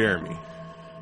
Jeremy. 0.00 0.36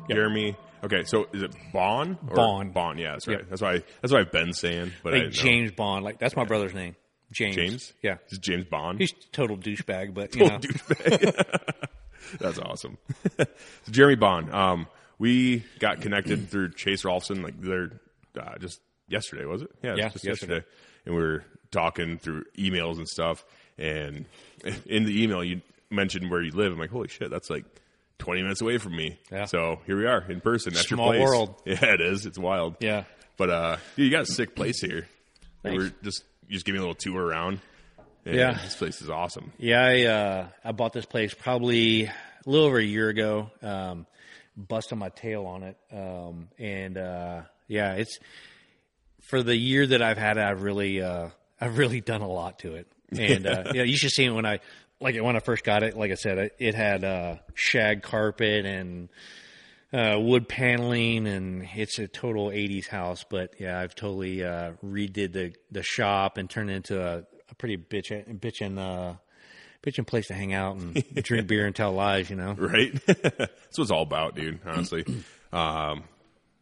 Jeremy. 0.09 0.55
Okay, 0.83 1.03
so 1.03 1.27
is 1.33 1.41
it 1.41 1.53
Bond? 1.73 2.17
Or 2.29 2.35
Bond. 2.35 2.73
Bond, 2.73 2.99
yeah, 2.99 3.11
that's 3.11 3.27
right. 3.27 3.39
Yep. 3.39 3.49
That's 3.49 3.61
why 3.61 3.83
that's 4.01 4.13
why 4.13 4.19
I've 4.19 4.31
been 4.31 4.53
saying, 4.53 4.91
but 5.03 5.13
like 5.13 5.21
didn't 5.23 5.35
know. 5.35 5.41
James 5.43 5.71
Bond. 5.71 6.05
Like 6.05 6.19
that's 6.19 6.35
my 6.35 6.45
brother's 6.45 6.73
name. 6.73 6.95
James. 7.31 7.55
James? 7.55 7.93
Yeah. 8.01 8.17
Is 8.29 8.39
James 8.39 8.65
Bond? 8.65 8.99
He's 8.99 9.11
a 9.11 9.31
total 9.31 9.57
douchebag, 9.57 10.13
but 10.13 10.33
you 10.35 10.41
know, 10.45 10.57
Total 10.57 10.71
douchebag. 10.71 11.55
That's 12.39 12.59
awesome. 12.59 12.97
so 13.37 13.45
Jeremy 13.91 14.15
Baughn. 14.15 14.53
Um, 14.53 14.87
we 15.19 15.63
got 15.79 16.01
connected 16.01 16.49
through 16.49 16.71
Chase 16.73 17.03
Rolfson, 17.03 17.43
like 17.43 17.59
they're 17.59 17.91
uh, 18.39 18.57
just 18.59 18.79
yesterday, 19.07 19.45
was 19.45 19.61
it? 19.63 19.71
Yeah, 19.83 19.93
it 19.93 19.97
Yeah, 19.97 20.09
just 20.09 20.25
yesterday. 20.25 20.53
yesterday. 20.55 20.65
And 21.05 21.15
we 21.15 21.21
were 21.21 21.43
talking 21.71 22.17
through 22.17 22.45
emails 22.57 22.97
and 22.97 23.07
stuff. 23.07 23.43
And 23.77 24.25
in 24.85 25.05
the 25.05 25.23
email, 25.23 25.43
you 25.43 25.61
mentioned 25.89 26.29
where 26.29 26.41
you 26.41 26.51
live. 26.51 26.71
I'm 26.73 26.79
like, 26.79 26.89
holy 26.91 27.07
shit, 27.07 27.29
that's 27.31 27.49
like 27.49 27.65
20 28.19 28.41
minutes 28.43 28.61
away 28.61 28.77
from 28.77 28.95
me. 28.95 29.17
Yeah. 29.31 29.45
So 29.45 29.79
here 29.85 29.97
we 29.97 30.05
are 30.05 30.23
in 30.29 30.39
person. 30.41 30.73
That's 30.73 30.87
Small 30.87 31.13
your 31.15 31.25
place. 31.25 31.29
world. 31.29 31.61
Yeah, 31.65 31.93
it 31.93 32.01
is. 32.01 32.25
It's 32.25 32.37
wild. 32.37 32.75
yeah. 32.79 33.03
But 33.37 33.49
uh, 33.49 33.77
dude, 33.95 34.05
you 34.05 34.11
got 34.11 34.23
a 34.23 34.31
sick 34.31 34.55
place 34.55 34.81
here. 34.81 35.07
Thanks. 35.63 35.77
we're 35.83 35.91
just 36.03 36.23
you 36.47 36.53
just 36.53 36.65
give 36.65 36.73
me 36.73 36.77
a 36.79 36.81
little 36.81 36.95
tour 36.95 37.21
around. 37.25 37.59
And 38.25 38.35
Yeah. 38.35 38.53
this 38.61 38.75
place 38.75 39.01
is 39.01 39.09
awesome. 39.09 39.51
Yeah, 39.57 39.83
I 39.83 40.03
uh, 40.03 40.47
I 40.63 40.71
bought 40.73 40.93
this 40.93 41.05
place 41.05 41.33
probably 41.33 42.03
a 42.05 42.13
little 42.45 42.67
over 42.67 42.77
a 42.77 42.83
year 42.83 43.07
ago. 43.09 43.49
Um, 43.61 44.05
busted 44.57 44.97
my 44.97 45.07
tail 45.09 45.45
on 45.45 45.63
it, 45.63 45.77
um, 45.91 46.49
and 46.59 46.97
uh, 46.97 47.41
yeah, 47.67 47.93
it's 47.93 48.19
for 49.21 49.41
the 49.41 49.55
year 49.55 49.87
that 49.87 50.01
I've 50.01 50.17
had 50.17 50.37
it. 50.37 50.43
I've 50.43 50.61
really 50.63 51.01
uh, 51.01 51.29
I've 51.61 51.77
really 51.77 52.01
done 52.01 52.21
a 52.21 52.27
lot 52.27 52.59
to 52.59 52.75
it, 52.75 52.87
and 53.17 53.47
uh, 53.47 53.63
yeah, 53.73 53.83
you 53.83 53.95
should 53.95 54.11
see 54.11 54.25
it 54.25 54.31
when 54.31 54.45
I 54.45 54.59
like 55.01 55.15
when 55.21 55.35
I 55.35 55.39
first 55.39 55.63
got 55.63 55.83
it. 55.83 55.97
Like 55.97 56.11
I 56.11 56.15
said, 56.15 56.37
it, 56.37 56.55
it 56.59 56.75
had 56.75 57.03
uh, 57.03 57.35
shag 57.53 58.03
carpet 58.03 58.65
and 58.65 59.09
uh, 59.93 60.17
wood 60.19 60.47
paneling, 60.47 61.27
and 61.27 61.67
it's 61.75 61.99
a 61.99 62.07
total 62.07 62.47
'80s 62.49 62.87
house. 62.87 63.25
But 63.29 63.55
yeah, 63.59 63.79
I've 63.79 63.95
totally 63.95 64.43
uh, 64.43 64.73
redid 64.83 65.33
the 65.33 65.53
the 65.71 65.83
shop 65.83 66.37
and 66.37 66.49
turned 66.49 66.69
it 66.69 66.75
into 66.75 67.01
a, 67.01 67.23
a 67.49 67.55
pretty 67.55 67.77
bitch 67.77 68.11
bitchin' 68.39 68.77
uh, 68.77 69.15
bitchin' 69.83 70.05
place 70.05 70.27
to 70.27 70.33
hang 70.33 70.53
out 70.53 70.75
and 70.75 70.93
drink 71.23 71.47
beer 71.47 71.65
and 71.65 71.75
tell 71.75 71.91
lies. 71.93 72.29
You 72.29 72.35
know, 72.35 72.53
right? 72.53 72.93
That's 73.05 73.37
what 73.77 73.79
it's 73.79 73.91
all 73.91 74.03
about, 74.03 74.35
dude. 74.35 74.59
Honestly, 74.65 75.05
um, 75.53 76.03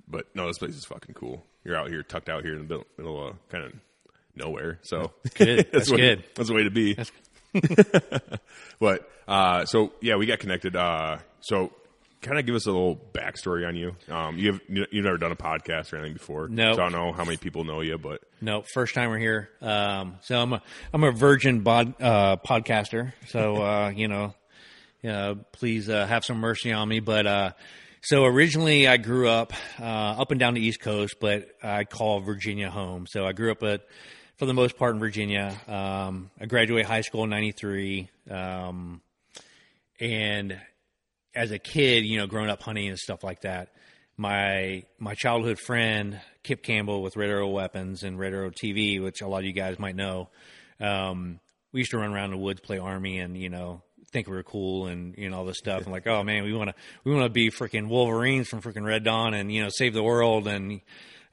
but 0.08 0.28
no, 0.36 0.48
this 0.48 0.58
place 0.60 0.76
is 0.76 0.86
fucking 0.86 1.16
cool. 1.16 1.44
You're 1.66 1.76
out 1.76 1.90
here, 1.90 2.02
tucked 2.04 2.30
out 2.30 2.44
here 2.44 2.54
in 2.54 2.60
the 2.60 2.64
middle, 2.64 2.86
middle 2.98 3.28
of 3.28 3.50
kind 3.50 3.66
of 3.66 3.74
nowhere. 4.36 4.80
So 4.84 5.12
good. 5.36 5.68
That's 5.74 5.90
what- 5.92 5.98
good. 5.98 6.24
That's 6.36 6.48
the 6.48 6.56
way 6.56 6.64
to 6.64 6.70
be. 6.72 6.98
but 8.80 9.10
uh, 9.28 9.66
so 9.66 9.94
yeah, 10.02 10.16
we 10.16 10.26
got 10.26 10.40
connected. 10.40 10.76
Uh, 10.76 11.18
so 11.42 11.72
kind 12.22 12.40
of 12.40 12.46
give 12.46 12.56
us 12.56 12.66
a 12.66 12.72
little 12.72 12.96
backstory 13.14 13.68
on 13.68 13.76
you. 13.76 13.96
Um, 14.10 14.38
you 14.38 14.54
have 14.54 14.62
you've 14.68 15.06
never 15.06 15.18
done 15.18 15.32
a 15.32 15.36
podcast 15.36 15.94
or 15.94 15.98
anything 15.98 16.14
before. 16.14 16.48
No. 16.48 16.74
So 16.74 16.82
I 16.82 16.90
don't 16.90 16.92
know 16.92 17.12
how 17.12 17.24
many 17.24 17.38
people 17.38 17.64
know 17.64 17.82
you, 17.82 17.98
but 17.98 18.22
No, 18.42 18.64
first 18.74 18.96
timer 18.96 19.18
here. 19.18 19.50
Um, 19.62 20.18
so 20.22 20.40
I'm 20.40 20.54
a 20.54 20.62
I'm 20.94 21.04
a 21.04 21.12
virgin 21.12 21.62
bod, 21.62 22.02
uh, 22.02 22.38
podcaster. 22.38 23.14
So 23.28 23.56
uh, 23.64 23.90
you 23.90 24.08
know, 24.08 24.34
uh, 25.08 25.36
please 25.52 25.90
uh, 25.90 26.06
have 26.06 26.26
some 26.26 26.38
mercy 26.38 26.72
on 26.72 26.88
me. 26.88 27.00
But 27.00 27.28
uh, 27.28 27.52
so 28.02 28.26
originally 28.26 28.88
I 28.88 28.98
grew 28.98 29.30
up 29.30 29.54
uh, 29.80 29.84
up 29.84 30.32
and 30.32 30.40
down 30.40 30.54
the 30.54 30.62
East 30.62 30.82
Coast, 30.82 31.16
but 31.20 31.48
I 31.64 31.84
call 31.84 32.20
Virginia 32.22 32.70
home. 32.70 33.06
So 33.08 33.26
I 33.26 33.34
grew 33.34 33.52
up 33.52 33.64
at 33.64 33.82
for 34.38 34.46
the 34.46 34.54
most 34.54 34.78
part 34.78 34.94
in 34.94 35.00
Virginia. 35.00 35.60
Um, 35.68 36.30
I 36.40 36.46
graduated 36.46 36.86
high 36.86 37.02
school 37.02 37.24
in 37.24 37.30
'93, 37.30 38.10
um, 38.30 39.02
and 40.00 40.60
as 41.36 41.52
a 41.52 41.60
kid, 41.60 42.06
you 42.06 42.18
know, 42.18 42.28
growing 42.28 42.50
up 42.50 42.62
hunting 42.62 42.88
and 42.88 42.98
stuff 42.98 43.24
like 43.24 43.42
that, 43.42 43.70
my 44.16 44.84
my 45.00 45.16
childhood 45.16 45.60
friend 45.60 46.22
Kip 46.44 46.64
Campbell 46.64 47.02
with 47.02 47.18
Red 47.18 47.30
Arrow 47.30 47.50
Weapons 47.50 48.04
and 48.04 48.18
Red 48.18 48.34
Arrow 48.34 48.52
TV, 48.52 49.04
which 49.04 49.22
a 49.22 49.28
lot 49.28 49.40
of 49.40 49.46
you 49.46 49.54
guys 49.54 49.80
might 49.80 49.96
know, 49.96 50.30
um, 50.80 51.40
we 51.74 51.82
used 51.82 51.92
to 51.92 51.98
run 51.98 52.14
around 52.14 52.32
the 52.32 52.38
woods, 52.38 52.62
play 52.62 52.78
army, 52.78 53.20
and 53.20 53.36
you 53.38 53.50
know, 53.50 53.82
think 54.12 54.28
we 54.28 54.36
were 54.36 54.44
cool 54.44 54.86
and 54.86 55.18
you 55.18 55.30
know 55.30 55.38
all 55.38 55.46
this 55.46 55.58
stuff. 55.58 55.84
I'm 55.86 55.92
like, 55.92 56.06
oh 56.06 56.24
man, 56.24 56.44
we 56.44 56.54
want 56.54 56.70
to 56.70 56.76
we 57.04 57.12
want 57.12 57.26
to 57.26 57.30
be 57.30 57.50
freaking 57.50 57.88
Wolverines 57.88 58.48
from 58.48 58.62
freaking 58.62 58.86
Red 58.86 59.04
Dawn 59.04 59.34
and 59.34 59.52
you 59.52 59.64
know 59.64 59.70
save 59.70 59.96
the 59.96 60.04
world 60.04 60.48
and. 60.48 60.82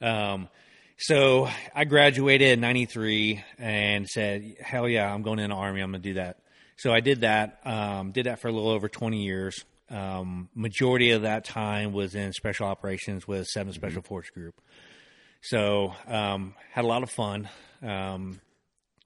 Um, 0.00 0.48
so 0.96 1.48
I 1.74 1.84
graduated 1.84 2.52
in 2.52 2.60
'93 2.60 3.42
and 3.58 4.08
said, 4.08 4.56
"Hell 4.60 4.88
yeah, 4.88 5.12
I'm 5.12 5.22
going 5.22 5.38
in 5.38 5.50
the 5.50 5.56
army. 5.56 5.80
I'm 5.80 5.90
going 5.90 6.02
to 6.02 6.08
do 6.08 6.14
that." 6.14 6.38
So 6.76 6.92
I 6.92 7.00
did 7.00 7.20
that. 7.22 7.60
Um, 7.64 8.12
did 8.12 8.26
that 8.26 8.40
for 8.40 8.48
a 8.48 8.52
little 8.52 8.70
over 8.70 8.88
20 8.88 9.22
years. 9.22 9.64
Um, 9.90 10.48
majority 10.54 11.10
of 11.12 11.22
that 11.22 11.44
time 11.44 11.92
was 11.92 12.14
in 12.14 12.32
special 12.32 12.66
operations 12.66 13.28
with 13.28 13.46
Seven 13.46 13.72
Special 13.72 14.02
Force 14.02 14.30
Group. 14.30 14.60
So 15.42 15.94
um, 16.08 16.54
had 16.72 16.84
a 16.84 16.88
lot 16.88 17.02
of 17.02 17.10
fun. 17.10 17.48
Um, 17.82 18.40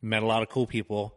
met 0.01 0.23
a 0.23 0.27
lot 0.27 0.43
of 0.43 0.49
cool 0.49 0.67
people. 0.67 1.15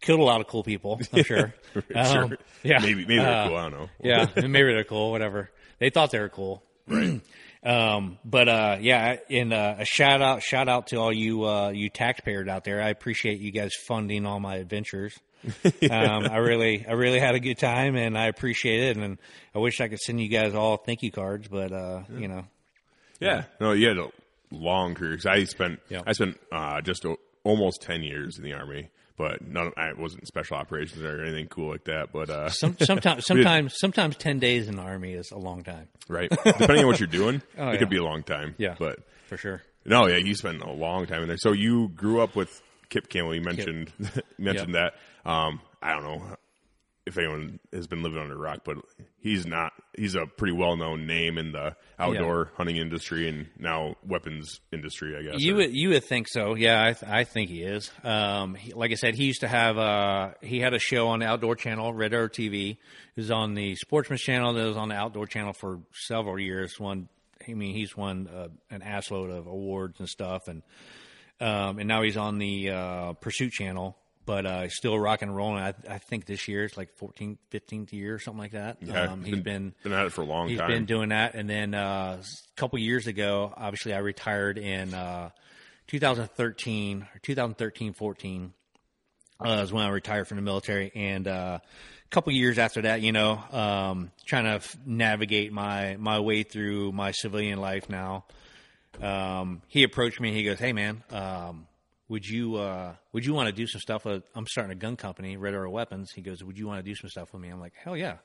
Killed 0.00 0.20
a 0.20 0.24
lot 0.24 0.40
of 0.40 0.46
cool 0.48 0.62
people. 0.64 1.00
I'm 1.12 1.22
sure. 1.24 1.54
Um, 1.94 2.36
Yeah. 2.62 2.78
maybe 2.80 3.02
maybe 3.06 3.16
they're 3.16 3.28
Uh, 3.44 3.48
cool. 3.48 3.56
I 3.56 3.62
don't 3.70 3.72
know. 3.80 3.88
yeah, 4.02 4.26
maybe 4.36 4.72
they're 4.72 4.84
cool, 4.84 5.10
whatever. 5.12 5.50
They 5.78 5.90
thought 5.90 6.10
they 6.10 6.18
were 6.18 6.28
cool. 6.28 6.62
Right. 6.86 7.20
Um, 7.64 8.18
but 8.24 8.48
uh, 8.48 8.76
yeah, 8.80 9.16
and 9.30 9.52
uh, 9.52 9.76
a 9.78 9.84
shout 9.84 10.22
out, 10.22 10.42
shout 10.42 10.68
out 10.68 10.88
to 10.88 10.96
all 10.96 11.12
you 11.12 11.44
uh, 11.44 11.70
you 11.70 11.90
taxpayers 11.90 12.48
out 12.48 12.64
there. 12.64 12.80
I 12.82 12.90
appreciate 12.90 13.40
you 13.40 13.50
guys 13.50 13.72
funding 13.86 14.26
all 14.26 14.38
my 14.40 14.56
adventures. 14.56 15.18
um, 15.64 16.24
I 16.28 16.38
really, 16.38 16.84
I 16.86 16.92
really 16.92 17.18
had 17.20 17.34
a 17.34 17.40
good 17.40 17.58
time, 17.58 17.94
and 17.96 18.16
I 18.18 18.26
appreciate 18.26 18.90
it. 18.90 18.96
And 18.96 19.18
I 19.54 19.58
wish 19.58 19.80
I 19.80 19.88
could 19.88 19.98
send 20.00 20.20
you 20.20 20.28
guys 20.28 20.54
all 20.54 20.76
thank 20.76 21.02
you 21.02 21.10
cards, 21.12 21.48
but 21.48 21.72
uh, 21.72 22.02
you 22.16 22.28
know, 22.28 22.44
Yeah. 23.20 23.44
No, 23.60 23.72
you 23.72 23.88
had 23.88 23.98
a 23.98 24.08
long 24.50 24.94
career. 24.94 25.16
'Cause 25.16 25.26
I 25.26 25.44
spent 25.44 25.80
Yeah. 25.88 26.02
I 26.06 26.12
spent 26.12 26.38
uh, 26.52 26.80
just 26.80 27.04
o- 27.06 27.18
almost 27.44 27.82
ten 27.82 28.02
years 28.02 28.38
in 28.38 28.44
the 28.44 28.52
army, 28.52 28.88
but 29.18 29.46
none. 29.46 29.72
I 29.76 29.92
wasn't 29.92 30.26
special 30.26 30.56
operations 30.56 31.02
or 31.02 31.22
anything 31.22 31.48
cool 31.48 31.70
like 31.72 31.84
that. 31.84 32.12
But 32.12 32.30
uh, 32.30 32.48
Some, 32.48 32.76
sometimes, 32.80 33.26
sometimes, 33.26 33.74
sometimes 33.78 34.16
ten 34.16 34.38
days 34.38 34.68
in 34.68 34.76
the 34.76 34.82
army 34.82 35.12
is 35.12 35.30
a 35.32 35.38
long 35.38 35.64
time 35.64 35.88
right, 36.08 36.30
depending 36.30 36.78
on 36.78 36.86
what 36.86 37.00
you're 37.00 37.06
doing, 37.08 37.34
it 37.36 37.42
Oh, 37.58 37.72
yeah. 37.72 37.76
could 37.78 37.90
be 37.90 37.98
a 37.98 38.04
long 38.04 38.22
time. 38.22 38.54
Yeah. 38.56 38.76
but 38.78 39.00
for 39.26 39.36
sure. 39.36 39.60
no, 39.84 40.06
yeah, 40.06 40.16
you 40.16 40.34
spent 40.34 40.62
a 40.62 40.72
long 40.72 41.06
time 41.06 41.20
in 41.22 41.28
there. 41.28 41.36
So 41.38 41.52
you 41.52 41.88
grew 41.90 42.20
up 42.22 42.34
with 42.34 42.62
Kip 42.88 43.08
Campbell. 43.10 43.34
You 43.34 43.42
mentioned 43.42 43.92
you 43.98 44.06
mentioned 44.38 44.74
that. 44.74 44.94
Um, 45.26 45.60
I 45.82 45.92
don't 45.92 46.04
know 46.04 46.22
if 47.08 47.16
anyone 47.16 47.58
has 47.72 47.86
been 47.86 48.02
living 48.02 48.18
under 48.18 48.34
a 48.34 48.38
rock, 48.38 48.60
but 48.64 48.76
he's 49.18 49.46
not. 49.46 49.72
He's 49.96 50.14
a 50.14 50.26
pretty 50.26 50.52
well 50.52 50.76
known 50.76 51.06
name 51.06 51.38
in 51.38 51.52
the 51.52 51.74
outdoor 51.98 52.52
hunting 52.56 52.76
industry 52.76 53.28
and 53.28 53.48
now 53.58 53.96
weapons 54.06 54.60
industry. 54.72 55.16
I 55.16 55.22
guess 55.22 55.40
you 55.40 55.56
would, 55.56 55.74
you 55.74 55.88
would 55.88 56.04
think 56.04 56.28
so, 56.28 56.54
yeah. 56.54 56.84
I, 56.84 56.92
th- 56.92 57.10
I 57.10 57.24
think 57.24 57.50
he 57.50 57.62
is. 57.62 57.90
Um, 58.04 58.54
he, 58.54 58.74
like 58.74 58.92
I 58.92 58.94
said, 58.94 59.14
he 59.14 59.24
used 59.24 59.40
to 59.40 59.48
have 59.48 59.78
uh, 59.78 60.34
he 60.42 60.60
had 60.60 60.74
a 60.74 60.78
show 60.78 61.08
on 61.08 61.20
the 61.20 61.26
Outdoor 61.26 61.56
Channel, 61.56 61.92
Red 61.94 62.12
Arrow 62.12 62.28
TV. 62.28 62.72
It 62.72 62.78
was 63.16 63.30
on 63.30 63.54
the 63.54 63.74
Sportsman's 63.76 64.20
Channel. 64.20 64.52
That 64.52 64.66
was 64.66 64.76
on 64.76 64.90
the 64.90 64.96
Outdoor 64.96 65.26
Channel 65.26 65.54
for 65.54 65.80
several 65.92 66.38
years. 66.38 66.78
One, 66.78 67.08
I 67.48 67.54
mean, 67.54 67.74
he's 67.74 67.96
won 67.96 68.28
uh, 68.28 68.48
an 68.70 68.82
assload 68.82 69.36
of 69.36 69.46
awards 69.46 69.98
and 69.98 70.08
stuff, 70.08 70.46
and 70.46 70.62
um, 71.40 71.78
and 71.78 71.88
now 71.88 72.02
he's 72.02 72.16
on 72.16 72.38
the 72.38 72.70
uh, 72.70 73.12
Pursuit 73.14 73.52
Channel. 73.52 73.96
But 74.28 74.44
uh, 74.44 74.68
still 74.68 74.98
rocking 74.98 75.28
and 75.28 75.36
rolling. 75.36 75.62
I, 75.62 75.72
I 75.88 75.96
think 75.96 76.26
this 76.26 76.48
year 76.48 76.62
it's 76.64 76.76
like 76.76 76.94
14th, 76.98 77.38
15th 77.50 77.92
year 77.94 78.14
or 78.14 78.18
something 78.18 78.38
like 78.38 78.52
that. 78.52 78.76
Yeah, 78.82 79.04
um, 79.04 79.24
he's 79.24 79.40
been 79.40 79.72
been 79.82 79.94
at 79.94 80.04
it 80.04 80.12
for 80.12 80.20
a 80.20 80.26
long 80.26 80.50
He's 80.50 80.58
time. 80.58 80.68
He's 80.68 80.76
been 80.76 80.84
doing 80.84 81.08
that, 81.08 81.34
and 81.34 81.48
then 81.48 81.72
uh, 81.72 82.20
a 82.20 82.60
couple 82.60 82.78
years 82.78 83.06
ago, 83.06 83.54
obviously, 83.56 83.94
I 83.94 84.00
retired 84.00 84.58
in 84.58 84.92
uh, 84.92 85.30
2013 85.86 87.06
or 87.14 87.18
2013, 87.22 87.94
14 87.94 88.52
uh, 89.42 89.48
is 89.62 89.72
when 89.72 89.86
I 89.86 89.88
retired 89.88 90.28
from 90.28 90.36
the 90.36 90.42
military, 90.42 90.92
and 90.94 91.26
uh, 91.26 91.60
a 91.62 92.08
couple 92.10 92.30
years 92.34 92.58
after 92.58 92.82
that, 92.82 93.00
you 93.00 93.12
know, 93.12 93.42
um, 93.50 94.10
trying 94.26 94.44
to 94.44 94.56
f- 94.56 94.76
navigate 94.84 95.54
my 95.54 95.96
my 95.96 96.20
way 96.20 96.42
through 96.42 96.92
my 96.92 97.12
civilian 97.12 97.58
life 97.60 97.88
now. 97.88 98.26
Um, 99.00 99.62
he 99.68 99.84
approached 99.84 100.20
me. 100.20 100.34
He 100.34 100.44
goes, 100.44 100.58
"Hey, 100.58 100.74
man." 100.74 101.02
Would 102.08 102.26
you 102.26 102.56
uh, 102.56 102.94
would 103.12 103.26
you 103.26 103.34
want 103.34 103.48
to 103.48 103.52
do 103.52 103.66
some 103.66 103.80
stuff 103.80 104.04
with? 104.04 104.24
I'm 104.34 104.46
starting 104.46 104.72
a 104.72 104.80
gun 104.80 104.96
company, 104.96 105.36
Red 105.36 105.54
Arrow 105.54 105.70
Weapons. 105.70 106.10
He 106.14 106.22
goes, 106.22 106.42
"Would 106.42 106.58
you 106.58 106.66
want 106.66 106.82
to 106.82 106.82
do 106.82 106.94
some 106.94 107.10
stuff 107.10 107.32
with 107.32 107.42
me?" 107.42 107.48
I'm 107.48 107.60
like, 107.60 107.74
"Hell 107.74 107.96
yeah!" 107.96 108.16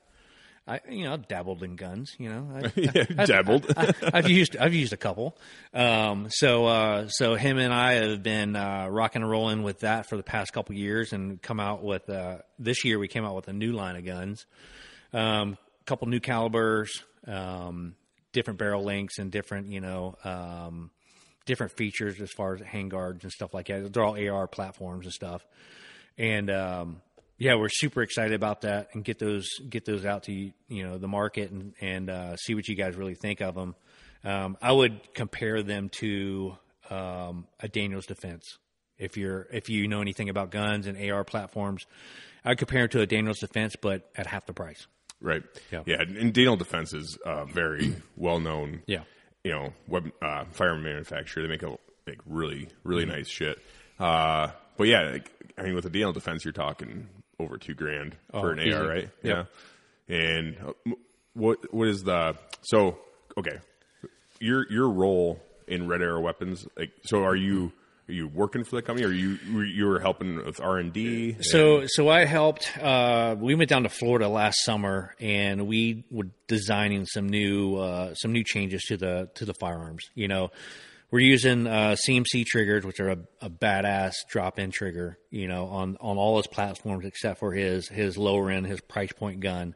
I 0.65 0.80
you 0.89 1.03
know 1.03 1.18
dabbled 1.18 1.62
in 1.63 1.75
guns. 1.75 2.15
You 2.18 2.30
know, 2.30 2.50
I, 2.56 2.71
yeah, 2.80 3.25
dabbled. 3.25 3.65
I've 3.77 4.30
used 4.30 4.56
I've 4.56 4.74
used 4.74 4.94
a 4.94 4.97
couple. 4.97 5.38
Um, 5.74 6.27
so 6.30 6.65
uh, 6.65 7.07
so 7.09 7.35
him 7.35 7.57
and 7.57 7.74
I 7.74 7.94
have 7.94 8.24
been 8.24 8.56
uh, 8.56 8.88
rocking 8.89 9.21
and 9.21 9.30
rolling 9.30 9.63
with 9.63 9.81
that 9.81 10.07
for 10.07 10.15
the 10.15 10.24
past 10.24 10.53
couple 10.53 10.75
years, 10.75 11.12
and 11.12 11.41
come 11.41 11.59
out 11.59 11.83
with 11.83 12.09
uh, 12.09 12.38
this 12.59 12.86
year 12.86 12.97
we 12.97 13.09
came 13.09 13.25
out 13.25 13.36
with 13.36 13.50
a 13.50 13.53
new 13.53 13.74
line 13.74 13.97
of 13.97 14.06
guns, 14.06 14.45
um, 15.12 15.57
couple 15.86 16.07
new 16.07 16.21
calibers, 16.21 17.03
um, 17.27 17.95
different 18.31 18.57
barrel 18.57 18.83
lengths, 18.83 19.19
and 19.19 19.31
different 19.31 19.68
you 19.68 19.81
know 19.81 20.15
um, 20.24 20.91
different 21.45 21.74
features 21.74 22.19
as 22.22 22.31
far 22.31 22.56
as 22.56 22.62
handguards 22.62 23.24
and 23.24 23.31
stuff 23.31 23.54
like 23.54 23.68
that. 23.68 23.92
They're 23.94 24.04
all 24.04 24.18
AR 24.18 24.48
platforms 24.48 25.06
and 25.06 25.13
stuff, 25.13 25.45
and 26.18 26.50
um, 26.50 27.01
yeah, 27.38 27.56
we're 27.56 27.69
super 27.69 28.01
excited 28.01 28.34
about 28.34 28.62
that 28.62 28.90
and 28.94 29.04
get 29.04 29.19
those 29.19 29.48
get 29.69 29.86
those 29.86 30.06
out 30.06 30.24
to 30.24 30.34
you 30.34 30.54
know 30.84 30.98
the 30.98 31.07
market 31.07 31.51
and 31.51 31.74
and 31.81 32.10
uh, 32.10 32.36
see 32.38 32.56
what 32.56 32.68
you 32.68 32.75
guys 32.75 32.95
really 32.95 33.16
think 33.16 33.42
of 33.42 33.56
them. 33.56 33.75
Um, 34.24 34.57
I 34.62 34.72
would 34.72 35.13
compare 35.13 35.62
them 35.62 35.90
to 36.00 36.57
um, 36.90 37.48
a 37.60 37.68
Daniel's 37.68 38.06
Defense. 38.06 38.57
If 38.98 39.18
you're 39.18 39.48
if 39.51 39.69
you 39.69 39.88
know 39.88 40.01
anything 40.01 40.30
about 40.30 40.51
guns 40.51 40.88
and 40.88 41.12
AR 41.12 41.24
platforms, 41.24 41.86
I'd 42.46 42.57
compare 42.57 42.81
them 42.81 42.89
to 42.89 43.01
a 43.01 43.06
Daniel's 43.06 43.39
Defense, 43.39 43.75
but 43.81 44.10
at 44.16 44.28
half 44.28 44.46
the 44.46 44.54
price. 44.54 44.88
Right. 45.19 45.44
Yeah. 45.72 45.84
Yeah. 45.86 46.01
And 46.01 46.34
Daniel 46.34 46.57
Defense 46.57 46.94
is 46.94 47.18
uh, 47.25 47.46
very 47.46 47.96
well 48.18 48.39
known. 48.39 48.84
Yeah. 48.86 49.04
You 49.44 49.51
know, 49.51 49.74
web, 49.88 50.10
uh, 50.22 50.45
firearm 50.51 50.84
manufacturer. 50.84 51.44
They 51.44 51.50
make 51.50 51.63
a 51.63 51.78
make 52.07 52.19
really 52.25 52.68
really 52.84 53.04
Mm-hmm. 53.04 53.12
nice 53.12 53.28
shit. 53.28 53.60
Uh, 54.00 54.50
but 54.78 54.86
yeah, 54.88 55.01
like, 55.12 55.31
I 55.57 55.63
mean, 55.63 55.75
with 55.75 55.84
the 55.84 55.90
Daniel 55.90 56.13
Defense, 56.13 56.44
you're 56.45 56.51
talking 56.54 57.07
over 57.40 57.57
two 57.57 57.74
grand 57.74 58.16
for 58.31 58.51
an 58.51 58.60
Oh, 58.60 58.63
easy. 58.63 58.74
AR, 58.74 58.88
right? 58.88 59.10
Yep. 59.24 59.48
Yeah. 60.07 60.16
And 60.16 60.57
uh, 60.66 60.92
what 61.34 61.74
what 61.74 61.88
is 61.88 62.04
the 62.04 62.36
so 62.62 62.98
okay? 63.38 63.60
Your 64.40 64.66
your 64.72 64.90
role 64.90 65.42
in 65.68 65.88
Red 65.88 66.01
Arrow 66.01 66.22
Weapons, 66.22 66.66
like, 66.78 66.92
so 67.06 67.24
are 67.24 67.36
you 67.36 67.72
are 68.09 68.13
you 68.13 68.27
working 68.27 68.63
for 68.63 68.75
the 68.75 68.81
company? 68.81 69.07
Or 69.07 69.11
you 69.11 69.38
you 69.63 69.85
were 69.85 70.00
helping 70.00 70.44
with 70.44 70.59
R 70.59 70.77
and 70.77 70.91
D? 70.91 71.38
So, 71.41 71.85
so 71.88 72.09
I 72.09 72.25
helped. 72.25 72.77
Uh, 72.77 73.35
we 73.39 73.55
went 73.55 73.69
down 73.69 73.83
to 73.83 73.89
Florida 73.89 74.27
last 74.27 74.63
summer, 74.63 75.15
and 75.19 75.67
we 75.67 76.03
were 76.11 76.27
designing 76.47 77.05
some 77.05 77.29
new 77.29 77.77
uh, 77.77 78.13
some 78.15 78.33
new 78.33 78.44
changes 78.44 78.83
to 78.89 78.97
the 78.97 79.29
to 79.35 79.45
the 79.45 79.53
firearms. 79.53 80.03
You 80.15 80.27
know, 80.27 80.51
we're 81.13 81.19
using 81.19 81.68
uh, 81.68 81.95
CMC 82.07 82.44
triggers, 82.44 82.83
which 82.83 83.00
are 83.00 83.10
a, 83.10 83.18
a 83.39 83.48
badass 83.48 84.13
drop 84.30 84.57
in 84.57 84.71
trigger. 84.71 85.19
You 85.30 85.48
know, 85.48 85.68
on 85.68 85.95
on 86.01 86.18
all 86.18 86.38
his 86.38 86.48
platforms 86.48 87.06
except 87.06 87.39
for 87.39 87.54
his 87.54 87.88
his 87.88 88.18
lower 88.18 88.50
end, 88.50 88.65
his 88.65 88.81
price 88.81 89.12
point 89.12 89.39
gun. 89.39 89.75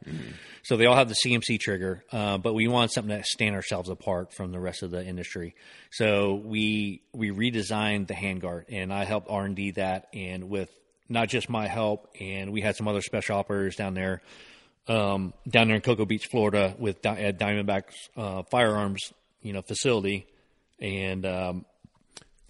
So 0.64 0.78
they 0.78 0.88
all 0.88 0.96
have 0.96 1.10
the 1.10 1.16
CMC 1.24 1.60
trigger, 1.60 2.04
uh, 2.12 2.40
but 2.40 2.56
we 2.56 2.68
want 2.68 2.92
something 2.92 3.16
that 3.16 3.28
stand 3.28 3.54
ourselves 3.54 3.88
apart 3.88 4.34
from 4.34 4.52
the 4.52 4.60
rest 4.60 4.82
of 4.82 4.90
the 4.90 5.06
industry. 5.06 5.54
So 5.92 6.42
we 6.44 7.04
we 7.14 7.30
redesigned 7.30 8.08
the 8.08 8.16
handguard, 8.16 8.64
and 8.70 8.92
I 8.92 9.06
helped 9.06 9.30
R 9.30 9.46
and 9.46 9.56
D 9.56 9.72
that, 9.72 10.08
and 10.14 10.50
with 10.50 10.72
not 11.08 11.30
just 11.30 11.52
my 11.52 11.68
help, 11.68 12.08
and 12.20 12.52
we 12.52 12.62
had 12.62 12.76
some 12.76 12.88
other 12.88 13.04
special 13.04 13.38
operators 13.38 13.76
down 13.76 13.94
there, 13.94 14.24
um, 14.88 15.36
down 15.48 15.68
there 15.68 15.76
in 15.76 15.84
Cocoa 15.84 16.06
Beach, 16.06 16.26
Florida, 16.32 16.76
with 16.80 17.06
at 17.06 17.38
Diamondback's 17.38 18.10
uh, 18.18 18.42
firearms, 18.50 19.14
you 19.44 19.54
know, 19.54 19.62
facility, 19.62 20.26
and 20.80 21.26
um, 21.26 21.66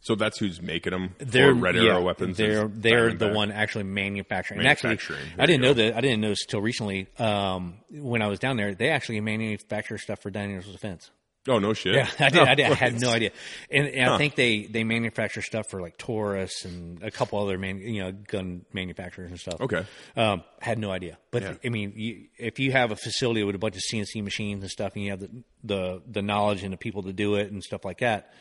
So 0.02 0.16
that's 0.16 0.38
who's 0.40 0.62
making 0.62 0.92
them. 0.92 1.16
they're 1.18 1.54
Red 1.54 1.76
yeah, 1.76 1.94
Arrow 1.94 2.04
weapons. 2.04 2.38
They're 2.38 2.68
they're 2.68 3.14
the 3.14 3.26
Diamondback. 3.28 3.36
one 3.36 3.52
actually 3.52 3.84
manufacturing. 3.86 4.60
And 4.60 4.68
actually, 4.68 4.98
I 5.38 5.46
didn't 5.46 5.62
know 5.62 5.74
that. 5.74 5.96
I 5.98 6.02
didn't 6.02 6.22
know 6.22 6.30
this 6.30 6.44
until 6.44 6.62
recently. 6.62 7.08
Um, 7.20 7.76
when 7.92 8.22
I 8.22 8.28
was 8.28 8.40
down 8.40 8.58
there, 8.58 8.74
they 8.76 8.90
actually 8.90 9.20
manufacture 9.22 9.98
stuff 9.98 10.20
for 10.22 10.30
Daniel's 10.30 10.66
Defense. 10.68 11.12
Oh 11.48 11.60
no 11.60 11.74
shit. 11.74 11.96
Yeah, 11.96 12.10
I 12.20 12.30
did. 12.30 12.42
I, 12.42 12.56
did, 12.56 12.66
I 12.66 12.74
had 12.74 13.00
no 13.00 13.10
idea, 13.10 13.32
and, 13.72 13.88
and 13.88 14.10
I 14.10 14.18
think 14.18 14.36
they 14.36 14.64
they 14.64 14.84
manufacture 14.84 15.42
stuff 15.42 15.70
for 15.70 15.82
like 15.82 15.98
Taurus 15.98 16.66
and 16.66 17.02
a 17.02 17.12
couple 17.12 17.40
other 17.40 17.58
man, 17.58 17.80
you 17.80 18.04
know 18.04 18.12
gun 18.12 18.66
manufacturers 18.74 19.30
and 19.32 19.40
stuff. 19.40 19.62
Okay. 19.62 19.86
um, 20.16 20.44
had 20.60 20.78
no 20.78 20.92
idea, 20.92 21.18
but 21.32 21.44
Yeah. 21.44 21.54
I 21.64 21.70
mean, 21.70 21.94
you, 21.96 22.28
if 22.38 22.60
you 22.60 22.72
have 22.72 22.92
a 22.92 22.96
facility 22.96 23.44
with 23.44 23.56
a 23.56 23.60
bunch 23.60 23.76
of 23.76 23.82
CNC 23.92 24.24
machines 24.24 24.62
and 24.64 24.72
stuff, 24.72 24.94
and 24.96 25.04
you 25.04 25.12
have 25.12 25.20
the 25.22 25.30
the, 25.64 26.02
the 26.08 26.22
knowledge 26.22 26.64
and 26.64 26.74
the 26.74 26.78
people 26.78 27.04
to 27.04 27.14
do 27.14 27.36
it 27.36 27.52
and 27.52 27.64
stuff 27.64 27.86
like 27.86 28.00
that, 28.00 28.34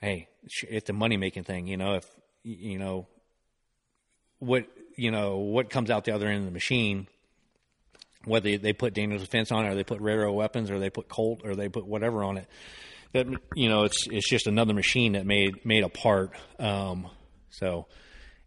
hey, 0.00 0.28
it's 0.68 0.90
a 0.90 0.92
money 0.92 1.16
making 1.16 1.44
thing. 1.44 1.66
You 1.66 1.76
know, 1.76 1.94
if 1.94 2.06
you 2.42 2.78
know 2.78 3.06
what 4.38 4.66
you 4.96 5.10
know 5.10 5.36
what 5.38 5.70
comes 5.70 5.90
out 5.90 6.04
the 6.04 6.14
other 6.14 6.26
end 6.26 6.38
of 6.38 6.44
the 6.46 6.50
machine 6.50 7.06
whether 8.24 8.58
they 8.58 8.72
put 8.72 8.94
Daniel's 8.94 9.22
Defense 9.22 9.50
on 9.50 9.64
it, 9.64 9.70
or 9.70 9.74
they 9.74 9.84
put 9.84 10.00
Red 10.00 10.18
Arrow 10.18 10.32
Weapons, 10.32 10.70
or 10.70 10.78
they 10.78 10.90
put 10.90 11.08
Colt, 11.08 11.42
or 11.44 11.56
they 11.56 11.68
put 11.68 11.86
whatever 11.86 12.22
on 12.22 12.36
it. 12.36 12.46
That 13.12 13.26
you 13.54 13.68
know, 13.68 13.84
it's 13.84 14.06
it's 14.08 14.28
just 14.28 14.46
another 14.46 14.74
machine 14.74 15.12
that 15.12 15.26
made 15.26 15.64
made 15.64 15.82
a 15.82 15.88
part. 15.88 16.32
Um, 16.58 17.08
so 17.50 17.86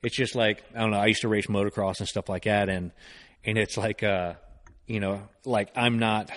it's 0.02 0.16
just 0.16 0.36
like 0.36 0.64
I 0.76 0.80
don't 0.80 0.92
know. 0.92 1.00
I 1.00 1.08
used 1.08 1.22
to 1.22 1.28
race 1.28 1.48
motocross 1.48 2.00
and 2.00 2.08
stuff 2.08 2.30
like 2.30 2.44
that, 2.44 2.70
and 2.70 2.92
and 3.44 3.58
it's 3.58 3.78
like 3.78 4.04
uh, 4.04 4.34
you 4.88 5.00
know, 5.00 5.22
like 5.46 5.70
I'm 5.76 6.00
not. 6.00 6.32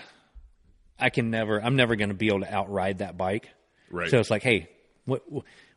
I 0.99 1.11
can 1.11 1.31
never. 1.31 1.63
I'm 1.63 1.77
never 1.77 1.95
going 1.95 2.09
to 2.09 2.15
be 2.15 2.29
able 2.29 2.41
to 2.41 2.53
outride 2.55 2.99
that 2.99 3.19
bike. 3.19 3.51
Right. 3.91 4.11
So 4.11 4.19
it's 4.19 4.31
like, 4.31 4.43
hey, 4.43 4.71
what 5.05 5.23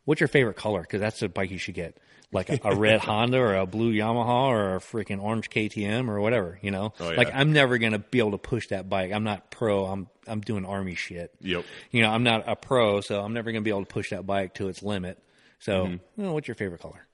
what's 0.04 0.20
your 0.20 0.28
favorite 0.28 0.56
color? 0.56 0.80
Because 0.80 1.00
that's 1.00 1.20
the 1.20 1.28
bike 1.28 1.50
you 1.50 1.58
should 1.58 1.74
get. 1.74 1.98
Like 2.32 2.48
a, 2.48 2.60
a 2.62 2.76
red 2.76 3.00
Honda 3.00 3.38
or 3.38 3.56
a 3.56 3.66
blue 3.66 3.92
Yamaha 3.92 4.48
or 4.48 4.76
a 4.76 4.78
freaking 4.78 5.20
orange 5.20 5.50
KTM 5.50 6.08
or 6.08 6.20
whatever. 6.20 6.58
You 6.62 6.70
know, 6.70 6.92
Oh, 7.00 7.10
yeah. 7.10 7.16
like 7.16 7.30
I'm 7.34 7.52
never 7.52 7.76
going 7.78 7.90
to 7.92 7.98
be 7.98 8.20
able 8.20 8.30
to 8.32 8.38
push 8.38 8.68
that 8.68 8.88
bike. 8.88 9.10
I'm 9.12 9.24
not 9.24 9.50
pro. 9.50 9.84
I'm 9.86 10.06
I'm 10.28 10.40
doing 10.40 10.64
army 10.64 10.94
shit. 10.94 11.34
Yep. 11.40 11.64
You 11.90 12.02
know, 12.02 12.10
I'm 12.10 12.22
not 12.22 12.48
a 12.48 12.54
pro, 12.54 13.00
so 13.00 13.20
I'm 13.20 13.32
never 13.32 13.50
going 13.50 13.62
to 13.62 13.64
be 13.64 13.70
able 13.70 13.84
to 13.84 13.92
push 13.92 14.10
that 14.10 14.26
bike 14.26 14.54
to 14.54 14.68
its 14.68 14.80
limit. 14.82 15.18
So, 15.58 15.86
Mm-hmm. 15.86 15.92
you 16.20 16.24
know, 16.26 16.32
what's 16.32 16.46
your 16.46 16.54
favorite 16.54 16.80
color? 16.80 17.04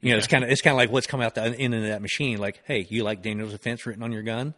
You 0.00 0.12
know, 0.12 0.18
it's 0.18 0.26
kind 0.28 0.44
of 0.44 0.50
it's 0.50 0.62
kind 0.62 0.72
of 0.74 0.78
like 0.78 0.90
what's 0.92 1.06
coming 1.08 1.26
out 1.26 1.34
the 1.34 1.42
end 1.42 1.74
of 1.74 1.82
that 1.82 2.00
machine. 2.00 2.38
Like, 2.38 2.60
hey, 2.64 2.86
you 2.88 3.02
like 3.04 3.20
Daniel's 3.22 3.52
Defense 3.52 3.84
written 3.84 4.02
on 4.04 4.12
your 4.12 4.22
gun, 4.22 4.54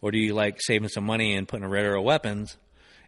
or 0.00 0.10
do 0.12 0.18
you 0.18 0.32
like 0.34 0.60
saving 0.60 0.88
some 0.88 1.04
money 1.04 1.34
and 1.34 1.46
putting 1.46 1.64
a 1.64 1.68
Red 1.68 1.84
Arrow 1.84 2.00
weapons? 2.02 2.56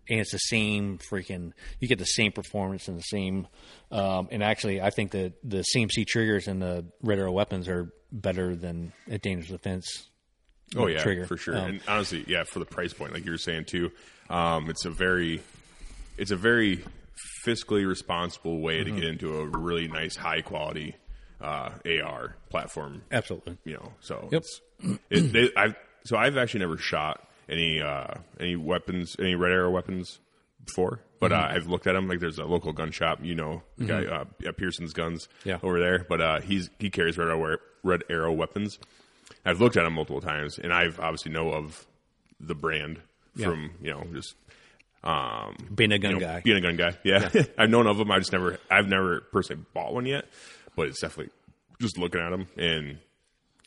And 0.08 0.20
it's 0.20 0.32
the 0.32 0.38
same 0.38 0.98
freaking. 1.10 1.52
You 1.80 1.88
get 1.88 1.98
the 1.98 2.04
same 2.04 2.32
performance 2.32 2.88
and 2.88 2.98
the 2.98 3.02
same. 3.02 3.46
Um, 3.90 4.28
and 4.30 4.42
actually, 4.42 4.80
I 4.80 4.90
think 4.90 5.10
the 5.12 5.32
the 5.42 5.64
CMC 5.74 6.06
triggers 6.06 6.46
and 6.48 6.60
the 6.60 6.84
Red 7.02 7.18
Arrow 7.18 7.32
weapons 7.32 7.68
are 7.68 7.92
better 8.12 8.54
than 8.54 8.92
a 9.10 9.18
Daniel's 9.18 9.48
Defense. 9.48 10.08
Oh 10.76 10.86
yeah, 10.86 11.02
trigger. 11.02 11.24
for 11.26 11.36
sure. 11.36 11.56
Um, 11.56 11.64
and 11.64 11.80
honestly, 11.88 12.24
yeah, 12.26 12.44
for 12.44 12.58
the 12.58 12.64
price 12.64 12.92
point, 12.92 13.12
like 13.12 13.24
you 13.24 13.30
were 13.30 13.38
saying 13.38 13.64
too, 13.66 13.90
um, 14.28 14.68
it's 14.70 14.84
a 14.84 14.90
very, 14.90 15.40
it's 16.18 16.30
a 16.30 16.36
very 16.36 16.84
fiscally 17.46 17.86
responsible 17.86 18.60
way 18.60 18.80
Mm-hmm. 18.84 18.94
to 18.94 19.00
get 19.00 19.10
into 19.10 19.38
a 19.38 19.46
really 19.46 19.88
nice, 19.88 20.16
high 20.16 20.40
quality 20.40 20.96
uh, 21.40 21.70
AR 22.04 22.36
platform. 22.50 23.02
Absolutely. 23.12 23.58
You 23.64 23.74
know, 23.74 23.92
so 24.00 24.28
Yep. 24.32 24.42
it, 25.10 25.32
they, 25.32 25.50
I've 25.56 25.76
so 26.04 26.16
I've 26.16 26.36
actually 26.36 26.60
never 26.60 26.76
shot 26.76 27.26
any 27.48 27.80
uh, 27.80 28.14
any 28.40 28.56
weapons, 28.56 29.16
any 29.18 29.34
red 29.34 29.52
arrow 29.52 29.70
weapons 29.70 30.18
before, 30.64 31.00
but 31.20 31.30
uh, 31.32 31.48
I've 31.50 31.66
looked 31.66 31.86
at 31.86 31.92
them. 31.92 32.08
Like 32.08 32.20
there's 32.20 32.38
a 32.38 32.44
local 32.44 32.72
gun 32.72 32.90
shop, 32.90 33.18
you 33.22 33.34
know, 33.34 33.62
the 33.78 33.84
guy 33.84 34.04
uh, 34.06 34.24
at 34.46 34.56
Pearson's 34.56 34.92
Guns 34.92 35.28
Yeah. 35.44 35.58
over 35.62 35.78
there, 35.78 36.06
but 36.08 36.20
uh, 36.20 36.40
he's 36.40 36.70
he 36.78 36.90
carries 36.90 37.18
red 37.18 37.28
arrow 37.28 37.58
red 37.82 38.02
arrow 38.08 38.32
weapons. 38.32 38.78
I've 39.44 39.60
looked 39.60 39.76
at 39.76 39.84
them 39.84 39.92
multiple 39.94 40.20
times, 40.22 40.58
and 40.58 40.72
I've 40.72 40.98
obviously 41.00 41.32
know 41.32 41.50
of 41.52 41.86
the 42.40 42.54
brand 42.54 43.00
Yeah. 43.36 43.46
from 43.48 43.72
you 43.82 43.90
know 43.90 44.04
just 44.12 44.34
um, 45.02 45.54
Being 45.74 45.92
a 45.92 45.98
gun 45.98 46.12
you 46.12 46.20
know, 46.20 46.26
guy. 46.26 46.40
being 46.40 46.56
a 46.56 46.60
gun 46.62 46.76
guy. 46.76 46.96
Yeah, 47.04 47.28
I've 47.58 47.68
known 47.70 47.86
of 47.86 47.98
them. 47.98 48.10
I 48.10 48.18
just 48.18 48.32
never, 48.32 48.58
I've 48.70 48.86
never 48.88 49.20
personally 49.32 49.62
bought 49.74 49.92
one 49.92 50.06
yet, 50.06 50.24
but 50.76 50.88
it's 50.88 51.00
definitely 51.00 51.32
just 51.80 51.98
looking 51.98 52.20
at 52.22 52.30
them 52.30 52.46
and 52.56 52.98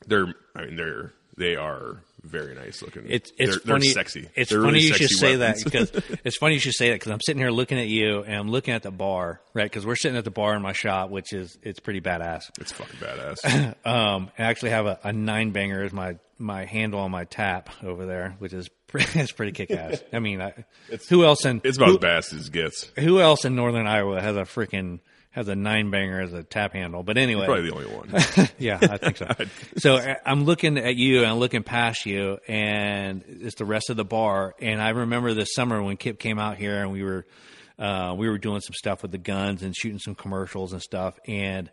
they're, 0.07 0.33
I 0.55 0.65
mean, 0.65 0.75
they're 0.77 1.11
they 1.37 1.55
are 1.55 2.01
very 2.23 2.55
nice 2.55 2.81
looking. 2.81 3.03
It's 3.07 3.31
it's 3.37 3.51
they're, 3.51 3.59
funny. 3.59 3.87
They're 3.87 3.93
sexy. 3.93 4.27
It's 4.35 4.51
funny 4.51 4.63
really 4.63 4.79
you 4.81 4.93
should 4.93 5.09
sexy 5.09 5.15
say 5.15 5.35
that 5.37 5.57
because 5.63 5.91
it's 6.23 6.37
funny 6.37 6.55
you 6.55 6.59
should 6.59 6.73
say 6.73 6.89
that 6.89 6.95
because 6.95 7.11
I'm 7.11 7.21
sitting 7.21 7.41
here 7.41 7.51
looking 7.51 7.79
at 7.79 7.87
you 7.87 8.23
and 8.23 8.35
I'm 8.35 8.49
looking 8.49 8.73
at 8.73 8.83
the 8.83 8.91
bar, 8.91 9.41
right? 9.53 9.69
Because 9.69 9.85
we're 9.85 9.95
sitting 9.95 10.17
at 10.17 10.25
the 10.25 10.31
bar 10.31 10.55
in 10.55 10.61
my 10.61 10.73
shop, 10.73 11.09
which 11.09 11.33
is 11.33 11.57
it's 11.61 11.79
pretty 11.79 12.01
badass. 12.01 12.43
it's 12.59 12.71
fucking 12.71 12.99
badass. 12.99 13.75
Um, 13.85 14.31
I 14.37 14.43
actually 14.43 14.71
have 14.71 14.85
a, 14.85 14.99
a 15.03 15.13
nine 15.13 15.51
banger 15.51 15.83
as 15.83 15.93
my 15.93 16.17
my 16.37 16.65
handle 16.65 16.99
on 16.99 17.11
my 17.11 17.23
tap 17.23 17.69
over 17.83 18.05
there, 18.05 18.35
which 18.39 18.53
is 18.53 18.69
pretty, 18.87 19.19
it's 19.19 19.31
pretty 19.31 19.51
kick 19.51 19.71
ass. 19.71 20.03
I 20.11 20.19
mean, 20.19 20.41
I, 20.41 20.65
who 21.09 21.23
else 21.23 21.45
in 21.45 21.61
It's 21.63 21.77
about 21.77 21.89
who, 21.89 21.95
as 21.95 22.01
badass 22.01 22.33
as 22.33 22.47
it 22.47 22.53
gets. 22.53 22.91
who 22.97 23.19
else 23.19 23.45
in 23.45 23.55
Northern 23.55 23.87
Iowa 23.87 24.21
has 24.21 24.35
a 24.35 24.41
freaking 24.41 24.99
has 25.37 25.47
a 25.49 25.55
nine 25.55 25.91
banger 25.91 26.19
as 26.19 26.33
a 26.33 26.41
tap 26.41 26.73
handle? 26.73 27.03
But 27.03 27.19
anyway, 27.19 27.45
Probably 27.45 27.69
the 27.69 27.75
only 27.75 27.95
one. 27.95 28.49
yeah, 28.57 28.79
I 28.81 28.97
think 28.97 29.17
so. 29.17 29.27
so 29.77 29.95
uh, 29.97 30.15
I'm 30.25 30.45
looking 30.45 30.79
at 30.79 30.95
you 30.95 31.19
and 31.19 31.27
I'm 31.27 31.37
looking 31.37 31.61
past 31.61 32.07
you, 32.07 32.39
and 32.47 33.23
it's 33.27 33.55
the 33.55 33.65
rest 33.65 33.91
of 33.91 33.97
the 33.97 34.03
bar. 34.03 34.55
And 34.59 34.81
I 34.81 34.89
remember 34.89 35.35
this 35.35 35.53
summer 35.53 35.81
when 35.83 35.95
Kip 35.95 36.17
came 36.17 36.39
out 36.39 36.57
here 36.57 36.81
and 36.81 36.91
we 36.91 37.03
were 37.03 37.27
uh, 37.77 38.15
we 38.17 38.27
were 38.27 38.39
doing 38.39 38.61
some 38.61 38.73
stuff 38.73 39.03
with 39.03 39.11
the 39.11 39.19
guns 39.19 39.61
and 39.61 39.75
shooting 39.75 39.99
some 39.99 40.15
commercials 40.15 40.73
and 40.73 40.81
stuff. 40.81 41.19
And 41.27 41.69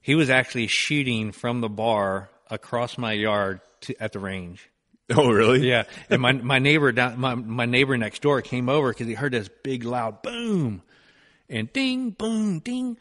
he 0.00 0.14
was 0.14 0.30
actually 0.30 0.68
shooting 0.68 1.32
from 1.32 1.60
the 1.60 1.68
bar 1.68 2.30
across 2.50 2.96
my 2.96 3.12
yard 3.12 3.60
to, 3.82 4.02
at 4.02 4.12
the 4.12 4.20
range. 4.20 4.70
oh, 5.14 5.30
really? 5.30 5.68
Yeah, 5.68 5.82
and 6.08 6.22
my 6.22 6.32
my 6.32 6.60
neighbor 6.60 6.92
down 6.92 7.20
my 7.20 7.34
my 7.34 7.66
neighbor 7.66 7.98
next 7.98 8.22
door 8.22 8.40
came 8.40 8.70
over 8.70 8.88
because 8.88 9.06
he 9.06 9.12
heard 9.12 9.32
this 9.32 9.50
big 9.62 9.84
loud 9.84 10.22
boom, 10.22 10.82
and 11.48 11.72
ding 11.72 12.10
boom 12.10 12.58
ding. 12.60 12.96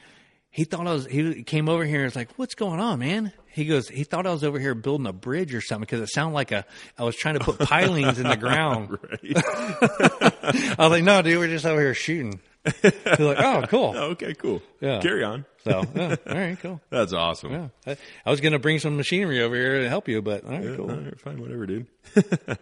He 0.53 0.65
thought 0.65 0.86
I 0.86 0.91
was. 0.93 1.05
He 1.05 1.43
came 1.43 1.69
over 1.69 1.86
here 1.86 2.00
and 2.00 2.05
was 2.05 2.15
like, 2.15 2.29
"What's 2.38 2.55
going 2.55 2.79
on, 2.81 3.00
man?" 3.00 3.31
He 3.53 3.65
goes. 3.65 3.88
He 3.88 4.03
thought 4.03 4.27
I 4.27 4.31
was 4.33 4.43
over 4.43 4.60
here 4.60 4.74
building 4.75 5.07
a 5.07 5.13
bridge 5.13 5.53
or 5.53 5.62
something 5.62 5.81
because 5.81 6.01
it 6.01 6.10
sounded 6.13 6.33
like 6.33 6.51
a. 6.51 6.65
I 6.98 7.03
was 7.03 7.15
trying 7.15 7.36
to 7.39 7.39
put 7.45 7.60
pilings 7.60 8.19
in 8.19 8.27
the 8.27 8.36
ground. 8.38 8.98
I 9.57 10.75
was 10.77 10.91
like, 10.91 11.03
"No, 11.03 11.21
dude, 11.21 11.38
we're 11.39 11.48
just 11.48 11.65
over 11.65 11.79
here 11.79 11.93
shooting." 11.93 12.39
He's 12.81 12.83
like, 13.19 13.38
"Oh, 13.39 13.63
cool." 13.67 13.95
Okay, 14.12 14.33
cool. 14.33 14.62
Yeah. 14.81 15.00
Carry 15.00 15.24
on. 15.24 15.45
So, 15.63 15.83
yeah, 15.95 16.15
all 16.27 16.36
right, 16.36 16.60
cool. 16.60 16.81
That's 16.89 17.13
awesome. 17.13 17.51
Yeah, 17.51 17.67
I, 17.86 17.98
I 18.25 18.29
was 18.31 18.41
gonna 18.41 18.60
bring 18.60 18.79
some 18.79 18.98
machinery 18.98 19.41
over 19.41 19.55
here 19.55 19.81
to 19.81 19.89
help 19.89 20.07
you, 20.10 20.21
but 20.21 20.43
all 20.43 20.51
right, 20.51 20.69
All 20.71 20.75
cool. 20.75 20.88
right, 20.88 21.19
fine, 21.19 21.39
whatever, 21.39 21.65
dude. 21.65 21.88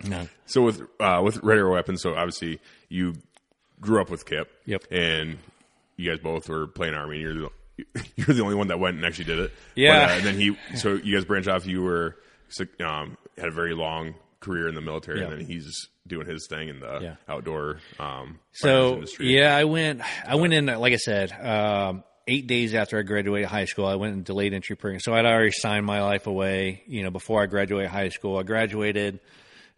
No. 0.05 0.27
So 0.45 0.61
with 0.61 0.81
uh, 0.99 1.21
with 1.23 1.37
Red 1.41 1.57
Arrow 1.57 1.73
weapons, 1.73 2.01
so 2.01 2.13
obviously 2.13 2.59
you 2.89 3.15
grew 3.81 3.99
up 4.01 4.09
with 4.09 4.25
Kip. 4.25 4.51
Yep. 4.65 4.83
And 4.91 5.37
you 5.99 6.09
guys 6.09 6.19
both 6.19 6.47
were 6.49 6.67
playing 6.67 6.93
army. 6.93 7.15
And 7.17 7.23
you're 7.23 7.33
the 7.33 7.49
you're 8.15 8.35
the 8.35 8.41
only 8.41 8.55
one 8.55 8.67
that 8.69 8.79
went 8.79 8.95
and 8.97 9.05
actually 9.05 9.25
did 9.25 9.39
it. 9.39 9.51
Yeah. 9.75 10.05
But, 10.05 10.11
uh, 10.11 10.15
and 10.15 10.25
then 10.25 10.35
he, 10.35 10.57
so 10.77 10.93
you 10.93 11.15
guys 11.15 11.25
branch 11.25 11.47
off. 11.47 11.65
You 11.65 11.81
were 11.83 12.15
um, 12.83 13.17
had 13.37 13.47
a 13.47 13.51
very 13.51 13.73
long 13.73 14.15
career 14.39 14.67
in 14.67 14.75
the 14.75 14.81
military, 14.81 15.19
Yeah. 15.19 15.25
and 15.27 15.33
then 15.39 15.45
he's 15.45 15.87
doing 16.07 16.27
his 16.27 16.47
thing 16.49 16.69
in 16.69 16.79
the 16.79 16.99
Yeah. 17.01 17.15
outdoor 17.27 17.79
um, 17.99 18.39
So 18.53 18.95
industry. 18.95 19.35
yeah, 19.37 19.55
I 19.55 19.65
went. 19.65 20.01
I 20.27 20.35
went 20.35 20.53
in. 20.53 20.65
Like 20.65 20.93
I 20.93 20.97
said, 20.97 21.31
um, 21.33 22.03
eight 22.27 22.47
days 22.47 22.73
after 22.73 22.97
I 22.99 23.01
graduated 23.03 23.47
high 23.49 23.65
school, 23.65 23.85
I 23.85 23.95
went 23.95 24.13
in 24.13 24.23
delayed 24.23 24.53
entry 24.53 24.75
program. 24.75 24.99
So 25.01 25.13
I'd 25.13 25.25
already 25.25 25.51
signed 25.51 25.85
my 25.85 26.01
life 26.01 26.27
away. 26.27 26.83
You 26.87 27.03
know, 27.03 27.11
before 27.11 27.41
I 27.41 27.45
graduated 27.45 27.91
high 27.91 28.09
school, 28.09 28.37
I 28.37 28.43
graduated, 28.43 29.19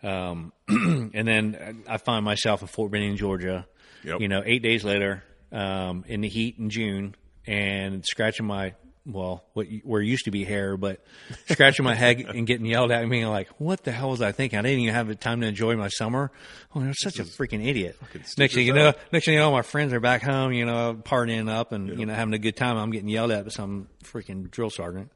um, 0.03 0.53
and 0.67 1.27
then 1.27 1.83
I 1.87 1.97
find 1.97 2.23
myself 2.25 2.61
in 2.61 2.67
Fort 2.67 2.91
Benning, 2.91 3.15
Georgia. 3.17 3.67
Yep. 4.03 4.21
You 4.21 4.27
know, 4.27 4.41
eight 4.45 4.63
days 4.63 4.83
later, 4.83 5.23
um, 5.51 6.05
in 6.07 6.21
the 6.21 6.29
heat 6.29 6.57
in 6.57 6.69
June, 6.69 7.15
and 7.45 8.05
scratching 8.05 8.45
my 8.45 8.73
well, 9.05 9.43
what 9.53 9.67
where 9.83 10.01
used 10.01 10.25
to 10.25 10.31
be 10.31 10.43
hair, 10.43 10.77
but 10.77 11.03
scratching 11.49 11.83
my 11.83 11.95
head 11.95 12.19
and 12.19 12.45
getting 12.45 12.65
yelled 12.65 12.91
at 12.91 13.07
me, 13.07 13.25
like, 13.25 13.49
what 13.57 13.83
the 13.83 13.91
hell 13.91 14.11
was 14.11 14.21
I 14.21 14.31
thinking? 14.31 14.59
I 14.59 14.61
didn't 14.61 14.79
even 14.79 14.93
have 14.93 15.07
the 15.07 15.15
time 15.15 15.41
to 15.41 15.47
enjoy 15.47 15.75
my 15.75 15.87
summer. 15.87 16.31
Oh, 16.75 16.81
I'm 16.81 16.93
such 16.93 17.17
a 17.19 17.23
freaking 17.23 17.65
idiot. 17.65 17.97
Next 18.37 18.53
thing 18.53 18.67
you 18.67 18.73
know, 18.73 18.93
next 19.11 19.25
thing 19.25 19.33
you 19.33 19.39
know, 19.39 19.51
my 19.51 19.63
friends 19.63 19.93
are 19.93 19.99
back 19.99 20.21
home, 20.21 20.53
you 20.53 20.65
know, 20.65 20.93
partying 21.01 21.49
up 21.49 21.71
and 21.71 21.99
you 21.99 22.05
know 22.05 22.13
having 22.13 22.33
a 22.33 22.39
good 22.39 22.55
time. 22.55 22.77
I'm 22.77 22.91
getting 22.91 23.09
yelled 23.09 23.31
at 23.31 23.43
by 23.43 23.49
some 23.49 23.87
freaking 24.03 24.51
drill 24.51 24.69
sergeant. 24.69 25.11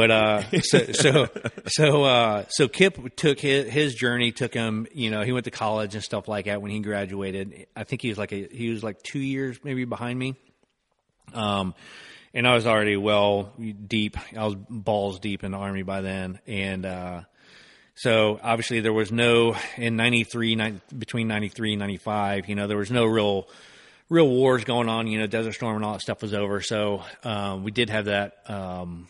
But 0.00 0.10
uh, 0.10 0.42
so 0.62 0.92
so 0.92 1.28
so 1.66 2.04
uh, 2.04 2.44
so 2.48 2.68
Kip 2.68 3.16
took 3.16 3.38
his, 3.38 3.70
his 3.70 3.94
journey. 3.94 4.32
Took 4.32 4.54
him, 4.54 4.86
you 4.94 5.10
know, 5.10 5.20
he 5.20 5.32
went 5.32 5.44
to 5.44 5.50
college 5.50 5.94
and 5.94 6.02
stuff 6.02 6.26
like 6.26 6.46
that. 6.46 6.62
When 6.62 6.70
he 6.70 6.80
graduated, 6.80 7.66
I 7.76 7.84
think 7.84 8.00
he 8.00 8.08
was 8.08 8.16
like 8.16 8.32
a, 8.32 8.48
he 8.50 8.70
was 8.70 8.82
like 8.82 9.02
two 9.02 9.18
years 9.18 9.58
maybe 9.62 9.84
behind 9.84 10.18
me. 10.18 10.36
Um, 11.34 11.74
and 12.32 12.48
I 12.48 12.54
was 12.54 12.66
already 12.66 12.96
well 12.96 13.52
deep. 13.86 14.16
I 14.34 14.42
was 14.42 14.54
balls 14.70 15.20
deep 15.20 15.44
in 15.44 15.52
the 15.52 15.58
army 15.58 15.82
by 15.82 16.00
then, 16.00 16.40
and 16.46 16.86
uh, 16.86 17.20
so 17.94 18.40
obviously 18.42 18.80
there 18.80 18.94
was 18.94 19.12
no 19.12 19.54
in 19.76 19.96
'93 19.96 20.54
nine, 20.54 20.80
between 20.96 21.28
'93 21.28 21.74
and 21.74 21.80
'95. 21.80 22.48
You 22.48 22.54
know, 22.54 22.68
there 22.68 22.78
was 22.78 22.90
no 22.90 23.04
real 23.04 23.48
real 24.08 24.30
wars 24.30 24.64
going 24.64 24.88
on. 24.88 25.08
You 25.08 25.18
know, 25.18 25.26
Desert 25.26 25.52
Storm 25.52 25.76
and 25.76 25.84
all 25.84 25.92
that 25.92 26.00
stuff 26.00 26.22
was 26.22 26.32
over. 26.32 26.62
So 26.62 27.02
um, 27.22 27.64
we 27.64 27.70
did 27.70 27.90
have 27.90 28.06
that. 28.06 28.38
Um, 28.48 29.06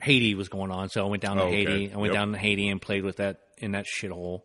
Haiti 0.00 0.34
was 0.34 0.48
going 0.48 0.70
on, 0.70 0.88
so 0.88 1.04
I 1.04 1.08
went 1.08 1.22
down 1.22 1.36
to 1.38 1.42
Oh, 1.42 1.46
okay. 1.46 1.64
Haiti. 1.64 1.92
I 1.92 1.96
went 1.96 2.12
Yep. 2.12 2.20
down 2.20 2.32
to 2.32 2.38
Haiti 2.38 2.68
and 2.68 2.80
played 2.80 3.04
with 3.04 3.16
that 3.16 3.40
in 3.58 3.72
that 3.72 3.86
shithole. 3.86 4.42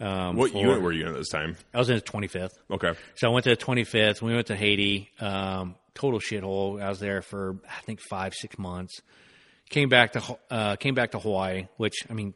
Um, 0.00 0.36
What 0.36 0.50
for- 0.50 0.58
unit 0.58 0.82
were 0.82 0.92
you 0.92 1.02
in 1.02 1.08
at 1.08 1.14
this 1.14 1.28
time? 1.30 1.56
I 1.72 1.78
was 1.78 1.88
in 1.88 1.96
the 1.96 2.02
25th. 2.02 2.50
Okay. 2.70 2.92
So 3.14 3.28
I 3.28 3.32
went 3.32 3.44
to 3.44 3.50
the 3.50 3.56
25th. 3.56 4.20
We 4.20 4.34
went 4.34 4.48
to 4.48 4.56
Haiti. 4.56 5.10
Um, 5.20 5.76
total 5.94 6.18
shithole. 6.20 6.82
I 6.82 6.88
was 6.88 6.98
there 7.00 7.22
for 7.22 7.56
I 7.68 7.80
think 7.82 8.00
five, 8.00 8.34
six 8.34 8.58
months. 8.58 9.00
Came 9.70 9.88
back 9.88 10.12
to 10.12 10.38
uh, 10.50 10.76
came 10.76 10.94
back 10.94 11.12
to 11.12 11.18
Hawaii, 11.18 11.66
which 11.78 11.94
I 12.10 12.12
mean, 12.12 12.34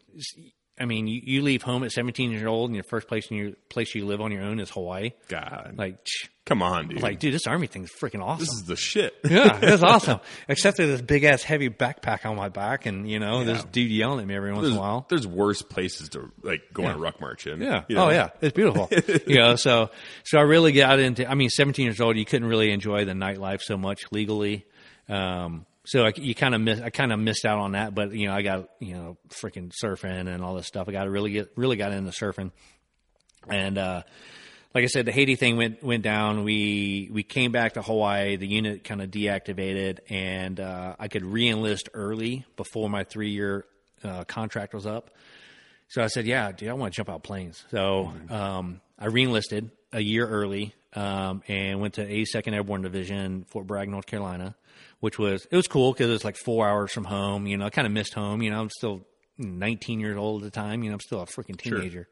I 0.80 0.86
mean, 0.86 1.06
you, 1.08 1.20
you 1.24 1.42
leave 1.42 1.62
home 1.62 1.82
at 1.84 1.90
17 1.92 2.30
years 2.30 2.44
old, 2.44 2.70
and 2.70 2.74
your 2.76 2.84
first 2.84 3.08
place 3.08 3.26
in 3.30 3.36
your 3.36 3.50
place 3.68 3.94
you 3.94 4.06
live 4.06 4.20
on 4.20 4.30
your 4.32 4.42
own 4.42 4.60
is 4.60 4.70
Hawaii. 4.70 5.10
God. 5.28 5.74
Like, 5.76 6.04
tch, 6.04 6.30
Come 6.48 6.62
on, 6.62 6.88
dude. 6.88 7.02
like, 7.02 7.18
dude, 7.18 7.34
this 7.34 7.46
army 7.46 7.66
thing's 7.66 7.90
freaking 7.90 8.22
awesome. 8.24 8.40
this 8.40 8.54
is 8.54 8.64
the 8.64 8.74
shit. 8.74 9.14
yeah, 9.28 9.58
it's 9.60 9.82
awesome. 9.84 10.18
Except 10.48 10.78
for 10.78 10.86
this 10.86 11.02
big 11.02 11.24
ass 11.24 11.42
heavy 11.42 11.68
backpack 11.68 12.24
on 12.24 12.36
my 12.36 12.48
back, 12.48 12.86
and 12.86 13.08
you 13.08 13.18
know, 13.18 13.44
this 13.44 13.62
dude 13.64 13.90
yelling 13.90 14.20
at 14.20 14.26
me 14.26 14.34
every 14.34 14.54
once 14.54 14.66
in 14.66 14.72
a 14.72 14.80
while. 14.80 15.04
there's 15.10 15.26
worse 15.26 15.60
places 15.60 16.08
to 16.10 16.32
like 16.42 16.62
go 16.72 16.86
on 16.86 16.94
a 16.94 16.98
ruck 16.98 17.20
march 17.20 17.46
in. 17.46 17.60
Yeah. 17.60 17.84
You 17.86 17.96
know? 17.96 18.06
Oh 18.06 18.10
yeah, 18.10 18.30
it's 18.40 18.54
beautiful. 18.54 18.88
you 19.26 19.36
know, 19.36 19.56
so 19.56 19.90
so 20.24 20.38
I 20.38 20.42
really 20.42 20.72
got 20.72 20.98
into. 21.00 21.30
I 21.30 21.34
mean, 21.34 21.50
17 21.50 21.84
years 21.84 22.00
old, 22.00 22.16
you 22.16 22.24
couldn't 22.24 22.48
really 22.48 22.70
enjoy 22.70 23.04
the 23.04 23.12
nightlife 23.12 23.60
so 23.60 23.76
much 23.76 24.00
legally. 24.10 24.64
Um, 25.06 25.66
so 25.84 26.06
I, 26.06 26.14
you 26.16 26.34
kind 26.34 26.54
of 26.54 26.62
miss. 26.62 26.80
I 26.80 26.88
kind 26.88 27.12
of 27.12 27.18
missed 27.18 27.44
out 27.44 27.58
on 27.58 27.72
that, 27.72 27.94
but 27.94 28.12
you 28.12 28.26
know, 28.26 28.32
I 28.32 28.40
got 28.40 28.70
you 28.80 28.94
know 28.94 29.18
freaking 29.28 29.70
surfing 29.84 30.32
and 30.34 30.42
all 30.42 30.54
this 30.54 30.66
stuff. 30.66 30.88
I 30.88 30.92
got 30.92 31.04
to 31.04 31.10
really 31.10 31.30
get 31.30 31.50
really 31.56 31.76
got 31.76 31.92
into 31.92 32.10
surfing, 32.10 32.52
and 33.50 33.76
uh, 33.76 34.02
like 34.74 34.84
I 34.84 34.86
said, 34.86 35.06
the 35.06 35.12
Haiti 35.12 35.36
thing 35.36 35.56
went 35.56 35.82
went 35.82 36.02
down. 36.02 36.44
We 36.44 37.08
we 37.10 37.22
came 37.22 37.52
back 37.52 37.74
to 37.74 37.82
Hawaii. 37.82 38.36
The 38.36 38.46
unit 38.46 38.84
kind 38.84 39.00
of 39.00 39.10
deactivated, 39.10 40.00
and 40.08 40.60
uh, 40.60 40.96
I 40.98 41.08
could 41.08 41.22
reenlist 41.22 41.88
early 41.94 42.44
before 42.56 42.90
my 42.90 43.04
three 43.04 43.30
year 43.30 43.64
uh, 44.04 44.24
contract 44.24 44.74
was 44.74 44.86
up. 44.86 45.10
So 45.88 46.02
I 46.02 46.08
said, 46.08 46.26
"Yeah, 46.26 46.52
dude, 46.52 46.68
I 46.68 46.74
want 46.74 46.92
to 46.92 46.96
jump 46.96 47.08
out 47.08 47.22
planes." 47.22 47.64
So 47.70 48.12
um, 48.28 48.80
I 48.98 49.06
reenlisted 49.06 49.70
a 49.92 50.00
year 50.00 50.28
early 50.28 50.74
um, 50.94 51.42
and 51.48 51.80
went 51.80 51.94
to 51.94 52.06
82nd 52.06 52.52
Airborne 52.52 52.82
Division, 52.82 53.44
Fort 53.48 53.66
Bragg, 53.66 53.88
North 53.88 54.06
Carolina, 54.06 54.54
which 55.00 55.18
was 55.18 55.46
it 55.50 55.56
was 55.56 55.66
cool 55.66 55.92
because 55.92 56.08
it 56.10 56.12
was 56.12 56.24
like 56.24 56.36
four 56.36 56.68
hours 56.68 56.92
from 56.92 57.04
home. 57.04 57.46
You 57.46 57.56
know, 57.56 57.66
I 57.66 57.70
kind 57.70 57.86
of 57.86 57.92
missed 57.92 58.14
home. 58.14 58.42
You 58.42 58.50
know, 58.50 58.60
I'm 58.60 58.70
still 58.70 59.06
19 59.38 60.00
years 60.00 60.16
old 60.16 60.42
at 60.42 60.52
the 60.52 60.60
time. 60.60 60.82
You 60.82 60.90
know, 60.90 60.94
I'm 60.94 61.00
still 61.00 61.20
a 61.20 61.26
freaking 61.26 61.56
teenager. 61.56 62.08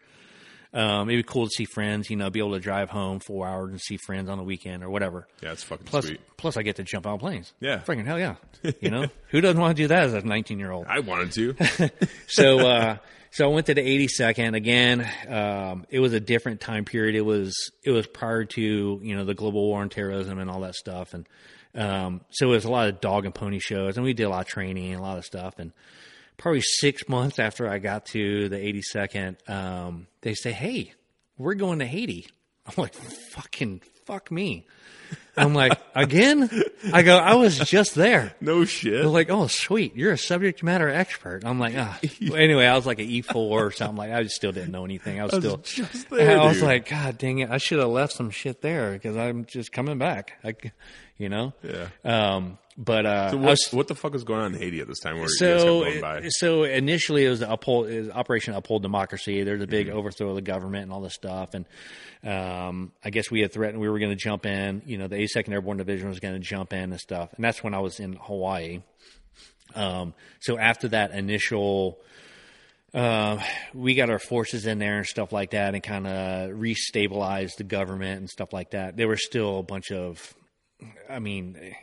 Um, 0.76 1.08
it'd 1.08 1.24
be 1.24 1.28
cool 1.28 1.46
to 1.46 1.50
see 1.50 1.64
friends. 1.64 2.10
You 2.10 2.16
know, 2.16 2.28
be 2.28 2.38
able 2.40 2.52
to 2.52 2.60
drive 2.60 2.90
home 2.90 3.18
four 3.20 3.46
hours 3.46 3.70
and 3.70 3.80
see 3.80 3.96
friends 3.96 4.28
on 4.28 4.36
the 4.38 4.44
weekend 4.44 4.84
or 4.84 4.90
whatever. 4.90 5.26
Yeah, 5.42 5.52
it's 5.52 5.62
fucking 5.64 5.86
Plus, 5.86 6.06
sweet. 6.06 6.20
plus 6.36 6.56
I 6.56 6.62
get 6.62 6.76
to 6.76 6.82
jump 6.84 7.06
on 7.06 7.18
planes. 7.18 7.52
Yeah. 7.60 7.78
freaking 7.78 8.04
hell 8.04 8.18
yeah. 8.18 8.36
You 8.80 8.90
know, 8.90 9.06
who 9.30 9.40
doesn't 9.40 9.60
want 9.60 9.76
to 9.76 9.82
do 9.82 9.88
that 9.88 10.04
as 10.04 10.14
a 10.14 10.20
19 10.20 10.58
year 10.58 10.70
old? 10.72 10.86
I 10.88 10.98
wanted 11.00 11.32
to. 11.32 11.90
so 12.28 12.58
uh 12.66 12.96
so 13.30 13.44
I 13.44 13.52
went 13.52 13.66
to 13.66 13.74
the 13.74 13.82
82nd 13.82 14.54
again. 14.56 15.06
Um, 15.28 15.84
it 15.90 16.00
was 16.00 16.12
a 16.14 16.20
different 16.20 16.60
time 16.60 16.84
period. 16.84 17.14
It 17.16 17.20
was 17.24 17.54
it 17.84 17.90
was 17.90 18.06
prior 18.06 18.44
to 18.44 19.00
you 19.02 19.16
know 19.16 19.24
the 19.24 19.34
global 19.34 19.62
war 19.66 19.80
on 19.82 19.88
terrorism 19.88 20.38
and 20.38 20.50
all 20.50 20.60
that 20.60 20.74
stuff. 20.74 21.14
And 21.14 21.26
Um, 21.74 22.22
so 22.30 22.46
it 22.48 22.50
was 22.52 22.64
a 22.64 22.70
lot 22.70 22.88
of 22.88 23.00
dog 23.02 23.24
and 23.26 23.34
pony 23.34 23.58
shows, 23.58 23.96
and 23.96 24.04
we 24.04 24.14
did 24.14 24.24
a 24.24 24.30
lot 24.30 24.40
of 24.40 24.46
training 24.46 24.92
and 24.92 25.00
a 25.00 25.02
lot 25.02 25.18
of 25.18 25.24
stuff. 25.24 25.54
And 25.58 25.72
probably 26.38 26.60
six 26.62 27.08
months 27.08 27.38
after 27.38 27.68
I 27.68 27.78
got 27.78 28.06
to 28.06 28.48
the 28.48 28.56
82nd, 28.56 29.48
um, 29.48 30.06
they 30.22 30.34
say, 30.34 30.52
"Hey, 30.52 30.92
we're 31.38 31.54
going 31.54 31.78
to 31.80 31.86
Haiti." 31.86 32.26
I'm 32.66 32.74
like, 32.76 32.94
"Fucking 32.94 33.82
fuck 34.04 34.30
me." 34.30 34.66
I'm 35.36 35.54
like, 35.54 35.78
again? 35.94 36.48
I 36.92 37.02
go, 37.02 37.18
I 37.18 37.34
was 37.34 37.58
just 37.58 37.94
there. 37.94 38.34
No 38.40 38.64
shit. 38.64 38.92
They're 38.92 39.06
like, 39.06 39.30
oh, 39.30 39.46
sweet. 39.46 39.94
You're 39.94 40.12
a 40.12 40.18
subject 40.18 40.62
matter 40.62 40.88
expert. 40.88 41.42
I'm 41.44 41.60
like, 41.60 41.74
ah. 41.76 41.98
Well, 42.22 42.36
anyway, 42.36 42.66
I 42.66 42.74
was 42.74 42.86
like 42.86 42.98
an 42.98 43.08
E4 43.08 43.34
or 43.34 43.70
something 43.70 43.96
like 43.96 44.12
I 44.12 44.22
just 44.22 44.36
still 44.36 44.52
didn't 44.52 44.72
know 44.72 44.84
anything. 44.84 45.20
I 45.20 45.24
was, 45.24 45.34
still, 45.34 45.58
just 45.58 46.08
there, 46.10 46.40
I 46.40 46.46
was 46.46 46.56
dude. 46.56 46.64
like, 46.64 46.88
God 46.88 47.18
dang 47.18 47.40
it. 47.40 47.50
I 47.50 47.58
should 47.58 47.78
have 47.78 47.88
left 47.88 48.14
some 48.14 48.30
shit 48.30 48.62
there 48.62 48.92
because 48.92 49.16
I'm 49.16 49.44
just 49.44 49.72
coming 49.72 49.98
back. 49.98 50.32
I, 50.42 50.54
you 51.18 51.28
know? 51.28 51.52
Yeah. 51.62 51.88
Um, 52.04 52.58
but, 52.78 53.06
uh, 53.06 53.30
So 53.30 53.36
what, 53.38 53.50
was- 53.50 53.68
what 53.70 53.88
the 53.88 53.94
fuck 53.94 54.14
is 54.14 54.24
going 54.24 54.40
on 54.40 54.54
in 54.54 54.60
Haiti 54.60 54.80
at 54.80 54.86
this 54.88 55.00
time? 55.00 55.18
Where 55.18 55.28
so, 55.28 56.00
by? 56.00 56.28
so 56.28 56.64
initially 56.64 57.24
it 57.24 57.30
was 57.30 57.40
the 57.40 57.50
uphold, 57.50 57.88
it 57.88 58.00
was 58.00 58.10
Operation 58.10 58.54
Uphold 58.54 58.82
Democracy. 58.82 59.42
There's 59.42 59.60
a 59.60 59.64
Mm-hmm. 59.64 59.70
big 59.70 59.88
overthrow 59.90 60.28
of 60.30 60.34
the 60.36 60.42
government 60.42 60.82
and 60.84 60.92
all 60.92 61.00
this 61.00 61.14
stuff. 61.14 61.54
And 61.54 61.64
um, 62.24 62.92
I 63.04 63.10
guess 63.10 63.30
we 63.30 63.40
had 63.40 63.52
threatened 63.52 63.80
we 63.80 63.88
were 63.88 63.98
going 63.98 64.10
to 64.10 64.16
jump 64.16 64.44
in. 64.46 64.82
You 64.86 64.98
know, 64.98 65.06
the 65.08 65.16
82nd 65.16 65.52
Airborne 65.52 65.76
Division 65.78 66.08
was 66.08 66.20
going 66.20 66.34
to 66.34 66.40
jump 66.40 66.72
in 66.72 66.90
and 66.92 67.00
stuff. 67.00 67.32
And 67.34 67.44
that's 67.44 67.62
when 67.64 67.72
I 67.74 67.78
was 67.80 67.98
in 68.00 68.14
Hawaii. 68.14 68.82
Um, 69.74 70.14
so 70.40 70.58
after 70.58 70.88
that 70.88 71.10
initial, 71.12 71.98
uh, 72.94 73.38
we 73.74 73.94
got 73.94 74.08
our 74.10 74.18
forces 74.18 74.64
in 74.66 74.78
there 74.78 74.98
and 74.98 75.06
stuff 75.06 75.32
like 75.32 75.50
that, 75.50 75.74
and 75.74 75.82
kind 75.82 76.06
of 76.06 76.50
restabilized 76.50 77.56
the 77.56 77.64
government 77.64 78.20
and 78.20 78.30
stuff 78.30 78.52
like 78.52 78.70
that. 78.70 78.96
There 78.96 79.08
were 79.08 79.16
still 79.18 79.58
a 79.58 79.62
bunch 79.62 79.90
of, 79.92 80.34
I 81.10 81.18
mean, 81.18 81.74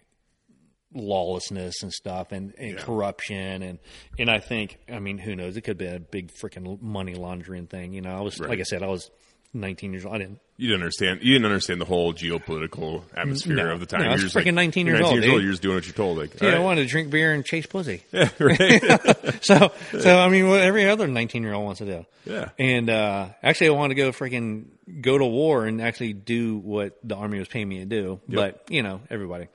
lawlessness 0.93 1.83
and 1.83 1.91
stuff, 1.91 2.31
and, 2.31 2.53
and 2.57 2.77
corruption, 2.77 3.63
and 3.63 3.79
and 4.19 4.29
I 4.29 4.39
think, 4.39 4.77
I 4.91 5.00
mean, 5.00 5.17
who 5.17 5.35
knows? 5.35 5.57
It 5.57 5.62
could 5.62 5.77
be 5.77 5.88
a 5.88 6.00
big 6.00 6.31
freaking 6.33 6.81
money 6.81 7.15
laundering 7.15 7.67
thing. 7.67 7.93
You 7.93 8.01
know, 8.01 8.15
I 8.17 8.21
was 8.21 8.39
like 8.39 8.59
I 8.59 8.63
said, 8.63 8.83
I 8.83 8.88
was 8.88 9.09
19 9.55 9.93
years 9.93 10.03
old. 10.05 10.15
I 10.15 10.17
didn't 10.17 10.39
You 10.57 10.69
didn't 10.69 10.81
understand. 10.81 11.19
You 11.21 11.33
didn't 11.33 11.45
understand 11.45 11.79
the 11.79 11.85
whole 11.85 12.12
geopolitical 12.13 13.03
atmosphere 13.15 13.55
No. 13.55 13.71
of 13.71 13.79
the 13.79 13.85
time. 13.85 14.00
No, 14.01 14.05
I 14.05 14.09
you're 14.09 14.13
was 14.13 14.21
just 14.23 14.35
freaking 14.35 14.45
like, 14.47 14.55
19 14.55 14.88
you're 14.88 14.95
years 14.95 15.03
19 15.03 15.13
old, 15.17 15.23
years 15.23 15.33
old. 15.33 15.41
You're 15.43 15.51
just 15.51 15.62
doing 15.62 15.75
what 15.75 15.85
you're 15.85 15.93
told. 15.93 16.17
Like, 16.17 16.38
Dude, 16.39 16.53
I 16.53 16.59
wanted 16.59 16.81
to 16.83 16.88
drink 16.88 17.12
beer 17.12 17.33
and 17.33 17.45
chase 17.45 17.67
pussy. 17.67 18.03
yeah, 18.12 18.29
right. 18.39 19.43
so, 19.43 19.71
so 20.00 20.19
I 20.19 20.29
mean, 20.29 20.50
what 20.50 20.62
every 20.62 20.89
other 20.89 21.05
nineteen-year-old 21.07 21.63
wants 21.63 21.79
to 21.79 21.85
do. 21.85 22.05
Yeah. 22.25 22.50
And 22.57 22.89
uh, 22.89 23.27
actually, 23.43 23.67
I 23.67 23.71
wanted 23.71 23.95
to 23.95 24.01
go 24.01 24.12
freaking 24.12 24.65
go 25.01 25.17
to 25.19 25.25
war 25.25 25.65
and 25.65 25.81
actually 25.81 26.13
do 26.13 26.57
what 26.57 26.97
the 27.03 27.15
army 27.15 27.38
was 27.38 27.47
paying 27.47 27.69
me 27.69 27.79
to 27.79 27.85
do. 27.85 28.21
But 28.27 28.65
you 28.69 28.81
know, 28.81 29.01
everybody. 29.12 29.50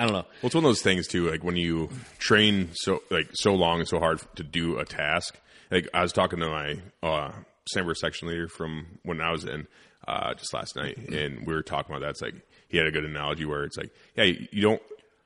I 0.00 0.04
don't 0.04 0.12
know. 0.12 0.24
Well, 0.42 0.46
it's 0.46 0.54
one 0.54 0.64
of 0.64 0.68
those 0.68 0.82
things 0.82 1.06
too. 1.06 1.30
Like 1.30 1.44
when 1.44 1.56
you 1.56 1.90
train 2.18 2.70
so 2.72 3.02
like 3.10 3.28
so 3.34 3.54
long 3.54 3.80
and 3.80 3.88
so 3.88 3.98
hard 3.98 4.20
to 4.36 4.42
do 4.42 4.78
a 4.78 4.84
task. 4.84 5.38
Like 5.70 5.88
I 5.94 6.02
was 6.02 6.12
talking 6.12 6.40
to 6.40 6.48
my 6.48 6.80
uh, 7.02 7.32
sniper 7.68 7.94
section 7.94 8.28
leader 8.28 8.48
from 8.48 8.98
when 9.04 9.20
I 9.20 9.30
was 9.30 9.44
in 9.44 9.66
uh, 10.08 10.34
just 10.34 10.52
last 10.54 10.74
night, 10.74 10.96
and 10.96 11.46
we 11.46 11.52
were 11.54 11.62
talking 11.62 11.94
about 11.94 12.00
that. 12.04 12.10
It's 12.10 12.22
like 12.22 12.34
he 12.68 12.76
had 12.78 12.86
a 12.86 12.90
good 12.90 13.04
analogy 13.04 13.44
where 13.44 13.64
it's 13.64 13.76
like, 13.76 13.90
yeah, 14.16 14.24
you 14.24 14.48
you 14.50 14.62
don't 14.62 14.82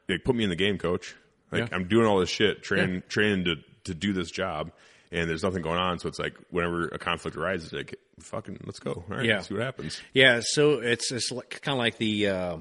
like, 0.09 0.25
put 0.25 0.35
me 0.37 0.45
in 0.45 0.51
the 0.51 0.57
game, 0.57 0.77
coach. 0.77 1.15
Like 1.53 1.69
Yeah. 1.71 1.77
I'm 1.77 1.87
doing 1.89 2.07
all 2.07 2.19
this 2.19 2.29
shit, 2.31 2.63
training 2.63 3.05
training 3.09 3.45
to 3.45 3.57
to 3.85 3.95
do 3.95 4.13
this 4.13 4.31
job. 4.31 4.73
And 5.13 5.31
there's 5.31 5.45
nothing 5.45 5.63
going 5.63 5.79
on, 5.79 6.01
so 6.01 6.09
it's 6.09 6.19
like 6.19 6.35
whenever 6.51 6.89
a 6.89 6.99
conflict 6.99 7.37
arises, 7.37 7.73
like 7.73 7.95
fucking, 8.19 8.59
let's 8.65 8.81
go. 8.81 9.05
All 9.09 9.17
right, 9.17 9.25
Yeah. 9.25 9.43
see 9.43 9.55
what 9.55 9.63
happens. 9.63 10.03
Yeah, 10.13 10.41
so 10.43 10.81
it's 10.81 11.13
it's 11.13 11.31
like, 11.31 11.61
kind 11.63 11.75
of 11.75 11.79
like 11.79 11.99
the 11.99 12.27
uh, 12.29 12.57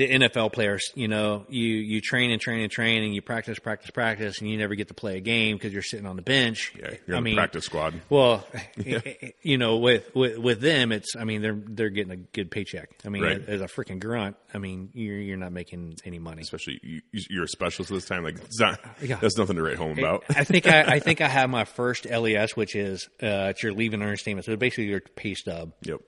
the 0.00 0.08
NFL 0.10 0.52
players. 0.52 0.90
You 0.94 1.08
know, 1.08 1.44
you 1.48 1.64
you 1.64 2.00
train 2.00 2.30
and 2.30 2.40
train 2.40 2.60
and 2.60 2.70
train, 2.72 3.02
and 3.04 3.14
you 3.14 3.22
practice, 3.22 3.58
practice, 3.58 3.90
practice, 3.90 4.40
and 4.40 4.50
you 4.50 4.56
never 4.58 4.74
get 4.74 4.88
to 4.88 4.94
play 4.94 5.16
a 5.16 5.20
game 5.20 5.56
because 5.56 5.72
you're 5.72 5.82
sitting 5.82 6.06
on 6.06 6.16
the 6.16 6.22
bench. 6.22 6.72
Yeah, 6.78 6.94
you're 7.06 7.16
I 7.16 7.18
in 7.18 7.24
the 7.24 7.30
mean, 7.30 7.36
practice 7.36 7.64
squad. 7.66 7.94
Well, 8.08 8.46
you 9.42 9.58
know, 9.58 9.76
with, 9.76 10.14
with 10.14 10.38
with 10.38 10.60
them, 10.60 10.92
it's. 10.92 11.14
I 11.16 11.24
mean, 11.24 11.42
they're 11.42 11.58
they're 11.64 11.90
getting 11.90 12.12
a 12.12 12.16
good 12.16 12.50
paycheck. 12.50 12.90
I 13.04 13.08
mean, 13.08 13.22
Right. 13.22 13.48
as 13.48 13.60
a 13.60 13.66
freaking 13.66 14.00
grunt, 14.00 14.36
I 14.54 14.58
mean, 14.58 14.90
you're 14.94 15.18
you're 15.18 15.36
not 15.36 15.52
making 15.52 15.96
any 16.04 16.18
money. 16.18 16.42
Especially 16.42 16.80
you, 16.82 17.00
you're 17.12 17.44
a 17.44 17.48
specialist 17.48 17.92
this 17.92 18.06
time. 18.06 18.24
Like 18.24 18.36
it's 18.38 18.58
not, 18.60 18.80
Yeah. 19.02 19.16
that's 19.20 19.36
nothing 19.38 19.56
to 19.56 19.62
write 19.62 19.76
home 19.76 19.98
about. 19.98 20.24
I 20.30 20.44
think 20.44 20.66
I, 20.66 20.82
I 20.82 20.98
think 21.00 21.20
I 21.20 21.28
have 21.28 21.50
my 21.50 21.64
first 21.64 22.06
LES, 22.08 22.56
which 22.56 22.74
is 22.74 23.08
uh, 23.22 23.50
it's 23.50 23.62
your 23.62 23.72
leave 23.72 23.92
and 23.94 24.02
earn 24.02 24.16
statement. 24.16 24.46
So 24.46 24.56
basically 24.56 24.84
your 24.86 25.00
pay 25.00 25.34
stub 25.34 25.72
Yep. 25.82 26.00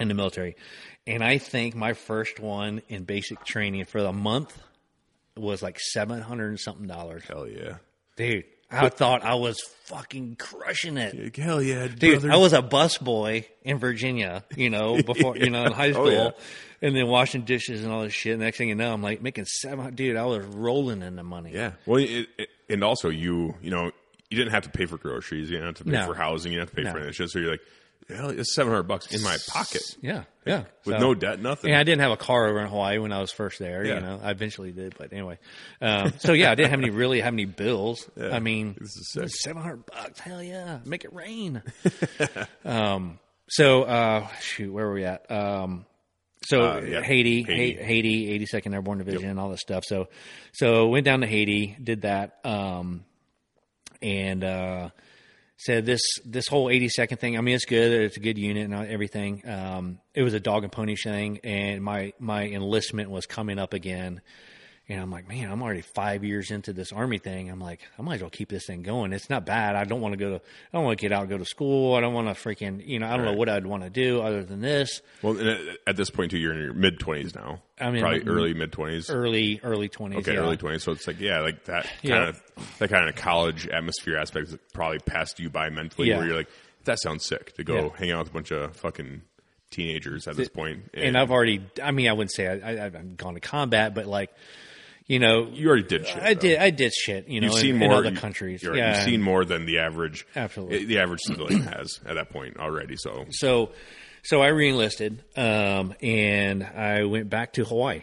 in 0.00 0.08
the 0.08 0.14
military. 0.14 0.56
And 1.08 1.24
I 1.24 1.38
think 1.38 1.74
my 1.74 1.94
first 1.94 2.38
one 2.38 2.82
in 2.88 3.04
basic 3.04 3.44
training 3.44 3.84
for 3.86 4.02
the 4.02 4.12
month 4.12 4.56
was 5.36 5.62
like 5.62 5.80
seven 5.80 6.20
hundred 6.20 6.48
and 6.48 6.60
something 6.60 6.86
dollars. 6.86 7.24
Hell 7.26 7.48
yeah. 7.48 7.76
Dude, 8.16 8.44
I 8.70 8.88
thought 8.90 9.24
I 9.24 9.34
was 9.36 9.60
fucking 9.84 10.36
crushing 10.36 10.96
it. 10.98 11.34
Hell 11.36 11.62
yeah, 11.62 11.86
Dude, 11.88 12.20
brother. 12.20 12.32
I 12.32 12.36
was 12.36 12.52
a 12.52 12.60
bus 12.62 12.98
boy 12.98 13.46
in 13.62 13.78
Virginia, 13.78 14.44
you 14.56 14.68
know, 14.70 15.00
before, 15.06 15.36
you 15.36 15.50
know, 15.50 15.64
in 15.64 15.72
high 15.72 15.88
Oh, 15.90 15.92
school, 15.92 16.12
yeah. 16.12 16.30
and 16.82 16.94
then 16.94 17.06
washing 17.06 17.42
dishes 17.42 17.82
and 17.84 17.92
all 17.92 18.02
this 18.02 18.12
shit. 18.12 18.38
Next 18.38 18.58
thing 18.58 18.68
you 18.68 18.74
know, 18.74 18.92
I'm 18.92 19.02
like 19.02 19.22
making 19.22 19.46
seven. 19.46 19.94
Dude, 19.94 20.16
I 20.16 20.26
was 20.26 20.44
rolling 20.44 21.02
in 21.02 21.16
the 21.16 21.22
money. 21.22 21.52
yeah. 21.54 21.72
Well, 21.86 22.00
it, 22.02 22.28
it, 22.36 22.48
and 22.68 22.84
also 22.84 23.08
you, 23.08 23.54
you 23.62 23.70
know, 23.70 23.92
you 24.30 24.36
didn't 24.36 24.50
have 24.52 24.64
to 24.64 24.70
pay 24.70 24.84
for 24.84 24.98
groceries. 24.98 25.48
You 25.48 25.56
didn't 25.56 25.68
have 25.68 25.76
to 25.76 25.84
pay 25.84 25.90
No. 25.92 26.06
for 26.06 26.14
housing. 26.14 26.52
You 26.52 26.58
didn't 26.58 26.68
have 26.70 26.76
to 26.76 26.82
pay 26.82 26.84
No. 26.84 26.92
for 26.92 26.98
any 26.98 27.12
shit. 27.12 27.30
So 27.30 27.38
you're 27.38 27.52
like, 27.52 27.62
hell, 28.16 28.30
it's 28.30 28.54
seven 28.54 28.72
hundred 28.72 28.84
bucks 28.84 29.14
in 29.14 29.22
my 29.22 29.36
pocket 29.48 29.82
yeah, 30.00 30.24
yeah. 30.46 30.64
with 30.84 30.96
So- 30.96 31.00
no 31.00 31.14
debt, 31.14 31.40
nothing. 31.40 31.70
And 31.70 31.78
I 31.78 31.82
didn't 31.84 32.00
have 32.00 32.12
a 32.12 32.16
car 32.16 32.46
over 32.48 32.60
in 32.60 32.66
Hawaii 32.68 32.98
when 32.98 33.12
I 33.12 33.20
was 33.20 33.30
first 33.32 33.58
there. 33.58 33.84
Yeah. 33.84 33.94
You 33.96 34.00
know, 34.00 34.20
I 34.22 34.30
eventually 34.30 34.72
did, 34.72 34.94
but 34.98 35.12
anyway. 35.12 35.38
Um, 35.80 36.12
so 36.18 36.32
yeah, 36.32 36.50
I 36.50 36.54
didn't 36.54 36.70
have 36.70 36.80
any 36.80 36.90
really 36.90 37.20
have 37.20 37.32
any 37.34 37.44
bills. 37.44 38.08
I 38.20 38.40
mean, 38.40 38.76
This 38.78 38.96
is 38.96 39.12
sick. 39.12 39.28
seven 39.28 39.62
hundred 39.62 39.86
bucks. 39.86 40.20
Hell 40.20 40.42
yeah, 40.42 40.78
make 40.84 41.04
it 41.04 41.12
rain. 41.12 41.62
um, 42.64 43.18
so 43.48 43.82
uh, 43.84 44.26
shoot, 44.40 44.72
where 44.72 44.86
were 44.86 44.94
we 44.94 45.04
at? 45.04 45.30
Um, 45.30 45.84
so 46.44 46.60
Uh, 46.62 46.80
yeah, 46.80 47.00
Haiti, 47.02 47.42
Haiti. 47.42 47.52
Haiti, 47.74 47.82
Haiti, 47.82 48.30
eighty 48.30 48.46
second 48.46 48.72
Airborne 48.74 48.98
Division, 48.98 49.28
and 49.28 49.40
all 49.40 49.50
this 49.50 49.60
stuff. 49.60 49.84
So, 49.84 50.08
so 50.52 50.88
went 50.88 51.04
down 51.04 51.20
to 51.20 51.26
Haiti, 51.26 51.76
did 51.82 52.02
that, 52.02 52.38
um, 52.44 53.04
and 54.00 54.44
uh, 54.44 54.90
said 55.58 55.84
this 55.84 56.00
this 56.24 56.46
whole 56.48 56.66
82nd 56.66 57.18
thing. 57.18 57.36
I 57.36 57.40
mean, 57.40 57.56
it's 57.56 57.64
good. 57.64 57.92
It's 57.92 58.16
a 58.16 58.20
good 58.20 58.38
unit 58.38 58.70
and 58.70 58.74
everything. 58.74 59.42
Um, 59.46 59.98
it 60.14 60.22
was 60.22 60.32
a 60.32 60.40
dog 60.40 60.62
and 60.62 60.72
pony 60.72 60.96
thing, 60.96 61.40
and 61.44 61.82
my 61.82 62.12
my 62.18 62.44
enlistment 62.44 63.10
was 63.10 63.26
coming 63.26 63.58
up 63.58 63.74
again. 63.74 64.22
And 64.90 64.98
I'm 65.02 65.10
like, 65.10 65.28
man, 65.28 65.50
I'm 65.50 65.62
already 65.62 65.82
five 65.82 66.24
years 66.24 66.50
into 66.50 66.72
this 66.72 66.92
army 66.92 67.18
thing. 67.18 67.50
I'm 67.50 67.60
like, 67.60 67.80
I 67.98 68.02
might 68.02 68.14
as 68.16 68.20
well 68.22 68.30
keep 68.30 68.48
this 68.48 68.64
thing 68.64 68.80
going. 68.82 69.12
It's 69.12 69.28
not 69.28 69.44
bad. 69.44 69.76
I 69.76 69.84
don't 69.84 70.00
want 70.00 70.14
to 70.14 70.16
go 70.16 70.30
to, 70.30 70.36
I 70.36 70.40
don't 70.72 70.84
want 70.84 70.98
to 70.98 71.02
get 71.02 71.12
out 71.12 71.20
and 71.22 71.28
go 71.30 71.36
to 71.36 71.44
school. 71.44 71.94
I 71.94 72.00
don't 72.00 72.14
want 72.14 72.26
to 72.28 72.32
freaking, 72.42 72.86
you 72.86 72.98
know, 72.98 73.06
I 73.06 73.16
don't 73.18 73.26
know 73.26 73.34
what 73.34 73.50
I'd 73.50 73.66
want 73.66 73.82
to 73.82 73.90
do 73.90 74.22
other 74.22 74.42
than 74.42 74.62
this. 74.62 75.02
well, 75.20 75.36
at, 75.86 75.96
this 75.96 76.08
point 76.08 76.30
too, 76.30 76.38
you're 76.38 76.54
in 76.54 76.60
your 76.62 76.72
mid 76.72 76.98
twenties 76.98 77.34
now. 77.34 77.60
I 77.78 77.90
mean, 77.90 78.00
probably 78.00 78.24
my- 78.24 78.30
early 78.32 78.54
mid 78.54 78.72
twenties. 78.72 79.10
Early, 79.10 79.60
early 79.62 79.90
20s. 79.90 80.16
Okay, 80.20 80.32
yeah. 80.32 80.38
early 80.40 80.56
twenties. 80.56 80.84
So 80.84 80.92
it's 80.92 81.06
like, 81.06 81.20
yeah, 81.20 81.40
like 81.40 81.64
that 81.64 81.86
Yeah. 82.00 82.16
kind 82.16 82.28
of 82.30 82.42
that 82.78 82.88
kind 82.88 83.08
of 83.10 83.14
college 83.14 83.68
atmosphere 83.68 84.16
aspect 84.16 84.50
that 84.52 84.72
probably 84.72 85.00
passed 85.00 85.38
you 85.38 85.50
by 85.50 85.68
mentally, 85.68 86.08
Yeah. 86.08 86.16
where 86.16 86.26
you're 86.28 86.36
like, 86.36 86.48
that 86.84 86.98
sounds 87.02 87.26
sick 87.26 87.52
to 87.56 87.62
go 87.64 87.74
Yeah. 87.74 87.88
hang 87.98 88.10
out 88.12 88.20
with 88.20 88.28
a 88.30 88.32
bunch 88.32 88.50
of 88.52 88.74
fucking 88.74 89.20
teenagers 89.70 90.26
at 90.26 90.36
this 90.36 90.48
point. 90.48 90.84
And 90.94 91.14
I've 91.14 91.30
already, 91.30 91.60
I 91.82 91.90
mean, 91.90 92.08
I 92.08 92.12
wouldn't 92.14 92.32
say 92.32 92.46
I, 92.46 92.72
I, 92.72 92.84
I've 92.86 93.16
gone 93.18 93.34
to 93.34 93.40
combat, 93.40 93.94
but 93.94 94.06
like, 94.06 94.30
you 95.08 95.18
know, 95.18 95.48
you 95.50 95.66
already 95.68 95.82
did 95.88 96.06
shit. 96.06 96.22
I 96.22 96.34
though. 96.34 96.40
did. 96.40 96.58
I 96.60 96.70
did 96.70 96.92
shit. 96.94 97.26
You 97.28 97.40
know, 97.40 97.46
You've 97.46 97.54
in, 97.56 97.60
seen 97.62 97.82
in 97.82 97.88
more 97.88 97.94
other 97.98 98.10
you- 98.10 98.16
countries. 98.16 98.62
right, 98.64 98.76
yeah, 98.76 98.94
you've 98.96 99.04
seen 99.04 99.22
more 99.22 99.44
than 99.44 99.66
the 99.66 99.78
average. 99.80 100.26
Absolutely. 100.36 100.84
the 100.84 100.98
average 101.00 101.20
civilian 101.22 101.62
has 101.62 101.98
at 102.06 102.14
that 102.14 102.30
point 102.30 102.58
already. 102.58 102.94
So 102.96 103.24
so, 103.30 103.70
so 104.22 104.40
I 104.42 104.48
reenlisted, 104.50 105.24
um, 105.36 105.94
and 106.02 106.62
I 106.62 107.04
went 107.04 107.30
back 107.30 107.54
to 107.54 107.64
Hawaii 107.64 108.02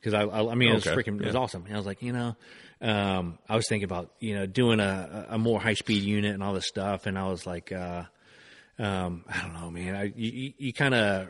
because 0.00 0.14
I, 0.14 0.22
I, 0.24 0.52
I 0.52 0.54
mean, 0.54 0.70
it 0.70 0.74
was 0.74 0.86
Okay, 0.86 0.94
freaking, 1.02 1.18
it 1.20 1.24
was 1.26 1.34
yeah. 1.34 1.40
awesome. 1.40 1.64
And 1.66 1.74
I 1.74 1.78
was 1.78 1.86
like, 1.86 2.02
you 2.02 2.12
know, 2.12 2.36
um, 2.82 3.38
I 3.48 3.56
was 3.56 3.66
thinking 3.68 3.84
about 3.84 4.12
you 4.20 4.34
know 4.34 4.44
doing 4.46 4.78
a, 4.80 5.28
a 5.30 5.38
more 5.38 5.58
high 5.58 5.72
speed 5.74 6.02
unit 6.02 6.34
and 6.34 6.42
all 6.42 6.52
this 6.52 6.68
stuff, 6.68 7.06
and 7.06 7.18
I 7.18 7.26
was 7.28 7.46
like, 7.46 7.72
uh, 7.72 8.02
um, 8.78 9.24
I 9.26 9.40
don't 9.40 9.54
know, 9.54 9.70
man. 9.70 9.94
I 9.96 10.12
you, 10.14 10.52
you 10.58 10.72
kind 10.74 10.94
of 10.94 11.28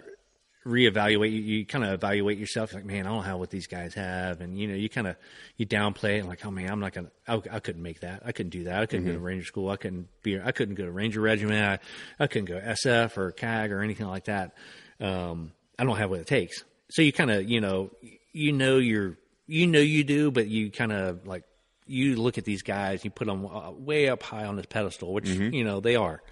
reevaluate 0.66 1.30
you, 1.30 1.40
you 1.40 1.66
kind 1.66 1.84
of 1.84 1.92
evaluate 1.92 2.38
yourself 2.38 2.74
like 2.74 2.84
man 2.84 3.06
i 3.06 3.10
don't 3.10 3.22
have 3.22 3.38
what 3.38 3.50
these 3.50 3.68
guys 3.68 3.94
have 3.94 4.40
and 4.40 4.58
you 4.58 4.66
know 4.66 4.74
you 4.74 4.88
kind 4.88 5.06
of 5.06 5.16
you 5.56 5.64
downplay 5.64 6.16
it 6.16 6.18
and 6.18 6.28
like 6.28 6.44
oh 6.44 6.50
man 6.50 6.68
i'm 6.70 6.80
not 6.80 6.92
gonna 6.92 7.10
I, 7.28 7.40
I 7.50 7.60
couldn't 7.60 7.82
make 7.82 8.00
that. 8.00 8.22
I 8.24 8.32
couldn't 8.32 8.50
do 8.50 8.64
that. 8.64 8.80
I 8.80 8.86
couldn't 8.86 9.06
go 9.06 9.12
to 9.12 9.18
ranger 9.18 9.44
school. 9.44 9.68
I 9.70 9.76
couldn't 9.76 10.08
be 10.22 10.40
i 10.40 10.52
couldn't 10.52 10.74
go 10.76 10.84
to 10.84 10.92
ranger 10.92 11.20
regiment. 11.20 11.80
I, 12.18 12.22
I 12.22 12.26
couldn't 12.26 12.46
go 12.46 12.60
sf 12.60 13.16
or 13.16 13.32
cag 13.32 13.72
or 13.72 13.80
anything 13.80 14.06
like 14.06 14.24
that. 14.24 14.54
Um, 15.00 15.52
i 15.78 15.84
don't 15.84 15.96
have 15.96 16.10
what 16.10 16.20
it 16.20 16.26
takes. 16.26 16.62
So 16.90 17.02
you 17.02 17.12
kind 17.12 17.30
of 17.30 17.48
you 17.48 17.60
know 17.60 17.90
you 18.32 18.52
know 18.52 18.78
you're 18.78 19.16
you 19.46 19.66
know 19.66 19.80
you 19.80 20.04
do 20.04 20.30
but 20.30 20.46
you 20.48 20.70
kind 20.70 20.92
of 20.92 21.26
like 21.26 21.44
you 21.86 22.16
look 22.16 22.38
at 22.38 22.44
these 22.44 22.62
guys 22.62 23.04
you 23.04 23.10
put 23.10 23.26
them 23.26 23.46
uh, 23.46 23.70
way 23.70 24.08
up 24.08 24.22
high 24.22 24.44
on 24.44 24.56
this 24.56 24.66
pedestal 24.66 25.12
which 25.12 25.28
you 25.28 25.64
know 25.64 25.80
they 25.80 25.96
are 25.96 26.22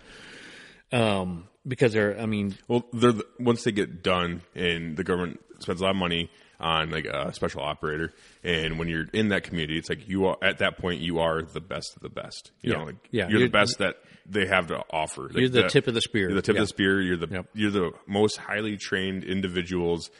um, 0.94 1.48
because 1.66 1.92
they're 1.92 2.18
i 2.20 2.26
mean 2.26 2.56
well, 2.68 2.84
they're 2.92 3.12
the, 3.12 3.26
once 3.40 3.64
they 3.64 3.72
get 3.72 4.02
done 4.02 4.42
and 4.54 4.96
the 4.96 5.04
government 5.04 5.40
spends 5.60 5.80
a 5.80 5.84
lot 5.84 5.90
of 5.90 5.96
money 5.96 6.30
on 6.60 6.90
like 6.90 7.04
a 7.04 7.32
special 7.34 7.60
operator. 7.62 8.12
And 8.44 8.78
when 8.78 8.88
you're 8.88 9.06
in 9.12 9.28
that 9.30 9.42
community, 9.42 9.76
it's 9.76 9.88
like 9.88 10.08
you 10.08 10.26
are 10.26 10.36
at 10.42 10.58
that 10.58 10.78
point 10.78 11.00
you 11.00 11.18
are 11.18 11.42
the 11.42 11.60
best 11.60 11.96
of 11.96 12.02
the 12.02 12.08
best. 12.08 12.52
You 12.62 12.70
Yeah. 12.72 12.78
know, 12.78 12.84
like 12.84 12.96
Yeah. 13.10 13.22
you're, 13.24 13.30
You're- 13.40 13.46
the 13.48 13.50
best 13.52 13.78
that 13.78 13.96
they 14.24 14.46
have 14.46 14.68
to 14.68 14.82
offer. 14.90 15.22
Like 15.24 15.36
You're 15.36 15.48
the 15.48 15.68
tip 15.68 15.88
of 15.88 15.94
the 15.94 16.00
spear. 16.00 16.28
You're 16.28 16.36
the 16.36 16.42
tip 16.42 16.54
Yeah. 16.54 16.62
of 16.62 16.68
the 16.68 16.68
spear. 16.68 17.00
You're 17.02 17.16
the 17.16 17.26
Yep. 17.28 17.46
you're 17.54 17.70
the 17.72 17.92
most 18.06 18.36
highly 18.38 18.76
trained 18.76 19.24
individuals 19.24 20.10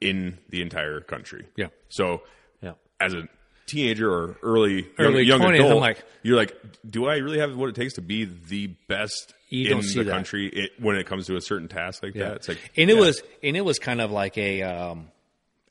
in 0.00 0.38
the 0.48 0.62
entire 0.62 1.00
country. 1.00 1.46
Yeah. 1.54 1.68
So 1.90 2.22
Yeah. 2.62 2.72
as 3.00 3.12
a 3.14 3.28
teenager 3.66 4.10
or 4.10 4.36
early 4.42 4.88
Early 4.98 5.22
young, 5.22 5.40
young 5.40 5.50
20s, 5.52 5.60
I'm 5.60 5.66
adult, 5.66 5.80
like- 5.80 6.04
you're 6.22 6.36
like, 6.36 6.56
do 6.88 7.06
I 7.06 7.16
really 7.16 7.38
have 7.38 7.54
what 7.56 7.68
it 7.68 7.74
takes 7.74 7.94
to 7.94 8.02
be 8.02 8.24
the 8.24 8.68
best 8.88 9.34
You 9.54 9.66
in 9.66 9.70
don't 9.72 9.82
see 9.82 9.98
the 9.98 10.04
that. 10.04 10.10
country 10.12 10.48
it, 10.48 10.72
when 10.78 10.96
it 10.96 11.06
comes 11.06 11.26
to 11.26 11.36
a 11.36 11.40
certain 11.40 11.68
task 11.68 12.02
like 12.02 12.14
Yeah. 12.14 12.28
that? 12.30 12.36
It's 12.36 12.48
like, 12.48 12.58
and 12.76 12.90
it 12.90 12.94
yeah. 12.94 13.00
was, 13.00 13.22
and 13.42 13.56
it 13.56 13.62
was 13.64 13.78
kind 13.78 14.00
of 14.00 14.10
like 14.10 14.36
a, 14.38 14.62
um, 14.62 15.08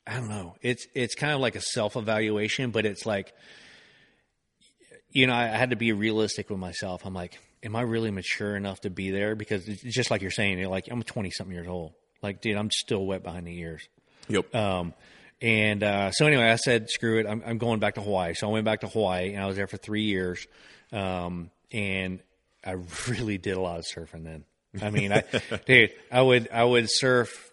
I 0.06 0.14
don't 0.14 0.28
know. 0.28 0.54
It's 0.62 0.86
it's 0.94 1.14
kind 1.14 1.32
of 1.32 1.40
like 1.40 1.56
a 1.56 1.60
self 1.60 1.96
evaluation, 1.96 2.70
but 2.70 2.84
it's 2.86 3.06
like, 3.06 3.32
you 5.10 5.26
know, 5.26 5.34
I 5.34 5.46
had 5.46 5.70
to 5.70 5.76
be 5.76 5.92
realistic 5.92 6.50
with 6.50 6.58
myself. 6.58 7.02
I'm 7.04 7.14
like, 7.14 7.38
am 7.62 7.76
I 7.76 7.82
really 7.82 8.10
mature 8.10 8.56
enough 8.56 8.80
to 8.82 8.90
be 8.90 9.10
there? 9.10 9.34
Because 9.34 9.66
it's 9.68 9.82
just 9.82 10.10
like 10.10 10.22
you're 10.22 10.30
saying, 10.30 10.58
you're 10.58 10.68
like, 10.68 10.88
I'm 10.90 11.02
20 11.02 11.30
something 11.30 11.54
years 11.54 11.68
old. 11.68 11.92
Like, 12.22 12.40
dude, 12.40 12.56
I'm 12.56 12.70
still 12.70 13.04
wet 13.06 13.22
behind 13.22 13.46
the 13.46 13.56
ears. 13.58 13.88
Yep. 14.28 14.54
Um, 14.54 14.94
and 15.40 15.82
uh, 15.82 16.10
so 16.10 16.26
anyway, 16.26 16.44
I 16.50 16.56
said, 16.56 16.88
screw 16.90 17.20
it. 17.20 17.26
I'm, 17.26 17.42
I'm 17.46 17.58
going 17.58 17.78
back 17.80 17.94
to 17.96 18.00
Hawaii. 18.00 18.34
So 18.34 18.48
I 18.48 18.52
went 18.52 18.64
back 18.64 18.80
to 18.80 18.88
Hawaii, 18.88 19.34
and 19.34 19.42
I 19.42 19.46
was 19.46 19.56
there 19.56 19.66
for 19.66 19.76
three 19.76 20.04
years. 20.04 20.46
Um, 20.92 21.50
and 21.72 22.20
I 22.64 22.76
really 23.08 23.38
did 23.38 23.56
a 23.56 23.60
lot 23.60 23.78
of 23.78 23.84
surfing 23.84 24.24
then. 24.24 24.44
I 24.82 24.90
mean, 24.90 25.12
I, 25.12 25.22
dude, 25.66 25.92
I 26.10 26.22
would 26.22 26.48
I 26.50 26.64
would 26.64 26.86
surf 26.88 27.50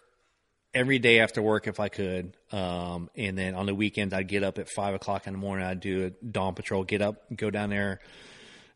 every 0.74 0.98
day 0.98 1.20
after 1.20 1.42
work 1.42 1.66
if 1.66 1.80
I 1.80 1.88
could. 1.88 2.36
Um, 2.50 3.10
and 3.16 3.36
then 3.36 3.54
on 3.54 3.66
the 3.66 3.74
weekends, 3.74 4.14
I'd 4.14 4.28
get 4.28 4.42
up 4.42 4.58
at 4.58 4.68
five 4.68 4.94
o'clock 4.94 5.26
in 5.26 5.34
the 5.34 5.38
morning. 5.38 5.66
I'd 5.66 5.80
do 5.80 6.06
a 6.06 6.10
dawn 6.24 6.54
patrol, 6.54 6.84
get 6.84 7.02
up, 7.02 7.24
go 7.36 7.50
down 7.50 7.70
there 7.70 8.00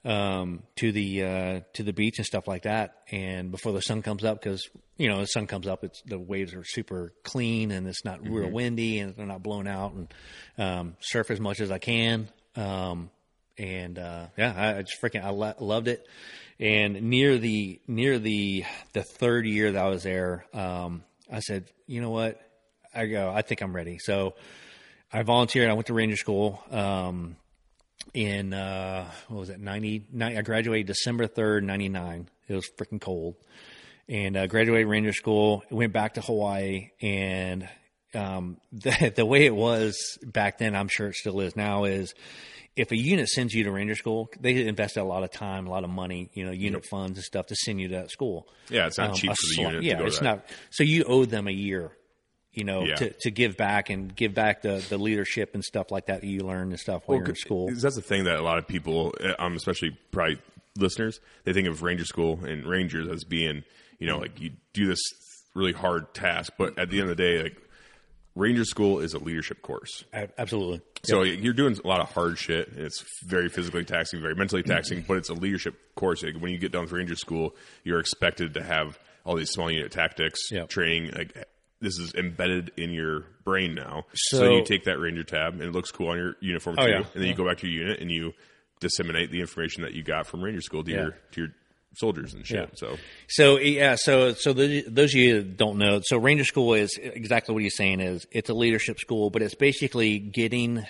um, 0.04 0.62
to 0.76 0.92
the 0.92 1.22
uh, 1.24 1.60
to 1.74 1.82
the 1.82 1.92
beach 1.92 2.18
and 2.18 2.26
stuff 2.26 2.46
like 2.46 2.62
that. 2.62 3.02
And 3.10 3.50
before 3.50 3.72
the 3.72 3.80
sun 3.80 4.02
comes 4.02 4.24
up, 4.24 4.40
because 4.40 4.68
you 4.96 5.08
know 5.08 5.20
the 5.20 5.26
sun 5.26 5.46
comes 5.46 5.66
up, 5.66 5.84
it's 5.84 6.00
the 6.02 6.18
waves 6.18 6.54
are 6.54 6.64
super 6.64 7.12
clean 7.24 7.70
and 7.70 7.86
it's 7.86 8.04
not 8.04 8.26
real 8.26 8.50
windy 8.50 9.00
and 9.00 9.16
they're 9.16 9.26
not 9.26 9.42
blown 9.42 9.66
out. 9.66 9.94
And 9.94 10.14
um, 10.58 10.96
surf 11.00 11.30
as 11.30 11.40
much 11.40 11.60
as 11.60 11.70
I 11.70 11.78
can. 11.78 12.28
Um, 12.54 13.10
and 13.58 13.98
uh, 13.98 14.26
yeah, 14.36 14.54
I, 14.56 14.78
I 14.78 14.82
just 14.82 15.00
freaking 15.00 15.24
I 15.24 15.30
lo- 15.30 15.54
loved 15.60 15.88
it. 15.88 16.06
And 16.58 17.02
near 17.02 17.38
the 17.38 17.80
near 17.86 18.18
the 18.18 18.64
the 18.92 19.02
third 19.02 19.46
year 19.46 19.72
that 19.72 19.84
I 19.84 19.88
was 19.88 20.02
there, 20.02 20.46
um, 20.54 21.02
I 21.30 21.40
said, 21.40 21.64
you 21.86 22.00
know 22.00 22.10
what, 22.10 22.40
I 22.94 23.06
go, 23.06 23.30
I 23.30 23.42
think 23.42 23.60
I'm 23.60 23.74
ready. 23.74 23.98
So 23.98 24.34
I 25.12 25.22
volunteered. 25.22 25.68
I 25.68 25.74
went 25.74 25.86
to 25.88 25.94
Ranger 25.94 26.16
School. 26.16 26.62
Um, 26.70 27.36
in 28.14 28.54
uh, 28.54 29.10
what 29.28 29.40
was 29.40 29.50
it 29.50 29.60
90, 29.60 30.06
90 30.12 30.38
I 30.38 30.42
graduated 30.42 30.86
December 30.86 31.26
3rd 31.26 31.64
99 31.64 32.28
it 32.48 32.54
was 32.54 32.68
freaking 32.78 33.00
cold 33.00 33.34
and 34.08 34.36
uh, 34.36 34.46
graduated 34.46 34.86
Ranger 34.86 35.12
School 35.12 35.64
went 35.70 35.92
back 35.92 36.14
to 36.14 36.20
Hawaii 36.20 36.90
and 37.02 37.68
um, 38.14 38.58
the, 38.72 39.12
the 39.14 39.26
way 39.26 39.44
it 39.44 39.54
was 39.54 40.18
back 40.22 40.58
then 40.58 40.74
I'm 40.74 40.88
sure 40.88 41.08
it 41.08 41.16
still 41.16 41.40
is 41.40 41.56
now 41.56 41.84
is 41.84 42.14
if 42.76 42.92
a 42.92 42.96
unit 42.96 43.28
sends 43.28 43.54
you 43.54 43.64
to 43.64 43.70
Ranger 43.72 43.94
School 43.94 44.30
they 44.40 44.66
invest 44.66 44.96
a 44.96 45.02
lot 45.04 45.22
of 45.24 45.30
time 45.32 45.66
a 45.66 45.70
lot 45.70 45.82
of 45.84 45.90
money 45.90 46.30
you 46.34 46.44
know 46.44 46.52
unit 46.52 46.84
funds 46.86 47.18
and 47.18 47.24
stuff 47.24 47.46
to 47.46 47.56
send 47.56 47.80
you 47.80 47.88
to 47.88 47.94
that 47.96 48.10
school. 48.10 48.46
Yeah, 48.68 48.86
it's 48.86 48.98
not 48.98 49.10
um, 49.10 49.14
cheap 49.16 49.30
for 49.30 49.36
the 49.56 49.62
unit 49.62 49.82
yeah 49.82 49.94
to 49.94 50.00
go 50.00 50.06
it's 50.06 50.20
not 50.22 50.44
so 50.70 50.84
you 50.84 51.04
owe 51.04 51.24
them 51.24 51.48
a 51.48 51.52
year 51.52 51.92
you 52.52 52.64
know 52.64 52.84
Yeah. 52.84 52.94
to, 52.96 53.10
to 53.20 53.30
give 53.30 53.56
back 53.56 53.90
and 53.90 54.14
give 54.14 54.32
back 54.34 54.62
the, 54.62 54.84
the 54.88 54.96
leadership 54.98 55.54
and 55.54 55.62
stuff 55.64 55.90
like 55.90 56.06
that 56.06 56.20
that 56.22 56.26
you 56.26 56.40
learn 56.40 56.70
and 56.70 56.78
stuff 56.80 57.02
while 57.06 57.18
you're 57.18 57.28
in 57.28 57.34
school. 57.34 57.68
That's 57.74 57.96
the 57.96 58.00
thing 58.02 58.24
that 58.24 58.38
a 58.38 58.42
lot 58.42 58.56
of 58.58 58.66
people, 58.66 59.12
um, 59.38 59.56
especially 59.56 59.90
probably 60.10 60.38
listeners, 60.78 61.20
they 61.44 61.52
think 61.52 61.68
of 61.68 61.82
Ranger 61.82 62.06
School 62.06 62.44
and 62.46 62.66
Rangers 62.66 63.08
as 63.08 63.24
being, 63.24 63.62
you 63.98 64.06
know, 64.06 64.16
like 64.18 64.40
you 64.40 64.52
do 64.72 64.86
this 64.86 65.00
really 65.54 65.72
hard 65.72 66.14
task, 66.14 66.54
but 66.56 66.78
at 66.78 66.88
the 66.88 67.00
end 67.00 67.10
of 67.10 67.16
the 67.16 67.22
day, 67.22 67.42
like 67.42 67.56
Ranger 68.36 68.64
School 68.64 69.00
is 69.00 69.14
a 69.14 69.18
leadership 69.18 69.62
course. 69.62 70.04
Absolutely. 70.12 70.82
So 71.04 71.22
you're 71.22 71.54
doing 71.54 71.76
a 71.82 71.86
lot 71.88 72.00
of 72.00 72.10
hard 72.12 72.38
shit, 72.38 72.68
it's 72.76 73.02
very 73.24 73.48
physically 73.48 73.84
taxing, 73.84 74.20
very 74.20 74.34
mentally 74.34 74.62
taxing, 74.62 75.04
but 75.08 75.16
it's 75.16 75.30
a 75.30 75.34
leadership 75.34 75.74
course. 75.96 76.22
When 76.22 76.52
you 76.52 76.58
get 76.58 76.70
done 76.72 76.82
with 76.82 76.92
Ranger 76.92 77.16
School, 77.16 77.56
you're 77.82 77.98
expected 77.98 78.54
to 78.54 78.62
have 78.62 78.98
all 79.24 79.34
these 79.36 79.50
small 79.50 79.70
unit 79.70 79.90
tactics 79.90 80.38
Yep. 80.52 80.68
training. 80.68 81.10
Like 81.16 81.32
this 81.80 81.98
is 81.98 82.14
embedded 82.14 82.72
in 82.76 82.90
your 82.90 83.20
brain 83.44 83.74
now. 83.74 84.04
So, 84.14 84.38
So- 84.38 84.56
you 84.56 84.64
take 84.64 84.84
that 84.84 84.98
Ranger 84.98 85.24
tab, 85.24 85.54
and 85.54 85.62
it 85.62 85.72
looks 85.72 85.90
cool 85.90 86.08
on 86.08 86.18
your 86.18 86.36
uniform 86.40 86.76
Oh, 86.78 86.84
too. 86.86 86.90
yeah. 86.92 86.96
And 86.98 87.22
then 87.22 87.26
you 87.26 87.34
go 87.34 87.46
back 87.46 87.58
to 87.58 87.66
your 87.68 87.82
unit 87.84 88.00
and 88.00 88.10
you 88.10 88.32
disseminate 88.80 89.30
the 89.30 89.40
information 89.40 89.82
that 89.82 89.94
you 89.94 90.02
got 90.02 90.26
from 90.26 90.42
Ranger 90.42 90.60
School 90.60 90.84
to 90.84 90.90
Yeah. 90.90 90.96
your 91.02 91.10
to 91.32 91.40
your 91.40 91.50
soldiers 91.96 92.34
and 92.34 92.46
shit. 92.46 92.58
Yeah. 92.58 92.66
So 92.74 92.96
So 93.28 93.58
yeah, 93.58 93.96
so 93.96 94.34
so 94.34 94.52
the, 94.52 94.84
those 94.86 95.14
of 95.14 95.20
you 95.20 95.34
that 95.42 95.56
don't 95.56 95.78
know, 95.78 96.00
so 96.04 96.18
Ranger 96.18 96.44
School 96.44 96.74
is 96.74 96.98
exactly 97.00 97.54
what 97.54 97.62
he's 97.62 97.76
saying 97.76 98.00
is 98.00 98.26
it's 98.30 98.50
a 98.50 98.54
leadership 98.54 98.98
school, 98.98 99.30
but 99.30 99.42
it's 99.42 99.54
basically 99.54 100.18
getting 100.18 100.86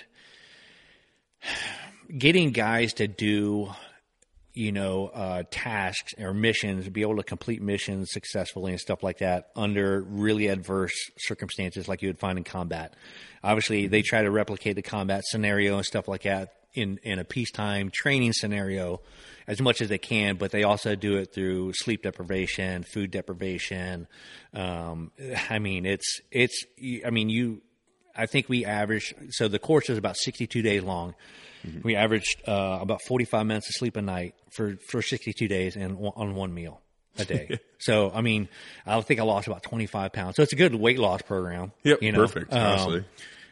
getting 2.17 2.51
guys 2.51 2.93
to 2.93 3.07
do 3.07 3.69
you 4.53 4.71
know 4.71 5.07
uh, 5.07 5.43
tasks 5.51 6.13
or 6.19 6.33
missions, 6.33 6.89
be 6.89 7.01
able 7.01 7.17
to 7.17 7.23
complete 7.23 7.61
missions 7.61 8.09
successfully 8.11 8.71
and 8.71 8.81
stuff 8.81 9.03
like 9.03 9.19
that 9.19 9.49
under 9.55 10.01
really 10.01 10.47
adverse 10.47 10.95
circumstances, 11.17 11.87
like 11.87 12.01
you 12.01 12.09
would 12.09 12.19
find 12.19 12.37
in 12.37 12.43
combat. 12.43 12.95
Obviously, 13.43 13.87
they 13.87 14.01
try 14.01 14.23
to 14.23 14.31
replicate 14.31 14.75
the 14.75 14.81
combat 14.81 15.23
scenario 15.25 15.77
and 15.77 15.85
stuff 15.85 16.07
like 16.07 16.23
that 16.23 16.53
in 16.73 16.99
in 17.03 17.19
a 17.19 17.23
peacetime 17.23 17.91
training 17.93 18.33
scenario 18.33 18.99
as 19.47 19.61
much 19.61 19.81
as 19.81 19.89
they 19.89 19.97
can, 19.97 20.35
but 20.35 20.51
they 20.51 20.63
also 20.63 20.95
do 20.95 21.17
it 21.17 21.33
through 21.33 21.71
sleep 21.73 22.03
deprivation, 22.03 22.83
food 22.83 23.11
deprivation. 23.11 24.07
Um, 24.53 25.11
I 25.49 25.59
mean, 25.59 25.85
it's 25.85 26.21
it's. 26.31 26.65
I 27.05 27.09
mean, 27.09 27.29
you. 27.29 27.61
I 28.15 28.25
think 28.25 28.49
we 28.49 28.65
averaged. 28.65 29.13
So 29.29 29.47
the 29.47 29.59
course 29.59 29.89
is 29.89 29.97
about 29.97 30.17
sixty-two 30.17 30.61
days 30.61 30.83
long. 30.83 31.15
We 31.83 31.95
averaged 31.95 32.47
uh, 32.47 32.79
about 32.81 33.01
forty-five 33.07 33.45
minutes 33.45 33.67
of 33.69 33.75
sleep 33.75 33.95
a 33.97 34.01
night 34.01 34.35
for 34.51 34.77
for 34.89 35.01
sixty-two 35.01 35.47
days 35.47 35.75
and 35.75 35.97
on 36.15 36.35
one 36.35 36.53
meal 36.53 36.81
a 37.17 37.25
day. 37.25 37.59
so 37.77 38.11
I 38.13 38.21
mean, 38.21 38.47
I 38.85 38.99
think 39.01 39.19
I 39.19 39.23
lost 39.23 39.47
about 39.47 39.63
twenty-five 39.63 40.13
pounds. 40.13 40.35
So 40.35 40.43
it's 40.43 40.53
a 40.53 40.55
good 40.55 40.73
weight 40.75 40.99
loss 40.99 41.21
program. 41.21 41.71
yep, 41.83 42.01
you 42.01 42.11
know? 42.11 42.19
perfect. 42.19 42.53
Um, 42.53 42.59
honestly, 42.59 43.05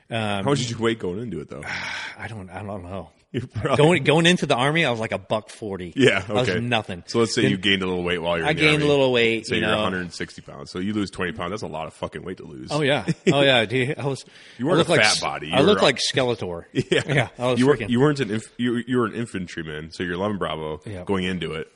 Um, 0.09 0.17
how 0.19 0.41
much 0.43 0.59
did 0.59 0.69
you 0.69 0.77
weigh 0.77 0.95
going 0.95 1.19
into 1.19 1.39
it 1.41 1.49
though? 1.49 1.63
I 2.17 2.27
don't. 2.27 2.49
I 2.49 2.63
don't 2.63 2.83
know. 2.83 3.09
Probably- 3.53 3.75
Going 3.75 4.03
going 4.05 4.25
into 4.27 4.45
the 4.45 4.55
army, 4.55 4.85
I 4.85 4.91
was 4.91 4.99
like 5.01 5.11
a 5.11 5.17
buck 5.17 5.49
forty. 5.49 5.91
Yeah, 5.95 6.23
I 6.29 6.31
was 6.31 6.47
okay. 6.49 6.61
nothing. 6.61 7.03
So 7.07 7.19
let's 7.19 7.35
say 7.35 7.41
Then- 7.41 7.51
you 7.51 7.57
gained 7.57 7.81
a 7.81 7.85
little 7.85 8.03
weight 8.03 8.19
while 8.21 8.37
you're. 8.37 8.47
I 8.47 8.53
gained 8.53 8.81
a 8.81 8.87
little 8.87 9.11
weight. 9.11 9.45
Say 9.45 9.55
you 9.55 9.61
you're 9.61 9.71
know. 9.71 9.77
160 9.81 10.41
pounds, 10.43 10.71
so 10.71 10.79
you 10.79 10.93
lose 10.93 11.11
20 11.11 11.33
pounds. 11.33 11.49
That's 11.49 11.61
a 11.63 11.67
lot 11.67 11.87
of 11.87 11.93
fucking 11.95 12.23
weight 12.23 12.37
to 12.37 12.45
lose. 12.45 12.69
Oh 12.71 12.81
yeah, 12.81 13.05
oh 13.33 13.41
yeah, 13.41 13.65
dude. 13.65 13.97
I 13.99 14.05
was. 14.05 14.23
You 14.57 14.67
weren't 14.67 14.87
a 14.87 14.89
like, 14.89 15.01
fat 15.01 15.19
body. 15.19 15.47
You 15.47 15.53
I 15.53 15.61
looked 15.61 15.81
were- 15.81 15.87
like 15.87 15.97
Skeletor. 16.13 16.63
yeah, 16.71 17.01
yeah. 17.07 17.27
I 17.37 17.47
was 17.47 17.59
you, 17.59 17.67
were, 17.67 17.75
you 17.75 17.99
weren't 17.99 18.21
an 18.21 18.31
inf- 18.31 18.53
you, 18.57 18.81
you 18.87 18.97
were 18.99 19.05
an 19.07 19.15
infantryman, 19.15 19.91
so 19.91 20.03
you're 20.03 20.13
11 20.13 20.37
Bravo 20.37 20.77
going 21.03 21.25
into 21.25 21.53
it. 21.55 21.67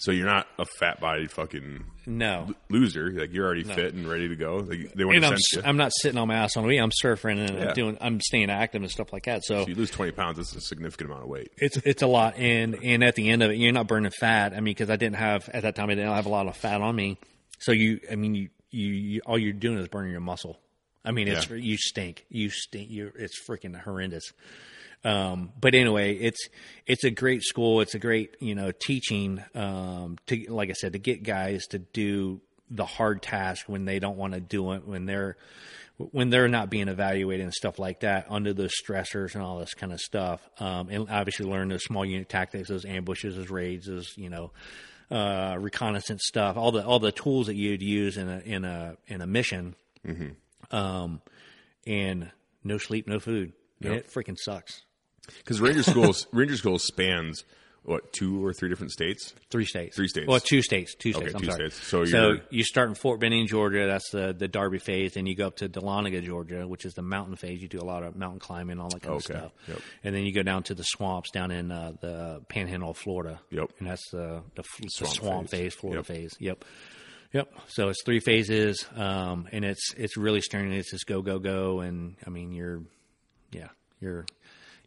So 0.00 0.12
you're 0.12 0.26
not 0.26 0.46
a 0.60 0.64
fat 0.78 1.00
body 1.00 1.26
fucking 1.26 1.84
no. 2.06 2.54
loser. 2.70 3.10
Like 3.10 3.32
you're 3.32 3.44
already 3.44 3.64
fit 3.64 3.94
and 3.94 4.08
ready 4.08 4.28
to 4.28 4.36
go. 4.36 4.58
Like, 4.58 4.92
they 4.94 5.04
want 5.04 5.16
And 5.16 5.24
to 5.24 5.30
I'm, 5.32 5.36
you. 5.54 5.62
I'm 5.64 5.76
not 5.76 5.90
sitting 6.02 6.16
on 6.18 6.28
my 6.28 6.36
ass 6.36 6.56
on 6.56 6.66
the. 6.68 6.76
I'm 6.78 6.90
surfing 7.02 7.38
and 7.44 7.58
Yeah. 7.58 7.68
I'm 7.68 7.74
doing. 7.74 7.98
I'm 8.00 8.20
staying 8.20 8.48
active 8.48 8.80
and 8.82 8.90
stuff 8.90 9.12
like 9.12 9.24
that. 9.24 9.42
So 9.44 9.62
If 9.62 9.68
you 9.68 9.74
lose 9.74 9.90
20 9.90 10.12
pounds, 10.12 10.36
that's 10.36 10.54
a 10.54 10.60
significant 10.60 11.10
amount 11.10 11.24
of 11.24 11.28
weight. 11.28 11.50
it's 11.56 11.76
it's 11.78 12.02
a 12.02 12.06
lot. 12.06 12.36
And 12.38 12.76
and 12.82 13.02
at 13.02 13.16
the 13.16 13.28
end 13.28 13.42
of 13.42 13.50
it, 13.50 13.56
you're 13.56 13.72
not 13.72 13.88
burning 13.88 14.12
fat. 14.12 14.52
I 14.52 14.56
mean, 14.56 14.66
because 14.66 14.88
I 14.88 14.94
didn't 14.96 15.16
have 15.16 15.48
at 15.48 15.62
that 15.64 15.74
time. 15.74 15.90
I 15.90 15.94
didn't 15.96 16.14
have 16.14 16.26
a 16.26 16.30
lot 16.30 16.46
of 16.46 16.56
fat 16.56 16.80
on 16.80 16.94
me. 16.94 17.18
So 17.58 17.72
you, 17.72 17.98
I 18.10 18.14
mean, 18.14 18.34
you 18.36 18.48
you, 18.70 18.86
you 18.92 19.20
all 19.26 19.36
you're 19.36 19.52
doing 19.52 19.78
is 19.78 19.88
burning 19.88 20.12
your 20.12 20.20
muscle. 20.20 20.60
I 21.04 21.10
mean, 21.10 21.26
it's 21.26 21.50
Yeah. 21.50 21.56
you 21.56 21.76
stink. 21.76 22.24
You 22.28 22.50
stink. 22.50 22.88
You 22.90 23.10
it's 23.16 23.40
freaking 23.48 23.74
horrendous. 23.80 24.32
Um, 25.04 25.52
but 25.60 25.74
anyway, 25.74 26.16
it's 26.16 26.48
it's 26.86 27.04
a 27.04 27.10
great 27.10 27.42
school. 27.42 27.80
It's 27.80 27.94
a 27.94 27.98
great 27.98 28.36
you 28.40 28.54
know 28.54 28.72
teaching 28.72 29.42
um, 29.54 30.18
to 30.26 30.44
like 30.48 30.70
I 30.70 30.74
said 30.74 30.94
to 30.94 30.98
get 30.98 31.22
guys 31.22 31.66
to 31.68 31.78
do 31.78 32.40
the 32.70 32.84
hard 32.84 33.22
task 33.22 33.68
when 33.68 33.84
they 33.84 33.98
don't 33.98 34.16
want 34.16 34.34
to 34.34 34.40
do 34.40 34.72
it 34.72 34.86
when 34.86 35.06
they're 35.06 35.36
when 35.96 36.30
they're 36.30 36.48
not 36.48 36.70
being 36.70 36.88
evaluated 36.88 37.44
and 37.44 37.52
stuff 37.52 37.78
like 37.78 38.00
that 38.00 38.26
under 38.28 38.52
those 38.52 38.72
stressors 38.80 39.34
and 39.34 39.42
all 39.42 39.58
this 39.58 39.74
kind 39.74 39.92
of 39.92 40.00
stuff. 40.00 40.48
Um, 40.60 40.88
and 40.90 41.10
obviously 41.10 41.46
learn 41.46 41.68
those 41.68 41.84
small 41.84 42.04
unit 42.04 42.28
tactics, 42.28 42.68
those 42.68 42.84
ambushes, 42.84 43.36
those 43.36 43.50
raids, 43.50 43.86
those 43.86 44.16
you 44.16 44.30
know 44.30 44.52
uh, 45.10 45.56
reconnaissance 45.58 46.22
stuff, 46.24 46.56
all 46.56 46.72
the 46.72 46.84
all 46.84 46.98
the 46.98 47.12
tools 47.12 47.46
that 47.46 47.56
you'd 47.56 47.82
use 47.82 48.16
in 48.16 48.28
a 48.28 48.38
in 48.40 48.64
a 48.64 48.96
in 49.06 49.20
a 49.20 49.26
mission. 49.26 49.74
Um, 50.70 51.20
and 51.86 52.30
no 52.62 52.78
sleep, 52.78 53.06
no 53.08 53.18
food. 53.18 53.52
And 53.82 53.92
it 53.94 54.10
freaking 54.10 54.36
sucks. 54.38 54.82
Because 55.38 55.60
Ranger 55.60 55.82
School 55.82 56.14
Ranger 56.32 56.56
School 56.56 56.78
spans 56.78 57.44
what 57.84 58.12
two 58.12 58.44
or 58.44 58.52
three 58.52 58.68
different 58.68 58.92
states. 58.92 59.32
Three 59.50 59.64
states. 59.64 59.96
Three 59.96 60.08
states. 60.08 60.26
Well, 60.28 60.40
two 60.40 60.60
states. 60.60 60.94
Two 60.94 61.12
states. 61.12 61.28
Okay, 61.28 61.34
I'm 61.34 61.40
two 61.40 61.50
sorry. 61.50 61.70
states. 61.70 61.86
So 61.86 62.04
so 62.04 62.32
you're- 62.50 62.62
start 62.64 62.88
in 62.90 62.94
Fort 62.94 63.18
Benning, 63.18 63.46
Georgia. 63.46 63.86
That's 63.86 64.10
the 64.10 64.34
the 64.36 64.46
Darby 64.48 64.78
phase. 64.78 65.14
Then 65.14 65.26
you 65.26 65.34
go 65.34 65.46
up 65.46 65.56
to 65.56 65.68
Dahlonega, 65.70 66.22
Georgia, 66.22 66.66
which 66.68 66.84
is 66.84 66.92
the 66.94 67.02
mountain 67.02 67.36
phase. 67.36 67.62
You 67.62 67.68
do 67.68 67.78
a 67.78 67.84
lot 67.86 68.02
of 68.02 68.14
mountain 68.14 68.40
climbing, 68.40 68.78
all 68.78 68.90
that 68.90 69.00
kind 69.02 69.14
Okay, 69.14 69.34
of 69.34 69.40
stuff. 69.40 69.52
yep. 69.68 69.80
And 70.04 70.14
then 70.14 70.24
you 70.24 70.34
go 70.34 70.42
down 70.42 70.64
to 70.64 70.74
the 70.74 70.82
swamps 70.82 71.30
down 71.30 71.50
in 71.50 71.70
uh, 71.72 71.92
the 72.00 72.42
Panhandle, 72.48 72.90
of 72.90 72.98
Florida. 72.98 73.40
Yep. 73.50 73.70
And 73.78 73.88
that's 73.88 74.10
the 74.10 74.42
the, 74.54 74.64
the 74.82 74.88
Swamp 74.90 75.14
swamp, 75.14 75.48
phase. 75.50 75.60
phase, 75.60 75.74
Florida 75.74 75.98
Yep. 76.00 76.06
phase. 76.06 76.36
Yep. 76.40 76.64
Yep. 77.32 77.52
So 77.68 77.88
it's 77.88 78.02
three 78.04 78.20
phases, 78.20 78.86
um, 78.96 79.48
and 79.52 79.64
it's 79.64 79.94
it's 79.96 80.16
really 80.18 80.40
stern. 80.42 80.72
It's 80.72 80.90
just 80.90 81.06
go 81.06 81.22
go 81.22 81.38
go, 81.38 81.80
and 81.80 82.16
I 82.26 82.30
mean 82.30 82.52
you're, 82.52 82.82
yeah, 83.52 83.68
you're 84.00 84.24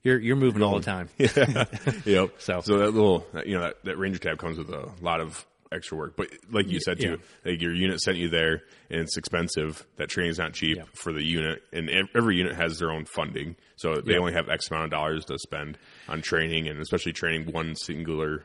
you're 0.04 0.20
you're 0.20 0.36
moving 0.36 0.62
all 0.64 0.80
the 0.80 0.86
time. 0.86 1.10
Yep. 2.06 2.32
So- 2.40 2.62
so 2.62 2.78
that 2.80 2.92
little 2.92 3.26
you 3.46 3.56
know 3.56 3.62
that, 3.62 3.84
that 3.86 3.98
Ranger 3.98 4.20
tab 4.20 4.38
comes 4.38 4.58
with 4.58 4.70
a 4.70 4.90
lot 5.02 5.22
of 5.22 5.46
extra 5.74 5.98
work, 5.98 6.18
but 6.18 6.28
like 6.52 6.68
you 6.70 6.80
said 6.82 7.00
too, 7.00 7.18
like 7.46 7.62
your 7.62 7.74
unit 7.74 8.02
sent 8.02 8.18
you 8.18 8.28
there 8.30 8.62
and 8.90 9.00
it's 9.00 9.16
expensive. 9.16 9.86
That 9.96 10.10
training's 10.10 10.38
not 10.38 10.52
cheap 10.54 10.76
Yeah. 10.78 10.84
for 10.94 11.14
the 11.14 11.24
unit, 11.24 11.62
and 11.72 11.90
every 12.14 12.36
unit 12.36 12.56
has 12.56 12.78
their 12.78 12.92
own 12.92 13.06
funding, 13.06 13.56
so 13.78 14.02
they 14.02 14.14
Yeah. 14.14 14.20
only 14.20 14.34
have 14.34 14.50
X 14.50 14.70
amount 14.70 14.86
of 14.86 14.92
dollars 14.92 15.24
to 15.26 15.38
spend 15.40 15.78
on 16.10 16.22
training, 16.22 16.68
and 16.68 16.78
especially 16.82 17.14
training 17.14 17.52
one 17.54 17.76
singular 17.76 18.44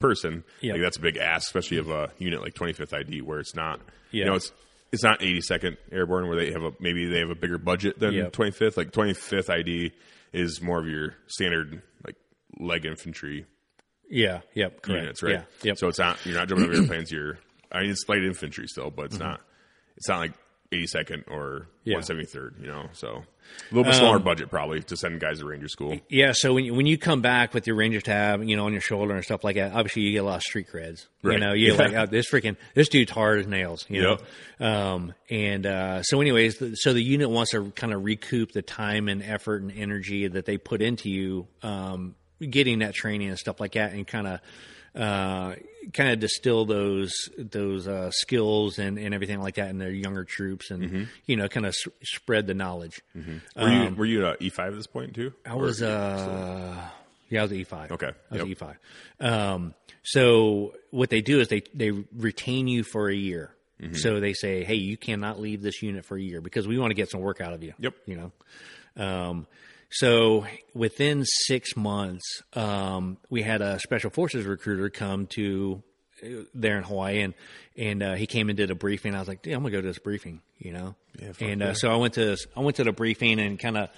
person. 0.00 0.42
Yeah. 0.60 0.72
Like 0.72 0.82
that's 0.82 0.96
a 0.96 1.00
big 1.00 1.18
ask, 1.18 1.46
especially 1.46 1.76
of 1.78 1.88
a 1.90 2.10
unit 2.18 2.40
like 2.40 2.54
25th 2.54 2.94
ID 2.94 3.20
where 3.20 3.38
it's 3.38 3.54
not, 3.54 3.80
you 4.10 4.24
know, 4.24 4.34
it's 4.34 4.50
it's 4.92 5.04
not 5.04 5.20
82nd 5.20 5.76
Airborne 5.92 6.26
where 6.26 6.36
they 6.36 6.50
have 6.50 6.64
a 6.64 6.72
maybe 6.80 7.06
they 7.08 7.20
have 7.20 7.30
a 7.30 7.34
bigger 7.36 7.58
budget 7.58 8.00
than 8.00 8.12
Yep. 8.14 8.32
25th. 8.32 8.76
Like 8.76 8.90
25th 8.90 9.50
ID 9.50 9.92
is 10.32 10.60
more 10.62 10.78
of 10.80 10.86
your 10.86 11.14
standard 11.26 11.82
like 12.06 12.16
leg 12.58 12.84
infantry 12.86 13.46
Yeah. 14.08 14.40
Yep. 14.54 14.82
Correct. 14.82 15.02
units, 15.02 15.22
right? 15.22 15.32
Yeah. 15.34 15.42
Yep. 15.62 15.78
So 15.78 15.88
it's 15.88 15.98
not 15.98 16.24
you're 16.26 16.36
not 16.36 16.48
jumping 16.48 16.66
over 16.66 16.74
airplanes. 16.80 17.10
You're 17.12 17.38
I 17.72 17.82
mean 17.82 17.90
it's 17.90 18.04
light 18.08 18.22
infantry 18.24 18.66
still, 18.68 18.90
but 18.90 19.06
it's 19.06 19.16
Mm-hmm. 19.16 19.24
not 19.24 19.40
it's 19.96 20.08
not 20.08 20.18
like 20.18 20.32
82nd 20.72 21.24
or 21.28 21.66
Yeah. 21.84 21.96
173rd. 21.98 22.60
You 22.60 22.68
know, 22.68 22.88
so 22.92 23.08
a 23.08 23.74
little 23.74 23.84
bit 23.90 23.94
smaller 23.94 24.18
budget 24.20 24.50
probably 24.50 24.80
to 24.82 24.96
send 24.96 25.18
guys 25.20 25.40
to 25.40 25.44
Ranger 25.46 25.66
school. 25.68 25.98
Yeah, 26.08 26.32
so 26.32 26.54
when 26.54 26.64
you, 26.64 26.74
when 26.74 26.86
you 26.86 26.96
come 26.96 27.20
back 27.20 27.52
with 27.52 27.66
your 27.66 27.74
Ranger 27.76 28.00
tab, 28.00 28.42
you 28.44 28.56
know, 28.56 28.66
on 28.66 28.72
your 28.72 28.80
shoulder 28.80 29.14
and 29.14 29.24
stuff 29.24 29.42
like 29.42 29.56
that, 29.56 29.72
obviously 29.72 30.02
you 30.02 30.12
get 30.12 30.18
a 30.18 30.22
lot 30.24 30.36
of 30.36 30.42
street 30.42 30.68
creds. 30.72 31.06
You 31.24 31.38
know, 31.38 31.52
you're 31.52 31.74
Yeah. 31.74 31.82
like, 31.82 31.94
oh, 31.94 32.06
this 32.06 32.30
freaking, 32.30 32.56
this 32.74 32.88
dude's 32.88 33.10
hard 33.10 33.40
as 33.40 33.46
nails, 33.48 33.84
you 33.88 34.02
know? 34.02 34.18
Um, 34.64 35.12
and, 35.28 35.66
uh, 35.66 36.02
so 36.04 36.20
anyways, 36.20 36.58
the, 36.58 36.74
so 36.76 36.92
the 36.92 37.02
unit 37.02 37.28
wants 37.30 37.50
to 37.52 37.70
kind 37.72 37.92
of 37.92 38.04
recoup 38.04 38.52
the 38.52 38.62
time 38.62 39.08
and 39.08 39.22
effort 39.22 39.62
and 39.62 39.72
energy 39.72 40.28
that 40.28 40.44
they 40.44 40.56
put 40.56 40.80
into 40.82 41.10
you, 41.10 41.48
um, 41.62 42.14
getting 42.48 42.78
that 42.78 42.94
training 42.94 43.28
and 43.28 43.38
stuff 43.38 43.58
like 43.60 43.72
that 43.72 43.92
and 43.92 44.06
kind 44.06 44.26
of, 44.28 44.40
uh, 44.94 45.54
kind 45.92 46.10
of 46.10 46.18
distill 46.20 46.64
those 46.66 47.12
those 47.38 47.86
uh, 47.88 48.10
skills 48.12 48.78
and, 48.78 48.98
and 48.98 49.14
everything 49.14 49.40
like 49.40 49.54
that 49.56 49.70
in 49.70 49.78
their 49.78 49.90
younger 49.90 50.24
troops, 50.24 50.70
and 50.70 50.82
Mm-hmm. 50.82 51.02
you 51.26 51.36
know, 51.36 51.48
kind 51.48 51.66
of 51.66 51.70
s- 51.70 51.92
spread 52.02 52.46
the 52.46 52.54
knowledge. 52.54 53.00
Were 53.56 53.68
you 53.68 53.94
were 53.94 54.06
you 54.06 54.26
at 54.26 54.40
E5 54.40 54.58
at 54.68 54.74
this 54.74 54.86
point 54.86 55.14
too? 55.14 55.32
Um, 55.46 55.52
I 55.52 55.54
was 55.56 55.82
uh 55.82 56.76
yeah, 57.28 57.40
I 57.40 57.42
was 57.44 57.52
E 57.52 57.64
five. 57.64 57.92
Okay. 57.92 58.08
I 58.30 58.34
was 58.34 58.38
Yep. 58.40 58.46
E 58.48 58.54
five. 58.54 58.78
Um 59.20 59.74
so 60.02 60.74
what 60.90 61.10
they 61.10 61.20
do 61.20 61.40
is 61.40 61.48
they 61.48 61.62
they 61.74 61.90
retain 62.16 62.66
you 62.68 62.82
for 62.82 63.08
a 63.08 63.14
year. 63.14 63.54
Mm-hmm. 63.80 63.94
So 63.94 64.18
they 64.20 64.32
say, 64.34 64.64
Hey, 64.64 64.74
you 64.74 64.96
cannot 64.96 65.40
leave 65.40 65.62
this 65.62 65.82
unit 65.82 66.04
for 66.04 66.16
a 66.16 66.20
year 66.20 66.40
because 66.40 66.66
we 66.68 66.78
want 66.78 66.90
to 66.90 66.94
get 66.94 67.10
some 67.10 67.20
work 67.20 67.40
out 67.40 67.52
of 67.52 67.62
you. 67.62 67.74
Yep. 67.78 67.94
You 68.06 68.16
know? 68.96 69.04
Um 69.04 69.46
so 69.90 70.46
within 70.74 71.24
six 71.24 71.76
months, 71.76 72.42
um, 72.54 73.18
we 73.28 73.42
had 73.42 73.60
a 73.60 73.78
special 73.80 74.10
forces 74.10 74.46
recruiter 74.46 74.88
come 74.88 75.26
to 75.28 75.82
uh, 76.22 76.28
there 76.54 76.78
in 76.78 76.84
Hawaii, 76.84 77.20
and 77.20 77.34
and 77.76 78.02
uh, 78.02 78.14
he 78.14 78.26
came 78.26 78.48
and 78.48 78.56
did 78.56 78.70
a 78.70 78.74
briefing. 78.74 79.14
I 79.14 79.18
was 79.18 79.28
like, 79.28 79.42
"Dude, 79.42 79.54
I'm 79.54 79.62
gonna 79.62 79.72
go 79.72 79.80
to 79.80 79.86
this 79.86 79.98
briefing," 79.98 80.42
you 80.58 80.72
know. 80.72 80.94
Yeah, 81.18 81.32
and 81.40 81.62
uh, 81.62 81.74
so 81.74 81.90
I 81.90 81.96
went 81.96 82.14
to 82.14 82.24
this, 82.24 82.46
I 82.56 82.60
went 82.60 82.76
to 82.76 82.84
the 82.84 82.92
briefing 82.92 83.40
and 83.40 83.58
kind 83.58 83.76
of 83.76 83.90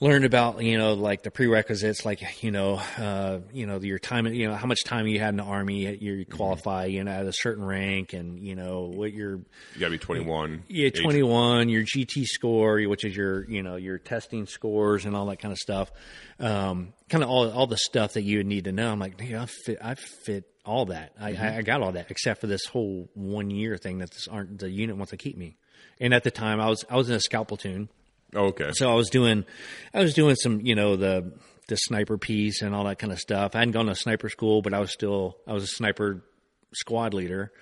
learned 0.00 0.24
about 0.24 0.62
you 0.62 0.78
know 0.78 0.94
like 0.94 1.22
the 1.22 1.30
prerequisites 1.30 2.06
like 2.06 2.42
you 2.42 2.50
know 2.50 2.80
uh 2.96 3.38
you 3.52 3.66
know 3.66 3.78
your 3.80 3.98
time 3.98 4.26
you 4.26 4.48
know 4.48 4.54
how 4.54 4.66
much 4.66 4.82
time 4.84 5.06
you 5.06 5.18
had 5.18 5.28
in 5.28 5.36
the 5.36 5.42
army 5.42 5.94
you 5.96 6.24
qualify 6.24 6.86
you 6.86 7.04
know 7.04 7.10
at 7.10 7.26
a 7.26 7.32
certain 7.34 7.62
rank 7.64 8.14
and 8.14 8.38
you 8.40 8.54
know 8.56 8.90
what 8.94 9.12
your 9.12 9.32
You 9.74 9.80
got 9.80 9.86
to 9.86 9.90
be 9.92 9.98
21. 9.98 10.64
yeah, 10.68 10.86
age- 10.86 11.02
21, 11.02 11.68
your 11.68 11.82
GT 11.82 12.24
score, 12.24 12.80
which 12.82 13.04
is 13.04 13.14
your, 13.14 13.44
you 13.50 13.62
know, 13.62 13.76
your 13.76 13.98
testing 13.98 14.46
scores 14.46 15.04
and 15.04 15.14
all 15.14 15.26
that 15.26 15.38
kind 15.38 15.52
of 15.52 15.58
stuff. 15.58 15.90
Um, 16.38 16.94
kind 17.10 17.22
of 17.22 17.28
all, 17.30 17.50
all 17.50 17.66
the 17.66 17.76
stuff 17.76 18.14
that 18.14 18.22
you 18.22 18.38
would 18.38 18.46
need 18.46 18.64
to 18.64 18.72
know. 18.72 18.90
I'm 18.90 18.98
like, 18.98 19.18
dude, 19.18 19.34
I 19.34 19.46
fit, 19.46 19.78
I 19.82 19.94
fit 19.96 20.44
all 20.64 20.86
that. 20.86 21.12
I, 21.20 21.34
I, 21.34 21.56
I 21.58 21.62
got 21.62 21.82
all 21.82 21.92
that 21.92 22.10
except 22.10 22.40
for 22.40 22.46
this 22.46 22.64
whole 22.64 23.08
one 23.14 23.50
year 23.50 23.76
thing 23.76 23.98
that 23.98 24.10
this 24.12 24.26
aren't, 24.28 24.58
the 24.60 24.70
unit 24.70 24.96
wants 24.96 25.10
to 25.10 25.16
keep 25.16 25.36
me. 25.36 25.56
And 26.00 26.14
at 26.14 26.24
the 26.24 26.30
time 26.30 26.60
I 26.60 26.68
was, 26.70 26.84
I 26.88 26.96
was 26.96 27.10
in 27.10 27.16
a 27.16 27.20
scout 27.20 27.48
platoon. 27.48 27.88
Oh, 28.34 28.46
okay. 28.46 28.70
So 28.72 28.90
I 28.90 28.94
was 28.94 29.10
doing, 29.10 29.44
I 29.92 30.02
was 30.02 30.14
doing 30.14 30.36
some, 30.36 30.60
you 30.60 30.74
know, 30.74 30.96
the, 30.96 31.32
the 31.68 31.76
sniper 31.76 32.18
piece 32.18 32.62
and 32.62 32.74
all 32.74 32.84
that 32.84 32.98
kind 32.98 33.12
of 33.12 33.18
stuff. 33.18 33.54
I 33.54 33.58
hadn't 33.58 33.72
gone 33.72 33.86
to 33.86 33.94
sniper 33.94 34.28
school, 34.28 34.62
but 34.62 34.74
I 34.74 34.80
was 34.80 34.92
still, 34.92 35.36
I 35.46 35.52
was 35.52 35.64
a 35.64 35.68
sniper 35.68 36.24
squad 36.72 37.14
leader. 37.14 37.52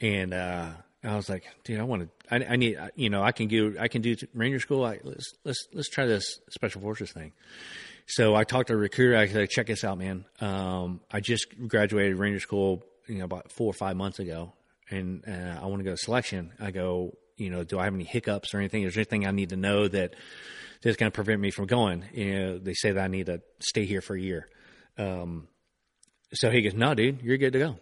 And, 0.00 0.34
uh, 0.34 0.70
I 1.04 1.14
was 1.14 1.28
like, 1.28 1.44
dude, 1.62 1.78
I 1.78 1.84
want 1.84 2.02
to, 2.02 2.34
I, 2.34 2.54
I 2.54 2.56
need, 2.56 2.76
you 2.96 3.08
know, 3.08 3.22
I 3.22 3.30
can 3.32 3.46
do, 3.46 3.76
I 3.78 3.86
can 3.88 4.02
do 4.02 4.16
Ranger 4.34 4.58
school. 4.58 4.84
I, 4.84 4.98
let's, 5.04 5.32
let's, 5.44 5.68
let's 5.72 5.88
try 5.88 6.06
this 6.06 6.40
special 6.50 6.80
forces 6.80 7.12
thing. 7.12 7.32
So 8.06 8.34
I 8.34 8.44
talked 8.44 8.68
to 8.68 8.74
a 8.74 8.76
recruiter. 8.76 9.16
I 9.16 9.28
said, 9.28 9.48
check 9.50 9.66
this 9.66 9.84
out, 9.84 9.98
man. 9.98 10.24
Um, 10.40 11.00
I 11.10 11.20
just 11.20 11.46
graduated 11.68 12.18
Ranger 12.18 12.40
school, 12.40 12.82
you 13.06 13.18
know, 13.18 13.24
about 13.24 13.52
four 13.52 13.68
or 13.68 13.74
five 13.74 13.96
months 13.96 14.18
ago, 14.18 14.54
and 14.90 15.22
uh, 15.28 15.60
I 15.62 15.66
want 15.66 15.80
to 15.80 15.84
go 15.84 15.90
to 15.92 15.96
selection. 15.96 16.52
I 16.58 16.70
go, 16.70 17.16
you 17.38 17.50
know, 17.50 17.64
do 17.64 17.78
I 17.78 17.84
have 17.84 17.94
any 17.94 18.04
hiccups 18.04 18.52
or 18.54 18.58
anything? 18.58 18.82
Is 18.82 18.94
there 18.94 19.00
anything 19.00 19.26
I 19.26 19.30
need 19.30 19.50
to 19.50 19.56
know 19.56 19.88
that 19.88 20.14
that's 20.82 20.96
going 20.96 21.10
to 21.10 21.14
prevent 21.14 21.40
me 21.40 21.50
from 21.50 21.66
going? 21.66 22.04
You 22.12 22.34
know, 22.38 22.58
they 22.58 22.74
say 22.74 22.92
that 22.92 23.02
I 23.02 23.08
need 23.08 23.26
to 23.26 23.40
stay 23.60 23.84
here 23.86 24.00
for 24.00 24.14
a 24.16 24.20
year. 24.20 24.48
Um, 24.98 25.48
so 26.34 26.50
he 26.50 26.62
goes, 26.62 26.74
no, 26.74 26.94
dude, 26.94 27.22
you're 27.22 27.38
good 27.38 27.52
to 27.54 27.58
go. 27.58 27.76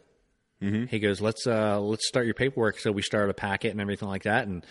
He 0.86 1.00
goes, 1.00 1.20
let's 1.20 1.46
uh, 1.46 1.78
let's 1.80 2.08
start 2.08 2.24
your 2.24 2.34
paperwork. 2.34 2.78
So 2.78 2.90
we 2.90 3.02
started 3.02 3.28
a 3.30 3.34
packet 3.34 3.72
and 3.72 3.80
everything 3.80 4.08
like 4.08 4.22
that. 4.22 4.46
And 4.48 4.64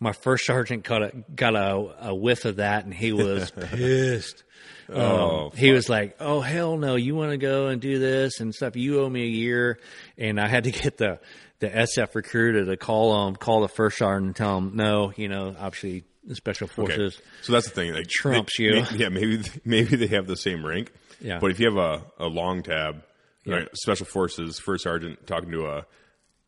my 0.00 0.12
first 0.12 0.44
sergeant 0.46 0.82
got 0.82 1.02
a 1.02 1.12
got 1.32 1.54
a, 1.54 2.08
a 2.08 2.14
whiff 2.14 2.44
of 2.44 2.56
that, 2.56 2.84
and 2.84 2.92
he 2.92 3.12
was 3.12 3.50
pissed. 3.60 4.42
Oh, 4.88 5.46
Um, 5.46 5.50
he 5.56 5.70
was 5.70 5.88
like, 5.88 6.16
"Oh 6.18 6.40
hell 6.40 6.76
no! 6.76 6.96
You 6.96 7.14
want 7.14 7.30
to 7.30 7.36
go 7.36 7.68
and 7.68 7.80
do 7.80 8.00
this 8.00 8.40
and 8.40 8.52
stuff? 8.52 8.74
You 8.74 9.00
owe 9.00 9.08
me 9.08 9.22
a 9.22 9.28
year." 9.28 9.78
And 10.16 10.40
I 10.40 10.48
had 10.48 10.64
to 10.64 10.72
get 10.72 10.96
the 10.96 11.20
the 11.60 11.68
SF 11.68 12.14
recruiter 12.14 12.64
to 12.66 12.76
call 12.76 13.12
um 13.12 13.36
call 13.36 13.60
the 13.62 13.68
first 13.68 13.98
sergeant 13.98 14.26
and 14.26 14.36
tell 14.36 14.58
him, 14.58 14.72
"No, 14.76 15.12
you 15.16 15.28
know, 15.28 15.54
obviously 15.58 16.04
the 16.24 16.34
special 16.34 16.66
Okay. 16.66 16.74
forces." 16.74 17.20
So 17.42 17.52
that's 17.52 17.66
the 17.68 17.74
thing. 17.74 17.92
Like 17.94 18.08
Trumps 18.08 18.56
they- 18.58 18.64
you. 18.64 18.84
yeah, 18.94 19.08
maybe 19.08 19.40
maybe 19.64 19.96
they 19.96 20.06
have 20.08 20.26
the 20.26 20.36
same 20.36 20.64
rank. 20.64 20.92
Yeah. 21.20 21.38
But 21.40 21.50
if 21.50 21.58
you 21.60 21.66
have 21.66 21.76
a, 21.78 22.02
a 22.18 22.26
long 22.28 22.62
tab, 22.62 23.02
Yeah. 23.44 23.64
special 23.74 24.06
forces 24.06 24.58
first 24.60 24.84
sergeant 24.84 25.26
talking 25.26 25.50
to 25.50 25.66
a 25.66 25.86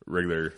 regular 0.07 0.55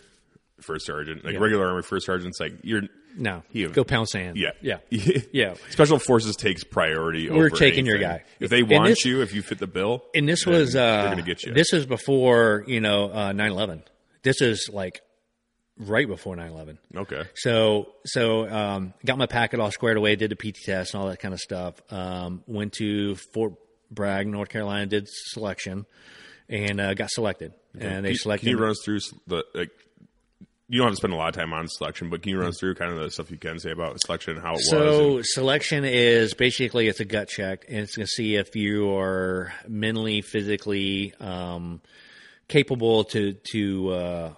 first 0.60 0.86
sergeant, 0.86 1.24
like 1.24 1.34
Yeah. 1.34 1.40
regular 1.40 1.66
army 1.68 1.82
first 1.82 2.06
sergeant's 2.06 2.38
like 2.38 2.52
you're 2.62 2.82
No, 3.16 3.42
He- 3.50 3.66
go 3.66 3.84
pound 3.84 4.08
sand. 4.08 4.36
yeah 4.36 4.50
yeah, 4.60 4.78
yeah. 5.32 5.54
Special 5.70 5.98
forces 5.98 6.36
takes 6.36 6.62
priority. 6.62 7.28
Over. 7.30 7.38
We're 7.38 7.48
taking 7.50 7.84
your 7.86 7.98
guy. 7.98 8.22
If 8.38 8.50
they 8.50 8.62
want 8.62 8.88
this- 8.88 9.04
you, 9.04 9.22
if 9.22 9.34
you 9.34 9.40
fit 9.42 9.58
the 9.58 9.66
bill, 9.66 10.04
And 10.14 10.28
this 10.28 10.44
was 10.46 10.76
uh, 10.76 10.80
they're 10.80 11.04
going 11.06 11.16
to 11.18 11.22
get 11.24 11.42
you. 11.42 11.52
This 11.54 11.72
was 11.72 11.86
before 11.86 12.64
you 12.66 12.80
know 12.80 13.10
uh, 13.10 13.32
9/11. 13.32 13.82
This 14.22 14.40
is 14.40 14.68
like 14.72 15.00
right 15.78 16.06
before 16.06 16.36
9/11. 16.36 16.78
okay. 16.96 17.24
So 17.34 17.92
so 18.04 18.48
um, 18.48 18.94
got 19.04 19.18
my 19.18 19.26
packet 19.26 19.60
all 19.60 19.70
squared 19.70 19.96
away, 19.96 20.16
did 20.16 20.30
the 20.30 20.36
PT 20.36 20.56
test 20.64 20.94
and 20.94 21.02
all 21.02 21.08
that 21.08 21.20
kind 21.20 21.34
of 21.34 21.40
stuff. 21.40 21.74
Um, 21.90 22.42
went 22.46 22.74
to 22.74 23.16
Fort 23.34 23.54
Bragg, 23.90 24.26
North 24.26 24.48
Carolina, 24.48 24.86
did 24.86 25.08
selection, 25.08 25.86
and 26.48 26.80
uh, 26.80 26.94
got 26.94 27.10
selected. 27.10 27.52
And 27.78 28.04
they 28.04 28.14
selected. 28.14 28.46
Can 28.46 28.56
you 28.56 28.62
run 28.62 28.70
us 28.70 28.80
through 28.84 29.00
the 29.26 29.44
like? 29.54 29.70
You 30.68 30.78
don't 30.78 30.86
have 30.86 30.92
to 30.94 30.96
spend 30.96 31.12
a 31.12 31.16
lot 31.16 31.28
of 31.28 31.34
time 31.34 31.52
on 31.52 31.68
selection, 31.68 32.08
but 32.08 32.22
can 32.22 32.30
you 32.30 32.38
run 32.38 32.48
us 32.48 32.58
through 32.58 32.76
kind 32.76 32.90
of 32.92 32.98
the 32.98 33.10
stuff 33.10 33.30
you 33.30 33.36
can 33.36 33.58
say 33.58 33.72
about 33.72 34.00
selection, 34.00 34.36
and 34.36 34.42
how 34.42 34.52
it 34.52 34.56
was? 34.56 34.70
So 34.70 35.16
and- 35.16 35.26
selection 35.26 35.84
is 35.84 36.32
basically 36.32 36.88
it's 36.88 37.00
a 37.00 37.04
gut 37.04 37.28
check, 37.28 37.66
and 37.68 37.78
it's 37.78 37.96
going 37.96 38.06
to 38.06 38.10
see 38.10 38.36
if 38.36 38.56
you 38.56 38.96
are 38.96 39.52
mentally, 39.68 40.22
physically 40.22 41.12
um, 41.20 41.82
capable 42.48 43.04
to 43.04 43.34
to 43.52 43.90
uh, 43.90 44.32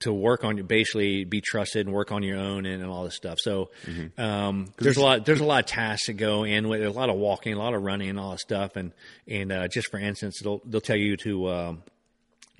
to 0.00 0.12
work 0.12 0.44
on 0.44 0.56
you, 0.56 0.64
basically 0.64 1.24
be 1.24 1.40
trusted 1.40 1.86
and 1.86 1.94
work 1.94 2.10
on 2.10 2.22
your 2.22 2.38
own 2.38 2.64
and, 2.66 2.82
and 2.82 2.90
all 2.90 3.04
this 3.04 3.16
stuff. 3.16 3.38
So 3.38 3.70
um, 4.16 4.72
there's 4.78 4.96
a 4.96 5.02
lot 5.02 5.26
there's 5.26 5.40
a 5.40 5.44
lot 5.44 5.64
of 5.64 5.66
tasks 5.66 6.06
that 6.06 6.14
go 6.14 6.44
in 6.44 6.68
with 6.68 6.82
a 6.82 6.90
lot 6.90 7.10
of 7.10 7.16
walking, 7.16 7.54
a 7.54 7.58
lot 7.58 7.74
of 7.74 7.82
running, 7.82 8.08
and 8.10 8.18
all 8.18 8.32
this 8.32 8.42
stuff. 8.42 8.76
And 8.76 8.92
and 9.28 9.52
uh, 9.52 9.68
just 9.68 9.90
for 9.90 9.98
instance, 9.98 10.40
they'll 10.42 10.60
they'll 10.64 10.80
tell 10.80 10.96
you 10.96 11.16
to. 11.18 11.48
Um, 11.48 11.82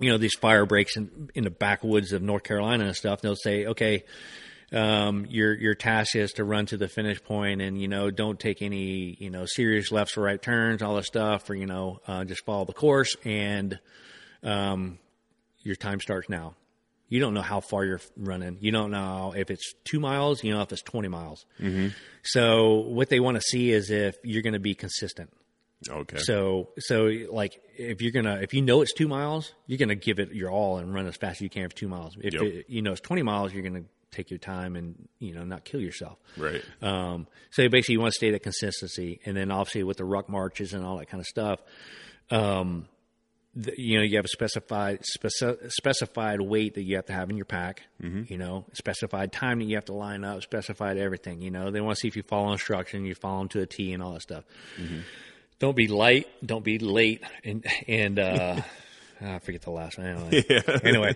you 0.02 0.10
know 0.10 0.16
these 0.16 0.34
fire 0.34 0.64
breaks 0.64 0.96
in, 0.96 1.28
in 1.34 1.44
the 1.44 1.50
backwoods 1.50 2.12
of 2.12 2.22
North 2.22 2.42
Carolina 2.42 2.86
and 2.86 2.96
stuff. 2.96 3.20
They'll 3.20 3.36
say, 3.36 3.66
okay, 3.66 4.04
um, 4.72 5.26
your 5.28 5.52
your 5.54 5.74
task 5.74 6.16
is 6.16 6.32
to 6.32 6.44
run 6.44 6.66
to 6.66 6.76
the 6.76 6.88
finish 6.88 7.22
point, 7.22 7.60
and 7.60 7.80
you 7.80 7.86
know 7.86 8.10
don't 8.10 8.38
take 8.38 8.62
any 8.62 9.16
you 9.18 9.30
know 9.30 9.44
serious 9.46 9.92
lefts 9.92 10.16
or 10.16 10.22
right 10.22 10.40
turns, 10.40 10.82
all 10.82 10.96
this 10.96 11.06
stuff, 11.06 11.50
or 11.50 11.54
you 11.54 11.66
know 11.66 12.00
uh, 12.06 12.24
just 12.24 12.44
follow 12.44 12.64
the 12.64 12.72
course, 12.72 13.14
and 13.24 13.78
um, 14.42 14.98
your 15.62 15.76
time 15.76 16.00
starts 16.00 16.28
now. 16.28 16.54
You 17.08 17.18
don't 17.18 17.34
know 17.34 17.42
how 17.42 17.60
far 17.60 17.84
you're 17.84 18.00
running. 18.16 18.58
You 18.60 18.70
don't 18.70 18.92
know 18.92 19.34
if 19.36 19.50
it's 19.50 19.74
two 19.84 19.98
miles. 19.98 20.44
You 20.44 20.52
know 20.54 20.62
if 20.62 20.70
it's 20.72 20.82
twenty 20.82 21.08
miles. 21.08 21.44
Mm-hmm. 21.58 21.88
So 22.22 22.74
what 22.76 23.08
they 23.08 23.18
want 23.18 23.36
to 23.36 23.40
see 23.40 23.72
is 23.72 23.90
if 23.90 24.14
you're 24.22 24.42
going 24.42 24.52
to 24.52 24.60
be 24.60 24.74
consistent. 24.74 25.30
Okay. 25.88 26.18
So 26.18 26.68
so 26.78 27.10
like 27.32 27.60
if 27.76 28.00
you're 28.02 28.12
gonna 28.12 28.40
if 28.42 28.52
you 28.54 28.60
know 28.62 28.82
it's 28.82 28.92
two 28.92 29.08
miles, 29.08 29.54
you're 29.66 29.78
gonna 29.78 29.94
give 29.94 30.18
it 30.18 30.32
your 30.32 30.50
all 30.50 30.76
and 30.76 30.92
run 30.94 31.06
as 31.06 31.16
fast 31.16 31.38
as 31.38 31.40
you 31.40 31.48
can 31.50 31.68
for 31.70 31.74
two 31.74 31.88
miles. 31.88 32.16
If 32.20 32.34
Yep. 32.34 32.42
it, 32.42 32.66
you 32.68 32.82
know 32.82 32.92
it's 32.92 33.00
twenty 33.00 33.22
miles, 33.22 33.52
you're 33.54 33.62
gonna 33.62 33.84
take 34.12 34.30
your 34.30 34.38
time 34.38 34.76
and 34.76 35.08
you 35.20 35.34
know 35.34 35.42
not 35.42 35.64
kill 35.64 35.80
yourself. 35.80 36.18
right. 36.36 36.62
Um, 36.82 37.26
so 37.50 37.66
basically, 37.70 37.94
you 37.94 38.00
want 38.00 38.12
to 38.12 38.16
stay 38.16 38.30
that 38.32 38.42
consistency, 38.42 39.20
and 39.24 39.34
then 39.36 39.50
obviously 39.50 39.82
with 39.82 39.96
the 39.96 40.04
ruck 40.04 40.28
marches 40.28 40.74
and 40.74 40.84
all 40.84 40.98
that 40.98 41.08
kind 41.08 41.20
of 41.22 41.26
stuff, 41.26 41.60
um, 42.30 42.86
you 43.54 43.98
know, 43.98 44.04
you 44.04 44.16
have 44.16 44.24
a 44.24 44.28
specified 44.28 45.00
speci- 45.00 45.70
specified 45.72 46.40
weight 46.40 46.74
that 46.74 46.82
you 46.82 46.96
have 46.96 47.06
to 47.06 47.12
have 47.12 47.30
in 47.30 47.36
your 47.36 47.46
pack. 47.46 47.82
mm-hmm. 48.02 48.22
You 48.28 48.38
know, 48.38 48.64
specified 48.74 49.32
time 49.32 49.58
that 49.58 49.64
you 49.64 49.74
have 49.76 49.86
to 49.86 49.94
line 49.94 50.24
up, 50.24 50.42
specified 50.42 50.98
everything. 50.98 51.40
You 51.42 51.50
know, 51.50 51.70
they 51.70 51.80
want 51.80 51.96
to 51.96 52.00
see 52.00 52.08
if 52.08 52.16
you 52.16 52.22
follow 52.22 52.52
instruction, 52.52 53.04
you 53.04 53.14
follow 53.14 53.40
them 53.40 53.48
to 53.50 53.60
a 53.60 53.66
T, 53.66 53.92
and 53.92 54.02
all 54.02 54.12
that 54.12 54.22
stuff. 54.22 54.44
mm-hmm. 54.80 55.00
Don't 55.58 55.76
be 55.76 55.88
light, 55.88 56.26
don't 56.44 56.64
be 56.64 56.78
late, 56.78 57.22
and 57.44 57.66
and. 57.86 58.18
Uh, 58.18 58.62
I 59.22 59.38
forget 59.38 59.62
the 59.62 59.70
last 59.70 59.98
one. 59.98 60.06
Anyway, 60.06 60.44
anyway 60.84 61.14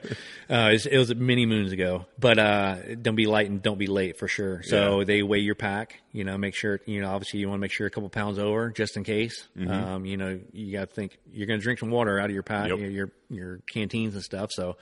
uh, 0.51 0.77
it, 0.91 0.99
was, 0.99 1.15
many 1.15 1.47
moons 1.47 1.73
ago. 1.73 2.05
But 2.19 2.39
uh, 2.39 2.77
don't 3.01 3.17
be 3.17 3.27
light 3.27 3.49
and 3.49 3.63
don't 3.63 3.79
be 3.79 3.87
late 3.87 4.19
for 4.19 4.29
sure. 4.29 4.63
So 4.63 4.99
Yeah. 5.01 5.05
they 5.05 5.23
weigh 5.23 5.39
your 5.39 5.55
pack. 5.55 6.01
You 6.13 6.25
know, 6.25 6.37
make 6.39 6.55
sure. 6.55 6.81
You 6.87 7.01
know, 7.01 7.11
obviously 7.11 7.41
you 7.41 7.49
want 7.49 7.59
to 7.59 7.63
make 7.63 7.73
sure 7.73 7.87
a 7.87 7.91
couple 7.91 8.09
pounds 8.11 8.39
over 8.39 8.71
just 8.71 8.97
in 8.97 9.05
case. 9.05 9.49
Um, 9.69 10.05
you 10.05 10.17
know, 10.17 10.39
you 10.53 10.73
got 10.73 10.89
to 10.91 10.95
think 10.95 11.19
you're 11.33 11.47
going 11.47 11.59
to 11.61 11.65
drink 11.65 11.79
some 11.81 11.91
water 11.91 12.19
out 12.19 12.27
of 12.27 12.35
your 12.35 12.43
pack, 12.43 12.69
Yep. 12.69 12.79
your, 12.79 12.91
your 12.91 13.13
your 13.31 13.61
canteens 13.73 14.15
and 14.15 14.23
stuff. 14.23 14.51
So 14.53 14.77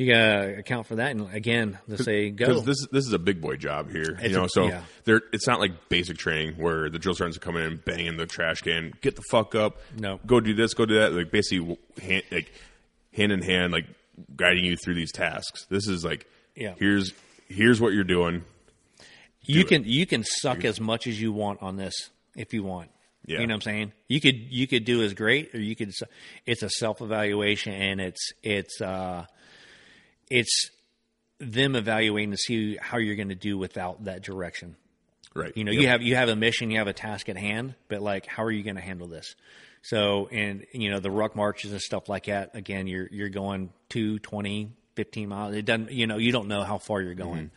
you 0.00 0.10
got 0.12 0.18
to 0.18 0.58
account 0.58 0.86
for 0.86 0.96
that. 0.96 1.10
And 1.10 1.32
again, 1.34 1.78
they 1.86 1.96
say 1.98 2.30
go. 2.30 2.46
Because 2.46 2.64
this 2.64 2.86
this 2.90 3.06
is 3.06 3.12
a 3.12 3.18
big 3.18 3.40
boy 3.40 3.56
job 3.56 3.90
here, 3.90 4.16
It's 4.18 4.30
you 4.30 4.36
know. 4.36 4.44
a- 4.44 4.48
so 4.48 4.68
yeah. 4.68 4.82
there, 5.04 5.20
it's 5.32 5.46
not 5.46 5.60
like 5.60 5.88
basic 5.90 6.16
training 6.16 6.54
where 6.54 6.88
the 6.88 6.98
drill 6.98 7.14
sergeants 7.14 7.36
are 7.36 7.40
coming 7.40 7.64
in, 7.64 7.76
banging 7.84 8.16
the 8.16 8.24
trash 8.26 8.62
can, 8.62 8.94
get 9.02 9.16
the 9.16 9.22
fuck 9.30 9.54
up, 9.54 9.78
No. 9.98 10.18
go 10.26 10.40
do 10.40 10.54
this, 10.54 10.72
go 10.72 10.86
do 10.86 10.94
that. 11.00 11.12
Like 11.12 11.30
basically, 11.30 11.76
hand, 12.02 12.22
like 12.32 12.50
hand 13.14 13.30
in 13.30 13.42
hand, 13.42 13.72
like 13.72 13.84
guiding 14.36 14.64
you 14.64 14.76
through 14.76 14.94
these 14.94 15.12
tasks. 15.12 15.66
This 15.66 15.86
is 15.86 16.02
like, 16.04 16.26
Yeah. 16.56 16.74
here's 16.78 17.12
here's 17.48 17.80
what 17.80 17.92
you're 17.92 18.04
doing. 18.04 18.44
you 19.42 19.60
it. 19.60 19.68
can 19.68 19.84
you 19.84 20.06
can 20.06 20.24
suck 20.24 20.64
as 20.64 20.80
much 20.80 21.06
as 21.06 21.20
you 21.20 21.30
want 21.32 21.60
on 21.62 21.76
this 21.76 21.94
if 22.36 22.54
you 22.54 22.62
want. 22.62 22.90
Yeah. 23.26 23.40
You 23.40 23.46
know 23.46 23.52
what 23.52 23.66
I'm 23.66 23.72
saying? 23.72 23.92
You 24.08 24.20
could 24.20 24.36
you 24.50 24.66
could 24.66 24.84
do 24.86 25.02
as 25.02 25.12
great, 25.12 25.54
or 25.54 25.60
you 25.60 25.76
could. 25.76 25.92
It's 26.46 26.62
a 26.62 26.70
self 26.70 27.02
evaluation, 27.02 27.74
and 27.74 28.00
it's 28.00 28.32
it's 28.42 28.80
uh, 28.80 29.26
it's 30.30 30.70
them 31.38 31.74
evaluating 31.76 32.30
to 32.30 32.36
see 32.36 32.76
how 32.80 32.98
you're 32.98 33.16
going 33.16 33.28
to 33.30 33.34
do 33.34 33.58
without 33.58 34.04
that 34.04 34.22
direction. 34.22 34.76
Right. 35.34 35.52
You 35.56 35.64
know, 35.64 35.72
Yep. 35.72 35.82
you 35.82 35.88
have 35.88 36.02
you 36.02 36.16
have 36.16 36.28
a 36.28 36.36
mission, 36.36 36.70
you 36.70 36.78
have 36.78 36.88
a 36.88 36.92
task 36.92 37.28
at 37.28 37.36
hand, 37.36 37.74
but 37.88 38.00
like, 38.02 38.26
how 38.26 38.44
are 38.44 38.50
you 38.50 38.62
going 38.62 38.76
to 38.76 38.82
handle 38.82 39.06
this? 39.06 39.34
So, 39.82 40.28
and 40.30 40.66
you 40.72 40.90
know, 40.90 41.00
the 41.00 41.10
ruck 41.10 41.34
marches 41.36 41.72
and 41.72 41.80
stuff 41.80 42.08
like 42.08 42.26
that. 42.26 42.54
Again, 42.54 42.86
you're 42.86 43.08
you're 43.10 43.28
going 43.30 43.70
two, 43.88 44.18
20, 44.18 44.72
15 44.96 45.28
miles. 45.28 45.54
It 45.54 45.64
doesn't, 45.64 45.90
you 45.92 46.06
know, 46.06 46.18
you 46.18 46.32
don't 46.32 46.48
know 46.48 46.62
how 46.64 46.78
far 46.78 47.00
you're 47.00 47.14
going. 47.14 47.50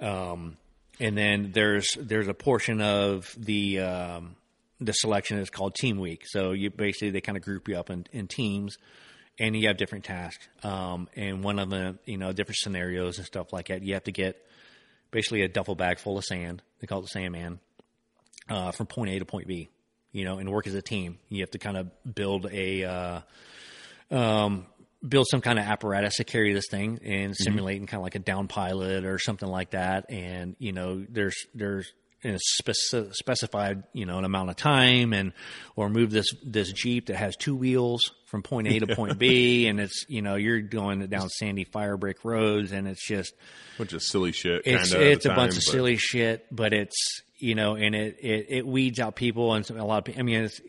Um, 0.00 0.56
and 0.98 1.16
then 1.18 1.50
there's 1.52 1.96
there's 1.98 2.28
a 2.28 2.34
portion 2.34 2.80
of 2.80 3.34
the 3.36 3.80
um, 3.80 4.36
the 4.80 4.92
selection 4.92 5.38
is 5.38 5.50
called 5.50 5.74
team 5.74 5.98
week. 5.98 6.22
So 6.26 6.52
you 6.52 6.70
basically 6.70 7.10
they 7.10 7.20
kind 7.20 7.36
of 7.36 7.44
group 7.44 7.68
you 7.68 7.76
up 7.76 7.90
in, 7.90 8.06
in 8.12 8.28
teams, 8.28 8.78
and 9.40 9.56
you 9.56 9.66
have 9.68 9.78
different 9.78 10.04
tasks. 10.04 10.46
Um, 10.62 11.08
and 11.16 11.42
one 11.42 11.58
of 11.58 11.70
them, 11.70 11.98
you 12.04 12.18
know, 12.18 12.32
different 12.32 12.58
scenarios 12.58 13.16
and 13.16 13.26
stuff 13.26 13.52
like 13.52 13.68
that. 13.68 13.82
You 13.82 13.94
have 13.94 14.04
to 14.04 14.12
get 14.12 14.46
basically 15.10 15.42
a 15.42 15.48
duffel 15.48 15.74
bag 15.74 15.98
full 15.98 16.18
of 16.18 16.24
sand. 16.24 16.62
They 16.78 16.86
call 16.86 16.98
it 16.98 17.02
the 17.02 17.08
Sandman. 17.08 17.58
Uh, 18.48 18.72
from 18.72 18.86
point 18.86 19.10
A 19.10 19.18
to 19.20 19.24
point 19.24 19.46
B, 19.46 19.68
you 20.10 20.24
know, 20.24 20.38
and 20.38 20.50
work 20.50 20.66
as 20.66 20.74
a 20.74 20.82
team. 20.82 21.18
You 21.28 21.40
have 21.40 21.52
to 21.52 21.58
kind 21.58 21.76
of 21.76 21.88
build 22.14 22.46
a, 22.50 22.84
uh, 22.84 23.20
um, 24.10 24.66
build 25.06 25.28
some 25.30 25.40
kind 25.40 25.56
of 25.58 25.64
apparatus 25.64 26.16
to 26.16 26.24
carry 26.24 26.52
this 26.52 26.66
thing 26.68 26.98
and 27.04 27.36
simulating 27.36 27.86
kind 27.86 28.00
of 28.00 28.02
like 28.02 28.16
a 28.16 28.18
down 28.18 28.48
pilot 28.48 29.04
or 29.04 29.18
something 29.20 29.48
like 29.48 29.70
that. 29.70 30.10
And 30.10 30.56
you 30.58 30.72
know, 30.72 31.06
there's 31.08 31.46
there's 31.54 31.92
in 32.22 32.34
a 32.34 32.38
speci- 32.62 33.14
specified 33.14 33.82
you 33.92 34.04
know 34.06 34.18
an 34.18 34.24
amount 34.24 34.50
of 34.50 34.56
time 34.56 35.12
and 35.12 35.32
or 35.76 35.88
move 35.88 36.10
this 36.10 36.26
this 36.44 36.72
jeep 36.72 37.06
that 37.06 37.16
has 37.16 37.36
two 37.36 37.56
wheels 37.56 38.12
from 38.26 38.42
point 38.42 38.68
A 38.68 38.78
to 38.78 38.94
point 38.94 39.18
B, 39.18 39.66
and 39.66 39.80
it's 39.80 40.04
you 40.08 40.22
know 40.22 40.36
you're 40.36 40.60
going 40.60 41.04
down 41.06 41.28
sandy 41.28 41.64
fire 41.64 41.96
brick 41.96 42.24
roads, 42.24 42.72
and 42.72 42.86
it's 42.86 43.04
just 43.06 43.34
bunch 43.78 43.92
of 43.92 44.02
silly 44.02 44.32
shit. 44.32 44.62
it's 44.66 44.92
it's 44.92 45.24
a 45.24 45.30
bunch 45.30 45.52
time, 45.52 45.58
of 45.58 45.62
silly 45.64 45.96
shit, 45.96 46.46
but 46.50 46.72
it's 46.72 47.22
you 47.38 47.54
know, 47.54 47.74
and 47.74 47.94
it 47.94 48.18
it, 48.20 48.46
it 48.48 48.66
weeds 48.66 49.00
out 49.00 49.16
people 49.16 49.54
and 49.54 49.64
some, 49.66 49.78
a 49.78 49.84
lot 49.84 49.98
of 49.98 50.04
people. 50.04 50.20
I 50.20 50.22
mean, 50.22 50.44
it's, 50.44 50.60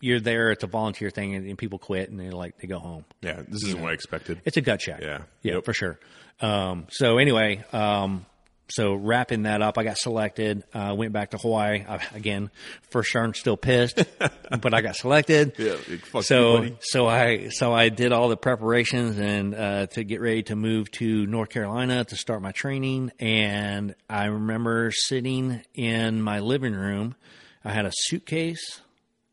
you're 0.00 0.20
there, 0.20 0.50
it's 0.50 0.64
a 0.64 0.66
volunteer 0.66 1.10
thing, 1.10 1.34
and, 1.34 1.46
and 1.46 1.56
people 1.56 1.78
quit 1.78 2.10
and 2.10 2.18
they 2.18 2.30
like 2.30 2.58
they 2.58 2.66
go 2.66 2.78
home. 2.78 3.04
Yeah, 3.22 3.42
this 3.46 3.62
isn't 3.64 3.80
what 3.80 3.90
I 3.90 3.94
expected. 3.94 4.40
It's 4.44 4.56
a 4.56 4.60
gut 4.60 4.80
check. 4.80 5.00
Yeah. 5.00 5.22
yeah, 5.42 5.54
Yep. 5.54 5.64
for 5.64 5.72
sure. 5.72 5.98
Um, 6.40 6.86
so 6.90 7.18
anyway, 7.18 7.62
um, 7.72 8.26
so 8.68 8.94
wrapping 8.94 9.42
that 9.42 9.60
up, 9.60 9.76
I 9.76 9.84
got 9.84 9.98
selected. 9.98 10.64
Uh, 10.72 10.94
went 10.96 11.12
back 11.12 11.30
to 11.30 11.38
Hawaii 11.38 11.84
again. 12.14 12.50
First 12.90 13.12
sergeant 13.12 13.36
still 13.36 13.56
pissed, 13.56 14.02
but 14.60 14.72
I 14.72 14.80
got 14.80 14.96
selected. 14.96 15.54
Yeah, 15.58 15.72
like, 15.72 16.06
fuck 16.06 16.14
you, 16.14 16.22
so 16.22 16.68
so 16.80 17.06
I 17.06 17.48
so 17.50 17.74
I 17.74 17.90
did 17.90 18.12
all 18.12 18.28
the 18.28 18.36
preparations 18.36 19.18
and 19.18 19.54
uh, 19.54 19.86
to 19.88 20.04
get 20.04 20.20
ready 20.20 20.44
to 20.44 20.56
move 20.56 20.90
to 20.92 21.26
North 21.26 21.50
Carolina 21.50 22.04
to 22.04 22.16
start 22.16 22.40
my 22.40 22.52
training. 22.52 23.12
And 23.18 23.94
I 24.08 24.26
remember 24.26 24.90
sitting 24.92 25.62
in 25.74 26.22
my 26.22 26.40
living 26.40 26.74
room. 26.74 27.16
I 27.64 27.72
had 27.72 27.84
a 27.84 27.92
suitcase, 27.92 28.80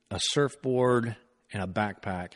a 0.09 0.19
surfboard, 0.19 1.15
and 1.53 1.63
a 1.63 1.67
backpack, 1.67 2.33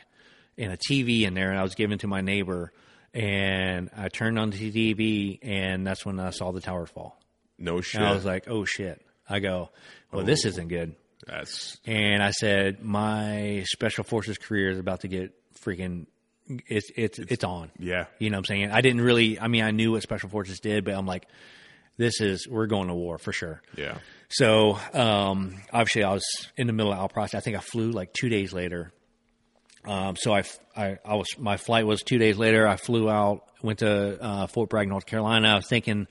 and 0.56 0.72
a 0.72 0.76
TV 0.76 1.22
in 1.22 1.34
there. 1.34 1.50
And 1.50 1.58
I 1.58 1.62
was 1.62 1.74
giving 1.74 1.98
to 1.98 2.06
my 2.06 2.22
neighbor. 2.22 2.72
And 3.16 3.88
I 3.96 4.08
turned 4.08 4.38
on 4.38 4.50
the 4.50 4.58
TV, 4.58 5.38
and 5.42 5.86
that's 5.86 6.04
when 6.04 6.20
I 6.20 6.30
saw 6.30 6.52
the 6.52 6.60
towers 6.60 6.90
fall. 6.90 7.18
No 7.58 7.80
shit. 7.80 8.00
And 8.00 8.08
I 8.08 8.12
was 8.12 8.26
like, 8.26 8.48
"Oh 8.48 8.64
shit!" 8.66 9.00
I 9.28 9.40
go, 9.40 9.70
"Well, 10.12 10.24
this 10.24 10.44
isn't 10.44 10.68
good." 10.68 10.96
That's 11.26 11.78
and 11.86 12.22
I 12.22 12.30
said, 12.32 12.82
"My 12.82 13.64
special 13.66 14.04
forces 14.04 14.36
career 14.36 14.68
is 14.70 14.78
about 14.78 15.00
to 15.00 15.08
get 15.08 15.32
freaking 15.58 16.06
it's 16.66 16.90
it's 16.94 17.18
it's 17.18 17.42
on." 17.44 17.70
yeah. 17.78 18.04
You 18.18 18.28
know 18.28 18.36
what 18.36 18.40
I'm 18.40 18.44
saying? 18.44 18.70
I 18.70 18.82
didn't 18.82 19.00
really. 19.00 19.40
I 19.40 19.48
mean, 19.48 19.64
I 19.64 19.70
knew 19.70 19.92
what 19.92 20.02
special 20.02 20.28
forces 20.28 20.60
did, 20.60 20.84
but 20.84 20.94
I'm 20.94 21.06
like, 21.06 21.26
this 21.96 22.20
is 22.20 22.46
we're 22.46 22.66
going 22.66 22.88
to 22.88 22.94
war 22.94 23.16
for 23.18 23.32
sure. 23.32 23.62
Yeah. 23.76 23.98
So 24.28 24.78
um, 24.92 25.56
obviously, 25.72 26.04
I 26.04 26.12
was 26.12 26.26
in 26.56 26.66
the 26.66 26.72
middle 26.72 26.92
of 26.92 26.98
our 26.98 27.08
process. 27.08 27.38
I 27.38 27.40
think 27.40 27.56
I 27.56 27.60
flew 27.60 27.92
like 27.92 28.12
two 28.12 28.28
days 28.28 28.52
later. 28.52 28.92
Um, 29.86 30.16
so 30.16 30.34
I, 30.34 30.42
I, 30.76 30.98
I 31.04 31.14
was 31.14 31.38
my 31.38 31.56
flight 31.56 31.86
was 31.86 32.02
two 32.02 32.18
days 32.18 32.36
later. 32.36 32.66
I 32.66 32.76
flew 32.76 33.08
out, 33.08 33.44
went 33.62 33.78
to 33.80 34.20
uh, 34.22 34.46
Fort 34.48 34.68
Bragg, 34.68 34.88
North 34.88 35.06
Carolina. 35.06 35.48
I 35.48 35.54
was 35.56 35.68
thinking, 35.68 36.06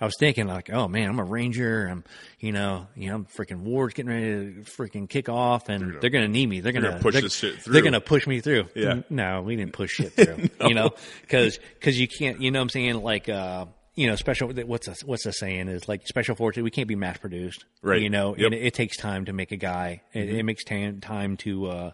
I 0.00 0.04
was 0.04 0.14
thinking 0.18 0.46
like, 0.46 0.70
oh 0.72 0.88
man, 0.88 1.08
I'm 1.08 1.18
a 1.18 1.24
ranger. 1.24 1.86
I'm, 1.86 2.04
you 2.40 2.52
know, 2.52 2.88
you 2.96 3.10
know, 3.10 3.26
freaking 3.36 3.60
war's 3.60 3.94
getting 3.94 4.10
ready 4.10 4.54
to 4.54 4.60
freaking 4.62 5.08
kick 5.08 5.28
off, 5.28 5.68
and 5.68 6.00
they're 6.00 6.10
gonna, 6.10 6.28
need 6.28 6.48
me. 6.48 6.60
They're 6.60 6.72
gonna, 6.72 6.88
gonna 6.90 7.00
push 7.02 7.14
they're, 7.14 7.22
this 7.22 7.34
shit 7.36 7.60
through. 7.60 7.72
They're 7.74 7.82
gonna 7.82 8.00
push 8.00 8.26
me 8.26 8.40
through. 8.40 8.66
Yeah. 8.74 9.02
No, 9.10 9.42
we 9.42 9.56
didn't 9.56 9.72
push 9.74 9.92
shit 9.92 10.12
through. 10.16 10.48
You 10.68 10.74
know, 10.74 10.90
because 11.20 11.58
because 11.74 11.98
you 12.00 12.08
can't. 12.08 12.40
You 12.40 12.50
know, 12.50 12.58
what 12.58 12.64
I'm 12.64 12.68
saying 12.70 13.02
like. 13.02 13.28
uh 13.28 13.66
you 13.96 14.06
know, 14.06 14.14
special. 14.14 14.48
What's 14.48 14.86
the, 14.86 15.04
what's 15.04 15.24
the 15.24 15.32
saying 15.32 15.68
is 15.68 15.86
like 15.88 16.06
special 16.06 16.34
forces. 16.34 16.62
We 16.62 16.70
can't 16.70 16.88
be 16.88 16.94
mass 16.94 17.18
produced, 17.18 17.66
Right. 17.82 18.00
You 18.00 18.08
know, 18.08 18.34
Yep. 18.34 18.46
and 18.46 18.54
it, 18.54 18.66
it 18.68 18.74
takes 18.74 18.96
time 18.96 19.26
to 19.26 19.32
make 19.34 19.52
a 19.52 19.56
guy. 19.56 20.00
It, 20.14 20.30
it 20.30 20.42
makes 20.44 20.64
time 20.64 21.00
time 21.00 21.36
to 21.38 21.66
uh, 21.66 21.90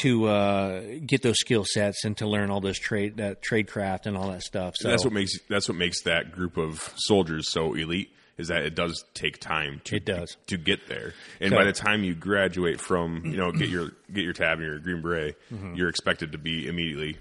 to 0.00 0.26
uh, 0.26 0.82
get 1.06 1.22
those 1.22 1.38
skill 1.38 1.64
sets 1.66 2.04
and 2.04 2.16
to 2.16 2.26
learn 2.26 2.50
all 2.50 2.60
this 2.60 2.78
trade 2.78 3.18
that 3.18 3.42
trade 3.42 3.68
craft 3.68 4.06
and 4.06 4.16
all 4.16 4.30
that 4.30 4.42
stuff. 4.42 4.74
So 4.78 4.88
that's 4.88 5.04
what 5.04 5.12
makes 5.12 5.38
that's 5.48 5.68
what 5.68 5.76
makes 5.76 6.02
that 6.02 6.32
group 6.32 6.56
of 6.56 6.92
soldiers 6.96 7.50
so 7.50 7.74
elite 7.74 8.10
is 8.38 8.48
that 8.48 8.62
it 8.64 8.74
does 8.74 9.04
take 9.12 9.38
time 9.38 9.82
to 9.84 9.96
It 9.96 10.06
does. 10.06 10.36
to 10.46 10.56
get 10.56 10.88
there. 10.88 11.12
And 11.40 11.50
So- 11.50 11.56
by 11.56 11.64
the 11.64 11.72
time 11.72 12.02
you 12.02 12.14
graduate 12.14 12.80
from, 12.80 13.22
you 13.26 13.36
know, 13.36 13.52
get 13.52 13.68
your 13.68 13.90
get 14.12 14.24
your 14.24 14.32
tab 14.32 14.58
and 14.58 14.66
your 14.66 14.78
green 14.78 15.02
beret, 15.02 15.36
Mm-hmm. 15.52 15.74
you're 15.74 15.88
expected 15.90 16.32
to 16.32 16.38
be 16.38 16.66
immediately 16.66 17.18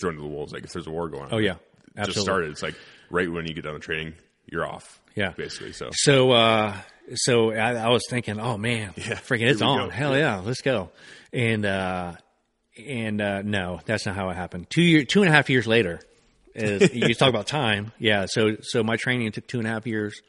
thrown 0.00 0.14
to 0.14 0.20
the 0.20 0.26
wolves 0.28 0.52
like 0.52 0.64
if 0.64 0.72
there's 0.72 0.86
a 0.86 0.90
war 0.90 1.08
going 1.08 1.24
on. 1.24 1.28
Oh, 1.34 1.38
yeah. 1.38 1.56
It 1.96 2.06
Just 2.06 2.20
started. 2.20 2.50
It's 2.50 2.62
like 2.62 2.74
right 3.10 3.30
when 3.30 3.46
you 3.46 3.54
get 3.54 3.64
done 3.64 3.74
the 3.74 3.80
training, 3.80 4.14
you're 4.50 4.66
off. 4.66 5.00
Yeah. 5.16 5.30
Basically. 5.36 5.72
So 5.72 5.90
So, 5.92 6.30
uh, 6.32 6.76
so 7.14 7.52
I, 7.52 7.74
I 7.74 7.88
was 7.88 8.02
thinking, 8.08 8.40
oh 8.40 8.56
man, 8.58 8.92
Yeah, 8.96 9.14
freaking, 9.14 9.50
it's 9.50 9.62
on. 9.62 9.88
go. 9.88 9.90
Hell 9.90 10.16
yeah, 10.16 10.38
let's 10.40 10.60
go. 10.62 10.90
And, 11.34 11.66
uh, 11.66 12.12
and, 12.78 13.20
uh, 13.20 13.42
no, 13.42 13.80
that's 13.84 14.06
not 14.06 14.14
how 14.14 14.30
it 14.30 14.36
happened. 14.36 14.68
Two 14.70 14.82
year, 14.82 15.04
two 15.04 15.22
and 15.22 15.30
a 15.30 15.32
half 15.32 15.50
years 15.50 15.66
later, 15.66 16.00
is 16.54 16.94
you 16.94 17.14
talk 17.14 17.28
about 17.28 17.46
time. 17.46 17.92
Yeah. 17.98 18.26
So 18.28 18.56
so 18.62 18.82
my 18.82 18.96
training 18.96 19.30
took 19.32 19.46
two 19.46 19.58
and 19.58 19.66
a 19.66 19.70
half 19.70 19.86
years. 19.86 20.20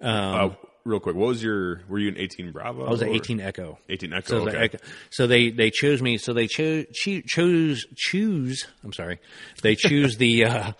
uh, 0.00 0.50
real 0.84 1.00
quick, 1.00 1.16
what 1.16 1.28
was 1.28 1.42
your? 1.42 1.82
Were 1.88 1.98
you 1.98 2.08
an 2.08 2.18
eighteen 2.18 2.52
Bravo? 2.52 2.86
I 2.86 2.90
was 2.90 3.02
at 3.02 3.08
18 3.08 3.40
Echo. 3.40 3.78
18 3.88 4.12
Echo. 4.12 4.26
So, 4.26 4.48
okay. 4.48 4.58
Echo- 4.58 4.78
so 5.10 5.26
they 5.26 5.50
they 5.50 5.70
chose 5.70 6.00
me. 6.00 6.18
So 6.18 6.32
they 6.32 6.46
chose 6.46 6.86
chose 7.26 7.86
choose. 7.96 8.66
I'm 8.82 8.92
sorry. 8.92 9.18
They 9.62 9.74
choose 9.74 10.16
the 10.16 10.44
uh, 10.44 10.72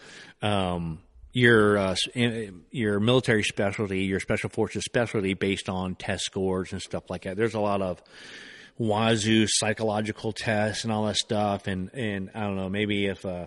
um, 0.43 1.01
your 1.33 1.77
uh, 1.79 1.97
your 2.71 3.01
military 3.01 3.43
specialty, 3.43 4.05
your 4.05 4.21
special 4.21 4.51
forces 4.51 4.85
specialty, 4.85 5.35
based 5.35 5.69
on 5.69 5.97
test 5.97 6.25
scores 6.25 6.73
and 6.73 6.81
stuff 6.81 7.11
like 7.11 7.23
that. 7.23 7.37
There's 7.37 7.55
a 7.55 7.61
lot 7.61 7.83
of 7.83 8.01
wazoo 8.79 9.47
psychological 9.47 10.33
tests 10.33 10.85
and 10.85 10.93
all 10.93 11.07
that 11.07 11.17
stuff, 11.17 11.67
and 11.67 11.91
and 11.95 12.31
I 12.35 12.41
don't 12.41 12.57
know. 12.57 12.69
Maybe 12.69 13.07
if 13.07 13.25
uh, 13.25 13.47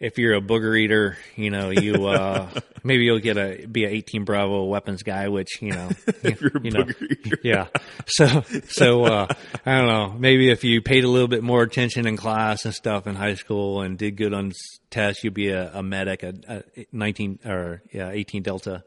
if 0.00 0.18
you're 0.18 0.34
a 0.34 0.40
booger 0.40 0.78
eater, 0.78 1.16
you 1.36 1.50
know, 1.50 1.70
you 1.70 2.06
uh, 2.06 2.48
maybe 2.84 3.04
you'll 3.04 3.20
get 3.20 3.36
a 3.36 3.66
be 3.66 3.84
a 3.84 3.88
18 3.88 4.24
Bravo 4.24 4.64
weapons 4.64 5.02
guy, 5.02 5.28
which 5.28 5.62
you 5.62 5.72
know, 5.72 5.90
you're 6.22 6.56
a 6.56 6.60
you 6.62 6.70
know, 6.70 6.86
eater. 7.10 7.38
yeah. 7.42 7.66
So 8.06 8.42
so 8.68 9.04
uh, 9.04 9.26
I 9.64 9.78
don't 9.78 9.86
know. 9.86 10.14
Maybe 10.18 10.50
if 10.50 10.64
you 10.64 10.82
paid 10.82 11.04
a 11.04 11.08
little 11.08 11.28
bit 11.28 11.42
more 11.42 11.62
attention 11.62 12.06
in 12.06 12.16
class 12.16 12.64
and 12.64 12.74
stuff 12.74 13.06
in 13.06 13.14
high 13.14 13.34
school 13.34 13.82
and 13.82 13.96
did 13.96 14.16
good 14.16 14.34
on 14.34 14.52
tests, 14.90 15.24
you'd 15.24 15.34
be 15.34 15.48
a, 15.50 15.70
a 15.72 15.82
medic, 15.82 16.22
a, 16.22 16.34
a 16.48 16.86
19 16.92 17.40
or 17.44 17.82
yeah 17.92 18.10
18 18.10 18.42
Delta. 18.42 18.84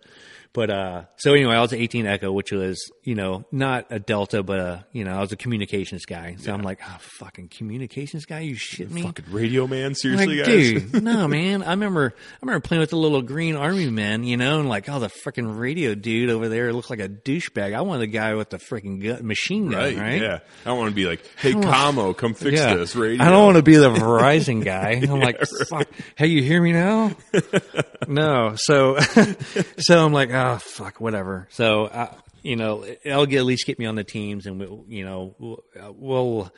But 0.54 0.70
uh, 0.72 1.02
so 1.18 1.34
anyway, 1.34 1.54
I 1.56 1.62
was 1.62 1.72
an 1.74 1.80
18 1.80 2.08
Echo, 2.08 2.32
which 2.32 2.52
was 2.52 2.92
you 3.04 3.14
know 3.16 3.46
not 3.52 3.88
a 3.92 4.00
Delta, 4.00 4.42
but 4.42 4.60
a 4.60 4.86
you 4.92 5.04
know 5.04 5.16
I 5.16 5.20
was 5.22 5.32
a 5.32 5.36
communications 5.36 6.06
guy. 6.06 6.36
So 6.40 6.52
I'm 6.54 6.64
like, 6.64 6.80
oh, 6.84 6.98
fucking 7.20 7.50
communications 7.50 8.26
guy, 8.26 8.40
you 8.40 8.56
shit 8.56 8.90
me. 8.90 9.04
Fucking 9.04 9.26
radio 9.30 9.68
man, 9.68 9.94
seriously, 9.94 10.38
Like, 10.38 10.48
guys. 10.48 10.92
dude, 10.92 11.04
no, 11.04 11.28
man. 11.28 11.62
I 11.62 11.72
remember, 11.72 12.14
I 12.18 12.38
remember 12.46 12.62
playing 12.68 12.82
with 12.82 12.90
the 12.90 12.98
little 12.98 13.22
green 13.22 13.56
army 13.56 13.90
men, 13.90 14.24
you 14.24 14.36
know, 14.38 14.60
and 14.60 14.68
like, 14.70 14.90
oh, 14.90 15.00
the 15.00 15.10
freaking 15.10 15.60
radio 15.60 15.94
dude 15.94 16.30
over 16.32 16.50
there 16.50 16.74
looked 16.74 16.90
like 16.90 17.02
a 17.02 17.10
douchebag. 17.10 17.76
I 17.76 17.82
wanted 17.82 18.02
the 18.02 18.08
guy 18.08 18.34
with 18.34 18.50
the 18.50 18.58
freaking 18.58 19.04
gun, 19.04 19.28
machine 19.28 19.70
gun, 19.70 19.80
Right, 19.80 19.98
right? 19.98 20.22
Yeah. 20.22 20.40
I 20.66 20.70
don't 20.70 20.80
want 20.80 20.90
to 20.90 20.96
be 20.96 21.06
like, 21.06 21.24
hey, 21.38 21.54
Camo, 21.54 22.14
come 22.14 22.34
fix 22.34 22.60
Yeah. 22.60 22.76
this 22.76 22.96
radio. 22.96 23.24
I 23.24 23.30
don't 23.30 23.44
want 23.44 23.58
to 23.58 23.64
be 23.64 23.76
the 23.76 23.90
Verizon 23.90 24.64
guy. 24.66 25.02
I'm 25.04 25.20
like, 25.20 25.40
fuck. 25.70 25.88
Hey, 26.16 26.28
you 26.28 26.42
hear 26.42 26.62
me 26.62 26.72
now? 26.72 27.12
no. 28.08 28.54
So, 28.56 28.98
so 29.80 30.04
I'm 30.06 30.14
like, 30.14 30.32
oh, 30.38 30.58
fuck, 30.58 31.00
whatever. 31.02 31.48
So, 31.52 31.88
I, 31.88 32.16
you 32.44 32.56
know, 32.56 32.86
I'll 33.10 33.26
get, 33.26 33.40
at 33.40 33.46
least 33.46 33.66
get 33.66 33.80
me 33.80 33.86
on 33.86 33.96
the 33.96 34.04
teams 34.04 34.46
and 34.46 34.60
we'll, 34.60 34.86
you 34.88 35.04
know, 35.06 35.36
we'll, 35.40 35.64
we'll, 35.96 36.52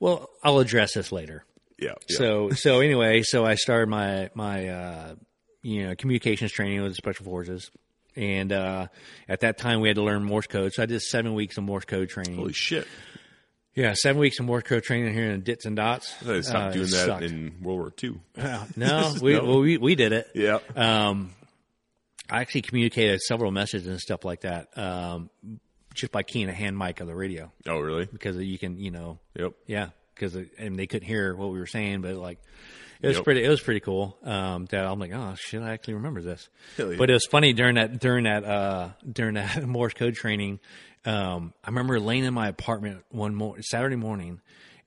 well, 0.00 0.30
I'll 0.44 0.58
address 0.60 0.94
this 0.94 1.10
later. 1.12 1.44
Yeah. 1.78 1.90
yeah. 2.08 2.16
So 2.18 2.50
so 2.50 2.80
anyway, 2.80 3.22
so 3.22 3.44
I 3.44 3.54
started 3.54 3.88
my 3.88 4.30
my 4.34 4.68
uh, 4.68 5.14
you 5.62 5.86
know 5.86 5.94
communications 5.94 6.50
training 6.50 6.82
with 6.82 6.90
the 6.90 6.96
special 6.96 7.24
forces, 7.24 7.70
and 8.16 8.52
uh, 8.52 8.88
at 9.28 9.40
that 9.40 9.58
time 9.58 9.80
we 9.80 9.86
had 9.88 9.94
to 9.96 10.02
learn 10.02 10.24
Morse 10.24 10.48
code. 10.48 10.72
So 10.72 10.82
I 10.82 10.86
did 10.86 11.00
seven 11.02 11.34
weeks 11.34 11.56
of 11.56 11.62
Morse 11.64 11.84
code 11.84 12.08
training. 12.08 12.34
Holy 12.36 12.52
shit. 12.52 12.86
yeah, 13.76 13.94
seven 13.94 14.18
weeks 14.20 14.40
of 14.40 14.46
Morse 14.46 14.64
code 14.64 14.82
training 14.82 15.14
here 15.14 15.30
in 15.30 15.42
Dits 15.42 15.66
and 15.66 15.76
Dots. 15.76 16.16
I 16.20 16.24
they 16.24 16.42
stopped 16.42 16.56
Uh, 16.70 16.70
doing 16.72 16.84
that 16.86 17.06
sucked. 17.06 17.22
in 17.22 17.54
World 17.62 17.78
War 17.78 17.92
II. 18.02 18.20
no, 18.76 19.14
we 19.22 19.32
No. 19.34 19.44
Well, 19.44 19.60
we 19.60 19.78
we 19.78 19.94
did 19.94 20.12
it. 20.12 20.28
Yeah. 20.34 20.58
Um, 20.74 21.32
I 22.30 22.40
actually 22.40 22.62
communicated 22.62 23.20
several 23.22 23.50
messages 23.50 23.86
and 23.86 24.00
stuff 24.00 24.24
like 24.24 24.42
that. 24.42 24.76
Um, 24.76 25.30
just 25.94 26.12
by 26.12 26.22
keying 26.22 26.48
a 26.48 26.52
hand 26.52 26.78
mic 26.78 27.00
on 27.00 27.08
the 27.08 27.14
radio 27.14 27.50
oh, 27.66 27.78
really? 27.80 28.04
because 28.06 28.36
you 28.36 28.58
can 28.58 28.78
you 28.78 28.90
know 28.92 29.18
Yep. 29.36 29.52
Yeah, 29.66 29.88
because 30.14 30.36
and 30.58 30.78
they 30.78 30.86
couldn't 30.86 31.08
hear 31.08 31.34
what 31.34 31.50
we 31.50 31.58
were 31.58 31.66
saying, 31.66 32.02
but 32.02 32.14
like 32.14 32.38
it 33.00 33.06
was 33.06 33.16
Yep. 33.16 33.24
pretty. 33.24 33.44
It 33.44 33.48
was 33.48 33.60
pretty 33.60 33.80
cool. 33.80 34.18
Um, 34.24 34.66
that 34.66 34.84
I'm 34.84 34.98
like, 34.98 35.12
oh 35.12 35.34
shit, 35.36 35.62
I 35.62 35.70
actually 35.70 35.94
remember 35.94 36.20
this. 36.20 36.48
Yeah. 36.76 36.94
But 36.98 37.10
it 37.10 37.12
was 37.12 37.26
funny 37.26 37.52
during 37.52 37.76
that 37.76 38.00
during 38.00 38.24
that 38.24 38.44
uh, 38.44 38.90
during 39.10 39.34
that 39.34 39.62
Morse 39.66 39.94
code 39.94 40.14
training. 40.14 40.58
Um, 41.04 41.54
I 41.64 41.68
remember 41.68 42.00
laying 42.00 42.24
in 42.24 42.34
my 42.34 42.48
apartment 42.48 43.04
one 43.10 43.34
more 43.34 43.62
Saturday 43.62 43.96
morning, 43.96 44.40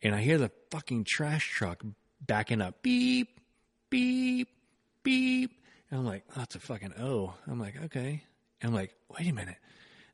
and 0.04 0.14
I 0.14 0.22
hear 0.22 0.38
the 0.38 0.52
fucking 0.72 1.06
trash 1.08 1.50
truck 1.50 1.84
backing 2.20 2.62
up, 2.62 2.82
beep, 2.84 3.40
beep, 3.90 4.50
beep, 5.04 5.52
and 5.92 6.00
I'm 6.00 6.06
like, 6.06 6.24
oh, 6.32 6.34
that's 6.40 6.56
a 6.56 6.60
fucking 6.60 6.94
O. 7.00 7.34
I'm 7.48 7.60
like, 7.60 7.76
okay. 7.86 8.24
And 8.62 8.70
I'm 8.70 8.74
like, 8.74 8.96
wait 9.18 9.30
a 9.30 9.34
minute. 9.34 9.58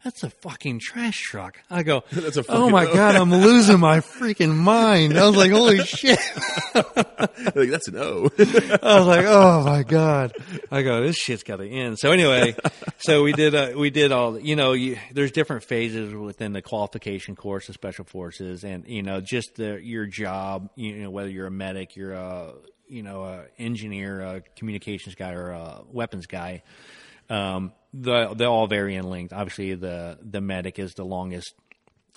That's 0.03 0.23
a 0.23 0.30
fucking 0.30 0.80
trash 0.80 1.19
truck. 1.21 1.59
I 1.71 1.82
go, 1.82 2.03
That's 2.11 2.38
a 2.38 2.45
oh 2.49 2.69
my 2.69 2.86
O." 2.86 2.93
god, 2.93 3.15
I'm 3.15 3.32
losing 3.32 3.80
my 3.80 3.99
freaking 3.99 4.55
mind. 4.55 5.17
I 5.17 5.28
was 5.28 5.36
like, 5.36 5.51
holy 5.51 5.80
shit. 5.86 6.19
like, 7.55 7.69
that's 7.69 7.88
an 7.88 7.97
O. 7.97 8.30
I 8.39 8.99
was 8.99 9.07
like, 9.07 9.25
oh 9.25 9.63
my 9.63 9.82
god. 9.84 10.34
I 10.71 10.84
go, 10.84 11.01
this 11.01 11.15
shit's 11.17 11.43
got 11.43 11.57
to 11.57 11.67
end. 11.67 11.97
So 11.97 12.11
anyway, 12.11 12.55
so 12.99 13.23
we 13.23 13.34
did, 13.34 13.55
uh, 13.55 13.71
we 13.75 13.89
did 13.89 14.11
all, 14.11 14.39
you 14.39 14.55
know, 14.55 14.73
you, 14.73 14.97
there's 15.11 15.32
different 15.32 15.63
phases 15.63 16.13
within 16.13 16.53
the 16.53 16.61
qualification 16.61 17.36
course 17.36 17.67
of 17.67 17.73
special 17.75 18.05
forces, 18.05 18.63
and 18.63 18.88
you 18.88 19.01
know, 19.01 19.19
just 19.19 19.55
the 19.55 19.80
your 19.82 20.05
job, 20.05 20.69
you 20.75 20.95
know, 20.97 21.09
whether 21.09 21.30
you're 21.30 21.47
a 21.47 21.51
medic, 21.51 21.95
you're 21.95 22.13
a, 22.13 22.53
you 22.88 23.03
know, 23.03 23.23
a 23.23 23.45
engineer, 23.57 24.21
a 24.21 24.41
communications 24.55 25.15
guy, 25.15 25.33
or 25.33 25.51
a 25.51 25.81
weapons 25.91 26.27
guy. 26.27 26.63
Um, 27.29 27.73
the, 27.93 28.33
they 28.33 28.45
all 28.45 28.67
vary 28.67 28.95
in 28.95 29.09
length. 29.09 29.33
Obviously, 29.33 29.75
the 29.75 30.17
the 30.21 30.41
medic 30.41 30.79
is 30.79 30.93
the 30.93 31.05
longest 31.05 31.53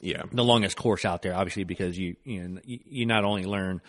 yeah. 0.00 0.22
the 0.32 0.44
longest 0.44 0.76
course 0.76 1.04
out 1.04 1.22
there, 1.22 1.34
obviously, 1.34 1.64
because 1.64 1.98
you 1.98 2.16
you 2.24 2.48
know, 2.48 2.60
you 2.64 3.06
not 3.06 3.24
only 3.24 3.44
learn 3.44 3.80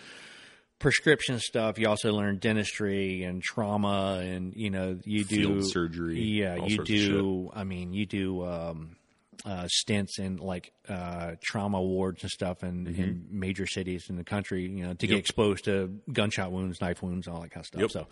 prescription 0.79 1.39
stuff, 1.39 1.79
you 1.79 1.87
also 1.87 2.11
learn 2.11 2.37
dentistry 2.37 3.23
and 3.23 3.41
trauma, 3.41 4.21
and 4.23 4.53
you 4.55 4.69
know 4.69 4.99
you 5.03 5.23
do 5.23 5.35
Field 5.35 5.65
surgery, 5.65 6.19
Yeah, 6.19 6.55
you 6.65 6.83
do. 6.83 7.49
I 7.53 7.63
mean, 7.63 7.93
you 7.93 8.05
do 8.05 8.45
um, 8.45 8.95
uh, 9.45 9.67
stints 9.67 10.19
in 10.19 10.37
like 10.37 10.71
uh, 10.87 11.31
trauma 11.43 11.81
wards 11.81 12.21
and 12.23 12.31
stuff 12.31 12.63
in, 12.63 12.85
Mm-hmm. 12.85 13.01
in 13.01 13.25
major 13.31 13.65
cities 13.65 14.05
in 14.09 14.15
the 14.15 14.23
country. 14.23 14.67
You 14.67 14.85
know, 14.85 14.93
to 14.93 15.07
get 15.07 15.17
exposed 15.17 15.65
to 15.65 15.99
gunshot 16.11 16.51
wounds, 16.51 16.81
knife 16.81 17.01
wounds, 17.01 17.27
all 17.27 17.41
that 17.41 17.51
kind 17.51 17.63
of 17.63 17.67
stuff. 17.67 17.81
Yep. 17.81 17.91
So, 17.91 18.07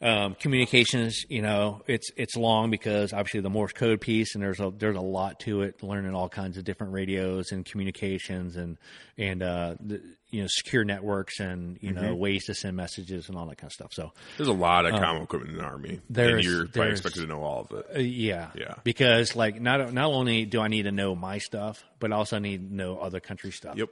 um, 0.00 0.34
communications, 0.34 1.24
you 1.28 1.42
know, 1.42 1.82
it's 1.86 2.10
it's 2.16 2.36
long 2.36 2.70
because 2.70 3.12
obviously 3.12 3.40
the 3.40 3.50
Morse 3.50 3.72
code 3.72 4.00
piece, 4.00 4.34
and 4.34 4.42
there's 4.42 4.60
a 4.60 4.72
there's 4.76 4.96
a 4.96 5.00
lot 5.00 5.40
to 5.40 5.62
it. 5.62 5.82
Learning 5.82 6.14
all 6.14 6.28
kinds 6.28 6.56
of 6.56 6.64
different 6.64 6.92
radios 6.92 7.52
and 7.52 7.64
communications, 7.64 8.56
and 8.56 8.78
and 9.18 9.42
uh, 9.42 9.74
the, 9.80 10.00
you 10.34 10.42
know, 10.42 10.48
secure 10.50 10.84
networks, 10.84 11.40
and 11.40 11.78
you 11.80 11.92
Mm-hmm. 11.92 12.02
know, 12.06 12.14
ways 12.16 12.46
to 12.46 12.54
send 12.54 12.76
messages 12.76 13.28
and 13.28 13.38
all 13.38 13.46
that 13.46 13.56
kind 13.58 13.68
of 13.68 13.72
stuff. 13.72 13.92
So, 13.92 14.12
There's 14.36 14.48
a 14.48 14.52
lot 14.52 14.84
of 14.86 14.92
common 15.00 15.22
equipment 15.22 15.52
in 15.52 15.58
the 15.58 15.64
Army. 15.64 16.00
And 16.08 16.18
Um, 16.18 16.40
you're 16.40 16.62
probably 16.64 16.70
there's- 16.72 16.98
expected 17.00 17.20
to 17.22 17.26
know 17.28 17.42
all 17.42 17.60
of 17.70 17.78
it. 17.78 17.86
uh, 17.96 18.00
yeah, 18.00 18.50
Yeah. 18.56 18.74
Because 18.84 19.36
like 19.36 19.60
not 19.60 19.92
not 19.92 20.06
only 20.10 20.44
do 20.44 20.60
I 20.60 20.68
need 20.68 20.82
to 20.84 20.92
know 20.92 21.14
my 21.14 21.38
stuff, 21.38 21.84
but 22.00 22.12
I 22.12 22.16
also 22.16 22.38
need 22.38 22.68
to 22.70 22.74
know 22.74 22.98
other 22.98 23.20
country 23.20 23.52
stuff. 23.52 23.76
Yep. 23.76 23.88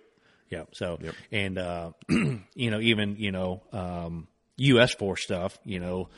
Yeah. 0.50 0.64
So 0.72 0.98
Yep. 1.00 1.14
and 1.30 1.58
uh, 1.58 1.92
you 2.08 2.70
know 2.70 2.80
even 2.80 3.16
you 3.16 3.32
know 3.32 3.62
um, 3.72 4.28
U.S. 4.58 4.94
force 4.94 5.22
stuff. 5.22 5.58
You 5.64 5.80
know, 5.80 6.08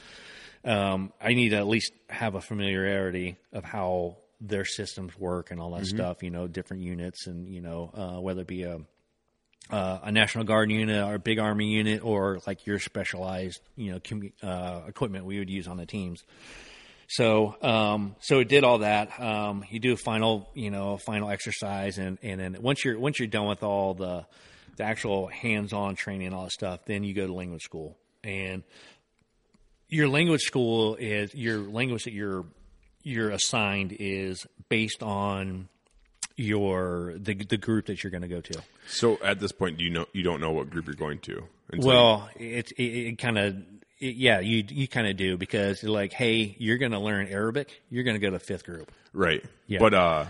um, 0.65 1.13
I 1.21 1.35
need 1.35 1.51
to 1.51 1.57
at 1.57 1.67
least 1.67 1.93
have 2.09 2.35
a 2.35 2.41
familiarity 2.41 3.37
of 3.53 3.65
how 3.65 4.17
their 4.41 4.65
systems 4.65 5.17
work 5.19 5.51
and 5.51 5.61
all 5.61 5.71
that 5.77 5.87
stuff. 5.87 6.23
You 6.23 6.31
know, 6.31 6.47
different 6.49 6.83
units 6.83 7.27
and 7.27 7.49
you 7.49 7.61
know 7.61 7.91
uh, 7.95 8.21
whether 8.21 8.41
it 8.43 8.47
be 8.47 8.63
a 8.65 8.81
uh, 9.71 9.99
a 10.03 10.13
National 10.13 10.45
Guard 10.45 10.71
unit 10.71 11.03
or 11.03 11.15
a 11.15 11.19
big 11.19 11.39
Army 11.39 11.69
unit 11.69 12.05
or 12.05 12.41
like 12.47 12.67
your 12.67 12.79
specialized 12.79 13.61
you 13.77 13.93
know 13.93 14.01
commu- 14.01 14.33
uh, 14.43 14.83
equipment 14.87 15.25
we 15.25 15.39
would 15.39 15.51
use 15.51 15.67
on 15.67 15.77
the 15.77 15.87
teams. 15.87 16.23
So, 17.07 17.57
um, 17.63 18.17
so 18.21 18.41
it 18.41 18.49
did 18.49 18.65
all 18.65 18.79
that. 18.79 19.21
Um, 19.21 19.65
you 19.71 19.79
do 19.79 19.93
a 19.93 19.97
final, 19.97 20.49
you 20.55 20.71
know, 20.71 20.97
final 20.97 21.31
exercise, 21.31 21.99
and 21.99 22.19
and 22.23 22.41
then 22.41 22.57
once 22.61 22.85
you're 22.85 22.99
once 22.99 23.19
you're 23.19 23.29
done 23.29 23.47
with 23.47 23.63
all 23.63 23.95
the 23.95 24.27
the 24.77 24.85
actual 24.85 25.29
hands-on 25.29 25.95
training 25.95 26.27
and 26.27 26.35
all 26.35 26.45
that 26.45 26.53
stuff, 26.53 26.81
then 26.87 27.05
you 27.05 27.15
go 27.15 27.27
to 27.27 27.33
language 27.33 27.63
school. 27.63 27.97
And 28.23 28.63
your 29.89 30.09
language 30.09 30.43
school 30.43 30.97
is 30.97 31.35
your 31.35 31.59
language 31.59 32.05
that 32.05 32.13
you're 32.13 32.47
you're 33.03 33.31
assigned 33.31 33.95
is 33.99 34.47
based 34.69 35.03
on 35.03 35.69
your 36.37 37.15
the 37.17 37.35
the 37.35 37.57
group 37.57 37.87
that 37.87 38.03
you're 38.03 38.11
going 38.11 38.23
to 38.23 38.29
go 38.29 38.41
to. 38.41 38.63
So 38.89 39.19
at 39.23 39.41
this 39.41 39.53
point, 39.53 39.79
do 39.79 39.85
you 39.85 39.91
know 39.91 40.07
you 40.13 40.23
don't 40.23 40.41
know 40.41 40.51
what 40.51 40.71
group 40.71 40.87
you're 40.87 40.95
going 40.95 41.19
to? 41.21 41.45
Well, 41.77 42.29
it 42.37 42.73
it, 42.73 42.83
it 42.83 43.19
kind 43.19 43.39
of 43.39 43.57
yeah, 43.99 44.41
you 44.41 44.65
you 44.69 44.89
kind 44.89 45.07
of 45.07 45.17
do 45.17 45.37
because 45.37 45.83
you're 45.83 45.93
like, 45.93 46.13
hey, 46.13 46.57
you're 46.59 46.79
going 46.79 46.93
to 46.93 46.99
learn 46.99 47.29
Arabic, 47.29 47.83
you're 47.91 48.05
going 48.05 48.17
to 48.17 48.21
go 48.21 48.31
to 48.31 48.39
fifth 48.39 48.65
group. 48.65 48.91
right. 49.13 49.45
Yeah. 49.67 49.79
But 49.79 49.95
uh, 49.95 50.27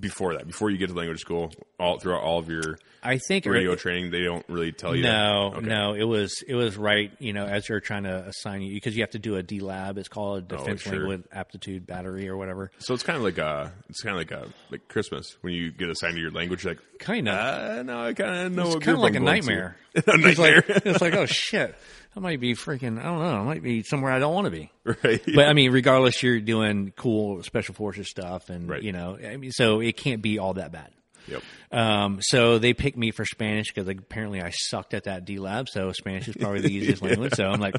before 0.00 0.34
that, 0.34 0.46
before 0.46 0.70
you 0.70 0.78
get 0.78 0.88
to 0.88 0.94
language 0.94 1.20
school, 1.20 1.52
all 1.78 1.98
throughout 1.98 2.22
all 2.22 2.38
of 2.38 2.48
your 2.48 2.78
I 3.02 3.18
think 3.18 3.46
radio 3.46 3.76
training, 3.76 4.10
they 4.10 4.24
don't 4.24 4.44
really 4.48 4.72
tell 4.72 4.96
you. 4.96 5.04
No, 5.04 5.52
Okay. 5.56 5.66
no, 5.66 5.94
it 5.94 6.02
was 6.04 6.42
it 6.46 6.54
was 6.56 6.76
right. 6.76 7.12
You 7.20 7.32
know, 7.32 7.46
as 7.46 7.66
they're 7.66 7.80
trying 7.80 8.02
to 8.02 8.24
assign 8.26 8.62
you 8.62 8.74
because 8.74 8.96
you 8.96 9.02
have 9.04 9.10
to 9.12 9.20
do 9.20 9.36
a 9.36 9.42
DLAB. 9.44 9.96
It's 9.98 10.08
called 10.08 10.38
a 10.38 10.42
Defense 10.42 10.82
Oh, 10.86 10.90
sure. 10.90 10.98
Language 10.98 11.22
Aptitude 11.32 11.86
Battery 11.86 12.28
or 12.28 12.36
whatever. 12.36 12.72
So 12.78 12.94
it's 12.94 13.04
kind 13.04 13.16
of 13.16 13.22
like 13.22 13.38
a, 13.38 13.72
it's 13.88 14.02
kind 14.02 14.16
of 14.16 14.18
like 14.18 14.32
a 14.32 14.48
like 14.72 14.88
Christmas 14.88 15.36
when 15.42 15.54
you 15.54 15.70
get 15.70 15.88
assigned 15.88 16.14
to 16.16 16.20
your 16.20 16.32
language. 16.32 16.64
Like, 16.64 16.78
Kind 16.98 17.28
of. 17.28 17.34
uh, 17.34 17.82
no, 17.84 18.06
I 18.06 18.12
kind 18.14 18.46
of 18.46 18.52
know. 18.52 18.66
it's 18.72 18.84
kind 18.84 18.96
of 18.96 19.02
like 19.02 19.14
a 19.14 19.18
I'm 19.18 19.24
going 19.24 19.42
to." 19.42 19.46
nightmare. 19.48 19.76
a 19.94 19.98
It's 19.98 20.38
nightmare. 20.38 20.64
like, 20.68 20.86
it's 20.86 21.00
like, 21.00 21.14
oh 21.14 21.26
shit. 21.26 21.76
I 22.16 22.20
might 22.20 22.40
be 22.40 22.54
freaking. 22.54 22.98
I 22.98 23.02
don't 23.04 23.18
know. 23.18 23.36
I 23.40 23.42
might 23.42 23.62
be 23.62 23.82
somewhere 23.82 24.10
I 24.10 24.18
don't 24.18 24.34
want 24.34 24.46
to 24.46 24.50
be. 24.50 24.70
right? 24.84 25.22
But 25.26 25.46
I 25.48 25.52
mean, 25.52 25.70
regardless, 25.70 26.22
you're 26.22 26.40
doing 26.40 26.92
cool 26.96 27.42
special 27.42 27.74
forces 27.74 28.08
stuff, 28.08 28.48
and 28.48 28.68
Right. 28.68 28.82
you 28.82 28.92
know, 28.92 29.18
I 29.22 29.36
mean, 29.36 29.52
so 29.52 29.80
it 29.80 29.96
can't 29.96 30.22
be 30.22 30.38
all 30.38 30.54
that 30.54 30.72
bad. 30.72 30.92
yep. 31.28 31.42
Um, 31.70 32.18
so 32.22 32.58
they 32.58 32.72
picked 32.72 32.96
me 32.96 33.10
for 33.10 33.24
Spanish 33.26 33.66
because 33.72 33.86
apparently 33.88 34.40
I 34.40 34.50
sucked 34.50 34.94
at 34.94 35.04
that 35.04 35.26
DLAB. 35.26 35.68
So 35.68 35.92
Spanish 35.92 36.26
is 36.28 36.36
probably 36.36 36.60
the 36.62 36.68
easiest 36.72 37.02
language. 37.02 37.34
So 37.34 37.44
I'm 37.44 37.60
like, 37.60 37.76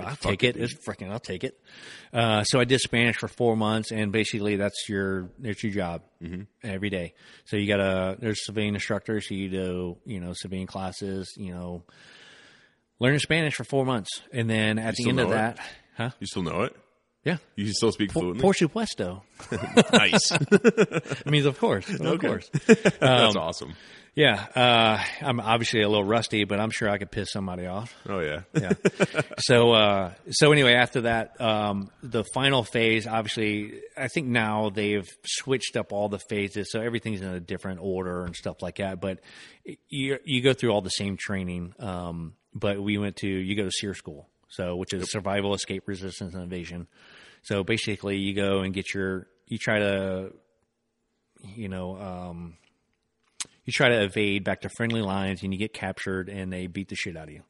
I'll 0.00 0.16
take 0.16 0.42
it. 0.42 0.56
It's 0.56 0.74
freaking, 0.74 1.12
I'll 1.12 1.20
take 1.20 1.44
it. 1.44 1.56
Uh, 2.12 2.42
so 2.42 2.58
I 2.58 2.64
did 2.64 2.80
Spanish 2.80 3.16
for 3.16 3.28
four 3.28 3.56
months, 3.56 3.92
and 3.92 4.10
basically 4.10 4.56
that's 4.56 4.88
your 4.88 5.30
that's 5.38 5.62
your 5.62 5.72
job 5.72 6.02
every 6.64 6.90
day. 6.90 7.14
So 7.44 7.56
you 7.56 7.68
got 7.68 7.76
to 7.76 8.16
there's 8.18 8.44
civilian 8.44 8.74
instructors. 8.74 9.28
So 9.28 9.34
you 9.36 9.48
do 9.48 9.98
you 10.04 10.18
know 10.18 10.32
civilian 10.34 10.66
classes. 10.66 11.32
You 11.36 11.52
know, 11.52 11.84
learning 12.98 13.20
Spanish 13.20 13.54
for 13.54 13.64
four 13.64 13.84
months, 13.84 14.22
and 14.32 14.48
then 14.48 14.78
at 14.78 14.94
the 14.94 15.08
end 15.08 15.20
of 15.20 15.28
it? 15.28 15.34
that, 15.34 15.58
huh? 15.96 16.10
You 16.20 16.26
still 16.26 16.42
know 16.42 16.62
it? 16.62 16.76
Yeah. 17.24 17.38
You 17.56 17.64
can 17.66 17.74
still 17.74 17.92
speak 17.92 18.12
fluently. 18.12 18.40
Por 18.40 18.54
supuesto. 18.54 19.22
nice. 19.92 20.32
I 21.26 21.30
mean, 21.30 21.46
of 21.46 21.58
course, 21.58 21.88
of 21.90 22.00
Okay. 22.00 22.26
course. 22.26 22.48
That's 23.00 23.36
awesome. 23.36 23.74
Yeah, 24.14 24.46
uh, 24.56 25.00
I'm 25.24 25.38
obviously 25.38 25.82
a 25.82 25.88
little 25.88 26.04
rusty, 26.04 26.42
but 26.44 26.58
I'm 26.58 26.70
sure 26.70 26.88
I 26.88 26.98
could 26.98 27.10
piss 27.12 27.30
somebody 27.30 27.66
off. 27.66 27.94
Oh 28.08 28.18
yeah. 28.18 28.40
Yeah. 28.52 28.72
so, 29.38 29.72
uh, 29.72 30.12
so 30.30 30.50
anyway, 30.50 30.72
after 30.72 31.02
that, 31.02 31.40
um, 31.40 31.90
the 32.02 32.24
final 32.34 32.64
phase, 32.64 33.06
obviously, 33.06 33.74
I 33.96 34.08
think 34.08 34.26
now 34.26 34.70
they've 34.70 35.06
switched 35.24 35.76
up 35.76 35.92
all 35.92 36.08
the 36.08 36.18
phases, 36.18 36.72
so 36.72 36.80
everything's 36.80 37.20
in 37.20 37.28
a 37.28 37.38
different 37.40 37.78
order 37.80 38.24
and 38.24 38.34
stuff 38.34 38.56
like 38.60 38.76
that. 38.76 39.00
But 39.00 39.20
you 39.88 40.18
you 40.24 40.42
go 40.42 40.52
through 40.52 40.70
all 40.70 40.82
the 40.82 40.88
same 40.90 41.16
training. 41.16 41.74
Um, 41.78 42.34
but 42.58 42.80
we 42.82 42.98
went 42.98 43.16
to 43.16 43.28
you 43.28 43.54
go 43.56 43.64
to 43.64 43.70
SERE 43.72 43.94
school, 43.94 44.28
so 44.48 44.76
which 44.76 44.92
is 44.92 45.10
survival, 45.10 45.54
escape, 45.54 45.84
resistance, 45.86 46.34
and 46.34 46.42
evasion. 46.42 46.86
So 47.42 47.64
basically, 47.64 48.16
you 48.18 48.34
go 48.34 48.60
and 48.60 48.74
get 48.74 48.92
your 48.94 49.26
you 49.46 49.58
try 49.58 49.78
to, 49.78 50.32
you 51.54 51.68
know. 51.68 51.96
Um, 51.96 52.56
you 53.64 53.72
try 53.72 53.90
to 53.90 54.02
evade 54.02 54.44
back 54.44 54.62
to 54.62 54.70
friendly 54.70 55.02
lines 55.02 55.42
and 55.42 55.52
you 55.52 55.58
get 55.58 55.74
captured 55.74 56.30
and 56.30 56.50
they 56.50 56.66
beat 56.68 56.88
the 56.88 56.94
shit 56.96 57.18
out 57.18 57.28
of 57.28 57.34
you. 57.34 57.42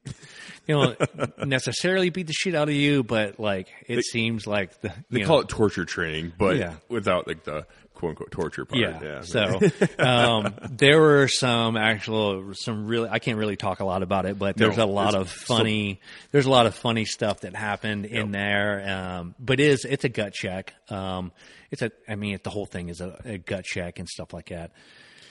You 0.67 0.75
don't 0.75 1.39
necessarily 1.47 2.11
beat 2.11 2.27
the 2.27 2.33
shit 2.33 2.57
out 2.57 2.69
of 2.69 2.75
you, 2.75 3.05
but 3.05 3.39
like 3.39 3.69
it 3.87 4.05
seems 4.05 4.45
like 4.45 4.81
the 4.81 4.93
They 5.13 5.21
you 5.21 5.27
call 5.27 5.39
it 5.41 5.49
torture 5.49 5.85
training, 5.85 6.33
but 6.37 6.57
Yeah. 6.57 6.75
without 6.89 7.29
like 7.29 7.45
the 7.45 7.67
quote 7.99 8.11
unquote 8.11 8.31
torture 8.31 8.65
part. 8.65 8.81
yeah. 8.81 9.01
Yeah. 9.03 9.21
So 9.23 9.61
um, 9.99 10.55
there 10.71 11.01
were 11.01 11.29
some 11.29 11.77
actual 11.77 12.55
some 12.55 12.87
really 12.87 13.09
I 13.11 13.19
can't 13.19 13.37
really 13.39 13.57
talk 13.57 13.81
a 13.81 13.85
lot 13.85 14.03
about 14.03 14.25
it, 14.27 14.39
but 14.39 14.57
there's 14.57 14.77
No, 14.77 14.85
a 14.85 14.87
lot 14.87 15.15
of 15.15 15.31
funny 15.31 16.01
there's 16.33 16.47
a 16.47 16.51
lot 16.51 16.67
of 16.67 16.75
funny 16.75 17.05
stuff 17.05 17.41
that 17.41 17.55
happened 17.55 18.07
in 18.07 18.31
there. 18.33 18.89
Um, 18.89 19.35
but 19.39 19.61
it 19.61 19.69
is 19.69 19.85
it's 19.85 20.05
a 20.05 20.09
gut 20.09 20.33
check. 20.33 20.75
Um, 20.89 21.33
it's 21.71 21.83
a 21.83 21.91
I 22.09 22.15
mean 22.15 22.39
the 22.43 22.51
whole 22.51 22.67
thing 22.67 22.89
is 22.89 23.01
a, 23.01 23.21
a 23.25 23.39
gut 23.39 23.65
check 23.65 23.99
and 23.99 24.09
stuff 24.09 24.33
like 24.33 24.49
that. 24.49 24.71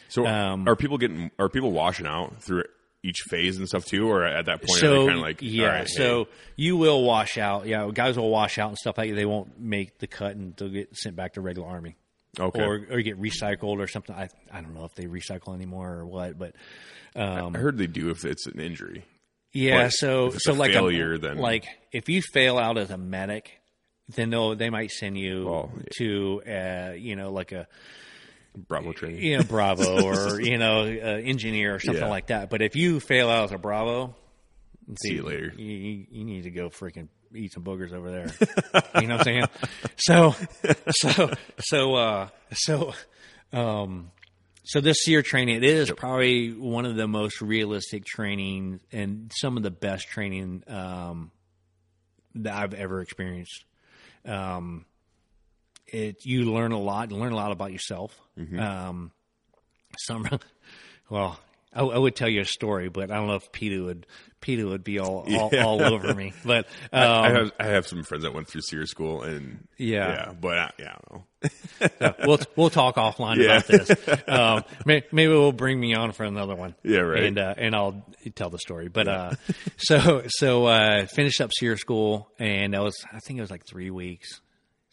So 0.09 0.25
Um, 0.25 0.67
are 0.67 0.75
people 0.75 0.97
getting 0.97 1.31
are 1.39 1.49
people 1.49 1.71
washing 1.71 2.05
out 2.05 2.41
through 2.43 2.63
each 3.03 3.21
phase 3.29 3.57
and 3.57 3.67
stuff 3.67 3.85
too, 3.85 4.09
or 4.09 4.25
at 4.25 4.45
that 4.47 4.57
point 4.59 4.79
so 4.79 5.05
kind 5.05 5.17
of 5.19 5.23
like 5.23 5.37
yeah 5.41 5.63
all 5.65 5.71
right, 5.71 5.87
so 5.87 6.23
hey, 6.25 6.29
you 6.57 6.75
will 6.77 7.03
wash 7.03 7.37
out 7.37 7.65
yeah 7.67 7.89
guys 7.93 8.17
will 8.17 8.29
wash 8.29 8.57
out 8.57 8.69
and 8.69 8.77
stuff 8.77 8.97
like 8.97 9.11
that 9.11 9.15
they 9.15 9.25
won't 9.25 9.57
make 9.59 9.99
the 9.99 10.07
cut 10.07 10.35
and 10.35 10.55
they'll 10.57 10.67
get 10.69 10.93
sent 10.97 11.15
back 11.15 11.33
to 11.33 11.41
regular 11.41 11.67
army 11.69 11.95
Okay. 12.39 12.61
or 12.61 12.85
or 12.91 13.01
get 13.01 13.19
recycled 13.19 13.79
or 13.79 13.87
something 13.87 14.15
i 14.15 14.29
i 14.51 14.61
don't 14.61 14.73
know 14.75 14.85
if 14.85 14.93
they 14.95 15.05
recycle 15.05 15.53
anymore 15.55 15.93
or 15.93 16.05
what 16.05 16.37
but 16.37 16.55
um 17.15 17.55
I 17.55 17.59
heard 17.59 17.77
they 17.77 17.87
do 17.87 18.09
if 18.11 18.25
it's 18.25 18.45
an 18.47 18.59
injury. 18.59 19.03
yeah 19.53 19.89
so 19.91 20.31
so 20.37 20.51
a 20.51 20.53
like 20.53 20.71
failure, 20.73 21.17
then- 21.17 21.37
like 21.37 21.65
if 21.91 22.09
you 22.09 22.21
fail 22.21 22.57
out 22.57 22.77
as 22.77 22.91
a 22.91 22.97
medic 22.97 23.51
then 24.15 24.29
they'll 24.29 24.55
they 24.55 24.69
might 24.69 24.91
send 24.91 25.17
you 25.17 25.45
Well, 25.45 25.71
to 25.97 26.41
uh 26.47 26.93
you 26.95 27.15
know 27.15 27.31
like 27.31 27.51
a 27.51 27.67
Bravo 28.67 28.91
training. 28.91 29.21
you 29.23 29.37
know 29.37 29.43
bravo 29.43 30.03
or 30.07 30.41
you 30.41 30.57
know 30.57 30.81
uh, 30.83 31.19
engineer 31.23 31.75
or 31.75 31.79
something 31.79 32.03
Yeah. 32.03 32.09
like 32.09 32.27
that 32.27 32.49
but 32.49 32.61
if 32.61 32.75
you 32.75 32.99
fail 32.99 33.29
out 33.29 33.45
as 33.45 33.51
a 33.51 33.57
bravo 33.57 34.15
See 35.03 35.15
you 35.15 35.23
later. 35.23 35.53
you, 35.57 36.05
you 36.09 36.23
need 36.23 36.43
to 36.43 36.49
go 36.49 36.69
freaking 36.69 37.09
eat 37.33 37.53
some 37.53 37.63
boogers 37.63 37.93
over 37.93 38.09
there. 38.11 38.31
you 39.01 39.07
know 39.07 39.17
what 39.17 39.27
I'm 39.27 39.33
saying? 39.33 39.45
So, 39.97 40.35
so, 40.91 41.31
so, 41.59 41.95
uh, 41.95 42.27
so, 42.53 42.93
um, 43.53 44.11
so 44.63 44.81
this 44.81 45.07
year 45.07 45.21
training, 45.21 45.57
it 45.57 45.63
is 45.63 45.91
probably 45.91 46.51
one 46.51 46.85
of 46.85 46.95
the 46.95 47.07
most 47.07 47.41
realistic 47.41 48.05
training 48.05 48.81
and 48.91 49.31
some 49.35 49.57
of 49.57 49.63
the 49.63 49.71
best 49.71 50.07
training, 50.07 50.63
um, 50.67 51.31
that 52.35 52.53
I've 52.53 52.73
ever 52.73 53.01
experienced. 53.01 53.65
Um, 54.25 54.85
it, 55.87 56.25
you 56.25 56.51
learn 56.51 56.71
a 56.71 56.79
lot, 56.79 57.11
you 57.11 57.17
learn 57.17 57.31
a 57.31 57.35
lot 57.35 57.51
about 57.51 57.71
yourself. 57.71 58.19
Um, 58.59 59.11
some, 60.05 60.27
well, 61.09 61.39
I, 61.73 61.81
I 61.83 61.97
would 61.97 62.15
tell 62.15 62.29
you 62.29 62.41
a 62.41 62.45
story, 62.45 62.89
but 62.89 63.11
I 63.11 63.15
don't 63.15 63.27
know 63.27 63.35
if 63.35 63.51
Peter 63.51 63.83
would, 63.83 64.07
Peter 64.41 64.65
would 64.65 64.83
be 64.83 64.99
all, 64.99 65.25
all, 65.37 65.49
Yeah. 65.51 65.63
all 65.65 65.81
over 65.83 66.13
me, 66.13 66.33
but, 66.45 66.65
um, 66.91 67.01
I 67.03 67.29
have 67.29 67.51
I 67.59 67.65
have 67.67 67.87
some 67.87 68.03
friends 68.03 68.23
that 68.23 68.33
went 68.33 68.47
through 68.47 68.61
SERE 68.61 68.85
school 68.85 69.21
and 69.23 69.67
Yeah. 69.77 70.07
yeah, 70.09 70.33
but 70.39 70.57
I, 70.57 70.71
yeah, 70.79 70.95
I 70.95 70.99
don't 71.09 71.11
know. 72.01 72.15
we'll 72.25 72.39
we'll 72.55 72.69
talk 72.71 72.95
offline 72.95 73.37
Yeah. 73.37 73.57
about 73.57 73.67
this. 73.67 73.91
Um, 74.27 74.63
may, 74.85 75.03
maybe 75.11 75.31
we'll 75.31 75.51
bring 75.51 75.79
me 75.79 75.93
on 75.93 76.11
for 76.11 76.23
another 76.23 76.55
one. 76.55 76.73
Yeah, 76.83 76.99
right. 77.01 77.23
And 77.25 77.37
uh, 77.37 77.53
and 77.57 77.75
I'll 77.75 78.03
tell 78.33 78.49
the 78.49 78.57
story. 78.57 78.87
But 78.87 79.07
uh, 79.07 79.31
so 79.77 80.23
so 80.27 80.65
uh, 80.65 81.05
finished 81.05 81.39
up 81.41 81.51
SERE 81.53 81.77
school, 81.77 82.29
and 82.39 82.73
that 82.73 82.81
was 82.81 82.95
I 83.13 83.19
think 83.19 83.37
it 83.37 83.41
was 83.41 83.51
like 83.51 83.65
three 83.67 83.91
weeks, 83.91 84.41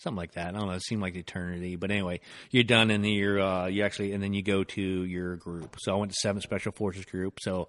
something 0.04 0.16
like 0.16 0.34
that. 0.34 0.54
I 0.54 0.58
don't 0.58 0.68
know. 0.68 0.74
It 0.74 0.82
seemed 0.84 1.02
like 1.02 1.16
eternity, 1.16 1.74
but 1.74 1.90
anyway, 1.90 2.20
you're 2.52 2.62
done, 2.62 2.92
and 2.92 3.02
then 3.02 3.10
you're 3.10 3.40
uh, 3.40 3.66
you 3.66 3.82
actually, 3.82 4.12
and 4.12 4.22
then 4.22 4.32
you 4.32 4.42
go 4.42 4.62
to 4.62 4.80
your 4.80 5.34
group. 5.36 5.76
So 5.80 5.92
I 5.92 5.96
went 5.96 6.12
to 6.12 6.16
Seventh 6.20 6.44
Special 6.44 6.70
Forces 6.70 7.04
Group. 7.04 7.40
So 7.40 7.68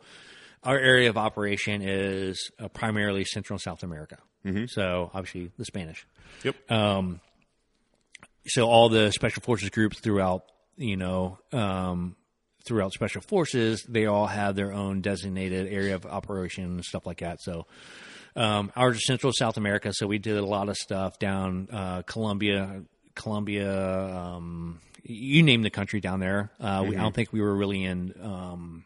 our 0.63 0.77
area 0.77 1.09
of 1.09 1.17
operation 1.17 1.81
is 1.81 2.51
uh, 2.59 2.67
primarily 2.67 3.25
Central 3.25 3.55
and 3.55 3.61
South 3.61 3.81
America. 3.81 4.17
Mm-hmm. 4.45 4.65
So 4.67 5.09
obviously 5.13 5.51
the 5.57 5.65
Spanish 5.65 6.05
Yep. 6.43 6.55
so 8.47 8.67
all 8.69 8.89
the 8.89 9.11
special 9.11 9.41
forces 9.41 9.69
groups 9.69 9.99
throughout 9.99 10.43
you 10.77 10.97
know 10.97 11.39
um, 11.51 12.15
throughout 12.65 12.91
special 12.93 13.21
forces 13.21 13.83
they 13.87 14.05
all 14.05 14.27
have 14.27 14.55
their 14.55 14.71
own 14.73 15.01
designated 15.01 15.71
area 15.71 15.95
of 15.95 16.05
operation 16.05 16.63
and 16.65 16.83
stuff 16.85 17.05
like 17.05 17.19
that 17.19 17.41
so 17.41 17.65
um, 18.35 18.71
ours 18.75 18.97
is 18.97 19.05
central 19.05 19.31
south 19.33 19.57
america 19.57 19.91
so 19.93 20.07
we 20.07 20.17
did 20.17 20.37
a 20.37 20.45
lot 20.45 20.69
of 20.69 20.75
stuff 20.77 21.17
down 21.19 21.67
uh, 21.71 22.01
colombia 22.03 22.83
colombia 23.15 24.07
um, 24.15 24.79
you 25.03 25.43
name 25.43 25.61
the 25.61 25.69
country 25.69 25.99
down 26.01 26.19
there 26.19 26.51
uh, 26.59 26.83
we, 26.87 26.95
i 26.97 27.01
don't 27.01 27.13
think 27.15 27.31
we 27.31 27.41
were 27.41 27.55
really 27.55 27.83
in 27.83 28.13
um, 28.21 28.83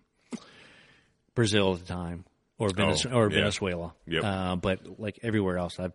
brazil 1.35 1.73
at 1.73 1.79
the 1.79 1.85
time 1.85 2.25
or, 2.57 2.71
Venez- 2.71 3.05
Oh, 3.05 3.11
or 3.17 3.29
yeah. 3.31 3.37
Venezuela, 3.37 3.93
Yep. 4.05 4.21
uh, 4.21 4.55
but 4.57 4.99
like 4.99 5.17
everywhere 5.23 5.57
else, 5.57 5.79
I've 5.79 5.93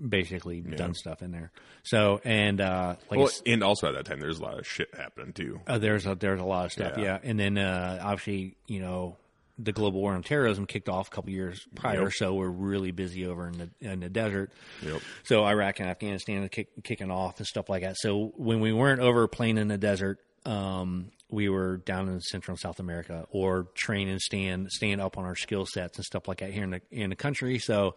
basically 0.00 0.62
done 0.62 0.94
stuff 0.94 1.20
in 1.20 1.30
there. 1.30 1.52
So 1.82 2.22
and 2.24 2.58
uh, 2.58 2.96
like 3.10 3.20
Well, 3.20 3.28
and 3.44 3.62
also 3.62 3.88
at 3.88 3.96
that 3.96 4.06
time, 4.06 4.20
there's 4.20 4.38
a 4.38 4.42
lot 4.42 4.58
of 4.58 4.66
shit 4.66 4.88
happening 4.96 5.34
too. 5.34 5.60
uh, 5.66 5.76
there's 5.76 6.06
a 6.06 6.14
there's 6.14 6.40
a 6.40 6.44
lot 6.44 6.64
of 6.64 6.72
stuff, 6.72 6.92
Yeah. 6.96 7.02
yeah. 7.04 7.18
And 7.22 7.38
then 7.38 7.58
uh, 7.58 7.98
obviously, 8.02 8.56
you 8.66 8.80
know, 8.80 9.18
the 9.58 9.72
global 9.72 10.00
war 10.02 10.12
on 10.12 10.22
terrorism 10.22 10.66
kicked 10.66 10.88
off 10.88 11.08
a 11.08 11.10
couple 11.10 11.30
years 11.30 11.66
prior, 11.74 12.04
Yep. 12.04 12.12
so 12.12 12.34
we're 12.34 12.48
really 12.50 12.90
busy 12.90 13.26
over 13.26 13.48
in 13.48 13.58
the 13.58 13.70
in 13.92 14.00
the 14.00 14.08
desert. 14.08 14.50
Yep. 14.82 15.00
So 15.24 15.44
Iraq 15.44 15.80
and 15.80 15.88
Afghanistan 15.88 16.44
are 16.44 16.48
kick, 16.48 16.68
kicking 16.84 17.10
off 17.10 17.38
and 17.38 17.46
stuff 17.46 17.68
like 17.70 17.82
that. 17.82 17.96
So 17.98 18.32
when 18.36 18.60
we 18.60 18.72
weren't 18.72 19.00
over 19.00 19.26
playing 19.28 19.56
in 19.58 19.68
the 19.68 19.78
desert, 19.78 20.18
um, 20.44 21.10
we 21.30 21.48
were 21.48 21.78
down 21.78 22.08
in 22.08 22.20
Central 22.20 22.52
and 22.52 22.60
South 22.60 22.78
America 22.80 23.26
or 23.30 23.66
training, 23.74 24.18
stand 24.20 24.70
stand 24.70 25.00
up 25.00 25.16
on 25.18 25.24
our 25.24 25.34
skill 25.36 25.64
sets 25.66 25.96
and 25.98 26.04
stuff 26.04 26.28
like 26.28 26.38
that 26.40 26.52
here 26.52 26.64
in 26.64 26.70
the 26.70 26.80
in 26.90 27.10
the 27.10 27.16
country. 27.16 27.58
So 27.58 27.96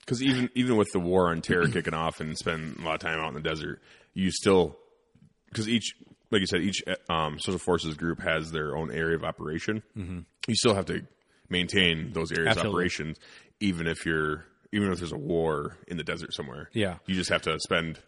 Because 0.00 0.22
even 0.22 0.50
even 0.54 0.76
with 0.76 0.88
the 0.92 1.00
war 1.00 1.30
on 1.30 1.40
terror 1.40 1.68
kicking 1.68 1.94
off 1.94 2.20
and 2.20 2.36
spending 2.36 2.82
a 2.82 2.84
lot 2.84 2.94
of 2.94 3.00
time 3.00 3.20
out 3.20 3.28
in 3.28 3.34
the 3.34 3.40
desert, 3.40 3.80
you 4.12 4.30
still 4.32 4.76
because 5.48 5.68
each 5.68 5.94
like 6.30 6.40
you 6.40 6.46
said, 6.46 6.60
each 6.62 6.82
um, 7.08 7.38
social 7.38 7.58
forces 7.58 7.94
group 7.96 8.20
has 8.20 8.50
their 8.52 8.76
own 8.76 8.90
area 8.92 9.16
of 9.16 9.24
operation. 9.24 9.82
Mm-hmm. 9.96 10.20
You 10.46 10.54
still 10.54 10.74
have 10.74 10.86
to 10.86 11.02
maintain 11.48 12.12
those 12.12 12.30
areas 12.32 12.56
of 12.56 12.66
operations, 12.66 13.16
even 13.60 13.86
if 13.86 14.04
you're 14.06 14.44
even 14.72 14.92
if 14.92 14.98
there's 14.98 15.12
a 15.12 15.16
war 15.18 15.76
in 15.86 15.96
the 15.96 16.04
desert 16.04 16.34
somewhere. 16.34 16.68
Yeah. 16.74 16.96
you 17.06 17.14
just 17.14 17.30
have 17.30 17.40
to 17.42 17.58
spend 17.60 17.98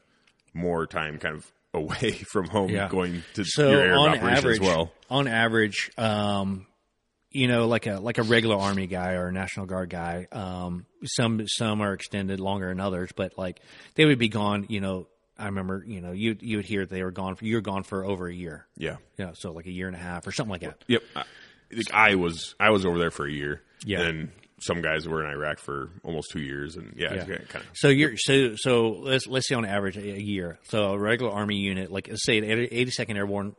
more 0.52 0.86
time 0.86 1.18
kind 1.18 1.36
of 1.36 1.50
away 1.74 2.10
from 2.32 2.48
home, 2.48 2.68
Yeah. 2.70 2.88
going 2.88 3.22
to 3.34 3.44
so 3.44 3.70
your 3.70 3.80
area 3.80 3.94
on 3.96 4.08
of 4.10 4.14
operation 4.18 4.38
average, 4.38 4.60
as 4.60 4.66
well. 4.66 4.92
on 5.08 5.26
average, 5.28 5.90
um, 5.96 6.66
you 7.30 7.46
know, 7.46 7.68
like 7.68 7.86
a 7.86 8.00
like 8.00 8.18
a 8.18 8.24
regular 8.24 8.56
army 8.56 8.88
guy 8.88 9.12
or 9.12 9.28
a 9.28 9.32
national 9.32 9.66
guard 9.66 9.88
guy. 9.88 10.26
Um, 10.32 10.84
some 11.04 11.46
some 11.46 11.80
are 11.80 11.92
extended 11.92 12.40
longer 12.40 12.68
than 12.68 12.80
others, 12.80 13.10
but 13.14 13.38
like 13.38 13.60
they 13.94 14.04
would 14.04 14.18
be 14.18 14.28
gone. 14.28 14.66
You 14.68 14.80
know, 14.80 15.06
I 15.40 15.46
remember, 15.46 15.84
you 15.86 16.00
know, 16.00 16.12
you 16.12 16.36
you 16.40 16.58
would 16.58 16.66
hear 16.66 16.84
they 16.86 17.02
were 17.02 17.10
gone. 17.10 17.34
For, 17.36 17.44
you 17.44 17.56
were 17.56 17.60
gone 17.62 17.82
for 17.82 18.04
over 18.04 18.28
a 18.28 18.34
year. 18.34 18.66
Yeah. 18.76 18.96
You 19.16 19.26
know, 19.26 19.32
so 19.34 19.52
like 19.52 19.66
a 19.66 19.72
year 19.72 19.86
and 19.86 19.96
a 19.96 20.00
half 20.00 20.26
or 20.26 20.32
something 20.32 20.50
like 20.52 20.60
that. 20.62 20.84
Yep. 20.86 21.02
I, 21.16 21.22
like 21.72 21.92
I 21.94 22.14
was 22.16 22.54
I 22.60 22.70
was 22.70 22.84
over 22.84 22.98
there 22.98 23.10
for 23.10 23.26
a 23.26 23.32
year, 23.32 23.62
Yeah. 23.84 24.02
And 24.02 24.30
some 24.60 24.82
guys 24.82 25.08
were 25.08 25.24
in 25.24 25.30
Iraq 25.30 25.58
for 25.58 25.90
almost 26.04 26.30
two 26.32 26.40
years, 26.42 26.76
and 26.76 26.92
yeah, 26.96 27.14
Yeah. 27.14 27.24
kind 27.24 27.64
of. 27.64 27.70
So 27.74 27.88
you're 27.88 28.16
so 28.16 28.54
so 28.56 28.88
let's 28.90 29.26
let's 29.26 29.48
say 29.48 29.54
on 29.54 29.64
average 29.64 29.96
a, 29.96 30.02
a 30.02 30.18
year. 30.20 30.58
So 30.64 30.92
a 30.92 30.98
regular 30.98 31.32
army 31.32 31.56
unit, 31.56 31.90
like 31.90 32.08
let's 32.08 32.24
say 32.24 32.40
the 32.40 32.68
82nd 32.68 33.16
Airborne 33.16 33.54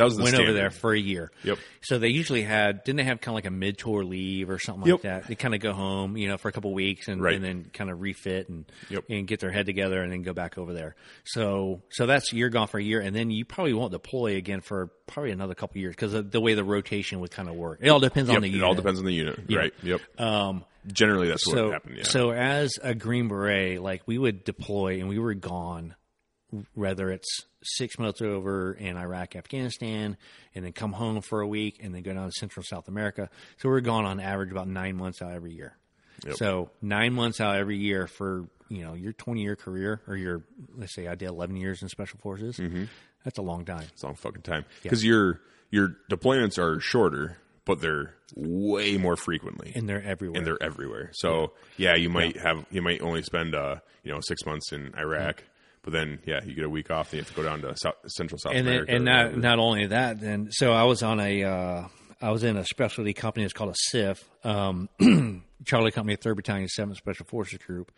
That 0.00 0.04
was 0.06 0.16
the 0.16 0.24
went 0.24 0.34
over 0.38 0.52
there 0.52 0.70
for 0.70 0.92
a 0.92 0.98
year. 0.98 1.30
Yep. 1.44 1.58
So 1.82 1.98
they 1.98 2.08
usually 2.08 2.42
had 2.42 2.82
didn't 2.84 2.96
they 2.98 3.04
have 3.04 3.20
kind 3.20 3.32
of 3.32 3.36
like 3.36 3.46
a 3.46 3.50
mid 3.50 3.78
tour 3.78 4.04
leave 4.04 4.50
or 4.50 4.58
something 4.58 4.86
Yep. 4.86 4.94
like 4.94 5.02
that? 5.02 5.26
They 5.28 5.34
kind 5.34 5.54
of 5.54 5.60
go 5.60 5.72
home, 5.72 6.16
you 6.16 6.28
know, 6.28 6.36
for 6.38 6.48
a 6.48 6.52
couple 6.52 6.72
weeks 6.74 7.08
and, 7.08 7.22
Right. 7.22 7.34
and 7.36 7.44
then 7.44 7.70
kind 7.72 7.90
of 7.90 8.00
refit 8.00 8.48
and 8.48 8.64
Yep. 8.88 9.04
and 9.08 9.26
get 9.26 9.40
their 9.40 9.50
head 9.50 9.66
together 9.66 10.02
and 10.02 10.10
then 10.12 10.22
go 10.22 10.32
back 10.32 10.58
over 10.58 10.72
there. 10.72 10.96
So 11.24 11.82
so 11.90 12.06
that's 12.06 12.32
you're 12.32 12.50
gone 12.50 12.66
for 12.68 12.78
a 12.78 12.82
year 12.82 13.00
and 13.00 13.14
then 13.14 13.30
you 13.30 13.44
probably 13.44 13.72
won't 13.74 13.92
deploy 13.92 14.36
again 14.36 14.60
for 14.60 14.90
probably 15.06 15.30
another 15.32 15.54
couple 15.54 15.80
years 15.80 15.94
because 15.94 16.14
of 16.14 16.30
the 16.30 16.40
way 16.40 16.54
the 16.54 16.64
rotation 16.64 17.20
would 17.20 17.30
kind 17.30 17.48
of 17.48 17.54
work. 17.54 17.78
It 17.82 17.88
all 17.88 18.00
depends 18.00 18.28
Yep, 18.28 18.36
on 18.36 18.42
the 18.42 18.48
unit. 18.48 18.62
it 18.62 18.64
all 18.64 18.74
depends 18.74 18.98
on 19.00 19.06
the 19.06 19.14
unit, 19.14 19.38
Yeah. 19.48 19.58
right? 19.58 19.74
Yep. 19.82 20.00
Um, 20.20 20.64
Generally, 20.90 21.28
that's 21.28 21.44
so, 21.44 21.64
what 21.64 21.72
happened. 21.74 21.96
Yeah. 21.98 22.02
so 22.04 22.30
as 22.32 22.78
a 22.82 22.94
Green 22.94 23.28
Beret, 23.28 23.82
like 23.82 24.00
we 24.06 24.16
would 24.16 24.44
deploy 24.44 24.98
and 25.00 25.10
we 25.10 25.18
were 25.18 25.34
gone, 25.34 25.94
whether 26.74 27.10
it's 27.10 27.28
six 27.62 27.98
months 27.98 28.20
over 28.22 28.72
in 28.72 28.96
Iraq, 28.96 29.36
Afghanistan, 29.36 30.16
and 30.54 30.64
then 30.64 30.72
come 30.72 30.92
home 30.92 31.20
for 31.20 31.40
a 31.40 31.46
week 31.46 31.78
and 31.82 31.94
then 31.94 32.02
go 32.02 32.12
down 32.12 32.26
to 32.26 32.32
Central 32.32 32.64
South 32.64 32.88
America. 32.88 33.28
So 33.58 33.68
we're 33.68 33.80
gone 33.80 34.04
on 34.04 34.20
average 34.20 34.50
about 34.50 34.68
nine 34.68 34.96
months 34.96 35.20
out 35.22 35.32
every 35.32 35.52
year. 35.54 35.76
Yep. 36.26 36.36
So 36.36 36.70
nine 36.82 37.12
months 37.14 37.40
out 37.40 37.56
every 37.56 37.78
year 37.78 38.06
for 38.06 38.46
you 38.68 38.82
know 38.84 38.94
your 38.94 39.12
twenty 39.12 39.42
year 39.42 39.56
career 39.56 40.00
or 40.06 40.16
your 40.16 40.42
let's 40.76 40.94
say 40.94 41.08
I 41.08 41.14
did 41.14 41.28
eleven 41.28 41.56
years 41.56 41.82
in 41.82 41.88
Special 41.88 42.18
Forces. 42.20 42.56
Mm-hmm. 42.56 42.84
That's 43.24 43.38
a 43.38 43.42
long 43.42 43.64
time. 43.64 43.84
it's 43.92 44.02
a 44.02 44.06
long 44.06 44.14
fucking 44.16 44.42
time 44.42 44.64
because 44.82 45.04
your 45.04 45.40
your 45.70 45.96
deployments 46.10 46.58
are 46.58 46.78
shorter, 46.80 47.36
but 47.64 47.80
they're 47.80 48.14
way 48.36 48.96
more 48.96 49.16
frequently, 49.16 49.72
And 49.74 49.88
they're 49.88 50.02
everywhere. 50.02 50.38
and 50.38 50.46
they're 50.46 50.62
everywhere. 50.62 51.10
So 51.14 51.52
yeah, 51.76 51.94
you 51.96 52.10
might 52.10 52.36
have 52.38 52.64
you 52.70 52.82
might 52.82 53.00
only 53.02 53.22
spend 53.22 53.54
uh 53.54 53.76
you 54.04 54.12
know 54.12 54.20
six 54.20 54.44
months 54.44 54.72
in 54.72 54.94
Iraq, 54.98 55.42
but 55.82 55.92
then 55.92 56.20
yeah, 56.26 56.44
you 56.44 56.54
get 56.54 56.64
a 56.64 56.70
week 56.70 56.90
off, 56.90 57.10
then 57.10 57.18
you 57.18 57.22
have 57.22 57.30
to 57.30 57.34
go 57.34 57.42
down 57.42 57.62
to 57.62 57.74
South, 57.76 57.94
Central 58.06 58.38
South 58.38 58.52
and 58.54 58.66
then, 58.66 58.74
America. 58.74 58.92
and 58.92 59.04
not 59.04 59.36
not 59.36 59.58
only 59.58 59.86
that, 59.86 60.20
then 60.20 60.48
so 60.50 60.72
I 60.72 60.84
was 60.84 61.02
on 61.02 61.20
a 61.20 61.44
uh, 61.44 61.88
I 62.20 62.30
was 62.30 62.44
in 62.44 62.56
a 62.56 62.64
specialty 62.64 63.14
company. 63.14 63.44
It's 63.44 63.54
called 63.54 63.74
a 63.74 63.96
CIF, 63.96 64.22
um, 64.44 64.88
Charlie 65.64 65.90
Company, 65.90 66.16
Third 66.16 66.36
Battalion, 66.36 66.68
Seventh 66.68 66.98
Special 66.98 67.24
Forces 67.26 67.58
Group, 67.58 67.92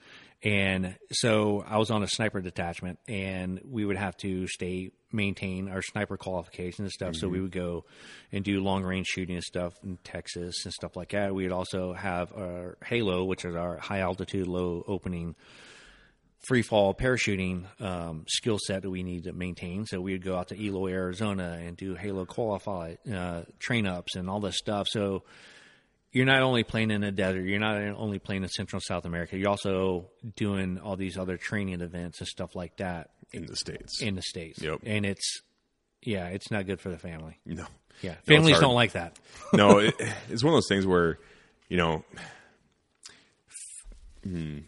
and 0.44 0.96
so 1.10 1.64
I 1.66 1.78
was 1.78 1.90
on 1.90 2.02
a 2.02 2.08
sniper 2.08 2.40
detachment, 2.40 3.00
and 3.08 3.60
we 3.64 3.84
would 3.84 3.96
have 3.96 4.16
to 4.18 4.46
stay 4.46 4.90
maintain 5.12 5.68
our 5.68 5.82
sniper 5.82 6.16
qualifications 6.16 6.80
and 6.80 6.90
stuff. 6.90 7.14
So 7.16 7.28
we 7.28 7.40
would 7.40 7.52
go 7.52 7.84
and 8.30 8.44
do 8.44 8.60
long 8.60 8.82
range 8.82 9.06
shooting 9.08 9.36
and 9.36 9.44
stuff 9.44 9.74
in 9.82 9.98
Texas 10.04 10.64
and 10.64 10.72
stuff 10.72 10.96
like 10.96 11.10
that. 11.10 11.34
We 11.34 11.42
would 11.42 11.52
also 11.52 11.92
have 11.92 12.32
our 12.32 12.78
Halo, 12.84 13.24
which 13.24 13.44
is 13.44 13.54
our 13.54 13.76
high 13.78 14.00
altitude, 14.00 14.46
low 14.46 14.82
opening 14.86 15.34
free 16.42 16.62
fall 16.62 16.94
parachuting 16.94 17.64
um, 17.80 18.24
skill 18.28 18.58
set 18.58 18.82
that 18.82 18.90
we 18.90 19.02
need 19.02 19.24
to 19.24 19.32
maintain. 19.32 19.86
So 19.86 20.00
we 20.00 20.12
would 20.12 20.24
go 20.24 20.36
out 20.36 20.48
to 20.48 20.60
Eloy, 20.60 20.90
Arizona, 20.90 21.60
and 21.62 21.76
do 21.76 21.94
Halo 21.94 22.24
qualify 22.24 22.96
uh, 23.12 23.42
train 23.58 23.86
ups 23.86 24.16
and 24.16 24.28
all 24.28 24.40
this 24.40 24.58
stuff. 24.58 24.88
So 24.88 25.22
you're 26.10 26.26
not 26.26 26.42
only 26.42 26.64
playing 26.64 26.90
in 26.90 27.00
the 27.00 27.12
desert, 27.12 27.42
you're 27.42 27.60
not 27.60 27.76
only 27.96 28.18
playing 28.18 28.42
in 28.42 28.48
Central 28.48 28.80
South 28.80 29.04
America. 29.04 29.38
You're 29.38 29.50
also 29.50 30.10
doing 30.36 30.78
all 30.78 30.96
these 30.96 31.16
other 31.16 31.36
training 31.36 31.80
events 31.80 32.18
and 32.20 32.28
stuff 32.28 32.54
like 32.54 32.76
that 32.78 33.10
in 33.32 33.46
the 33.46 33.56
states. 33.56 34.02
in 34.02 34.14
the 34.14 34.22
states. 34.22 34.60
Yep. 34.60 34.80
And 34.84 35.06
it's 35.06 35.42
yeah, 36.02 36.26
it's 36.28 36.50
not 36.50 36.66
good 36.66 36.80
for 36.80 36.90
the 36.90 36.98
family. 36.98 37.38
no, 37.46 37.66
Yeah, 38.02 38.14
families 38.26 38.58
don't 38.58 38.74
like 38.74 38.92
that. 38.92 39.18
no, 39.52 39.78
it, 39.78 39.94
it's 40.28 40.42
one 40.42 40.52
of 40.52 40.56
those 40.56 40.68
things 40.68 40.86
where, 40.86 41.18
you 41.68 41.76
know, 41.76 42.04
hmm. 44.24 44.58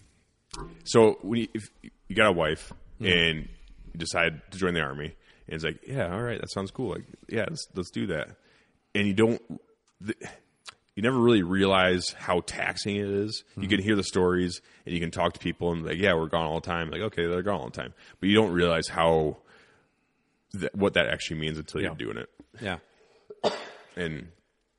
So 0.84 1.18
when 1.22 1.40
you, 1.40 1.48
if 1.55 1.68
you 2.09 2.16
got 2.16 2.26
a 2.28 2.32
wife 2.32 2.72
and 3.00 3.48
you 3.92 3.98
decide 3.98 4.40
to 4.50 4.59
join 4.59 4.74
the 4.74 4.80
army, 4.80 5.14
and 5.46 5.55
it's 5.55 5.64
like, 5.64 5.86
yeah, 5.86 6.12
all 6.12 6.22
right, 6.22 6.40
that 6.40 6.50
sounds 6.50 6.70
cool. 6.70 6.92
Like, 6.92 7.05
yeah, 7.28 7.44
let's, 7.48 7.66
let's 7.74 7.90
do 7.90 8.07
that. 8.09 8.28
And 8.94 9.07
you 9.07 9.12
don't, 9.14 9.42
the, 10.00 10.14
you 10.94 11.02
never 11.02 11.18
really 11.18 11.42
realize 11.42 12.05
how 12.16 12.40
taxing 12.46 12.96
it 12.96 13.09
is. 13.09 13.42
You 13.57 13.68
can 13.68 13.82
hear 13.82 13.96
the 13.96 14.05
stories 14.05 14.61
and 14.86 14.94
you 14.94 15.00
can 15.00 15.11
talk 15.11 15.32
to 15.34 15.40
people 15.40 15.72
and 15.72 15.84
like, 15.84 15.98
yeah, 15.98 16.14
we're 16.14 16.28
gone 16.28 16.46
all 16.46 16.61
the 16.61 16.66
time. 16.66 16.90
Like, 16.90 17.00
okay, 17.02 17.26
they're 17.26 17.42
gone 17.42 17.61
all 17.61 17.66
the 17.68 17.76
time, 17.76 17.92
but 18.20 18.28
you 18.28 18.34
don't 18.36 18.52
realize 18.52 18.86
how 18.88 19.38
that, 20.55 20.74
what 20.74 20.94
that 20.94 21.09
actually 21.09 21.40
means 21.40 21.59
until 21.59 21.80
Yeah. 21.82 21.88
you're 21.88 21.96
doing 22.12 22.18
it 22.18 22.30
Yeah. 22.61 22.78
and 23.96 24.28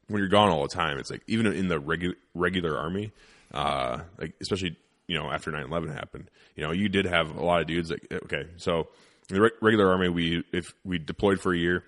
when 0.07 0.19
you're 0.19 0.30
gone 0.30 0.49
all 0.49 0.61
the 0.63 0.73
time, 0.73 0.97
it's 0.99 1.11
like 1.11 1.21
even 1.28 1.47
in 1.47 1.67
the 1.67 1.80
regu- 1.82 2.15
regular 2.34 2.78
army, 2.78 3.11
uh, 3.53 3.99
like 4.17 4.34
especially 4.41 4.78
you 5.08 5.18
know 5.18 5.32
after 5.32 5.51
9-11 5.51 5.93
happened, 5.93 6.30
you 6.56 6.64
know 6.64 6.72
you 6.72 6.89
did 6.89 7.06
have 7.06 7.36
a 7.36 7.43
lot 7.43 7.62
of 7.62 7.68
dudes 7.68 7.91
like 7.91 8.06
okay, 8.12 8.45
so 8.58 8.88
the 9.30 9.41
re- 9.41 9.51
regular 9.62 9.89
army, 9.89 10.10
we 10.10 10.43
if 10.51 10.74
we 10.84 10.97
deployed 10.99 11.39
for 11.39 11.53
a 11.53 11.58
year, 11.58 11.84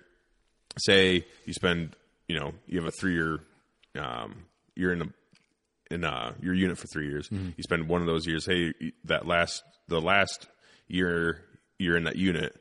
say 0.78 1.26
you 1.44 1.52
spend 1.52 1.94
you 2.26 2.38
know 2.38 2.52
you 2.66 2.78
have 2.78 2.88
a 2.88 2.92
three 2.92 3.14
year, 3.14 3.40
um, 3.98 4.44
you're 4.74 4.92
in 4.92 5.02
a 5.02 5.06
in 5.90 6.04
uh, 6.04 6.32
your 6.42 6.54
unit 6.54 6.76
for 6.78 6.86
three 6.86 7.08
years. 7.08 7.28
You 7.56 7.62
spend 7.62 7.88
one 7.88 8.00
of 8.00 8.06
those 8.06 8.26
years. 8.26 8.44
Hey, 8.46 8.72
that 9.04 9.26
last 9.26 9.62
the 9.88 10.00
last 10.00 10.46
year 10.86 11.42
you're 11.78 11.96
in 11.96 12.04
that 12.04 12.16
unit, 12.16 12.54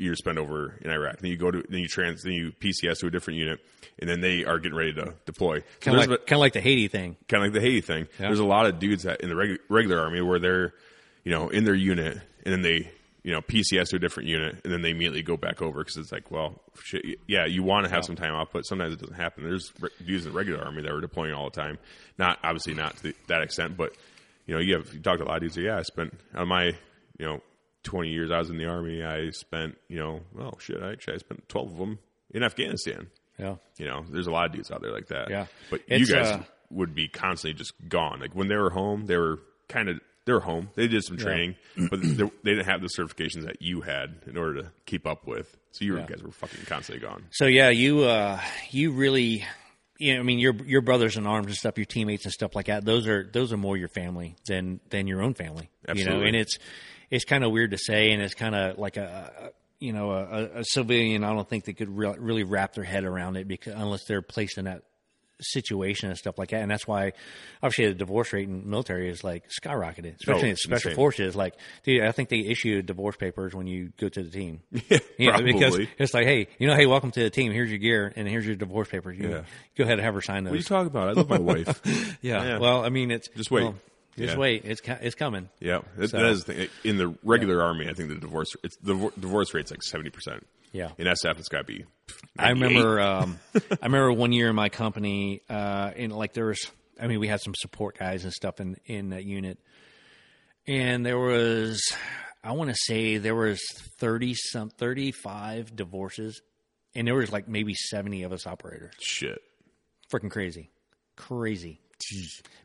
you 0.00 0.16
spend 0.16 0.38
over 0.38 0.74
in 0.80 0.90
Iraq. 0.90 1.18
Then 1.18 1.30
you 1.30 1.36
go 1.36 1.50
to 1.50 1.62
then 1.68 1.80
you 1.80 1.88
trans 1.88 2.22
then 2.22 2.32
you 2.32 2.52
PCS 2.52 3.00
to 3.00 3.06
a 3.06 3.10
different 3.10 3.38
unit, 3.38 3.60
and 3.98 4.08
then 4.08 4.20
they 4.20 4.44
are 4.44 4.58
getting 4.58 4.76
ready 4.76 4.94
to 4.94 5.14
deploy. 5.26 5.62
Kind 5.80 5.96
of 5.96 6.08
there's 6.08 6.20
like, 6.20 6.30
like 6.30 6.52
the 6.54 6.60
Haiti 6.60 6.88
thing. 6.88 7.16
kind 7.28 7.44
of 7.44 7.52
like 7.52 7.54
the 7.54 7.60
Haiti 7.60 7.80
thing. 7.80 8.08
There's 8.18 8.38
a 8.38 8.44
lot 8.44 8.66
of 8.66 8.78
dudes 8.78 9.02
that 9.02 9.20
in 9.20 9.28
the 9.28 9.34
regu- 9.34 9.58
regular 9.68 10.00
army 10.00 10.22
where 10.22 10.38
they're, 10.38 10.74
you 11.24 11.30
know, 11.30 11.48
in 11.50 11.64
their 11.64 11.74
unit 11.74 12.18
and 12.44 12.52
then 12.52 12.62
they, 12.62 12.90
you 13.22 13.32
know, 13.32 13.42
PCS 13.42 13.90
to 13.90 13.96
a 13.96 13.98
different 13.98 14.28
unit 14.28 14.56
and 14.64 14.72
then 14.72 14.80
they 14.80 14.90
immediately 14.90 15.22
go 15.22 15.36
back 15.36 15.60
over 15.60 15.80
because 15.80 15.98
it's 15.98 16.12
like, 16.12 16.30
well, 16.30 16.62
shit, 16.82 17.04
yeah, 17.26 17.44
you 17.44 17.62
want 17.62 17.84
to 17.84 17.92
have 17.92 18.04
some 18.04 18.16
time 18.16 18.32
off, 18.32 18.48
but 18.52 18.62
sometimes 18.62 18.94
it 18.94 19.00
doesn't 19.00 19.16
happen. 19.16 19.44
There's 19.44 19.70
re- 19.78 19.90
dudes 20.04 20.24
in 20.24 20.32
the 20.32 20.38
regular 20.38 20.64
army 20.64 20.82
that 20.82 20.92
were 20.92 21.02
deploying 21.02 21.34
all 21.34 21.50
the 21.50 21.60
time. 21.60 21.78
Not 22.18 22.38
obviously 22.42 22.72
not 22.74 22.96
to 22.98 23.02
the, 23.02 23.14
that 23.28 23.42
extent, 23.42 23.76
but 23.76 23.94
you 24.46 24.54
know, 24.54 24.60
you 24.60 24.76
have 24.76 24.92
you 24.94 25.00
talk 25.00 25.18
to 25.18 25.24
a 25.24 25.26
lot 25.26 25.36
of 25.36 25.42
dudes. 25.42 25.56
Like, 25.56 25.66
yeah, 25.66 25.76
I 25.78 25.82
spent 25.82 26.18
on 26.34 26.48
my, 26.48 26.72
you 27.18 27.26
know, 27.26 27.40
20 27.84 28.08
years 28.10 28.30
I 28.30 28.38
was 28.38 28.50
in 28.50 28.58
the 28.58 28.66
army. 28.66 29.02
I 29.02 29.30
spent, 29.30 29.76
you 29.88 29.98
know, 29.98 30.20
oh 30.38 30.52
shit, 30.58 30.82
I 30.82 30.92
actually 30.92 31.14
I 31.14 31.18
spent 31.18 31.48
12 31.48 31.72
of 31.72 31.78
them 31.78 31.98
in 32.32 32.42
Afghanistan. 32.42 33.08
Yeah. 33.38 33.56
You 33.78 33.86
know, 33.86 34.04
there's 34.10 34.26
a 34.26 34.30
lot 34.30 34.46
of 34.46 34.52
dudes 34.52 34.70
out 34.70 34.82
there 34.82 34.92
like 34.92 35.08
that. 35.08 35.30
Yeah. 35.30 35.46
But 35.70 35.80
It's, 35.86 36.08
you 36.08 36.14
guys 36.14 36.26
uh, 36.28 36.42
would 36.70 36.94
be 36.94 37.08
constantly 37.08 37.56
just 37.58 37.72
gone. 37.88 38.20
Like 38.20 38.34
when 38.34 38.48
they 38.48 38.56
were 38.56 38.70
home, 38.70 39.06
they 39.06 39.16
were 39.16 39.38
kind 39.68 39.88
of 39.88 39.98
they 40.26 40.34
were 40.34 40.40
home. 40.40 40.68
They 40.74 40.86
did 40.86 41.02
some 41.02 41.16
training, 41.16 41.56
but 41.90 42.02
they, 42.02 42.08
they 42.12 42.30
didn't 42.44 42.66
have 42.66 42.82
the 42.82 42.88
certifications 42.88 43.46
that 43.46 43.62
you 43.62 43.80
had 43.80 44.16
in 44.26 44.36
order 44.36 44.62
to 44.62 44.72
keep 44.84 45.06
up 45.06 45.26
with. 45.26 45.56
So 45.72 45.84
you 45.86 45.96
Yeah. 45.96 46.06
guys 46.06 46.22
were 46.22 46.30
fucking 46.32 46.66
constantly 46.66 47.00
gone. 47.06 47.24
So 47.30 47.46
yeah, 47.46 47.70
you 47.70 48.02
uh, 48.02 48.38
you 48.70 48.92
really, 48.92 49.46
you 49.98 50.12
know, 50.14 50.20
I 50.20 50.22
mean, 50.22 50.38
your 50.38 50.54
your 50.66 50.82
brothers 50.82 51.16
in 51.16 51.26
arms 51.26 51.46
and 51.46 51.56
stuff, 51.56 51.78
your 51.78 51.86
teammates 51.86 52.26
and 52.26 52.32
stuff 52.34 52.54
like 52.54 52.66
that. 52.66 52.84
Those 52.84 53.06
are 53.08 53.24
those 53.32 53.52
are 53.54 53.56
more 53.56 53.78
your 53.78 53.88
family 53.88 54.36
than 54.46 54.80
than 54.90 55.06
your 55.06 55.22
own 55.22 55.32
family. 55.32 55.70
Absolutely. 55.88 56.12
You 56.14 56.20
know, 56.20 56.26
and 56.26 56.36
it's 56.36 56.58
it's 57.10 57.24
kind 57.24 57.44
of 57.44 57.50
weird 57.52 57.72
to 57.72 57.78
say, 57.78 58.12
and 58.12 58.22
it's 58.22 58.34
kind 58.34 58.54
of 58.54 58.78
like 58.78 58.96
a. 58.96 59.52
you 59.80 59.92
know, 59.94 60.10
a, 60.12 60.60
a 60.60 60.64
civilian, 60.64 61.24
I 61.24 61.32
don't 61.32 61.48
think 61.48 61.64
they 61.64 61.72
could 61.72 61.88
re- 61.88 62.14
really 62.18 62.44
wrap 62.44 62.74
their 62.74 62.84
head 62.84 63.04
around 63.04 63.36
it 63.36 63.48
because 63.48 63.72
unless 63.74 64.04
they're 64.04 64.20
placed 64.20 64.58
in 64.58 64.66
that 64.66 64.82
situation 65.40 66.10
and 66.10 66.18
stuff 66.18 66.36
like 66.38 66.50
that. 66.50 66.60
And 66.60 66.70
that's 66.70 66.86
why, 66.86 67.14
obviously, 67.62 67.86
the 67.86 67.94
divorce 67.94 68.30
rate 68.34 68.46
in 68.46 68.60
the 68.60 68.66
military 68.68 69.08
is 69.08 69.24
like 69.24 69.44
skyrocketed, 69.48 70.16
especially 70.16 70.48
Oh, 70.48 70.50
in 70.50 70.56
special 70.56 70.90
insane. 70.90 70.96
forces. 70.96 71.34
Like, 71.34 71.54
dude, 71.82 72.02
I 72.02 72.12
think 72.12 72.28
they 72.28 72.40
issue 72.40 72.82
divorce 72.82 73.16
papers 73.16 73.54
when 73.54 73.66
you 73.66 73.90
go 73.98 74.10
to 74.10 74.22
the 74.22 74.28
team. 74.30 74.60
Yeah, 75.18 75.30
probably. 75.32 75.52
because 75.54 75.78
it's 75.98 76.12
like, 76.12 76.26
hey, 76.26 76.48
you 76.58 76.66
know, 76.66 76.74
hey, 76.74 76.84
welcome 76.86 77.10
to 77.12 77.20
the 77.22 77.30
team. 77.30 77.52
Here's 77.52 77.70
your 77.70 77.78
gear, 77.78 78.12
and 78.16 78.28
here's 78.28 78.46
your 78.46 78.56
divorce 78.56 78.88
papers. 78.88 79.18
You 79.18 79.30
Yeah. 79.30 79.42
go 79.76 79.84
ahead 79.84 79.94
and 79.98 80.02
have 80.02 80.12
her 80.14 80.20
sign 80.22 80.44
those. 80.44 80.50
What 80.50 80.54
are 80.56 80.58
you 80.58 80.62
talking 80.62 80.86
about? 80.88 81.08
I 81.08 81.12
love 81.12 81.28
my 81.30 81.38
wife. 81.38 82.18
yeah. 82.22 82.44
Yeah. 82.44 82.58
Well, 82.58 82.84
I 82.84 82.88
mean, 82.90 83.10
it's 83.10 83.28
Just 83.28 83.50
wait. 83.50 83.62
well, 83.64 83.74
just 84.16 84.34
Yeah. 84.34 84.38
wait. 84.38 84.64
It's 84.64 84.80
it's 84.84 85.14
coming. 85.14 85.48
Yeah, 85.60 85.80
that, 85.96 86.10
So- 86.10 86.16
that 86.18 86.26
is 86.26 86.44
the 86.44 86.54
thing. 86.54 86.68
In 86.84 86.96
the 86.98 87.14
regular 87.22 87.62
army, 87.62 87.88
I 87.88 87.94
think 87.94 88.08
the 88.10 88.16
divorce 88.16 88.48
it's 88.62 88.76
the 88.78 88.94
divorce 89.18 89.54
rate's 89.54 89.70
like 89.70 89.82
seventy 89.82 90.10
percent. 90.10 90.46
Yeah. 90.72 90.90
In 90.98 91.06
SF, 91.08 91.38
it's 91.38 91.48
got 91.48 91.58
to 91.58 91.64
be. 91.64 91.84
I 92.38 92.50
remember, 92.50 93.00
um, 93.00 93.40
I 93.54 93.86
remember 93.86 94.12
one 94.12 94.30
year 94.32 94.48
in 94.48 94.54
my 94.54 94.68
company, 94.68 95.42
uh, 95.50 95.90
in 95.96 96.10
like 96.12 96.32
there 96.32 96.46
was, 96.46 96.60
I 97.00 97.08
mean, 97.08 97.18
we 97.18 97.26
had 97.26 97.40
some 97.40 97.54
support 97.56 97.98
guys 97.98 98.22
and 98.24 98.32
stuff 98.32 98.60
in 98.60 98.76
in 98.86 99.10
that 99.10 99.24
unit, 99.24 99.58
and 100.66 101.04
there 101.04 101.18
was, 101.18 101.82
I 102.44 102.52
want 102.52 102.70
to 102.70 102.76
say 102.76 103.18
there 103.18 103.34
was 103.34 103.60
thirty 103.98 104.34
some 104.34 104.70
thirty 104.70 105.10
five 105.12 105.74
divorces, 105.74 106.40
and 106.94 107.06
there 107.08 107.14
was 107.16 107.32
like 107.32 107.48
maybe 107.48 107.74
seventy 107.74 108.22
of 108.22 108.32
us 108.32 108.46
operators. 108.46 108.94
shit. 109.02 109.40
freaking 110.12 110.30
crazy, 110.30 110.70
crazy. 111.16 111.80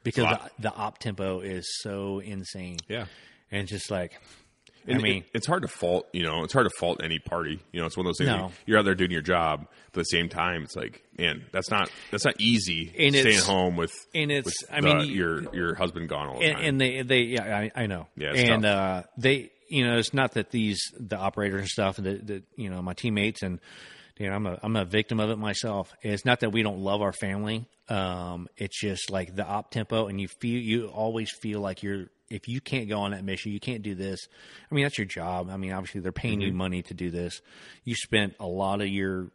Because 0.03 0.23
Lot. 0.23 0.51
the, 0.57 0.69
the 0.69 0.73
op 0.75 0.99
tempo 0.99 1.39
is 1.41 1.67
so 1.81 2.19
insane, 2.19 2.77
Yeah. 2.87 3.05
and 3.51 3.67
just 3.67 3.89
like 3.91 4.19
And 4.87 4.99
I 4.99 5.01
mean, 5.01 5.17
it- 5.23 5.29
it's 5.33 5.47
hard 5.47 5.63
to 5.63 5.67
fault, 5.67 6.07
you 6.13 6.21
know, 6.23 6.43
it's 6.43 6.53
hard 6.53 6.65
to 6.67 6.71
fault 6.79 7.01
any 7.03 7.17
party. 7.17 7.59
You 7.71 7.79
know, 7.81 7.87
it's 7.87 7.97
one 7.97 8.05
of 8.05 8.09
those 8.09 8.19
things. 8.19 8.27
No. 8.29 8.51
you're 8.67 8.77
out 8.77 8.85
there 8.85 8.93
doing 8.93 9.09
your 9.09 9.21
job, 9.23 9.67
but 9.93 10.01
at 10.01 10.05
the 10.11 10.17
same 10.17 10.29
time, 10.29 10.61
it's 10.61 10.75
like, 10.75 11.01
man, 11.17 11.43
that's 11.51 11.71
not 11.71 11.89
that's 12.11 12.23
not 12.25 12.35
easy. 12.39 12.93
And 12.97 13.15
staying 13.15 13.39
home 13.41 13.77
with 13.77 13.91
and 14.13 14.31
it's- 14.31 14.45
with 14.45 14.71
I 14.71 14.81
mean, 14.81 14.99
the- 14.99 15.05
you- 15.07 15.15
your 15.15 15.55
your 15.55 15.75
husband 15.75 16.07
gone 16.09 16.27
all 16.27 16.39
the 16.39 16.45
and, 16.45 16.55
time. 16.57 16.65
and 16.65 16.81
they 16.81 17.01
they 17.01 17.21
yeah 17.21 17.57
I, 17.57 17.71
I 17.83 17.87
know 17.87 18.07
Yeah, 18.15 18.33
and 18.35 18.61
tough. 18.63 18.71
uh 18.71 19.07
they 19.17 19.49
you 19.69 19.83
know 19.87 19.97
it's 19.97 20.13
not 20.13 20.33
that 20.33 20.51
these 20.51 20.79
the 20.99 21.17
operators 21.17 21.61
and 21.61 21.67
stuff 21.69 21.95
that 21.97 22.27
that 22.27 22.43
you 22.55 22.69
know 22.69 22.83
my 22.83 22.93
teammates 22.93 23.41
and 23.41 23.59
know 24.19 24.31
I'm 24.31 24.45
a 24.47 24.59
I'm 24.63 24.75
a 24.75 24.85
victim 24.85 25.19
of 25.19 25.29
it 25.29 25.37
myself. 25.37 25.93
It's 26.01 26.25
not 26.25 26.39
that 26.41 26.51
we 26.51 26.63
don't 26.63 26.79
love 26.79 27.01
our 27.01 27.13
family 27.13 27.67
um 27.87 28.47
it's 28.57 28.81
just 28.81 29.11
like 29.11 29.35
the 29.35 29.45
op 29.45 29.69
tempo 29.69 30.07
and 30.07 30.19
you 30.19 30.27
feel 30.27 30.59
you 30.59 30.87
always 30.87 31.29
feel 31.31 31.59
like 31.59 31.83
you're 31.83 32.07
if 32.31 32.47
you 32.47 32.59
can't 32.59 32.89
go 32.89 33.01
on 33.01 33.11
that 33.11 33.23
mission 33.23 33.51
you 33.51 33.59
can't 33.59 33.83
do 33.83 33.93
this. 33.93 34.27
I 34.71 34.73
mean 34.75 34.83
that's 34.85 34.97
your 34.97 35.05
job. 35.05 35.49
I 35.51 35.57
mean 35.57 35.71
obviously 35.71 36.01
they're 36.01 36.11
paying 36.11 36.41
you 36.41 36.51
money 36.51 36.81
to 36.83 36.93
do 36.95 37.11
this. 37.11 37.41
You 37.83 37.93
spent 37.95 38.33
a 38.39 38.47
lot 38.47 38.81
of 38.81 38.87
your 38.87 39.31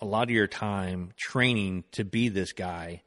a 0.00 0.04
lot 0.04 0.24
of 0.24 0.30
your 0.30 0.46
time 0.48 1.12
training 1.16 1.84
to 1.92 2.04
be 2.04 2.28
this 2.28 2.52
guy. 2.52 3.02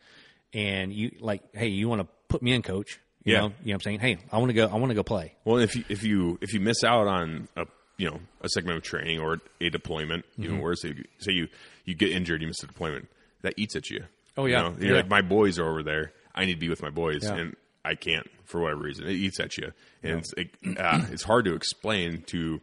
And 0.53 0.93
you 0.93 1.12
like 1.20 1.41
hey 1.53 1.68
you 1.68 1.89
want 1.89 2.01
to 2.01 2.07
put 2.30 2.41
me 2.41 2.53
in 2.53 2.62
coach? 2.62 2.99
You 3.26 3.34
Yeah. 3.34 3.39
know 3.41 3.45
you 3.47 3.49
know 3.49 3.55
what 3.66 3.74
i'm 3.74 3.82
saying? 3.82 3.99
Hey 3.99 4.18
i 4.32 4.38
want 4.38 4.49
to 4.49 4.53
go 4.53 4.68
i 4.68 4.76
want 4.76 4.91
to 4.91 4.95
go 4.95 5.03
play. 5.03 5.36
Well, 5.43 5.57
if 5.57 5.76
you 5.76 5.84
if 5.89 6.03
you 6.03 6.38
if 6.41 6.53
you 6.53 6.62
miss 6.62 6.86
out 6.86 7.07
on 7.07 7.49
a 7.57 7.66
you 8.00 8.10
know 8.10 8.20
a 8.41 8.50
segment 8.50 8.78
of 8.78 8.84
training 8.84 9.20
or 9.20 9.38
a 9.62 9.70
deployment, 9.70 10.26
Mm-hmm. 10.32 10.43
even 10.45 10.60
worse, 10.60 10.84
if 10.84 10.97
you, 10.97 11.04
say 11.20 11.34
you 11.34 11.47
you 11.86 11.93
get 11.93 12.12
injured, 12.12 12.41
you 12.41 12.47
miss 12.47 12.64
a 12.64 12.68
deployment, 12.68 13.08
that 13.43 13.54
eats 13.58 13.76
at 13.76 13.89
you. 13.91 14.06
Oh, 14.38 14.45
You 14.45 14.54
yeah. 14.54 14.62
know? 14.64 14.76
you're 14.80 14.91
Yeah. 14.91 14.97
like 15.02 15.10
my 15.10 15.22
boys 15.22 15.60
are 15.60 15.70
over 15.70 15.84
there. 15.84 16.14
I 16.34 16.45
need 16.45 16.54
to 16.56 16.60
be 16.60 16.70
with 16.70 16.82
my 16.82 16.89
boys, 16.89 17.24
Yeah. 17.24 17.36
and 17.36 17.56
I 17.86 17.95
can't 17.95 18.28
for 18.45 18.62
whatever 18.62 18.82
reason. 18.82 19.06
It 19.06 19.12
eats 19.14 19.39
at 19.39 19.58
you, 19.58 19.72
and 20.04 20.20
it's 20.20 20.34
like, 20.36 20.58
uh, 20.80 21.06
it's 21.12 21.24
hard 21.24 21.45
to 21.45 21.54
explain 21.56 22.24
to 22.28 22.60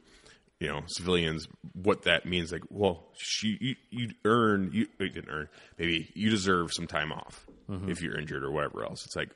you 0.58 0.68
know 0.68 0.80
civilians 0.86 1.46
what 1.74 2.02
that 2.04 2.24
means. 2.26 2.50
Like, 2.52 2.62
well, 2.70 3.04
she, 3.18 3.58
you 3.60 3.74
you 3.90 4.10
earn 4.24 4.70
you, 4.72 4.86
you 4.98 5.08
didn't 5.10 5.30
earn 5.30 5.48
maybe 5.78 6.10
you 6.14 6.30
deserve 6.30 6.72
some 6.72 6.86
time 6.86 7.12
off 7.12 7.46
if 7.88 8.00
you're 8.00 8.16
injured 8.18 8.42
or 8.44 8.50
whatever 8.50 8.84
else. 8.84 9.04
It's 9.04 9.16
like. 9.16 9.30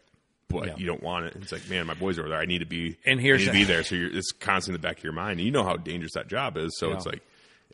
But. 0.50 0.66
Yeah. 0.66 0.74
you 0.76 0.86
don't 0.86 1.02
want 1.02 1.26
it. 1.26 1.36
It's 1.40 1.52
like, 1.52 1.68
man, 1.70 1.86
my 1.86 1.94
boys 1.94 2.18
are 2.18 2.22
over 2.22 2.28
there. 2.30 2.38
I 2.40 2.44
need 2.44 2.58
to 2.58 2.66
be 2.66 2.96
And 3.06 3.20
here's 3.20 3.44
to 3.46 3.52
be 3.52 3.64
there. 3.64 3.82
So 3.84 3.94
you're, 3.94 4.14
it's 4.14 4.32
constantly 4.32 4.76
in 4.76 4.82
the 4.82 4.86
back 4.88 4.98
of 4.98 5.04
your 5.04 5.12
mind. 5.12 5.38
And 5.38 5.46
you 5.46 5.50
know 5.50 5.64
how 5.64 5.76
dangerous 5.76 6.12
that 6.14 6.28
job 6.28 6.56
is. 6.56 6.76
So 6.78 6.88
Yeah. 6.88 6.96
it's 6.96 7.06
like 7.06 7.22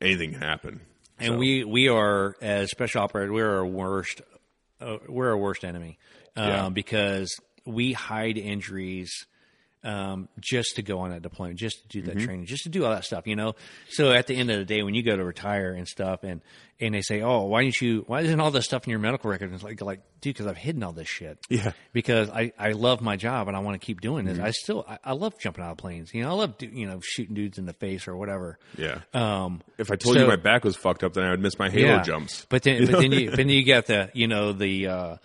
anything 0.01 0.33
can 0.33 0.41
happen. 0.43 0.81
and 1.19 1.35
So, 1.35 1.39
we 1.39 1.65
we 1.65 1.89
are 1.89 2.37
as 2.41 2.71
special 2.71 3.03
operators 3.03 3.33
we're 3.33 3.57
our 3.57 3.67
worst 3.67 4.21
uh, 4.81 4.99
we're 5.09 5.31
our 5.31 5.39
worst 5.39 5.65
enemy 5.65 5.99
um, 6.37 6.49
Yeah. 6.49 6.69
because 6.69 7.35
we 7.65 7.93
hide 7.95 8.37
injuries 8.39 9.27
um, 9.87 10.29
just 10.41 10.77
to 10.77 10.83
go 10.83 10.99
on 10.99 11.11
that 11.11 11.23
deployment, 11.23 11.59
just 11.59 11.83
to 11.83 11.89
do 11.89 12.03
Mm-hmm. 12.07 12.19
that 12.19 12.25
training, 12.25 12.47
just 12.47 12.65
to 12.65 12.69
do 12.69 12.85
all 12.85 12.91
that 12.91 13.05
stuff, 13.05 13.27
you 13.27 13.37
know. 13.37 13.55
So 13.91 14.11
at 14.13 14.27
the 14.27 14.35
end 14.37 14.51
of 14.51 14.59
the 14.59 14.65
day, 14.65 14.83
when 14.83 14.95
you 14.95 15.03
go 15.03 15.17
to 15.17 15.25
retire 15.25 15.73
and 15.73 15.87
stuff, 15.87 16.25
and 16.25 16.41
and 16.79 16.95
they 16.95 17.01
say, 17.01 17.23
"Oh, 17.23 17.45
why 17.45 17.63
didn't 17.63 17.81
you? 17.81 18.05
Why 18.07 18.21
isn't 18.21 18.39
all 18.41 18.51
this 18.51 18.65
stuff 18.67 18.85
in 18.85 18.91
your 18.91 18.99
medical 18.99 19.31
record?" 19.31 19.47
And 19.47 19.55
it's 19.55 19.65
like, 19.65 19.81
like, 19.81 20.01
dude, 20.21 20.35
because 20.35 20.47
I've 20.47 20.57
hidden 20.59 20.83
all 20.83 20.93
this 20.93 21.09
shit. 21.09 21.39
Yeah. 21.49 21.73
Because 21.93 22.29
I 22.31 22.53
I 22.59 22.73
love 22.73 23.01
my 23.01 23.17
job 23.17 23.49
and 23.49 23.57
I 23.57 23.61
want 23.61 23.81
to 23.81 23.85
keep 23.87 24.01
doing 24.01 24.27
Mm-hmm. 24.27 24.37
this. 24.37 24.45
I 24.45 24.51
still 24.51 24.85
I, 24.89 24.99
I 25.05 25.13
love 25.13 25.39
jumping 25.39 25.65
out 25.65 25.71
of 25.73 25.79
planes. 25.79 26.13
You 26.13 26.23
know, 26.25 26.31
I 26.31 26.33
love 26.35 26.59
do, 26.59 26.67
you 26.67 26.87
know 26.87 27.01
shooting 27.03 27.35
dudes 27.35 27.57
in 27.59 27.65
the 27.67 27.73
face 27.73 28.09
or 28.09 28.17
whatever. 28.17 28.59
yeah. 28.77 29.01
Um, 29.15 29.63
if 29.79 29.91
I 29.91 29.97
told 29.97 30.17
so- 30.17 30.23
you 30.23 30.27
my 30.29 30.37
back 30.37 30.65
was 30.65 30.77
fucked 30.77 31.05
up, 31.05 31.15
then 31.15 31.25
I 31.25 31.31
would 31.31 31.41
miss 31.41 31.59
my 31.59 31.71
halo 31.71 32.01
jumps. 32.03 32.45
but 32.51 32.63
then, 32.63 32.87
but 32.91 33.01
then 33.01 33.13
you, 33.13 33.31
but 33.31 33.37
then 33.39 33.49
you 33.49 33.65
got 33.65 33.87
the, 33.87 34.11
you 34.13 34.27
know, 34.29 34.53
the, 34.53 34.87
uh, 34.89 35.17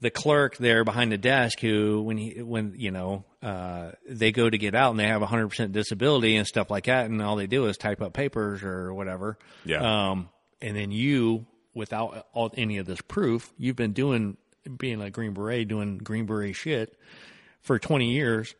the 0.00 0.10
clerk 0.10 0.56
there 0.58 0.84
behind 0.84 1.10
the 1.10 1.18
desk 1.18 1.58
who, 1.60 2.02
when 2.02 2.16
he, 2.18 2.40
when, 2.42 2.74
you 2.76 2.90
know, 2.90 3.24
uh, 3.42 3.92
they 4.08 4.32
go 4.32 4.48
to 4.50 4.58
get 4.58 4.74
out 4.74 4.90
and 4.90 4.98
they 5.00 5.06
have 5.06 5.22
hundred 5.22 5.48
percent 5.48 5.72
disability 5.72 6.36
and 6.36 6.46
stuff 6.46 6.70
like 6.70 6.84
that. 6.86 7.06
And 7.06 7.22
all 7.22 7.36
they 7.36 7.46
do 7.46 7.66
is 7.66 7.76
type 7.76 8.00
up 8.02 8.12
papers 8.12 8.62
or 8.62 8.92
whatever. 8.92 9.38
Yeah. 9.64 10.10
Um, 10.10 10.28
and 10.60 10.76
then 10.76 10.90
you, 10.90 11.46
without 11.74 12.26
all, 12.32 12.52
any 12.56 12.78
of 12.78 12.86
this 12.86 13.00
proof, 13.00 13.52
you've 13.58 13.76
been 13.76 13.92
doing, 13.92 14.36
being 14.76 15.00
a 15.00 15.10
Green 15.10 15.34
Beret, 15.34 15.68
doing 15.68 15.98
Green 15.98 16.26
Beret 16.26 16.56
shit 16.56 16.98
for 17.60 17.78
20 17.78 18.10
years. 18.12 18.54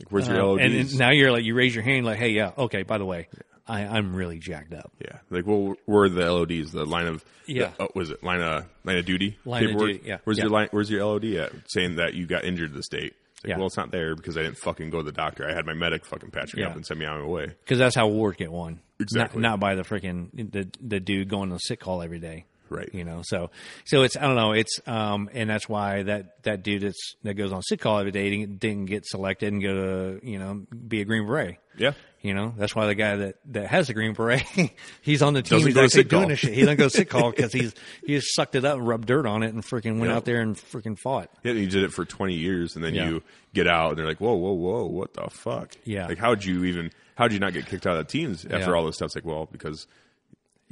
Like, 0.00 0.10
where's 0.10 0.26
your 0.26 0.42
LODs? 0.42 0.62
and 0.62 0.98
now 0.98 1.10
you're 1.12 1.30
like, 1.30 1.44
you 1.44 1.54
raise 1.54 1.72
your 1.74 1.84
hand 1.84 2.04
like, 2.04 2.18
hey, 2.18 2.30
yeah, 2.30 2.50
okay, 2.58 2.82
by 2.82 2.98
the 2.98 3.04
way, 3.04 3.28
I, 3.68 3.82
I'm 3.82 4.16
really 4.16 4.40
jacked 4.40 4.74
up. 4.74 4.90
yeah. 5.00 5.18
Like, 5.30 5.46
well, 5.46 5.76
where 5.86 6.02
are 6.04 6.08
the 6.08 6.28
LODs? 6.30 6.72
The 6.72 6.84
line 6.84 7.06
of 7.06 7.24
Yeah. 7.46 7.70
The, 7.78 7.84
oh, 7.84 7.88
was 7.94 8.10
it 8.10 8.24
line 8.24 8.40
of 8.42 8.66
line 8.82 8.98
of 8.98 9.06
duty? 9.06 9.38
Line 9.44 9.64
of 9.70 9.78
duty, 9.78 10.02
yeah. 10.04 10.18
Where's 10.24 10.38
Yeah. 10.38 10.44
your 10.44 10.50
line? 10.50 10.68
Where's 10.72 10.90
your 10.90 11.04
LOD 11.04 11.24
at? 11.36 11.52
Saying 11.68 11.96
that 11.96 12.14
you 12.14 12.26
got 12.26 12.44
injured 12.44 12.72
this 12.72 12.78
the 12.88 12.98
state. 12.98 13.12
It's 13.12 13.23
like, 13.44 13.50
Yeah. 13.50 13.58
well, 13.58 13.66
it's 13.66 13.76
not 13.76 13.90
there 13.90 14.14
because 14.16 14.36
I 14.36 14.42
didn't 14.42 14.58
fucking 14.58 14.90
go 14.90 14.98
to 14.98 15.04
the 15.04 15.12
doctor. 15.12 15.48
I 15.48 15.54
had 15.54 15.66
my 15.66 15.74
medic 15.74 16.04
fucking 16.04 16.30
patch 16.30 16.54
me 16.54 16.62
Yeah. 16.62 16.68
up 16.70 16.76
and 16.76 16.84
send 16.86 16.98
me 17.00 17.06
on 17.06 17.20
my 17.20 17.26
way. 17.26 17.46
Because 17.46 17.78
that's 17.78 17.94
how 17.94 18.08
wars 18.08 18.36
get 18.36 18.50
won. 18.50 18.80
Exactly. 19.00 19.40
Not, 19.42 19.50
not 19.52 19.60
by 19.60 19.74
the 19.74 19.82
freaking 19.82 20.30
the 20.52 20.68
the 20.80 21.00
dude 21.00 21.28
going 21.28 21.50
to 21.50 21.58
sick 21.60 21.80
call 21.80 22.02
every 22.02 22.18
day. 22.20 22.46
Right. 22.70 22.88
You 22.94 23.04
know. 23.04 23.20
So 23.24 23.50
so 23.84 24.02
it's 24.02 24.16
I 24.16 24.22
don't 24.22 24.36
know. 24.36 24.52
It's 24.52 24.80
um 24.86 25.28
and 25.34 25.50
that's 25.50 25.68
why 25.68 26.02
that 26.04 26.42
that 26.44 26.62
dude 26.62 26.82
that's 26.82 27.14
that 27.22 27.34
goes 27.34 27.52
on 27.52 27.60
sick 27.62 27.80
call 27.80 27.98
every 27.98 28.12
day 28.12 28.30
didn't, 28.30 28.58
didn't 28.58 28.86
get 28.86 29.04
selected 29.06 29.52
and 29.52 29.62
go 29.62 29.74
to 30.20 30.26
you 30.26 30.38
know 30.38 30.64
be 30.88 31.00
a 31.00 31.04
Green 31.04 31.26
Beret. 31.26 31.58
Yeah. 31.76 31.92
You 32.24 32.32
know, 32.32 32.54
that's 32.56 32.74
why 32.74 32.86
the 32.86 32.94
guy 32.94 33.16
that, 33.16 33.36
that 33.52 33.66
has 33.66 33.88
the 33.88 33.92
Green 33.92 34.14
Beret, 34.14 34.42
he's 35.02 35.20
on 35.20 35.34
the 35.34 35.42
team. 35.42 35.58
Doesn't 35.58 35.72
he's 35.72 35.76
actually 35.76 36.04
doing 36.04 36.34
shit. 36.36 36.54
He 36.54 36.62
doesn't 36.62 36.78
go 36.78 36.88
sick 36.88 37.10
call 37.10 37.30
because 37.36 37.52
he's 37.52 37.74
he 38.02 38.14
just 38.16 38.34
sucked 38.34 38.54
it 38.54 38.64
up 38.64 38.78
and 38.78 38.88
rubbed 38.88 39.06
dirt 39.06 39.26
on 39.26 39.42
it 39.42 39.52
and 39.52 39.62
freaking 39.62 39.98
went 39.98 40.10
Yeah. 40.10 40.16
out 40.16 40.24
there 40.24 40.40
and 40.40 40.56
freaking 40.56 40.98
fought. 40.98 41.28
Yeah, 41.42 41.52
you 41.52 41.66
did 41.68 41.84
it 41.84 41.92
for 41.92 42.06
20 42.06 42.32
years, 42.34 42.76
and 42.76 42.84
then 42.84 42.94
Yeah. 42.94 43.08
you 43.10 43.22
get 43.52 43.68
out, 43.68 43.90
and 43.90 43.98
they're 43.98 44.06
like, 44.06 44.22
"Whoa, 44.22 44.32
whoa, 44.36 44.52
whoa, 44.54 44.86
what 44.86 45.12
the 45.12 45.28
fuck?" 45.30 45.74
Yeah. 45.84 46.06
like 46.06 46.16
how'd 46.16 46.42
you 46.42 46.64
even? 46.64 46.90
How'd 47.14 47.32
you 47.34 47.40
not 47.40 47.52
get 47.52 47.66
kicked 47.66 47.86
out 47.86 47.98
of 47.98 48.06
the 48.06 48.10
teams 48.10 48.46
after 48.46 48.70
Yeah. 48.70 48.72
all 48.74 48.86
this 48.86 48.96
stuff? 48.96 49.08
It's 49.08 49.16
like, 49.16 49.26
well, 49.26 49.46
because 49.52 49.86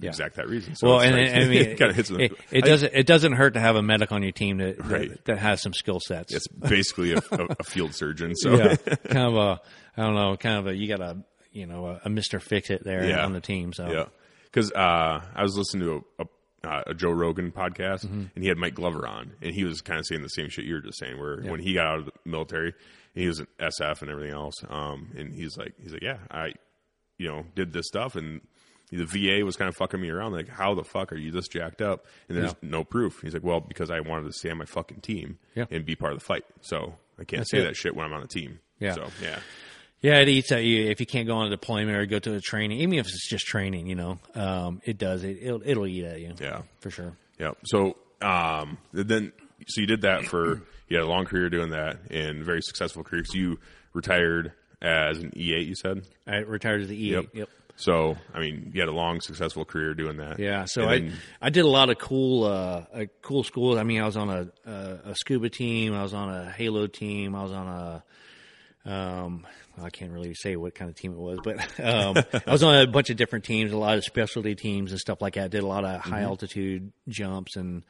Yeah. 0.00 0.08
exact 0.08 0.36
that 0.36 0.48
reason. 0.48 0.74
So 0.74 0.88
Well, 0.88 1.00
and 1.02 1.14
I 1.14 1.44
mean, 1.48 1.52
it 1.68 1.78
kind 1.78 1.90
of 1.90 1.96
hits. 1.96 2.08
them. 2.08 2.18
it, 2.22 2.32
it 2.50 2.64
doesn't 2.64 2.94
it 2.94 3.06
doesn't 3.06 3.34
hurt 3.34 3.52
to 3.54 3.60
have 3.60 3.76
a 3.76 3.82
medic 3.82 4.10
on 4.10 4.22
your 4.22 4.32
team 4.32 4.56
that 4.56 4.78
that, 4.78 4.86
Right. 4.90 5.24
that 5.26 5.38
has 5.38 5.60
some 5.60 5.74
skill 5.74 6.00
sets. 6.00 6.32
It's 6.34 6.48
basically 6.48 7.12
a, 7.12 7.18
a, 7.30 7.46
a 7.60 7.64
field 7.64 7.94
surgeon. 7.94 8.34
So 8.36 8.54
yeah, 8.56 8.76
kind 8.76 9.26
of 9.28 9.34
a 9.34 9.60
I 9.94 10.02
don't 10.04 10.14
know, 10.14 10.36
kind 10.38 10.56
of 10.58 10.66
a 10.68 10.74
you 10.74 10.88
got 10.88 11.02
a 11.02 11.18
you 11.52 11.66
know 11.66 11.86
a, 11.86 12.00
a 12.04 12.08
Mister 12.10 12.40
Fix 12.40 12.70
It 12.70 12.84
there 12.84 13.04
Yeah. 13.04 13.24
on 13.24 13.32
the 13.32 13.40
team. 13.40 13.72
So 13.72 13.90
Yeah, 13.90 14.04
because 14.44 14.72
uh, 14.72 15.20
I 15.34 15.42
was 15.42 15.56
listening 15.56 15.84
to 15.86 16.04
a, 16.18 16.22
a, 16.22 16.26
uh, 16.68 16.82
a 16.88 16.94
Joe 16.94 17.10
Rogan 17.10 17.50
podcast, 17.52 18.04
Mm-hmm. 18.06 18.24
and 18.34 18.42
he 18.42 18.48
had 18.48 18.56
Mike 18.58 18.74
Glover 18.74 19.06
on, 19.06 19.32
and 19.42 19.54
he 19.54 19.64
was 19.64 19.80
kind 19.80 19.98
of 19.98 20.06
saying 20.06 20.22
the 20.22 20.28
same 20.28 20.48
shit 20.48 20.64
you 20.64 20.74
were 20.74 20.80
just 20.80 20.98
saying. 20.98 21.18
Where 21.18 21.40
when 21.42 21.60
he 21.60 21.74
got 21.74 21.86
out 21.86 21.98
of 22.00 22.04
the 22.06 22.12
military, 22.24 22.74
he 23.14 23.26
was 23.26 23.40
an 23.40 23.46
SF 23.60 24.02
and 24.02 24.10
everything 24.10 24.32
else, 24.34 24.54
um, 24.68 25.10
and 25.16 25.34
he's 25.34 25.56
like, 25.56 25.74
he's 25.82 25.92
like, 25.92 26.02
yeah, 26.02 26.18
I, 26.30 26.52
you 27.18 27.28
know, 27.28 27.44
did 27.54 27.72
this 27.72 27.86
stuff, 27.88 28.14
and 28.16 28.40
the 28.90 29.04
VA 29.06 29.44
was 29.44 29.56
kind 29.56 29.68
of 29.70 29.76
fucking 29.76 30.00
me 30.00 30.10
around. 30.10 30.32
Like, 30.32 30.48
how 30.48 30.74
the 30.74 30.84
fuck 30.84 31.12
are 31.12 31.16
you 31.16 31.30
this 31.30 31.48
jacked 31.48 31.80
up? 31.80 32.04
And 32.28 32.36
there's 32.36 32.54
no 32.60 32.84
proof. 32.84 33.20
He's 33.22 33.32
like, 33.32 33.42
well, 33.42 33.60
because 33.60 33.90
I 33.90 34.00
wanted 34.00 34.26
to 34.26 34.32
stay 34.34 34.50
on 34.50 34.58
my 34.58 34.66
fucking 34.66 35.00
team 35.00 35.38
Yeah. 35.54 35.64
and 35.70 35.84
be 35.86 35.96
part 35.96 36.12
of 36.12 36.18
the 36.18 36.24
fight, 36.24 36.44
so 36.60 36.94
I 37.18 37.24
can't 37.24 37.48
say 37.48 37.58
it. 37.58 37.64
that 37.64 37.74
shit 37.76 37.96
when 37.96 38.04
I'm 38.06 38.12
on 38.12 38.20
the 38.20 38.28
team. 38.28 38.58
Yeah. 38.78 38.92
So 38.94 39.08
yeah. 39.22 39.38
Yeah, 40.02 40.18
it 40.18 40.28
eats 40.28 40.52
at 40.52 40.64
you 40.64 40.90
if 40.90 41.00
you 41.00 41.06
can't 41.06 41.26
go 41.26 41.36
on 41.36 41.46
a 41.46 41.50
deployment 41.50 41.96
or 41.96 42.06
go 42.06 42.18
to 42.18 42.34
a 42.34 42.40
training, 42.40 42.80
even 42.80 42.98
if 42.98 43.06
it's 43.06 43.28
just 43.28 43.46
training. 43.46 43.86
You 43.86 43.94
know, 43.94 44.18
um, 44.34 44.82
it 44.84 44.98
does 44.98 45.22
it 45.22 45.38
it'll, 45.40 45.62
it'll 45.64 45.86
eat 45.86 46.04
at 46.04 46.20
you. 46.20 46.34
Yeah. 46.40 46.62
for 46.80 46.90
sure. 46.90 47.16
Yeah. 47.38 47.52
So 47.64 47.96
um, 48.20 48.78
then, 48.92 49.32
so 49.66 49.80
you 49.80 49.86
did 49.86 50.02
that 50.02 50.24
for 50.24 50.62
you 50.88 50.96
had 50.96 51.04
a 51.04 51.08
long 51.08 51.24
career 51.24 51.48
doing 51.48 51.70
that 51.70 51.98
and 52.10 52.44
very 52.44 52.62
successful 52.62 53.04
career. 53.04 53.24
So 53.24 53.38
you 53.38 53.58
retired 53.92 54.52
as 54.82 55.18
an 55.18 55.30
E8. 55.30 55.66
You 55.66 55.74
said. 55.76 56.02
I 56.26 56.38
retired 56.38 56.82
as 56.82 56.88
the 56.88 57.02
E. 57.02 57.14
eight. 57.14 57.28
Yep. 57.32 57.48
So 57.76 58.16
I 58.34 58.40
mean, 58.40 58.72
you 58.74 58.80
had 58.80 58.88
a 58.88 58.92
long 58.92 59.20
successful 59.20 59.64
career 59.64 59.94
doing 59.94 60.18
that. 60.18 60.38
Yeah, 60.38 60.66
so 60.66 60.88
I 60.88 61.10
I 61.40 61.50
did 61.50 61.64
a 61.64 61.68
lot 61.68 61.90
of 61.90 61.98
cool 61.98 62.44
uh, 62.44 62.84
uh 62.92 63.04
cool 63.22 63.44
schools. 63.44 63.78
I 63.78 63.82
mean, 63.82 64.00
I 64.00 64.06
was 64.06 64.16
on 64.16 64.28
a, 64.28 64.48
a 64.70 65.10
a 65.10 65.14
scuba 65.14 65.48
team, 65.48 65.94
I 65.94 66.02
was 66.02 66.12
on 66.12 66.28
a 66.28 66.50
Halo 66.50 66.86
team, 66.86 67.34
I 67.34 67.42
was 67.42 67.52
on 67.52 67.68
a 67.68 68.90
um 68.90 69.46
I 69.80 69.90
can't 69.90 70.12
really 70.12 70.34
say 70.34 70.56
what 70.56 70.74
kind 70.74 70.90
of 70.90 70.96
team 70.96 71.12
it 71.12 71.18
was, 71.18 71.38
but 71.42 71.56
um 71.80 72.16
I 72.46 72.52
was 72.52 72.62
on 72.62 72.74
a 72.76 72.86
bunch 72.86 73.10
of 73.10 73.16
different 73.16 73.44
teams, 73.44 73.72
a 73.72 73.76
lot 73.76 73.96
of 73.98 74.04
specialty 74.04 74.54
teams 74.54 74.90
and 74.90 75.00
stuff 75.00 75.22
like 75.22 75.34
that. 75.34 75.50
Did 75.50 75.62
a 75.62 75.66
lot 75.66 75.84
of 75.84 76.00
high 76.00 76.22
altitude 76.22 76.92
jumps 77.08 77.56
and 77.56 77.84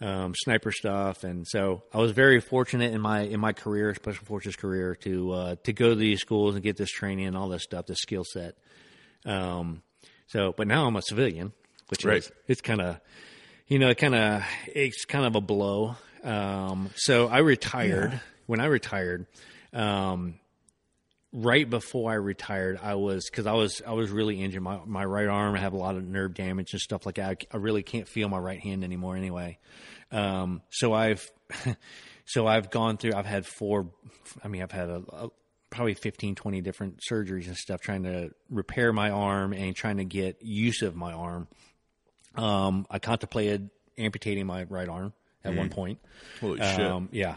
um, 0.00 0.34
sniper 0.34 0.72
stuff, 0.72 1.22
and 1.22 1.46
so 1.46 1.82
I 1.94 1.98
was 1.98 2.10
very 2.10 2.40
fortunate 2.40 2.92
in 2.92 3.00
my 3.00 3.20
in 3.20 3.38
my 3.38 3.52
career, 3.52 3.94
special 3.94 4.24
forces 4.24 4.56
career, 4.56 4.96
to 5.02 5.32
uh, 5.32 5.56
to 5.62 5.72
go 5.72 5.90
to 5.90 5.94
these 5.94 6.20
schools 6.20 6.54
and 6.56 6.64
get 6.64 6.76
this 6.76 6.90
training 6.90 7.26
and 7.26 7.36
all 7.36 7.48
this 7.48 7.62
stuff, 7.62 7.86
this 7.86 7.98
skill 8.00 8.24
set. 8.24 8.56
Um, 9.24 9.82
so, 10.26 10.54
but 10.56 10.66
now 10.66 10.86
I'm 10.86 10.96
a 10.96 11.02
civilian, 11.02 11.52
which 11.88 12.04
Right. 12.04 12.16
is 12.18 12.32
it's 12.48 12.60
kind 12.60 12.80
of, 12.80 13.00
you 13.68 13.78
know, 13.78 13.94
kind 13.94 14.14
of 14.16 14.42
it's 14.66 15.04
kind 15.04 15.24
of 15.24 15.36
a 15.36 15.40
blow. 15.40 15.94
Um, 16.24 16.90
so 16.96 17.28
I 17.28 17.38
retired. 17.38 18.20
When 18.46 18.58
I 18.58 18.64
retired, 18.66 19.26
um, 19.72 20.34
right 21.32 21.68
before 21.68 22.10
I 22.10 22.14
retired, 22.14 22.78
I 22.82 22.94
was 22.94 23.28
because 23.30 23.46
I 23.46 23.52
was 23.52 23.82
I 23.86 23.92
was 23.92 24.10
really 24.10 24.42
injured. 24.42 24.62
My 24.62 24.80
my 24.84 25.04
right 25.04 25.28
arm, 25.28 25.54
I 25.54 25.58
have 25.58 25.72
a 25.72 25.78
lot 25.78 25.96
of 25.96 26.04
nerve 26.04 26.34
damage 26.34 26.72
and 26.72 26.80
stuff 26.80 27.06
like 27.06 27.16
that. 27.16 27.30
I, 27.52 27.56
I 27.56 27.56
really 27.58 27.82
can't 27.82 28.08
feel 28.08 28.28
my 28.28 28.38
right 28.38 28.60
hand 28.60 28.84
anymore. 28.84 29.16
Anyway, 29.16 29.58
um, 30.10 30.62
so 30.70 30.92
I've 30.92 31.30
so 32.26 32.46
I've 32.46 32.70
gone 32.70 32.96
through. 32.96 33.14
I've 33.14 33.26
had 33.26 33.46
four. 33.46 33.90
I 34.44 34.48
mean, 34.48 34.62
I've 34.62 34.72
had 34.72 34.88
a, 34.88 35.02
a 35.12 35.28
probably 35.70 35.94
15, 35.94 36.34
20 36.34 36.60
different 36.60 37.00
surgeries 37.10 37.46
and 37.46 37.56
stuff 37.56 37.80
trying 37.80 38.02
to 38.02 38.30
repair 38.50 38.92
my 38.92 39.10
arm 39.10 39.54
and 39.54 39.74
trying 39.74 39.96
to 39.96 40.04
get 40.04 40.42
use 40.42 40.82
of 40.82 40.94
my 40.94 41.12
arm. 41.12 41.48
Um, 42.34 42.86
I 42.90 42.98
contemplated 42.98 43.70
amputating 43.98 44.46
my 44.46 44.64
right 44.64 44.88
arm 44.88 45.14
at 45.44 45.54
one 45.54 45.70
point. 45.70 45.98
Holy 46.40 46.58
shit. 46.58 46.80
Um, 46.80 47.08
yeah. 47.12 47.36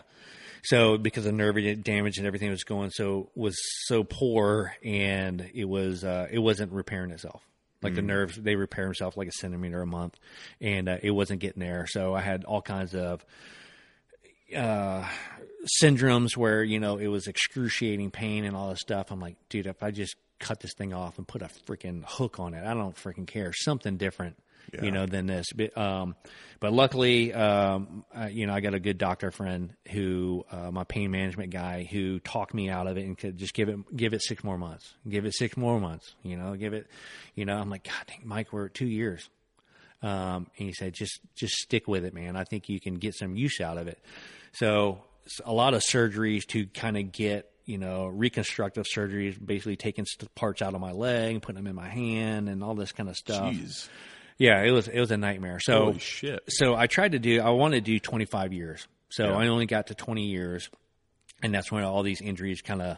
So 0.66 0.97
because 0.97 1.24
the 1.24 1.32
nerve 1.32 1.55
damage 1.84 2.18
and 2.18 2.28
everything 2.28 2.49
was 2.49 2.63
going 2.63 2.89
so 2.89 3.30
was 3.36 3.55
so 3.86 4.03
poor 4.03 4.74
and 4.84 5.49
it 5.53 5.66
was 5.66 6.03
uh, 6.03 6.28
it 6.30 6.39
wasn't 6.39 6.72
repairing 6.72 7.11
itself. 7.11 7.41
Like 7.82 7.93
the 7.93 8.01
nerves, 8.01 8.36
they 8.36 8.55
repair 8.55 8.86
themselves 8.86 9.16
like 9.16 9.28
a 9.28 9.32
centimeter 9.32 9.80
a 9.80 9.86
month, 9.86 10.18
and 10.59 10.89
uh, 10.89 10.97
it 11.03 11.11
wasn't 11.11 11.39
getting 11.39 11.59
there. 11.59 11.86
So 11.88 12.16
I 12.16 12.22
had 12.22 12.43
all 12.43 12.61
kinds 12.61 12.95
of 12.95 13.24
uh, 14.55 15.07
syndromes 15.82 16.36
where 16.36 16.63
you 16.63 16.80
know 16.80 16.97
it 16.97 17.07
was 17.07 17.28
excruciating 17.28 18.09
pain 18.09 18.43
and 18.43 18.55
all 18.55 18.70
this 18.70 18.82
stuff. 18.82 19.11
I'm 19.11 19.20
like, 19.20 19.36
dude, 19.49 19.68
if 19.68 19.84
I 19.84 19.91
just 19.91 20.16
cut 20.39 20.61
this 20.61 20.74
thing 20.74 20.93
off 20.93 21.18
and 21.18 21.28
put 21.28 21.43
a 21.43 21.49
freaking 21.68 22.03
hook 22.05 22.39
on 22.39 22.55
it, 22.55 22.66
I 22.66 22.74
don't 22.74 22.95
freaking 22.95 23.28
care. 23.28 23.53
Something 23.53 23.97
different, 23.97 24.38
you 24.82 24.91
know, 24.91 25.05
than 25.05 25.28
this. 25.28 25.47
But, 25.55 25.78
um, 25.78 26.16
but 26.59 26.74
luckily, 26.74 27.34
um, 27.34 28.05
uh, 28.16 28.28
you 28.28 28.47
know, 28.47 28.53
I 28.53 28.59
got 28.59 28.74
a 28.74 28.80
good 28.80 28.97
doctor 28.97 29.32
friend 29.32 29.74
who, 29.89 30.45
uh, 30.51 30.72
my 30.72 30.84
pain 30.84 31.11
management 31.11 31.51
guy, 31.51 31.88
who 31.89 32.20
talked 32.20 32.53
me 32.53 32.70
out 32.70 32.88
of 32.88 32.97
it 32.97 33.05
and 33.05 33.18
could 33.18 33.38
just 33.38 33.53
give 33.53 33.70
it, 33.70 33.95
give 33.95 34.13
it 34.13 34.22
six 34.22 34.43
more 34.43 34.57
months, 34.57 34.93
give 35.07 35.26
it 35.26 35.34
six 35.34 35.57
more 35.57 35.80
months. 35.80 36.13
You 36.24 36.38
know, 36.38 36.55
give 36.55 36.74
it, 36.74 36.88
you 37.36 37.45
know. 37.45 37.55
I'm 37.55 37.70
like, 37.70 37.84
God, 37.84 38.05
dang, 38.07 38.22
Mike, 38.24 38.51
we're 38.51 38.66
at 38.66 38.74
two 38.74 38.88
years. 38.88 39.30
Um, 40.01 40.47
and 40.57 40.68
he 40.68 40.74
said, 40.74 40.93
just 40.93 41.20
just 41.36 41.55
stick 41.55 41.88
with 41.88 42.05
it, 42.05 42.13
man. 42.13 42.36
I 42.36 42.43
think 42.43 42.70
you 42.70 42.80
can 42.80 42.95
get 42.95 43.16
some 43.16 43.36
use 43.36 43.59
out 43.59 43.78
of 43.78 43.88
it. 43.88 43.99
So 44.53 45.03
a 45.43 45.53
lot 45.53 45.74
of 45.74 45.82
surgeries 45.82 46.45
to 46.47 46.68
kind 46.68 46.97
of 46.97 47.11
get 47.11 47.49
you 47.66 47.78
know 47.78 48.07
reconstructive 48.07 48.86
surgeries, 48.86 49.43
basically 49.43 49.76
taking 49.76 50.05
parts 50.36 50.61
out 50.61 50.76
of 50.76 50.82
my 50.82 50.91
leg 50.91 51.34
and 51.34 51.41
putting 51.41 51.57
them 51.57 51.68
in 51.68 51.76
my 51.76 51.89
hand 51.89 52.49
and 52.49 52.63
all 52.63 52.76
this 52.76 52.91
kind 52.91 53.09
of 53.09 53.16
stuff. 53.16 53.53
Jeez. 53.53 53.89
Yeah, 54.38 54.64
it 54.64 54.72
was 54.72 54.88
it 54.88 55.00
was 55.00 55.12
a 55.12 55.18
nightmare. 55.18 55.60
So 55.62 55.86
Holy 55.86 56.00
shit. 56.00 56.44
so 56.50 56.76
I 56.76 56.88
tried 56.88 57.14
to 57.14 57.20
do. 57.20 57.40
I 57.42 57.50
wanted 57.52 57.86
to 57.86 57.92
do 57.92 58.00
25 58.00 58.54
years. 58.54 58.88
So 59.10 59.28
Yeah. 59.30 59.38
I 59.38 59.48
only 59.48 59.66
got 59.66 59.88
to 59.88 59.96
20 59.96 60.26
years, 60.26 60.70
and 61.42 61.54
that's 61.54 61.72
when 61.72 61.84
all 61.84 62.04
these 62.04 62.22
injuries 62.22 62.62
kind 62.62 62.82
of 62.82 62.98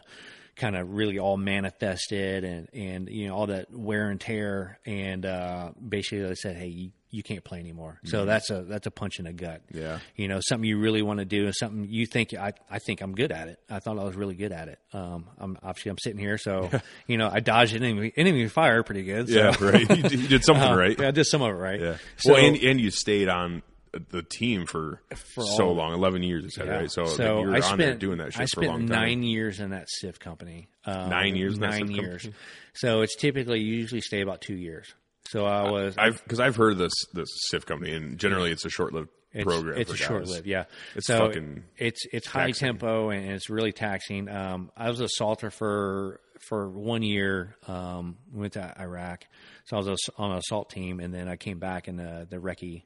kind 0.56 0.74
of 0.76 0.90
really 0.90 1.18
all 1.20 1.36
manifested 1.36 2.42
and 2.42 2.68
and 2.72 3.08
you 3.08 3.28
know 3.28 3.36
all 3.36 3.46
that 3.46 3.66
wear 3.72 4.10
and 4.10 4.20
tear 4.20 4.80
and 4.84 5.24
uh 5.24 5.70
basically 5.88 6.24
they 6.26 6.34
said 6.34 6.56
hey 6.56 6.66
you, 6.66 6.90
you 7.10 7.22
can't 7.22 7.42
play 7.44 7.58
anymore 7.58 7.98
so 8.04 8.24
that's 8.24 8.50
a 8.50 8.62
that's 8.64 8.86
a 8.86 8.90
punch 8.90 9.18
in 9.18 9.24
the 9.24 9.32
gut 9.32 9.62
Mm-hmm. 9.72 9.78
Yeah. 9.80 9.98
you 10.16 10.28
know 10.28 10.40
something 10.40 10.68
you 10.68 10.78
really 10.78 11.02
want 11.02 11.18
to 11.20 11.24
do 11.24 11.46
and 11.46 11.54
something 11.54 11.86
you 11.88 12.06
think 12.06 12.34
I, 12.34 12.52
I 12.70 12.78
think 12.78 13.00
I'm 13.00 13.14
good 13.14 13.32
at 13.32 13.48
it 13.48 13.58
I 13.70 13.78
thought 13.80 13.98
I 13.98 14.04
was 14.04 14.14
really 14.16 14.34
good 14.34 14.52
at 14.52 14.68
it 14.68 14.78
um 14.92 15.26
I'm 15.38 15.58
obviously 15.62 15.90
I'm 15.90 15.98
sitting 15.98 16.18
here 16.18 16.38
so 16.38 16.70
you 17.06 17.16
know 17.16 17.30
I 17.32 17.40
dodged 17.40 17.74
enemy 17.74 18.12
enemy 18.16 18.46
fire 18.48 18.82
pretty 18.82 19.04
good 19.04 19.28
so, 19.28 19.34
Yeah, 19.34 19.56
right. 19.60 19.80
You 19.88 20.02
did, 20.02 20.12
you 20.12 20.28
did 20.28 20.44
something 20.44 20.62
uh, 20.68 20.76
right. 20.76 20.98
yeah 20.98 21.08
I 21.08 21.10
did 21.12 21.26
some 21.26 21.42
of 21.42 21.48
it 21.48 21.52
right 21.52 21.80
Yeah. 21.80 21.96
so, 22.18 22.32
well, 22.34 22.44
and 22.44 22.56
and 22.56 22.80
you 22.80 22.90
stayed 22.90 23.28
on 23.28 23.62
the 24.10 24.22
team 24.22 24.66
for, 24.66 25.00
so 25.34 25.68
all- 25.68 25.74
long, 25.74 25.94
eleven 25.94 26.22
years, 26.22 26.56
Yeah. 26.58 26.64
right? 26.64 26.90
So, 26.90 27.06
So 27.06 27.40
you 27.40 27.46
were 27.48 27.52
I 27.54 27.56
on 27.56 27.62
spent 27.62 27.78
there 27.78 27.94
doing 27.94 28.18
that 28.18 28.34
shit 28.34 28.42
I 28.42 28.44
for 28.44 28.60
a 28.60 28.64
spent 28.64 28.66
long 28.68 28.80
time. 28.86 28.88
nine 29.00 29.22
years 29.22 29.60
in 29.60 29.70
that 29.70 29.86
CIF 30.02 30.18
company. 30.20 30.68
Um, 30.84 31.08
Nine 31.08 31.36
years 31.36 31.54
in 31.54 31.60
that 31.62 31.70
Nine 31.70 31.90
years. 31.90 32.22
company? 32.24 32.34
So 32.74 33.00
it's 33.00 33.16
typically 33.16 33.60
you 33.60 33.74
usually 33.76 34.02
stay 34.02 34.20
about 34.20 34.42
two 34.42 34.54
years. 34.56 34.94
So 35.30 35.44
I 35.44 35.70
was. 35.70 35.94
I've 35.98 36.22
because 36.22 36.40
I've 36.40 36.56
heard 36.56 36.72
of 36.72 36.78
this 36.78 36.92
this 37.12 37.28
CIF 37.52 37.66
company, 37.66 37.92
and 37.94 38.18
generally 38.18 38.50
it's 38.50 38.64
a 38.64 38.70
short 38.70 38.92
lived 38.92 39.08
program. 39.42 39.78
It's 39.78 39.92
a 39.92 39.96
short 39.96 40.26
lived, 40.26 40.46
yeah. 40.46 40.64
It's 40.94 41.06
so 41.06 41.26
fucking 41.26 41.64
it's 41.76 42.00
it's 42.12 42.26
high 42.26 42.46
taxing. 42.46 42.66
tempo 42.68 43.10
and 43.10 43.30
it's 43.32 43.50
really 43.50 43.72
taxing. 43.72 44.28
Um, 44.28 44.70
I 44.76 44.88
was 44.88 45.00
a 45.00 45.08
salter 45.08 45.50
for 45.50 46.20
for 46.48 46.70
one 46.70 47.02
year. 47.02 47.56
Um, 47.66 48.16
went 48.32 48.54
to 48.54 48.74
Iraq, 48.80 49.24
so 49.66 49.76
I 49.76 49.80
was 49.80 49.88
a- 49.88 50.12
on 50.20 50.30
an 50.32 50.38
assault 50.38 50.70
team, 50.70 50.98
and 51.00 51.12
then 51.12 51.28
I 51.28 51.36
came 51.36 51.58
back 51.58 51.88
and 51.88 51.98
the 51.98 52.26
the 52.30 52.38
recce 52.38 52.84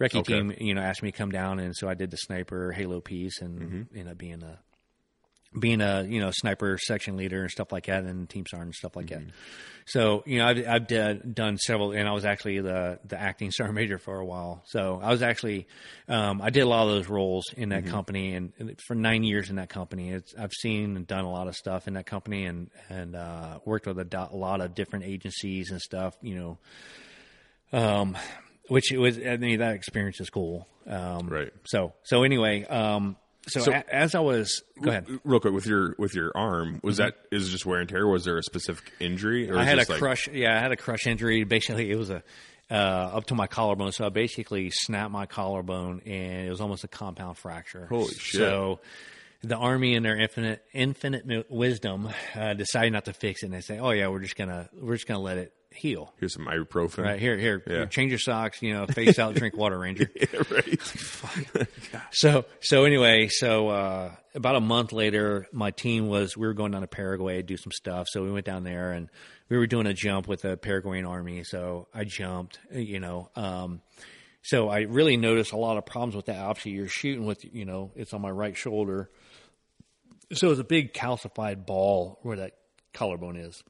recce 0.00 0.16
Okay. 0.16 0.34
team, 0.34 0.52
you 0.58 0.74
know, 0.74 0.82
asked 0.82 1.02
me 1.02 1.12
to 1.12 1.16
come 1.16 1.30
down, 1.30 1.60
and 1.60 1.74
so 1.74 1.88
I 1.88 1.94
did 1.94 2.10
the 2.10 2.16
sniper 2.18 2.72
Halo 2.72 3.00
piece, 3.00 3.40
and 3.40 3.58
Mm-hmm. 3.60 3.96
ended 3.98 4.12
up 4.12 4.18
being 4.18 4.42
a 4.42 4.58
being 5.58 5.80
a 5.80 6.02
you 6.02 6.20
know 6.20 6.30
sniper 6.32 6.78
section 6.80 7.16
leader 7.16 7.42
and 7.42 7.50
stuff 7.50 7.72
like 7.72 7.86
that, 7.86 8.04
and 8.04 8.28
team 8.28 8.44
sergeant 8.46 8.66
and 8.68 8.74
stuff 8.74 8.96
like 8.96 9.06
Mm-hmm. 9.06 9.26
that. 9.26 9.32
So 9.86 10.22
you 10.26 10.38
know 10.38 10.46
I've, 10.46 10.66
I've 10.66 10.86
done, 10.86 11.32
done 11.34 11.58
several, 11.58 11.92
and 11.92 12.08
I 12.08 12.12
was 12.12 12.24
actually 12.24 12.60
the 12.60 12.98
the 13.04 13.20
acting 13.20 13.50
sergeant 13.52 13.74
major 13.74 13.98
for 13.98 14.18
a 14.18 14.24
while. 14.24 14.62
So 14.66 14.98
I 15.02 15.10
was 15.10 15.22
actually 15.22 15.68
um, 16.08 16.40
I 16.40 16.50
did 16.50 16.62
a 16.62 16.66
lot 16.68 16.86
of 16.88 16.94
those 16.94 17.08
roles 17.08 17.44
in 17.56 17.68
Mm-hmm. 17.68 17.84
that 17.86 17.90
company, 17.90 18.34
and, 18.34 18.52
and 18.58 18.80
for 18.86 18.94
nine 18.94 19.24
years 19.24 19.50
in 19.50 19.56
that 19.56 19.68
company, 19.68 20.10
it's, 20.10 20.34
I've 20.38 20.52
seen 20.52 20.96
and 20.96 21.06
done 21.06 21.24
a 21.24 21.30
lot 21.30 21.48
of 21.48 21.54
stuff 21.54 21.86
in 21.86 21.94
that 21.94 22.06
company, 22.06 22.46
and 22.46 22.70
and 22.88 23.14
uh, 23.14 23.58
worked 23.64 23.86
with 23.86 23.98
a, 23.98 24.04
do- 24.04 24.16
a 24.18 24.36
lot 24.36 24.60
of 24.60 24.74
different 24.74 25.04
agencies 25.04 25.70
and 25.70 25.80
stuff. 25.80 26.14
You 26.22 26.34
know, 27.72 27.78
um, 27.78 28.16
which 28.68 28.92
it 28.92 28.98
was 28.98 29.18
I 29.18 29.36
mean 29.36 29.58
that 29.58 29.74
experience 29.74 30.20
is 30.20 30.30
cool. 30.30 30.66
Um, 30.86 31.28
Right. 31.28 31.52
So 31.66 31.92
so 32.04 32.22
anyway, 32.22 32.64
um, 32.64 33.16
so, 33.48 33.60
So- 33.60 33.72
a, 33.72 33.84
as 33.94 34.14
I 34.14 34.20
was 34.20 34.62
go 34.80 34.90
ahead. 34.90 35.06
Real 35.24 35.40
quick 35.40 35.54
with 35.54 35.66
your 35.66 35.94
with 35.98 36.14
your 36.14 36.32
arm, 36.34 36.80
was 36.82 36.96
that 36.98 37.14
is 37.30 37.48
it 37.48 37.50
just 37.50 37.66
wear 37.66 37.80
and 37.80 37.88
tear? 37.88 38.06
Was 38.06 38.24
there 38.24 38.38
a 38.38 38.42
specific 38.42 38.92
injury? 39.00 39.48
Or 39.50 39.54
Mm-hmm. 39.54 39.60
I 39.60 39.64
had 39.64 39.78
a 39.78 39.90
like- 39.90 39.98
crush. 40.00 40.28
Yeah, 40.28 40.56
I 40.56 40.60
had 40.60 40.72
a 40.72 40.76
crush 40.76 41.06
injury. 41.06 41.44
Basically, 41.44 41.90
it 41.90 41.96
was 41.96 42.10
a 42.10 42.22
uh, 42.70 42.74
up 42.74 43.26
to 43.26 43.34
my 43.34 43.46
collarbone. 43.46 43.92
So 43.92 44.06
I 44.06 44.08
basically 44.08 44.70
snapped 44.70 45.10
my 45.12 45.26
collarbone, 45.26 46.00
and 46.06 46.46
it 46.46 46.50
was 46.50 46.60
almost 46.62 46.82
a 46.84 46.88
compound 46.88 47.36
fracture. 47.36 47.86
Holy 47.90 48.08
shit. 48.14 48.40
So 48.40 48.80
the 49.48 49.56
army, 49.56 49.94
in 49.94 50.02
their 50.02 50.16
infinite 50.18 50.62
infinite 50.72 51.50
wisdom, 51.50 52.08
uh, 52.34 52.54
decided 52.54 52.92
not 52.92 53.04
to 53.06 53.12
fix 53.12 53.42
it. 53.42 53.46
And 53.46 53.54
they 53.54 53.60
say, 53.60 53.78
"Oh 53.78 53.90
yeah, 53.90 54.08
we're 54.08 54.20
just 54.20 54.36
gonna 54.36 54.68
we're 54.74 54.94
just 54.94 55.06
gonna 55.06 55.20
let 55.20 55.38
it 55.38 55.52
heal." 55.74 56.12
Here's 56.18 56.34
some 56.34 56.46
ibuprofen. 56.46 57.04
Right 57.04 57.20
here, 57.20 57.36
here, 57.36 57.62
Yeah. 57.66 57.84
change 57.86 58.10
your 58.12 58.18
socks. 58.18 58.62
You 58.62 58.74
know, 58.74 58.86
face 58.90 59.18
out, 59.18 59.34
drink 59.34 59.56
water, 59.56 59.78
Ranger. 59.78 60.10
Yeah, 60.20 60.42
right. 60.50 61.68
So 62.12 62.44
so 62.60 62.84
anyway, 62.84 63.28
so 63.28 63.68
uh, 63.68 64.12
about 64.34 64.56
a 64.56 64.60
month 64.60 64.92
later, 64.92 65.46
my 65.52 65.70
team 65.70 66.08
was 66.08 66.36
we 66.36 66.46
were 66.46 66.54
going 66.54 66.72
down 66.72 66.82
to 66.82 66.86
Paraguay 66.86 67.36
to 67.36 67.42
do 67.42 67.56
some 67.56 67.72
stuff. 67.72 68.06
So 68.10 68.22
we 68.22 68.30
went 68.30 68.46
down 68.46 68.64
there 68.64 68.92
and 68.92 69.08
we 69.48 69.56
were 69.58 69.66
doing 69.66 69.86
a 69.86 69.94
jump 69.94 70.26
with 70.28 70.42
the 70.42 70.56
Paraguayan 70.56 71.04
army. 71.06 71.42
So 71.44 71.88
I 71.94 72.04
jumped, 72.04 72.58
you 72.72 73.00
know. 73.00 73.30
Um, 73.36 73.82
so 74.42 74.68
I 74.68 74.80
really 74.80 75.16
noticed 75.16 75.52
a 75.52 75.56
lot 75.56 75.76
of 75.78 75.86
problems 75.86 76.14
with 76.14 76.26
that. 76.26 76.38
Obviously, 76.38 76.72
you're 76.72 76.88
shooting 76.88 77.24
with 77.26 77.44
you 77.44 77.64
know 77.64 77.90
it's 77.96 78.12
on 78.14 78.20
my 78.20 78.30
right 78.30 78.56
shoulder, 78.56 79.10
so 80.34 80.50
it's 80.50 80.60
a 80.60 80.64
big 80.64 80.92
calcified 80.92 81.66
ball 81.66 82.18
where 82.22 82.36
that 82.36 82.52
collarbone 82.92 83.36
is. 83.36 83.62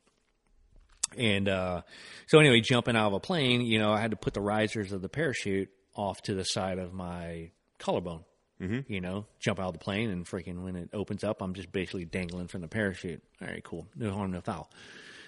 And 1.17 1.49
uh, 1.49 1.83
so 2.27 2.39
anyway, 2.39 2.61
jumping 2.61 2.97
out 2.97 3.09
of 3.09 3.13
a 3.15 3.21
plane, 3.21 3.61
you 3.61 3.79
know, 3.79 3.93
I 3.93 4.01
had 4.01 4.11
to 4.11 4.17
put 4.17 4.35
the 4.35 4.41
risers 4.41 4.93
of 4.93 5.03
the 5.03 5.09
parachute 5.09 5.71
off 5.95 6.23
to 6.23 6.35
the 6.35 6.45
side 6.45 6.79
of 6.79 6.93
my 6.93 7.51
collarbone. 7.79 8.25
Mm-hmm. 8.61 8.93
You 8.93 9.01
know, 9.01 9.27
jump 9.41 9.59
out 9.59 9.69
of 9.69 9.73
the 9.75 9.79
plane 9.81 10.11
and 10.11 10.25
freaking 10.25 10.63
when 10.63 10.77
it 10.77 10.91
opens 10.93 11.25
up, 11.25 11.43
I'm 11.43 11.55
just 11.55 11.73
basically 11.73 12.05
dangling 12.05 12.47
from 12.47 12.61
the 12.63 12.69
parachute. 12.69 13.23
All 13.43 13.49
right, 13.49 13.63
cool, 13.65 13.87
no 13.97 14.13
harm, 14.13 14.31
no 14.31 14.41
foul. 14.41 14.71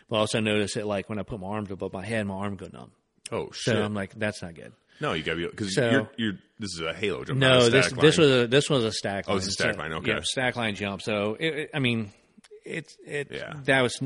But 0.09 0.17
I 0.17 0.19
also 0.21 0.41
noticed 0.41 0.75
that 0.77 0.87
like 0.87 1.09
when 1.09 1.19
I 1.19 1.23
put 1.23 1.41
my 1.41 1.49
arms 1.49 1.71
above 1.71 1.93
my 1.93 2.05
head, 2.05 2.25
my 2.27 2.35
arm 2.35 2.57
go 2.57 2.69
numb. 2.73 2.93
Oh 3.33 3.51
So 3.51 3.73
shit! 3.73 3.77
I'm 3.77 3.95
like, 3.95 4.15
that's 4.15 4.43
not 4.43 4.55
good. 4.55 4.73
No, 5.01 5.13
you 5.13 5.23
gotta 5.23 5.37
be 5.39 5.47
because 5.47 5.75
So- 5.75 5.91
you're 5.91 6.11
you're. 6.17 6.33
This 6.59 6.73
is 6.73 6.81
a 6.81 6.95
halo 6.95 7.23
jump. 7.23 7.39
No, 7.39 7.67
a 7.67 7.71
this 7.71 7.87
static 7.89 8.01
this 8.01 8.17
was 8.17 8.31
a 8.31 8.47
this 8.47 8.71
was 8.71 8.83
a 8.85 8.91
stack. 8.93 9.25
Oh, 9.29 9.33
line. 9.33 9.39
it's 9.39 9.49
a 9.49 9.51
stack 9.53 9.75
So- 9.75 9.79
line, 9.81 9.93
okay. 9.93 10.13
yeah, 10.13 10.21
stack 10.23 10.57
line 10.57 10.75
jump. 10.75 11.03
So 11.03 11.37
it, 11.39 11.47
it- 11.55 11.71
I 11.75 11.81
mean, 11.81 12.13
it's 12.65 12.97
it. 13.07 13.29
Yeah. 13.31 13.53
That 13.65 13.83
was. 13.83 14.01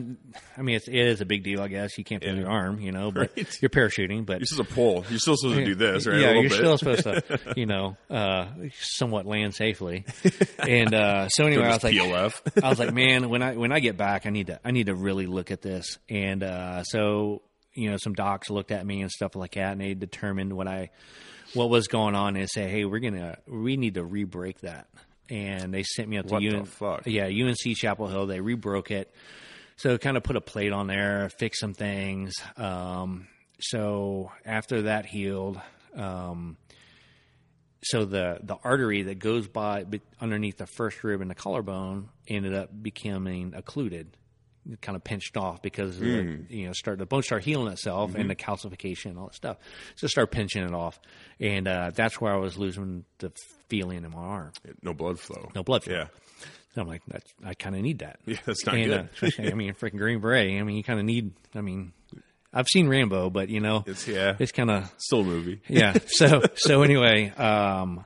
I 0.58 0.62
mean, 0.62 0.74
it's, 0.76 0.88
it 0.88 0.94
is 0.96 1.20
a 1.20 1.24
big 1.24 1.44
deal. 1.44 1.62
I 1.62 1.68
guess 1.68 1.96
you 1.96 2.02
can't 2.02 2.22
feel 2.22 2.34
Yeah. 2.34 2.40
your 2.40 2.50
arm, 2.50 2.80
you 2.80 2.90
know, 2.90 3.12
but 3.12 3.30
Right. 3.36 3.58
you're 3.62 3.68
parachuting. 3.70 4.26
But 4.26 4.40
You're 4.40 4.46
supposed 4.46 4.68
to 4.68 4.74
pull. 4.74 5.04
You're 5.08 5.20
still 5.20 5.36
supposed 5.36 5.58
to 5.60 5.64
do 5.64 5.74
this, 5.76 6.06
right? 6.08 6.18
yeah, 6.18 6.32
you're 6.32 6.42
bit. 6.50 6.52
still 6.52 6.76
supposed 6.76 7.04
to, 7.04 7.38
you 7.56 7.66
know, 7.66 7.96
uh, 8.10 8.48
somewhat 8.80 9.26
land 9.26 9.54
safely. 9.54 10.04
And 10.58 10.92
uh, 10.92 11.28
so 11.28 11.44
anyway, 11.46 11.66
I 11.66 11.74
was 11.74 11.84
like, 11.84 11.94
PLF. 11.94 12.62
I 12.64 12.68
was 12.68 12.78
like, 12.80 12.92
man, 12.92 13.28
when 13.30 13.42
I 13.42 13.54
when 13.56 13.70
I 13.72 13.78
get 13.78 13.96
back, 13.96 14.26
I 14.26 14.30
need 14.30 14.48
to 14.48 14.58
I 14.64 14.72
need 14.72 14.86
to 14.86 14.94
really 14.96 15.26
look 15.26 15.52
at 15.52 15.62
this. 15.62 15.98
And 16.08 16.42
uh, 16.42 16.82
so 16.82 17.42
you 17.80 17.90
know, 17.90 17.96
some 17.96 18.12
docs 18.12 18.50
looked 18.50 18.70
at 18.70 18.84
me 18.84 19.00
and 19.00 19.10
stuff 19.10 19.34
like 19.34 19.54
that, 19.54 19.72
and 19.72 19.80
they 19.80 19.94
determined 19.94 20.52
what 20.52 20.68
I 20.68 20.90
what 21.54 21.70
was 21.70 21.88
going 21.88 22.14
on, 22.14 22.36
and 22.36 22.48
say, 22.48 22.68
hey, 22.68 22.84
we're 22.84 23.00
gonna 23.00 23.38
we 23.46 23.76
need 23.76 23.94
to 23.94 24.04
re-break 24.04 24.60
that. 24.60 24.88
And 25.30 25.72
they 25.72 25.84
sent 25.84 26.08
me 26.08 26.18
up 26.18 26.26
to 26.26 26.34
What 26.34 26.42
the 26.42 26.48
UN, 26.48 26.66
yeah 27.06 27.26
UNC 27.26 27.76
Chapel 27.76 28.08
Hill. 28.08 28.26
They 28.26 28.40
re-broke 28.40 28.90
it, 28.90 29.14
so 29.76 29.96
kind 29.96 30.16
of 30.16 30.22
put 30.22 30.36
a 30.36 30.40
plate 30.40 30.72
on 30.72 30.88
there, 30.88 31.30
fix 31.38 31.58
some 31.58 31.72
things. 31.72 32.34
Um, 32.56 33.28
so 33.60 34.30
after 34.44 34.82
that 34.82 35.06
healed. 35.06 35.60
Um, 35.96 36.56
so 37.82 38.04
the 38.04 38.40
the 38.42 38.56
artery 38.62 39.04
that 39.04 39.18
goes 39.18 39.48
by 39.48 39.86
underneath 40.20 40.58
the 40.58 40.66
first 40.66 41.02
rib 41.02 41.22
and 41.22 41.30
the 41.30 41.34
collarbone 41.34 42.10
ended 42.28 42.54
up 42.54 42.70
becoming 42.82 43.54
occluded, 43.56 44.16
kind 44.82 44.94
of 44.96 45.02
pinched 45.04 45.36
off 45.36 45.62
because 45.62 45.96
of 45.96 46.00
the, 46.02 46.38
you 46.48 46.66
know 46.66 46.72
start 46.72 46.98
the 46.98 47.06
bone 47.06 47.22
start 47.22 47.42
healing 47.44 47.72
itself 47.72 48.14
and 48.14 48.28
the 48.30 48.34
calcification 48.34 49.06
and 49.06 49.18
all 49.18 49.26
that 49.26 49.34
stuff. 49.34 49.56
So 49.96 50.06
start 50.06 50.30
pinching 50.30 50.62
it 50.64 50.72
off, 50.74 51.00
and 51.38 51.66
uh, 51.66 51.90
that's 51.94 52.20
where 52.20 52.32
I 52.32 52.36
was 52.36 52.58
losing 52.58 53.04
the 53.18 53.32
feeling 53.68 54.04
in 54.04 54.10
my 54.10 54.18
arm, 54.18 54.52
no 54.82 54.92
blood 54.94 55.18
flow. 55.18 55.50
no 55.54 55.62
blood 55.62 55.84
flow. 55.84 55.94
Yeah. 55.94 56.06
So 56.74 56.82
I'm 56.82 56.86
like, 56.88 57.02
that's 57.08 57.32
I 57.44 57.54
kind 57.54 57.74
of 57.74 57.82
need 57.82 57.98
that. 58.00 58.20
Yeah, 58.26 58.36
that's 58.44 58.64
not 58.64 58.76
And, 58.76 59.08
good. 59.20 59.40
uh, 59.40 59.50
I 59.50 59.54
mean, 59.54 59.74
freaking 59.74 59.98
Green 59.98 60.20
Beret. 60.20 60.60
I 60.60 60.62
mean, 60.62 60.76
you 60.76 60.84
kind 60.84 61.00
of 61.00 61.04
need. 61.04 61.32
I 61.54 61.62
mean, 61.62 61.92
I've 62.52 62.68
seen 62.68 62.88
Rambo, 62.88 63.30
but 63.30 63.48
you 63.48 63.58
know, 63.60 63.82
It's 63.86 64.06
yeah, 64.06 64.36
it's 64.38 64.52
kind 64.52 64.70
of 64.70 64.92
still 64.98 65.20
a 65.20 65.24
movie. 65.24 65.62
yeah. 65.68 65.94
So 66.06 66.42
so 66.56 66.82
anyway, 66.82 67.30
um, 67.30 68.04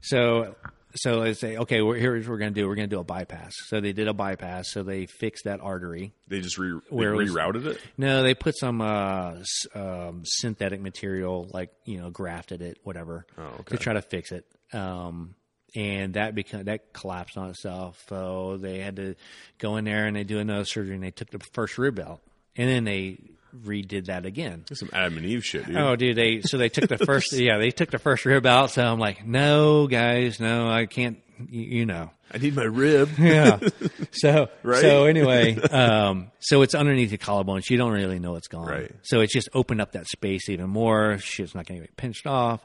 so 0.00 0.54
so 0.96 1.20
they 1.20 1.34
say, 1.34 1.56
okay, 1.58 1.82
well, 1.82 1.92
here's 1.94 2.26
what 2.26 2.32
we're 2.32 2.38
gonna 2.38 2.50
do. 2.50 2.66
We're 2.66 2.74
gonna 2.74 2.86
do 2.88 3.00
a 3.00 3.04
bypass. 3.04 3.52
So 3.66 3.80
they 3.80 3.92
did 3.92 4.08
a 4.08 4.14
bypass. 4.14 4.70
So 4.70 4.82
they 4.82 5.06
fixed 5.06 5.44
that 5.44 5.60
artery. 5.60 6.12
They 6.28 6.40
just 6.40 6.58
re- 6.58 6.80
they 6.90 6.96
Where 6.96 7.14
was- 7.14 7.30
rerouted 7.30 7.66
it. 7.66 7.80
No, 7.96 8.22
they 8.22 8.34
put 8.34 8.56
some 8.56 8.80
uh, 8.80 9.34
s- 9.40 9.66
um, 9.74 10.22
synthetic 10.24 10.80
material, 10.80 11.48
like 11.52 11.70
you 11.84 11.98
know, 12.00 12.10
grafted 12.10 12.62
it, 12.62 12.78
whatever, 12.84 13.26
Oh, 13.38 13.42
okay. 13.60 13.76
to 13.76 13.78
try 13.78 13.92
to 13.94 14.02
fix 14.02 14.32
it. 14.32 14.44
Um, 14.72 15.34
and 15.74 16.14
that 16.14 16.34
become 16.34 16.64
that 16.64 16.92
collapsed 16.92 17.36
on 17.36 17.50
itself. 17.50 18.02
So 18.08 18.56
they 18.56 18.78
had 18.78 18.96
to 18.96 19.14
go 19.58 19.76
in 19.76 19.84
there 19.84 20.06
and 20.06 20.16
they 20.16 20.24
do 20.24 20.38
another 20.38 20.64
surgery, 20.64 20.94
and 20.94 21.04
they 21.04 21.10
took 21.10 21.30
the 21.30 21.38
first 21.52 21.76
rib 21.78 21.98
out, 21.98 22.22
and 22.56 22.68
then 22.68 22.84
they 22.84 23.18
redid 23.64 24.06
that 24.06 24.26
again. 24.26 24.64
That's 24.68 24.80
some 24.80 24.90
Adam 24.92 25.16
and 25.16 25.26
Eve 25.26 25.44
shit, 25.44 25.66
dude. 25.66 25.76
Oh, 25.76 25.96
dude, 25.96 26.16
they 26.16 26.40
so 26.42 26.58
they 26.58 26.68
took 26.68 26.88
the 26.88 26.98
first, 26.98 27.32
yeah, 27.38 27.58
they 27.58 27.70
took 27.70 27.90
the 27.90 27.98
first 27.98 28.24
rib 28.24 28.46
out. 28.46 28.70
So 28.70 28.82
I'm 28.82 28.98
like, 28.98 29.26
no, 29.26 29.86
guys, 29.86 30.38
no, 30.40 30.68
I 30.68 30.86
can't. 30.86 31.18
You, 31.50 31.62
you 31.80 31.86
know, 31.86 32.10
I 32.32 32.38
need 32.38 32.56
my 32.56 32.64
rib. 32.64 33.10
yeah. 33.18 33.58
So 34.12 34.48
Right? 34.62 34.80
so 34.80 35.04
anyway, 35.04 35.56
um, 35.60 36.30
so 36.40 36.62
it's 36.62 36.74
underneath 36.74 37.10
the 37.10 37.18
collarbone. 37.18 37.60
So 37.60 37.74
you 37.74 37.78
don't 37.78 37.92
really 37.92 38.18
know 38.18 38.32
what's 38.32 38.48
gone. 38.48 38.66
Right. 38.66 38.90
So 39.02 39.20
it's 39.20 39.32
just 39.34 39.50
opened 39.52 39.82
up 39.82 39.92
that 39.92 40.06
space 40.06 40.48
even 40.48 40.70
more. 40.70 41.18
Shit's 41.18 41.54
not 41.54 41.66
going 41.66 41.80
to 41.82 41.86
get 41.86 41.96
pinched 41.98 42.26
off. 42.26 42.64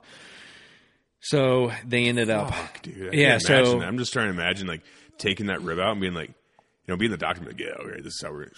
So 1.22 1.72
they 1.86 2.06
ended 2.06 2.30
up. 2.30 2.54
Fuck, 2.54 2.82
dude. 2.84 3.14
I 3.14 3.18
Yeah, 3.18 3.30
can't 3.40 3.42
so- 3.68 3.80
that. 3.80 3.88
I'm 3.88 3.98
just 3.98 4.14
trying 4.14 4.28
to 4.28 4.32
imagine 4.34 4.68
like 4.68 4.82
taking 5.18 5.48
that 5.48 5.62
rib 5.62 5.80
out 5.80 5.92
and 5.92 6.00
being 6.02 6.14
like, 6.14 6.32
you 6.88 6.94
know, 6.94 6.98
being 6.98 7.12
the 7.12 7.18
doctor, 7.18 7.46
like, 7.46 7.60
yeah, 7.60 7.68
okay, 7.80 7.98
this 8.02 8.14
is 8.16 8.22
how 8.24 8.32
we're. 8.32 8.52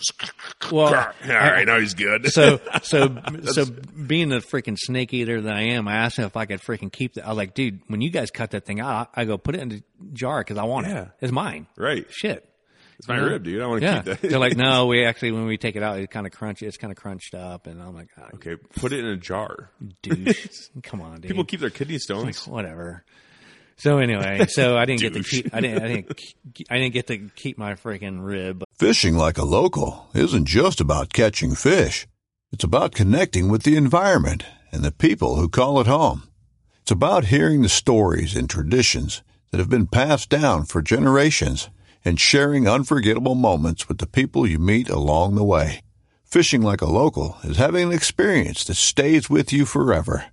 Well, 0.72 0.88
All 1.24 1.30
right, 1.30 1.66
now 1.68 1.80
he's 1.80 1.94
good. 1.94 2.30
so 2.32 2.60
so 2.84 3.16
so 3.52 3.66
being 3.66 4.30
the 4.30 4.38
freaking 4.38 4.78
snake 4.78 5.14
eater 5.14 5.42
that 5.42 5.54
I 5.56 5.62
am, 5.64 5.88
I 5.88 5.96
asked 5.98 6.18
him 6.18 6.26
if 6.26 6.38
I 6.38 6.46
could 6.46 6.62
freaking 6.62 6.92
keep 6.92 7.16
that. 7.16 7.26
I 7.26 7.30
was 7.30 7.38
like, 7.38 7.54
dude, 7.54 7.82
when 7.88 8.02
you 8.02 8.10
guys 8.10 8.32
cut 8.32 8.52
that 8.52 8.66
thing 8.66 8.80
out, 8.80 9.10
I 9.14 9.26
go 9.26 9.38
put 9.38 9.56
it 9.56 9.62
in 9.62 9.70
the 9.70 9.84
jar 10.14 10.40
because 10.42 10.58
I 10.58 10.64
want 10.64 10.88
Yeah. 10.88 11.02
it. 11.04 11.08
It's 11.22 11.32
mine. 11.34 11.68
right, 11.78 12.06
Shit. 12.10 12.50
it's 12.98 13.08
my 13.10 13.18
rib, 13.18 13.44
dude. 13.44 13.62
I 13.62 13.68
want 13.68 13.82
to 13.82 13.88
Yeah. 13.88 13.96
keep 14.04 14.06
that. 14.22 14.30
They're 14.30 14.40
like, 14.40 14.56
no, 14.56 14.86
we 14.88 15.04
actually 15.04 15.32
when 15.34 15.46
we 15.46 15.58
take 15.58 15.76
it 15.76 15.84
out, 15.84 16.00
it's 16.00 16.12
kind 16.12 16.26
of 16.26 16.32
crunchy. 16.32 16.62
It's 16.64 16.78
kind 16.78 16.92
of 16.92 16.98
crunched 16.98 17.36
up, 17.36 17.68
and 17.68 17.82
I'm 17.82 17.94
like, 17.94 18.08
oh, 18.18 18.28
okay, 18.36 18.56
put 18.78 18.94
it 18.94 19.00
in 19.00 19.06
a 19.08 19.18
jar. 19.18 19.70
douche. 20.02 20.70
Come 20.84 21.02
on, 21.02 21.16
dude. 21.20 21.30
People 21.30 21.44
keep 21.44 21.60
their 21.60 21.70
kidney 21.70 21.98
stones. 22.00 22.48
whatever. 22.48 23.04
So 23.78 23.98
anyway, 23.98 24.46
so 24.48 24.78
I 24.78 24.86
didn't 24.86 25.02
get 25.02 25.14
to 25.14 25.24
keep. 25.24 25.54
I 25.54 25.62
didn't. 25.62 25.84
I 25.84 25.88
didn't. 25.88 26.24
I 26.70 26.78
didn't 26.78 26.94
get 26.94 27.08
to 27.08 27.30
keep 27.36 27.58
my 27.58 27.74
freaking 27.74 28.24
rib. 28.24 28.64
Fishing 28.74 29.16
like 29.16 29.38
a 29.38 29.46
local 29.46 30.08
isn't 30.14 30.46
just 30.46 30.80
about 30.80 31.14
catching 31.14 31.56
fish. 31.56 32.08
It's 32.52 32.64
about 32.64 32.94
connecting 32.94 33.50
with 33.50 33.64
the 33.64 33.76
environment 33.76 34.46
and 34.72 34.84
the 34.84 34.92
people 34.92 35.36
who 35.36 35.50
call 35.50 35.80
it 35.80 35.88
home. 35.88 36.30
It's 36.82 36.92
about 36.92 37.26
hearing 37.26 37.62
the 37.62 37.70
stories 37.70 38.36
and 38.36 38.50
traditions 38.50 39.24
that 39.52 39.60
have 39.60 39.70
been 39.70 39.88
passed 39.88 40.30
down 40.30 40.66
for 40.66 40.82
generations 40.82 41.70
and 42.04 42.20
sharing 42.20 42.68
unforgettable 42.68 43.36
moments 43.36 43.88
with 43.88 44.00
the 44.00 44.08
people 44.08 44.46
you 44.46 44.60
meet 44.60 44.90
along 44.90 45.36
the 45.36 45.44
way. 45.44 45.82
Fishing 46.26 46.62
like 46.62 46.82
a 46.82 46.90
local 46.90 47.38
is 47.44 47.58
having 47.58 47.88
an 47.88 47.94
experience 47.94 48.64
that 48.66 48.76
stays 48.76 49.30
with 49.30 49.54
you 49.54 49.66
forever. 49.66 50.26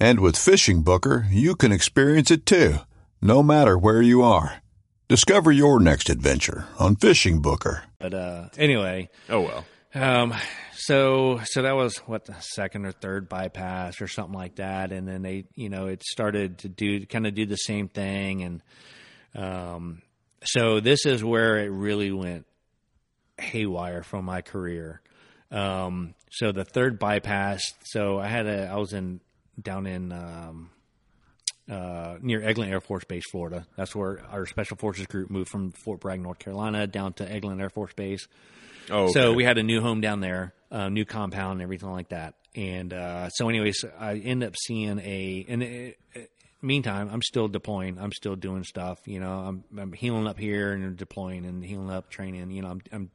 And 0.00 0.20
with 0.20 0.36
FishingBooker, 0.36 1.26
you 1.30 1.56
can 1.56 1.72
experience 1.72 2.30
it 2.30 2.46
too, 2.46 2.76
no 3.20 3.42
matter 3.42 3.76
where 3.78 4.02
you 4.02 4.22
are. 4.22 4.62
Discover 5.08 5.52
your 5.52 5.80
next 5.80 6.10
adventure 6.10 6.66
on 6.78 6.96
FishingBooker. 6.96 7.82
But 7.98 8.12
uh, 8.14 8.48
anyway, 8.58 9.08
Oh 9.28 9.40
well. 9.40 9.64
um, 9.94 10.34
so 10.74 11.40
so 11.44 11.62
that 11.62 11.74
was 11.76 11.96
what 11.98 12.26
the 12.26 12.36
second 12.40 12.84
or 12.84 12.92
third 12.92 13.28
bypass 13.28 14.00
or 14.02 14.06
something 14.08 14.34
like 14.38 14.56
that, 14.56 14.92
and 14.92 15.08
then 15.08 15.22
they, 15.22 15.46
you 15.54 15.68
know, 15.70 15.86
it 15.86 16.02
started 16.02 16.58
to 16.58 16.68
do 16.68 17.06
kind 17.06 17.26
of 17.26 17.34
do 17.34 17.46
the 17.46 17.56
same 17.56 17.88
thing, 17.88 18.42
and 18.42 18.62
um, 19.34 20.02
so 20.44 20.78
this 20.80 21.06
is 21.06 21.24
where 21.24 21.58
it 21.58 21.68
really 21.70 22.12
went 22.12 22.44
haywire 23.38 24.02
from 24.02 24.24
my 24.26 24.42
career. 24.42 25.00
Um, 25.50 26.14
so 26.30 26.52
the 26.52 26.64
third 26.64 26.98
bypass. 26.98 27.62
So 27.84 28.18
I 28.18 28.28
had 28.28 28.46
a. 28.46 28.68
I 28.68 28.76
was 28.76 28.92
in 28.92 29.20
down 29.60 29.86
in 29.86 30.12
um, 30.12 30.70
uh, 31.70 32.16
near 32.20 32.40
Eglin 32.40 32.68
Air 32.68 32.80
Force 32.80 33.04
Base, 33.04 33.24
Florida. 33.30 33.66
That's 33.76 33.94
where 33.94 34.22
our 34.30 34.46
Special 34.46 34.76
Forces 34.76 35.06
group 35.06 35.30
moved 35.30 35.50
from 35.50 35.72
Fort 35.72 36.00
Bragg, 36.00 36.20
North 36.20 36.38
Carolina, 36.38 36.86
down 36.86 37.12
to 37.14 37.24
Eglin 37.26 37.60
Air 37.60 37.70
Force 37.70 37.92
Base. 37.94 38.26
Oh, 38.90 39.04
okay. 39.04 39.12
So 39.12 39.32
we 39.34 39.44
had 39.44 39.58
a 39.58 39.62
new 39.62 39.80
home 39.80 40.00
down 40.00 40.20
there, 40.20 40.54
uh, 40.70 40.88
new 40.88 41.04
compound, 41.04 41.52
and 41.54 41.62
everything 41.62 41.90
like 41.90 42.08
that. 42.08 42.34
And 42.54 42.92
uh, 42.92 43.28
so, 43.28 43.48
anyways, 43.48 43.84
I 43.98 44.16
end 44.16 44.42
up 44.42 44.54
seeing 44.56 44.98
a. 44.98 45.44
And 45.48 45.62
it, 45.62 45.98
it- 46.14 46.30
meantime, 46.60 47.08
I'm 47.12 47.22
still 47.22 47.48
deploying. 47.48 47.98
I'm 47.98 48.12
still 48.12 48.36
doing 48.36 48.64
stuff. 48.64 48.98
You 49.06 49.20
know, 49.20 49.32
I'm, 49.32 49.64
I'm 49.78 49.92
healing 49.92 50.26
up 50.26 50.38
here 50.38 50.72
and 50.72 50.96
deploying 50.96 51.44
and 51.44 51.64
healing 51.64 51.90
up, 51.90 52.10
training. 52.10 52.50
You 52.50 52.62
know, 52.62 52.68
I'm 52.70 52.80
I'm 52.92 53.10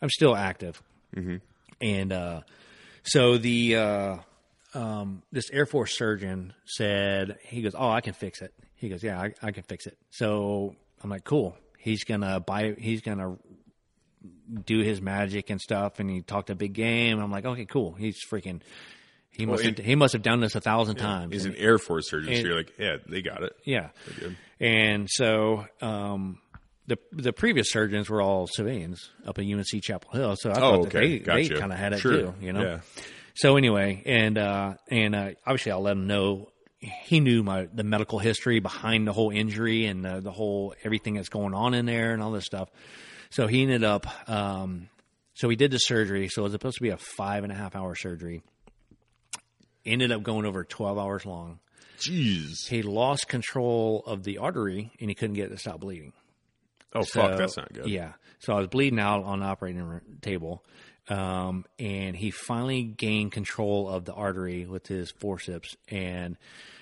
I'm 0.00 0.10
still 0.10 0.36
active. 0.36 0.80
Mm-hmm. 1.16 1.36
And 1.80 2.12
uh, 2.12 2.40
so 3.02 3.38
the 3.38 3.76
uh, 3.76 4.16
um, 4.78 5.22
this 5.32 5.50
Air 5.50 5.66
Force 5.66 5.96
surgeon 5.96 6.52
said 6.64 7.38
he 7.44 7.62
goes, 7.62 7.74
"Oh, 7.76 7.88
I 7.90 8.00
can 8.00 8.12
fix 8.14 8.40
it." 8.42 8.52
He 8.76 8.88
goes, 8.88 9.02
"Yeah, 9.02 9.20
I, 9.20 9.32
I 9.42 9.50
can 9.52 9.62
fix 9.64 9.86
it." 9.86 9.96
So 10.10 10.74
I'm 11.02 11.10
like, 11.10 11.24
"Cool." 11.24 11.56
He's 11.78 12.04
gonna 12.04 12.40
buy. 12.40 12.74
He's 12.78 13.00
gonna 13.02 13.36
do 14.64 14.80
his 14.80 15.00
magic 15.00 15.50
and 15.50 15.60
stuff, 15.60 16.00
and 16.00 16.10
he 16.10 16.22
talked 16.22 16.50
a 16.50 16.54
big 16.54 16.72
game. 16.72 17.20
I'm 17.20 17.30
like, 17.30 17.44
okay, 17.44 17.64
cool. 17.66 17.92
He's 17.94 18.18
freaking. 18.30 18.60
He 19.30 19.46
must 19.46 19.62
Well, 19.62 19.72
have, 19.76 19.84
he 19.84 19.94
must 19.94 20.14
have 20.14 20.22
done 20.22 20.40
this 20.40 20.54
a 20.56 20.60
thousand 20.60 20.96
times. 20.96 21.32
He's 21.32 21.44
an 21.44 21.54
Air 21.54 21.78
Force 21.78 22.10
surgeon, 22.10 22.34
so 22.34 22.40
you're 22.40 22.56
like, 22.56 22.72
yeah, 22.78 22.96
they 23.08 23.22
got 23.22 23.42
it. 23.42 23.52
yeah, 23.64 23.90
and 24.58 25.08
so 25.08 25.66
um, 25.80 26.38
the 26.88 26.98
the 27.12 27.32
previous 27.32 27.70
surgeons 27.70 28.10
were 28.10 28.20
all 28.20 28.46
civilians 28.48 29.10
up 29.24 29.38
at 29.38 29.44
UNC 29.44 29.66
Chapel 29.82 30.10
Hill. 30.12 30.34
So 30.36 30.50
I 30.50 30.54
Oh, 30.56 30.60
thought 30.60 30.82
that 30.84 30.92
they 30.92 31.18
gotcha. 31.20 31.48
they 31.54 31.60
kind 31.60 31.72
of 31.72 31.78
had 31.78 31.92
it 31.92 32.00
Sure. 32.00 32.12
too, 32.12 32.34
you 32.40 32.52
know. 32.52 32.62
Yeah. 32.62 32.80
So 33.38 33.56
anyway, 33.56 34.02
and 34.04 34.36
uh, 34.36 34.74
and 34.90 35.14
uh, 35.14 35.30
obviously 35.46 35.70
I'll 35.70 35.80
let 35.80 35.92
him 35.92 36.08
know. 36.08 36.50
He 36.80 37.20
knew 37.20 37.44
my 37.44 37.68
the 37.72 37.84
medical 37.84 38.18
history 38.18 38.58
behind 38.58 39.06
the 39.06 39.12
whole 39.12 39.30
injury 39.30 39.86
and 39.86 40.04
the, 40.04 40.20
the 40.20 40.32
whole 40.32 40.74
everything 40.82 41.14
that's 41.14 41.28
going 41.28 41.54
on 41.54 41.72
in 41.72 41.86
there 41.86 42.12
and 42.12 42.20
all 42.20 42.32
this 42.32 42.44
stuff. 42.46 42.68
So 43.30 43.46
he 43.46 43.62
ended 43.62 43.84
up. 43.84 44.06
Um, 44.28 44.88
so 45.34 45.48
he 45.48 45.54
did 45.54 45.70
the 45.70 45.78
surgery. 45.78 46.26
So 46.28 46.42
it 46.42 46.44
was 46.44 46.52
supposed 46.52 46.78
to 46.78 46.82
be 46.82 46.88
a 46.88 46.96
five 46.96 47.44
and 47.44 47.52
a 47.52 47.54
half 47.54 47.76
hour 47.76 47.94
surgery. 47.94 48.42
Ended 49.86 50.10
up 50.10 50.24
going 50.24 50.44
over 50.44 50.64
twelve 50.64 50.98
hours 50.98 51.24
long. 51.24 51.60
Jeez. 52.00 52.68
He 52.68 52.82
lost 52.82 53.28
control 53.28 54.02
of 54.04 54.24
the 54.24 54.38
artery 54.38 54.90
and 55.00 55.08
he 55.08 55.14
couldn't 55.14 55.34
get 55.34 55.46
it 55.46 55.50
to 55.50 55.58
stop 55.58 55.78
bleeding. 55.78 56.12
Oh 56.92 57.02
So, 57.02 57.20
fuck, 57.20 57.38
that's 57.38 57.56
not 57.56 57.72
good. 57.72 57.86
Yeah. 57.86 58.14
So 58.40 58.52
I 58.52 58.58
was 58.58 58.68
bleeding 58.68 58.98
out 58.98 59.22
on 59.24 59.40
the 59.40 59.46
operating 59.46 60.00
table. 60.22 60.64
Um, 61.08 61.64
and 61.78 62.14
he 62.14 62.30
finally 62.30 62.82
gained 62.82 63.32
control 63.32 63.88
of 63.88 64.04
the 64.04 64.12
artery 64.12 64.66
with 64.66 64.86
his 64.86 65.10
forceps 65.10 65.76
and 65.88 66.36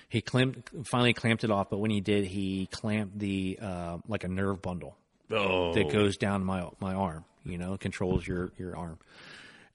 he 0.09 0.21
clamped, 0.21 0.69
finally 0.85 1.13
clamped 1.13 1.43
it 1.43 1.51
off. 1.51 1.69
But 1.69 1.77
when 1.79 1.91
he 1.91 2.01
did, 2.01 2.25
he 2.25 2.67
clamped 2.67 3.17
the, 3.19 3.59
uh, 3.61 3.97
like 4.07 4.23
a 4.23 4.27
nerve 4.27 4.61
bundle 4.61 4.97
Oh, 5.29 5.73
that 5.73 5.91
goes 5.91 6.17
down 6.17 6.43
my, 6.45 6.67
my 6.79 6.93
arm, 6.93 7.25
you 7.43 7.57
know, 7.57 7.77
controls 7.77 8.25
your, 8.25 8.51
your 8.57 8.77
arm. 8.77 8.97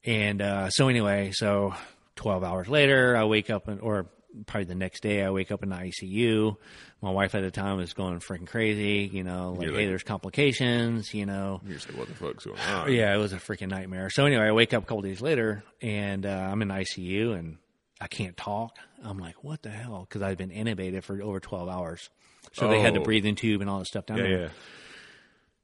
And, 0.05 0.40
uh, 0.40 0.70
so 0.70 0.88
anyway, 0.88 1.32
so 1.34 1.74
12 2.16 2.44
hours 2.44 2.68
later, 2.68 3.16
I 3.16 3.24
wake 3.24 3.50
up 3.50 3.68
and, 3.68 3.80
or 3.80 4.07
probably 4.47 4.64
the 4.64 4.74
next 4.74 5.03
day, 5.03 5.22
I 5.24 5.30
wake 5.30 5.51
up 5.51 5.62
in 5.62 5.68
the 5.70 5.76
ICU. 5.76 6.57
My 7.01 7.11
wife 7.11 7.35
at 7.35 7.43
the 7.43 7.51
time 7.51 7.76
was 7.78 7.93
going 7.93 8.18
freaking 8.20 8.47
crazy, 8.47 9.11
you 9.12 9.24
know, 9.24 9.53
like, 9.53 9.68
You're 9.68 9.78
hey, 9.78 9.87
there's 9.87 10.03
complications, 10.03 11.12
you 11.14 11.26
know. 11.26 11.61
You're 11.64 11.74
just 11.74 11.89
like, 11.89 11.99
what 11.99 12.09
the 12.09 12.14
fuck's 12.14 12.45
going 12.47 12.59
on? 12.59 12.93
Yeah, 12.93 13.14
it 13.14 13.18
was 13.18 13.33
a 13.33 13.37
freaking 13.37 13.68
nightmare. 13.68 14.09
So 14.11 14.24
anyway, 14.26 14.45
I 14.47 14.53
wake 14.53 14.72
up 14.74 14.83
a 14.83 14.87
couple 14.87 15.03
days 15.03 15.20
later 15.20 15.62
and 15.80 16.24
uh, 16.26 16.30
I'm 16.30 16.62
in 16.62 16.68
ICU 16.68 17.39
and 17.39 17.59
I 18.01 18.07
can't 18.09 18.37
talk. 18.37 18.76
I'm 19.05 19.18
like, 19.18 19.43
what 19.45 19.62
the 19.62 19.70
hell? 19.70 20.07
Because 20.09 20.22
I've 20.22 20.39
been 20.39 20.51
intubated 20.51 21.03
for 21.03 21.20
over 21.22 21.41
12 21.41 21.68
hours. 21.68 22.09
So 22.55 22.68
they 22.68 22.80
had 22.80 22.95
the 22.95 23.01
Oh. 23.01 23.05
breathing 23.05 23.35
tube 23.37 23.61
and 23.61 23.70
all 23.70 23.78
that 23.80 23.87
stuff 23.87 24.07
down 24.07 24.18
yeah, 24.18 24.22
there. 24.24 24.41
yeah. 24.41 24.49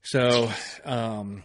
So, 0.03 0.51
um, 0.85 1.45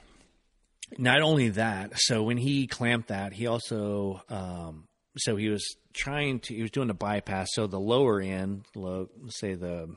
not 0.98 1.22
only 1.22 1.50
that, 1.50 1.94
so 2.00 2.24
when 2.24 2.38
he 2.38 2.68
clamped 2.68 3.08
that, 3.10 3.34
he 3.34 3.48
also, 3.48 4.22
um, 4.30 4.88
so 5.18 5.36
he 5.36 5.50
was 5.50 5.76
trying 5.94 6.39
to, 6.41 6.54
he 6.56 6.62
was 6.62 6.72
doing 6.72 6.89
a 6.89 6.94
bypass. 6.94 7.48
So 7.54 7.68
the 7.68 7.80
lower 7.80 8.20
end, 8.22 8.66
low, 8.76 9.10
say 9.30 9.54
the, 9.56 9.96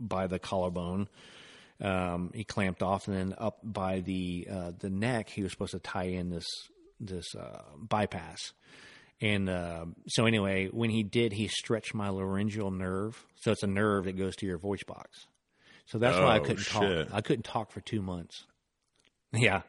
by 0.00 0.26
the 0.26 0.38
collarbone, 0.38 1.08
um, 1.80 2.30
he 2.34 2.44
clamped 2.44 2.82
off, 2.82 3.06
and 3.08 3.16
then 3.16 3.34
up 3.38 3.58
by 3.62 4.00
the 4.00 4.48
uh, 4.50 4.72
the 4.78 4.88
neck, 4.88 5.28
he 5.28 5.42
was 5.42 5.52
supposed 5.52 5.72
to 5.72 5.78
tie 5.78 6.04
in 6.04 6.30
this 6.30 6.46
this 6.98 7.34
uh, 7.34 7.60
bypass. 7.76 8.52
And 9.20 9.48
uh, 9.48 9.84
so 10.08 10.24
anyway, 10.26 10.68
when 10.68 10.88
he 10.90 11.02
did, 11.02 11.32
he 11.32 11.48
stretched 11.48 11.94
my 11.94 12.08
laryngeal 12.08 12.70
nerve. 12.70 13.22
So 13.42 13.50
it's 13.50 13.62
a 13.62 13.66
nerve 13.66 14.04
that 14.04 14.16
goes 14.16 14.36
to 14.36 14.46
your 14.46 14.56
voice 14.58 14.84
box. 14.84 15.26
So 15.86 15.98
that's 15.98 16.16
why 16.18 16.36
I 16.36 16.38
Oh, 16.38 16.42
couldn't 16.42 16.62
shit. 16.62 17.08
talk. 17.08 17.14
I 17.14 17.20
couldn't 17.20 17.44
talk 17.44 17.70
for 17.72 17.80
two 17.80 18.00
months. 18.02 18.44
Yeah, 19.32 19.62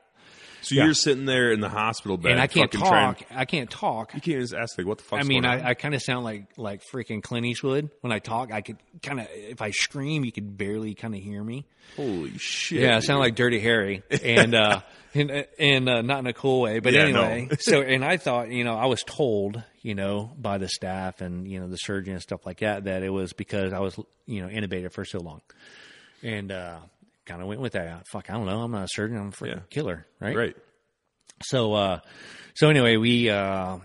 So 0.61 0.75
Yeah. 0.75 0.85
you're 0.85 0.93
sitting 0.93 1.25
there 1.25 1.51
in 1.51 1.59
the 1.61 1.69
hospital 1.69 2.17
bed, 2.17 2.31
and 2.33 2.41
I 2.41 2.47
can't 2.47 2.71
talk. 2.71 3.21
I 3.31 3.45
can't 3.45 3.69
talk. 3.69 4.13
you 4.13 4.21
can't 4.21 4.41
just 4.41 4.53
ask 4.53 4.77
like, 4.77 4.87
"What 4.87 4.97
the 4.97 5.03
fuck?" 5.03 5.19
I 5.19 5.23
mean, 5.23 5.45
I, 5.45 5.69
I 5.69 5.73
kind 5.75 5.93
of 5.93 6.01
sound 6.01 6.23
like 6.25 6.45
like 6.57 6.81
freaking 6.91 7.21
Clint 7.21 7.45
Eastwood 7.45 7.89
when 8.01 8.11
I 8.11 8.19
talk. 8.19 8.51
I 8.51 8.61
could 8.61 8.77
kind 9.03 9.19
of, 9.19 9.27
if 9.31 9.61
I 9.61 9.71
scream, 9.71 10.25
you 10.25 10.31
could 10.31 10.57
barely 10.57 10.95
kind 10.95 11.13
of 11.15 11.21
hear 11.21 11.43
me. 11.43 11.65
holy 11.95 12.37
shit. 12.37 12.81
Yeah, 12.81 12.97
I 12.97 12.99
sound 12.99 13.19
like 13.19 13.35
Dirty 13.35 13.59
Harry, 13.59 14.03
and 14.23 14.55
uh, 14.55 14.81
and, 15.13 15.45
and 15.59 15.89
uh, 15.89 16.01
not 16.01 16.19
in 16.19 16.27
a 16.27 16.33
cool 16.33 16.61
way. 16.61 16.79
But 16.79 16.93
Yeah, 16.93 17.01
anyway, 17.03 17.47
no. 17.49 17.55
so 17.59 17.81
and 17.81 18.03
I 18.03 18.17
thought, 18.17 18.49
you 18.49 18.63
know, 18.63 18.75
I 18.75 18.87
was 18.87 19.03
told, 19.03 19.61
you 19.81 19.95
know, 19.95 20.31
by 20.37 20.57
the 20.57 20.67
staff 20.67 21.21
and 21.21 21.47
you 21.47 21.59
know 21.59 21.67
the 21.67 21.77
surgeon 21.77 22.13
and 22.13 22.21
stuff 22.21 22.45
like 22.45 22.59
that, 22.59 22.85
that 22.85 23.03
it 23.03 23.09
was 23.09 23.33
because 23.33 23.73
I 23.73 23.79
was, 23.79 23.97
you 24.25 24.41
know, 24.41 24.47
intubated 24.49 24.91
for 24.91 25.05
so 25.05 25.19
long, 25.19 25.41
and 26.23 26.51
uh, 26.51 26.77
kind 27.27 27.41
of 27.41 27.47
went 27.47 27.61
with 27.61 27.73
that. 27.73 28.03
Fuck, 28.11 28.29
I 28.29 28.33
don't 28.33 28.45
know. 28.47 28.61
I'm 28.61 28.71
not 28.71 28.85
a 28.85 28.89
surgeon. 28.89 29.17
I'm 29.17 29.27
a 29.27 29.31
freaking 29.31 29.55
Yeah. 29.55 29.59
killer, 29.69 30.07
right? 30.19 30.35
right. 30.35 30.55
So, 31.43 31.73
uh, 31.73 31.99
so 32.55 32.69
anyway, 32.69 32.97
we, 32.97 33.29
uh, 33.29 33.77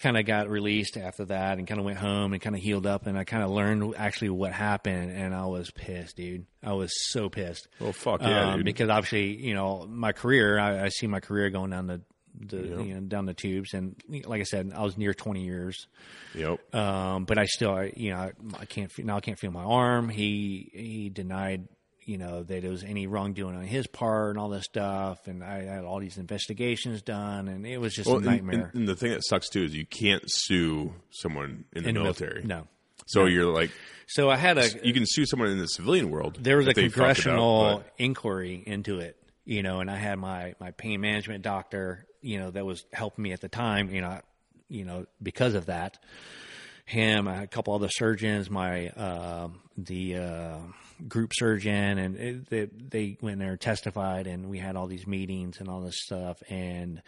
kind 0.00 0.18
of 0.18 0.26
got 0.26 0.50
released 0.50 0.96
after 0.98 1.24
that 1.26 1.56
and 1.56 1.66
kind 1.66 1.78
of 1.80 1.84
went 1.86 1.96
home 1.98 2.34
and 2.34 2.42
kind 2.42 2.54
of 2.54 2.60
healed 2.60 2.84
up 2.86 3.06
and 3.06 3.16
I 3.16 3.24
kind 3.24 3.42
of 3.42 3.50
learned 3.50 3.94
actually 3.96 4.28
what 4.30 4.52
happened 4.52 5.10
and 5.12 5.34
I 5.34 5.46
was 5.46 5.70
pissed, 5.70 6.16
dude. 6.16 6.44
I 6.62 6.74
was 6.74 6.92
so 7.10 7.30
pissed. 7.30 7.68
Well, 7.80 7.92
fuck 7.94 8.20
yeah, 8.20 8.50
Um, 8.50 8.56
dude. 8.58 8.66
because 8.66 8.90
obviously, 8.90 9.34
you 9.34 9.54
know, 9.54 9.86
my 9.88 10.12
career, 10.12 10.58
I, 10.58 10.84
I 10.84 10.88
see 10.90 11.06
my 11.06 11.20
career 11.20 11.48
going 11.48 11.70
down 11.70 11.86
the, 11.86 12.02
the 12.38 12.56
you 12.84 12.94
know, 12.94 13.00
down 13.00 13.24
the 13.24 13.32
tubes 13.32 13.72
and 13.72 13.94
like 14.26 14.40
I 14.40 14.44
said, 14.44 14.72
I 14.74 14.82
was 14.82 14.98
near 14.98 15.14
20 15.14 15.42
years. 15.44 15.86
Yep. 16.34 16.74
Um, 16.74 17.24
but 17.24 17.38
I 17.38 17.46
still, 17.46 17.70
I, 17.70 17.92
you 17.96 18.10
know, 18.10 18.18
I, 18.18 18.32
I 18.58 18.64
can't 18.66 18.90
now. 18.98 19.16
I 19.16 19.20
can't 19.20 19.38
feel 19.38 19.52
my 19.52 19.62
arm. 19.64 20.08
He 20.10 20.70
he 20.74 21.08
denied, 21.10 21.68
you 22.06 22.18
know, 22.18 22.42
that 22.42 22.62
there 22.62 22.70
was 22.70 22.84
any 22.84 23.06
wrongdoing 23.06 23.56
on 23.56 23.62
his 23.64 23.86
part 23.86 24.30
and 24.30 24.38
all 24.38 24.48
this 24.48 24.64
stuff. 24.64 25.26
And 25.26 25.42
I 25.42 25.62
had 25.62 25.84
all 25.84 26.00
these 26.00 26.18
investigations 26.18 27.02
done, 27.02 27.48
and 27.48 27.66
it 27.66 27.78
was 27.78 27.94
just 27.94 28.08
Well, 28.08 28.18
a 28.18 28.22
nightmare. 28.22 28.66
and- 28.72 28.80
and 28.80 28.88
the 28.88 28.96
thing 28.96 29.10
that 29.10 29.24
sucks 29.24 29.48
too 29.48 29.62
is 29.64 29.74
you 29.74 29.86
can't 29.86 30.22
sue 30.26 30.94
someone 31.10 31.64
in 31.72 31.82
the 31.84 31.88
In 31.88 31.94
the 31.94 32.00
mil- 32.00 32.02
military. 32.04 32.42
no. 32.44 32.68
So 33.06 33.26
you're 33.26 33.52
like, 33.52 33.70
So 34.06 34.30
I 34.30 34.36
had 34.36 34.56
a 34.58 34.68
you 34.86 34.92
can 34.94 35.04
sue 35.06 35.26
someone 35.26 35.48
in 35.50 35.58
the 35.58 35.66
civilian 35.66 36.10
world. 36.10 36.38
there 36.40 36.56
was 36.58 36.66
a 36.66 36.70
if 36.70 36.76
they 36.76 36.88
fucked 36.88 36.96
it 36.96 37.00
up, 37.00 37.06
congressional 37.16 37.76
but- 37.78 37.92
inquiry 37.98 38.62
into 38.66 39.00
it, 39.00 39.16
you 39.44 39.62
know, 39.62 39.80
and 39.80 39.90
I 39.90 39.96
had 39.96 40.18
my 40.18 40.54
my 40.60 40.70
pain 40.72 41.00
management 41.00 41.42
doctor, 41.42 42.06
you 42.22 42.38
know, 42.38 42.50
that 42.50 42.64
was 42.64 42.84
helping 42.92 43.22
me 43.22 43.32
at 43.32 43.40
the 43.40 43.48
time, 43.48 43.90
you 43.90 44.00
know, 44.00 44.20
you 44.68 44.84
know, 44.84 45.06
because 45.22 45.54
of 45.54 45.66
that. 45.66 45.98
Him, 46.86 47.28
a 47.28 47.46
couple 47.46 47.74
other 47.74 47.88
surgeons, 47.90 48.50
my 48.50 48.88
uh, 48.90 49.48
the 49.78 50.16
uh, 50.16 50.58
group 51.08 51.32
surgeon, 51.34 51.98
and 51.98 52.16
it, 52.16 52.50
they, 52.50 52.64
they 52.66 53.18
went 53.20 53.38
there 53.38 53.52
and 53.52 53.60
testified, 53.60 54.26
and 54.26 54.48
we 54.48 54.58
had 54.58 54.76
all 54.76 54.86
these 54.86 55.06
meetings 55.06 55.60
and 55.60 55.68
all 55.68 55.80
this 55.80 56.00
stuff, 56.02 56.42
and 56.48 57.02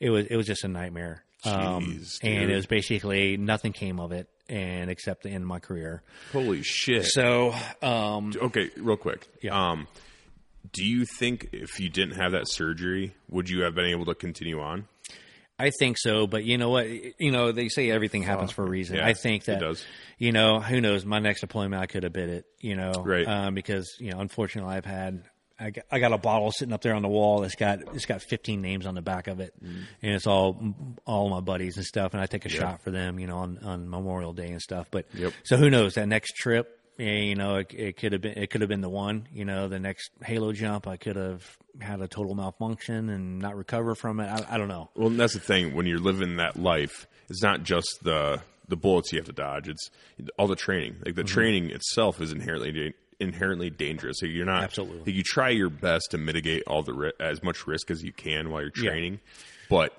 it 0.00 0.10
was 0.10 0.26
it 0.26 0.36
was 0.36 0.46
just 0.46 0.64
a 0.64 0.68
nightmare. 0.68 1.22
Um, 1.44 1.84
Jeez, 1.84 2.18
and 2.22 2.50
it 2.50 2.54
was 2.54 2.66
basically 2.66 3.36
nothing 3.36 3.72
came 3.72 3.98
of 3.98 4.12
it, 4.12 4.28
and 4.48 4.90
except 4.90 5.22
the 5.22 5.30
end 5.30 5.42
of 5.42 5.48
my 5.48 5.58
career. 5.58 6.02
holy 6.32 6.62
shit. 6.62 7.06
So, 7.06 7.54
um, 7.82 8.32
okay, 8.40 8.70
real 8.76 8.96
quick. 8.96 9.26
Yeah. 9.40 9.70
Um, 9.70 9.88
do 10.72 10.84
you 10.84 11.04
think 11.04 11.48
if 11.52 11.80
you 11.80 11.88
didn't 11.88 12.14
have 12.14 12.32
that 12.32 12.48
surgery, 12.48 13.14
would 13.28 13.50
you 13.50 13.62
have 13.62 13.74
been 13.74 13.86
able 13.86 14.04
to 14.06 14.14
continue 14.14 14.60
on? 14.60 14.86
I 15.62 15.70
think 15.78 15.96
so, 15.98 16.26
but 16.26 16.44
you 16.44 16.58
know 16.58 16.70
what? 16.70 16.88
You 16.88 17.30
know 17.30 17.52
they 17.52 17.68
say 17.68 17.90
everything 17.90 18.22
happens 18.22 18.50
for 18.50 18.64
a 18.64 18.68
reason. 18.68 18.96
Yeah, 18.96 19.06
I 19.06 19.14
think 19.14 19.44
that 19.44 19.60
does. 19.60 19.84
you 20.18 20.32
know 20.32 20.60
who 20.60 20.80
knows 20.80 21.04
my 21.04 21.18
next 21.20 21.40
deployment 21.40 21.82
I 21.82 21.86
could 21.86 22.02
have 22.02 22.12
bit 22.12 22.28
it. 22.28 22.44
You 22.60 22.76
know, 22.76 22.92
Right. 23.04 23.26
Um, 23.26 23.54
because 23.54 23.96
you 24.00 24.10
know 24.12 24.20
unfortunately 24.20 24.74
I've 24.74 24.84
had 24.84 25.22
I 25.60 25.70
got, 25.70 25.84
I 25.92 25.98
got 26.00 26.12
a 26.12 26.18
bottle 26.18 26.50
sitting 26.50 26.72
up 26.72 26.82
there 26.82 26.94
on 26.94 27.02
the 27.02 27.08
wall 27.08 27.40
that's 27.42 27.54
got 27.54 27.78
it's 27.94 28.06
got 28.06 28.20
15 28.22 28.60
names 28.60 28.84
on 28.86 28.94
the 28.96 29.02
back 29.02 29.28
of 29.28 29.38
it, 29.38 29.52
Mm. 29.62 29.84
and 30.02 30.14
it's 30.14 30.26
all 30.26 30.60
all 31.06 31.28
my 31.28 31.40
buddies 31.40 31.76
and 31.76 31.86
stuff, 31.86 32.14
and 32.14 32.20
I 32.20 32.26
take 32.26 32.44
a 32.46 32.48
shot 32.48 32.82
for 32.82 32.90
them, 32.90 33.20
you 33.20 33.26
know, 33.28 33.38
on 33.38 33.58
on 33.62 33.88
Memorial 33.88 34.32
Day 34.32 34.48
and 34.48 34.60
stuff. 34.60 34.88
But 34.90 35.06
Yep. 35.14 35.32
so 35.44 35.56
who 35.56 35.70
knows 35.70 35.94
that 35.94 36.08
next 36.08 36.34
trip. 36.36 36.78
Yeah, 36.98 37.06
you 37.12 37.34
know, 37.34 37.56
it, 37.56 37.72
it 37.74 37.96
could 37.96 38.12
have 38.12 38.20
been 38.20 38.36
it 38.36 38.50
could 38.50 38.60
have 38.60 38.68
been 38.68 38.80
the 38.82 38.88
one. 38.90 39.26
You 39.32 39.44
know, 39.44 39.68
the 39.68 39.78
next 39.78 40.10
Halo 40.24 40.52
jump, 40.52 40.86
I 40.86 40.96
could 40.96 41.16
have 41.16 41.56
had 41.80 42.00
a 42.00 42.06
total 42.08 42.34
malfunction 42.34 43.08
and 43.08 43.38
not 43.38 43.56
recover 43.56 43.94
from 43.94 44.20
it. 44.20 44.26
I, 44.26 44.54
I 44.54 44.58
don't 44.58 44.68
know. 44.68 44.90
Well, 44.94 45.08
that's 45.10 45.32
the 45.34 45.40
thing. 45.40 45.74
When 45.74 45.86
you're 45.86 45.98
living 45.98 46.36
that 46.36 46.56
life, 46.56 47.06
it's 47.30 47.42
not 47.42 47.62
just 47.62 47.88
the 48.02 48.40
the 48.68 48.76
bullets 48.76 49.12
you 49.12 49.18
have 49.18 49.26
to 49.26 49.32
dodge. 49.32 49.68
It's 49.68 49.90
all 50.38 50.46
the 50.46 50.56
training. 50.56 50.96
Like 51.04 51.14
Mm-hmm. 51.14 51.14
the 51.16 51.24
training 51.24 51.70
itself 51.70 52.20
is 52.20 52.30
inherently 52.32 52.72
da- 52.72 52.94
inherently 53.20 53.70
dangerous. 53.70 54.16
So 54.20 54.26
you're 54.26 54.46
not 54.46 54.62
Absolutely. 54.64 54.98
like, 54.98 55.14
you 55.14 55.22
try 55.22 55.48
your 55.48 55.70
best 55.70 56.08
to 56.10 56.18
mitigate 56.18 56.62
all 56.66 56.82
the 56.82 56.92
ri- 56.92 57.12
as 57.20 57.42
much 57.42 57.66
risk 57.66 57.90
as 57.90 58.02
you 58.02 58.12
can 58.12 58.50
while 58.50 58.60
you're 58.62 58.70
Yeah. 58.76 58.90
training, 58.90 59.20
but 59.70 59.92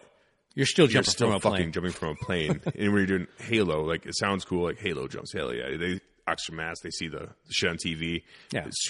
You're 0.55 0.65
still 0.67 0.85
you're 0.85 1.01
jumping 1.01 1.11
still 1.11 1.27
from 1.29 1.35
a 1.35 1.39
fucking 1.39 1.57
plane. 1.57 1.71
jumping 1.71 1.91
from 1.91 2.09
a 2.09 2.15
plane. 2.15 2.61
and 2.77 2.93
when 2.93 3.07
you're 3.07 3.17
doing 3.17 3.27
Halo, 3.39 3.83
like 3.83 4.05
it 4.05 4.15
sounds 4.17 4.45
cool, 4.45 4.63
like 4.65 4.77
Halo 4.79 5.07
jumps. 5.07 5.33
Halo, 5.33 5.51
yeah, 5.51 5.75
they 5.77 5.99
oxygen 6.27 6.57
mask. 6.57 6.83
They 6.83 6.91
see 6.91 7.07
the, 7.07 7.29
shit 7.49 7.69
on 7.69 7.77
TV. 7.77 8.23
Yeah. 8.51 8.65
it's 8.67 8.89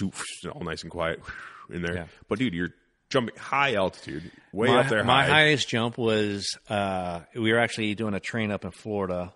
all 0.52 0.62
nice 0.62 0.82
and 0.82 0.90
quiet 0.90 1.20
in 1.70 1.82
there. 1.82 1.94
Yeah. 1.94 2.06
But 2.28 2.38
dude, 2.38 2.54
you're 2.54 2.74
jumping 3.10 3.36
high 3.36 3.74
altitude, 3.74 4.30
way 4.52 4.68
my, 4.68 4.80
up 4.80 4.88
there. 4.88 5.04
my 5.04 5.24
high. 5.24 5.30
highest 5.30 5.68
jump 5.68 5.98
was 5.98 6.58
uh, 6.68 7.20
we 7.34 7.52
were 7.52 7.58
actually 7.58 7.94
doing 7.94 8.14
a 8.14 8.20
train 8.20 8.50
up 8.50 8.64
in 8.64 8.70
Florida, 8.70 9.32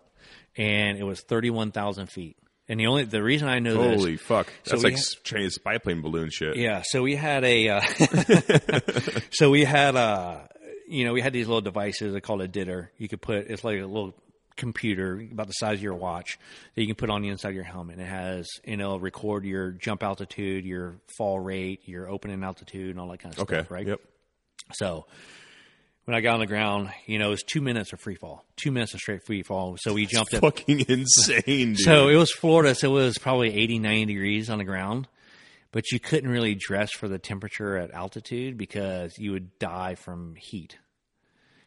and 0.56 0.98
it 0.98 1.04
was 1.04 1.20
thirty 1.22 1.50
one 1.50 1.70
thousand 1.70 2.06
feet. 2.08 2.36
And 2.68 2.78
the 2.78 2.86
only 2.86 3.04
the 3.04 3.22
reason 3.22 3.48
I 3.48 3.60
know 3.60 3.76
Holy 3.76 4.12
this, 4.12 4.20
fuck! 4.20 4.52
That's 4.64 4.84
like 4.84 4.96
ha- 4.96 5.48
spy 5.48 5.78
plane 5.78 6.02
balloon 6.02 6.28
shit. 6.30 6.56
yeah. 6.56 6.82
So 6.84 7.02
we 7.02 7.16
had 7.16 7.42
a, 7.44 7.68
uh, 7.68 7.80
so 9.30 9.50
we 9.50 9.64
had 9.64 9.94
a, 9.96 10.48
you 10.86 11.06
know, 11.06 11.14
we 11.14 11.22
had 11.22 11.32
these 11.32 11.46
little 11.46 11.62
devices. 11.62 12.12
They 12.12 12.20
called 12.20 12.42
a 12.42 12.48
Dytter. 12.48 12.88
You 12.98 13.08
could 13.08 13.22
put 13.22 13.46
it's 13.48 13.64
like 13.64 13.80
a 13.80 13.86
little 13.86 14.14
computer 14.58 15.26
about 15.32 15.46
the 15.46 15.54
size 15.54 15.78
of 15.78 15.82
your 15.82 15.94
watch 15.94 16.38
that 16.74 16.82
you 16.82 16.86
can 16.86 16.96
put 16.96 17.08
on 17.08 17.22
the 17.22 17.28
inside 17.28 17.48
of 17.50 17.54
your 17.54 17.64
helmet. 17.64 17.94
And 17.96 18.02
it 18.06 18.10
has, 18.10 18.46
you 18.66 18.76
know, 18.76 18.96
record 18.98 19.44
your 19.46 19.70
jump 19.70 20.02
altitude, 20.02 20.66
your 20.66 20.96
fall 21.16 21.40
rate, 21.40 21.80
your 21.88 22.10
opening 22.10 22.44
altitude, 22.44 22.90
and 22.90 23.00
all 23.00 23.08
that 23.08 23.20
kind 23.20 23.34
of 23.34 23.40
Okay. 23.40 23.60
stuff. 23.60 23.70
Right. 23.70 23.86
Yep. 23.86 24.00
So 24.74 25.06
when 26.04 26.14
I 26.16 26.20
got 26.20 26.34
on 26.34 26.40
the 26.40 26.46
ground, 26.46 26.90
you 27.06 27.18
know, 27.18 27.28
it 27.28 27.30
was 27.30 27.42
two 27.42 27.60
minutes 27.60 27.92
of 27.92 28.00
free 28.00 28.14
fall, 28.16 28.44
two 28.56 28.70
minutes 28.70 28.92
of 28.94 29.00
straight 29.00 29.24
free 29.24 29.42
fall. 29.42 29.76
So 29.78 29.92
we 29.94 30.06
jumped 30.06 30.34
up. 30.34 30.40
Fucking 30.42 30.80
insane, 30.88 31.74
dude. 31.74 31.78
So 31.80 32.08
it 32.08 32.16
was 32.16 32.32
Florida, 32.32 32.74
so 32.74 32.90
it 32.90 33.02
was 33.04 33.18
probably 33.18 33.54
80, 33.54 33.78
90 33.78 34.06
degrees 34.06 34.50
on 34.50 34.58
the 34.58 34.64
ground, 34.64 35.08
but 35.72 35.90
you 35.92 36.00
couldn't 36.00 36.30
really 36.30 36.54
dress 36.54 36.90
for 36.92 37.08
the 37.08 37.18
temperature 37.18 37.76
at 37.76 37.90
altitude 37.92 38.56
because 38.56 39.18
you 39.18 39.32
would 39.32 39.58
die 39.58 39.94
from 39.96 40.34
heat. 40.36 40.78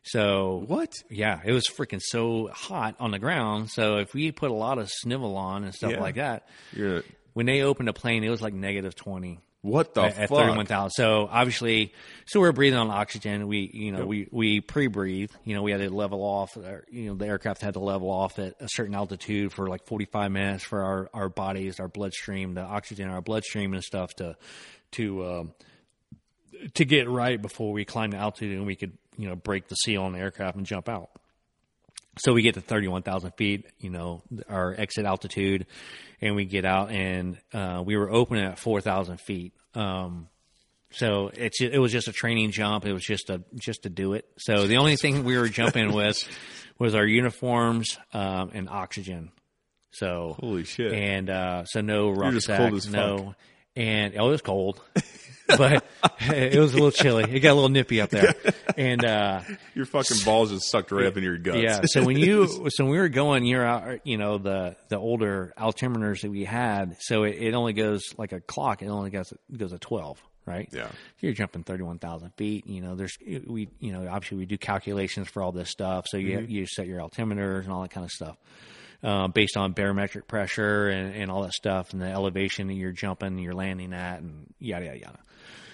So 0.04 0.64
what? 0.68 0.94
Yeah, 1.10 1.40
it 1.46 1.52
was 1.52 1.66
freaking 1.68 2.02
so 2.02 2.48
hot 2.48 2.96
on 3.00 3.12
the 3.12 3.20
ground. 3.20 3.70
So 3.70 3.98
if 3.98 4.14
we 4.14 4.32
put 4.32 4.52
a 4.52 4.56
lot 4.56 4.78
of 4.78 4.90
snivel 4.90 5.38
on 5.38 5.64
and 5.64 5.74
stuff 5.74 5.92
Yeah. 5.92 6.00
like 6.02 6.16
that, 6.16 6.48
You're 6.74 7.04
when 7.34 7.46
they 7.46 7.62
opened 7.62 7.88
a 7.90 7.94
plane, 7.94 8.24
it 8.24 8.30
was 8.30 8.42
like 8.42 8.54
negative 8.54 8.96
20 8.96 9.40
what 9.62 9.94
the 9.94 10.02
at, 10.02 10.18
at 10.18 10.30
31,000. 10.30 10.90
So 10.90 11.30
obviously, 11.32 11.94
so 12.26 12.40
we're 12.40 12.52
breathing 12.52 12.80
on 12.80 12.90
oxygen. 12.90 13.48
We, 13.48 13.70
you 13.72 13.92
know, 13.92 14.06
we, 14.08 14.28
we 14.32 14.60
pre-breathe, 14.60 15.30
you 15.44 15.56
know, 15.56 15.62
we 15.62 15.72
had 15.72 15.82
to 15.82 15.90
level 15.92 16.24
off, 16.24 16.58
or, 16.58 16.84
you 16.90 17.06
know, 17.06 17.14
the 17.16 17.28
aircraft 17.28 17.62
had 17.62 17.76
to 17.76 17.80
level 17.80 18.10
off 18.10 18.40
at 18.40 18.56
a 18.60 18.68
certain 18.68 18.96
altitude 18.96 19.54
for 19.54 19.68
like 19.70 19.86
45 19.86 20.32
minutes 20.32 20.64
for 20.64 20.82
our, 20.82 21.10
our 21.14 21.30
bodies, 21.30 21.80
our 21.80 21.88
bloodstream, 21.88 22.56
the 22.56 22.62
oxygen 22.62 23.08
in 23.08 23.14
our 23.14 23.22
bloodstream 23.22 23.74
and 23.76 23.84
stuff 23.84 24.16
to, 24.16 24.36
to, 24.94 25.26
um, 25.28 25.54
to 26.76 26.86
get 26.86 27.10
right 27.10 27.42
before 27.42 27.72
we 27.72 27.86
climb 27.86 28.12
the 28.12 28.18
altitude 28.18 28.58
and 28.58 28.66
we 28.66 28.76
could, 28.76 28.98
you 29.18 29.28
know, 29.28 29.36
break 29.36 29.68
the 29.68 29.76
seal 29.76 30.04
on 30.04 30.14
the 30.14 30.20
aircraft 30.20 30.58
and 30.58 30.66
jump 30.66 30.90
out. 30.90 31.10
So 32.20 32.34
we 32.34 32.42
get 32.42 32.56
to 32.56 32.62
31,000 32.62 33.32
feet, 33.32 33.68
you 33.80 33.90
know, 33.90 34.22
our 34.50 34.76
exit 34.78 35.06
altitude, 35.06 35.66
and 36.20 36.36
we 36.36 36.44
get 36.46 36.66
out, 36.66 36.92
and 36.92 37.38
uh, 37.54 37.82
we 37.86 37.96
were 37.96 38.12
opening 38.12 38.44
at 38.44 38.60
4,000 38.60 39.20
feet. 39.20 39.54
Um, 39.76 40.28
so 40.92 41.32
it's 41.34 41.62
it 41.62 41.78
was 41.78 41.92
just 41.92 42.08
a 42.08 42.12
training 42.12 42.52
jump. 42.52 42.86
It 42.86 42.94
was 42.94 43.04
just 43.04 43.30
a 43.30 43.42
just 43.56 43.84
to 43.84 43.90
do 43.90 44.14
it. 44.14 44.26
So 44.38 44.68
the 44.68 44.78
only 44.78 44.98
thing 44.98 45.24
we 45.24 45.38
were 45.38 45.48
jumping 45.48 45.94
with 45.94 46.18
was 46.78 46.96
our 46.96 47.06
uniforms 47.06 47.98
um, 48.14 48.52
and 48.54 48.70
oxygen. 48.70 49.32
So 49.92 50.36
Holy 50.40 50.64
shit! 50.64 50.94
and 50.94 51.30
uh, 51.30 51.66
so 51.66 51.82
no 51.82 52.10
just 52.14 52.50
rucksack, 52.50 52.58
cold 52.58 52.74
as 52.74 52.86
fuck. 52.86 52.94
no, 52.94 53.36
and 53.76 54.14
oh, 54.18 54.28
it 54.28 54.32
was 54.32 54.42
cold, 54.42 54.82
but 55.58 55.84
it 56.20 56.60
was 56.60 56.72
a 56.74 56.76
little 56.76 56.92
chilly. 56.92 57.24
It 57.24 57.40
got 57.40 57.52
a 57.52 57.56
little 57.56 57.70
nippy 57.70 58.02
up 58.02 58.10
there, 58.10 58.34
and 58.78 59.04
uh, 59.06 59.42
Your 59.76 59.86
fucking 59.86 60.18
balls 60.26 60.52
just 60.52 60.70
sucked 60.70 60.92
right 60.92 61.06
up 61.06 61.18
in 61.18 61.24
your 61.24 61.38
guts. 61.38 61.60
yeah. 61.62 61.82
So 61.86 62.04
when 62.04 62.18
you 62.18 62.48
so 62.70 62.84
when 62.84 62.92
we 62.92 62.98
were 63.00 63.10
going, 63.10 63.46
you're 63.46 63.66
out, 63.66 64.06
you 64.06 64.18
know, 64.18 64.38
the 64.38 64.76
the 64.90 64.98
older 64.98 65.54
altimeters 65.58 66.22
that 66.22 66.32
we 66.32 66.44
had, 66.46 66.98
so 67.00 67.24
it, 67.24 67.36
it 67.40 67.54
only 67.54 67.74
goes 67.74 68.04
like 68.18 68.32
a 68.32 68.40
clock. 68.40 68.82
It 68.82 68.88
only 68.88 69.10
goes 69.10 69.34
goes 69.56 69.74
at 69.74 69.82
twelve, 69.82 70.22
right? 70.46 70.70
Yeah. 70.72 70.90
You're 71.20 71.34
jumping 71.34 71.64
thirty 71.64 71.84
one 71.84 72.00
thousand 72.00 72.32
feet. 72.38 72.68
You 72.68 72.82
know, 72.82 72.96
there's 72.96 73.18
we 73.48 73.70
you 73.80 73.92
know 73.94 74.08
obviously 74.10 74.38
we 74.38 74.46
do 74.46 74.58
calculations 74.58 75.28
for 75.30 75.42
all 75.44 75.52
this 75.52 75.70
stuff, 75.70 76.06
so 76.08 76.18
you 76.18 76.40
you 76.48 76.66
set 76.68 76.88
your 76.88 77.00
altimeters 77.00 77.64
and 77.64 77.72
all 77.72 77.82
that 77.82 77.92
kind 77.92 78.06
of 78.06 78.12
stuff. 78.12 78.38
uh, 79.04 79.28
based 79.28 79.58
on 79.58 79.74
barometric 79.74 80.28
pressure 80.28 80.88
and, 80.90 81.16
and 81.16 81.32
all 81.32 81.42
that 81.42 81.54
stuff, 81.54 81.92
and 81.94 82.02
the 82.02 82.06
elevation 82.08 82.68
that 82.68 82.76
you're 82.76 82.92
jumping, 82.92 83.40
you're 83.40 83.54
landing 83.54 83.94
at, 83.94 84.20
and 84.22 84.46
yada 84.60 84.86
yada 84.86 85.00
yada. 85.00 85.20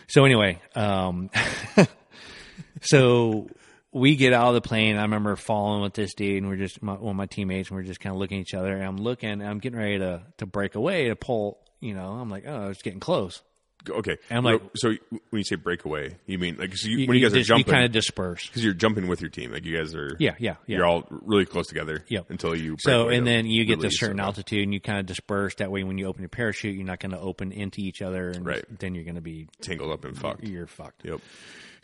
So 0.08 0.24
anyway, 0.24 0.62
um, 0.76 1.30
so 2.82 3.50
we 3.92 4.16
get 4.16 4.34
out 4.34 4.50
of 4.50 4.54
the 4.54 4.62
plane. 4.62 4.96
I 4.96 5.02
remember 5.02 5.36
falling 5.36 5.82
with 5.82 5.94
this 5.94 6.14
dude, 6.14 6.38
and 6.38 6.50
we're 6.50 6.58
just 6.58 6.82
my, 6.82 6.94
one 6.94 7.12
of 7.12 7.16
my 7.16 7.26
teammates, 7.26 7.70
and 7.70 7.78
we're 7.78 7.84
just 7.84 8.00
kind 8.00 8.14
of 8.16 8.20
looking 8.20 8.38
at 8.38 8.42
each 8.42 8.54
other. 8.54 8.74
And 8.74 8.86
I'm 8.86 8.98
looking, 8.98 9.30
and 9.30 9.44
I'm 9.44 9.60
getting 9.60 9.80
ready 9.80 10.00
to 10.00 10.24
to 10.38 10.46
break 10.46 10.76
away 10.76 11.10
to 11.10 11.16
pull. 11.16 11.60
You 11.80 11.94
know, 11.94 12.12
I'm 12.14 12.30
like, 12.30 12.46
oh, 12.48 12.70
it's 12.70 12.82
getting 12.82 13.00
close. 13.00 13.42
Okay. 13.90 14.18
I'm 14.30 14.44
like- 14.44 14.62
so 14.76 14.90
when 15.10 15.40
you 15.40 15.44
say 15.44 15.56
breakaway, 15.56 16.16
you 16.26 16.38
mean 16.40 16.58
like 16.58 16.76
so 16.76 16.88
you, 16.90 16.98
You, 17.00 17.08
when 17.08 17.18
you 17.18 17.24
guys 17.24 17.34
just, 17.34 17.46
are 17.50 17.56
jumping 17.56 17.68
you 17.68 17.74
kind 17.74 17.86
of 17.86 17.92
disperse. 17.92 18.48
because 18.48 18.64
you're 18.64 18.74
jumping 18.74 19.08
with 19.08 19.22
your 19.22 19.30
team, 19.30 19.52
like 19.52 19.66
you 19.66 19.78
guys 19.78 19.94
are. 19.96 20.16
Yeah, 20.20 20.36
yeah, 20.40 20.56
yeah. 20.66 20.78
You're 20.78 20.86
all 20.86 21.06
really 21.10 21.46
close 21.46 21.68
together. 21.68 22.04
Yep. 22.08 22.30
Until 22.30 22.56
you. 22.56 22.72
break 22.72 22.82
So, 22.82 23.04
away 23.04 23.18
and 23.18 23.26
then 23.28 23.46
you 23.46 23.66
get 23.66 23.80
to 23.82 23.88
a 23.88 23.92
certain 23.92 24.20
altitude, 24.20 24.64
and 24.64 24.74
you 24.74 24.80
kind 24.82 25.00
of 25.00 25.06
disperse. 25.06 25.56
That 25.56 25.72
way, 25.72 25.84
when 25.84 25.98
you 25.98 26.08
open 26.08 26.22
your 26.22 26.30
parachute, 26.30 26.76
you're 26.76 26.86
not 26.86 27.00
going 27.00 27.12
to 27.12 27.20
open 27.20 27.52
into 27.52 27.82
each 27.82 28.02
other, 28.02 28.30
and 28.30 28.46
Right. 28.46 28.66
then 28.80 28.96
you're 28.96 29.04
going 29.04 29.16
to 29.16 29.22
be 29.22 29.48
Tangled 29.62 29.92
up 29.92 30.06
and 30.06 30.18
fucked. 30.18 30.44
you're 30.44 30.68
fucked. 30.68 31.06
Yep. 31.06 31.20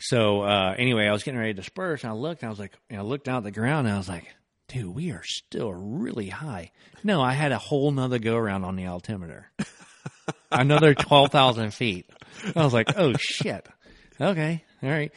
So 0.00 0.42
uh, 0.42 0.74
anyway, 0.76 1.06
I 1.06 1.12
was 1.12 1.22
getting 1.22 1.38
ready 1.40 1.52
to 1.54 1.60
disperse, 1.60 2.02
and 2.04 2.10
I 2.12 2.14
looked, 2.14 2.42
and 2.42 2.48
I 2.48 2.50
was 2.50 2.58
like, 2.58 2.72
and 2.90 2.98
I 2.98 3.02
looked 3.02 3.24
down 3.26 3.38
at 3.38 3.44
the 3.44 3.50
ground, 3.50 3.86
and 3.86 3.94
I 3.94 3.98
was 3.98 4.08
like, 4.08 4.26
dude, 4.68 4.94
we 4.94 5.10
are 5.12 5.22
still 5.24 5.72
really 5.72 6.28
high. 6.28 6.72
No, 7.02 7.22
I 7.22 7.32
had 7.32 7.52
a 7.52 7.58
whole 7.58 7.90
nother 7.90 8.18
go 8.18 8.36
around 8.36 8.64
on 8.64 8.76
the 8.76 8.86
altimeter, 8.86 9.50
another 10.52 10.94
twelve 10.94 11.30
thousand 11.30 11.72
feet. 11.72 12.06
I 12.56 12.62
was 12.64 12.72
like, 12.74 12.96
oh 12.96 13.14
shit. 13.18 13.66
Okay, 14.20 14.64
all 14.82 14.90
right. 14.90 15.12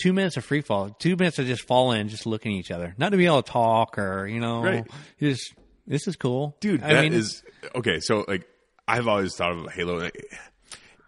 Two 0.00 0.12
minutes 0.12 0.36
of 0.36 0.44
free 0.44 0.60
fall. 0.60 0.90
Two 0.90 1.16
minutes 1.16 1.38
of 1.38 1.46
just 1.46 1.62
falling, 1.66 2.00
and 2.00 2.10
just 2.10 2.24
looking 2.26 2.52
at 2.54 2.60
each 2.60 2.70
other, 2.70 2.94
not 2.98 3.10
to 3.10 3.16
be 3.16 3.26
able 3.26 3.42
to 3.42 3.50
talk 3.50 3.98
or 3.98 4.26
you 4.26 4.40
know, 4.40 4.62
Right. 4.62 4.86
just 5.20 5.52
this 5.86 6.06
is 6.06 6.16
cool, 6.16 6.56
dude. 6.60 6.82
I 6.82 6.94
That 6.94 7.02
mean, 7.02 7.12
is 7.14 7.42
okay. 7.74 7.98
So 8.00 8.24
like, 8.28 8.46
I've 8.86 9.08
always 9.08 9.34
thought 9.34 9.52
of 9.52 9.72
Halo. 9.72 9.98
like, 9.98 10.16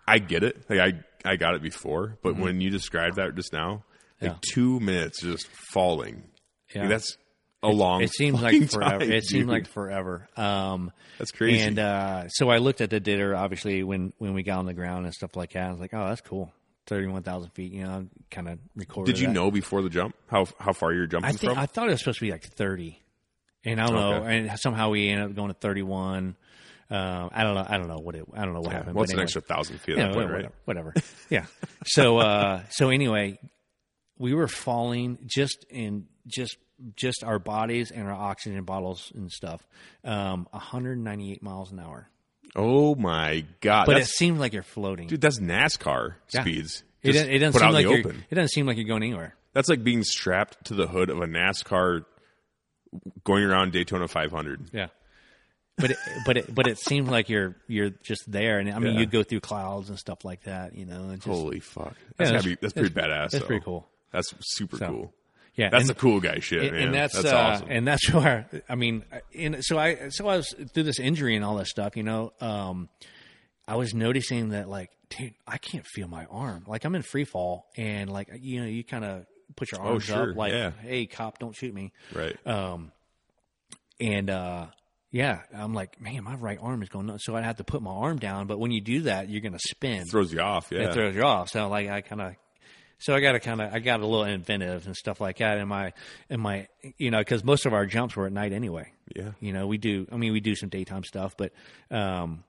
I 0.08 0.18
get 0.18 0.42
it. 0.42 0.64
Like 0.68 0.80
I, 0.80 1.30
I 1.30 1.36
got 1.36 1.54
it 1.54 1.62
before, 1.62 2.18
but 2.22 2.36
when 2.36 2.60
you 2.60 2.70
described 2.70 3.16
that 3.16 3.34
just 3.36 3.52
now, 3.52 3.84
like 4.20 4.32
Mm-hmm. 4.32 4.40
Yeah. 4.44 4.52
two 4.54 4.80
minutes 4.80 5.22
just 5.22 5.46
falling. 5.72 6.24
Yeah. 6.74 6.82
Like, 6.82 6.90
that's 6.90 7.16
a 7.62 7.68
long. 7.68 8.02
It 8.02 8.10
seems 8.12 8.40
like 8.40 8.70
forever. 8.70 8.98
time, 9.00 9.12
it 9.12 9.24
seemed 9.24 9.48
like 9.48 9.66
forever. 9.66 10.28
Um, 10.36 10.92
That's 11.18 11.30
crazy. 11.30 11.60
And 11.60 11.78
uh, 11.78 12.28
so 12.28 12.48
I 12.50 12.58
looked 12.58 12.80
at 12.80 12.90
the 12.90 13.00
Dytter, 13.00 13.36
obviously, 13.36 13.82
when, 13.82 14.12
when 14.18 14.32
we 14.34 14.42
got 14.42 14.58
on 14.58 14.66
the 14.66 14.74
ground 14.74 15.04
and 15.06 15.14
stuff 15.14 15.36
like 15.36 15.52
that. 15.52 15.68
I 15.68 15.70
was 15.70 15.80
like, 15.80 15.92
oh, 15.94 16.08
that's 16.08 16.22
cool. 16.22 16.52
31,000 16.86 17.50
feet, 17.50 17.72
you 17.72 17.84
know, 17.84 18.06
kind 18.30 18.48
of 18.48 18.58
recorded 18.74 19.12
Did 19.12 19.20
you 19.20 19.28
that. 19.28 19.32
know 19.34 19.50
before 19.50 19.82
the 19.82 19.90
jump 19.90 20.16
how 20.28 20.46
how 20.58 20.72
far 20.72 20.92
you're 20.92 21.06
jumping 21.06 21.28
I 21.28 21.32
think 21.32 21.52
from? 21.52 21.58
I 21.58 21.66
thought 21.66 21.88
it 21.88 21.92
was 21.92 22.00
supposed 22.00 22.18
to 22.18 22.24
be 22.24 22.32
like 22.32 22.44
30. 22.44 22.98
And 23.64 23.80
I 23.80 23.86
don't 23.86 23.94
know. 23.94 24.14
Okay. 24.22 24.38
And 24.38 24.58
somehow 24.58 24.88
we 24.90 25.08
ended 25.08 25.28
up 25.30 25.36
going 25.36 25.48
to 25.48 25.54
31. 25.54 26.34
Um, 26.90 27.30
I 27.32 27.44
don't 27.44 27.54
know. 27.54 27.66
I 27.68 27.76
don't 27.78 27.86
know 27.86 27.98
what 27.98 28.16
it, 28.16 28.24
I 28.34 28.44
don't 28.44 28.54
know 28.54 28.60
what 28.62 28.72
happened. 28.72 28.96
What's 28.96 29.12
an 29.12 29.18
anyway. 29.18 29.24
extra 29.24 29.42
thousand 29.42 29.78
feet 29.80 29.92
at 29.92 29.98
Yeah, 29.98 30.06
that 30.06 30.14
point, 30.14 30.26
whatever, 30.30 30.42
right? 30.42 30.52
whatever. 30.64 30.94
yeah. 31.28 31.46
So 31.84 32.18
uh, 32.18 32.62
so 32.70 32.88
anyway, 32.88 33.38
we 34.18 34.34
were 34.34 34.48
falling 34.48 35.18
just 35.26 35.64
in 35.70 36.06
just 36.26 36.56
just 36.96 37.22
our 37.24 37.38
bodies 37.38 37.90
and 37.90 38.06
our 38.08 38.14
oxygen 38.14 38.64
bottles 38.64 39.12
and 39.14 39.30
stuff. 39.30 39.66
Um, 40.04 40.46
198 40.50 41.42
miles 41.42 41.72
an 41.72 41.80
hour, 41.80 42.08
Oh 42.56 42.94
my 42.94 43.44
god! 43.60 43.86
but 43.86 43.96
it 43.98 44.06
seems 44.06 44.38
like 44.40 44.52
you're 44.52 44.62
floating. 44.62 45.06
dude, 45.08 45.20
that's 45.20 45.38
NASCAR 45.38 46.14
Yeah. 46.34 46.42
speeds. 46.42 46.82
it, 47.02 47.12
doesn't- 47.12 47.30
it 47.30 47.38
doesn't 47.38 47.60
seem 47.60 47.72
like 47.72 47.82
you're, 47.84 47.98
it 48.30 48.34
doesn't 48.34 48.48
seem 48.48 48.66
like 48.66 48.76
you're 48.76 48.86
going 48.86 49.02
anywhere. 49.02 49.34
That's 49.52 49.68
like 49.68 49.82
being 49.82 50.04
strapped 50.04 50.66
to 50.66 50.74
the 50.74 50.86
hood 50.86 51.10
of 51.10 51.18
a 51.18 51.26
NASCAR 51.26 52.04
going 53.24 53.44
around 53.44 53.72
Daytona 53.72 54.08
500. 54.08 54.70
Yeah. 54.72 54.88
But 55.76 55.92
it, 55.92 55.96
but 56.26 56.36
it 56.36 56.54
but 56.54 56.66
it 56.66 56.78
seems 56.78 57.08
like 57.08 57.30
you're 57.30 57.56
you're 57.66 57.88
just 57.90 58.30
there, 58.30 58.58
and 58.58 58.68
I 58.70 58.78
mean 58.78 58.94
Yeah. 58.94 59.00
you 59.00 59.06
go 59.06 59.22
through 59.22 59.40
clouds 59.40 59.88
and 59.88 59.98
stuff 59.98 60.26
like 60.26 60.42
that, 60.42 60.74
you 60.74 60.84
know. 60.84 61.04
And 61.08 61.16
just, 61.16 61.26
Holy 61.26 61.60
fuck! 61.60 61.94
Yeah, 61.96 62.10
That's, 62.18 62.30
that's- 62.30 62.44
be, 62.44 62.54
that's 62.60 62.72
pretty 62.74 62.90
badass. 62.90 63.30
That's 63.30 63.38
though. 63.38 63.46
pretty 63.46 63.64
cool. 63.64 63.88
That's 64.12 64.34
super 64.40 64.76
So, 64.76 64.86
cool. 64.88 65.14
Yeah, 65.60 65.68
That's 65.68 65.82
and- 65.82 65.90
the 65.90 65.94
cool 65.94 66.20
guy 66.20 66.38
shit, 66.40 66.72
and, 66.72 66.76
and 66.84 66.94
that's, 66.94 67.22
uh, 67.22 67.36
awesome. 67.36 67.66
and 67.70 67.86
that's 67.86 68.10
where 68.12 68.48
I 68.68 68.74
mean, 68.74 69.04
and 69.36 69.58
so 69.64 69.78
I 69.78 70.08
so 70.08 70.26
I 70.28 70.36
was 70.38 70.54
through 70.72 70.84
this 70.84 70.98
injury 70.98 71.36
and 71.36 71.44
all 71.44 71.56
that 71.56 71.66
stuff. 71.66 71.96
You 71.96 72.02
know, 72.02 72.32
um, 72.40 72.88
I 73.68 73.76
was 73.76 73.92
noticing 73.94 74.50
that 74.50 74.68
like, 74.68 74.90
dude, 75.10 75.34
I 75.46 75.58
can't 75.58 75.86
feel 75.86 76.08
my 76.08 76.24
arm. 76.26 76.64
Like 76.66 76.84
I'm 76.84 76.94
in 76.94 77.02
free 77.02 77.24
fall, 77.24 77.66
and 77.76 78.10
like 78.10 78.30
you 78.40 78.60
know, 78.60 78.66
you 78.66 78.82
kind 78.84 79.04
of 79.04 79.26
put 79.56 79.70
your 79.72 79.80
arms 79.80 80.08
Oh, 80.10 80.14
sure, 80.14 80.30
up, 80.30 80.36
like, 80.36 80.52
yeah. 80.52 80.70
hey, 80.80 81.06
cop, 81.06 81.38
don't 81.38 81.54
shoot 81.54 81.74
me. 81.74 81.92
right. 82.14 82.36
Um, 82.46 82.92
and 84.00 84.30
uh, 84.30 84.66
yeah, 85.10 85.40
I'm 85.54 85.74
like, 85.74 86.00
man, 86.00 86.24
my 86.24 86.36
right 86.36 86.58
arm 86.62 86.82
is 86.82 86.88
going 86.88 87.06
nuts. 87.06 87.26
So 87.26 87.36
I 87.36 87.42
have 87.42 87.56
to 87.56 87.64
put 87.64 87.82
my 87.82 87.90
arm 87.90 88.18
down. 88.18 88.46
But 88.46 88.58
when 88.58 88.70
you 88.70 88.80
do 88.80 89.02
that, 89.02 89.28
you're 89.28 89.40
going 89.42 89.52
to 89.52 89.58
spin. 89.58 90.02
It 90.02 90.10
Throws 90.10 90.32
you 90.32 90.40
off. 90.40 90.68
Yeah. 90.70 90.82
It 90.88 90.94
throws 90.94 91.14
you 91.14 91.22
off. 91.22 91.50
So 91.50 91.68
like 91.68 91.88
I 91.90 92.00
kind 92.00 92.22
of, 92.22 92.34
so 93.00 93.14
I 93.14 93.20
got 93.20 93.32
to 93.32 93.40
kind 93.40 93.60
of, 93.60 93.72
I 93.74 93.80
got 93.80 93.98
a 94.00 94.06
little 94.06 94.24
inventive 94.24 94.86
and 94.86 94.94
stuff 94.94 95.20
like 95.20 95.38
that 95.38 95.58
in 95.58 95.66
my, 95.66 95.92
in 96.28 96.38
my, 96.40 96.68
you 96.98 97.10
know, 97.10 97.18
because 97.18 97.42
most 97.42 97.66
of 97.66 97.72
our 97.74 97.84
jumps 97.86 98.14
were 98.14 98.26
at 98.26 98.32
night 98.32 98.52
anyway. 98.52 98.92
yeah. 99.16 99.32
You 99.40 99.52
know, 99.52 99.66
we 99.66 99.76
do. 99.78 100.06
I 100.12 100.16
mean, 100.16 100.32
we 100.32 100.40
do 100.40 100.54
some 100.54 100.68
daytime 100.68 101.02
stuff, 101.04 101.34
but 101.36 101.52
um, 101.90 102.44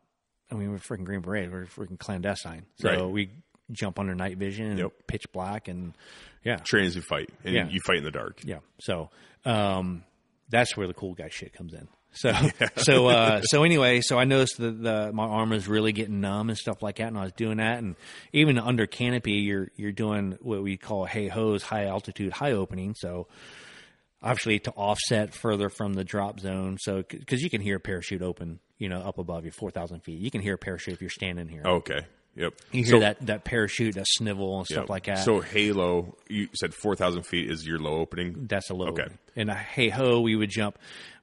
I 0.51 0.55
mean, 0.55 0.69
we're 0.71 0.77
freaking 0.77 1.05
Green 1.05 1.21
Beret. 1.21 1.51
We're 1.51 1.65
freaking 1.65 1.97
clandestine. 1.97 2.65
So 2.75 2.89
Right. 2.89 3.03
we 3.09 3.29
jump 3.71 3.97
under 3.99 4.13
night 4.13 4.37
vision 4.37 4.67
and 4.67 4.79
Yep. 4.79 4.91
pitch 5.07 5.23
black 5.31 5.67
and 5.69 5.93
yeah, 6.43 6.57
Trains 6.57 6.95
you 6.95 7.01
fight, 7.01 7.29
and 7.43 7.53
Yeah. 7.55 7.67
you 7.69 7.79
fight 7.85 7.97
in 7.97 8.03
the 8.03 8.11
dark. 8.11 8.41
yeah. 8.43 8.59
So 8.79 9.09
um, 9.45 10.03
that's 10.49 10.75
where 10.75 10.87
the 10.87 10.93
cool 10.93 11.13
guy 11.13 11.29
shit 11.29 11.53
comes 11.53 11.73
in. 11.73 11.87
So 12.13 12.33
so 12.77 13.07
uh, 13.07 13.41
so 13.41 13.63
anyway, 13.63 14.01
so 14.01 14.17
I 14.17 14.25
noticed 14.25 14.57
that 14.57 14.81
the 14.83 15.11
my 15.13 15.25
arm 15.25 15.51
was 15.51 15.67
really 15.67 15.91
getting 15.91 16.21
numb 16.21 16.49
and 16.49 16.57
stuff 16.57 16.81
like 16.81 16.97
that, 16.97 17.07
and 17.07 17.17
I 17.17 17.23
was 17.23 17.33
doing 17.33 17.57
that, 17.57 17.79
and 17.79 17.95
even 18.33 18.57
under 18.57 18.85
canopy, 18.87 19.33
you're 19.33 19.69
you're 19.75 19.91
doing 19.91 20.37
what 20.41 20.61
we 20.61 20.77
call 20.77 21.07
HAHOs, 21.07 21.61
high 21.61 21.85
altitude, 21.85 22.33
high 22.33 22.51
opening. 22.51 22.95
So 22.97 23.27
obviously 24.21 24.59
to 24.59 24.71
offset 24.71 25.33
further 25.33 25.69
from 25.69 25.93
the 25.93 26.03
drop 26.03 26.39
zone, 26.39 26.77
so 26.79 27.03
because 27.09 27.41
you 27.41 27.49
can 27.49 27.61
hear 27.61 27.77
a 27.77 27.79
parachute 27.79 28.21
open, 28.21 28.59
you 28.77 28.89
know, 28.89 28.99
up 28.99 29.17
above 29.17 29.45
you, 29.45 29.51
four 29.51 29.71
thousand 29.71 30.01
feet, 30.01 30.19
you 30.19 30.31
can 30.31 30.41
hear 30.41 30.55
a 30.55 30.59
parachute 30.59 30.93
if 30.95 31.01
you're 31.01 31.09
standing 31.09 31.47
here. 31.47 31.63
Okay. 31.65 32.01
Yep. 32.35 32.53
You 32.71 32.83
hear 32.83 32.91
So- 32.93 32.99
that 32.99 33.25
that 33.25 33.43
parachute, 33.43 33.95
that 33.95 34.07
snivel 34.07 34.57
and 34.57 34.65
stuff 34.65 34.83
yep. 34.83 34.89
like 34.89 35.05
that. 35.05 35.19
So 35.19 35.41
Halo, 35.41 36.15
you 36.29 36.47
said 36.53 36.73
four 36.73 36.95
thousand 36.95 37.23
feet 37.23 37.49
is 37.49 37.65
your 37.65 37.79
low 37.79 37.99
opening. 37.99 38.47
That's 38.47 38.69
a 38.69 38.73
low. 38.73 38.87
Okay. 38.89 39.03
one. 39.03 39.17
And 39.35 39.49
a 39.49 39.53
HAHO, 39.55 40.21
we 40.21 40.35
would 40.35 40.49
jump. 40.49 40.77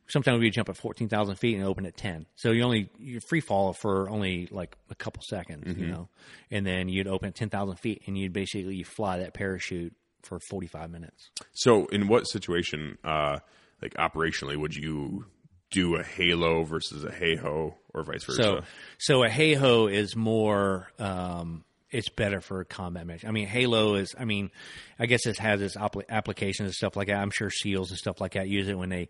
Sometimes 0.08 0.40
we 0.40 0.50
jump 0.50 0.68
at 0.68 0.76
fourteen 0.76 1.08
thousand 1.08 1.36
feet 1.36 1.56
and 1.56 1.64
open 1.64 1.84
at 1.86 1.96
ten. 1.96 2.26
So 2.36 2.50
you 2.50 2.62
only 2.62 2.90
you 2.98 3.20
free 3.28 3.40
fall 3.40 3.72
for 3.72 4.08
only 4.08 4.48
like 4.50 4.76
a 4.90 4.94
couple 4.94 5.22
seconds, 5.28 5.64
Mm-hmm. 5.66 5.80
you 5.80 5.86
know. 5.88 6.08
And 6.50 6.66
then 6.66 6.88
you'd 6.88 7.06
open 7.06 7.28
at 7.28 7.34
ten 7.34 7.50
thousand 7.50 7.76
feet, 7.76 8.02
and 8.06 8.16
you'd 8.16 8.32
basically 8.32 8.82
fly 8.82 9.18
that 9.18 9.34
parachute 9.34 9.94
for 10.22 10.40
forty 10.48 10.66
five 10.66 10.90
minutes. 10.90 11.30
So, 11.52 11.86
in 11.86 12.08
what 12.08 12.24
situation, 12.24 12.98
uh, 13.04 13.38
like 13.82 13.94
operationally, 13.94 14.56
would 14.56 14.74
you 14.74 15.26
do 15.70 15.96
a 15.96 16.02
Halo 16.02 16.64
versus 16.64 17.04
a 17.04 17.10
HAHO, 17.10 17.74
or 17.92 18.02
vice 18.02 18.24
versa? 18.24 18.42
So 18.42 18.60
so 18.98 19.22
a 19.24 19.28
HAHO 19.28 19.86
is 19.92 20.16
more. 20.16 20.90
Um, 20.98 21.64
it's 21.90 22.08
better 22.10 22.40
for 22.42 22.64
combat 22.64 23.06
mission. 23.06 23.28
I 23.28 23.32
mean, 23.32 23.46
Halo 23.46 23.94
is. 23.94 24.14
I 24.18 24.24
mean, 24.24 24.50
I 24.98 25.06
guess 25.06 25.26
it 25.26 25.38
has 25.38 25.60
its 25.62 25.76
appli 25.76 26.02
applications 26.08 26.66
and 26.66 26.74
stuff 26.74 26.96
like 26.96 27.08
that. 27.08 27.16
I'm 27.16 27.30
sure 27.30 27.50
SEALs 27.50 27.90
and 27.90 27.98
stuff 27.98 28.20
like 28.20 28.32
that 28.34 28.48
use 28.48 28.68
it 28.68 28.76
when 28.78 28.88
they 28.90 29.08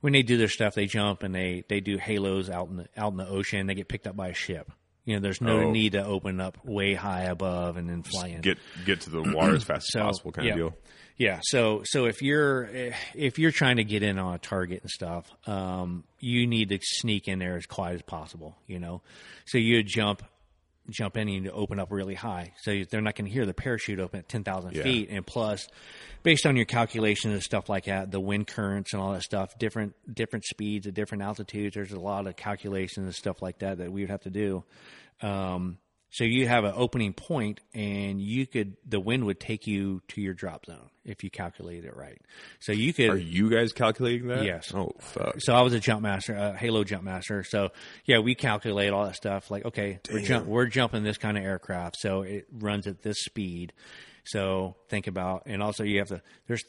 when 0.00 0.12
they 0.12 0.22
do 0.22 0.36
their 0.36 0.48
stuff. 0.48 0.74
They 0.74 0.86
jump 0.86 1.22
and 1.22 1.34
they 1.34 1.64
they 1.68 1.80
do 1.80 1.98
halos 1.98 2.48
out 2.50 2.68
in 2.68 2.76
the 2.78 2.86
out 2.96 3.12
in 3.12 3.18
the 3.18 3.28
ocean. 3.28 3.66
They 3.66 3.74
get 3.74 3.88
picked 3.88 4.06
up 4.06 4.16
by 4.16 4.28
a 4.28 4.34
ship. 4.34 4.70
You 5.04 5.14
know, 5.14 5.20
there's 5.20 5.40
no 5.40 5.60
Oh. 5.60 5.70
need 5.70 5.92
to 5.92 6.04
open 6.04 6.38
up 6.40 6.58
way 6.64 6.92
high 6.94 7.22
above 7.24 7.78
and 7.78 7.88
then 7.88 8.02
fly 8.02 8.28
in. 8.28 8.40
get 8.42 8.58
get 8.84 9.00
to 9.02 9.10
the 9.10 9.22
water 9.22 9.54
as 9.54 9.64
fast 9.64 9.86
So, 9.92 10.00
as 10.00 10.04
possible, 10.06 10.32
kind 10.32 10.46
yeah. 10.46 10.52
of 10.52 10.58
deal. 10.58 10.74
Yeah. 11.16 11.40
So 11.42 11.82
so 11.84 12.04
if 12.04 12.20
you're 12.22 12.68
if 13.14 13.38
you're 13.38 13.50
trying 13.50 13.78
to 13.78 13.84
get 13.84 14.02
in 14.02 14.18
on 14.18 14.34
a 14.34 14.38
target 14.38 14.82
and 14.82 14.90
stuff, 14.90 15.30
um, 15.48 16.04
you 16.20 16.46
need 16.46 16.68
to 16.68 16.78
sneak 16.82 17.26
in 17.26 17.38
there 17.38 17.56
as 17.56 17.66
quiet 17.66 17.94
as 17.94 18.02
possible. 18.02 18.56
You 18.66 18.78
know, 18.78 19.02
so 19.46 19.56
you 19.58 19.82
jump 19.82 20.22
jump 20.90 21.16
in 21.16 21.28
and 21.28 21.44
you 21.44 21.50
open 21.50 21.78
up 21.78 21.90
really 21.92 22.14
high, 22.14 22.52
so 22.62 22.84
they're 22.90 23.00
not 23.00 23.14
going 23.14 23.26
to 23.26 23.32
hear 23.32 23.46
the 23.46 23.54
parachute 23.54 24.00
open 24.00 24.20
at 24.20 24.28
ten 24.28 24.44
thousand 24.44 24.74
Yeah. 24.74 24.82
feet. 24.84 25.08
And 25.10 25.26
plus, 25.26 25.66
based 26.22 26.46
on 26.46 26.56
your 26.56 26.64
calculations 26.64 27.34
and 27.34 27.42
stuff 27.42 27.68
like 27.68 27.84
that, 27.84 28.10
the 28.10 28.20
wind 28.20 28.46
currents 28.46 28.92
and 28.92 29.02
all 29.02 29.12
that 29.12 29.22
stuff, 29.22 29.58
different 29.58 29.94
different 30.12 30.44
speeds 30.44 30.86
at 30.86 30.94
different 30.94 31.22
altitudes. 31.22 31.74
There's 31.74 31.92
a 31.92 32.00
lot 32.00 32.26
of 32.26 32.36
calculations 32.36 33.04
and 33.06 33.14
stuff 33.14 33.42
like 33.42 33.58
that 33.60 33.78
that 33.78 33.92
we 33.92 34.00
would 34.02 34.10
have 34.10 34.22
to 34.22 34.30
do. 34.30 34.64
Um, 35.22 35.78
so 36.10 36.24
you 36.24 36.48
have 36.48 36.64
an 36.64 36.72
opening 36.74 37.12
point, 37.12 37.60
and 37.74 38.20
you 38.20 38.46
could 38.46 38.76
the 38.86 39.00
wind 39.00 39.24
would 39.24 39.40
take 39.40 39.66
you 39.66 40.02
to 40.08 40.20
your 40.20 40.34
drop 40.34 40.66
zone 40.66 40.90
if 41.04 41.22
you 41.22 41.30
calculate 41.30 41.84
it 41.84 41.96
right. 41.96 42.20
So 42.60 42.72
you 42.72 42.92
could 42.92 43.10
Are 43.10 43.16
you 43.16 43.50
guys 43.50 43.72
calculating 43.72 44.28
that? 44.28 44.44
Yes. 44.44 44.72
Oh 44.74 44.92
fuck. 45.00 45.40
so 45.40 45.54
I 45.54 45.62
was 45.62 45.74
a 45.74 45.80
jump 45.80 46.02
master, 46.02 46.34
a 46.34 46.56
Halo 46.56 46.84
jump 46.84 47.04
master. 47.04 47.44
So 47.44 47.70
yeah, 48.04 48.20
we 48.20 48.34
calculate 48.34 48.92
all 48.92 49.04
that 49.04 49.16
stuff. 49.16 49.50
Like, 49.50 49.66
okay, 49.66 50.00
we're, 50.10 50.20
jump, 50.20 50.46
we're 50.46 50.66
jumping 50.66 51.02
this 51.02 51.18
kind 51.18 51.36
of 51.36 51.44
aircraft, 51.44 51.96
so 51.98 52.22
it 52.22 52.46
runs 52.52 52.86
at 52.86 53.02
this 53.02 53.18
speed. 53.20 53.72
So 54.24 54.76
think 54.88 55.06
about, 55.06 55.44
and 55.46 55.62
also 55.62 55.84
you 55.84 55.98
have 55.98 56.08
to. 56.08 56.22
There's 56.46 56.64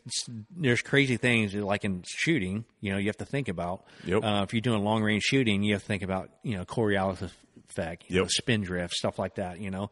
there's 0.56 0.82
crazy 0.82 1.18
things 1.18 1.54
like 1.54 1.84
in 1.84 2.04
shooting. 2.08 2.66
You 2.82 2.94
know, 2.94 2.98
you 2.98 3.08
have 3.08 3.18
to 3.18 3.26
think 3.26 3.48
about. 3.48 3.86
Yep. 4.06 4.24
Uh, 4.24 4.42
if 4.44 4.54
you're 4.54 4.62
doing 4.62 4.84
long 4.84 5.04
range 5.04 5.24
shooting, 5.24 5.64
you 5.64 5.74
have 5.74 5.82
to 5.82 5.88
think 5.88 6.04
about 6.04 6.30
you 6.44 6.58
know 6.58 6.66
Coriolis 6.66 7.22
effect, 7.70 8.06
you 8.08 8.20
know, 8.20 8.28
spin 8.28 8.62
drift, 8.62 8.94
stuff 8.94 9.20
like 9.20 9.36
that. 9.36 9.60
You 9.60 9.72
know, 9.72 9.90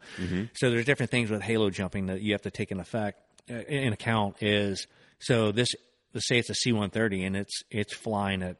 so 0.54 0.70
there's 0.70 0.84
different 0.84 1.10
things 1.10 1.30
with 1.30 1.42
Halo 1.42 1.70
jumping 1.70 2.06
that 2.06 2.22
you 2.22 2.32
have 2.32 2.42
to 2.42 2.50
take 2.50 2.70
in 2.70 2.80
effect 2.80 3.20
uh, 3.50 3.54
in 3.54 3.92
account. 3.92 4.36
Is 4.42 4.86
so 5.18 5.52
this 5.52 5.68
let's 6.14 6.26
say 6.26 6.38
it's 6.38 6.50
a 6.50 6.54
C-130 6.54 7.26
and 7.26 7.36
it's 7.36 7.62
it's 7.70 7.94
flying 7.94 8.42
at 8.42 8.56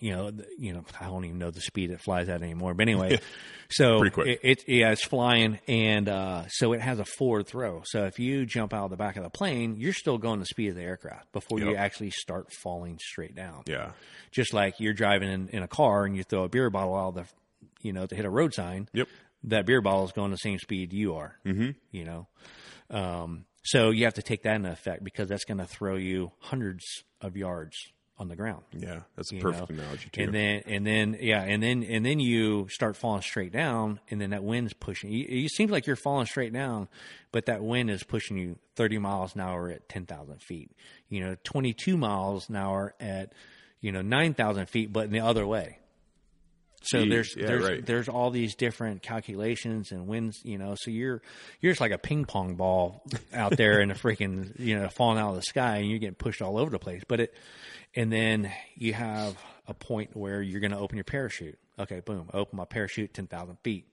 you 0.00 0.12
know 0.14 0.30
the- 0.30 0.46
you 0.58 0.72
know 0.72 0.84
I 1.00 1.06
don't 1.06 1.24
even 1.24 1.38
know 1.38 1.50
the 1.50 1.60
speed 1.60 1.90
it 1.90 2.00
flies 2.00 2.28
at 2.28 2.42
anymore. 2.42 2.74
But 2.74 2.82
anyway, 2.88 3.18
so 3.70 4.00
quick. 4.10 4.26
It, 4.26 4.40
it 4.42 4.64
yeah 4.68 4.90
it's 4.92 5.04
flying 5.04 5.58
and 5.66 6.08
uh, 6.08 6.46
so 6.48 6.72
it 6.74 6.80
has 6.80 6.98
a 6.98 7.04
forward 7.04 7.46
throw. 7.46 7.82
So 7.84 8.04
if 8.04 8.18
you 8.18 8.44
jump 8.46 8.74
out 8.74 8.84
of 8.84 8.90
the 8.90 8.96
back 8.96 9.16
of 9.16 9.22
the 9.22 9.30
plane, 9.30 9.76
you're 9.78 9.92
still 9.94 10.18
going 10.18 10.38
the 10.40 10.46
speed 10.46 10.68
of 10.68 10.74
the 10.76 10.82
aircraft 10.82 11.32
before 11.32 11.58
you 11.60 11.74
actually 11.76 12.10
start 12.10 12.52
falling 12.52 12.98
straight 13.00 13.34
down 13.34 13.62
Yeah. 13.66 13.92
just 14.30 14.52
like 14.52 14.80
you're 14.80 14.92
driving 14.94 15.30
in, 15.32 15.48
in 15.48 15.62
a 15.62 15.68
car 15.68 16.04
and 16.04 16.16
you 16.16 16.22
throw 16.24 16.44
a 16.44 16.48
beer 16.48 16.68
bottle 16.70 16.94
out 16.94 17.08
of 17.08 17.14
the, 17.14 17.24
you 17.82 17.92
know, 17.92 18.06
to 18.06 18.14
hit 18.14 18.24
a 18.24 18.30
road 18.30 18.52
sign. 18.54 18.88
Yep. 18.92 19.08
That 19.44 19.64
beer 19.66 19.80
bottle 19.80 20.04
is 20.04 20.12
going 20.12 20.30
the 20.30 20.36
same 20.36 20.58
speed 20.58 20.92
you 20.92 21.14
are. 21.14 21.36
Mm-hmm. 21.46 21.70
You 21.92 22.04
know, 22.04 22.26
um, 22.90 23.44
so 23.62 23.90
you 23.90 24.04
have 24.04 24.14
to 24.14 24.22
take 24.22 24.42
that 24.42 24.56
into 24.56 24.70
effect 24.70 25.02
because 25.04 25.28
that's 25.28 25.44
going 25.44 25.58
to 25.58 25.66
throw 25.66 25.96
you 25.96 26.32
hundreds 26.40 26.84
of 27.20 27.36
yards 27.36 27.76
on 28.18 28.28
the 28.28 28.36
ground. 28.36 28.62
Yeah. 28.72 29.00
That's 29.14 29.32
a 29.32 29.36
perfect 29.36 29.70
know? 29.70 29.82
analogy 29.82 30.08
too. 30.10 30.22
And 30.22 30.34
then, 30.34 30.62
and 30.66 30.86
then, 30.86 31.18
yeah, 31.20 31.42
and 31.42 31.62
then, 31.62 31.82
and 31.82 32.04
then 32.04 32.18
you 32.18 32.68
start 32.68 32.96
falling 32.96 33.22
straight 33.22 33.52
down, 33.52 34.00
and 34.10 34.20
then 34.20 34.30
that 34.30 34.42
wind's 34.42 34.72
pushing. 34.72 35.12
You, 35.12 35.26
it 35.28 35.50
seems 35.50 35.70
like 35.70 35.86
you're 35.86 35.96
falling 35.96 36.26
straight 36.26 36.52
down, 36.52 36.88
but 37.32 37.46
that 37.46 37.62
wind 37.62 37.90
is 37.90 38.02
pushing 38.02 38.38
you 38.38 38.58
30 38.76 38.98
miles 38.98 39.34
an 39.34 39.42
hour 39.42 39.68
at 39.68 39.88
10,000 39.88 40.40
feet. 40.40 40.70
You 41.08 41.20
know, 41.20 41.36
22 41.44 41.96
miles 41.96 42.48
an 42.48 42.56
hour 42.56 42.94
at, 43.00 43.32
you 43.80 43.92
know, 43.92 44.02
9,000 44.02 44.66
feet, 44.66 44.92
but 44.92 45.04
in 45.04 45.12
the 45.12 45.20
other 45.20 45.46
way. 45.46 45.78
So 46.82 46.98
Jeez, 46.98 47.10
there's 47.10 47.36
yeah, 47.36 47.46
there's 47.46 47.64
right. 47.64 47.86
there's 47.86 48.08
all 48.08 48.30
these 48.30 48.54
different 48.54 49.02
calculations 49.02 49.90
and 49.90 50.06
winds, 50.06 50.40
you 50.44 50.58
know. 50.58 50.76
So 50.78 50.90
you're 50.90 51.20
you're 51.60 51.72
just 51.72 51.80
like 51.80 51.90
a 51.90 51.98
ping 51.98 52.24
pong 52.24 52.54
ball 52.54 53.02
out 53.32 53.56
there 53.56 53.80
in 53.80 53.88
the 53.88 53.94
freaking 53.96 54.58
you 54.58 54.78
know 54.78 54.88
falling 54.88 55.18
out 55.18 55.30
of 55.30 55.36
the 55.36 55.42
sky, 55.42 55.78
and 55.78 55.90
you're 55.90 55.98
getting 55.98 56.14
pushed 56.14 56.42
all 56.42 56.58
over 56.58 56.70
the 56.70 56.78
place. 56.78 57.02
But 57.06 57.20
it, 57.20 57.34
and 57.94 58.12
then 58.12 58.52
you 58.76 58.92
have 58.92 59.36
a 59.66 59.74
point 59.74 60.14
where 60.14 60.40
you're 60.40 60.60
going 60.60 60.70
to 60.70 60.78
open 60.78 60.96
your 60.96 61.04
parachute. 61.04 61.58
Okay, 61.78 62.00
boom, 62.00 62.28
open 62.32 62.56
my 62.56 62.64
parachute 62.66 63.14
ten 63.14 63.26
thousand 63.26 63.56
feet, 63.64 63.86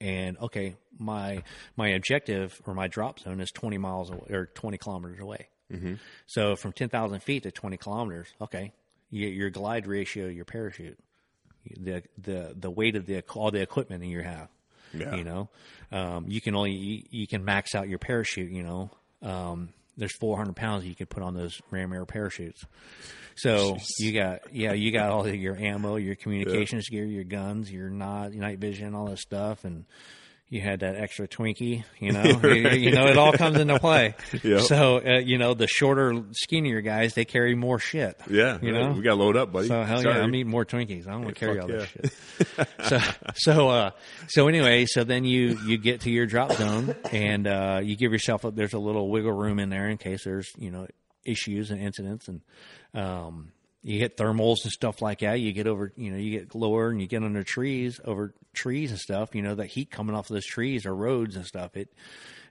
and 0.00 0.36
okay, 0.38 0.76
my 0.98 1.42
my 1.76 1.88
objective 1.88 2.60
or 2.66 2.74
my 2.74 2.88
drop 2.88 3.20
zone 3.20 3.40
is 3.40 3.50
twenty 3.50 3.78
miles 3.78 4.10
away, 4.10 4.26
or 4.30 4.46
twenty 4.46 4.76
kilometers 4.78 5.20
away. 5.20 5.48
Mm-hmm. 5.72 5.94
So 6.26 6.54
from 6.54 6.72
ten 6.72 6.90
thousand 6.90 7.20
feet 7.20 7.44
to 7.44 7.50
twenty 7.50 7.78
kilometers, 7.78 8.28
okay, 8.42 8.72
you 9.10 9.26
get 9.26 9.34
your 9.34 9.48
glide 9.48 9.86
ratio, 9.86 10.26
your 10.26 10.44
parachute 10.44 10.98
the 11.64 12.02
the 12.18 12.54
the 12.58 12.70
weight 12.70 12.96
of 12.96 13.06
the 13.06 13.22
all 13.34 13.50
the 13.50 13.60
equipment 13.60 14.00
that 14.00 14.08
you 14.08 14.20
have. 14.20 14.48
Yeah. 14.94 15.14
You 15.14 15.24
know, 15.24 15.48
um, 15.90 16.26
you 16.28 16.40
can 16.40 16.54
only 16.54 16.72
you, 16.72 17.02
you 17.10 17.26
can 17.26 17.44
max 17.44 17.74
out 17.74 17.88
your 17.88 17.98
parachute. 17.98 18.50
You 18.50 18.62
know, 18.62 18.90
um, 19.22 19.70
there's 19.96 20.16
400 20.18 20.54
pounds 20.54 20.84
you 20.84 20.94
can 20.94 21.06
put 21.06 21.22
on 21.22 21.34
those 21.34 21.60
Ram 21.70 21.92
Air 21.92 22.04
parachutes. 22.04 22.62
So 23.34 23.78
you 23.98 24.12
got 24.12 24.52
yeah 24.52 24.72
you 24.72 24.92
got 24.92 25.10
all 25.10 25.26
your 25.26 25.56
ammo, 25.56 25.96
your 25.96 26.14
communications 26.14 26.88
gear, 26.88 27.04
your 27.04 27.24
guns, 27.24 27.72
your 27.72 27.88
night 27.88 28.34
night 28.34 28.58
vision, 28.58 28.94
all 28.94 29.06
that 29.06 29.18
stuff, 29.18 29.64
and 29.64 29.84
you 30.52 30.60
had 30.60 30.80
that 30.80 30.96
extra 30.96 31.26
Twinkie. 31.26 31.82
You 31.98 32.12
know, 32.12 32.24
you, 32.24 32.68
you 32.68 32.90
know 32.92 33.06
it 33.06 33.16
all 33.16 33.32
comes 33.32 33.58
into 33.58 33.78
play. 33.78 34.14
Yep. 34.42 34.60
So 34.62 34.98
uh, 34.98 35.18
you 35.18 35.38
know 35.38 35.54
the 35.54 35.66
shorter, 35.66 36.20
skinnier 36.32 36.80
guys 36.80 37.14
they 37.14 37.24
carry 37.24 37.54
more 37.54 37.78
shit. 37.78 38.20
yeah. 38.28 38.58
you 38.60 38.72
know 38.72 38.92
we 38.92 39.02
got 39.02 39.10
to 39.10 39.22
load 39.22 39.36
up, 39.36 39.52
buddy. 39.52 39.68
so 39.68 39.82
hell 39.82 40.02
Sorry. 40.02 40.16
yeah, 40.16 40.22
I'm 40.22 40.34
eating 40.34 40.50
more 40.50 40.64
Twinkies. 40.64 41.06
I 41.06 41.12
don't 41.12 41.22
want 41.22 41.36
to 41.36 41.40
carry 41.40 41.60
fuck 41.60 41.62
all 41.62 41.68
this 41.68 41.88
shit. 41.88 42.68
so 42.84 42.98
so 43.34 43.68
uh 43.68 43.90
so 44.28 44.48
anyway, 44.48 44.84
so 44.86 45.04
then 45.04 45.24
you 45.24 45.58
you 45.64 45.78
get 45.78 46.00
to 46.02 46.10
your 46.10 46.26
drop 46.26 46.52
zone 46.52 46.94
and 47.12 47.46
uh 47.46 47.80
you 47.82 47.96
give 47.96 48.12
yourself 48.12 48.44
a, 48.44 48.50
there's 48.50 48.72
a 48.74 48.78
little 48.78 49.08
wiggle 49.08 49.32
room 49.32 49.58
in 49.58 49.70
there 49.70 49.88
in 49.88 49.96
case 49.96 50.24
there's 50.24 50.50
you 50.58 50.70
know 50.70 50.86
issues 51.24 51.70
and 51.70 51.80
incidents 51.80 52.28
and 52.28 52.40
um 52.94 53.52
you 53.82 53.98
get 53.98 54.16
thermals 54.16 54.62
and 54.62 54.72
stuff 54.72 55.02
like 55.02 55.20
that. 55.20 55.40
You 55.40 55.52
get 55.52 55.66
over, 55.66 55.92
you 55.96 56.10
know, 56.10 56.16
you 56.16 56.38
get 56.38 56.54
lower 56.54 56.90
and 56.90 57.00
you 57.00 57.08
get 57.08 57.22
under 57.24 57.42
trees, 57.42 58.00
over 58.04 58.32
trees 58.54 58.90
and 58.90 59.00
stuff. 59.00 59.34
You 59.34 59.42
know, 59.42 59.56
that 59.56 59.66
heat 59.66 59.90
coming 59.90 60.14
off 60.14 60.30
of 60.30 60.34
those 60.34 60.46
trees 60.46 60.86
or 60.86 60.94
roads 60.94 61.34
and 61.34 61.44
stuff. 61.44 61.76
It, 61.76 61.92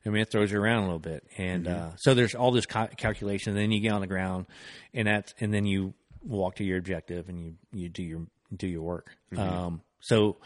I 0.06 0.10
mean, 0.10 0.22
it 0.22 0.32
throws 0.32 0.52
you 0.52 0.60
around 0.60 0.80
a 0.80 0.86
little 0.86 1.00
bit. 1.00 1.26
And 1.38 1.68
uh, 1.68 1.90
so 1.98 2.14
there's 2.14 2.36
all 2.36 2.52
this 2.52 2.66
ca- 2.66 2.88
calculation. 2.88 3.56
Then 3.56 3.72
you 3.72 3.80
get 3.80 3.94
on 3.94 4.02
the 4.02 4.08
ground, 4.08 4.48
and 4.94 5.08
that's 5.08 5.34
and 5.40 5.54
then 5.54 5.66
you 5.66 5.94
walk 6.22 6.56
to 6.56 6.64
your 6.64 6.78
objective 6.78 7.30
and 7.30 7.40
you 7.40 7.54
you 7.72 7.88
do 7.88 8.04
your 8.04 8.22
do 8.56 8.68
your 8.68 8.82
work. 8.82 9.16
Um, 9.38 9.82
so 10.02 10.38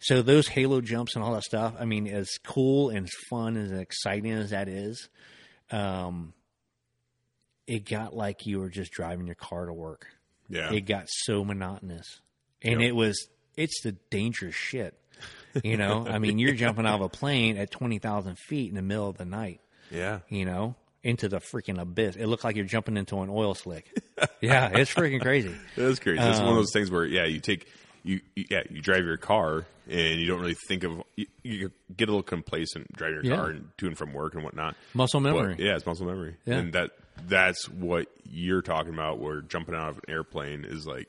so 0.00 0.22
those 0.22 0.48
halo 0.48 0.80
jumps 0.80 1.14
and 1.14 1.24
all 1.24 1.34
that 1.34 1.44
stuff. 1.44 1.74
I 1.78 1.84
mean, 1.84 2.08
as 2.08 2.30
cool 2.44 2.90
and 2.90 3.04
as 3.04 3.12
fun 3.30 3.56
and 3.56 3.72
as 3.72 3.78
exciting 3.78 4.32
as 4.32 4.50
that 4.50 4.68
is, 4.68 5.08
um, 5.70 6.32
it 7.68 7.88
got 7.88 8.12
like 8.12 8.44
you 8.44 8.58
were 8.58 8.70
just 8.70 8.90
driving 8.90 9.26
your 9.26 9.36
car 9.36 9.66
to 9.66 9.72
work 9.72 10.08
Yeah. 10.52 10.72
it 10.72 10.82
got 10.82 11.06
so 11.08 11.44
monotonous 11.44 12.20
and 12.62 12.80
Yep. 12.80 12.88
it 12.88 12.92
was 12.94 13.26
it's 13.56 13.80
the 13.82 13.92
dangerous 14.10 14.54
shit 14.54 14.94
you 15.64 15.76
know 15.76 16.06
i 16.08 16.18
mean 16.18 16.38
you're 16.38 16.54
jumping 16.54 16.86
out 16.86 16.96
of 16.96 17.00
a 17.02 17.08
plane 17.08 17.56
at 17.56 17.70
20000 17.70 18.36
feet 18.38 18.68
in 18.68 18.74
the 18.76 18.82
middle 18.82 19.08
of 19.08 19.16
the 19.18 19.24
night 19.24 19.60
yeah. 19.90 20.20
you 20.28 20.44
know 20.44 20.74
into 21.02 21.28
the 21.28 21.38
freaking 21.40 21.80
abyss 21.80 22.16
it 22.16 22.26
looked 22.26 22.44
like 22.44 22.54
you're 22.56 22.64
jumping 22.64 22.96
into 22.96 23.20
an 23.20 23.28
oil 23.30 23.54
slick 23.54 23.94
yeah 24.40 24.68
it's 24.72 24.92
freaking 24.94 25.20
crazy 25.20 25.54
That's 25.76 25.98
crazy. 25.98 26.20
It's 26.22 26.38
Um, 26.38 26.44
one 26.46 26.52
of 26.54 26.58
those 26.58 26.72
things 26.72 26.90
where, 26.90 27.04
yeah, 27.04 27.24
you 27.24 27.40
take 27.40 27.66
you, 28.04 28.20
you 28.36 28.44
yeah 28.50 28.62
you 28.70 28.80
drive 28.80 29.04
your 29.04 29.16
car 29.16 29.64
and 29.88 30.20
you 30.20 30.26
don't 30.26 30.40
really 30.40 30.56
think 30.68 30.84
of 30.84 31.02
you, 31.16 31.26
you 31.42 31.70
get 31.96 32.08
a 32.08 32.12
little 32.12 32.22
complacent 32.22 32.90
driving 32.96 33.24
your 33.24 33.34
Yeah. 33.34 33.36
car 33.36 33.50
and 33.50 33.68
to 33.78 33.86
and 33.88 33.98
from 33.98 34.12
work 34.12 34.34
and 34.34 34.44
whatnot. 34.44 34.76
muscle 34.94 35.20
But, 35.20 35.34
memory 35.34 35.56
yeah, 35.58 35.74
it's 35.76 35.84
muscle 35.86 36.06
memory, 36.06 36.36
Yeah. 36.46 36.54
and 36.58 36.72
that 36.72 36.90
that's 37.28 37.68
what 37.68 38.08
you're 38.24 38.62
talking 38.62 38.92
about. 38.94 39.18
Where 39.18 39.40
jumping 39.42 39.74
out 39.74 39.90
of 39.90 39.96
an 39.98 40.04
airplane 40.08 40.64
is 40.64 40.86
like 40.86 41.08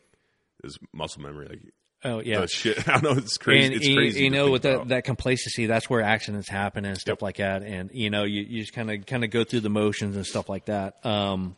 is 0.64 0.78
muscle 0.94 1.22
memory. 1.22 1.48
Like 1.50 1.60
oh 2.06 2.20
yeah 2.22 2.42
the 2.42 2.48
shit. 2.48 2.88
I 2.90 3.00
know. 3.02 3.12
It's 3.12 3.38
crazy. 3.38 3.66
And 3.66 3.76
it's 3.76 3.88
you, 3.88 3.96
crazy. 3.96 4.24
you 4.24 4.30
know, 4.30 4.52
with 4.52 4.64
that, 4.64 4.88
that 4.90 5.04
complacency, 5.06 5.66
that's 5.66 5.90
where 5.90 6.02
accidents 6.02 6.50
happen 6.50 6.86
and 6.86 6.98
stuff 6.98 7.18
Yep. 7.18 7.22
like 7.22 7.38
that. 7.38 7.64
And 7.64 7.90
you 7.94 8.10
know, 8.10 8.24
you, 8.24 8.42
you 8.42 8.62
just 8.62 8.74
kind 8.74 8.92
of 8.92 9.06
kind 9.06 9.24
of 9.24 9.30
go 9.30 9.44
through 9.44 9.62
the 9.62 9.70
motions 9.70 10.16
and 10.16 10.26
stuff 10.26 10.50
like 10.50 10.66
that. 10.66 11.06
Um, 11.06 11.56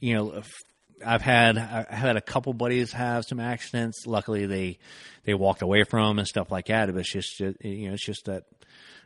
you 0.00 0.14
know, 0.14 0.42
I've 1.04 1.22
had 1.22 1.58
I've 1.58 1.88
had 1.88 2.16
a 2.16 2.20
couple 2.20 2.52
buddies 2.54 2.92
have 2.92 3.24
some 3.24 3.40
accidents. 3.40 4.06
Luckily, 4.06 4.46
they 4.46 4.78
they 5.24 5.34
walked 5.34 5.62
away 5.62 5.84
from 5.84 6.18
and 6.18 6.26
stuff 6.28 6.50
like 6.50 6.66
that. 6.66 6.86
But 6.92 7.00
it's 7.00 7.12
just 7.12 7.40
you 7.40 7.88
know, 7.88 7.94
it's 7.94 8.04
just 8.04 8.24
that 8.26 8.44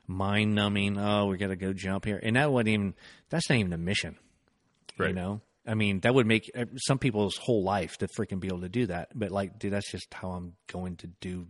mind 0.06 0.54
numbing. 0.54 0.98
Oh, 0.98 1.26
we 1.26 1.36
got 1.38 1.48
to 1.48 1.56
go 1.56 1.72
jump 1.72 2.04
here, 2.04 2.20
and 2.22 2.36
that 2.36 2.50
wasn't 2.52 2.68
even 2.68 2.94
that's 3.30 3.48
not 3.48 3.58
even 3.58 3.72
a 3.72 3.78
mission. 3.78 4.16
You 5.06 5.12
know, 5.14 5.40
I 5.66 5.74
mean, 5.74 6.00
that 6.00 6.14
would 6.14 6.26
make 6.26 6.50
uh, 6.56 6.64
some 6.76 6.98
people's 6.98 7.36
whole 7.36 7.62
life 7.62 7.98
to 7.98 8.08
freaking 8.08 8.40
be 8.40 8.48
able 8.48 8.60
to 8.62 8.68
do 8.68 8.86
that. 8.86 9.10
But 9.14 9.30
like, 9.30 9.58
dude, 9.58 9.72
that's 9.72 9.90
just 9.90 10.12
how 10.12 10.30
I'm 10.30 10.54
going 10.66 10.96
to 10.96 11.06
do 11.20 11.46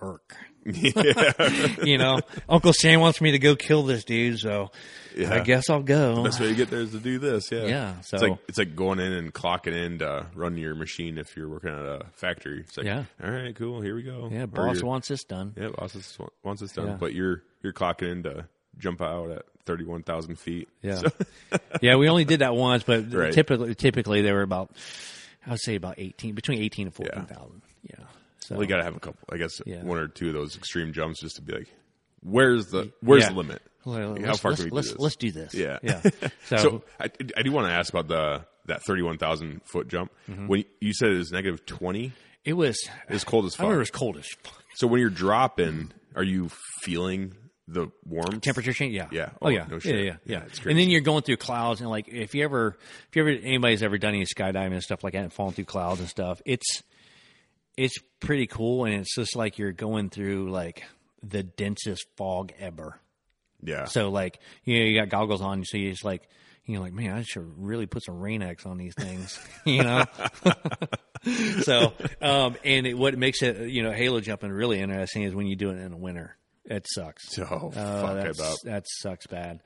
work. 0.00 0.36
you 0.66 1.98
know, 1.98 2.20
Uncle 2.48 2.72
Sam 2.72 3.00
wants 3.00 3.20
me 3.20 3.32
to 3.32 3.38
go 3.38 3.54
kill 3.54 3.82
this 3.82 4.04
dude, 4.04 4.38
so 4.38 4.70
I 5.18 5.40
guess 5.40 5.68
I'll 5.68 5.82
go. 5.82 6.24
Best 6.24 6.40
way 6.40 6.48
to 6.48 6.54
get 6.54 6.70
there 6.70 6.80
is 6.80 6.92
to 6.92 6.98
do 6.98 7.18
this. 7.18 7.50
Yeah, 7.52 7.64
Yeah, 7.66 8.00
so- 8.00 8.16
it's 8.16 8.22
like 8.22 8.38
it's 8.48 8.58
like 8.58 8.74
going 8.76 8.98
in 8.98 9.12
and 9.12 9.32
clocking 9.32 9.74
in 9.74 9.98
to 9.98 10.26
run 10.34 10.56
your 10.56 10.74
machine 10.74 11.18
if 11.18 11.36
you're 11.36 11.48
working 11.48 11.70
at 11.70 11.78
a 11.84 12.06
factory. 12.14 12.60
It's 12.60 12.76
like, 12.78 12.86
Yeah. 12.86 13.04
all 13.22 13.30
right, 13.30 13.54
cool, 13.54 13.80
here 13.82 13.94
we 13.94 14.02
go. 14.02 14.28
Yeah, 14.32 14.46
boss 14.46 14.82
wants 14.82 15.08
this 15.08 15.24
done. 15.24 15.52
Yeah, 15.56 15.68
boss 15.76 16.18
wants 16.42 16.62
this 16.62 16.72
done, 16.72 16.86
Yeah. 16.88 16.96
but 16.98 17.12
you're 17.14 17.42
you're 17.62 17.74
clocking 17.74 18.10
in 18.10 18.22
to 18.24 18.46
jump 18.78 19.00
out 19.02 19.30
at 19.30 19.42
thirty 19.66 19.84
one 19.84 20.02
thousand 20.02 20.36
feet. 20.38 20.68
Yeah, 20.82 20.96
So- 20.96 21.10
yeah. 21.82 21.96
We 21.96 22.08
only 22.08 22.24
did 22.24 22.40
that 22.40 22.54
once, 22.54 22.82
but 22.82 23.12
Right. 23.12 23.32
typically, 23.32 23.74
typically 23.74 24.22
they 24.22 24.32
were 24.32 24.42
about, 24.42 24.70
I 25.46 25.50
would 25.50 25.60
say 25.60 25.74
about 25.76 25.94
eighteen, 25.98 26.34
between 26.34 26.60
eighteen 26.62 26.86
and 26.88 26.94
fourteen 26.94 27.26
thousand. 27.26 27.62
Yeah. 27.82 28.04
So 28.40 28.56
we 28.56 28.66
got 28.66 28.76
to 28.78 28.84
have 28.84 28.96
a 28.96 29.00
couple. 29.00 29.20
I 29.32 29.38
guess 29.38 29.52
Yeah. 29.64 29.82
one 29.82 29.98
or 29.98 30.08
two 30.08 30.28
of 30.28 30.34
those 30.34 30.56
extreme 30.56 30.92
jumps 30.92 31.20
just 31.20 31.36
to 31.36 31.42
be 31.42 31.52
like, 31.54 31.68
where's 32.22 32.66
the 32.66 32.92
where's 33.00 33.22
Yeah. 33.22 33.30
the 33.30 33.36
limit? 33.36 33.62
Well, 33.86 34.16
how 34.24 34.34
far 34.36 34.54
can 34.54 34.64
we 34.64 34.70
do 34.70 34.76
let's, 34.76 34.88
this? 34.92 34.98
let's 34.98 35.16
do 35.16 35.30
this. 35.30 35.52
Yeah, 35.54 35.78
yeah. 35.82 36.00
So, 36.46 36.56
So 36.56 36.84
I, 36.98 37.10
I 37.36 37.42
do 37.42 37.52
want 37.52 37.66
to 37.68 37.72
ask 37.72 37.92
about 37.92 38.08
the 38.08 38.44
that 38.66 38.82
thirty 38.84 39.02
one 39.02 39.18
thousand 39.18 39.60
foot 39.64 39.88
jump. 39.88 40.10
Mm-hmm. 40.30 40.46
When 40.46 40.64
you 40.80 40.94
said 40.94 41.10
it 41.10 41.18
was 41.18 41.32
negative 41.32 41.66
twenty, 41.66 42.12
it 42.44 42.54
was. 42.54 42.78
it's 43.10 43.24
cold 43.24 43.44
as 43.46 43.58
I 43.58 43.62
remember 43.62 43.76
it 43.76 43.82
was 43.82 43.90
cold 43.90 44.16
as 44.16 44.26
fuck. 44.42 44.62
So 44.76 44.86
when 44.86 45.00
you're 45.00 45.10
dropping, 45.10 45.92
are 46.16 46.22
you 46.22 46.50
feeling 46.82 47.34
the 47.66 47.88
warm 48.04 48.40
temperature 48.40 48.72
change. 48.72 48.94
Yeah. 48.94 49.08
Yeah. 49.10 49.30
Oh, 49.40 49.46
Oh, 49.46 49.48
yeah. 49.48 49.66
no 49.70 49.78
yeah. 49.84 49.92
Yeah. 49.94 50.02
Yeah, 50.02 50.16
Yeah. 50.26 50.42
and 50.70 50.78
then 50.78 50.90
you're 50.90 51.00
going 51.00 51.22
through 51.22 51.38
clouds 51.38 51.80
and 51.80 51.88
like 51.88 52.08
if 52.08 52.34
you 52.34 52.44
ever 52.44 52.76
if 53.08 53.16
you 53.16 53.22
ever 53.22 53.30
anybody's 53.30 53.82
ever 53.82 53.96
done 53.98 54.14
any 54.14 54.26
skydiving 54.26 54.72
and 54.72 54.82
stuff 54.82 55.02
like 55.02 55.14
that 55.14 55.22
and 55.22 55.32
falling 55.32 55.54
through 55.54 55.64
clouds 55.64 56.00
and 56.00 56.08
stuff, 56.08 56.42
it's 56.44 56.82
it's 57.76 57.96
pretty 58.20 58.46
cool 58.46 58.84
and 58.84 58.94
it's 58.94 59.14
just 59.14 59.34
like 59.34 59.58
you're 59.58 59.72
going 59.72 60.10
through 60.10 60.50
like 60.50 60.84
the 61.22 61.42
densest 61.42 62.04
fog 62.16 62.52
ever. 62.58 63.00
Yeah. 63.62 63.86
So 63.86 64.10
like 64.10 64.40
you 64.64 64.78
know 64.78 64.84
you 64.84 64.98
got 65.00 65.08
goggles 65.08 65.40
on, 65.40 65.64
so 65.64 65.78
you 65.78 65.90
just 65.90 66.04
like 66.04 66.28
you're 66.66 66.80
like, 66.80 66.92
man, 66.94 67.14
I 67.16 67.22
should 67.22 67.44
really 67.62 67.84
put 67.86 68.02
some 68.04 68.20
Rain-X 68.20 68.64
on 68.64 68.78
these 68.78 68.94
things, 68.94 69.38
you 69.66 69.82
know. 69.82 70.04
so 71.62 71.92
um, 72.20 72.56
and 72.64 72.86
it, 72.86 72.94
what 72.96 73.16
makes 73.18 73.42
it 73.42 73.68
you 73.70 73.82
know 73.82 73.92
halo 73.92 74.20
jumping 74.20 74.50
really 74.50 74.80
interesting 74.80 75.22
is 75.22 75.34
when 75.34 75.46
you 75.46 75.56
do 75.56 75.70
it 75.70 75.78
in 75.78 75.90
the 75.90 75.96
winter. 75.96 76.36
It 76.66 76.86
sucks. 76.88 77.38
Oh, 77.38 77.72
Uh, 77.74 78.00
fuck 78.02 78.14
that's- 78.36 78.62
that 78.64 78.84
sucks 78.88 79.26
bad. 79.26 79.60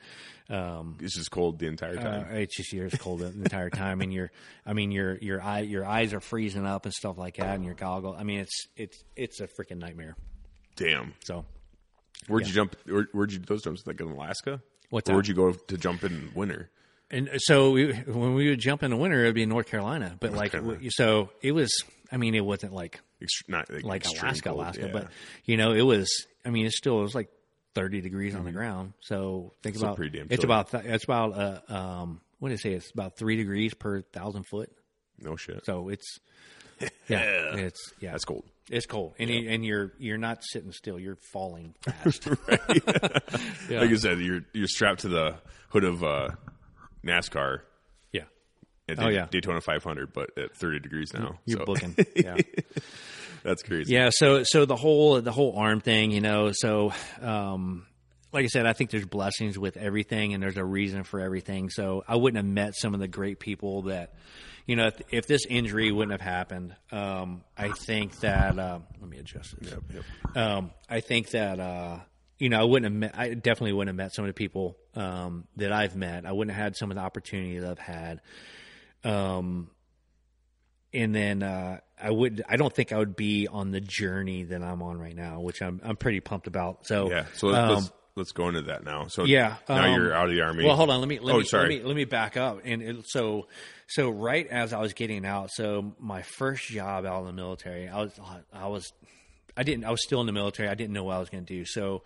Um, 0.51 0.97
It's 1.01 1.15
just 1.15 1.31
cold 1.31 1.59
the 1.59 1.66
entire 1.66 1.99
uh, 1.99 2.03
time. 2.03 2.37
it's 2.37 2.57
just 2.57 2.73
you're 2.73 2.89
cold 2.91 3.20
the 3.20 3.27
entire 3.27 3.69
time, 3.70 4.01
and 4.01 4.12
your, 4.12 4.31
I 4.65 4.73
mean, 4.73 4.91
your 4.91 5.19
your 5.19 5.43
eye 5.43 5.61
your 5.61 5.85
eyes 5.85 6.15
are 6.15 6.20
freezing 6.20 6.65
up 6.66 6.87
and 6.87 6.95
stuff 6.95 7.19
like 7.19 7.37
that, 7.37 7.55
and 7.55 7.65
your 7.65 7.75
goggle. 7.75 8.16
I 8.19 8.23
mean, 8.25 8.41
it's 8.41 8.66
it's 8.77 9.05
it's 9.15 9.41
a 9.41 9.47
freaking 9.47 9.77
nightmare. 9.79 10.16
Damn. 10.77 11.12
So 11.25 11.45
Where'd 12.29 12.47
you 12.47 12.53
jump? 12.53 12.77
Where, 12.87 13.07
where'd 13.12 13.31
you 13.33 13.39
do 13.39 13.45
those 13.47 13.62
jumps? 13.62 13.87
Like 13.87 14.01
in 14.01 14.09
Alaska? 14.09 14.61
What's 14.91 15.09
or 15.11 15.15
where'd 15.15 15.29
you 15.29 15.35
go 15.35 15.53
to 15.53 15.77
jump 15.79 16.03
in 16.03 16.31
winter? 16.35 16.70
And 17.11 17.29
so 17.39 17.70
we, 17.70 17.93
when 17.93 18.35
we 18.35 18.49
would 18.51 18.59
jump 18.59 18.83
in 18.83 18.91
the 18.91 18.97
winter, 18.97 19.20
it'd 19.23 19.35
be 19.35 19.43
in 19.43 19.49
North 19.49 19.66
Carolina. 19.66 20.16
But 20.20 20.33
like, 20.33 20.53
Carolina. 20.53 20.81
so 20.91 21.31
it 21.43 21.53
was. 21.53 21.70
I 22.11 22.16
mean, 22.16 22.35
it 22.35 22.45
wasn't 22.45 22.73
like 22.73 23.01
Ext- 23.23 23.49
not 23.49 23.70
like, 23.70 23.85
like 23.85 24.07
Alaska, 24.07 24.49
cold, 24.51 24.61
Alaska, 24.61 24.87
yeah. 24.87 24.93
but 24.93 25.09
you 25.45 25.57
know, 25.59 25.73
it 25.73 25.83
was. 25.83 26.09
I 26.49 26.51
mean, 26.51 26.66
it's 26.66 26.77
still 26.77 26.99
it 26.99 27.03
was 27.03 27.15
like 27.15 27.29
thirty 27.75 28.01
degrees 28.01 28.35
on 28.35 28.45
the 28.45 28.53
ground. 28.53 28.95
So 29.01 29.53
think 29.62 29.77
Still 29.77 29.89
about 29.89 29.97
pretty 29.99 30.19
damn 30.19 30.27
it's 30.31 30.43
about 30.45 30.70
th- 30.73 30.85
it's 30.85 31.05
about 31.05 31.39
uh, 31.39 31.61
um 31.73 32.20
what 32.41 32.49
did 32.49 32.57
it 32.57 32.62
say? 32.62 32.73
It's 32.73 32.91
about 32.91 33.16
three 33.16 33.37
degrees 33.37 33.75
per 33.75 34.01
thousand 34.01 34.45
foot. 34.45 34.70
no 35.20 35.37
shit. 35.37 35.65
So 35.66 35.89
it's 35.91 36.19
yeah, 37.09 37.55
it's 37.57 37.93
yeah, 38.01 38.12
That's 38.12 38.25
cold. 38.25 38.45
It's 38.70 38.87
cold, 38.87 39.15
and 39.19 39.31
you, 39.31 39.49
and 39.49 39.65
you're 39.65 39.93
you're 39.99 40.19
not 40.19 40.43
sitting 40.45 40.73
still. 40.73 40.99
You're 40.99 41.16
falling 41.33 41.75
fast. 41.83 42.27
Yeah. 43.69 43.81
Like 43.81 43.91
I 43.91 43.95
said, 43.97 44.19
you're 44.20 44.43
you're 44.55 44.66
strapped 44.69 45.01
to 45.01 45.09
the 45.09 45.37
hood 45.70 45.85
of 45.85 46.03
uh, 46.03 46.29
NASCAR 47.05 47.61
yeah, 48.12 48.23
at 48.89 48.99
Oh, 48.99 49.09
Day- 49.09 49.15
yeah. 49.15 49.27
Daytona 49.31 49.61
500, 49.61 50.12
but 50.12 50.31
at 50.39 50.55
30 50.57 50.81
degrees 50.81 51.12
now. 51.15 51.39
you're 51.45 51.59
so 51.61 51.65
booking. 51.66 51.97
Yeah. 52.16 52.37
That's 53.43 53.62
crazy. 53.62 53.93
Yeah, 53.93 54.10
so 54.12 54.43
so 54.44 54.65
the 54.65 54.77
whole 54.77 55.20
the 55.20 55.32
whole 55.32 55.56
arm 55.56 55.81
thing, 55.81 56.10
you 56.10 56.20
know, 56.20 56.51
so 56.52 56.93
um 57.20 57.86
like 58.32 58.44
I 58.44 58.48
said, 58.48 58.66
I 58.66 58.74
think 58.74 58.90
there's 58.90 59.06
blessings 59.06 59.59
with 59.59 59.77
everything 59.77 60.35
and 60.35 60.43
there's 60.43 60.59
a 60.59 60.65
reason 60.65 61.02
for 61.02 61.20
everything. 61.20 61.70
So 61.70 62.05
I 62.06 62.16
wouldn't 62.16 62.36
have 62.36 62.52
met 62.52 62.74
some 62.74 62.93
of 62.93 63.01
the 63.01 63.09
great 63.09 63.40
people 63.40 63.82
that 63.82 64.15
you 64.66 64.77
know, 64.77 64.89
if, 64.89 65.01
if 65.10 65.27
this 65.27 65.47
injury 65.47 65.90
wouldn't 65.90 66.12
have 66.12 66.20
happened, 66.20 66.77
um, 66.93 67.43
I 67.56 67.70
think 67.70 68.20
that 68.20 68.59
um, 68.59 68.85
let 69.01 69.09
me 69.09 69.16
adjust 69.16 69.59
this. 69.59 69.70
Yep, 69.70 69.82
yep. 69.94 70.36
Um, 70.36 70.73
I 70.90 71.01
think 71.01 71.31
that 71.31 71.59
uh, 71.59 72.01
you 72.39 72.51
know 72.51 72.60
I 72.60 72.65
wouldn't 72.65 72.85
have 72.85 73.01
met. 73.01 73.19
I 73.19 73.32
definitely 73.32 73.73
wouldn't 73.73 73.98
have 73.98 74.05
met 74.05 74.15
some 74.15 74.27
of 74.27 74.28
the 74.28 74.35
people 74.35 74.77
um, 74.94 75.47
that 75.56 75.73
I've 75.73 75.97
met. 75.97 76.27
I 76.27 76.32
wouldn't 76.32 76.55
have 76.55 76.62
had 76.62 76.77
some 76.77 76.90
of 76.90 76.97
the 76.97 77.01
opportunity 77.01 77.59
that 77.60 77.70
I've 77.70 77.78
had. 77.78 78.20
Um, 79.05 79.70
and 80.93 81.15
then 81.15 81.43
uh, 81.43 81.78
I 82.03 82.11
would. 82.11 82.43
I 82.49 82.57
don't 82.57 82.73
think 82.73 82.93
I 82.93 82.99
would 82.99 83.16
be 83.16 83.49
on 83.49 83.70
the 83.70 83.81
journey 83.81 84.45
that 84.45 84.62
I'm 84.62 84.83
on 84.83 84.99
right 84.99 85.16
now, 85.16 85.41
which 85.41 85.62
I'm 85.62 85.81
I'm 85.85 85.97
pretty 85.97 86.20
pumped 86.20 86.47
about. 86.47 86.87
So 86.87 87.11
Yeah. 87.11 87.27
So 87.35 87.49
let's, 87.49 87.59
um, 87.59 87.75
let's 87.75 87.91
let's 88.16 88.33
go 88.33 88.49
into 88.49 88.62
that 88.62 88.85
now. 88.85 89.07
So 89.09 89.25
yeah. 89.25 89.57
now 89.69 89.85
um, 89.87 89.95
you're 89.95 90.12
out 90.15 90.27
of 90.29 90.33
the 90.35 90.41
army. 90.43 90.65
Well, 90.65 90.77
hold 90.77 90.91
on. 90.91 91.01
Let 91.01 91.09
me 91.09 91.19
let 91.20 91.35
Oh, 91.35 91.39
me 91.39 91.45
sorry. 91.45 91.62
let 91.62 91.83
me 91.83 91.85
let 91.85 91.97
me 91.97 92.05
back 92.05 92.37
up. 92.37 92.61
And 92.65 92.83
it, 92.83 93.09
so 93.09 93.47
so 93.87 94.11
right 94.11 94.47
as 94.47 94.73
I 94.73 94.81
was 94.81 94.93
getting 94.95 95.25
out, 95.25 95.51
so 95.51 95.95
my 95.99 96.23
first 96.23 96.65
job 96.66 97.07
out 97.07 97.20
of 97.20 97.27
the 97.27 97.33
military, 97.33 97.89
I 97.89 97.99
was 98.03 98.12
I 98.53 98.69
was 98.69 98.93
I 99.57 99.62
didn't 99.62 99.85
I 99.85 99.91
was 99.91 100.03
still 100.03 100.20
in 100.20 100.27
the 100.27 100.33
military. 100.33 100.69
I 100.69 100.75
didn't 100.75 100.93
know 100.93 101.05
what 101.05 101.16
I 101.16 101.19
was 101.20 101.31
going 101.31 101.45
to 101.45 101.55
do. 101.55 101.65
So 101.65 102.03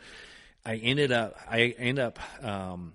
I 0.64 0.76
ended 0.76 1.12
up 1.12 1.36
I 1.50 1.74
ended 1.78 2.04
up 2.04 2.18
um, 2.44 2.94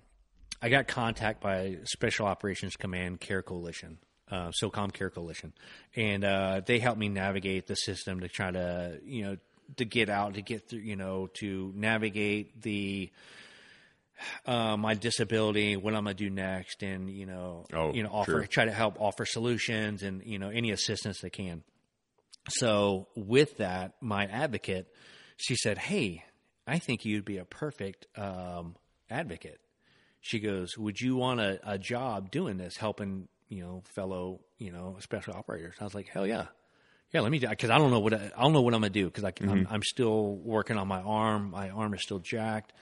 I 0.61 0.69
got 0.69 0.87
contact 0.87 1.41
by 1.41 1.77
Special 1.83 2.25
Operations 2.25 2.75
Command 2.75 3.19
Care 3.19 3.41
Coalition. 3.43 3.99
Uh, 4.29 4.51
SOCOM 4.61 4.91
Care 4.91 5.09
Coalition, 5.09 5.53
and 5.95 6.25
uh, 6.25 6.61
they 6.65 6.79
helped 6.79 6.99
me 6.99 7.07
navigate 7.07 7.65
the 7.67 7.75
system 7.75 8.19
to 8.19 8.27
try 8.27 8.51
to, 8.51 8.99
you 9.05 9.23
know, 9.23 9.37
to 9.77 9.85
get 9.85 10.09
out, 10.09 10.33
to 10.33 10.41
get 10.41 10.67
through, 10.69 10.79
you 10.79 10.97
know, 10.97 11.27
to 11.35 11.71
navigate 11.75 12.61
the 12.61 13.09
uh, 14.45 14.75
my 14.77 14.95
disability, 14.95 15.77
what 15.77 15.93
I'm 15.93 16.03
gonna 16.03 16.13
do 16.15 16.29
next, 16.29 16.83
and 16.83 17.09
you 17.09 17.25
know, 17.25 17.65
Oh, 17.73 17.93
you 17.93 18.03
know, 18.03 18.09
offer 18.09 18.31
sure. 18.31 18.47
try 18.47 18.65
to 18.65 18.71
help 18.71 18.99
offer 18.99 19.25
solutions 19.25 20.03
and 20.03 20.23
you 20.25 20.39
know 20.39 20.49
any 20.49 20.71
assistance 20.71 21.21
they 21.21 21.29
can. 21.29 21.63
So 22.49 23.07
with 23.15 23.57
that, 23.57 23.93
my 24.01 24.25
advocate, 24.25 24.87
she 25.37 25.55
said, 25.55 25.77
"Hey, 25.77 26.23
I 26.65 26.79
think 26.79 27.05
you'd 27.05 27.25
be 27.25 27.37
a 27.37 27.45
perfect 27.45 28.07
um, 28.17 28.75
advocate." 29.09 29.59
She 30.21 30.39
goes, 30.39 30.77
"Would 30.77 30.99
you 30.99 31.15
want 31.15 31.39
a, 31.39 31.59
a 31.63 31.77
job 31.77 32.31
doing 32.31 32.57
this, 32.57 32.75
helping 32.77 33.27
you 33.49 33.61
know 33.63 33.83
fellow 33.95 34.39
you 34.57 34.71
know 34.71 34.97
special 34.99 35.33
operators?" 35.33 35.75
I 35.79 35.83
was 35.83 35.95
like, 35.95 36.07
"Hell 36.07 36.27
yeah." 36.27 36.45
Yeah, 37.13 37.21
let 37.21 37.31
me 37.31 37.39
do 37.39 37.47
because 37.47 37.69
I 37.69 37.77
don't 37.77 37.89
know 37.91 38.01
what 38.01 38.13
I, 38.13 38.31
I 38.37 38.41
don't 38.41 38.51
know 38.51 38.61
what 38.61 38.73
I'm 38.73 38.81
gonna 38.81 38.89
do 38.89 39.05
because 39.05 39.23
Mm-hmm. 39.23 39.49
I'm, 39.49 39.67
I'm 39.71 39.81
still 39.83 40.35
working 40.35 40.77
on 40.77 40.87
my 40.89 41.01
arm. 41.01 41.51
My 41.51 41.69
arm 41.69 41.93
is 41.93 42.01
still 42.03 42.19
jacked. 42.19 42.73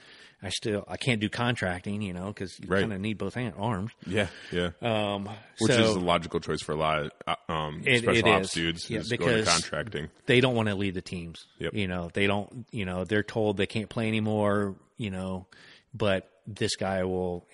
I 0.42 0.48
still 0.50 0.84
I 0.88 0.96
can't 0.96 1.20
do 1.20 1.28
contracting, 1.28 2.02
you 2.02 2.12
know, 2.12 2.26
because 2.26 2.58
you 2.60 2.66
Right. 2.68 2.80
kind 2.80 2.92
of 2.92 3.00
need 3.00 3.18
both 3.18 3.34
hand, 3.34 3.54
arms. 3.56 3.92
yeah, 4.04 4.26
yeah. 4.52 4.70
Um, 4.82 5.28
Which 5.60 5.72
so 5.72 5.80
is 5.80 5.90
a 5.96 6.00
logical 6.00 6.40
choice 6.40 6.60
for 6.60 6.72
a 6.72 6.76
lot 6.76 7.04
of 7.04 7.10
uh, 7.26 7.52
um, 7.52 7.82
It- 7.86 8.02
special 8.02 8.16
it 8.28 8.30
ops 8.32 8.48
is. 8.48 8.52
dudes. 8.52 8.90
Yeah, 8.90 9.02
because- 9.08 9.44
to 9.46 9.50
contracting. 9.50 10.08
they 10.26 10.40
don't 10.40 10.56
want 10.56 10.68
to 10.68 10.74
lead 10.74 10.94
the 10.94 11.02
teams. 11.02 11.46
Yep. 11.60 11.74
You 11.74 11.86
know, 11.86 12.10
they 12.12 12.26
don't. 12.26 12.66
You 12.72 12.84
know, 12.84 13.04
they're 13.04 13.22
told 13.22 13.56
they 13.58 13.66
can't 13.66 13.88
play 13.88 14.08
anymore. 14.08 14.74
You 14.98 15.10
know, 15.10 15.46
but 15.94 16.28
this 16.48 16.74
guy 16.76 17.04
will. 17.04 17.46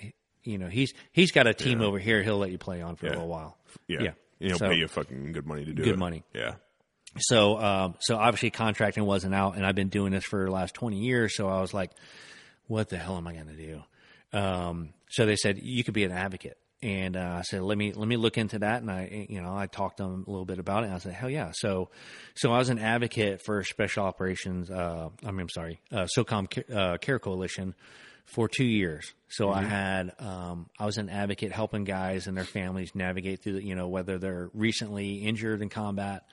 You 0.45 0.59
know, 0.59 0.69
he's 0.69 0.93
he's 1.13 1.31
got 1.33 1.47
a 1.47 1.55
team 1.55 1.81
over 1.81 1.99
here. 1.99 2.23
He'll 2.23 2.39
let 2.39 2.51
you 2.51 2.59
play 2.59 2.83
on 2.83 2.97
for 2.97 3.07
a 3.07 3.11
little 3.11 3.29
while. 3.29 3.57
Yeah, 3.87 4.03
Yeah. 4.03 4.11
he'll 4.41 4.59
So- 4.59 4.69
pay 4.69 4.75
you 4.77 4.89
fucking 4.89 5.33
good 5.33 5.47
money 5.47 5.65
to 5.65 5.73
do 5.73 5.83
it. 5.83 5.85
Good 5.85 5.95
it. 5.95 5.99
money. 5.99 6.25
Yeah, 6.35 6.55
So, 7.19 7.59
um, 7.61 7.95
so 8.01 8.17
obviously 8.17 8.51
contracting 8.51 9.05
wasn't 9.05 9.35
out, 9.35 9.57
and 9.57 9.65
I've 9.67 9.75
been 9.75 9.89
doing 9.91 10.13
this 10.13 10.25
for 10.25 10.45
the 10.45 10.51
last 10.51 10.75
twenty 10.75 10.99
years. 10.99 11.37
So 11.37 11.49
I 11.49 11.61
was 11.61 11.73
like, 11.75 11.91
"What 12.67 12.89
the 12.89 12.97
hell 12.99 13.17
am 13.17 13.27
I 13.27 13.35
going 13.35 13.49
to 13.49 13.57
do?" 13.57 13.83
Um, 14.33 14.95
so 15.11 15.27
they 15.27 15.37
said 15.37 15.59
you 15.63 15.85
could 15.85 15.95
be 15.95 16.05
an 16.05 16.11
advocate, 16.13 16.57
and 16.83 17.17
uh, 17.17 17.37
I 17.39 17.43
said, 17.43 17.63
"Let 17.63 17.77
me 17.79 17.93
let 17.93 18.09
me 18.09 18.17
look 18.17 18.39
into 18.39 18.59
that." 18.61 18.81
And 18.83 18.91
I, 18.91 19.27
you 19.29 19.41
know, 19.43 19.55
I 19.55 19.67
talked 19.67 19.99
to 19.99 20.05
them 20.05 20.25
a 20.27 20.31
little 20.31 20.47
bit 20.47 20.59
about 20.59 20.85
it. 20.85 20.87
And 20.87 20.95
I 20.95 20.99
said, 20.99 21.13
"Hell 21.13 21.31
yeah!" 21.31 21.51
So, 21.55 21.91
so 22.35 22.51
I 22.53 22.59
was 22.59 22.69
an 22.71 22.79
advocate 22.79 23.43
for 23.45 23.63
Special 23.63 24.05
Operations. 24.05 24.71
Uh, 24.71 25.11
I 25.25 25.31
mean, 25.31 25.41
I'm 25.41 25.49
sorry, 25.51 25.81
uh, 25.93 26.07
SOCOM 26.17 26.51
Ca- 26.51 26.75
uh, 26.75 26.97
Care 26.99 27.19
Coalition 27.19 27.75
for 28.25 28.49
two 28.49 28.65
years. 28.65 29.13
So 29.29 29.51
I 29.51 29.63
had, 29.63 30.13
um, 30.19 30.69
I 30.79 30.87
was 30.87 30.99
an 30.99 31.09
advocate 31.09 31.53
helping 31.53 31.85
guys 31.85 32.27
and 32.27 32.37
their 32.37 32.45
families 32.45 32.95
navigate 32.95 33.43
through, 33.43 33.55
the, 33.55 33.65
you 33.65 33.75
know, 33.75 33.89
whether 33.89 34.19
they're 34.19 34.51
recently 34.55 35.17
injured 35.17 35.63
in 35.63 35.69
combat, 35.69 36.25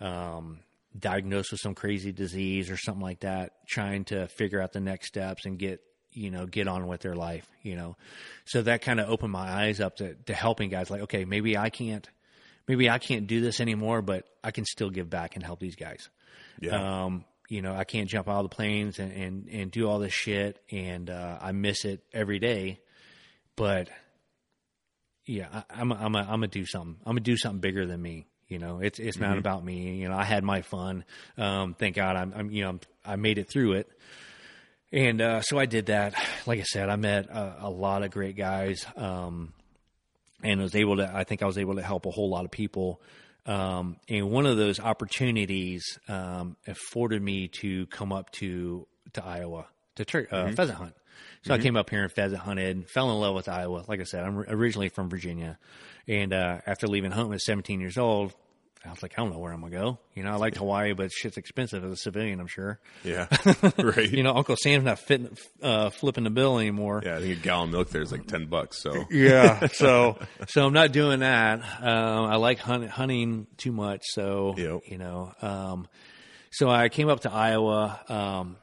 um, 0.00 0.60
diagnosed 0.98 1.52
with 1.52 1.60
some 1.60 1.74
crazy 1.74 2.12
disease 2.12 2.70
or 2.70 2.76
something 2.76 3.02
like 3.02 3.20
that, 3.20 3.52
trying 3.68 4.04
to 4.06 4.26
figure 4.28 4.60
out 4.60 4.72
the 4.72 4.80
next 4.80 5.08
steps 5.08 5.44
and 5.46 5.58
get, 5.58 5.80
you 6.12 6.30
know, 6.30 6.46
get 6.46 6.66
on 6.66 6.86
with 6.86 7.00
their 7.00 7.14
life, 7.14 7.46
you 7.62 7.76
know. 7.76 7.96
So 8.44 8.62
that 8.62 8.82
kind 8.82 8.98
of 8.98 9.08
opened 9.08 9.32
my 9.32 9.48
eyes 9.48 9.80
up 9.80 9.96
to, 9.96 10.14
to 10.14 10.34
helping 10.34 10.70
guys 10.70 10.90
like, 10.90 11.02
okay, 11.02 11.24
maybe 11.24 11.56
I 11.56 11.70
can't, 11.70 12.08
maybe 12.66 12.88
I 12.88 12.98
can't 12.98 13.26
do 13.26 13.40
this 13.40 13.60
anymore, 13.60 14.02
but 14.02 14.24
I 14.42 14.50
can 14.50 14.64
still 14.64 14.90
give 14.90 15.10
back 15.10 15.36
and 15.36 15.44
help 15.44 15.60
these 15.60 15.76
guys. 15.76 16.08
yeah. 16.60 17.04
Um, 17.04 17.24
you 17.48 17.62
know, 17.62 17.74
I 17.74 17.84
can't 17.84 18.08
jump 18.08 18.28
out 18.28 18.44
of 18.44 18.50
the 18.50 18.54
planes 18.54 18.98
and, 18.98 19.10
and, 19.12 19.48
and 19.48 19.70
do 19.70 19.88
all 19.88 19.98
this 19.98 20.12
shit, 20.12 20.62
and 20.70 21.08
uh, 21.08 21.38
I 21.40 21.52
miss 21.52 21.84
it 21.84 22.02
every 22.12 22.38
day. 22.38 22.80
But 23.56 23.88
yeah, 25.24 25.48
I, 25.52 25.80
I'm 25.80 25.90
a, 25.90 25.94
I'm 25.94 26.14
a, 26.14 26.18
I'm 26.18 26.26
gonna 26.26 26.48
do 26.48 26.66
something. 26.66 26.96
I'm 27.04 27.12
gonna 27.12 27.20
do 27.20 27.36
something 27.36 27.60
bigger 27.60 27.86
than 27.86 28.00
me. 28.00 28.26
You 28.48 28.58
know, 28.58 28.80
it's 28.80 28.98
it's 28.98 29.18
not 29.18 29.36
about 29.36 29.64
me. 29.64 29.96
You 29.96 30.08
know, 30.08 30.16
I 30.16 30.24
had 30.24 30.42
my 30.42 30.62
fun. 30.62 31.04
Um, 31.36 31.74
thank 31.74 31.96
God, 31.96 32.16
I'm, 32.16 32.32
I'm 32.34 32.50
you 32.50 32.62
know 32.62 32.70
I'm, 32.70 32.80
I 33.04 33.16
made 33.16 33.38
it 33.38 33.50
through 33.50 33.74
it. 33.74 33.90
And 34.90 35.20
uh, 35.20 35.42
so 35.42 35.58
I 35.58 35.66
did 35.66 35.86
that. 35.86 36.14
Like 36.46 36.60
I 36.60 36.62
said, 36.62 36.88
I 36.88 36.96
met 36.96 37.28
a, 37.28 37.56
a 37.62 37.70
lot 37.70 38.02
of 38.02 38.10
great 38.10 38.36
guys, 38.36 38.86
um, 38.96 39.52
and 40.42 40.60
was 40.62 40.74
able 40.74 40.96
to. 40.96 41.10
I 41.14 41.24
think 41.24 41.42
I 41.42 41.46
was 41.46 41.58
able 41.58 41.74
to 41.74 41.82
help 41.82 42.06
a 42.06 42.10
whole 42.10 42.30
lot 42.30 42.46
of 42.46 42.50
people. 42.50 43.02
Um, 43.48 43.96
and 44.08 44.30
one 44.30 44.44
of 44.44 44.58
those 44.58 44.78
opportunities 44.78 45.98
um, 46.06 46.56
afforded 46.66 47.22
me 47.22 47.48
to 47.60 47.86
come 47.86 48.12
up 48.12 48.30
to 48.32 48.86
to 49.14 49.24
Iowa 49.24 49.66
to 49.96 50.04
tur- 50.04 50.28
uh, 50.30 50.52
pheasant 50.52 50.78
hunt. 50.78 50.94
So 51.44 51.54
I 51.54 51.58
came 51.58 51.76
up 51.76 51.88
here 51.88 52.02
and 52.02 52.12
pheasant 52.12 52.42
hunted, 52.42 52.90
fell 52.90 53.10
in 53.10 53.18
love 53.18 53.34
with 53.34 53.48
Iowa. 53.48 53.84
Like 53.88 54.00
I 54.00 54.04
said, 54.04 54.22
I'm 54.22 54.38
originally 54.40 54.88
from 54.90 55.08
Virginia, 55.08 55.58
and 56.06 56.32
uh, 56.32 56.58
after 56.66 56.86
leaving 56.86 57.10
home 57.10 57.32
at 57.32 57.40
17 57.40 57.80
years 57.80 57.96
old, 57.96 58.34
I 58.86 58.90
was 58.90 59.02
like, 59.02 59.14
I 59.18 59.22
don't 59.22 59.32
know 59.32 59.38
where 59.38 59.52
I'm 59.52 59.60
gonna 59.60 59.72
go. 59.72 59.98
You 60.14 60.22
know, 60.22 60.30
I 60.32 60.36
like 60.36 60.56
Hawaii, 60.56 60.92
but 60.92 61.10
shit's 61.12 61.36
expensive 61.36 61.84
as 61.84 61.90
a 61.92 61.96
civilian. 61.96 62.38
I'm 62.40 62.46
sure. 62.46 62.78
Yeah, 63.04 63.26
right. 63.78 64.08
You 64.10 64.22
know, 64.22 64.34
Uncle 64.34 64.56
Sam's 64.56 64.84
not 64.84 64.98
fitting, 65.00 65.36
uh, 65.62 65.90
flipping 65.90 66.24
the 66.24 66.30
bill 66.30 66.58
anymore. 66.58 67.02
yeah, 67.04 67.16
I 67.16 67.20
think 67.20 67.38
a 67.38 67.40
gallon 67.40 67.68
of 67.70 67.72
milk 67.74 67.90
there 67.90 68.02
is 68.02 68.12
like 68.12 68.26
ten 68.26 68.46
bucks. 68.46 68.80
So 68.82 69.04
Yeah. 69.10 69.66
So, 69.72 70.18
so 70.48 70.64
I'm 70.66 70.72
not 70.72 70.92
doing 70.92 71.20
that. 71.20 71.60
Um, 71.60 72.24
I 72.26 72.36
like 72.36 72.58
hunt, 72.60 72.88
hunting 72.88 73.46
too 73.56 73.72
much. 73.72 74.02
So, 74.04 74.54
Yep. 74.56 74.80
you 74.86 74.98
know, 74.98 75.32
um, 75.42 75.88
so 76.50 76.68
I 76.70 76.88
came 76.88 77.08
up 77.08 77.20
to 77.20 77.32
Iowa, 77.32 78.00
um, 78.08 78.56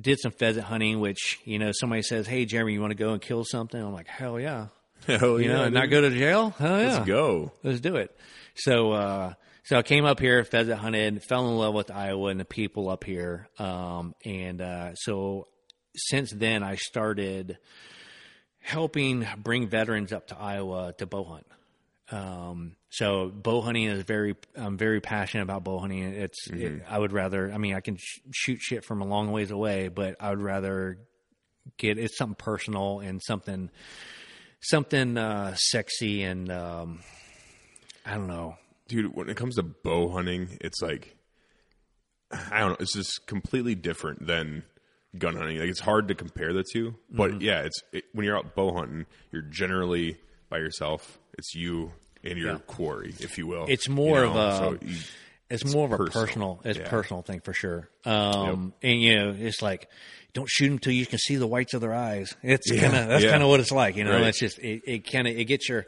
did 0.00 0.18
some 0.20 0.32
pheasant 0.32 0.64
hunting, 0.66 1.00
which, 1.00 1.38
you 1.44 1.58
know, 1.58 1.72
somebody 1.72 2.02
says, 2.02 2.26
Hey, 2.26 2.44
Jeremy, 2.44 2.72
you 2.74 2.80
want 2.80 2.92
to 2.92 2.94
go 2.96 3.12
and 3.12 3.20
kill 3.20 3.44
something? 3.44 3.80
I'm 3.80 3.92
like, 3.92 4.06
hell 4.08 4.38
yeah. 4.40 4.68
hell 5.06 5.40
You 5.40 5.48
know, 5.48 5.60
yeah, 5.60 5.64
and 5.64 5.74
not 5.74 5.90
go 5.90 6.00
to 6.00 6.10
jail? 6.10 6.50
Hell 6.58 6.80
yeah. 6.80 6.92
Let's 6.94 7.06
go. 7.06 7.52
Let's 7.64 7.80
do 7.80 7.96
it. 7.96 8.16
So, 8.54 8.92
uh, 8.92 9.34
so 9.64 9.76
I 9.76 9.82
came 9.82 10.04
up 10.04 10.20
here, 10.20 10.44
pheasant 10.44 10.78
hunted, 10.78 11.22
fell 11.22 11.48
in 11.48 11.56
love 11.56 11.74
with 11.74 11.90
Iowa 11.90 12.28
and 12.28 12.40
the 12.40 12.44
people 12.44 12.88
up 12.88 13.04
here. 13.04 13.48
Um, 13.58 14.14
and, 14.24 14.60
uh, 14.60 14.94
so 14.94 15.48
since 15.94 16.32
then 16.32 16.62
I 16.62 16.76
started 16.76 17.58
helping 18.60 19.26
bring 19.38 19.68
veterans 19.68 20.12
up 20.12 20.28
to 20.28 20.38
Iowa 20.38 20.94
to 20.98 21.06
bow 21.06 21.24
hunt. 21.24 21.46
Um, 22.12 22.76
so 22.90 23.28
bow 23.28 23.60
hunting 23.60 23.84
is 23.84 24.02
very, 24.02 24.34
I'm 24.56 24.76
very 24.76 25.00
passionate 25.00 25.44
about 25.44 25.62
bow 25.64 25.78
hunting. 25.78 26.02
It's, 26.02 26.50
it, 26.50 26.82
I 26.88 26.98
would 26.98 27.12
rather, 27.12 27.52
I 27.52 27.58
mean, 27.58 27.74
I 27.74 27.80
can 27.80 27.96
sh- 27.96 28.20
shoot 28.32 28.60
shit 28.60 28.84
from 28.84 29.00
a 29.00 29.06
long 29.06 29.30
ways 29.30 29.50
away, 29.52 29.88
but 29.88 30.16
I 30.20 30.30
would 30.30 30.42
rather 30.42 30.98
get, 31.76 31.98
it's 31.98 32.18
something 32.18 32.34
personal 32.34 32.98
and 32.98 33.20
something, 33.22 33.70
something, 34.60 35.16
uh, 35.16 35.54
sexy 35.56 36.24
and, 36.24 36.50
um, 36.50 37.00
I 38.06 38.14
don't 38.14 38.26
know. 38.28 38.56
dude 38.88 39.14
when 39.14 39.28
it 39.28 39.36
comes 39.36 39.56
to 39.56 39.62
bow 39.62 40.08
hunting 40.10 40.58
it's 40.60 40.80
like 40.82 41.16
i 42.50 42.60
don't 42.60 42.70
know 42.70 42.76
it's 42.80 42.94
just 42.94 43.26
completely 43.26 43.74
different 43.74 44.26
than 44.26 44.62
gun 45.18 45.36
hunting 45.36 45.58
like 45.58 45.68
it's 45.68 45.80
hard 45.80 46.08
to 46.08 46.14
compare 46.14 46.52
the 46.52 46.64
two 46.72 46.94
but 47.10 47.30
Mm-hmm. 47.32 47.40
yeah 47.42 47.60
it's 47.62 47.82
it, 47.92 48.04
when 48.12 48.24
you're 48.24 48.36
out 48.36 48.54
bow 48.54 48.72
hunting 48.72 49.06
you're 49.32 49.42
generally 49.42 50.16
by 50.48 50.58
yourself 50.58 51.18
it's 51.38 51.54
you 51.54 51.92
and 52.22 52.38
your 52.38 52.52
Yeah. 52.52 52.58
quarry 52.66 53.14
if 53.20 53.36
you 53.38 53.46
will 53.46 53.66
It's 53.68 53.88
more 53.88 54.20
You 54.24 54.30
of 54.30 54.36
a- 54.36 54.56
so 54.58 54.86
you- 54.86 54.96
It's, 55.48 55.64
more 55.74 55.84
of 55.86 55.92
a 55.92 55.96
personal. 55.96 56.24
personal, 56.26 56.60
it's 56.64 56.78
Yeah. 56.78 56.88
personal 56.88 57.22
thing 57.22 57.40
for 57.40 57.52
sure. 57.52 57.88
Um, 58.04 58.72
and 58.82 59.02
you 59.02 59.16
know, 59.16 59.34
it's 59.36 59.60
like, 59.60 59.88
don't 60.32 60.48
shoot 60.48 60.68
them 60.68 60.78
till 60.78 60.92
you 60.92 61.04
can 61.06 61.18
see 61.18 61.34
the 61.34 61.46
whites 61.48 61.74
of 61.74 61.80
their 61.80 61.92
eyes. 61.92 62.32
It's 62.44 62.70
kind 62.70 62.94
of, 62.94 63.08
that's 63.08 63.24
yeah. 63.24 63.32
kind 63.32 63.42
of 63.42 63.48
what 63.48 63.58
it's 63.58 63.72
like, 63.72 63.96
you 63.96 64.04
know, 64.04 64.12
Right. 64.12 64.28
it's 64.28 64.38
just, 64.38 64.60
it, 64.60 64.82
it 64.86 65.10
kind 65.10 65.26
of, 65.26 65.36
it 65.36 65.46
gets 65.46 65.68
your, 65.68 65.86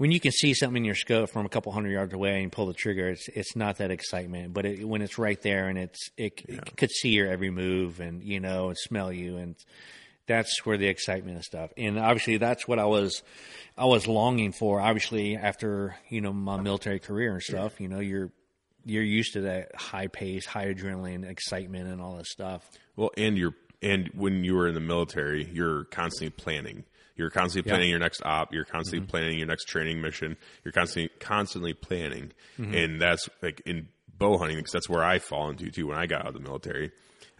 when 0.00 0.10
you 0.10 0.18
can 0.18 0.32
see 0.32 0.54
something 0.54 0.78
in 0.78 0.86
your 0.86 0.94
scope 0.94 1.28
from 1.28 1.44
a 1.44 1.48
couple 1.50 1.72
hundred 1.72 1.90
yards 1.90 2.14
away 2.14 2.42
and 2.42 2.50
pull 2.50 2.64
the 2.64 2.72
trigger, 2.72 3.10
it's, 3.10 3.28
it's 3.28 3.54
not 3.54 3.76
that 3.76 3.90
excitement, 3.90 4.54
but 4.54 4.64
it, 4.64 4.88
when 4.88 5.02
it's 5.02 5.18
right 5.18 5.38
there 5.42 5.68
and 5.68 5.76
it's, 5.76 6.08
it, 6.16 6.40
it 6.48 6.74
could 6.78 6.90
see 6.90 7.10
your 7.10 7.28
every 7.28 7.50
move 7.50 8.00
and, 8.00 8.22
you 8.22 8.40
know, 8.40 8.68
and 8.68 8.78
smell 8.78 9.12
you 9.12 9.36
and, 9.36 9.56
that's 10.26 10.64
where 10.64 10.76
the 10.76 10.86
excitement 10.86 11.34
and 11.34 11.44
stuff. 11.44 11.72
And 11.76 11.98
obviously 11.98 12.36
that's 12.36 12.68
what 12.68 12.78
I 12.78 12.84
was 12.84 13.24
I 13.76 13.86
was 13.86 14.06
longing 14.06 14.52
for. 14.52 14.80
Obviously 14.80 15.36
after, 15.36 15.96
you 16.08 16.20
know, 16.20 16.32
my 16.32 16.60
military 16.60 17.00
career 17.00 17.32
and 17.32 17.42
stuff, 17.42 17.80
you 17.80 17.88
know, 17.88 17.98
you're 17.98 18.30
you're 18.84 19.02
used 19.02 19.32
to 19.32 19.40
that 19.40 19.74
high 19.74 20.06
pace, 20.06 20.46
high 20.46 20.72
adrenaline, 20.72 21.28
excitement 21.28 21.88
and 21.88 22.00
all 22.00 22.16
this 22.16 22.30
stuff. 22.30 22.62
well 22.94 23.10
and 23.16 23.36
you're 23.36 23.54
and 23.82 24.08
when 24.14 24.44
you 24.44 24.54
were 24.54 24.68
in 24.68 24.74
the 24.74 24.80
military 24.80 25.48
you're 25.52 25.84
constantly 25.86 26.30
planning 26.30 26.84
you're 27.20 27.30
constantly 27.30 27.70
planning 27.70 27.90
your 27.90 27.98
next 27.98 28.22
op. 28.24 28.52
You're 28.52 28.64
constantly 28.64 29.00
Mm-hmm. 29.00 29.10
planning 29.10 29.38
your 29.38 29.46
next 29.46 29.64
training 29.66 30.00
mission. 30.00 30.36
You're 30.64 30.72
constantly 30.72 31.10
constantly 31.20 31.74
planning. 31.74 32.32
Mm-hmm. 32.58 32.74
and 32.74 33.00
that's 33.00 33.28
like 33.42 33.60
in 33.66 33.88
bow 34.18 34.38
hunting 34.38 34.56
because 34.56 34.72
that's 34.72 34.88
where 34.88 35.04
i 35.04 35.18
fall 35.18 35.48
into 35.50 35.70
too. 35.70 35.86
When 35.86 35.98
i 35.98 36.06
got 36.06 36.22
out 36.22 36.28
of 36.28 36.34
the 36.34 36.40
military 36.40 36.90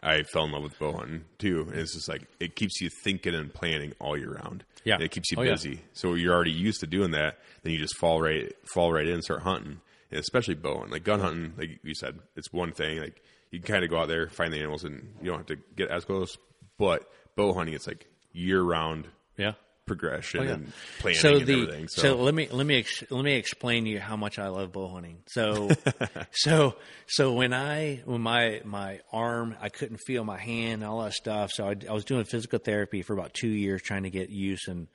i 0.02 0.22
fell 0.22 0.44
in 0.44 0.52
love 0.52 0.62
with 0.62 0.78
bow 0.78 0.92
hunting 0.92 1.24
too. 1.38 1.66
And 1.70 1.78
it's 1.80 1.94
just 1.94 2.08
like 2.08 2.22
it 2.38 2.56
keeps 2.56 2.80
you 2.80 2.88
thinking 3.04 3.34
and 3.34 3.52
planning 3.52 3.92
all 3.98 4.16
year 4.16 4.34
round. 4.34 4.64
Yeah. 4.84 4.94
And 4.94 5.02
it 5.02 5.10
keeps 5.10 5.30
you 5.30 5.38
Oh, 5.38 5.42
yeah. 5.42 5.52
busy. 5.52 5.82
So 5.94 6.14
you're 6.14 6.34
already 6.34 6.52
used 6.52 6.80
to 6.80 6.86
doing 6.86 7.10
that 7.12 7.38
then 7.62 7.72
you 7.72 7.78
just 7.78 7.96
fall 7.96 8.20
right 8.20 8.52
fall 8.74 8.92
right 8.92 9.06
in 9.06 9.14
and 9.14 9.24
start 9.24 9.42
hunting. 9.42 9.80
And 10.10 10.18
especially 10.20 10.54
bow 10.54 10.74
hunting. 10.74 10.92
Like 10.92 11.04
gun 11.04 11.20
hunting 11.20 11.52
like 11.58 11.80
you 11.82 11.94
said 11.94 12.18
it's 12.36 12.52
one 12.52 12.72
thing. 12.72 12.98
Like 13.00 13.20
you 13.50 13.58
can 13.60 13.66
kind 13.74 13.84
of 13.84 13.90
go 13.90 13.98
out 13.98 14.08
there 14.08 14.28
find 14.28 14.52
the 14.52 14.58
animals 14.58 14.84
and 14.84 15.14
you 15.20 15.28
don't 15.30 15.38
have 15.38 15.46
to 15.48 15.58
get 15.76 15.90
as 15.90 16.04
close. 16.06 16.36
But 16.78 17.06
bow 17.36 17.52
hunting 17.52 17.74
it's 17.74 17.86
like 17.86 18.06
year 18.32 18.62
round 18.62 19.06
Yeah. 19.36 19.52
Progression 19.86 20.40
Oh, 20.40 20.42
yeah. 20.44 20.52
and 20.52 20.72
planning 21.00 21.20
So 21.20 21.36
and 21.36 21.46
the 21.46 21.52
everything 21.52 21.88
so. 21.88 22.02
so, 22.02 22.16
let 22.16 22.32
me 22.34 22.48
let 22.52 22.64
me 22.66 22.78
ex, 22.78 23.02
let 23.10 23.24
me 23.24 23.34
explain 23.34 23.84
to 23.84 23.90
you 23.90 23.98
how 23.98 24.16
much 24.16 24.38
I 24.38 24.48
love 24.48 24.70
bow 24.72 24.88
hunting. 24.88 25.18
So 25.26 25.68
so 26.32 26.76
so 27.08 27.32
when 27.32 27.52
I 27.52 28.02
when 28.04 28.20
my 28.20 28.60
my 28.64 29.00
arm 29.12 29.56
I 29.60 29.68
couldn't 29.68 29.98
feel 30.06 30.22
my 30.24 30.38
hand 30.38 30.84
all 30.84 31.02
that 31.02 31.14
stuff. 31.14 31.50
So 31.52 31.66
I, 31.68 31.74
I 31.88 31.92
was 31.92 32.04
doing 32.04 32.24
physical 32.24 32.58
therapy 32.60 33.02
for 33.02 33.14
about 33.14 33.34
two 33.34 33.48
years 33.48 33.82
trying 33.82 34.04
to 34.04 34.10
get 34.10 34.30
use 34.30 34.68
and 34.68 34.86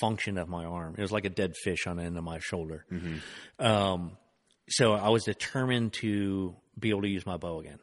function 0.00 0.38
of 0.38 0.48
my 0.48 0.64
arm. 0.64 0.94
It 0.96 1.02
was 1.02 1.12
like 1.12 1.24
a 1.26 1.30
dead 1.30 1.54
fish 1.62 1.86
on 1.86 1.96
the 1.96 2.04
end 2.04 2.16
of 2.16 2.24
my 2.24 2.38
shoulder. 2.38 2.86
Um, 3.58 4.16
so 4.68 4.92
I 4.94 5.08
was 5.08 5.24
determined 5.24 5.92
to 5.94 6.54
be 6.78 6.90
able 6.90 7.02
to 7.02 7.08
use 7.08 7.26
my 7.26 7.36
bow 7.36 7.60
again. 7.60 7.78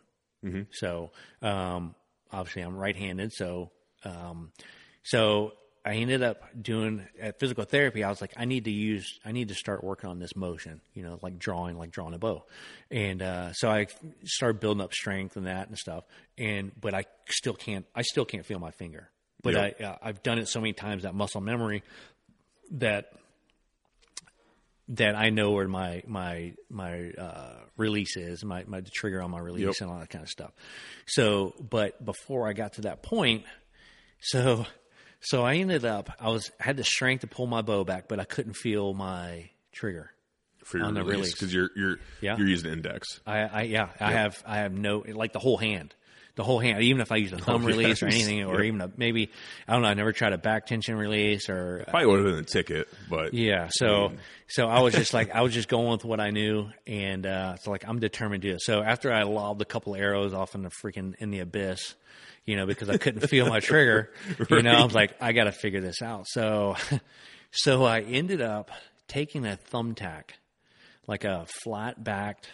So 0.73 1.11
um, 1.41 1.95
obviously 2.31 2.61
I'm 2.61 2.75
right-handed, 2.75 3.33
so 3.33 3.71
um, 4.03 4.51
so 5.03 5.53
I 5.85 5.93
ended 5.97 6.23
up 6.23 6.41
doing 6.59 7.05
at 7.21 7.39
physical 7.39 7.63
therapy. 7.63 8.03
I 8.03 8.09
was 8.09 8.19
like, 8.19 8.33
I 8.35 8.45
need 8.45 8.65
to 8.65 8.71
use, 8.71 9.19
I 9.23 9.31
need 9.31 9.49
to 9.49 9.53
start 9.53 9.83
working 9.83 10.09
on 10.09 10.17
this 10.17 10.35
motion, 10.35 10.81
you 10.95 11.03
know, 11.03 11.19
like 11.21 11.37
drawing, 11.37 11.77
like 11.77 11.91
drawing 11.91 12.15
a 12.15 12.17
bow, 12.17 12.43
and 12.89 13.21
uh, 13.21 13.53
so 13.53 13.69
I 13.69 13.85
started 14.23 14.59
building 14.59 14.81
up 14.81 14.93
strength 14.93 15.37
and 15.37 15.45
that 15.45 15.67
and 15.67 15.77
stuff. 15.77 16.03
And 16.37 16.71
but 16.81 16.93
I 16.95 17.05
still 17.29 17.53
can't, 17.53 17.85
I 17.95 18.01
still 18.01 18.25
can't 18.25 18.45
feel 18.45 18.57
my 18.59 18.71
finger. 18.71 19.09
But 19.43 19.53
Yep. 19.53 19.75
I, 19.79 19.83
uh, 19.83 19.97
I've 20.01 20.23
done 20.23 20.39
it 20.39 20.47
so 20.47 20.59
many 20.59 20.73
times 20.73 21.03
that 21.03 21.13
muscle 21.13 21.39
memory 21.41 21.83
that 22.71 23.11
that 24.89 25.15
I 25.15 25.29
know 25.29 25.51
where 25.51 25.67
my 25.67 26.03
my 26.07 26.53
my 26.69 27.11
uh, 27.11 27.57
release 27.77 28.17
is, 28.17 28.43
my 28.43 28.63
my 28.67 28.81
trigger 28.93 29.21
on 29.21 29.31
my 29.31 29.39
release 29.39 29.65
Yep. 29.65 29.75
and 29.81 29.91
all 29.91 29.99
that 29.99 30.09
kind 30.09 30.23
of 30.23 30.29
stuff. 30.29 30.51
So, 31.05 31.53
but 31.59 32.03
before 32.03 32.47
I 32.47 32.53
got 32.53 32.73
to 32.73 32.81
that 32.81 33.03
point, 33.03 33.43
so 34.19 34.65
so 35.25 35.43
I 35.43 35.55
ended 35.55 35.83
up 35.85 36.09
I 36.19 36.29
was 36.29 36.51
had 36.59 36.77
the 36.77 36.83
strength 36.83 37.21
to 37.21 37.27
pull 37.27 37.47
my 37.47 37.61
bow 37.61 37.83
back, 37.83 38.07
but 38.07 38.19
I 38.19 38.23
couldn't 38.23 38.53
feel 38.55 38.93
my 38.93 39.49
trigger. 39.71 40.11
for 40.63 40.77
your 40.77 40.87
on 40.87 40.93
the 40.93 41.03
release 41.03 41.33
because 41.33 41.53
you're 41.53 41.69
you're 41.75 41.97
Yeah. 42.21 42.37
you're 42.37 42.47
using 42.47 42.71
index 42.71 43.19
I, 43.27 43.39
I 43.41 43.61
yeah, 43.63 43.89
I 43.99 44.11
have 44.13 44.41
I 44.45 44.57
have 44.59 44.73
no 44.73 45.03
like 45.07 45.33
the 45.33 45.39
whole 45.39 45.57
hand. 45.57 45.93
The 46.35 46.43
whole 46.43 46.59
hand, 46.59 46.83
even 46.83 46.99
if 46.99 47.13
I 47.13 47.15
use 47.15 47.31
a 47.31 47.37
thumb 47.37 47.61
Oh, 47.63 47.67
release 47.69 48.03
or 48.03 48.07
anything, 48.07 48.43
or 48.43 48.55
Yep. 48.57 48.65
even 48.65 48.81
a, 48.81 48.91
maybe 48.97 49.31
I 49.69 49.71
don't 49.71 49.83
know. 49.83 49.87
I 49.87 49.93
never 49.93 50.11
tried 50.11 50.33
a 50.33 50.37
back 50.37 50.65
tension 50.65 50.97
release 50.97 51.47
or 51.49 51.85
probably 51.87 52.07
would 52.07 52.25
have 52.25 52.25
been 52.35 52.43
a 52.43 52.43
ticket 52.43 52.89
but 53.09 53.33
Yeah, 53.33 53.69
so 53.71 54.11
so 54.49 54.67
I 54.67 54.81
was 54.81 54.93
just 54.93 55.13
like 55.13 55.31
I 55.33 55.41
was 55.43 55.53
just 55.53 55.69
going 55.69 55.91
with 55.91 56.03
what 56.03 56.19
I 56.19 56.31
knew, 56.31 56.69
and 56.85 57.25
uh, 57.25 57.55
so 57.55 57.71
like 57.71 57.87
I'm 57.87 57.99
determined 57.99 58.41
to 58.41 58.49
do 58.49 58.55
it. 58.55 58.61
So 58.61 58.81
after 58.81 59.13
I 59.13 59.23
lobbed 59.23 59.61
a 59.61 59.65
couple 59.65 59.95
arrows 59.95 60.33
off 60.33 60.55
in 60.55 60.63
the 60.63 60.71
freaking 60.83 61.15
in 61.19 61.31
the 61.31 61.39
abyss, 61.39 61.95
you 62.45 62.55
know, 62.55 62.65
because 62.65 62.89
I 62.89 62.97
couldn't 62.97 63.27
feel 63.27 63.47
my 63.47 63.59
trigger, 63.59 64.11
you 64.49 64.61
know, 64.61 64.71
I 64.71 64.83
was 64.83 64.93
like 64.93 65.15
I 65.21 65.31
got 65.33 65.45
to 65.45 65.51
figure 65.51 65.81
this 65.81 66.01
out. 66.01 66.25
So 66.27 66.75
so 67.51 67.83
I 67.83 68.01
ended 68.01 68.41
up 68.41 68.71
taking 69.07 69.45
a 69.45 69.57
thumbtack, 69.71 70.31
like 71.07 71.23
a 71.23 71.45
flat 71.63 72.03
backed 72.03 72.49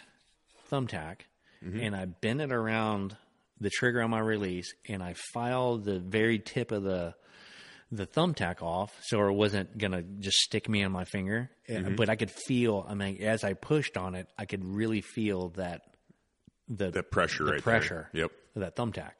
thumbtack, 0.70 1.20
and 1.62 1.94
I 1.94 2.06
bent 2.06 2.40
it 2.40 2.50
around 2.52 3.16
the 3.60 3.70
trigger 3.70 4.02
on 4.02 4.10
my 4.10 4.18
release, 4.18 4.72
and 4.88 5.02
I 5.02 5.14
filed 5.32 5.84
the 5.84 5.98
very 6.00 6.38
tip 6.40 6.72
of 6.72 6.82
the 6.82 7.14
the 7.94 8.06
thumbtack 8.06 8.62
off, 8.62 8.90
so 9.02 9.28
it 9.28 9.32
wasn't 9.34 9.76
gonna 9.76 10.02
just 10.02 10.38
stick 10.38 10.66
me 10.68 10.82
on 10.82 10.90
my 10.92 11.04
finger. 11.04 11.50
Uh, 11.68 11.90
But 11.90 12.08
I 12.08 12.16
could 12.16 12.30
feel. 12.30 12.84
I 12.88 12.94
mean, 12.94 13.22
as 13.22 13.44
I 13.44 13.52
pushed 13.52 13.96
on 13.98 14.14
it, 14.14 14.26
I 14.38 14.46
could 14.46 14.64
really 14.64 15.02
feel 15.02 15.50
that 15.50 15.82
the 16.68 16.90
the 16.90 17.02
pressure 17.02 17.44
the 17.44 17.52
right 17.52 17.62
pressure. 17.62 18.08
there. 18.12 18.22
yep 18.22 18.32
that 18.56 18.76
thumbtack. 18.76 19.12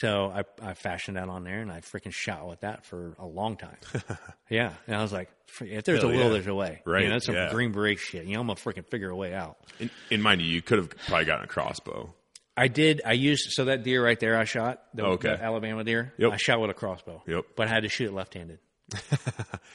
So 0.00 0.32
I, 0.34 0.70
I 0.70 0.72
fashioned 0.74 1.18
that 1.18 1.28
on 1.28 1.44
there, 1.44 1.60
and 1.60 1.70
I 1.70 1.80
freaking 1.80 2.12
shot 2.12 2.48
with 2.48 2.60
that 2.60 2.86
for 2.86 3.14
a 3.18 3.26
long 3.26 3.56
time. 3.58 3.76
yeah, 4.48 4.72
and 4.86 4.96
I 4.96 5.02
was 5.02 5.12
like, 5.12 5.28
if 5.60 5.84
there's 5.84 6.00
Hell 6.00 6.08
a 6.10 6.12
will, 6.14 6.22
yeah. 6.24 6.28
there's 6.30 6.46
a 6.46 6.54
way. 6.54 6.80
Right, 6.86 7.02
You 7.02 7.08
know, 7.08 7.14
that's 7.16 7.26
some 7.26 7.34
yeah. 7.34 7.50
Green 7.50 7.72
Beret 7.72 7.98
shit. 7.98 8.24
You 8.24 8.34
know, 8.34 8.40
I'm 8.40 8.46
gonna 8.46 8.58
freaking 8.58 8.86
figure 8.88 9.10
a 9.10 9.16
way 9.16 9.34
out. 9.34 9.58
in, 9.78 9.90
in 10.10 10.22
mind 10.22 10.40
you 10.40 10.48
you 10.48 10.62
could 10.62 10.78
have 10.78 10.90
probably 11.06 11.26
gotten 11.26 11.44
a 11.44 11.48
crossbow 11.48 12.14
I 12.56 12.68
did. 12.68 13.00
I 13.06 13.12
used 13.12 13.52
so 13.52 13.66
that 13.66 13.84
deer 13.84 14.04
right 14.04 14.18
there. 14.18 14.36
I 14.36 14.44
shot 14.44 14.82
the, 14.94 15.02
oh, 15.04 15.10
Okay. 15.12 15.28
the 15.30 15.42
Alabama 15.42 15.82
deer. 15.84 16.12
Yep. 16.18 16.32
I 16.32 16.36
shot 16.36 16.60
with 16.60 16.70
a 16.70 16.74
crossbow. 16.74 17.22
Yep. 17.26 17.44
But 17.56 17.68
I 17.68 17.70
had 17.70 17.84
to 17.84 17.88
shoot 17.88 18.08
it 18.08 18.12
left-handed. 18.12 18.58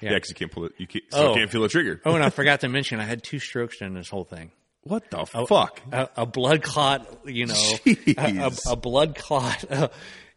yeah 0.02 0.14
because 0.14 0.30
you 0.30 0.35
can't 0.35 0.52
pull 0.52 0.65
it 0.65 0.73
you 0.77 0.85
can't, 0.88 1.03
Oh. 1.14 1.34
can't 1.35 1.49
feel 1.49 1.61
the 1.61 1.69
trigger 1.69 2.02
Oh, 2.03 2.15
and 2.15 2.23
I 2.23 2.30
forgot 2.41 2.60
to 2.61 2.69
mention, 2.69 2.99
I 2.99 3.03
had 3.06 3.23
two 3.23 3.39
strokes 3.39 3.77
during 3.80 3.93
this 3.93 4.10
whole 4.10 4.26
thing. 4.26 4.52
What 4.86 5.10
the 5.10 5.26
fuck 5.48 5.82
A, 5.91 6.10
a 6.16 6.26
blood 6.26 6.62
clot, 6.64 7.06
you 7.26 7.48
know, 7.48 7.74
a, 7.86 8.52
a, 8.70 8.76
blood 8.76 9.16
clot, 9.16 9.66
uh, 9.72 9.88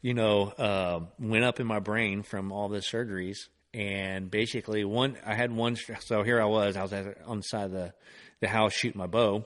you 0.01 0.15
know, 0.15 0.45
uh, 0.49 1.01
went 1.19 1.45
up 1.45 1.61
in 1.61 1.67
my 1.67 1.79
brain 1.81 2.23
from 2.23 2.51
all 2.51 2.69
the 2.69 2.79
surgeries. 2.79 3.37
And 3.75 4.31
basically, 4.31 4.83
one, 4.85 5.19
I 5.27 5.35
had 5.35 5.53
one. 5.55 5.77
So 6.01 6.23
here 6.23 6.41
I 6.41 6.47
was. 6.47 6.77
I 6.77 6.83
was 6.83 6.93
at, 6.95 7.19
on 7.27 7.37
the 7.39 7.43
side 7.43 7.67
of 7.67 7.73
the, 7.73 7.93
the 8.41 8.49
house 8.49 8.73
shooting 8.73 8.99
my 8.99 9.07
bow, 9.07 9.45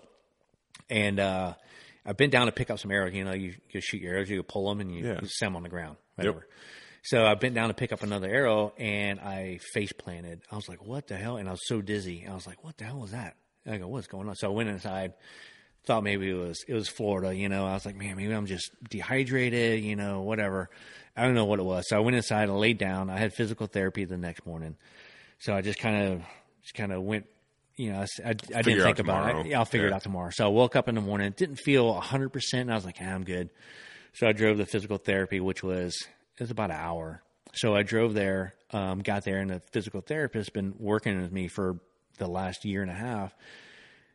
and 0.88 1.18
uh, 1.18 1.54
I 2.06 2.12
bent 2.12 2.30
down 2.30 2.46
to 2.46 2.52
pick 2.52 2.70
up 2.70 2.78
some 2.78 2.92
arrows. 2.92 3.12
You 3.14 3.24
know, 3.24 3.32
you, 3.32 3.54
you 3.70 3.80
shoot 3.80 4.00
your 4.00 4.14
arrows, 4.14 4.30
you 4.30 4.40
pull 4.44 4.68
them, 4.68 4.80
and 4.80 4.94
you, 4.94 5.04
Yeah. 5.04 5.18
you 5.20 5.26
set 5.26 5.46
them 5.46 5.56
on 5.56 5.64
the 5.64 5.68
ground, 5.68 5.96
whatever. 6.14 6.46
So 7.02 7.26
I 7.26 7.34
bent 7.34 7.56
down 7.56 7.66
to 7.68 7.74
pick 7.74 7.90
up 7.90 8.04
another 8.04 8.28
arrow, 8.28 8.72
and 8.78 9.18
I 9.18 9.58
face 9.74 9.92
planted. 9.92 10.42
I 10.52 10.54
was 10.54 10.68
like, 10.68 10.86
"What 10.86 11.08
the 11.08 11.16
hell?" 11.16 11.36
And 11.36 11.48
I 11.48 11.50
was 11.52 11.66
so 11.66 11.82
dizzy. 11.82 12.24
I 12.30 12.32
was 12.32 12.46
like, 12.46 12.62
"What 12.62 12.78
the 12.78 12.84
hell 12.84 13.00
was 13.00 13.10
that?" 13.10 13.34
I 13.66 13.76
go, 13.78 13.88
"What's 13.88 14.06
going 14.06 14.28
on?" 14.28 14.34
So 14.36 14.48
I 14.48 14.54
went 14.54 14.68
inside. 14.68 15.14
Thought 15.84 16.04
maybe 16.04 16.30
it 16.30 16.34
was 16.34 16.64
it 16.68 16.74
was 16.74 16.88
Florida. 16.88 17.34
You 17.34 17.48
know, 17.48 17.66
I 17.66 17.74
was 17.74 17.84
like, 17.84 17.96
"Man, 17.96 18.16
maybe 18.16 18.32
I'm 18.32 18.46
just 18.46 18.70
dehydrated." 18.88 19.82
You 19.82 19.96
know, 19.96 20.22
whatever. 20.22 20.70
I 21.16 21.24
don't 21.24 21.34
know 21.34 21.44
what 21.44 21.58
it 21.58 21.64
was. 21.64 21.88
So 21.88 21.96
I 21.96 22.00
went 22.00 22.16
inside 22.16 22.48
and 22.48 22.58
laid 22.58 22.78
down. 22.78 23.10
I 23.10 23.18
had 23.18 23.34
physical 23.34 23.66
therapy 23.66 24.04
the 24.04 24.16
next 24.16 24.46
morning. 24.46 24.76
So 25.38 25.54
I 25.54 25.60
just 25.60 25.78
kind 25.78 26.12
of 26.12 26.22
just 26.62 26.74
kind 26.74 26.92
of 26.92 27.02
went. 27.02 27.26
You 27.76 27.92
know, 27.92 28.04
I 28.24 28.30
I 28.30 28.32
didn't 28.62 28.82
think 28.82 28.98
about 28.98 29.26
tomorrow. 29.26 29.40
it. 29.40 29.46
Yeah, 29.46 29.58
I'll 29.58 29.64
figure 29.64 29.86
it 29.86 29.92
out 29.92 30.02
tomorrow. 30.02 30.30
So 30.30 30.44
I 30.44 30.48
woke 30.48 30.76
up 30.76 30.88
in 30.88 30.94
the 30.94 31.00
morning, 31.00 31.32
didn't 31.34 31.56
feel 31.56 31.98
100%. 32.00 32.52
And 32.52 32.70
I 32.70 32.74
was 32.74 32.84
like, 32.84 32.98
ah, 33.00 33.06
I'm 33.06 33.24
good. 33.24 33.48
So 34.12 34.28
I 34.28 34.32
drove 34.32 34.58
the 34.58 34.66
physical 34.66 34.98
therapy, 34.98 35.40
which 35.40 35.62
was 35.62 35.96
it 36.36 36.40
was 36.42 36.50
about 36.50 36.70
an 36.70 36.76
hour. 36.76 37.22
So 37.54 37.74
I 37.74 37.82
drove 37.82 38.14
there, 38.14 38.54
um, 38.70 39.00
got 39.00 39.24
there, 39.24 39.38
and 39.38 39.50
the 39.50 39.60
physical 39.72 40.00
therapist 40.00 40.52
been 40.52 40.74
working 40.78 41.20
with 41.20 41.32
me 41.32 41.48
for 41.48 41.78
the 42.18 42.26
last 42.26 42.64
year 42.64 42.82
and 42.82 42.90
a 42.90 42.94
half. 42.94 43.34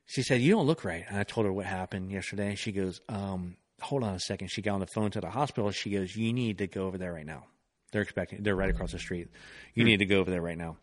She 0.05 0.23
said, 0.23 0.41
"You 0.41 0.51
don't 0.53 0.65
look 0.65 0.83
right." 0.85 1.05
And 1.07 1.17
I 1.17 1.23
told 1.23 1.45
her 1.45 1.53
what 1.53 1.65
happened 1.65 2.11
yesterday. 2.11 2.55
She 2.55 2.71
goes, 2.71 3.01
um, 3.09 3.57
"Hold 3.81 4.03
on 4.03 4.13
a 4.13 4.19
second. 4.19 4.49
She 4.49 4.61
got 4.61 4.75
on 4.75 4.79
the 4.79 4.87
phone 4.87 5.11
to 5.11 5.21
the 5.21 5.29
hospital. 5.29 5.71
She 5.71 5.89
goes, 5.89 6.15
"You 6.15 6.31
need 6.33 6.59
to 6.59 6.67
go 6.67 6.87
over 6.87 6.97
there 6.97 7.13
right 7.13 7.25
now. 7.25 7.45
They're 7.91 8.01
expecting. 8.01 8.43
They're 8.43 8.55
right 8.55 8.69
across 8.69 8.91
the 8.91 8.99
street. 8.99 9.29
You 9.73 9.83
need 9.83 9.97
to 9.97 10.05
go 10.05 10.19
over 10.19 10.31
there 10.31 10.41
right 10.41 10.57
now." 10.57 10.77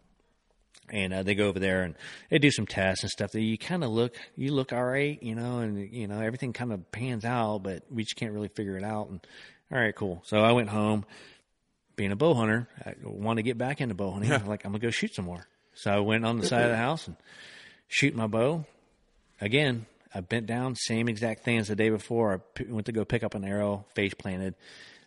and 0.90 1.14
uh, 1.14 1.22
they 1.22 1.34
go 1.34 1.48
over 1.48 1.58
there 1.58 1.82
and 1.82 1.94
they 2.30 2.38
do 2.38 2.50
some 2.50 2.66
tests 2.66 3.02
and 3.02 3.10
stuff 3.10 3.32
that 3.32 3.40
you 3.40 3.56
kind 3.56 3.82
of 3.82 3.90
look 3.90 4.16
you 4.36 4.52
look 4.52 4.72
all 4.72 4.84
right 4.84 5.22
you 5.22 5.34
know 5.34 5.58
and 5.60 5.92
you 5.92 6.06
know 6.06 6.20
everything 6.20 6.52
kind 6.52 6.72
of 6.72 6.90
pans 6.92 7.24
out 7.24 7.62
but 7.62 7.84
we 7.90 8.02
just 8.02 8.16
can't 8.16 8.32
really 8.32 8.48
figure 8.48 8.76
it 8.76 8.84
out 8.84 9.08
and 9.08 9.26
all 9.72 9.78
right 9.78 9.94
cool 9.96 10.22
so 10.24 10.38
i 10.38 10.52
went 10.52 10.68
home 10.68 11.04
being 11.96 12.12
a 12.12 12.16
bow 12.16 12.34
hunter 12.34 12.68
i 12.84 12.94
want 13.02 13.38
to 13.38 13.42
get 13.42 13.56
back 13.56 13.80
into 13.80 13.94
bow 13.94 14.10
hunting 14.10 14.32
I'm 14.32 14.46
like 14.46 14.64
i'm 14.64 14.72
gonna 14.72 14.80
go 14.80 14.90
shoot 14.90 15.14
some 15.14 15.24
more 15.24 15.46
so 15.74 15.90
i 15.90 15.98
went 16.00 16.24
on 16.24 16.38
the 16.38 16.46
side 16.46 16.62
of 16.64 16.70
the 16.70 16.76
house 16.76 17.06
and 17.06 17.16
shoot 17.88 18.14
my 18.14 18.26
bow 18.26 18.64
again 19.40 19.86
i 20.14 20.20
bent 20.20 20.46
down 20.46 20.74
same 20.74 21.08
exact 21.08 21.44
thing 21.44 21.58
as 21.58 21.68
the 21.68 21.76
day 21.76 21.90
before 21.90 22.34
i 22.34 22.36
p- 22.54 22.64
went 22.70 22.86
to 22.86 22.92
go 22.92 23.04
pick 23.04 23.22
up 23.24 23.34
an 23.34 23.44
arrow 23.44 23.84
face 23.94 24.14
planted 24.14 24.54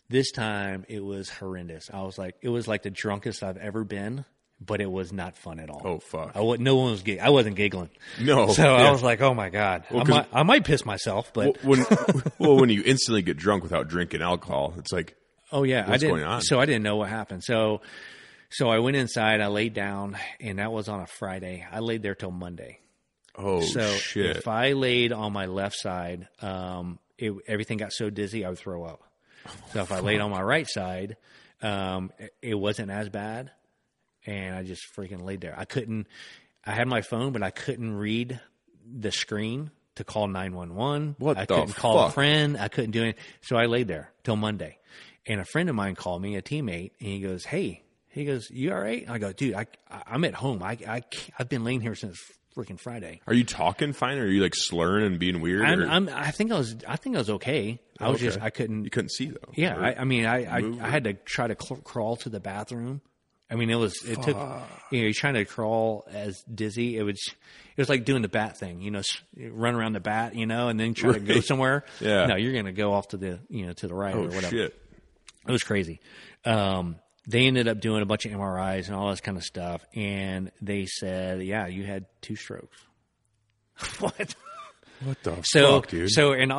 this 0.10 0.31
time 0.31 0.85
it 0.88 1.03
was 1.03 1.30
horrendous 1.30 1.89
i 1.94 2.02
was 2.02 2.18
like 2.18 2.35
it 2.41 2.49
was 2.49 2.68
like 2.68 2.84
the 2.84 2.89
drunkest 2.91 3.44
i've 3.44 3.57
ever 3.57 3.84
been 3.84 4.23
but 4.60 4.81
it 4.81 4.89
was 4.89 5.14
not 5.14 5.35
fun 5.38 5.60
at 5.60 5.69
all 5.69 5.81
Oh, 5.85 5.99
fuck. 5.99 6.31
I 6.34 6.41
wa- 6.41 6.56
no 6.60 6.77
one 6.77 6.89
was 6.89 7.03
gig- 7.03 7.19
I 7.19 7.30
wasn't 7.30 7.56
giggling. 7.57 7.91
No, 8.19 8.48
So 8.53 8.64
yeah. 8.64 8.88
I 8.88 8.91
was 8.91 9.03
like, 9.03 9.22
oh 9.22 9.35
my 9.35 9.49
god, 9.49 9.84
I 9.91 9.94
'cause- 9.99 10.07
might 10.07 10.26
I 10.34 10.41
might 10.41 10.64
piss 10.65 10.84
myself, 10.84 11.31
but 11.31 11.64
when 11.64 11.85
well, 12.39 12.56
when 12.57 12.69
you 12.72 12.81
instantly 12.84 13.22
get 13.22 13.38
drunk 13.38 13.61
without 13.61 13.88
drinking 13.88 14.23
alcohol, 14.23 14.73
it's 14.80 14.91
like 14.91 15.15
oh 15.52 15.61
yeah, 15.61 15.85
I 15.88 15.98
didn't. 15.98 16.10
going 16.15 16.23
on? 16.23 16.41
So 16.41 16.60
I 16.60 16.65
didn't 16.65 16.81
know 16.81 16.95
what 16.95 17.07
happened. 17.10 17.44
So 17.44 17.81
so 18.49 18.69
I 18.69 18.80
went 18.80 18.95
inside, 18.98 19.41
I 19.41 19.48
laid 19.48 19.74
down, 19.74 20.18
and 20.40 20.60
that 20.60 20.72
was 20.72 20.88
on 20.90 21.02
a 21.02 21.07
Friday. 21.07 21.65
I 21.72 21.80
laid 21.80 22.02
there 22.02 22.15
till 22.15 22.32
Monday. 22.32 22.80
oh 23.36 23.61
So 23.61 23.82
shit. 23.91 24.38
if 24.38 24.48
I 24.48 24.72
laid 24.74 25.11
on 25.11 25.34
my 25.34 25.45
left 25.45 25.76
side, 25.78 26.28
um, 26.41 26.99
it, 27.18 27.34
everything 27.48 27.78
got 27.78 27.91
so 27.94 28.10
dizzy 28.10 28.45
I 28.45 28.49
would 28.49 28.60
throw 28.60 28.84
up. 28.84 29.02
So 29.74 29.82
if 29.82 29.91
I 29.91 29.99
laid 29.99 30.19
on 30.22 30.32
my 30.32 30.41
right 30.41 30.68
side, 30.68 31.18
um, 31.61 32.11
it, 32.19 32.34
it 32.41 32.56
wasn't 32.56 32.91
as 32.91 33.10
bad, 33.10 33.52
and 34.26 34.56
I 34.56 34.64
just 34.64 34.82
freaking 34.95 35.24
laid 35.24 35.41
there. 35.41 35.56
I 35.57 35.65
couldn't. 35.65 36.07
I 36.65 36.72
had 36.72 36.88
my 36.88 37.02
phone, 37.02 37.32
but 37.32 37.44
I 37.44 37.49
couldn't 37.49 37.95
read 37.95 38.40
the 38.86 39.11
screen 39.11 39.72
to 39.95 40.03
call 40.03 40.28
nine 40.28 40.53
one 40.53 40.76
one. 40.76 41.15
What 41.18 41.38
I 41.38 41.45
couldn't 41.45 41.74
call 41.76 41.99
a 42.07 42.11
friend. 42.11 42.57
I 42.57 42.68
couldn't 42.68 42.91
do 42.91 43.03
it. 43.03 43.18
So 43.41 43.56
I 43.56 43.65
laid 43.68 43.88
there 43.88 44.11
till 44.24 44.36
Monday, 44.36 44.78
and 45.26 45.40
a 45.40 45.45
friend 45.45 45.69
of 45.69 45.76
mine 45.76 45.95
called 45.95 46.22
me, 46.22 46.36
a 46.36 46.41
teammate, 46.41 46.91
and 46.99 47.10
he 47.10 47.19
goes, 47.22 47.45
"Hey." 47.45 47.84
He 48.18 48.26
goes, 48.26 48.49
"You 48.49 48.73
all 48.73 48.80
right?" 48.80 49.06
I 49.10 49.18
go, 49.18 49.31
"Dude, 49.31 49.53
I, 49.53 49.68
I 49.89 50.03
I'm 50.07 50.23
at 50.26 50.34
home. 50.34 50.61
I, 50.64 50.77
I 50.88 51.03
I've 51.38 51.49
been 51.49 51.64
laying 51.64 51.81
here 51.81 51.95
since 51.95 52.19
freaking 52.56 52.80
Friday." 52.80 53.22
Are 53.27 53.34
you 53.34 53.44
talking 53.44 53.94
fine, 53.94 54.18
or 54.18 54.23
are 54.23 54.27
you 54.27 54.41
like 54.41 54.56
slurring 54.56 55.06
and 55.06 55.19
being 55.19 55.41
weird? 55.41 55.64
I'm, 55.65 55.81
or- 55.81 55.88
I'm, 55.88 56.10
I 56.10 56.31
think 56.31 56.52
I 56.52 56.57
was, 56.57 56.76
I 56.88 56.95
think 56.95 57.15
I 57.15 57.19
was 57.19 57.30
okay. 57.30 57.80
I 57.99 58.07
was 58.10 58.15
Okay. 58.18 58.26
just, 58.26 58.41
I 58.41 58.49
couldn't. 58.49 58.84
you 58.85 58.89
couldn't 58.89 59.11
see 59.11 59.27
though. 59.27 59.52
Yeah, 59.56 59.77
I, 59.77 60.02
I 60.02 60.03
mean, 60.03 60.26
I, 60.26 60.45
I, 60.57 60.61
move 60.61 60.81
I 60.81 60.89
had 60.89 61.03
to 61.06 61.14
try 61.14 61.48
to 61.48 61.56
cl- 61.60 61.81
crawl 61.81 62.15
to 62.18 62.30
the 62.30 62.39
bathroom. 62.39 63.02
I 63.49 63.56
mean, 63.56 63.69
it 63.69 63.76
was, 63.76 64.03
it 64.03 64.22
took, 64.23 64.35
you 64.91 64.99
know, 64.99 65.03
you're 65.06 65.14
trying 65.14 65.35
to 65.35 65.45
crawl 65.45 66.06
as 66.11 66.44
dizzy. 66.53 66.98
It 66.98 67.03
was, 67.03 67.15
it 67.77 67.81
was 67.81 67.88
like 67.88 68.03
doing 68.03 68.22
the 68.22 68.27
bat 68.27 68.57
thing, 68.57 68.81
you 68.81 68.91
know, 68.91 69.02
run 69.38 69.73
around 69.73 69.94
the 69.94 70.02
bat, 70.02 70.35
you 70.35 70.45
know, 70.45 70.68
and 70.68 70.77
then 70.77 70.94
try 70.94 71.14
to 71.14 71.19
go 71.22 71.39
somewhere. 71.39 71.85
Yeah. 72.02 72.26
No, 72.26 72.35
you're 72.35 72.52
going 72.52 72.65
to 72.65 72.73
go 72.73 72.91
off 72.91 73.07
to 73.10 73.18
the, 73.18 73.39
you 73.49 73.65
know, 73.65 73.72
to 73.72 73.88
the 73.88 73.94
right 73.95 74.14
oh 74.14 74.23
or 74.26 74.27
whatever. 74.27 74.49
shit. 74.49 74.76
It 75.48 75.52
was 75.52 75.64
crazy. 75.64 76.02
Um, 76.44 76.98
they 77.28 77.45
ended 77.45 77.68
up 77.68 77.80
doing 77.82 78.02
a 78.02 78.06
bunch 78.06 78.26
of 78.26 78.32
MRIs 78.32 78.88
and 78.88 78.95
all 78.95 79.10
this 79.10 79.22
kind 79.22 79.38
of 79.38 79.44
stuff, 79.44 79.86
and 79.94 80.52
they 80.62 80.86
said, 80.86 81.44
"Yeah, 81.44 81.68
you 81.68 81.84
had 81.86 82.06
two 82.22 82.36
strokes." 82.36 82.78
what? 83.99 84.36
What 85.04 85.22
the 85.22 85.38
So, 85.44 85.82
fuck, 85.82 85.90
dude? 85.90 86.10
so, 86.10 86.32
and 86.34 86.52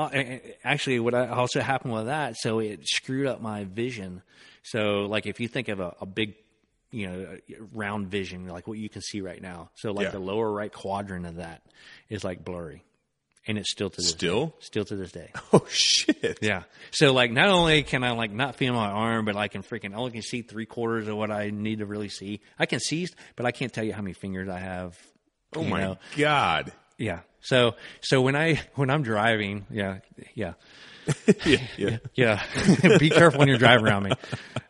actually, 0.62 1.00
what 1.00 1.14
also 1.14 1.60
happened 1.60 1.92
with 1.94 2.06
that, 2.06 2.36
so 2.36 2.60
it 2.60 2.86
screwed 2.86 3.26
up 3.26 3.40
my 3.40 3.64
vision. 3.64 4.22
So, 4.62 5.06
like, 5.06 5.26
if 5.26 5.40
you 5.40 5.48
think 5.48 5.66
of 5.68 5.80
a, 5.80 5.96
a 6.00 6.06
big, 6.06 6.34
you 6.92 7.08
know, 7.08 7.38
round 7.72 8.08
vision, 8.08 8.46
like 8.46 8.68
what 8.68 8.78
you 8.78 8.88
can 8.88 9.02
see 9.02 9.20
right 9.22 9.42
now, 9.42 9.70
so 9.74 9.90
like 9.90 10.04
Yeah. 10.04 10.10
the 10.12 10.18
lower 10.20 10.50
right 10.52 10.72
quadrant 10.72 11.26
of 11.26 11.36
that 11.36 11.62
is 12.08 12.22
like 12.22 12.44
blurry, 12.44 12.84
and 13.48 13.58
it's 13.58 13.72
still 13.72 13.90
to 13.90 13.96
this 13.96 14.10
Still? 14.10 14.46
day. 14.46 14.52
still 14.60 14.84
to 14.84 14.94
this 14.94 15.10
day. 15.10 15.32
oh 15.52 15.66
shit. 15.68 16.38
Yeah. 16.42 16.64
So 16.92 17.12
like, 17.12 17.32
not 17.32 17.48
only 17.48 17.82
can 17.82 18.04
I 18.04 18.12
like 18.12 18.30
not 18.30 18.54
feel 18.56 18.74
my 18.74 18.86
arm, 18.88 19.24
but 19.24 19.36
I 19.36 19.48
can 19.48 19.62
freaking 19.62 19.94
I 19.94 19.96
only 19.96 20.12
can 20.12 20.22
see 20.22 20.42
three 20.42 20.66
quarters 20.66 21.08
of 21.08 21.16
what 21.16 21.30
I 21.30 21.50
need 21.50 21.78
to 21.78 21.86
really 21.86 22.10
see. 22.10 22.40
I 22.58 22.66
can 22.66 22.78
see, 22.78 23.08
but 23.34 23.46
I 23.46 23.50
can't 23.50 23.72
tell 23.72 23.84
you 23.84 23.92
how 23.94 24.02
many 24.02 24.12
fingers 24.12 24.48
I 24.48 24.58
have. 24.58 24.96
Oh 25.56 25.64
my 25.64 25.80
know. 25.82 25.96
god. 26.16 26.72
Yeah. 26.98 27.20
So 27.40 27.74
so 28.02 28.20
when 28.20 28.36
I 28.36 28.60
when 28.74 28.90
I'm 28.90 29.02
driving, 29.02 29.64
yeah, 29.70 30.00
yeah, 30.34 30.54
yeah, 31.46 31.58
yeah. 31.76 31.98
yeah. 32.14 32.98
Be 32.98 33.08
careful 33.08 33.38
when 33.38 33.48
you're 33.48 33.58
driving 33.58 33.86
around 33.86 34.02
me. 34.04 34.10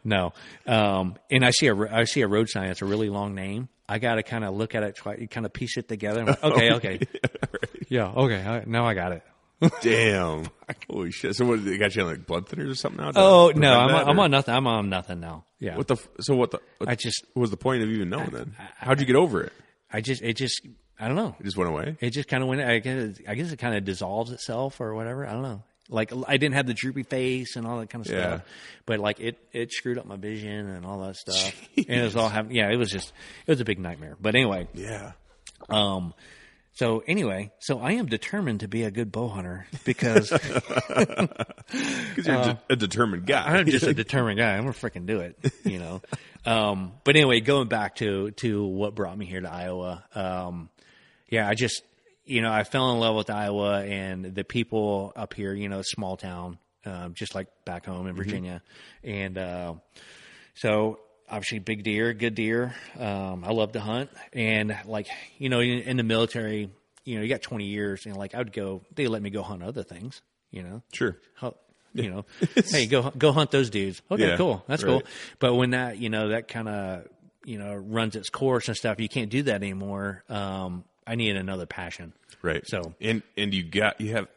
No. 0.05 0.33
Um, 0.67 1.17
and 1.31 1.45
I 1.45 1.51
see 1.51 1.67
a 1.67 1.75
I 1.75 2.05
see 2.05 2.21
a 2.21 2.29
road 2.29 2.49
sign. 2.49 2.71
It's 2.71 2.83
a 2.83 2.87
really 2.87 3.09
long 3.09 3.35
name. 3.35 3.69
I 3.89 3.99
got 3.99 4.17
to 4.17 4.23
kind 4.23 4.45
of 4.45 4.55
look 4.55 4.75
at 4.75 4.83
it, 4.83 4.97
try 4.97 5.17
you 5.17 5.29
kind 5.29 5.47
of 5.47 5.53
piece 5.53 5.77
it 5.77 5.89
together. 5.89 6.25
Like, 6.27 6.45
okay, 6.45 6.73
okay, 6.73 7.01
yeah, 7.89 8.09
okay. 8.09 8.45
I, 8.45 8.65
now 8.67 8.87
I 8.87 8.95
got 8.95 9.13
it. 9.13 9.23
Damn. 9.83 10.45
Holy 10.89 11.11
shit. 11.11 11.35
So 11.35 11.45
what? 11.45 11.65
They 11.65 11.79
got 11.79 11.97
you 11.97 12.03
on 12.03 12.09
like 12.09 12.27
blood 12.27 12.47
thinners 12.47 12.71
or 12.71 12.75
something 12.75 13.03
now? 13.03 13.11
Oh 13.17 13.53
no, 13.55 13.73
I'm 13.73 13.89
that, 13.91 14.09
I'm 14.09 14.19
on 14.21 14.31
nothing. 14.31 14.55
I'm 14.55 14.67
on 14.67 14.89
nothing 14.89 15.21
now. 15.21 15.45
Yeah. 15.59 15.77
What 15.77 15.89
the? 15.89 15.97
So 16.21 16.37
what 16.37 16.53
the? 16.53 16.61
What 16.79 16.89
I 16.89 16.95
just 16.95 17.25
what 17.33 17.41
was 17.41 17.51
the 17.51 17.57
point 17.57 17.83
of 17.83 17.89
even 17.89 18.09
knowing 18.09 18.31
then? 18.31 18.55
How'd 18.77 19.01
you 19.01 19.07
get 19.07 19.17
over 19.17 19.43
it? 19.43 19.53
I 19.93 20.01
just 20.01 20.23
it 20.23 20.35
just 20.35 20.61
I 21.01 21.07
don't 21.07 21.17
know. 21.17 21.35
It 21.41 21.45
just 21.45 21.57
went 21.57 21.71
away. 21.71 21.97
It 22.01 22.11
just 22.11 22.29
kind 22.29 22.43
of 22.43 22.49
went. 22.49 22.61
I 22.61 22.79
guess, 22.79 23.19
I 23.27 23.35
guess 23.35 23.51
it 23.51 23.59
kind 23.59 23.75
of 23.77 23.85
dissolves 23.85 24.31
itself 24.33 24.81
or 24.81 24.95
whatever. 24.95 25.27
I 25.27 25.33
don't 25.33 25.43
know. 25.43 25.63
Like 25.91 26.13
I 26.27 26.37
didn't 26.37 26.55
have 26.55 26.67
the 26.67 26.75
droopy 26.75 27.03
face 27.03 27.57
and 27.57 27.67
all 27.67 27.81
that 27.81 27.89
kind 27.91 28.05
of 28.07 28.13
Yeah. 28.13 28.21
stuff, 28.21 28.43
but 28.87 28.99
like 29.01 29.21
it 29.21 29.39
it 29.53 29.73
screwed 29.73 29.97
up 29.99 30.05
my 30.07 30.17
vision 30.17 30.69
and 30.69 30.85
all 30.85 31.01
that 31.07 31.17
stuff. 31.17 31.53
And 31.77 32.01
it 32.01 32.03
was 32.05 32.15
all 32.17 32.29
having. 32.29 32.55
Yeah, 32.55 32.71
it 32.71 32.77
was 32.77 32.91
just 32.91 33.13
it 33.47 33.51
was 33.51 33.61
a 33.61 33.65
big 33.65 33.79
nightmare. 33.79 34.17
But 34.21 34.35
anyway, 34.35 34.69
Yeah. 34.75 35.13
um, 35.71 36.13
so 36.75 37.03
anyway, 37.09 37.51
so 37.59 37.81
I 37.81 37.93
am 37.93 38.07
determined 38.07 38.61
to 38.61 38.69
be 38.69 38.85
a 38.85 38.91
good 38.91 39.11
bow 39.11 39.29
hunter 39.29 39.67
because 39.85 40.31
Because 41.69 42.27
you're 42.27 42.43
de- 42.43 42.59
a 42.71 42.77
determined 42.77 43.27
guy. 43.27 43.41
Uh, 43.47 43.59
I'm 43.59 43.67
just 43.67 43.87
a 43.87 43.95
determined 44.05 44.39
guy. 44.39 44.53
I'm 44.57 44.61
gonna 44.63 44.73
freaking 44.73 45.07
do 45.07 45.21
it, 45.21 45.39
you 45.65 45.79
know. 45.79 46.03
um, 46.47 46.93
but 47.05 47.17
anyway, 47.17 47.41
going 47.41 47.69
back 47.69 47.97
to 47.97 48.31
to 48.33 48.65
what 48.65 48.95
brought 48.95 49.17
me 49.17 49.27
here 49.27 49.41
to 49.41 49.51
Iowa. 49.51 50.05
Um, 50.15 50.71
yeah, 51.29 51.49
I 51.49 51.55
just 51.55 51.83
you 52.29 52.43
know 52.43 52.53
I 52.53 52.65
fell 52.65 52.93
in 52.93 52.99
love 53.01 53.17
with 53.17 53.31
Iowa 53.31 53.83
and 53.83 54.25
the 54.35 54.45
people 54.45 55.13
up 55.17 55.35
here. 55.35 55.53
You 55.55 55.69
know, 55.69 55.83
small 55.83 56.17
town, 56.17 56.59
um, 56.87 57.15
just 57.15 57.35
like 57.35 57.49
back 57.65 57.87
home 57.87 58.07
in 58.07 58.15
Virginia, 58.15 58.63
and 59.03 59.37
uh, 59.39 59.75
so 60.55 61.01
obviously 61.31 61.59
big 61.59 61.83
deer, 61.83 62.13
good 62.15 62.35
deer. 62.35 62.75
Um, 62.99 63.45
I 63.45 63.53
love 63.53 63.73
to 63.73 63.81
hunt, 63.81 64.11
and 64.33 64.77
like 64.87 65.09
you 65.39 65.49
know, 65.49 65.61
in, 65.61 65.81
in 65.81 65.97
the 65.97 66.03
military, 66.03 66.71
you 67.05 67.17
know, 67.17 67.23
you 67.23 67.29
got 67.29 67.43
20 67.43 67.65
years, 67.65 68.07
and 68.07 68.17
like 68.17 68.35
I 68.35 68.39
would 68.39 68.53
go, 68.53 68.83
they 68.95 69.07
let 69.07 69.23
me 69.23 69.31
go 69.31 69.43
hunt 69.43 69.63
other 69.63 69.83
things, 69.83 70.23
you 70.51 70.63
know 70.63 70.83
Sure. 70.93 71.17
how, 71.35 71.55
you 71.95 72.11
know, 72.11 72.25
hey, 72.71 72.87
go 72.87 73.11
go 73.17 73.33
hunt 73.33 73.51
those 73.51 73.71
dudes. 73.71 74.03
Okay, 74.11 74.29
Yeah, 74.29 74.37
cool, 74.37 74.65
that's 74.69 74.83
right. 74.83 74.91
cool. 74.91 75.03
But 75.39 75.55
when 75.55 75.71
that 75.71 75.99
you 75.99 76.11
know 76.11 76.29
that 76.29 76.49
kind 76.49 76.69
of 76.69 77.09
you 77.45 77.59
know 77.59 77.75
runs 77.75 78.15
its 78.17 78.29
course 78.31 78.69
and 78.69 78.77
stuff, 78.77 79.01
you 79.01 79.09
can't 79.09 79.31
do 79.31 79.43
that 79.45 79.57
anymore. 79.57 80.23
Um, 80.29 80.85
I 81.09 81.15
need 81.15 81.37
another 81.37 81.67
passion. 81.67 82.13
Right. 82.43 82.63
So- 82.67 82.95
and 83.01 83.23
and 83.37 83.53
you 83.55 83.63
got 83.65 84.01
you 84.01 84.13
have 84.13 84.29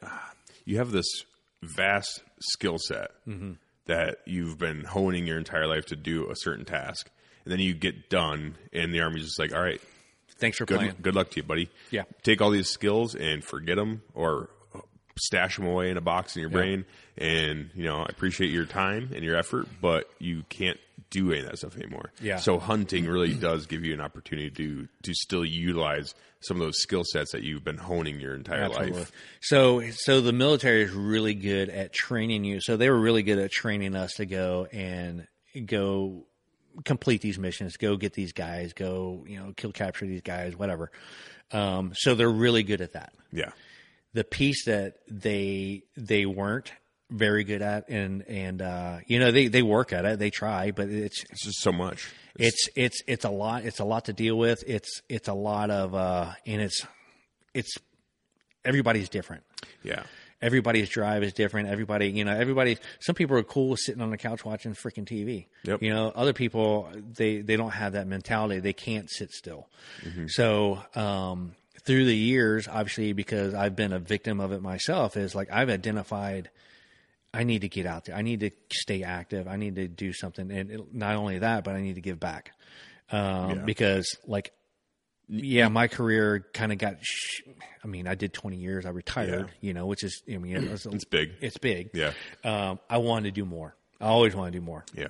you 0.65 0.77
have 0.77 0.91
this 0.91 1.07
vast 1.61 2.23
skill 2.39 2.77
set 2.80 3.11
Mm-hmm. 3.27 3.52
that 3.85 4.19
you've 4.26 4.57
been 4.57 4.84
honing 4.85 5.27
your 5.27 5.38
entire 5.38 5.68
life 5.68 5.85
to 5.88 5.95
do 5.95 6.30
a 6.31 6.35
certain 6.35 6.65
task, 6.65 7.10
and 7.45 7.52
then 7.52 7.60
you 7.60 7.73
get 7.73 8.10
done, 8.10 8.56
and 8.73 8.93
the 8.93 9.02
army's 9.02 9.26
just 9.26 9.38
like, 9.39 9.53
all 9.53 9.61
right, 9.61 9.81
Thanks 10.38 10.57
for 10.57 10.65
good 10.65 10.77
playing. 10.80 10.95
good 11.02 11.14
luck 11.15 11.30
to 11.31 11.38
you, 11.38 11.43
buddy. 11.43 11.69
Yeah. 11.91 12.03
take 12.23 12.41
all 12.41 12.49
these 12.49 12.69
skills 12.69 13.14
and 13.15 13.43
forget 13.43 13.76
them, 13.76 14.02
or 14.15 14.49
stash 15.18 15.58
them 15.58 15.68
away 15.68 15.90
in 15.90 15.98
a 15.98 16.02
box 16.02 16.36
in 16.36 16.42
your 16.42 16.50
brain. 16.50 16.86
And 17.18 17.70
you 17.76 17.84
know, 17.84 17.98
I 17.98 18.08
appreciate 18.10 18.52
your 18.52 18.66
time 18.66 19.12
and 19.14 19.24
your 19.24 19.36
effort, 19.36 19.68
but 19.82 20.10
you 20.20 20.44
can't 20.50 20.80
do 21.10 21.32
any 21.32 21.42
of 21.42 21.48
that 21.48 21.58
stuff 21.58 21.76
anymore. 21.76 22.12
Yeah. 22.22 22.38
So 22.38 22.58
hunting 22.58 23.06
really 23.06 23.34
does 23.34 23.66
give 23.68 23.84
you 23.84 23.94
an 23.94 24.02
opportunity 24.02 24.50
to 24.52 24.88
to 25.04 25.14
still 25.14 25.46
utilize 25.46 26.16
some 26.42 26.58
of 26.58 26.62
those 26.62 26.82
skill 26.82 27.04
sets 27.04 27.34
that 27.34 27.44
you've 27.44 27.64
been 27.64 27.78
honing 27.78 28.20
your 28.20 28.34
entire 28.34 28.68
life. 28.68 29.12
So, 29.42 29.84
so 29.92 30.22
the 30.22 30.34
military 30.34 30.82
is 30.82 30.92
really 30.92 31.36
good 31.36 31.70
at 31.70 31.94
training 31.94 32.46
you. 32.46 32.60
So 32.62 32.78
they 32.78 32.90
were 32.90 33.00
really 33.00 33.22
good 33.22 33.38
at 33.38 33.52
training 33.52 33.96
us 33.96 34.14
to 34.14 34.26
go 34.26 34.68
and 34.72 35.28
go 35.66 36.26
complete 36.84 37.22
these 37.22 37.38
missions, 37.38 37.78
go 37.78 37.96
get 37.96 38.14
these 38.14 38.34
guys, 38.34 38.74
go 38.74 39.24
you 39.28 39.38
know 39.38 39.54
kill 39.56 39.72
capture 39.72 40.06
these 40.06 40.22
guys, 40.22 40.56
whatever. 40.56 40.92
Um, 41.52 41.92
so 41.96 42.16
they're 42.16 42.30
really 42.30 42.64
good 42.64 42.82
at 42.82 42.94
that. 42.94 43.14
Yeah. 43.32 43.52
The 44.14 44.24
piece 44.24 44.66
that 44.66 44.96
they 45.10 45.84
they 45.96 46.26
weren't 46.26 46.72
very 47.10 47.44
good 47.44 47.62
at, 47.62 47.90
and 47.90 48.24
and 48.28 48.62
uh, 48.62 48.98
you 49.08 49.20
know 49.20 49.32
they 49.32 49.48
they 49.48 49.62
work 49.62 49.94
at 49.94 50.06
it, 50.06 50.20
they 50.20 50.30
try, 50.30 50.72
but 50.72 50.90
it's 50.90 51.24
It's 51.30 51.44
just 51.46 51.62
so 51.62 51.72
much. 51.72 52.10
it's 52.40 52.68
it's 52.76 53.02
it's 53.08 53.26
a 53.26 53.30
lot 53.30 53.64
it's 53.66 53.80
a 53.80 53.86
lot 53.86 54.06
to 54.06 54.14
deal 54.14 54.38
with. 54.38 54.64
It's 54.68 55.02
it's 55.10 55.28
a 55.28 55.34
lot 55.34 55.70
of 55.70 55.94
uh 55.96 56.32
and 56.46 56.62
it's 56.62 56.86
it's 57.54 57.78
everybody's 58.66 59.10
different. 59.10 59.44
Yeah. 59.84 60.04
everybody's 60.42 60.90
drive 60.90 61.24
is 61.24 61.34
different. 61.34 61.70
Everybody 61.70 62.10
you 62.10 62.24
know 62.26 62.36
everybody 62.36 62.78
some 63.00 63.16
people 63.16 63.38
are 63.38 63.44
cool 63.44 63.76
sitting 63.78 64.02
on 64.02 64.10
the 64.10 64.18
couch 64.18 64.44
watching 64.46 64.74
freaking 64.74 65.06
tv 65.06 65.46
Yep. 65.64 65.84
you 65.84 65.94
know 65.94 66.12
other 66.16 66.34
people 66.34 66.90
they 66.96 67.42
they 67.42 67.56
don't 67.58 67.72
have 67.72 67.94
that 67.94 68.08
mentality. 68.08 68.60
They 68.60 68.74
can't 68.74 69.10
sit 69.10 69.32
still. 69.32 69.68
So 70.28 70.80
um 70.96 71.56
through 71.84 72.06
the 72.06 72.16
years 72.16 72.68
obviously 72.68 73.14
because 73.14 73.53
i've 73.53 73.76
been 73.76 73.91
a 73.94 73.99
victim 73.99 74.40
of 74.40 74.52
it 74.52 74.62
myself 74.62 75.18
is 75.18 75.34
like 75.36 75.49
i've 75.52 75.70
identified 75.70 76.49
I 77.34 77.45
need 77.45 77.62
to 77.62 77.70
get 77.70 77.86
out 77.86 78.03
there. 78.03 78.16
I 78.18 78.24
need 78.24 78.41
to 78.41 78.52
stay 78.74 79.03
active. 79.03 79.48
I 79.48 79.56
need 79.56 79.76
to 79.76 79.88
do 79.88 80.12
something. 80.12 80.52
And 80.52 80.70
it, 80.70 80.94
not 80.94 81.16
only 81.16 81.40
that, 81.40 81.64
but 81.64 81.76
I 81.76 81.82
need 81.82 81.95
to 81.95 82.02
give 82.02 82.20
back. 82.20 82.52
Um, 83.10 83.64
because 83.64 84.18
like, 84.28 84.52
yeah, 85.30 85.70
my 85.70 85.88
career 85.88 86.45
kind 86.53 86.74
of 86.74 86.78
got, 86.78 86.95
sh- 87.02 87.44
I 87.86 87.88
mean, 87.88 88.06
I 88.06 88.16
did 88.16 88.34
20 88.34 88.58
years. 88.58 88.86
I 88.86 88.90
retired, 88.90 89.48
Yeah. 89.48 89.53
you 89.62 89.74
know, 89.74 89.86
which 89.86 90.03
is, 90.03 90.22
I 90.30 90.40
mean, 90.40 90.58
it 90.58 90.70
was, 90.70 90.86
It's 90.91 91.06
big. 91.06 91.32
it's 91.40 91.58
big. 91.58 91.91
Yeah. 91.94 92.12
Um, 92.44 92.80
I 92.90 92.98
wanted 92.98 93.34
to 93.34 93.41
do 93.41 93.45
more. 93.45 93.78
I 94.02 94.08
always 94.08 94.36
want 94.36 94.52
to 94.52 94.60
do 94.60 94.66
more. 94.66 94.84
Yeah. 94.94 95.08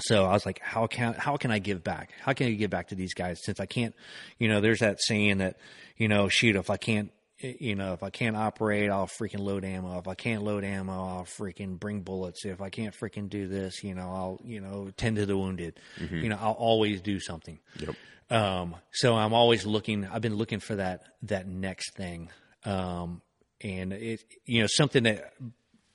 So 0.00 0.24
I 0.24 0.32
was 0.32 0.44
like, 0.44 0.60
how 0.60 0.86
can 0.86 1.14
how 1.14 1.36
can 1.36 1.50
I 1.50 1.58
give 1.58 1.82
back? 1.82 2.12
How 2.20 2.32
can 2.32 2.48
I 2.48 2.52
give 2.52 2.70
back 2.70 2.88
to 2.88 2.94
these 2.94 3.14
guys 3.14 3.40
since 3.42 3.60
I 3.60 3.66
can't, 3.66 3.94
you 4.38 4.48
know, 4.48 4.60
there's 4.60 4.80
that 4.80 5.00
saying 5.00 5.38
that, 5.38 5.56
you 5.96 6.08
know, 6.08 6.28
shoot, 6.28 6.56
if 6.56 6.70
I 6.70 6.76
can't, 6.76 7.10
you 7.38 7.74
know, 7.74 7.92
if 7.92 8.02
I 8.02 8.10
can't 8.10 8.36
operate, 8.36 8.90
I'll 8.90 9.06
freaking 9.06 9.40
load 9.40 9.64
ammo. 9.64 9.98
If 9.98 10.08
I 10.08 10.14
can't 10.14 10.42
load 10.42 10.64
ammo, 10.64 10.92
I'll 10.92 11.24
freaking 11.24 11.78
bring 11.78 12.00
bullets. 12.00 12.44
If 12.44 12.60
I 12.60 12.70
can't 12.70 12.94
freaking 12.94 13.28
do 13.28 13.46
this, 13.46 13.82
you 13.84 13.94
know, 13.94 14.10
I'll, 14.10 14.40
you 14.44 14.60
know, 14.60 14.90
tend 14.96 15.16
to 15.16 15.26
the 15.26 15.36
wounded. 15.36 15.78
You 16.22 16.28
know, 16.30 16.38
I'll 16.40 16.52
always 16.52 17.00
do 17.00 17.20
something. 17.20 17.58
Yep. 17.78 17.94
Um, 18.30 18.76
so 18.92 19.14
I'm 19.14 19.32
always 19.32 19.64
looking. 19.66 20.06
I've 20.06 20.22
been 20.22 20.36
looking 20.36 20.60
for 20.60 20.76
that 20.76 21.04
that 21.22 21.46
next 21.46 21.94
thing, 21.94 22.30
um, 22.64 23.22
and 23.60 23.92
it 23.92 24.24
you 24.44 24.62
know 24.62 24.66
something 24.66 25.04
that 25.04 25.32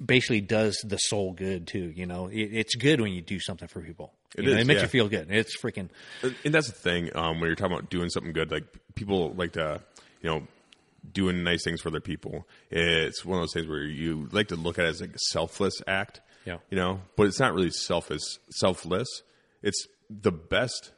basically 0.03 0.41
does 0.41 0.75
the 0.87 0.97
soul 0.97 1.33
good 1.33 1.67
too. 1.67 1.91
You 1.95 2.05
know, 2.05 2.27
it, 2.27 2.49
it's 2.53 2.75
good 2.75 3.01
when 3.01 3.13
you 3.13 3.21
do 3.21 3.39
something 3.39 3.67
for 3.67 3.81
people. 3.81 4.13
It 4.35 4.45
know, 4.45 4.51
it 4.51 4.65
makes 4.65 4.77
yeah. 4.79 4.83
you 4.83 4.87
feel 4.89 5.09
good. 5.09 5.29
It's 5.29 5.57
freaking 5.61 5.89
And- 6.23 6.53
that's 6.53 6.67
the 6.67 6.73
thing 6.73 7.15
um, 7.15 7.39
when 7.39 7.47
you're 7.49 7.55
talking 7.55 7.75
about 7.75 7.89
doing 7.89 8.09
something 8.09 8.33
good. 8.33 8.51
Like 8.51 8.63
people 8.95 9.33
like 9.33 9.53
to, 9.53 9.81
you 10.21 10.29
know, 10.29 10.47
doing 11.11 11.43
nice 11.43 11.63
things 11.63 11.81
for 11.81 11.89
other 11.89 11.99
people. 11.99 12.47
It's 12.69 13.25
one 13.25 13.37
of 13.37 13.41
those 13.43 13.53
things 13.53 13.67
where 13.67 13.83
you 13.83 14.29
like 14.31 14.47
to 14.49 14.55
look 14.55 14.79
at 14.79 14.85
it 14.85 14.89
as 14.89 15.01
like 15.01 15.15
a 15.15 15.19
selfless 15.31 15.81
act. 15.87 16.21
Yeah. 16.45 16.57
You 16.69 16.77
know, 16.77 17.01
but 17.17 17.27
it's 17.27 17.39
not 17.39 17.53
really 17.53 17.71
selfish, 17.71 18.21
selfless. 18.51 19.07
It's 19.61 19.85
the 20.09 20.31
best 20.31 20.91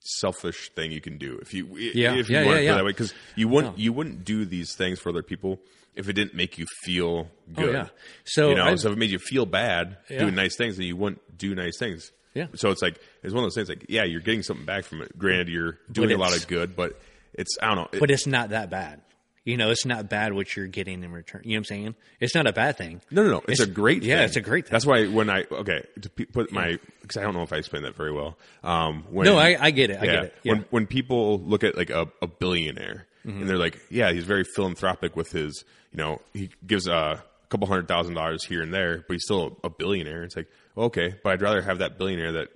selfish 0.00 0.70
thing 0.74 0.92
you 0.92 1.00
can 1.00 1.16
do 1.16 1.38
if 1.40 1.54
you 1.54 1.66
Yeah. 1.76 2.14
if 2.14 2.28
you 2.28 2.36
Yeah, 2.36 2.44
want 2.44 2.48
yeah, 2.48 2.54
to 2.54 2.58
put 2.58 2.64
yeah. 2.64 2.72
it 2.72 2.74
that 2.76 2.84
way 2.84 2.90
because 2.90 3.14
you 3.36 3.48
wouldn't 3.48 3.78
you 3.78 3.92
wouldn't 3.92 4.24
do 4.24 4.44
these 4.44 4.74
things 4.76 5.00
for 5.00 5.08
other 5.08 5.22
people 5.22 5.60
if 5.96 6.08
it 6.08 6.12
didn't 6.14 6.34
make 6.34 6.58
you 6.58 6.66
feel 6.82 7.28
good. 7.52 7.68
Oh, 7.68 7.72
yeah. 7.72 7.88
So 8.24 8.48
you 8.50 8.54
know, 8.56 8.64
I- 8.64 8.74
so 8.76 8.88
if 8.88 8.94
it 8.96 8.98
made 8.98 9.10
you 9.10 9.18
feel 9.18 9.46
bad 9.46 9.96
Yeah. 10.10 10.20
doing 10.20 10.34
nice 10.34 10.56
things, 10.56 10.76
then 10.76 10.86
you 10.86 10.96
wouldn't 10.96 11.20
do 11.38 11.54
nice 11.54 11.78
things. 11.78 12.12
Yeah. 12.34 12.46
So 12.56 12.70
it's 12.70 12.82
like 12.82 12.98
it's 13.22 13.32
one 13.32 13.44
of 13.44 13.46
those 13.46 13.54
things. 13.54 13.68
Like, 13.68 13.86
yeah, 13.88 14.04
you're 14.04 14.20
getting 14.20 14.42
something 14.42 14.66
back 14.66 14.84
from 14.84 15.02
it. 15.02 15.16
Granted, 15.16 15.48
you're 15.48 15.78
doing 15.90 16.10
a 16.12 16.16
lot 16.16 16.36
of 16.36 16.46
good, 16.48 16.74
but 16.74 17.00
it's 17.32 17.56
I 17.62 17.66
don't 17.68 17.76
know. 17.76 17.88
It- 17.92 18.00
but 18.00 18.10
it's 18.10 18.26
not 18.26 18.50
that 18.50 18.70
bad. 18.70 19.00
You 19.46 19.58
know, 19.58 19.68
it's 19.70 19.84
not 19.84 20.08
bad 20.08 20.32
what 20.32 20.56
you're 20.56 20.66
getting 20.66 21.04
in 21.04 21.12
return. 21.12 21.42
You 21.44 21.50
know 21.50 21.56
what 21.56 21.58
I'm 21.58 21.64
saying? 21.66 21.94
It's 22.18 22.34
not 22.34 22.46
a 22.46 22.52
bad 22.54 22.78
thing. 22.78 23.02
no, 23.10 23.22
no, 23.22 23.30
no. 23.30 23.38
It's, 23.46 23.60
it's- 23.60 23.68
a 23.68 23.70
great. 23.70 24.02
yeah, 24.02 24.16
thing. 24.16 24.24
it's 24.24 24.36
a 24.36 24.40
great 24.40 24.64
thing. 24.64 24.72
That's 24.72 24.86
why 24.86 25.06
when 25.06 25.28
I 25.28 25.44
okay 25.52 25.84
to 26.00 26.08
put 26.08 26.50
my 26.50 26.78
because 27.02 27.18
I 27.18 27.22
don't 27.22 27.34
know 27.34 27.42
if 27.42 27.52
I 27.52 27.58
explained 27.58 27.84
that 27.84 27.94
very 27.94 28.10
well. 28.10 28.38
Um, 28.64 29.04
when, 29.10 29.26
No, 29.26 29.36
I, 29.36 29.56
I 29.60 29.70
get 29.70 29.90
it. 29.90 29.98
I 30.00 30.06
get 30.06 30.24
it. 30.24 30.34
Yeah. 30.42 30.52
When 30.54 30.64
when 30.70 30.86
people 30.86 31.38
look 31.40 31.62
at 31.62 31.76
like 31.76 31.90
a, 31.90 32.08
a 32.22 32.26
billionaire 32.26 33.06
Mm-hmm. 33.26 33.40
and 33.40 33.48
they're 33.48 33.56
like, 33.56 33.78
yeah, 33.90 34.12
he's 34.12 34.24
very 34.24 34.44
philanthropic 34.44 35.16
with 35.16 35.32
his, 35.32 35.64
you 35.94 35.98
know, 36.02 36.20
he 36.32 36.50
gives 36.66 36.86
a 36.88 37.22
couple 37.48 37.66
hundred 37.68 37.88
thousand 37.88 38.14
dollars 38.14 38.44
here 38.44 38.62
and 38.62 38.74
there, 38.74 39.04
but 39.06 39.14
he's 39.14 39.22
still 39.24 39.56
a 39.64 39.70
billionaire. 39.70 40.24
It's 40.24 40.36
like, 40.36 40.48
okay, 40.76 41.14
but 41.22 41.32
I'd 41.32 41.40
rather 41.42 41.62
have 41.62 41.78
that 41.78 41.96
billionaire 41.98 42.32
that 42.32 42.48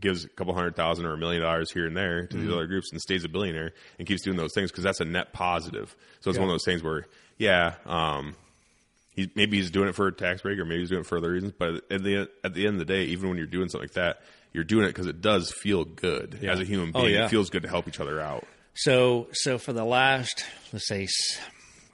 gives 0.00 0.24
a 0.24 0.28
couple 0.28 0.54
hundred 0.54 0.76
thousand 0.76 1.04
or 1.04 1.12
a 1.12 1.18
million 1.18 1.42
dollars 1.42 1.70
here 1.70 1.86
and 1.86 1.96
there 1.96 2.26
to 2.26 2.34
Mm-hmm. 2.36 2.46
these 2.46 2.54
other 2.54 2.66
groups 2.66 2.90
and 2.92 3.00
stays 3.00 3.24
a 3.24 3.28
billionaire 3.28 3.72
and 3.98 4.08
keeps 4.08 4.22
doing 4.22 4.36
those 4.38 4.54
things 4.54 4.70
because 4.70 4.84
that's 4.84 5.00
a 5.00 5.04
net 5.04 5.32
positive. 5.34 5.94
So 6.20 6.30
it's 6.30 6.38
one 6.38 6.48
of 6.48 6.54
those 6.54 6.64
things 6.64 6.82
where, 6.82 7.06
yeah, 7.36 7.74
um, 7.84 8.34
he, 9.10 9.30
maybe 9.34 9.58
he's 9.58 9.70
doing 9.70 9.88
it 9.88 9.94
for 9.94 10.06
a 10.06 10.12
tax 10.12 10.40
break 10.42 10.58
or 10.58 10.64
maybe 10.64 10.80
he's 10.80 10.88
doing 10.88 11.02
it 11.02 11.06
for 11.06 11.18
other 11.18 11.30
reasons. 11.32 11.52
But 11.58 11.82
at 11.90 12.02
the 12.02 12.28
at 12.42 12.54
the 12.54 12.66
end 12.66 12.80
of 12.80 12.86
the 12.86 12.92
day, 12.94 13.04
even 13.06 13.28
when 13.28 13.36
you're 13.38 13.46
doing 13.46 13.68
something 13.68 13.88
like 13.88 13.94
that, 13.94 14.20
you're 14.52 14.64
doing 14.64 14.84
it 14.84 14.88
because 14.88 15.06
it 15.06 15.20
does 15.20 15.50
feel 15.52 15.84
good 15.84 16.42
as 16.44 16.60
a 16.60 16.64
human 16.64 16.92
Oh, 16.94 17.02
being. 17.02 17.14
yeah. 17.14 17.26
It 17.26 17.28
feels 17.30 17.50
good 17.50 17.62
to 17.64 17.68
help 17.68 17.86
each 17.88 18.00
other 18.00 18.20
out. 18.20 18.46
So, 18.74 19.28
so 19.32 19.58
for 19.58 19.72
the 19.72 19.84
last, 19.84 20.44
let's 20.72 20.88
say, 20.88 21.06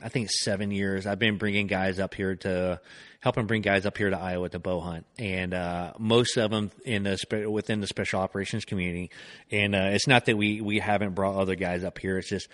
I 0.02 0.09
think 0.09 0.31
seven 0.31 0.70
years, 0.70 1.06
I've 1.06 1.18
been 1.18 1.36
bringing 1.36 1.66
guys 1.66 1.98
up 1.98 2.14
here 2.14 2.36
to 2.36 2.81
helping 3.20 3.47
bring 3.47 3.62
guys 3.62 3.85
up 3.86 3.98
here 3.98 4.10
to 4.10 4.18
Iowa 4.18 4.48
to 4.48 4.59
bow 4.59 4.81
hunt, 4.81 5.06
and 5.18 5.52
uh, 5.52 5.93
most 5.98 6.36
of 6.36 6.51
them 6.51 6.70
in 6.85 7.02
the 7.02 7.47
within 7.51 7.81
the 7.81 7.86
special 7.86 8.20
operations 8.20 8.64
community. 8.64 9.10
And 9.51 9.74
uh, 9.74 9.90
it's 9.93 10.06
not 10.06 10.27
that 10.27 10.36
we 10.36 10.60
we 10.60 10.78
haven't 10.78 11.14
brought 11.14 11.36
other 11.36 11.55
guys 11.55 11.85
up 11.85 11.98
here. 11.98 12.18
It's 12.18 12.28
just 12.28 12.48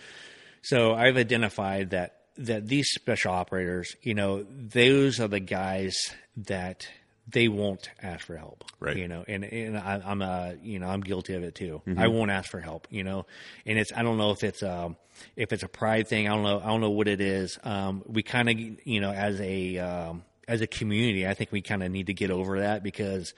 so 0.63 0.95
I've 0.95 1.17
identified 1.17 1.91
that 1.91 2.21
that 2.39 2.67
these 2.67 2.89
special 2.91 3.33
operators, 3.33 3.97
you 4.03 4.15
know, 4.15 4.45
those 4.51 5.21
are 5.21 5.29
the 5.29 5.41
guys 5.41 5.95
that 6.37 6.89
they 7.29 7.49
won't 7.49 7.91
ask 8.01 8.25
for 8.27 8.37
help, 8.37 8.65
Right. 8.79 8.97
You 8.97 9.09
know, 9.09 9.25
and 9.27 9.45
and 9.45 9.77
I, 9.77 10.01
I'm 10.05 10.23
a 10.23 10.55
you 10.63 10.79
know 10.79 10.87
I'm 10.89 11.01
guilty 11.01 11.35
of 11.35 11.43
it 11.43 11.55
too. 11.55 11.83
I 11.97 12.09
won't 12.09 12.31
ask 12.31 12.51
for 12.51 12.61
help, 12.61 12.87
you 12.91 13.05
know, 13.05 13.27
and 13.65 13.79
it's 13.79 13.93
I 13.93 14.03
don't 14.03 14.19
know 14.19 14.31
if 14.31 14.45
it's 14.45 14.63
um 14.63 14.97
if 15.35 15.53
it's 15.53 15.63
a 15.63 15.69
pride 15.69 16.09
thing. 16.09 16.29
I 16.29 16.35
don't 16.35 16.43
know. 16.43 16.61
I 16.61 16.67
don't 16.67 16.81
know 16.81 16.91
what 16.91 17.09
it 17.09 17.21
is. 17.21 17.59
Um, 17.65 18.03
we 18.07 18.23
kind 18.23 18.49
of 18.49 18.59
you 18.87 19.01
know 19.01 19.11
as 19.13 19.41
a 19.41 19.79
um, 19.79 20.25
as 20.47 20.61
a 20.61 20.67
community, 20.67 21.27
I 21.27 21.35
think 21.35 21.51
we 21.53 21.63
kind 21.63 21.83
of 21.83 21.91
need 21.91 22.07
to 22.07 22.15
get 22.15 22.31
over 22.31 22.61
that 22.61 22.83
because. 22.83 23.35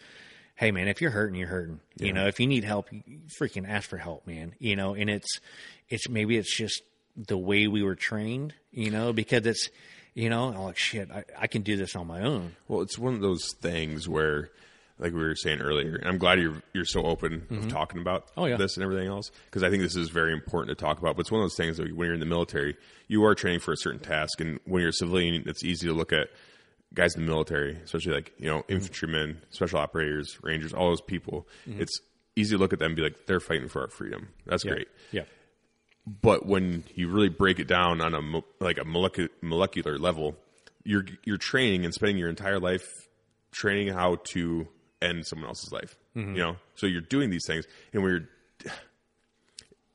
Hey 0.57 0.73
man, 0.73 0.89
if 0.89 1.01
you're 1.01 1.13
hurting, 1.13 1.39
you're 1.39 1.47
hurting. 1.47 1.79
You 2.01 2.13
know, 2.13 2.27
if 2.27 2.41
you 2.41 2.49
need 2.49 2.65
help, 2.65 2.93
you 2.93 3.21
freaking 3.41 3.69
ask 3.69 3.89
for 3.89 3.97
help, 3.97 4.27
man. 4.27 4.57
You 4.59 4.75
know, 4.75 4.93
and 4.95 5.09
it's, 5.09 5.39
it's 5.89 6.09
maybe 6.09 6.37
it's 6.37 6.53
just 6.53 6.83
the 7.17 7.39
way 7.39 7.69
we 7.69 7.85
were 7.85 7.95
trained. 7.95 8.55
You 8.73 8.91
know, 8.91 9.13
because 9.13 9.47
it's, 9.47 9.69
you 10.19 10.29
know, 10.29 10.49
I'm 10.49 10.59
like 10.63 10.77
shit. 10.77 11.11
I, 11.13 11.23
I 11.39 11.47
can 11.47 11.63
do 11.63 11.77
this 11.77 11.95
on 11.95 12.09
my 12.09 12.23
own. 12.23 12.57
Well, 12.67 12.81
it's 12.83 12.99
one 12.99 13.15
of 13.15 13.21
those 13.21 13.55
things 13.61 14.09
where, 14.09 14.51
like 14.99 15.13
we 15.13 15.21
were 15.21 15.37
saying 15.37 15.61
earlier, 15.61 15.95
and 15.95 16.09
I'm 16.09 16.19
glad 16.19 16.41
you're 16.41 16.61
you're 16.73 16.85
so 16.85 17.05
open 17.05 17.35
of 17.35 17.41
mm-hmm. 17.41 17.69
talking 17.69 18.01
about 18.01 18.27
Oh, 18.37 18.47
yeah. 18.47 18.57
this 18.57 18.77
and 18.77 18.83
everything 18.83 19.07
else 19.07 19.31
because 19.45 19.63
I 19.63 19.71
think 19.71 19.85
this 19.85 19.95
is 19.95 20.09
very 20.09 20.33
important 20.33 20.77
to 20.77 20.85
talk 20.85 20.99
about. 20.99 21.15
But 21.15 21.21
it's 21.21 21.31
one 21.31 21.41
of 21.41 21.45
those 21.45 21.57
things 21.57 21.77
that 21.77 21.95
when 21.95 22.07
you're 22.07 22.15
in 22.15 22.21
the 22.21 22.27
military, 22.27 22.77
you 23.07 23.25
are 23.25 23.35
training 23.37 23.61
for 23.61 23.71
a 23.71 23.77
certain 23.77 24.01
task, 24.01 24.41
and 24.41 24.59
when 24.65 24.81
you're 24.81 24.91
a 24.91 24.93
civilian, 24.93 25.45
it's 25.47 25.63
easy 25.63 25.87
to 25.87 25.95
look 25.95 26.13
at 26.13 26.31
guys 26.95 27.15
in 27.15 27.25
the 27.25 27.31
military, 27.31 27.77
especially 27.85 28.15
like 28.15 28.33
you 28.39 28.49
know 28.49 28.63
mm-hmm. 28.63 28.73
infantrymen, 28.73 29.41
special 29.51 29.79
operators, 29.79 30.37
rangers, 30.43 30.75
all 30.75 30.89
those 30.89 31.01
people. 31.01 31.47
Mm-hmm. 31.69 31.83
It's 31.83 32.01
easy 32.35 32.57
to 32.57 32.59
look 32.59 32.73
at 32.73 32.81
them 32.81 32.87
and 32.87 32.97
be 32.97 33.03
like, 33.03 33.27
they're 33.27 33.39
fighting 33.39 33.69
for 33.69 33.83
our 33.83 33.89
freedom. 33.89 34.29
That's 34.47 34.65
great. 34.65 34.89
Yeah. 35.13 35.25
But 36.23 36.47
when 36.47 36.85
you 36.95 37.09
really 37.11 37.29
break 37.29 37.59
it 37.59 37.67
down 37.69 38.01
on 38.01 38.15
a 38.15 38.43
like 38.65 38.79
a 38.79 38.85
molecular 38.85 39.29
molecular 39.43 39.99
level, 39.99 40.37
you're 40.85 41.05
you're 41.25 41.37
training 41.39 41.85
and 41.85 41.93
spending 41.93 42.17
your 42.17 42.31
entire 42.31 42.59
life 42.59 42.87
training 43.53 43.89
how 43.89 44.17
to 44.33 44.69
end 45.03 45.27
someone 45.27 45.49
else's 45.49 45.73
life. 45.73 45.97
You 46.15 46.25
know, 46.35 46.57
so 46.75 46.87
you're 46.89 47.01
doing 47.01 47.31
these 47.31 47.45
things, 47.47 47.65
and 47.93 48.03
you're, 48.03 48.23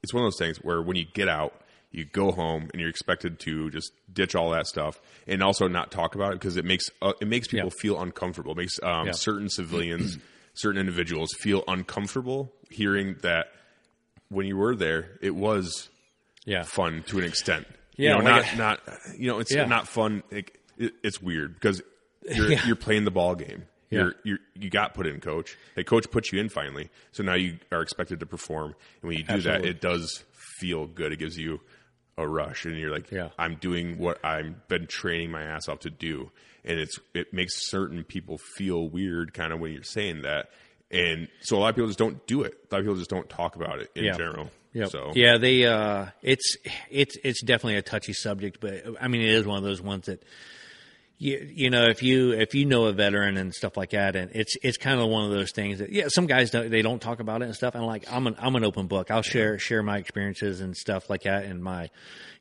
it's 0.04 0.14
one 0.14 0.24
of 0.24 0.28
those 0.28 0.38
things 0.40 0.58
where 0.58 0.82
when 0.82 0.96
you 0.96 1.06
get 1.06 1.28
out, 1.28 1.54
you 1.92 2.06
go 2.06 2.32
home 2.32 2.70
and 2.72 2.80
you're 2.80 2.90
expected 2.90 3.40
to 3.42 3.70
just 3.72 3.92
ditch 4.14 4.34
all 4.36 4.52
that 4.52 4.66
stuff 4.68 5.02
and 5.28 5.44
also 5.44 5.68
not 5.68 5.92
talk 5.92 6.16
about 6.16 6.32
it 6.32 6.40
because 6.40 6.56
it 6.58 6.64
makes 6.66 6.90
uh, 7.02 7.14
it 7.22 7.28
makes 7.28 7.48
people 7.50 7.70
Yeah. 7.74 7.82
feel 7.82 8.02
uncomfortable. 8.02 8.54
It 8.54 8.58
makes 8.58 8.80
um, 8.84 9.08
Yeah. 9.08 9.12
certain 9.14 9.50
civilians, 9.50 10.18
certain 10.54 10.80
individuals 10.80 11.30
feel 11.40 11.64
uncomfortable 11.68 12.52
hearing 12.70 13.16
that 13.22 13.48
when 14.30 14.46
you 14.48 14.58
were 14.58 14.76
there, 14.76 15.18
it 15.22 15.36
was 15.36 15.90
Yeah. 16.46 16.64
fun 16.64 17.04
to 17.08 17.20
an 17.20 17.26
extent. 17.26 17.68
Yeah, 17.96 18.18
you 18.18 18.24
know, 18.24 18.30
like 18.32 18.58
not 18.58 18.88
not 18.88 18.98
you 19.18 19.28
know, 19.28 19.40
it's 19.40 19.54
Yeah. 19.54 19.66
not 19.66 19.88
fun. 19.88 20.24
Like, 20.32 20.60
it, 20.78 20.94
it's 21.04 21.22
weird 21.22 21.54
because 21.54 21.82
you're 22.30 22.52
Yeah. 22.52 22.66
you're 22.66 22.76
playing 22.76 23.06
the 23.06 23.12
ball 23.12 23.36
game. 23.36 23.64
Yeah. 23.90 24.00
You're 24.00 24.16
you 24.24 24.38
you 24.56 24.70
got 24.70 24.94
put 24.96 25.06
in, 25.06 25.20
coach. 25.20 25.56
Hey, 25.76 25.84
coach 25.84 26.10
puts 26.10 26.32
you 26.34 26.40
in 26.40 26.50
finally, 26.50 26.90
so 27.12 27.22
now 27.24 27.36
you 27.36 27.60
are 27.72 27.82
expected 27.82 28.20
to 28.22 28.26
perform. 28.26 28.74
And 29.02 29.10
when 29.10 29.18
you 29.18 29.24
do 29.24 29.42
that, 29.42 29.64
it 29.66 29.80
does 29.82 30.24
feel 30.60 30.88
good. 30.88 31.12
It 31.12 31.20
gives 31.20 31.38
you 31.38 31.62
a 32.18 32.28
rush, 32.28 32.66
and 32.66 32.78
you're 32.78 32.92
like, 32.92 33.12
Yeah. 33.12 33.30
I'm 33.40 33.56
doing 33.56 33.98
what 33.98 34.24
I've 34.26 34.68
been 34.68 34.88
training 34.88 35.32
my 35.32 35.44
ass 35.44 35.68
off 35.68 35.80
to 35.82 35.90
do, 35.92 36.32
and 36.66 36.80
it's 36.80 36.98
it 37.14 37.34
makes 37.34 37.54
certain 37.70 38.04
people 38.04 38.38
feel 38.58 38.90
weird, 38.90 39.34
kind 39.34 39.54
of 39.54 39.60
when 39.60 39.72
you're 39.74 39.84
saying 39.84 40.24
that. 40.24 40.50
And 40.92 41.28
so 41.42 41.58
a 41.58 41.60
lot 41.60 41.70
of 41.70 41.76
people 41.76 41.88
just 41.88 42.00
don't 42.00 42.26
do 42.28 42.42
it. 42.44 42.54
A 42.72 42.76
lot 42.76 42.80
of 42.80 42.86
people 42.86 42.98
just 42.98 43.10
don't 43.10 43.30
talk 43.30 43.56
about 43.56 43.80
it 43.80 43.92
in 43.96 44.06
general. 44.16 44.50
Yep. 44.74 44.90
So 44.90 45.12
yeah, 45.16 45.38
they 45.38 45.66
uh, 45.66 46.08
it's 46.22 46.58
it's 46.90 47.16
it's 47.24 47.44
definitely 47.44 47.76
a 47.76 47.84
touchy 47.84 48.14
subject, 48.14 48.60
but 48.60 48.84
I 49.00 49.08
mean, 49.08 49.22
it 49.22 49.30
is 49.30 49.46
one 49.46 49.58
of 49.58 49.64
those 49.64 49.82
ones 49.82 50.08
that 50.08 50.24
you 51.20 51.48
you 51.54 51.70
know 51.70 51.86
if 51.86 52.02
you 52.02 52.32
if 52.32 52.56
you 52.56 52.66
know 52.66 52.86
a 52.86 52.92
veteran 52.92 53.38
and 53.38 53.54
stuff 53.54 53.78
like 53.78 53.92
that, 53.92 54.16
and 54.16 54.32
it's 54.34 54.56
it's 54.64 54.78
kind 54.78 55.00
of 55.00 55.10
one 55.10 55.26
of 55.26 55.32
those 55.32 55.52
things 55.52 55.78
that 55.78 55.92
yeah, 55.92 56.08
some 56.08 56.26
guys 56.26 56.50
don't 56.50 56.72
they 56.72 56.82
don't 56.82 57.02
talk 57.02 57.20
about 57.20 57.44
it 57.44 57.46
and 57.46 57.56
stuff. 57.56 57.76
And 57.76 57.86
like 57.86 58.12
I'm 58.12 58.26
an 58.26 58.36
I'm 58.40 58.56
an 58.56 58.64
open 58.64 58.88
book. 58.88 59.12
I'll 59.12 59.22
share 59.22 59.60
share 59.60 59.84
my 59.84 60.00
experiences 60.00 60.60
and 60.60 60.76
stuff 60.76 61.08
like 61.08 61.24
that, 61.24 61.46
and 61.46 61.64
my 61.64 61.92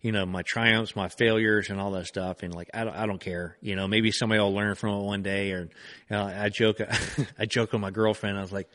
you 0.00 0.10
know 0.10 0.24
my 0.24 0.40
triumphs, 0.40 0.96
my 0.96 1.08
failures, 1.08 1.68
and 1.68 1.78
all 1.78 1.90
that 1.92 2.06
stuff. 2.06 2.42
And 2.42 2.54
like 2.54 2.70
I 2.72 2.84
don't 2.84 2.96
I 2.96 3.04
don't 3.04 3.20
care. 3.20 3.58
You 3.60 3.76
know, 3.76 3.86
maybe 3.86 4.10
somebody 4.10 4.40
will 4.40 4.54
learn 4.54 4.74
from 4.74 5.00
it 5.00 5.04
one 5.04 5.22
day. 5.22 5.52
Or 5.52 5.60
you 5.60 5.68
know, 6.16 6.24
I 6.24 6.48
joke 6.48 6.80
I 7.38 7.44
joke 7.44 7.72
with 7.72 7.82
my 7.82 7.90
girlfriend. 7.90 8.38
I 8.38 8.40
was 8.40 8.52
like 8.52 8.70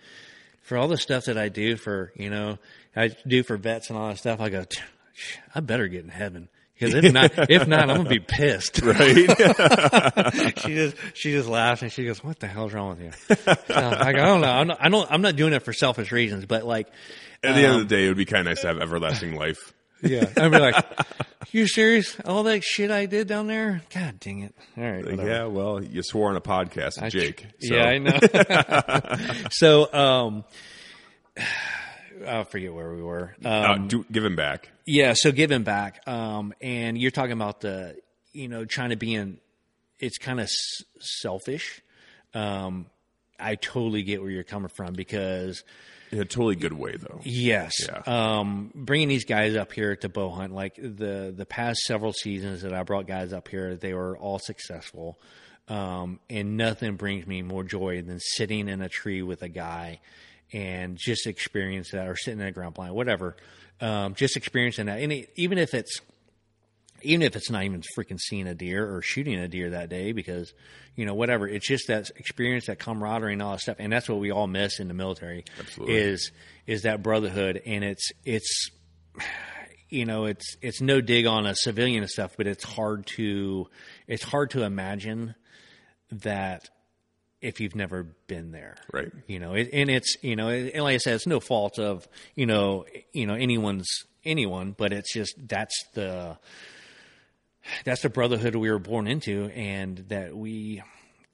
for 0.67 0.77
all 0.77 0.89
the 0.89 0.97
stuff 0.97 1.25
that 1.25 1.37
I 1.37 1.47
do 1.47 1.77
for, 1.77 2.11
you 2.17 2.29
know, 2.29 2.57
I 2.93 3.15
do 3.25 3.41
for 3.41 3.55
vets 3.55 3.89
and 3.89 3.97
all 3.97 4.09
that 4.09 4.17
stuff, 4.17 4.41
I 4.41 4.49
go, 4.49 4.65
I 5.55 5.61
better 5.61 5.87
get 5.87 6.03
in 6.03 6.09
heaven. 6.09 6.49
Because 6.77 6.93
if 6.93 7.13
not, 7.13 7.31
if 7.49 7.67
not, 7.67 7.89
I'm 7.89 7.95
gonna 7.97 8.09
be 8.09 8.19
pissed. 8.19 8.81
right, 8.81 9.15
she 10.59 10.75
just, 10.75 10.97
she 11.13 11.31
just 11.31 11.47
laughs 11.47 11.81
and 11.81 11.91
she 11.91 12.05
goes, 12.05 12.23
"What 12.23 12.39
the 12.39 12.47
hell's 12.47 12.73
wrong 12.73 12.89
with 12.89 13.01
you?" 13.01 13.11
So, 13.33 13.55
I 13.75 14.11
go, 14.11 14.19
I 14.19 14.25
don't 14.25 14.41
know. 14.41 14.51
I'm 14.51 14.67
not, 20.03 20.11
I 20.11 20.19
don't, 20.19 20.37
I'm 20.37 20.37
not 20.37 20.37
doing 20.37 20.37
it 20.37 20.37
for 20.37 20.37
selfish 20.37 20.37
reasons, 20.37 20.37
but 20.37 20.37
like, 20.37 20.37
at 20.37 20.37
the 20.37 20.37
end 20.37 20.37
of 20.37 20.37
the 20.37 20.37
day, 20.37 20.37
it 20.37 20.37
would 20.37 20.37
be 20.37 20.37
kind 20.37 20.37
of 20.37 20.37
nice 20.37 20.37
to 20.37 20.37
have 20.37 20.37
everlasting 20.37 20.37
life. 20.37 20.37
yeah, 20.37 20.43
I'd 20.43 20.51
be 20.51 20.59
like, 20.59 21.51
"You 21.53 21.67
serious? 21.67 22.19
All 22.25 22.43
that 22.43 22.63
shit 22.63 22.91
I 22.91 23.05
did 23.05 23.27
down 23.27 23.47
there? 23.47 23.81
God 23.93 24.19
dang 24.19 24.39
it! 24.41 24.55
All 24.77 24.83
right, 24.83 25.03
whatever. 25.05 25.27
yeah, 25.27 25.45
well, 25.45 25.83
you 25.83 26.01
swore 26.03 26.29
on 26.29 26.35
a 26.35 26.41
podcast, 26.41 27.09
Jake. 27.11 27.45
So. 27.61 27.75
Yeah, 27.75 27.83
I 27.85 27.97
know. 27.97 29.47
so, 29.51 29.93
um, 29.93 30.43
I 32.25 32.43
forget 32.43 32.73
where 32.73 32.93
we 32.93 33.01
were. 33.01 33.35
Um, 33.45 33.51
uh, 33.53 33.77
do, 33.87 34.05
give 34.11 34.25
him 34.25 34.35
back. 34.35 34.69
Yeah, 34.85 35.13
so 35.15 35.31
give 35.31 35.51
him 35.51 35.63
back. 35.63 36.01
Um, 36.07 36.53
and 36.61 36.97
you're 36.97 37.11
talking 37.11 37.33
about 37.33 37.61
the, 37.61 37.95
you 38.33 38.47
know, 38.47 38.65
trying 38.65 38.89
to 38.89 38.95
be 38.95 39.13
in, 39.13 39.39
it's 39.99 40.17
kind 40.17 40.39
of 40.39 40.45
s- 40.45 40.83
selfish. 40.99 41.81
Um, 42.33 42.87
I 43.39 43.55
totally 43.55 44.01
get 44.03 44.21
where 44.21 44.31
you're 44.31 44.43
coming 44.43 44.69
from 44.69 44.93
because, 44.93 45.63
In 46.11 46.19
a 46.19 46.25
totally 46.25 46.55
good 46.55 46.73
way, 46.73 46.95
though. 46.97 47.19
yes, 47.23 47.73
Yeah. 47.87 48.01
um, 48.05 48.71
bringing 48.73 49.07
these 49.09 49.25
guys 49.25 49.55
up 49.55 49.73
here 49.73 49.95
to 49.97 50.09
bow 50.09 50.29
hunt, 50.29 50.53
like 50.53 50.75
the, 50.75 51.33
the 51.35 51.45
past 51.45 51.79
several 51.81 52.13
seasons 52.13 52.61
that 52.61 52.73
I 52.73 52.83
brought 52.83 53.07
guys 53.07 53.33
up 53.33 53.47
here, 53.47 53.75
they 53.75 53.93
were 53.93 54.17
all 54.17 54.39
successful. 54.39 55.19
Um, 55.67 56.19
and 56.29 56.55
nothing 56.55 56.95
brings 56.95 57.27
me 57.27 57.41
more 57.41 57.63
joy 57.63 58.01
than 58.01 58.19
sitting 58.21 58.69
in 58.69 58.81
a 58.81 58.87
tree 58.87 59.21
with 59.21 59.41
a 59.41 59.49
guy 59.49 59.99
and 60.53 60.97
just 60.97 61.27
experience 61.27 61.91
that 61.91 62.07
or 62.07 62.15
sitting 62.15 62.39
in 62.39 62.47
a 62.47 62.51
ground 62.53 62.75
blind, 62.75 62.93
whatever. 62.95 63.35
Um, 63.81 64.15
just 64.15 64.37
experiencing 64.37 64.85
that. 64.85 65.01
And 65.01 65.11
it, 65.11 65.29
even 65.35 65.57
if 65.57 65.73
it's, 65.73 65.99
even 67.01 67.21
if 67.21 67.35
it's 67.35 67.49
not 67.49 67.63
even 67.63 67.81
freaking 67.97 68.19
seeing 68.19 68.47
a 68.47 68.53
deer 68.55 68.83
or 68.95 69.01
shooting 69.01 69.35
a 69.39 69.47
deer 69.47 69.71
that 69.71 69.89
day 69.89 70.11
because 70.11 70.53
you 70.95 71.05
know 71.05 71.13
whatever 71.13 71.47
it's 71.47 71.67
just 71.67 71.87
that 71.87 72.09
experience 72.17 72.65
that 72.67 72.79
camaraderie 72.79 73.33
and 73.33 73.41
all 73.41 73.51
that 73.51 73.59
stuff 73.61 73.75
and 73.79 73.91
that's 73.91 74.09
what 74.09 74.19
we 74.19 74.31
all 74.31 74.47
miss 74.47 74.79
in 74.79 74.87
the 74.87 74.93
military 74.93 75.43
Absolutely. 75.59 75.95
is 75.95 76.31
is 76.65 76.81
that 76.83 77.03
brotherhood 77.03 77.61
and 77.65 77.83
it's 77.83 78.11
it's 78.25 78.69
you 79.89 80.05
know 80.05 80.25
it's 80.25 80.57
it's 80.61 80.81
no 80.81 80.99
dig 81.01 81.25
on 81.25 81.45
a 81.45 81.55
civilian 81.55 82.01
and 82.03 82.09
stuff 82.09 82.33
but 82.37 82.47
it's 82.47 82.63
hard 82.63 83.05
to 83.05 83.67
it's 84.07 84.23
hard 84.23 84.49
to 84.51 84.63
imagine 84.63 85.35
that 86.11 86.69
if 87.41 87.59
you've 87.59 87.75
never 87.75 88.03
been 88.27 88.51
there 88.51 88.75
Right. 88.91 89.11
you 89.27 89.39
know 89.39 89.53
it, 89.53 89.69
and 89.71 89.89
it's 89.89 90.17
you 90.23 90.35
know 90.35 90.49
and 90.49 90.81
like 90.83 90.95
i 90.95 90.97
said 90.97 91.13
it's 91.15 91.27
no 91.27 91.39
fault 91.39 91.77
of 91.79 92.07
you 92.35 92.45
know 92.45 92.85
you 93.13 93.27
know 93.27 93.35
anyone's 93.35 93.87
anyone 94.25 94.73
but 94.77 94.91
it's 94.91 95.13
just 95.13 95.35
that's 95.47 95.75
the 95.93 96.37
that's 97.87 98.01
the 98.01 98.09
brotherhood 98.09 98.53
we 98.53 98.69
were 98.69 98.79
born 98.79 99.07
into 99.07 99.45
and 99.55 99.99
that 100.09 100.35
we 100.35 100.83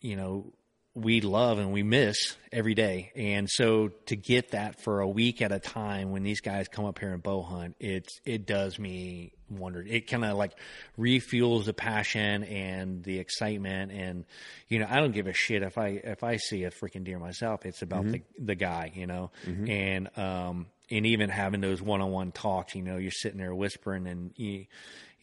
you 0.02 0.16
know 0.16 0.54
we 0.94 1.20
love 1.20 1.58
and 1.58 1.74
we 1.74 1.82
miss 1.82 2.36
every 2.52 2.76
day. 2.76 3.12
And 3.16 3.50
so 3.50 3.88
to 4.06 4.16
get 4.16 4.52
that 4.52 4.80
for 4.80 5.00
a 5.00 5.08
week 5.08 5.42
at 5.42 5.52
a 5.52 5.58
time 5.58 6.12
when 6.12 6.22
these 6.22 6.42
guys 6.42 6.68
come 6.68 6.86
up 6.86 7.00
here 7.00 7.12
and 7.12 7.24
bow 7.24 7.42
hunt 7.42 7.76
it's 7.80 8.20
it 8.24 8.46
does 8.46 8.78
me 8.78 9.32
wonder 9.50 9.82
it 9.82 10.08
kind 10.08 10.24
of 10.24 10.38
like 10.38 10.54
refuels 11.00 11.66
the 11.66 11.74
passion 11.74 12.44
and 12.44 13.04
the 13.04 13.18
excitement. 13.18 13.92
And 13.92 14.24
you 14.68 14.78
know 14.78 14.86
i 14.88 15.00
don't 15.00 15.12
give 15.12 15.26
a 15.26 15.34
shit 15.34 15.64
if 15.64 15.80
i 15.80 15.88
if 16.04 16.24
i 16.24 16.38
see 16.38 16.66
a 16.66 16.70
freaking 16.70 17.04
deer 17.04 17.18
myself 17.18 17.66
it's 17.66 17.82
about 17.82 18.06
the 18.06 18.22
the 18.38 18.54
guy 18.54 18.92
you 18.94 19.08
know? 19.08 19.32
And 19.48 20.16
um 20.20 20.68
and 20.92 21.08
even 21.08 21.32
having 21.32 21.62
those 21.62 21.82
one-on-one 21.82 22.32
talks 22.32 22.76
you 22.76 22.84
know 22.84 22.98
you're 22.98 23.10
sitting 23.10 23.40
there 23.40 23.56
whispering 23.56 24.06
and 24.06 24.34
you 24.36 24.68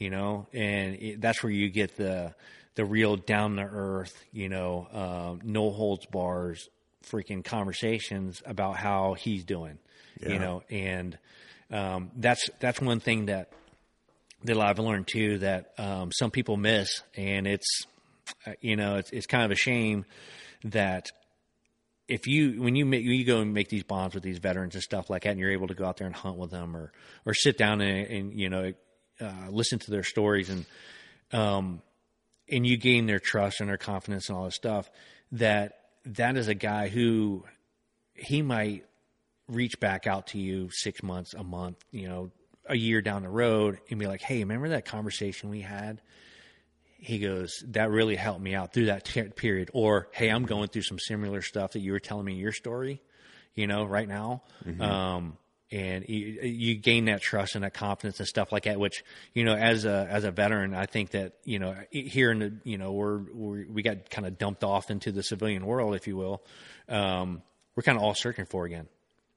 you 0.01 0.11
know, 0.11 0.49
and 0.53 0.97
it, 0.97 1.21
that's 1.21 1.45
where 1.45 1.53
you 1.53 1.71
get 1.71 1.97
the 1.97 2.35
the 2.75 2.85
real 2.85 3.17
down 3.17 3.57
to 3.57 3.63
earth, 3.63 4.25
you 4.33 4.49
know, 4.49 4.89
um, 4.93 5.41
no 5.45 5.71
holds 5.71 6.07
bars, 6.07 6.69
freaking 7.05 7.45
conversations 7.45 8.43
about 8.47 8.77
how 8.77 9.15
he's 9.15 9.45
doing, 9.45 9.79
you 10.33 10.39
know, 10.39 10.63
and 10.71 11.19
um, 11.71 12.11
that's 12.17 12.49
that's 12.59 12.81
one 12.81 12.99
thing 12.99 13.27
that 13.27 13.53
that 14.45 14.59
I've 14.59 14.79
learned 14.79 15.07
too 15.07 15.39
that 15.39 15.75
um, 15.79 16.11
some 16.13 16.31
people 16.31 16.57
miss, 16.57 17.03
and 17.15 17.47
it's 17.47 17.87
uh, 18.47 18.53
you 18.61 18.77
know 18.77 18.97
it's 18.97 19.11
it's 19.11 19.27
kind 19.27 19.45
of 19.45 19.51
a 19.51 19.57
shame 19.57 20.07
that 20.65 21.11
if 22.09 22.27
you 22.27 22.63
when 22.63 22.75
you 22.75 22.87
make, 22.87 23.05
you 23.05 23.25
go 23.25 23.41
and 23.41 23.53
make 23.53 23.69
these 23.69 23.85
bonds 23.85 24.15
with 24.15 24.25
these 24.25 24.39
veterans 24.39 24.75
and 24.75 24.83
stuff 24.83 25.11
like 25.11 25.25
that, 25.25 25.31
and 25.31 25.39
you're 25.39 25.53
able 25.53 25.69
to 25.69 25.75
go 25.75 25.85
out 25.85 25.99
there 25.99 26.07
and 26.07 26.17
hunt 26.17 26.39
with 26.39 26.51
them, 26.51 26.75
or 26.75 26.91
or 27.27 27.35
sit 27.35 27.59
down 27.59 27.83
and, 27.83 28.07
and 28.07 28.35
you 28.35 28.49
know 28.49 28.73
uh, 29.21 29.51
listen 29.51 29.79
to 29.81 29.91
their 29.91 30.03
stories, 30.03 30.51
and 30.51 30.65
um, 31.33 31.83
and 32.49 32.67
you 32.67 32.77
gain 32.77 33.07
their 33.07 33.21
trust 33.21 33.61
and 33.61 33.69
their 33.69 33.77
confidence 33.77 34.29
and 34.29 34.39
all 34.39 34.45
this 34.45 34.55
stuff, 34.55 34.91
that 35.33 35.73
that 36.05 36.37
is 36.37 36.49
a 36.49 36.55
guy 36.55 36.89
who 36.89 37.45
he 38.15 38.43
might 38.43 38.85
reach 39.49 39.81
back 39.81 40.07
out 40.07 40.29
to 40.29 40.39
you 40.39 40.71
six 40.71 41.03
months, 41.03 41.35
a 41.35 41.45
month, 41.45 41.79
you 41.91 42.09
know, 42.09 42.31
a 42.67 42.77
year 42.77 43.01
down 43.03 43.23
the 43.23 43.29
road, 43.29 43.79
and 43.91 43.99
be 43.99 44.07
like, 44.07 44.21
"Hey, 44.21 44.39
remember 44.41 44.71
that 44.71 44.85
conversation 44.85 45.51
we 45.51 45.61
had?" 45.61 46.01
he 47.03 47.19
goes, 47.19 47.65
that 47.69 47.91
really 47.91 48.15
helped 48.15 48.43
me 48.43 48.55
out 48.55 48.73
through 48.75 48.87
that 48.87 49.07
te- 49.07 49.23
period. 49.31 49.71
Or, 49.73 50.09
hey, 50.13 50.29
I'm 50.29 50.45
going 50.45 50.69
through 50.69 50.83
some 50.83 50.99
similar 50.99 51.41
stuff 51.41 51.73
that 51.73 51.81
you 51.81 51.93
were 51.93 51.99
telling 51.99 52.27
me 52.27 52.35
your 52.35 52.53
story, 52.53 53.01
you 53.55 53.67
know, 53.67 53.85
right 53.85 54.07
now. 54.07 54.43
Um, 54.79 55.39
and 55.73 56.05
you, 56.09 56.41
you 56.43 56.75
gain 56.75 57.05
that 57.05 57.21
trust 57.23 57.55
and 57.55 57.63
that 57.65 57.75
confidence 57.75 58.19
and 58.19 58.27
stuff 58.29 58.51
like 58.53 58.65
that, 58.65 58.81
which, 58.81 59.05
you 59.35 59.45
know, 59.45 59.55
as 59.55 59.85
a, 59.85 60.07
as 60.11 60.25
a 60.25 60.31
veteran, 60.31 60.75
I 60.75 60.87
think 60.87 61.11
that, 61.11 61.35
you 61.45 61.59
know, 61.61 61.77
here 61.91 62.33
in 62.33 62.39
the, 62.41 62.53
you 62.65 62.77
know, 62.79 62.93
we're, 62.93 63.19
we're 63.33 63.67
we 63.69 63.83
got 63.83 64.11
kind 64.11 64.27
of 64.27 64.37
dumped 64.39 64.65
off 64.65 64.91
into 64.91 65.13
the 65.13 65.23
civilian 65.23 65.65
world, 65.65 65.95
if 65.95 66.07
you 66.09 66.17
will. 66.17 66.43
Um, 66.89 67.43
we're 67.77 67.85
kind 67.85 67.97
of 67.97 68.03
all 68.03 68.15
searching 68.15 68.47
for 68.47 68.65
again, 68.65 68.89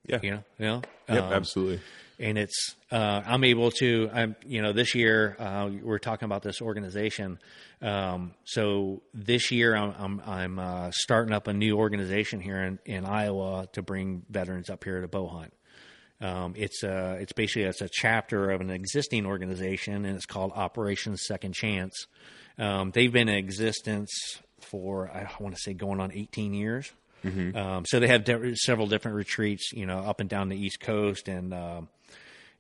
Yeah. 0.07 0.19
you 0.23 0.31
know, 0.31 0.43
you 0.57 0.65
know? 0.65 0.81
Yep, 1.07 1.23
Um, 1.23 1.34
absolutely. 1.34 1.81
and 2.19 2.38
it's 2.38 2.76
uh, 2.91 3.22
I'm 3.26 3.43
able 3.43 3.69
to 3.72 4.10
I'm 4.14 4.35
you 4.45 4.61
know 4.61 4.72
this 4.73 4.95
year 4.95 5.35
uh, 5.39 5.69
we're 5.81 5.99
talking 5.99 6.26
about 6.26 6.41
this 6.43 6.61
organization. 6.61 7.38
Um, 7.81 8.34
so 8.45 9.01
this 9.14 9.51
year 9.51 9.76
I'm 9.76 9.93
I'm, 9.99 10.22
I'm 10.26 10.60
uh, 10.60 10.91
starting 10.93 11.34
up 11.34 11.47
a 11.47 11.53
new 11.53 11.77
organization 11.77 12.39
here 12.39 12.57
in, 12.64 12.80
in 12.85 13.05
Iowa 13.05 13.68
to 13.73 13.81
bring 13.81 14.23
veterans 14.30 14.69
up 14.69 14.84
here 14.84 15.01
to 15.01 15.07
bow 15.07 15.27
hunt. 15.27 15.53
Um, 16.23 16.53
it's 16.55 16.83
uh 16.83 17.17
it's 17.19 17.33
basically 17.33 17.63
it's 17.63 17.81
a 17.81 17.89
chapter 17.91 18.49
of 18.51 18.61
an 18.61 18.69
existing 18.69 19.25
organization 19.25 20.05
and 20.05 20.15
it's 20.15 20.25
called 20.25 20.53
Operation 20.55 21.17
Second 21.17 21.53
Chance. 21.53 22.07
Um, 22.57 22.91
they've 22.91 23.11
been 23.11 23.27
in 23.27 23.35
existence 23.35 24.11
for 24.61 25.09
I 25.11 25.29
want 25.39 25.53
to 25.55 25.61
say 25.61 25.73
going 25.73 25.99
on 25.99 26.11
18 26.13 26.53
years. 26.53 26.91
Um, 27.55 27.85
so 27.85 27.99
they 27.99 28.07
have 28.07 28.23
di- 28.23 28.55
several 28.55 28.87
different 28.87 29.15
retreats, 29.15 29.71
you 29.73 29.85
know, 29.85 29.99
up 29.99 30.19
and 30.21 30.29
down 30.29 30.49
the 30.49 30.57
East 30.57 30.79
Coast 30.79 31.27
and 31.27 31.53
um 31.53 31.89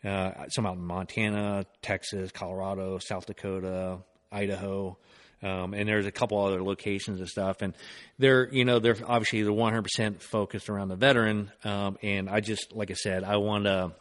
uh, 0.03 0.47
some 0.49 0.65
out 0.65 0.75
in 0.75 0.83
Montana, 0.83 1.65
Texas, 1.81 2.31
Colorado, 2.33 2.99
South 2.99 3.25
Dakota, 3.25 3.99
Idaho, 4.33 4.97
um, 5.43 5.73
and 5.73 5.87
there's 5.87 6.05
a 6.05 6.11
couple 6.11 6.43
other 6.43 6.63
locations 6.63 7.19
and 7.19 7.27
stuff. 7.29 7.61
And 7.61 7.73
they're, 8.17 8.47
you 8.53 8.65
know, 8.65 8.79
they're 8.79 8.97
obviously 9.05 9.43
they're 9.43 9.51
100% 9.51 10.21
focused 10.21 10.69
around 10.69 10.87
the 10.87 10.95
veteran. 10.95 11.51
Um, 11.63 11.97
and 12.01 12.29
I 12.29 12.39
just, 12.39 12.73
like 12.73 12.89
I 12.91 12.95
said, 12.95 13.23
I 13.23 13.37
want 13.37 13.65
to 13.65 13.91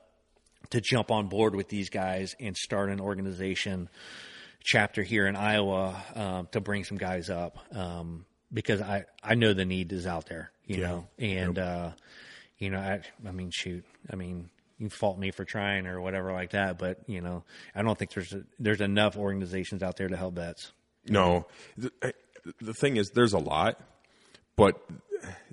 to 0.70 0.80
jump 0.80 1.10
on 1.10 1.28
board 1.28 1.54
with 1.54 1.68
these 1.68 1.90
guys 1.90 2.34
and 2.40 2.56
start 2.56 2.88
an 2.88 3.00
organization 3.00 3.88
chapter 4.64 5.02
here 5.02 5.26
in 5.26 5.36
Iowa 5.36 6.02
um, 6.14 6.48
to 6.52 6.60
bring 6.60 6.84
some 6.84 6.96
guys 6.96 7.28
up 7.28 7.58
um, 7.76 8.24
because 8.52 8.80
I 8.80 9.04
I 9.22 9.34
know 9.34 9.52
the 9.52 9.64
need 9.64 9.92
is 9.92 10.06
out 10.06 10.26
there, 10.26 10.50
you 10.66 10.76
Yeah. 10.76 10.86
know, 10.86 11.08
and 11.18 11.58
uh, 11.58 11.90
you 12.58 12.70
know 12.70 12.78
I 12.78 13.00
I 13.26 13.32
mean 13.32 13.50
shoot, 13.52 13.84
I 14.10 14.16
mean 14.16 14.48
you 14.78 14.88
fault 14.88 15.18
me 15.18 15.30
for 15.30 15.44
trying 15.44 15.86
or 15.86 16.00
whatever 16.00 16.32
like 16.32 16.50
that, 16.50 16.78
but 16.78 16.98
you 17.08 17.20
know 17.20 17.42
I 17.74 17.82
don't 17.82 17.98
think 17.98 18.12
there's 18.12 18.32
a, 18.32 18.42
there's 18.58 18.80
enough 18.80 19.16
organizations 19.16 19.82
out 19.82 19.96
there 19.96 20.08
to 20.08 20.16
help 20.16 20.36
vets. 20.36 20.72
No, 21.08 21.46
the, 21.76 21.90
the 22.60 22.74
thing 22.74 22.96
is, 22.96 23.10
there's 23.10 23.32
a 23.32 23.38
lot, 23.38 23.80
but 24.56 24.80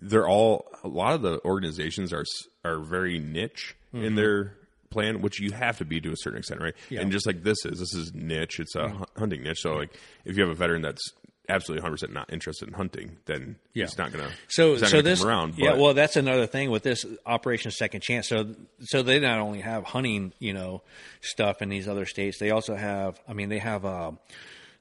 they're 0.02 0.28
all 0.28 0.66
a 0.84 0.88
lot 0.88 1.14
of 1.14 1.22
the 1.22 1.44
organizations 1.46 2.14
are 2.14 2.26
are 2.64 2.80
very 2.80 3.20
niche 3.20 3.76
in 3.94 4.16
their 4.16 4.56
plan, 4.90 5.22
which 5.22 5.40
you 5.40 5.52
have 5.52 5.78
to 5.78 5.86
be 5.86 6.00
to 6.02 6.12
a 6.12 6.16
certain 6.18 6.40
extent, 6.40 6.62
right? 6.62 6.76
And 6.92 7.12
just 7.12 7.26
like 7.28 7.44
this 7.44 7.64
is, 7.66 7.80
this 7.80 7.94
is 7.94 8.12
niche. 8.14 8.60
It's 8.60 8.76
a 8.76 8.90
hu- 8.90 9.06
hunting 9.18 9.44
niche. 9.44 9.60
So 9.62 9.74
like, 9.76 9.96
if 10.26 10.36
you 10.38 10.44
have 10.44 10.52
a 10.52 10.56
veteran 10.56 10.82
that's 10.82 11.02
absolutely 11.48 11.82
100 11.82 11.94
percent 11.96 12.14
not 12.14 12.32
interested 12.34 12.68
in 12.68 12.74
hunting, 12.76 13.18
then 13.26 13.56
Yeah. 13.74 13.86
it's 13.86 13.98
not 13.98 14.12
gonna. 14.12 14.30
So, 14.50 14.72
not 14.74 14.80
so 14.82 14.92
gonna 14.92 15.02
this, 15.04 15.24
around. 15.24 15.56
yeah. 15.58 15.74
Well, 15.74 15.94
that's 15.96 16.16
another 16.16 16.46
thing 16.48 16.70
with 16.72 16.84
this 16.84 17.06
Operation 17.26 17.72
Second 17.72 18.02
Chance. 18.02 18.30
So, 18.30 18.54
so 18.82 19.02
they 19.04 19.20
not 19.20 19.40
only 19.40 19.62
have 19.62 19.84
hunting, 19.84 20.34
you 20.40 20.54
know, 20.54 20.82
stuff 21.22 21.62
in 21.64 21.70
these 21.70 21.88
other 21.88 22.06
states, 22.06 22.38
they 22.40 22.52
also 22.52 22.76
have. 22.76 23.20
I 23.28 23.34
mean, 23.34 23.50
they 23.50 23.60
have 23.60 23.84
uh, 23.86 24.12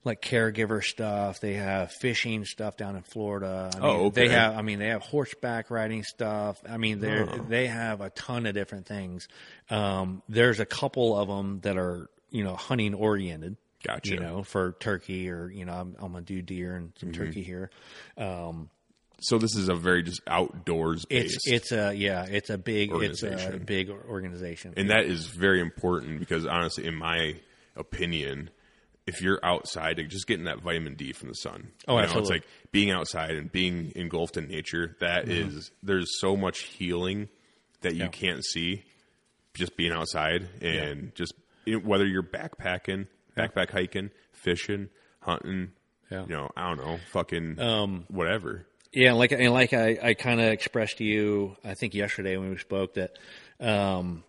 like 0.04 0.22
caregiver 0.22 0.82
stuff. 0.82 1.40
They 1.40 1.54
have 1.54 1.92
fishing 1.92 2.44
stuff 2.44 2.76
down 2.76 2.96
in 2.96 3.02
Florida. 3.02 3.70
I 3.74 3.76
mean, 3.78 3.84
Oh, 3.84 4.04
okay. 4.06 4.26
They 4.26 4.28
have. 4.34 4.56
I 4.56 4.62
mean, 4.62 4.78
they 4.78 4.88
have 4.88 5.02
horseback 5.02 5.70
riding 5.70 6.02
stuff. 6.04 6.60
I 6.68 6.76
mean, 6.78 7.00
they 7.00 7.20
Oh. 7.20 7.44
they 7.48 7.66
have 7.66 8.00
a 8.00 8.10
ton 8.10 8.46
of 8.46 8.54
different 8.54 8.86
things. 8.86 9.28
Um, 9.70 10.22
there's 10.28 10.60
a 10.60 10.66
couple 10.66 11.18
of 11.18 11.28
them 11.28 11.60
that 11.60 11.76
are 11.76 12.08
you 12.30 12.44
know 12.44 12.54
hunting 12.56 12.94
oriented. 12.94 13.56
Gotcha. 13.84 14.14
You 14.14 14.20
know, 14.20 14.42
for 14.42 14.72
turkey 14.80 15.30
or 15.30 15.50
you 15.50 15.64
know, 15.64 15.72
I'm, 15.72 15.94
I'm 15.98 16.12
gonna 16.12 16.22
do 16.24 16.42
deer 16.42 16.74
and 16.74 16.92
some 16.98 17.10
Mm-hmm. 17.12 17.24
turkey 17.24 17.42
here. 17.42 17.70
so 19.20 19.36
this 19.38 19.56
is 19.56 19.68
a 19.68 19.74
very 19.74 20.02
just 20.04 20.20
outdoors 20.28 21.04
It's 21.10 21.36
it's 21.46 21.72
a 21.72 21.92
yeah, 21.94 22.24
it's 22.24 22.50
a 22.50 22.58
big 22.58 22.90
it's 22.92 23.22
a 23.22 23.58
big 23.64 23.90
organization. 23.90 24.74
And 24.76 24.90
that 24.90 25.04
is 25.06 25.26
very 25.26 25.60
important 25.60 26.18
because 26.20 26.46
honestly, 26.46 26.86
in 26.86 26.94
my 26.94 27.34
opinion, 27.76 28.50
if 29.08 29.20
you're 29.22 29.40
outside, 29.42 29.98
like, 29.98 30.08
just 30.08 30.26
getting 30.26 30.44
that 30.44 30.60
vitamin 30.62 30.94
D 30.94 31.12
from 31.12 31.28
the 31.28 31.34
sun. 31.34 31.68
Oh, 31.88 31.94
you 31.94 31.98
know, 31.98 32.04
absolutely. 32.04 32.36
It's 32.36 32.44
like 32.44 32.52
being 32.72 32.90
outside 32.90 33.30
and 33.36 33.50
being 33.50 33.92
engulfed 33.96 34.36
in 34.36 34.46
nature. 34.48 34.96
That 35.00 35.28
is, 35.28 35.70
there's 35.82 36.20
so 36.20 36.36
much 36.36 36.60
healing 36.60 37.28
that 37.80 37.94
you 37.94 38.04
Mm-hmm. 38.04 38.24
Yeah. 38.24 38.32
can't 38.32 38.44
see 38.44 38.84
just 39.54 39.76
being 39.76 39.92
outside 39.92 40.48
and 40.62 41.12
just 41.14 41.32
you 41.64 41.74
know, 41.80 41.86
whether 41.86 42.06
you're 42.06 42.22
backpacking, 42.22 43.06
backpack 43.36 43.70
hiking, 43.70 44.10
fishing, 44.32 44.88
hunting. 45.20 45.72
Yeah. 46.10 46.20
Um, 46.20 46.26
You 46.30 46.36
know, 46.36 46.48
I 46.56 46.68
don't 46.68 46.78
know, 46.86 46.98
fucking 47.12 48.04
whatever. 48.08 48.66
Yeah, 48.92 49.12
like 49.12 49.32
and 49.32 49.52
like 49.52 49.72
I, 49.74 49.98
I 50.02 50.14
kind 50.14 50.40
of 50.40 50.46
expressed 50.46 50.98
to 50.98 51.04
you, 51.04 51.56
I 51.64 51.74
think 51.74 51.94
yesterday 51.94 52.36
when 52.38 52.48
we 52.50 52.56
spoke 52.58 52.94
that 52.94 53.10
um, 53.60 54.24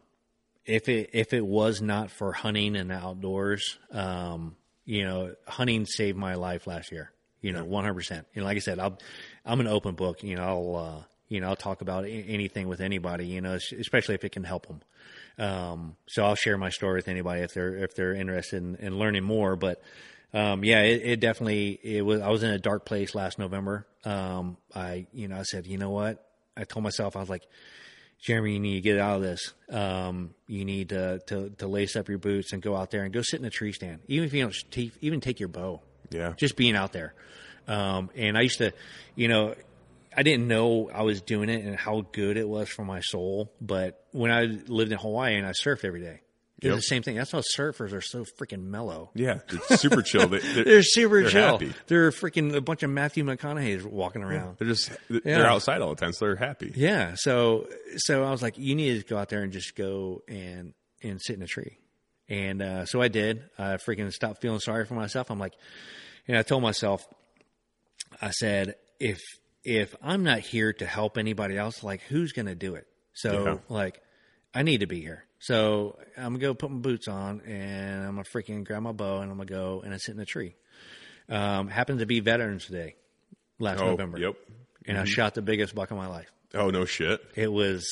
if 0.65 0.89
it 0.89 1.11
if 1.13 1.31
it 1.33 1.45
was 1.45 1.81
not 1.81 2.11
for 2.11 2.33
hunting 2.33 2.75
and 2.75 2.89
the 2.89 2.95
outdoors, 2.95 3.77
um, 3.91 4.55
you 4.89 5.05
know, 5.05 5.35
hunting 5.47 5.85
saved 5.85 6.17
my 6.17 6.33
life 6.33 6.65
last 6.65 6.91
year. 6.91 7.11
You 7.41 7.53
know, 7.53 7.63
one 7.63 7.83
hundred 7.83 7.93
percent. 7.93 8.25
And 8.33 8.43
like 8.43 8.57
I 8.57 8.59
said, 8.59 8.79
I'll, 8.79 8.97
I'm 9.45 9.59
an 9.59 9.67
open 9.67 9.93
book. 9.93 10.23
You 10.23 10.35
know, 10.35 10.43
I'll 10.43 10.75
uh, 10.75 11.03
you 11.27 11.39
know 11.39 11.49
I'll 11.49 11.55
talk 11.55 11.81
about 11.81 12.05
anything 12.05 12.67
with 12.67 12.81
anybody. 12.81 13.27
You 13.27 13.39
know, 13.41 13.53
especially 13.53 14.15
if 14.15 14.23
it 14.23 14.31
can 14.31 14.43
help 14.43 14.65
them. 14.65 14.81
Um, 15.37 15.95
so 16.07 16.25
I'll 16.25 16.33
share 16.33 16.57
my 16.57 16.69
story 16.69 16.95
with 16.95 17.07
anybody 17.07 17.41
if 17.43 17.53
they're 17.53 17.75
if 17.75 17.95
they're 17.95 18.15
interested 18.15 18.63
in, 18.63 18.77
in 18.77 18.97
learning 18.97 19.23
more. 19.23 19.55
But 19.55 19.79
um, 20.33 20.63
yeah, 20.63 20.81
it, 20.81 21.01
it 21.03 21.19
definitely 21.19 21.79
it 21.83 22.03
was. 22.03 22.21
I 22.21 22.29
was 22.29 22.41
in 22.41 22.49
a 22.49 22.59
dark 22.59 22.83
place 22.83 23.13
last 23.13 23.37
November. 23.37 23.85
Um, 24.05 24.57
I 24.73 25.05
you 25.13 25.27
know 25.27 25.37
I 25.37 25.43
said 25.43 25.67
you 25.67 25.77
know 25.77 25.91
what 25.91 26.25
I 26.57 26.63
told 26.63 26.83
myself 26.83 27.15
I 27.15 27.19
was 27.19 27.29
like 27.29 27.43
Jeremy, 28.21 28.53
you 28.53 28.59
need 28.59 28.75
to 28.75 28.81
get 28.81 28.99
out 28.99 29.17
of 29.17 29.21
this. 29.21 29.53
Um, 29.69 30.33
you 30.47 30.65
need 30.65 30.89
to, 30.89 31.19
to 31.27 31.49
to 31.57 31.67
lace 31.67 31.95
up 31.95 32.09
your 32.09 32.17
boots 32.17 32.51
and 32.51 32.61
go 32.61 32.75
out 32.75 32.91
there 32.91 33.03
and 33.03 33.13
go 33.13 33.21
sit 33.21 33.39
in 33.39 33.45
a 33.45 33.49
tree 33.49 33.71
stand. 33.71 33.99
Even 34.07 34.25
if 34.25 34.33
you 34.33 34.41
don't 34.41 34.55
take, 34.71 34.91
even 35.01 35.21
take 35.21 35.39
your 35.39 35.49
bow. 35.49 35.81
Yeah. 36.09 36.33
Just 36.37 36.55
being 36.55 36.75
out 36.75 36.91
there. 36.91 37.13
Um, 37.67 38.09
and 38.15 38.37
I 38.37 38.41
used 38.41 38.57
to, 38.57 38.73
you 39.15 39.27
know, 39.27 39.55
I 40.15 40.23
didn't 40.23 40.47
know 40.47 40.89
I 40.93 41.03
was 41.03 41.21
doing 41.21 41.49
it 41.49 41.63
and 41.63 41.75
how 41.75 42.05
good 42.11 42.35
it 42.35 42.47
was 42.47 42.67
for 42.67 42.83
my 42.83 42.99
soul. 42.99 43.53
But 43.61 44.03
when 44.11 44.31
I 44.31 44.45
lived 44.67 44.91
in 44.91 44.97
Hawaii 44.97 45.35
and 45.35 45.45
I 45.45 45.51
surfed 45.51 45.85
every 45.85 46.01
day, 46.01 46.21
Yep. 46.67 46.75
the 46.75 46.81
same 46.81 47.03
thing. 47.03 47.15
That's 47.15 47.31
why 47.33 47.41
surfers 47.57 47.93
are 47.93 48.01
so 48.01 48.25
freaking 48.39 48.63
mellow. 48.65 49.11
Yeah, 49.15 49.39
super 49.75 50.01
chill. 50.01 50.27
They, 50.27 50.39
they're, 50.39 50.63
They're 50.65 50.83
super 50.83 51.21
they're 51.21 51.29
chill. 51.29 51.51
happy. 51.53 51.73
They're 51.87 52.11
freaking 52.11 52.53
a 52.53 52.61
bunch 52.61 52.83
of 52.83 52.89
Matthew 52.89 53.23
McConaughey's 53.23 53.83
walking 53.85 54.23
around. 54.23 54.57
They're 54.57 54.67
just 54.67 54.91
they're 55.09 55.21
Yeah. 55.23 55.51
outside 55.53 55.81
all 55.81 55.89
the 55.95 55.99
time, 56.01 56.13
so 56.13 56.25
they're 56.25 56.35
happy. 56.35 56.71
Yeah. 56.75 57.13
So 57.15 57.67
so 57.97 58.23
I 58.23 58.31
was 58.31 58.41
like, 58.41 58.57
you 58.57 58.75
need 58.75 58.99
to 59.01 59.05
go 59.07 59.17
out 59.17 59.29
there 59.29 59.41
and 59.43 59.51
just 59.53 59.75
go 59.75 60.21
and 60.27 60.73
and 61.01 61.21
sit 61.21 61.35
in 61.37 61.41
a 61.41 61.47
tree. 61.47 61.77
And 62.27 62.61
uh, 62.61 62.85
so 62.85 63.01
I 63.01 63.07
did. 63.07 63.43
I 63.57 63.77
freaking 63.77 64.11
stopped 64.13 64.41
feeling 64.41 64.59
sorry 64.59 64.85
for 64.85 64.93
myself. 64.93 65.31
I'm 65.31 65.39
like, 65.39 65.53
and 66.27 66.37
I 66.37 66.43
told 66.43 66.61
myself, 66.61 67.01
I 68.21 68.31
said, 68.31 68.75
if 68.99 69.19
if 69.63 69.95
I'm 70.01 70.23
not 70.23 70.39
here 70.39 70.73
to 70.73 70.85
help 70.85 71.17
anybody 71.17 71.57
else, 71.57 71.83
like 71.83 72.01
who's 72.03 72.31
gonna 72.33 72.55
do 72.55 72.75
it? 72.75 72.87
So 73.13 73.43
Yeah. 73.45 73.57
like, 73.75 74.01
I 74.53 74.63
need 74.63 74.79
to 74.79 74.87
be 74.87 75.01
here. 75.01 75.25
So 75.39 75.97
I'm 76.17 76.23
gonna 76.33 76.39
go 76.39 76.53
put 76.53 76.71
my 76.71 76.79
boots 76.79 77.07
on 77.07 77.41
and 77.41 78.01
I'm 78.05 78.11
gonna 78.15 78.23
freaking 78.23 78.63
grab 78.65 78.81
my 78.83 78.91
bow 78.91 79.21
and 79.21 79.31
I'm 79.31 79.37
gonna 79.37 79.45
go 79.49 79.81
and 79.85 79.93
I 79.93 79.97
sit 79.97 80.15
in 80.15 80.19
a 80.21 80.25
tree. 80.25 80.55
Um, 81.29 81.67
happened 81.67 81.99
to 81.99 82.05
be 82.05 82.19
Veterans 82.19 82.65
Day 82.67 82.95
last 83.59 83.79
Oh, 83.79 83.91
November. 83.91 84.17
yep. 84.19 84.35
And 84.85 84.97
I 84.97 85.05
shot 85.05 85.35
the 85.35 85.41
biggest 85.43 85.75
buck 85.75 85.91
of 85.91 85.97
my 85.97 86.07
life 86.07 86.31
Oh 86.55 86.71
no 86.71 86.85
shit. 86.85 87.21
it 87.35 87.51
was 87.51 87.85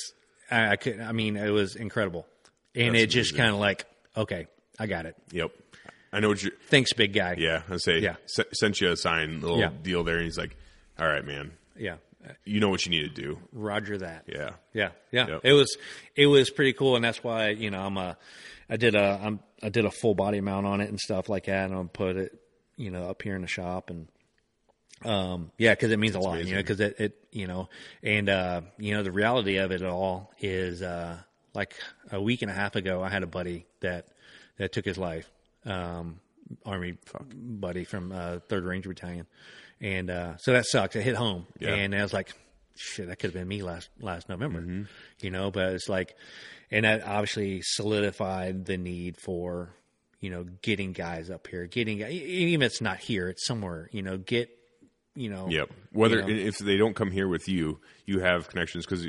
I, 0.49 0.69
I 0.71 0.75
could 0.77 0.99
I 0.99 1.11
mean 1.11 1.37
it 1.37 1.49
was 1.51 1.75
incredible, 1.75 2.25
and 2.73 2.95
That's 2.95 3.03
it 3.03 3.07
just 3.07 3.37
kind 3.37 3.51
of 3.53 3.59
like 3.59 3.85
okay, 4.15 4.47
I 4.79 4.87
got 4.87 5.05
it. 5.05 5.15
Yep. 5.31 5.51
I 6.11 6.19
know 6.21 6.29
what 6.29 6.41
you. 6.41 6.51
Thanks, 6.69 6.93
big 6.93 7.13
guy. 7.13 7.35
Yeah, 7.37 7.61
I 7.69 7.77
say. 7.77 7.99
Yeah. 7.99 8.15
s- 8.23 8.45
sent 8.53 8.79
you 8.81 8.89
a 8.91 8.97
sign 8.97 9.41
little 9.41 9.59
Yeah. 9.59 9.69
deal 9.83 10.03
there, 10.05 10.15
and 10.15 10.23
he's 10.23 10.37
like, 10.37 10.55
"All 10.97 11.05
right, 11.07 11.23
man, 11.23 11.51
yeah. 11.77 11.97
You 12.45 12.59
know 12.59 12.69
what 12.69 12.85
you 12.85 12.91
need 12.91 13.15
to 13.15 13.21
do." 13.21 13.39
Roger 13.51 13.97
that. 13.99 14.25
Yeah. 14.27 14.51
yeah, 14.73 14.89
yeah. 15.11 15.27
Yep. 15.27 15.41
It 15.43 15.53
was 15.53 15.77
it 16.15 16.27
was 16.27 16.49
pretty 16.49 16.73
cool, 16.73 16.95
and 16.95 17.03
that's 17.03 17.23
why 17.23 17.49
you 17.49 17.71
know 17.71 17.79
I'm 17.79 17.97
a 17.97 18.17
I 18.69 18.77
did 18.77 18.95
a 18.95 19.19
I'm 19.23 19.39
I 19.61 19.69
did 19.69 19.85
a 19.85 19.91
full 19.91 20.15
body 20.15 20.41
mount 20.41 20.65
on 20.65 20.81
it 20.81 20.89
and 20.89 20.99
stuff 20.99 21.29
like 21.29 21.45
that, 21.45 21.65
and 21.65 21.73
I'll 21.73 21.85
put 21.85 22.15
it 22.17 22.39
you 22.75 22.91
know 22.91 23.09
up 23.09 23.21
here 23.21 23.35
in 23.35 23.41
the 23.41 23.47
shop 23.47 23.89
and. 23.89 24.07
Um, 25.05 25.51
yeah, 25.59 25.75
cause 25.75 25.91
it 25.91 25.99
means 25.99 26.15
a 26.15 26.19
lot, 26.19 26.43
you 26.43 26.55
know, 26.55 26.63
cause 26.63 26.79
it, 26.79 26.99
it, 26.99 27.27
you 27.31 27.45
know, 27.45 27.69
and, 28.01 28.27
uh, 28.29 28.61
you 28.79 28.95
know, 28.95 29.03
the 29.03 29.11
reality 29.11 29.57
of 29.57 29.71
it 29.71 29.83
all 29.83 30.31
is, 30.39 30.81
uh, 30.81 31.17
like 31.53 31.75
a 32.11 32.19
week 32.19 32.41
and 32.41 32.49
a 32.49 32.53
half 32.55 32.75
ago, 32.75 33.03
I 33.03 33.09
had 33.09 33.21
a 33.21 33.27
buddy 33.27 33.67
that, 33.81 34.07
that 34.57 34.71
took 34.71 34.85
his 34.85 34.97
life, 34.97 35.29
um, 35.65 36.19
army 36.65 36.97
buddy 37.31 37.83
from, 37.83 38.11
uh, 38.11 38.39
third 38.49 38.63
ranger 38.63 38.89
battalion. 38.89 39.27
And, 39.81 40.09
uh, 40.09 40.37
so 40.37 40.53
that 40.53 40.65
sucks. 40.65 40.95
It 40.95 41.03
hit 41.03 41.15
home 41.15 41.45
Yeah. 41.59 41.75
and 41.75 41.93
I 41.95 42.01
was 42.01 42.13
like, 42.13 42.31
shit, 42.75 43.07
that 43.07 43.17
could 43.19 43.27
have 43.29 43.33
been 43.33 43.47
me 43.47 43.61
last, 43.63 43.89
last 43.99 44.29
November, 44.29 44.87
you 45.21 45.31
know, 45.31 45.51
but 45.51 45.73
it's 45.73 45.87
like, 45.89 46.15
and 46.71 46.83
that 46.85 47.03
obviously 47.03 47.61
solidified 47.63 48.65
the 48.65 48.77
need 48.77 49.17
for, 49.17 49.69
you 50.19 50.29
know, 50.29 50.43
getting 50.61 50.93
guys 50.93 51.29
up 51.29 51.47
here, 51.47 51.65
getting, 51.67 52.01
even 52.01 52.61
if 52.61 52.65
it's 52.71 52.81
not 52.81 52.97
here, 52.97 53.29
it's 53.29 53.45
somewhere, 53.45 53.89
you 53.91 54.01
know, 54.01 54.17
get, 54.17 54.49
you 55.15 55.29
know, 55.29 55.47
Yep. 55.49 55.69
Whether 55.91 56.17
You 56.27 56.35
know. 56.35 56.47
if 56.47 56.57
they 56.59 56.77
don't 56.77 56.95
come 56.95 57.09
here 57.11 57.27
with 57.27 57.47
you, 57.47 57.79
you 58.05 58.19
have 58.19 58.49
connections 58.49 58.85
because 58.85 59.07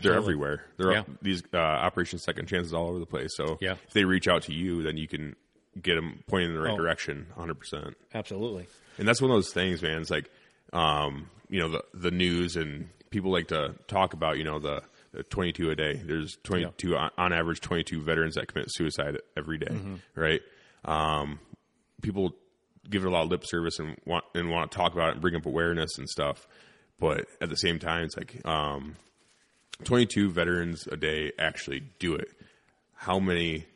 they're 0.00 0.14
everywhere. 0.14 0.64
They're 0.78 0.92
Yeah. 0.92 1.04
these 1.20 1.42
uh, 1.52 1.58
Operation 1.58 2.18
Second 2.18 2.46
Chances 2.46 2.72
all 2.72 2.88
over 2.88 2.98
the 2.98 3.06
place. 3.06 3.30
So 3.36 3.58
Yeah. 3.60 3.72
if 3.86 3.92
they 3.92 4.04
reach 4.04 4.28
out 4.28 4.42
to 4.44 4.54
you, 4.54 4.82
then 4.82 4.96
you 4.96 5.08
can 5.08 5.36
get 5.80 5.94
them 5.96 6.22
pointed 6.26 6.50
in 6.50 6.54
the 6.56 6.62
right 6.62 6.72
Oh. 6.72 6.76
direction, 6.78 7.26
hundred 7.36 7.58
percent. 7.58 7.96
absolutely. 8.14 8.66
And 8.98 9.06
that's 9.08 9.20
one 9.22 9.30
of 9.30 9.36
those 9.36 9.52
things, 9.52 9.82
man. 9.82 10.00
It's 10.00 10.10
like, 10.10 10.30
um, 10.72 11.28
you 11.48 11.60
know, 11.60 11.68
the 11.68 11.84
the 11.94 12.10
news 12.10 12.56
and 12.56 12.88
people 13.10 13.30
like 13.32 13.48
to 13.48 13.74
talk 13.88 14.12
about, 14.14 14.38
you 14.38 14.44
know, 14.44 14.58
the, 14.58 14.82
the 15.12 15.22
22 15.24 15.70
a 15.70 15.76
day. 15.76 15.94
There's 16.02 16.36
22 16.44 16.96
on, 16.96 17.10
on 17.18 17.32
average 17.32 17.60
22 17.60 18.00
veterans 18.02 18.34
that 18.36 18.48
commit 18.48 18.66
suicide 18.70 19.18
every 19.36 19.58
day, 19.58 19.76
right? 20.14 20.40
Um, 20.84 21.38
people 22.00 22.34
give 22.88 23.04
it 23.04 23.08
a 23.08 23.10
lot 23.10 23.22
of 23.24 23.30
lip 23.30 23.42
service 23.44 23.78
and 23.78 23.96
want 24.06 24.24
and 24.34 24.50
want 24.50 24.70
to 24.70 24.76
talk 24.76 24.92
about 24.94 25.08
it 25.08 25.12
and 25.12 25.20
bring 25.20 25.36
up 25.36 25.44
awareness 25.46 25.98
and 25.98 26.08
stuff, 26.08 26.46
but 26.98 27.26
at 27.40 27.48
the 27.50 27.56
same 27.56 27.78
time, 27.78 28.04
it's 28.04 28.16
like 28.16 28.40
um, 28.46 28.96
22 29.84 30.30
veterans 30.30 30.86
a 30.90 30.96
day 30.96 31.32
actually 31.38 31.80
do 31.98 32.14
it. 32.14 32.28
How 32.94 33.18
many 33.18 33.66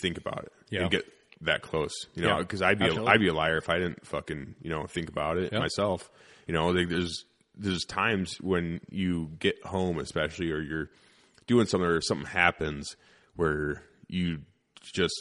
think 0.00 0.18
about 0.18 0.44
it 0.44 0.52
Yeah. 0.70 0.82
and 0.82 0.90
get 0.90 1.04
that 1.42 1.62
close? 1.62 1.92
You 2.14 2.22
know, 2.22 2.28
Yeah. 2.36 2.38
because 2.38 2.62
I'd 2.62 2.78
be 2.78 2.86
a. 2.86 3.04
I'd 3.04 3.20
be 3.20 3.28
a 3.28 3.34
liar 3.34 3.58
if 3.58 3.68
I 3.68 3.78
didn't 3.78 4.06
fucking 4.06 4.54
you 4.62 4.70
know 4.70 4.86
think 4.86 5.08
about 5.08 5.38
it 5.38 5.52
Yeah. 5.52 5.58
myself. 5.60 6.10
You 6.46 6.54
know, 6.54 6.68
like 6.70 6.88
there's 6.88 7.24
there's 7.54 7.84
times 7.84 8.36
when 8.40 8.80
you 8.90 9.30
get 9.38 9.62
home, 9.64 9.98
especially, 9.98 10.50
or 10.50 10.60
you're 10.60 10.90
doing 11.46 11.66
something, 11.66 11.88
or 11.88 12.00
something 12.00 12.26
happens 12.26 12.96
where 13.36 13.82
you 14.08 14.38
just 14.82 15.14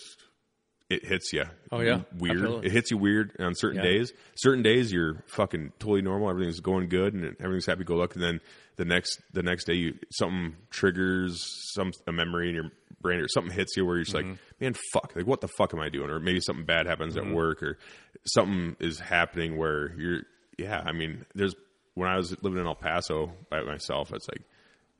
it 0.90 1.06
hits 1.06 1.32
you. 1.32 1.46
Oh, 1.72 1.80
yeah. 1.80 2.02
weird. 2.18 2.38
Absolutely. 2.38 2.68
It 2.68 2.72
hits 2.74 2.92
you 2.92 2.98
weird 2.98 3.34
on 3.40 3.56
certain 3.56 3.78
Yeah. 3.78 3.90
days. 3.92 4.12
Certain 4.36 4.62
days 4.62 4.92
you're 4.92 5.24
fucking 5.28 5.72
totally 5.80 6.02
normal. 6.02 6.30
Everything's 6.30 6.60
going 6.60 6.90
good 6.90 7.14
and 7.14 7.24
everything's 7.40 7.66
happy 7.66 7.86
go 7.86 7.96
lucky. 7.96 8.16
And 8.16 8.24
then 8.24 8.42
the 8.76 8.84
next 8.84 9.22
the 9.32 9.42
next 9.42 9.64
day 9.66 9.76
you 9.76 9.98
something 10.12 10.58
triggers 10.70 11.42
some 11.74 11.94
a 12.08 12.12
memory 12.12 12.50
in 12.50 12.56
your 12.56 12.72
brain 13.02 13.20
or 13.20 13.28
something 13.28 13.54
hits 13.54 13.76
you 13.76 13.86
where 13.86 13.96
you're 13.98 14.06
just 14.06 14.16
Mm-hmm. 14.16 14.30
like, 14.32 14.40
man, 14.60 14.76
fuck, 14.94 15.14
like 15.16 15.26
what 15.28 15.42
the 15.42 15.48
fuck 15.58 15.74
am 15.74 15.80
I 15.80 15.90
doing? 15.90 16.10
Or 16.10 16.20
maybe 16.20 16.40
something 16.42 16.66
bad 16.66 16.86
happens 16.88 17.16
Mm-hmm. 17.16 17.30
at 17.30 17.36
work 17.36 17.64
or 17.64 17.78
something 18.26 18.76
is 18.80 19.00
happening 19.00 19.58
where 19.58 19.94
you're. 19.98 20.22
Yeah, 20.58 20.82
I 20.86 20.92
mean, 20.92 21.26
there's 21.34 21.56
when 21.96 22.08
I 22.10 22.18
was 22.18 22.36
living 22.44 22.60
in 22.60 22.66
El 22.68 22.76
Paso 22.76 23.32
by 23.50 23.62
myself, 23.62 24.12
it's 24.14 24.28
like 24.30 24.44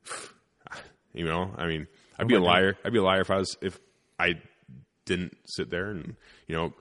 you 1.14 1.24
know, 1.24 1.52
I 1.56 1.66
mean, 1.66 1.86
I'd 2.18 2.28
be 2.28 2.34
a 2.34 2.40
my 2.40 2.46
God. 2.46 2.52
liar. 2.52 2.78
I'd 2.84 2.92
be 2.92 2.98
a 2.98 3.02
liar 3.02 3.20
if 3.20 3.30
I 3.30 3.38
was 3.38 3.56
if 3.60 3.78
I 4.18 4.40
didn't 5.04 5.36
sit 5.46 5.70
there 5.70 5.90
and 5.90 6.16
you 6.46 6.54
know 6.56 6.72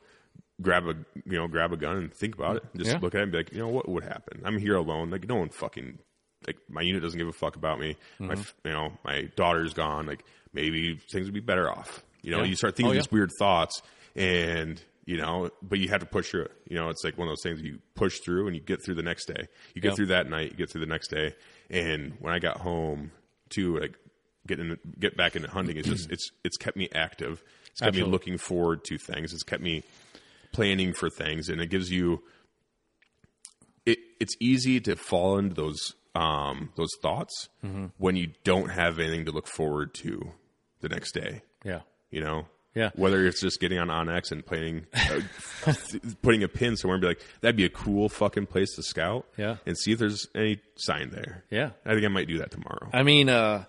grab 0.62 0.86
a 0.88 0.96
you 1.26 1.38
know 1.38 1.48
grab 1.48 1.74
a 1.74 1.78
gun 1.78 1.98
and 1.98 2.14
think 2.14 2.36
about 2.36 2.58
it. 2.58 2.64
Just 2.76 2.92
Yeah. 2.92 3.00
look 3.02 3.14
at 3.16 3.20
it 3.20 3.24
and 3.24 3.32
be 3.32 3.38
like, 3.40 3.52
you 3.52 3.60
know, 3.60 3.68
what 3.68 3.88
would 3.90 4.04
happen? 4.04 4.42
I'm 4.46 4.58
here 4.58 4.76
alone. 4.76 5.10
Like 5.10 5.28
no 5.28 5.36
one 5.36 5.50
fucking 5.50 6.00
like 6.48 6.58
my 6.70 6.82
unit 6.82 7.02
doesn't 7.02 7.18
give 7.20 7.28
a 7.28 7.32
fuck 7.34 7.56
about 7.56 7.80
me. 7.80 7.96
My 8.20 8.34
Mm-hmm. 8.34 8.42
f 8.42 8.54
you 8.66 8.72
know 8.72 8.94
my 9.06 9.30
daughter's 9.36 9.74
gone. 9.74 10.06
Like 10.06 10.24
maybe 10.54 11.00
things 11.12 11.26
would 11.26 11.34
be 11.34 11.40
better 11.40 11.70
off. 11.70 12.04
You 12.22 12.32
know, 12.32 12.40
Yeah. 12.40 12.46
you 12.46 12.56
start 12.56 12.76
thinking 12.76 12.92
Oh, 12.92 12.94
yeah. 12.94 13.00
these 13.02 13.12
weird 13.12 13.32
thoughts 13.40 13.82
and. 14.16 14.82
You 15.04 15.18
know, 15.18 15.50
but 15.64 15.80
you 15.80 15.90
have 15.90 16.02
to 16.02 16.06
push 16.06 16.30
through 16.30 16.44
it. 16.44 16.52
You 16.70 16.78
know, 16.78 16.90
it's 16.90 17.04
like 17.04 17.18
one 17.18 17.28
of 17.28 17.32
those 17.32 17.42
things 17.42 17.60
you 17.60 17.80
push 17.96 18.20
through 18.20 18.46
and 18.46 18.56
you 18.56 18.62
get 18.62 18.86
through 18.86 18.94
the 18.96 19.02
next 19.02 19.26
day. 19.26 19.48
You 19.74 19.82
get 19.82 19.90
Yeah. 19.90 19.96
through 19.96 20.06
that 20.06 20.30
night, 20.30 20.52
you 20.52 20.58
get 20.58 20.70
through 20.70 20.82
the 20.82 20.88
next 20.88 21.08
day. 21.10 21.34
And 21.72 22.14
when 22.20 22.32
I 22.32 22.38
got 22.40 22.58
home, 22.58 23.12
to 23.50 23.80
like 23.80 23.98
getting 24.48 24.78
get 25.00 25.18
back 25.18 25.36
into 25.36 25.50
hunting 25.50 25.76
is 25.78 25.88
just 25.88 26.10
it's 26.12 26.30
it's 26.46 26.56
kept 26.56 26.78
me 26.78 26.88
active. 26.94 27.44
It's 27.72 27.80
kept 27.80 27.88
Absolutely. 27.90 28.04
me 28.04 28.12
looking 28.12 28.38
forward 28.38 28.84
to 28.86 28.98
things. 29.00 29.34
It's 29.34 29.44
kept 29.44 29.64
me 29.64 29.84
planning 30.54 30.94
for 30.94 31.10
things, 31.10 31.50
and 31.50 31.60
it 31.60 31.72
gives 31.72 31.90
you. 31.92 32.22
It 33.86 33.98
it's 34.20 34.36
easy 34.40 34.80
to 34.82 34.96
fall 34.96 35.38
into 35.40 35.56
those 35.56 35.80
um 36.16 36.70
those 36.76 36.92
thoughts 37.02 37.50
Mm-hmm. 37.66 37.86
when 37.98 38.16
you 38.16 38.32
don't 38.44 38.70
have 38.70 39.00
anything 39.00 39.26
to 39.26 39.32
look 39.32 39.48
forward 39.48 39.94
to 39.96 40.32
the 40.82 40.90
next 40.90 41.14
day. 41.14 41.42
Yeah. 41.64 41.82
You 42.10 42.22
know. 42.22 42.46
Yeah. 42.74 42.92
Whether 42.96 43.28
it's 43.28 43.42
just 43.42 43.60
getting 43.60 43.78
on 43.80 43.88
onX 43.90 44.32
and 44.32 44.46
playing, 44.46 44.88
uh, 44.94 45.20
putting 46.22 46.42
a 46.42 46.48
pin 46.48 46.78
somewhere 46.78 46.96
and 46.96 47.02
be 47.02 47.08
like, 47.10 47.22
that'd 47.42 47.58
be 47.58 47.66
a 47.66 47.70
cool 47.70 48.08
fucking 48.08 48.46
place 48.46 48.74
to 48.78 48.84
scout. 48.84 49.26
Yeah. 49.38 49.58
And 49.66 49.78
see 49.78 49.92
if 49.92 50.00
there's 50.00 50.26
any 50.34 50.60
sign 50.78 51.10
there. 51.10 51.44
Yeah. 51.50 51.72
I 51.86 51.94
think 51.94 52.06
I 52.06 52.08
might 52.08 52.30
do 52.30 52.38
that 52.38 52.50
tomorrow. 52.52 52.90
I 52.94 53.04
mean, 53.04 53.28
uh, 53.28 53.66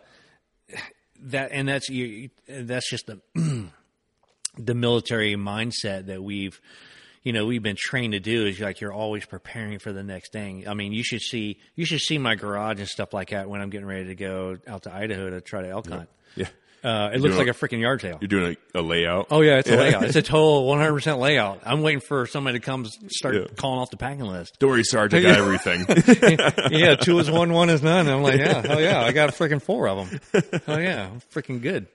that 1.24 1.50
and 1.52 1.68
that's 1.68 1.88
you. 1.88 2.04
you- 2.04 2.30
That's 2.64 2.88
just 2.88 3.06
the 3.08 3.20
the 4.56 4.74
military 4.74 5.34
mindset 5.34 6.06
that 6.06 6.22
we've, 6.22 6.60
you 7.22 7.32
know, 7.32 7.46
we've 7.46 7.62
been 7.62 7.76
trained 7.78 8.12
to 8.14 8.20
do. 8.20 8.46
Is 8.46 8.58
like 8.60 8.80
you're 8.80 8.92
always 8.92 9.24
preparing 9.26 9.78
for 9.78 9.92
the 9.92 10.02
next 10.02 10.32
thing. 10.32 10.66
I 10.68 10.74
mean, 10.74 10.92
you 10.92 11.02
should 11.04 11.20
see 11.22 11.58
you 11.76 11.84
should 11.84 12.00
see 12.00 12.18
my 12.18 12.34
garage 12.34 12.78
and 12.80 12.88
stuff 12.88 13.12
like 13.12 13.30
that 13.30 13.48
when 13.48 13.60
I'm 13.60 13.70
getting 13.70 13.86
ready 13.86 14.06
to 14.06 14.14
go 14.14 14.58
out 14.66 14.82
to 14.84 14.94
Idaho 14.94 15.30
to 15.30 15.40
try 15.40 15.62
to 15.62 15.68
elk 15.68 15.88
hunt. 15.88 16.08
yeah. 16.36 16.46
Uh, 16.84 17.10
it 17.14 17.20
looks 17.20 17.36
like 17.36 17.46
a 17.46 17.52
freaking 17.52 17.80
yard 17.80 18.00
sale. 18.00 18.18
You're 18.20 18.26
doing 18.26 18.56
a, 18.74 18.80
a 18.80 18.82
layout. 18.82 19.28
Oh 19.30 19.40
yeah, 19.40 19.58
it's 19.58 19.70
a 19.70 19.76
layout. 19.76 20.02
It's 20.02 20.16
a 20.16 20.22
total 20.22 20.66
100 20.66 20.92
percent 20.92 21.20
layout. 21.20 21.60
I'm 21.64 21.80
waiting 21.82 22.00
for 22.00 22.26
somebody 22.26 22.58
to 22.58 22.64
come 22.64 22.86
start 23.06 23.36
Yeah. 23.36 23.44
calling 23.56 23.78
off 23.78 23.90
the 23.90 23.96
packing 23.96 24.24
list. 24.24 24.58
Don't 24.58 24.70
worry, 24.70 24.82
Sarge. 24.82 25.14
I 25.14 25.20
got 25.22 25.38
everything. 25.38 25.84
yeah, 26.72 26.96
two 26.96 27.20
is 27.20 27.30
one, 27.30 27.52
one 27.52 27.70
is 27.70 27.84
none. 27.84 28.08
I'm 28.08 28.24
like, 28.24 28.40
yeah, 28.40 28.66
hell 28.66 28.80
yeah, 28.80 29.00
I 29.00 29.12
got 29.12 29.30
freaking 29.30 29.62
four 29.62 29.86
of 29.88 30.10
them. 30.10 30.20
Oh 30.66 30.76
yeah, 30.76 31.06
I'm 31.12 31.20
freaking 31.32 31.62
good. 31.62 31.86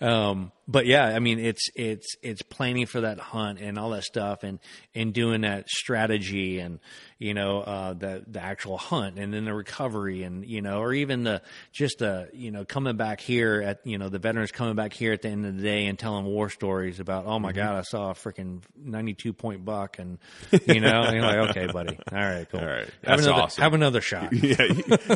Um, 0.00 0.52
but 0.66 0.86
yeah, 0.86 1.04
I 1.04 1.18
mean, 1.18 1.38
it's 1.38 1.68
it's 1.76 2.16
it's 2.22 2.42
planning 2.42 2.86
for 2.86 3.02
that 3.02 3.18
hunt 3.20 3.60
and 3.60 3.78
all 3.78 3.90
that 3.90 4.04
stuff, 4.04 4.42
and 4.42 4.58
and 4.94 5.12
doing 5.12 5.42
that 5.42 5.68
strategy, 5.68 6.58
and 6.58 6.80
you 7.18 7.34
know, 7.34 7.60
uh, 7.60 7.92
the 7.92 8.24
the 8.26 8.40
actual 8.40 8.78
hunt, 8.78 9.18
and 9.18 9.32
then 9.32 9.44
the 9.44 9.52
recovery, 9.54 10.22
and 10.22 10.44
you 10.46 10.62
know, 10.62 10.80
or 10.80 10.94
even 10.94 11.24
the 11.24 11.42
just 11.72 11.98
the 11.98 12.28
you 12.32 12.50
know 12.50 12.64
coming 12.64 12.96
back 12.96 13.20
here 13.20 13.60
at 13.62 13.86
you 13.86 13.98
know 13.98 14.08
the 14.08 14.18
veterans 14.18 14.52
coming 14.52 14.74
back 14.74 14.94
here 14.94 15.12
at 15.12 15.20
the 15.22 15.28
end 15.28 15.44
of 15.44 15.56
the 15.56 15.62
day 15.62 15.86
and 15.86 15.98
telling 15.98 16.24
war 16.24 16.48
stories 16.48 16.98
about, 16.98 17.26
oh 17.26 17.38
my 17.38 17.50
Mm-hmm. 17.50 17.56
god, 17.58 17.76
I 17.76 17.82
saw 17.82 18.10
a 18.10 18.14
freaking 18.14 18.62
92 18.76 19.32
point 19.34 19.64
buck, 19.66 19.98
and 19.98 20.18
you 20.64 20.80
know, 20.80 21.02
and 21.04 21.14
you're 21.14 21.24
like, 21.24 21.50
okay, 21.50 21.66
buddy, 21.66 21.98
all 22.10 22.18
right, 22.18 22.46
cool, 22.50 22.60
All 22.60 22.66
right. 22.66 22.88
have 23.04 23.18
That's 23.18 23.22
another 23.22 23.42
awesome. 23.42 23.62
have 23.62 23.74
another 23.74 24.00
shot. 24.00 24.32
yeah, 24.32 24.66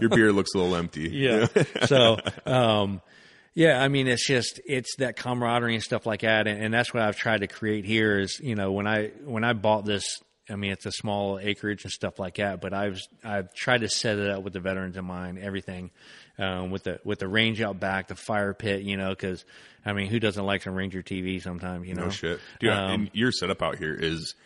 your 0.01 0.11
beer 0.11 0.31
looks 0.33 0.53
a 0.55 0.59
little 0.59 0.77
empty. 0.77 1.09
Yeah. 1.13 1.47
so, 1.87 2.19
um, 2.47 3.01
yeah, 3.59 3.83
I 3.83 3.89
mean, 3.89 4.07
it's 4.07 4.25
just 4.25 4.61
it's 4.65 4.95
that 4.99 5.17
camaraderie 5.17 5.75
and 5.75 5.83
stuff 5.83 6.07
like 6.07 6.21
that, 6.21 6.47
and, 6.47 6.63
and 6.63 6.73
that's 6.73 6.95
what 6.95 7.03
I've 7.03 7.17
tried 7.17 7.41
to 7.41 7.49
create 7.49 7.85
here. 7.85 8.21
Is 8.21 8.39
you 8.39 8.55
know 8.55 8.71
when 8.71 8.87
I 8.87 9.09
when 9.25 9.43
I 9.43 9.53
bought 9.53 9.85
this, 9.85 10.05
I 10.49 10.55
mean, 10.55 10.71
it's 10.71 10.87
a 10.87 10.93
small 10.93 11.41
acreage 11.41 11.83
and 11.83 11.91
stuff 11.91 12.21
like 12.21 12.37
that, 12.37 12.61
but 12.61 12.73
I've 12.73 13.01
I've 13.25 13.53
tried 13.53 13.81
to 13.81 13.89
set 13.89 14.17
it 14.17 14.31
up 14.31 14.45
with 14.45 14.53
the 14.53 14.61
veterans 14.61 14.97
in 14.97 15.05
mind, 15.05 15.41
everything, 15.41 15.91
um, 16.39 16.71
with 16.71 16.85
the 16.85 17.01
with 17.03 17.19
the 17.19 17.27
range 17.27 17.61
out 17.61 17.81
back, 17.81 18.07
the 18.07 18.15
fire 18.15 18.55
pit, 18.55 18.83
you 18.83 18.97
know, 18.97 19.11
because 19.11 19.45
I 19.85 19.93
mean, 19.93 20.07
who 20.07 20.21
doesn't 20.21 20.47
like 20.47 20.63
some 20.63 20.77
Ranger 20.77 21.03
TV 21.03 21.43
sometimes, 21.43 21.89
you 21.89 21.97
know? 21.97 22.05
No 22.05 22.11
shit, 22.11 22.39
dude. 22.61 22.71
Um, 22.71 22.91
and 22.93 23.11
your 23.13 23.33
setup 23.33 23.61
out 23.61 23.79
here 23.79 23.93
is 23.93 24.37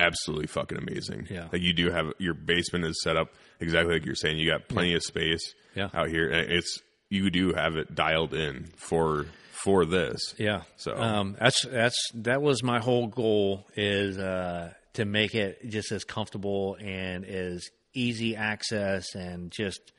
absolutely 0.00 0.48
fucking 0.48 0.78
amazing. 0.78 1.28
Yeah. 1.30 1.46
like 1.52 1.62
you 1.62 1.74
do 1.74 1.92
have 1.92 2.12
your 2.18 2.34
basement 2.34 2.86
is 2.86 3.00
set 3.04 3.16
up 3.16 3.34
exactly 3.60 3.94
like 3.94 4.04
you're 4.04 4.16
saying. 4.16 4.36
You 4.36 4.50
got 4.50 4.66
plenty 4.66 4.94
of 4.94 5.04
space. 5.04 5.54
Yeah. 5.76 5.90
out 5.94 6.08
here, 6.08 6.28
and 6.28 6.50
it's 6.50 6.82
you 7.10 7.30
do 7.30 7.52
have 7.52 7.76
it 7.76 7.94
dialed 7.94 8.34
in 8.34 8.68
for 8.76 9.26
for 9.64 9.84
this. 9.84 10.34
Yeah. 10.38 10.62
So- 10.76 10.96
um, 10.96 11.36
that's 11.38 11.64
that's 11.66 11.96
that 12.14 12.42
was 12.42 12.62
my 12.62 12.78
whole 12.78 13.06
goal 13.06 13.66
is 13.76 14.18
uh, 14.18 14.72
to 14.94 15.04
make 15.04 15.34
it 15.34 15.68
just 15.68 15.92
as 15.92 16.04
comfortable 16.04 16.76
and 16.80 17.24
as 17.24 17.68
easy 17.94 18.36
access 18.36 19.14
and 19.14 19.50
just 19.50 19.92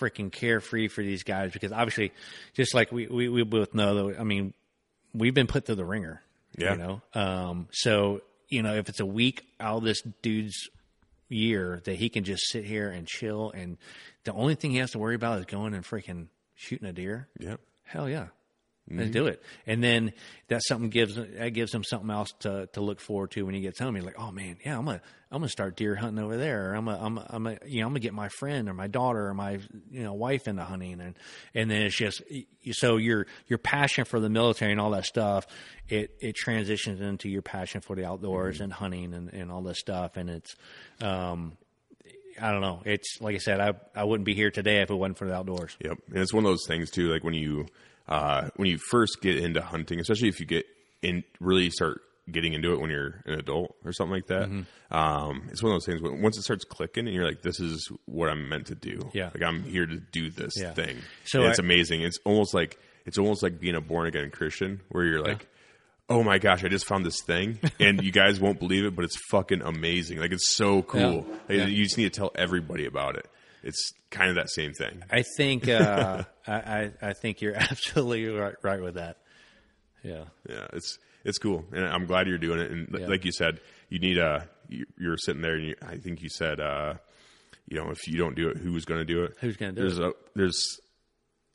freaking 0.00 0.30
carefree 0.30 0.88
for 0.88 1.02
these 1.02 1.22
guys 1.22 1.52
because 1.52 1.72
obviously, 1.72 2.12
just 2.54 2.74
like 2.74 2.90
we 2.92 3.06
we, 3.06 3.28
we 3.28 3.42
both 3.44 3.74
know 3.74 3.94
though, 3.94 4.18
I 4.18 4.24
mean, 4.24 4.54
we've 5.14 5.34
been 5.34 5.46
put 5.46 5.66
through 5.66 5.76
the 5.76 5.84
ringer. 5.84 6.22
Yeah. 6.56 6.72
You 6.72 6.78
know. 6.78 7.02
Um, 7.14 7.68
so 7.70 8.22
you 8.48 8.62
know, 8.62 8.74
if 8.74 8.88
it's 8.88 9.00
a 9.00 9.06
week 9.06 9.44
out 9.60 9.78
of 9.78 9.84
this 9.84 10.02
dude's 10.22 10.70
year 11.28 11.82
that 11.84 11.96
he 11.96 12.08
can 12.08 12.24
just 12.24 12.48
sit 12.48 12.64
here 12.64 12.88
and 12.88 13.06
chill 13.06 13.50
and 13.54 13.76
the 14.24 14.32
only 14.32 14.54
thing 14.54 14.70
he 14.70 14.78
has 14.78 14.92
to 14.92 14.98
worry 14.98 15.14
about 15.14 15.38
is 15.38 15.44
going 15.44 15.74
and 15.74 15.84
freaking 15.84 16.28
shooting 16.58 16.88
a 16.88 16.92
deer. 16.92 17.28
Yeah, 17.38 17.56
Hell 17.84 18.08
yeah. 18.08 18.26
Mm-hmm. 18.90 19.00
Let's 19.00 19.10
do 19.10 19.26
it. 19.26 19.42
And 19.66 19.84
then 19.84 20.14
that 20.48 20.62
something 20.64 20.88
gives 20.88 21.14
that 21.16 21.50
gives 21.52 21.74
him 21.74 21.84
something 21.84 22.08
else 22.08 22.32
to, 22.40 22.70
to 22.72 22.80
look 22.80 23.00
forward 23.00 23.32
to 23.32 23.42
when 23.44 23.54
he 23.54 23.60
gets 23.60 23.78
home. 23.78 23.94
He's 23.94 24.02
like, 24.04 24.18
oh 24.18 24.32
man, 24.32 24.56
yeah, 24.64 24.78
I'm 24.78 24.86
gonna 24.86 25.02
I'm 25.30 25.40
gonna 25.42 25.50
start 25.50 25.76
deer 25.76 25.94
hunting 25.94 26.24
over 26.24 26.38
there. 26.38 26.70
Or 26.70 26.74
I'm 26.74 26.86
gonna, 26.86 26.98
I'm 26.98 27.14
gonna, 27.16 27.26
I'm 27.28 27.44
gonna, 27.44 27.58
you 27.66 27.80
know 27.82 27.86
I'm 27.86 27.92
gonna 27.92 28.00
get 28.00 28.14
my 28.14 28.30
friend 28.30 28.66
or 28.66 28.72
my 28.72 28.86
daughter 28.86 29.26
or 29.26 29.34
my 29.34 29.58
you 29.90 30.02
know 30.04 30.14
wife 30.14 30.48
into 30.48 30.64
hunting 30.64 31.02
and 31.02 31.18
and 31.54 31.70
then 31.70 31.82
it's 31.82 31.96
just 31.96 32.22
so 32.72 32.96
your 32.96 33.26
your 33.46 33.58
passion 33.58 34.06
for 34.06 34.20
the 34.20 34.30
military 34.30 34.72
and 34.72 34.80
all 34.80 34.92
that 34.92 35.04
stuff 35.04 35.46
it 35.86 36.12
it 36.22 36.34
transitions 36.34 37.02
into 37.02 37.28
your 37.28 37.42
passion 37.42 37.82
for 37.82 37.94
the 37.94 38.06
outdoors 38.06 38.54
Mm-hmm. 38.54 38.64
and 38.64 38.72
hunting 38.72 39.12
and, 39.12 39.34
and 39.34 39.52
all 39.52 39.60
this 39.60 39.78
stuff 39.78 40.16
and 40.16 40.30
it's 40.30 40.56
um 41.02 41.58
I 42.40 42.50
don't 42.52 42.60
know. 42.60 42.82
It's 42.84 43.20
like 43.20 43.34
I 43.34 43.38
said, 43.38 43.60
I 43.60 43.72
I 43.94 44.04
wouldn't 44.04 44.24
be 44.24 44.34
here 44.34 44.50
today 44.50 44.80
if 44.82 44.90
it 44.90 44.94
wasn't 44.94 45.18
for 45.18 45.26
the 45.26 45.34
outdoors. 45.34 45.76
Yep, 45.84 45.98
and 46.08 46.18
it's 46.18 46.32
one 46.32 46.44
of 46.44 46.50
those 46.50 46.66
things 46.66 46.90
too. 46.90 47.12
Like 47.12 47.24
when 47.24 47.34
you 47.34 47.66
uh, 48.08 48.48
when 48.56 48.68
you 48.68 48.78
first 48.90 49.18
get 49.20 49.38
into 49.38 49.60
hunting, 49.60 50.00
especially 50.00 50.28
if 50.28 50.40
you 50.40 50.46
get 50.46 50.64
in, 51.02 51.24
really 51.40 51.70
start 51.70 52.00
getting 52.30 52.52
into 52.52 52.72
it 52.74 52.80
when 52.80 52.90
you're 52.90 53.22
an 53.24 53.38
adult 53.38 53.74
or 53.84 53.92
something 53.92 54.12
like 54.12 54.26
that. 54.26 54.48
Mm-hmm. 54.50 54.94
Um, 54.94 55.48
it's 55.50 55.62
one 55.62 55.72
of 55.72 55.76
those 55.76 55.86
things. 55.86 56.02
When, 56.02 56.20
once 56.22 56.36
it 56.36 56.42
starts 56.42 56.64
clicking, 56.64 57.06
and 57.06 57.14
you're 57.14 57.24
like, 57.26 57.42
"This 57.42 57.58
is 57.60 57.90
what 58.06 58.28
I'm 58.28 58.48
meant 58.48 58.66
to 58.66 58.74
do." 58.74 59.10
Yeah. 59.14 59.30
like 59.34 59.42
I'm 59.42 59.62
here 59.62 59.86
to 59.86 59.96
do 59.96 60.30
this 60.30 60.52
Yeah. 60.56 60.72
thing. 60.72 60.98
So 61.24 61.40
And 61.42 61.50
it's 61.50 61.58
amazing. 61.58 62.02
It's 62.02 62.18
almost 62.24 62.54
like 62.54 62.78
it's 63.06 63.18
almost 63.18 63.42
like 63.42 63.58
being 63.60 63.74
a 63.74 63.80
born 63.80 64.06
again 64.06 64.30
Christian, 64.30 64.80
where 64.90 65.04
you're 65.04 65.22
like. 65.22 65.46
Oh 66.10 66.22
my 66.22 66.38
gosh! 66.38 66.64
I 66.64 66.68
just 66.68 66.86
found 66.86 67.04
this 67.04 67.20
thing, 67.22 67.58
and 67.80 68.02
you 68.02 68.10
guys 68.12 68.40
won't 68.40 68.58
believe 68.58 68.84
it, 68.84 68.96
but 68.96 69.04
it's 69.04 69.16
fucking 69.30 69.60
amazing. 69.62 70.18
Like 70.18 70.32
it's 70.32 70.54
so 70.56 70.82
cool. 70.82 71.00
Yeah. 71.28 71.32
Like, 71.48 71.58
Yeah. 71.58 71.66
You 71.66 71.84
just 71.84 71.98
need 71.98 72.12
to 72.12 72.18
tell 72.18 72.32
everybody 72.34 72.86
about 72.86 73.16
it. 73.16 73.26
It's 73.62 73.92
kind 74.10 74.30
of 74.30 74.36
that 74.36 74.48
same 74.50 74.72
thing. 74.72 75.02
I 75.10 75.22
think 75.36 75.68
uh, 75.68 76.22
I, 76.46 76.52
I 76.54 76.90
I 77.02 77.12
think 77.12 77.40
you're 77.42 77.54
absolutely 77.56 78.26
right, 78.28 78.54
right 78.62 78.80
with 78.80 78.94
that. 78.94 79.18
Yeah, 80.02 80.24
Yeah, 80.48 80.66
it's 80.72 80.98
it's 81.24 81.38
cool, 81.38 81.64
and 81.72 81.84
I'm 81.84 82.06
glad 82.06 82.26
you're 82.28 82.38
doing 82.38 82.60
it. 82.60 82.70
And 82.70 82.88
Yeah. 83.00 83.06
like 83.08 83.24
you 83.24 83.32
said, 83.32 83.60
you 83.90 83.98
need 83.98 84.16
a 84.18 84.48
you- 84.68 84.86
you're 84.98 85.16
sitting 85.18 85.42
there, 85.42 85.54
and 85.56 85.66
you, 85.66 85.74
I 85.86 85.96
think 85.96 86.22
you 86.22 86.28
said, 86.30 86.60
uh, 86.60 86.94
you 87.68 87.76
know, 87.78 87.90
if 87.90 88.06
you 88.06 88.16
don't 88.16 88.34
do 88.36 88.48
it, 88.48 88.56
who's 88.58 88.84
going 88.84 89.00
to 89.00 89.04
do 89.04 89.24
it? 89.24 89.34
Who's 89.40 89.56
gonna 89.56 89.72
do 89.72 89.80
there's 89.82 89.98
A, 89.98 90.12
there's 90.34 90.62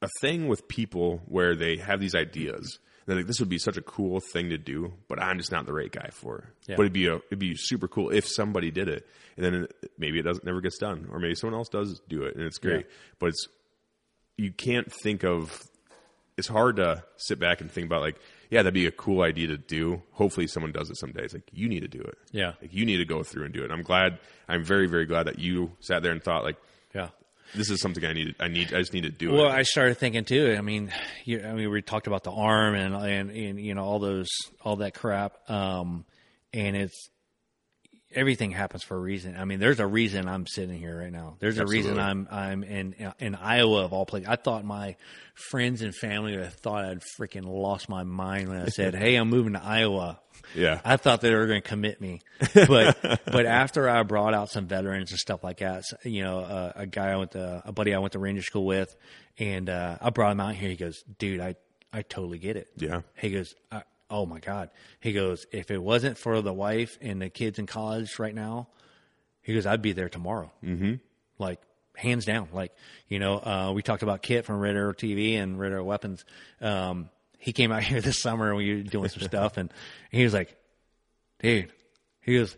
a 0.02 0.10
thing 0.22 0.48
with 0.48 0.68
people 0.68 1.22
where 1.26 1.56
they 1.56 1.78
have 1.78 2.00
these 2.00 2.14
ideas. 2.16 2.78
They're 3.06 3.18
like, 3.18 3.28
this 3.28 3.40
would 3.40 3.50
be 3.50 3.58
such 3.58 3.78
a 3.78 3.82
cool 3.82 4.20
thing 4.32 4.50
to 4.50 4.58
do, 4.58 4.94
but 5.10 5.22
I'm 5.22 5.38
just 5.38 5.52
not 5.52 5.66
the 5.66 5.74
right 5.74 5.92
guy 5.92 6.10
for 6.12 6.38
it. 6.38 6.44
Yeah. 6.70 6.76
But 6.78 6.84
it'd 6.84 6.94
be 6.94 7.08
a, 7.08 7.16
it'd 7.16 7.40
be 7.40 7.56
super 7.56 7.88
cool 7.88 8.10
if 8.10 8.28
somebody 8.28 8.72
did 8.72 8.88
it, 8.88 9.06
and 9.36 9.46
then 9.46 9.68
maybe 9.98 10.20
it 10.20 10.24
doesn't 10.24 10.46
never 10.46 10.62
gets 10.62 10.78
done, 10.78 11.08
or 11.12 11.20
maybe 11.20 11.36
someone 11.36 11.58
else 11.58 11.70
does 11.70 12.02
do 12.08 12.24
it, 12.24 12.36
and 12.36 12.46
it's 12.46 12.58
great. 12.60 12.86
Yeah. 12.86 12.92
But 13.20 13.28
it's 13.30 13.48
you 14.38 14.52
can't 14.52 14.92
think 14.92 15.24
of 15.24 15.62
it's 16.38 16.48
hard 16.48 16.78
to 16.78 17.04
sit 17.18 17.40
back 17.40 17.62
and 17.62 17.70
think 17.70 17.86
about 17.86 18.02
like, 18.02 18.16
yeah, 18.50 18.62
that'd 18.64 18.74
be 18.74 18.88
a 18.88 18.92
cool 18.92 19.22
idea 19.22 19.48
to 19.48 19.58
do. 19.58 20.02
Hopefully, 20.14 20.48
someone 20.48 20.72
does 20.72 20.90
it 20.90 20.98
someday. 20.98 21.24
It's 21.24 21.34
like 21.34 21.48
you 21.52 21.68
need 21.70 21.82
to 21.82 21.88
do 21.88 22.02
it. 22.02 22.18
Yeah. 22.32 22.54
like 22.62 22.74
you 22.74 22.86
need 22.86 22.98
to 22.98 23.06
go 23.06 23.22
through 23.24 23.46
and 23.46 23.54
do 23.54 23.64
it. 23.64 23.72
I'm 23.72 23.84
glad. 23.84 24.20
I'm 24.48 24.64
very 24.64 24.88
very 24.88 25.06
glad 25.06 25.28
that 25.28 25.40
you 25.40 25.74
sat 25.80 26.04
there 26.04 26.12
and 26.12 26.24
thought 26.24 26.44
like, 26.44 26.58
Yeah. 26.96 27.10
This 27.56 27.70
is 27.70 27.82
something 27.82 28.04
I 28.06 28.14
need. 28.14 28.36
I 28.40 28.48
need. 28.48 28.74
I 28.74 28.80
just 28.80 28.94
need 28.94 29.04
to 29.04 29.10
do 29.10 29.32
Well, 29.32 29.46
it. 29.48 29.52
I 29.52 29.64
started 29.64 29.98
thinking 29.98 30.26
too. 30.26 30.56
I 30.58 30.62
mean, 30.62 30.92
you, 31.26 31.44
I 31.44 31.54
mean, 31.54 31.70
we 31.70 31.82
talked 31.82 32.08
about 32.08 32.24
the 32.24 32.32
arm 32.32 32.76
and, 32.76 32.96
and 32.96 33.30
and 33.32 33.60
you 33.60 33.74
know 33.76 33.84
all 33.84 34.00
those 34.00 34.30
all 34.62 34.78
that 34.78 34.94
crap. 34.94 35.50
Um, 35.50 36.06
and 36.54 36.76
it's 36.76 37.10
everything 38.16 38.52
happens 38.52 38.84
for 38.84 38.96
a 38.96 39.00
reason. 39.00 39.36
I 39.38 39.46
mean, 39.46 39.60
there's 39.60 39.80
a 39.80 39.88
reason 39.88 40.28
I'm 40.28 40.48
sitting 40.48 40.78
here 40.78 41.00
right 41.00 41.12
now. 41.12 41.36
There's 41.40 41.58
a 41.58 41.66
reason 41.66 42.00
I'm 42.00 42.28
I'm 42.32 42.64
in 42.64 42.96
in 43.20 43.36
Iowa 43.36 43.84
of 43.84 43.94
all 43.94 44.06
places. 44.06 44.30
I 44.30 44.36
thought 44.36 44.64
my 44.66 44.96
friends 45.34 45.82
and 45.82 45.96
family 45.96 46.34
have 46.36 46.54
thought 46.56 46.86
I'd 46.86 47.02
freaking 47.20 47.46
lost 47.46 47.90
my 47.90 48.04
mind 48.04 48.50
when 48.50 48.60
I 48.60 48.68
said, 48.68 48.96
"Hey, 49.04 49.16
I'm 49.16 49.30
moving 49.30 49.54
to 49.54 49.64
Iowa." 49.64 50.20
Yeah. 50.56 50.82
I 50.84 50.98
thought 50.98 51.22
they 51.22 51.34
were 51.34 51.48
going 51.48 51.62
to 51.62 51.68
commit 51.68 52.02
me, 52.02 52.22
but 52.54 53.22
but 53.26 53.46
after 53.46 53.90
I 53.90 54.04
brought 54.04 54.34
out 54.34 54.50
some 54.50 54.68
veterans 54.68 55.12
and 55.12 55.20
stuff 55.20 55.44
like 55.44 55.60
that, 55.60 55.84
you 56.04 56.24
know, 56.24 56.40
uh, 56.40 56.72
a 56.76 56.86
guy 56.86 57.12
I 57.12 57.16
went 57.16 57.32
to, 57.32 57.62
a 57.66 57.72
buddy 57.72 57.94
I 57.94 58.00
went 58.00 58.14
to 58.14 58.20
Ranger 58.20 58.44
School 58.44 58.66
with, 58.66 58.96
and 59.38 59.70
uh, 59.70 59.98
I 60.02 60.10
brought 60.10 60.32
him 60.32 60.40
out 60.40 60.56
here. 60.56 60.70
He 60.70 60.76
goes, 60.76 61.04
"Dude, 61.18 61.40
I 61.40 61.56
I 61.92 62.02
totally 62.02 62.40
get 62.40 62.58
it." 62.58 62.68
Yeah. 62.76 63.02
He 63.16 63.30
goes, 63.30 63.56
I, 63.72 63.84
"Oh 64.10 64.26
my 64.26 64.40
god." 64.40 64.70
He 65.00 65.14
goes, 65.14 65.46
"If 65.52 65.72
it 65.72 65.82
wasn't 65.82 66.18
for 66.18 66.42
the 66.42 66.54
wife 66.54 66.98
and 67.02 67.22
the 67.22 67.30
kids 67.30 67.60
in 67.60 67.66
college 67.66 68.20
right 68.20 68.36
now, 68.36 68.68
he 69.42 69.54
goes, 69.54 69.66
I'd 69.66 69.82
be 69.82 69.94
there 69.94 70.10
tomorrow." 70.10 70.52
Mm-hmm. 70.64 70.96
Like 71.38 71.62
hands 71.96 72.26
down. 72.26 72.50
Like 72.54 72.74
you 73.08 73.20
know, 73.20 73.36
uh, 73.38 73.72
we 73.74 73.82
talked 73.82 74.04
about 74.04 74.22
Kip 74.22 74.46
from 74.46 74.60
Red 74.60 74.76
Arrow 74.76 74.94
TV 74.94 75.36
and 75.36 75.60
Red 75.60 75.72
Arrow 75.72 75.84
Weapons. 75.84 76.26
Um, 76.62 77.10
he 77.38 77.54
came 77.54 77.72
out 77.72 77.84
here 77.84 78.02
this 78.02 78.22
summer 78.22 78.50
and 78.50 78.58
we 78.58 78.76
were 78.76 78.84
doing 78.84 79.10
some 79.10 79.24
stuff, 79.24 79.58
and 79.58 79.72
he 80.12 80.24
was 80.24 80.34
like, 80.34 80.56
"Dude," 81.40 81.72
he 82.22 82.38
goes. 82.38 82.56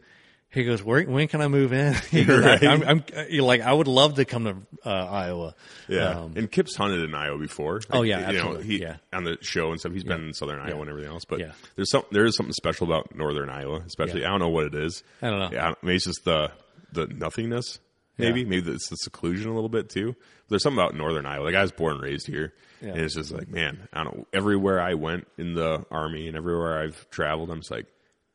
He 0.56 0.64
goes, 0.64 0.82
Where, 0.82 1.04
when 1.04 1.28
can 1.28 1.42
I 1.42 1.48
move 1.48 1.72
in? 1.74 1.94
Goes, 2.26 2.28
Right. 2.44 2.64
I, 2.64 2.72
I'm, 2.72 2.82
I'm 2.84 3.04
like, 3.42 3.62
I 3.62 3.72
would 3.72 3.88
love 3.88 4.16
to 4.16 4.26
come 4.26 4.46
to 4.46 4.90
uh, 4.90 4.90
Iowa. 5.06 5.54
Yeah, 5.88 6.22
Um, 6.22 6.34
and 6.36 6.50
Kip's 6.52 6.76
hunted 6.76 7.02
in 7.02 7.14
Iowa 7.14 7.38
before. 7.38 7.82
Oh, 7.92 8.02
yeah, 8.02 8.20
you 8.32 8.34
know, 8.38 8.40
absolutely, 8.40 8.64
he 8.66 8.82
yeah. 8.82 8.96
on 9.14 9.26
the 9.26 9.38
show 9.42 9.70
and 9.72 9.80
stuff. 9.80 9.92
He's 9.92 10.04
been 10.04 10.24
in 10.28 10.34
Southern 10.34 10.60
Iowa 10.60 10.80
and 10.82 10.90
everything 10.90 11.12
else. 11.12 11.26
But 11.26 11.40
Yeah. 11.40 11.52
there's 11.76 11.92
some 11.92 12.04
there 12.12 12.26
is 12.26 12.36
something 12.36 12.54
special 12.54 12.88
about 12.88 13.14
Northern 13.16 13.50
Iowa, 13.50 13.82
especially. 13.86 14.22
Yeah. 14.22 14.28
I 14.28 14.32
don't 14.32 14.40
know 14.40 14.50
what 14.50 14.66
it 14.66 14.74
is. 14.76 15.04
I 15.22 15.30
don't 15.30 15.40
know. 15.40 15.50
Yeah, 15.52 15.74
maybe 15.84 15.96
it's 15.98 16.06
just 16.06 16.24
the 16.26 16.52
the 16.94 17.06
nothingness. 17.08 17.80
Maybe 18.18 18.42
Yeah. 18.42 18.48
maybe 18.48 18.72
it's 18.72 18.88
the 18.90 18.96
seclusion 18.96 19.52
a 19.52 19.54
little 19.54 19.68
bit 19.70 19.90
too. 19.90 20.16
There's 20.48 20.64
something 20.64 20.80
about 20.82 20.96
Northern 20.96 21.26
Iowa. 21.26 21.44
Like 21.44 21.56
I 21.56 21.62
was 21.64 21.74
born 21.74 21.96
and 21.96 22.02
raised 22.02 22.28
here, 22.28 22.54
Yeah. 22.82 22.92
and 22.92 23.02
it's 23.02 23.16
just 23.16 23.32
like 23.34 23.50
man, 23.50 23.90
I 23.92 24.06
don't 24.06 24.18
know. 24.20 24.28
Everywhere 24.32 24.80
I 24.80 24.94
went 24.94 25.28
in 25.38 25.54
the 25.54 25.86
army 25.92 26.30
and 26.30 26.38
everywhere 26.38 26.80
I've 26.82 27.10
traveled, 27.10 27.50
I'm 27.50 27.60
just 27.60 27.72
like, 27.72 27.88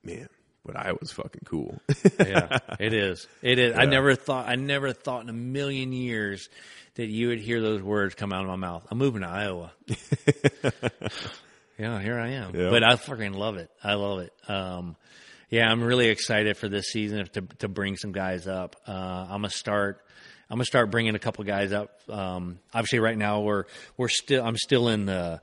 man, 0.04 0.28
but 0.64 0.76
I 0.76 0.92
was 0.92 1.10
fucking 1.12 1.42
cool. 1.44 1.80
yeah, 2.18 2.58
it 2.78 2.92
is. 2.92 3.26
It 3.42 3.58
is. 3.58 3.76
I 3.76 3.86
never 3.86 4.14
thought. 4.14 4.48
I 4.48 4.56
never 4.56 4.92
thought 4.92 5.22
in 5.22 5.28
a 5.28 5.34
million 5.34 5.92
years 5.92 6.48
that 6.94 7.06
you 7.06 7.28
would 7.28 7.40
hear 7.40 7.60
those 7.60 7.82
words 7.82 8.14
come 8.14 8.32
out 8.32 8.42
of 8.42 8.48
my 8.48 8.56
mouth. 8.56 8.86
I'm 8.90 8.98
moving 8.98 9.22
to 9.22 9.28
Iowa. 9.28 9.72
yeah, 11.78 12.00
here 12.00 12.18
I 12.18 12.28
am. 12.30 12.54
Yeah. 12.54 12.70
But 12.70 12.82
I 12.82 12.96
fucking 12.96 13.32
love 13.32 13.56
it. 13.56 13.70
I 13.82 13.94
love 13.94 14.20
it. 14.20 14.32
Um, 14.48 14.96
yeah, 15.48 15.70
I'm 15.70 15.82
really 15.82 16.08
excited 16.08 16.56
for 16.56 16.68
this 16.68 16.86
season 16.86 17.26
to 17.32 17.40
to 17.58 17.68
bring 17.68 17.96
some 17.96 18.12
guys 18.12 18.46
up. 18.46 18.76
Uh, 18.86 18.92
I'm 18.92 19.42
gonna 19.42 19.50
start. 19.50 20.04
I'm 20.48 20.56
gonna 20.56 20.64
start 20.64 20.90
bringing 20.90 21.14
a 21.14 21.18
couple 21.18 21.44
guys 21.44 21.72
up. 21.72 22.00
Um, 22.08 22.58
obviously, 22.74 22.98
right 22.98 23.16
now 23.16 23.40
we're 23.40 23.64
we're 23.96 24.08
still. 24.08 24.44
I'm 24.44 24.56
still 24.56 24.88
in 24.88 25.06
the 25.06 25.40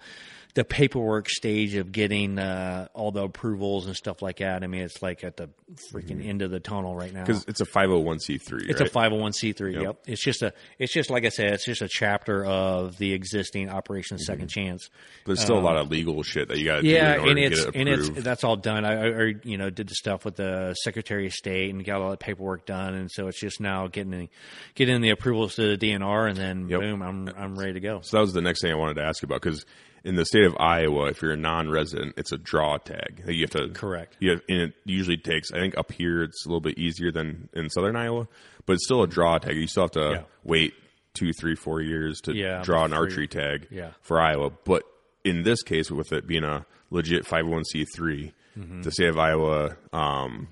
the 0.57 0.65
paperwork 0.65 1.29
stage 1.29 1.75
of 1.75 1.91
getting 1.91 2.39
uh, 2.39 2.87
all 2.95 3.11
the 3.11 3.21
approvals 3.21 3.85
and 3.85 3.95
stuff 3.95 4.23
like 4.23 4.37
that. 4.37 4.63
I 4.63 4.67
mean, 4.67 4.81
it's 4.81 5.03
like 5.03 5.23
at 5.23 5.37
the 5.37 5.51
freaking 5.93 6.17
mm-hmm. 6.17 6.29
end 6.29 6.41
of 6.41 6.49
the 6.49 6.59
tunnel 6.59 6.95
right 6.95 7.13
now. 7.13 7.25
Because 7.25 7.45
it's 7.47 7.61
a 7.61 7.65
501c3. 7.65 8.67
It's 8.67 8.81
right? 8.81 8.89
a 8.89 8.91
501c3. 8.91 9.73
Yep. 9.73 9.83
Yep. 9.83 9.99
It's 10.07 10.23
just 10.23 10.41
a. 10.41 10.53
It's 10.79 10.91
just 10.91 11.11
like 11.11 11.25
I 11.25 11.29
said. 11.29 11.53
It's 11.53 11.63
just 11.63 11.83
a 11.83 11.87
chapter 11.87 12.43
of 12.43 12.97
the 12.97 13.13
existing 13.13 13.69
Operation 13.69 14.17
2nd 14.17 14.33
mm-hmm. 14.33 14.45
Chance. 14.47 14.89
But 15.25 15.27
there's 15.27 15.41
still 15.41 15.57
a 15.57 15.59
um, 15.59 15.63
lot 15.63 15.77
of 15.77 15.91
legal 15.91 16.23
shit 16.23 16.47
that 16.47 16.57
you 16.57 16.65
got 16.65 16.81
to 16.81 16.87
Yeah, 16.87 17.17
do 17.17 17.19
in 17.19 17.19
order 17.19 17.29
and 17.29 17.37
to 17.37 17.43
it's 17.45 17.65
get 17.65 17.75
it 17.75 17.79
and 17.79 17.89
it's 17.89 18.23
that's 18.23 18.43
all 18.43 18.55
done. 18.55 18.83
I, 18.83 18.93
I 18.93 19.25
I, 19.27 19.33
you 19.43 19.59
know 19.59 19.69
did 19.69 19.89
the 19.89 19.95
stuff 19.95 20.25
with 20.25 20.37
the 20.37 20.73
Secretary 20.83 21.27
of 21.27 21.33
State 21.33 21.69
and 21.69 21.85
got 21.85 22.01
all 22.01 22.09
that 22.09 22.19
paperwork 22.19 22.65
done, 22.65 22.95
and 22.95 23.11
so 23.11 23.27
it's 23.27 23.39
just 23.39 23.61
now 23.61 23.85
getting 23.85 24.11
the, 24.11 24.29
getting 24.73 25.01
the 25.01 25.11
approvals 25.11 25.53
to 25.55 25.77
the 25.77 25.77
DNR, 25.77 26.29
and 26.29 26.35
then 26.35 26.67
Yep. 26.67 26.79
boom, 26.79 27.03
I'm 27.03 27.29
I'm 27.37 27.59
ready 27.59 27.73
to 27.73 27.79
go. 27.79 28.01
So 28.01 28.17
that 28.17 28.21
was 28.21 28.33
the 28.33 28.41
next 28.41 28.63
thing 28.63 28.71
I 28.71 28.75
wanted 28.75 28.95
to 28.95 29.03
ask 29.03 29.21
you 29.21 29.27
about 29.27 29.41
because 29.41 29.63
in 30.07 30.15
the 30.15 30.25
state 30.25 30.45
of 30.45 30.55
Iowa, 30.59 31.05
if 31.09 31.21
you're 31.21 31.33
a 31.33 31.37
non-resident, 31.37 32.13
it's 32.17 32.31
a 32.31 32.37
draw 32.37 32.77
tag. 32.77 33.23
You 33.27 33.41
have 33.41 33.49
to 33.51 33.69
Correct. 33.69 34.15
You 34.19 34.31
have, 34.31 34.41
and 34.49 34.61
it 34.61 34.73
usually 34.85 35.17
takes. 35.17 35.51
I 35.51 35.57
think 35.59 35.77
up 35.77 35.91
here 35.91 36.23
it's 36.23 36.45
a 36.45 36.49
little 36.49 36.61
bit 36.61 36.77
easier 36.79 37.11
than 37.11 37.49
in 37.53 37.69
southern 37.69 37.95
Iowa, 37.95 38.27
but 38.65 38.73
it's 38.73 38.85
still 38.85 39.03
a 39.03 39.07
draw 39.07 39.37
tag. 39.37 39.55
You 39.57 39.67
still 39.67 39.83
have 39.83 39.91
to 39.91 40.09
Yeah. 40.11 40.23
wait 40.43 40.73
two, 41.13 41.33
three, 41.33 41.55
four 41.55 41.81
years 41.81 42.21
to 42.21 42.33
Yeah, 42.33 42.61
draw 42.63 42.85
an 42.85 42.91
you- 42.91 42.97
archery 42.97 43.27
tag 43.27 43.67
Yeah. 43.69 43.91
for 44.01 44.19
Iowa. 44.21 44.51
But 44.65 44.83
in 45.23 45.43
this 45.43 45.61
case, 45.63 45.91
with 45.91 46.13
it 46.13 46.25
being 46.25 46.43
a 46.43 46.65
legit 46.89 47.25
501c3, 47.25 48.31
Mm-hmm. 48.57 48.81
the 48.83 48.91
state 48.91 49.09
of 49.09 49.19
Iowa 49.19 49.77
um, 49.93 50.47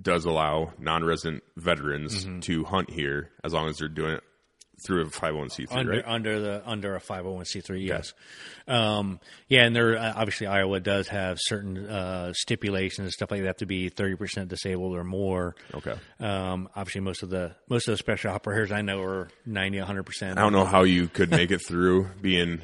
does 0.00 0.24
allow 0.24 0.72
non-resident 0.78 1.42
veterans 1.56 2.24
Mm-hmm. 2.24 2.40
to 2.40 2.64
hunt 2.64 2.90
here 2.90 3.30
as 3.44 3.52
long 3.52 3.68
as 3.68 3.76
they're 3.78 3.88
doing 3.88 4.12
it 4.12 4.24
through 4.84 5.02
a 5.02 5.06
501c3, 5.06 5.66
under 5.70 5.90
right? 5.92 6.04
under 6.06 6.40
the 6.40 6.62
under 6.68 6.96
a 6.96 7.00
501c3 7.00 7.86
yes 7.86 8.14
um 8.68 9.20
yeah 9.48 9.64
and 9.64 9.74
there 9.74 9.96
uh, 9.96 10.12
obviously 10.16 10.46
iowa 10.46 10.80
does 10.80 11.08
have 11.08 11.38
certain 11.40 11.86
uh 11.86 12.32
stipulations 12.34 13.04
and 13.06 13.12
stuff 13.12 13.30
like 13.30 13.40
that 13.40 13.46
have 13.46 13.56
to 13.56 13.66
be 13.66 13.90
30% 13.90 14.48
disabled 14.48 14.96
or 14.96 15.04
more 15.04 15.54
Okay. 15.74 15.94
um 16.20 16.68
obviously 16.76 17.00
most 17.00 17.22
of 17.22 17.30
the 17.30 17.54
most 17.68 17.88
of 17.88 17.92
the 17.92 17.96
special 17.98 18.30
operators 18.32 18.70
i 18.72 18.80
know 18.82 19.00
are 19.02 19.28
90 19.46 19.78
100% 19.78 20.30
I 20.32 20.34
don't 20.34 20.52
know 20.52 20.64
how 20.64 20.82
you 20.84 21.08
could 21.08 21.30
make 21.30 21.50
it 21.50 21.60
through 21.66 22.08
being 22.20 22.60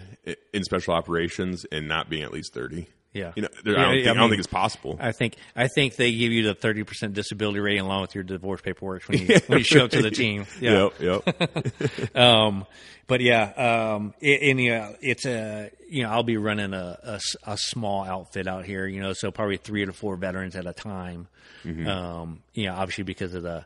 in 0.52 0.64
special 0.64 0.94
operations 0.94 1.64
and 1.70 1.86
not 1.88 2.08
being 2.10 2.22
at 2.22 2.32
least 2.32 2.52
30. 2.52 2.88
Yeah. 3.16 3.32
You 3.34 3.42
know, 3.42 3.48
Yeah, 3.64 3.72
I, 3.72 3.74
don't 3.74 3.76
yeah, 3.76 3.90
think, 3.90 4.06
I 4.06 4.10
I, 4.10 4.14
don't 4.14 4.28
think 4.30 4.38
it's 4.40 4.46
possible. 4.46 4.96
I 5.00 5.12
think 5.12 5.36
I 5.54 5.68
think 5.68 5.96
they 5.96 6.12
give 6.12 6.32
you 6.32 6.42
the 6.42 6.54
thirty 6.54 6.84
percent 6.84 7.14
disability 7.14 7.60
rating 7.60 7.80
along 7.80 8.02
with 8.02 8.14
your 8.14 8.24
divorce 8.24 8.60
paperwork 8.60 9.02
when 9.04 9.18
you 9.18 9.38
when 9.46 9.58
you 9.58 9.64
show 9.64 9.84
up 9.86 9.90
to 9.92 10.02
the 10.02 10.10
team. 10.10 10.46
Yeah. 10.60 10.90
Yep, 11.00 11.24
yep. 11.26 12.16
Um, 12.16 12.66
but 13.06 13.20
yeah, 13.20 13.94
um, 13.94 14.14
it, 14.20 14.42
and 14.50 14.60
yeah, 14.60 14.92
it's 15.00 15.24
a 15.26 15.70
you 15.88 16.02
know 16.02 16.10
I'll 16.10 16.22
be 16.22 16.36
running 16.36 16.74
a 16.74 17.18
a 17.44 17.56
small 17.56 18.04
outfit 18.04 18.46
out 18.46 18.64
here, 18.64 18.86
you 18.86 19.00
know, 19.00 19.12
so 19.12 19.30
probably 19.30 19.56
three 19.56 19.84
to 19.86 19.92
four 19.92 20.16
veterans 20.16 20.56
at 20.56 20.66
a 20.66 20.72
time. 20.72 21.28
Um, 21.64 22.42
you 22.54 22.66
know, 22.66 22.74
obviously 22.74 23.04
because 23.04 23.34
of 23.34 23.42
the 23.42 23.64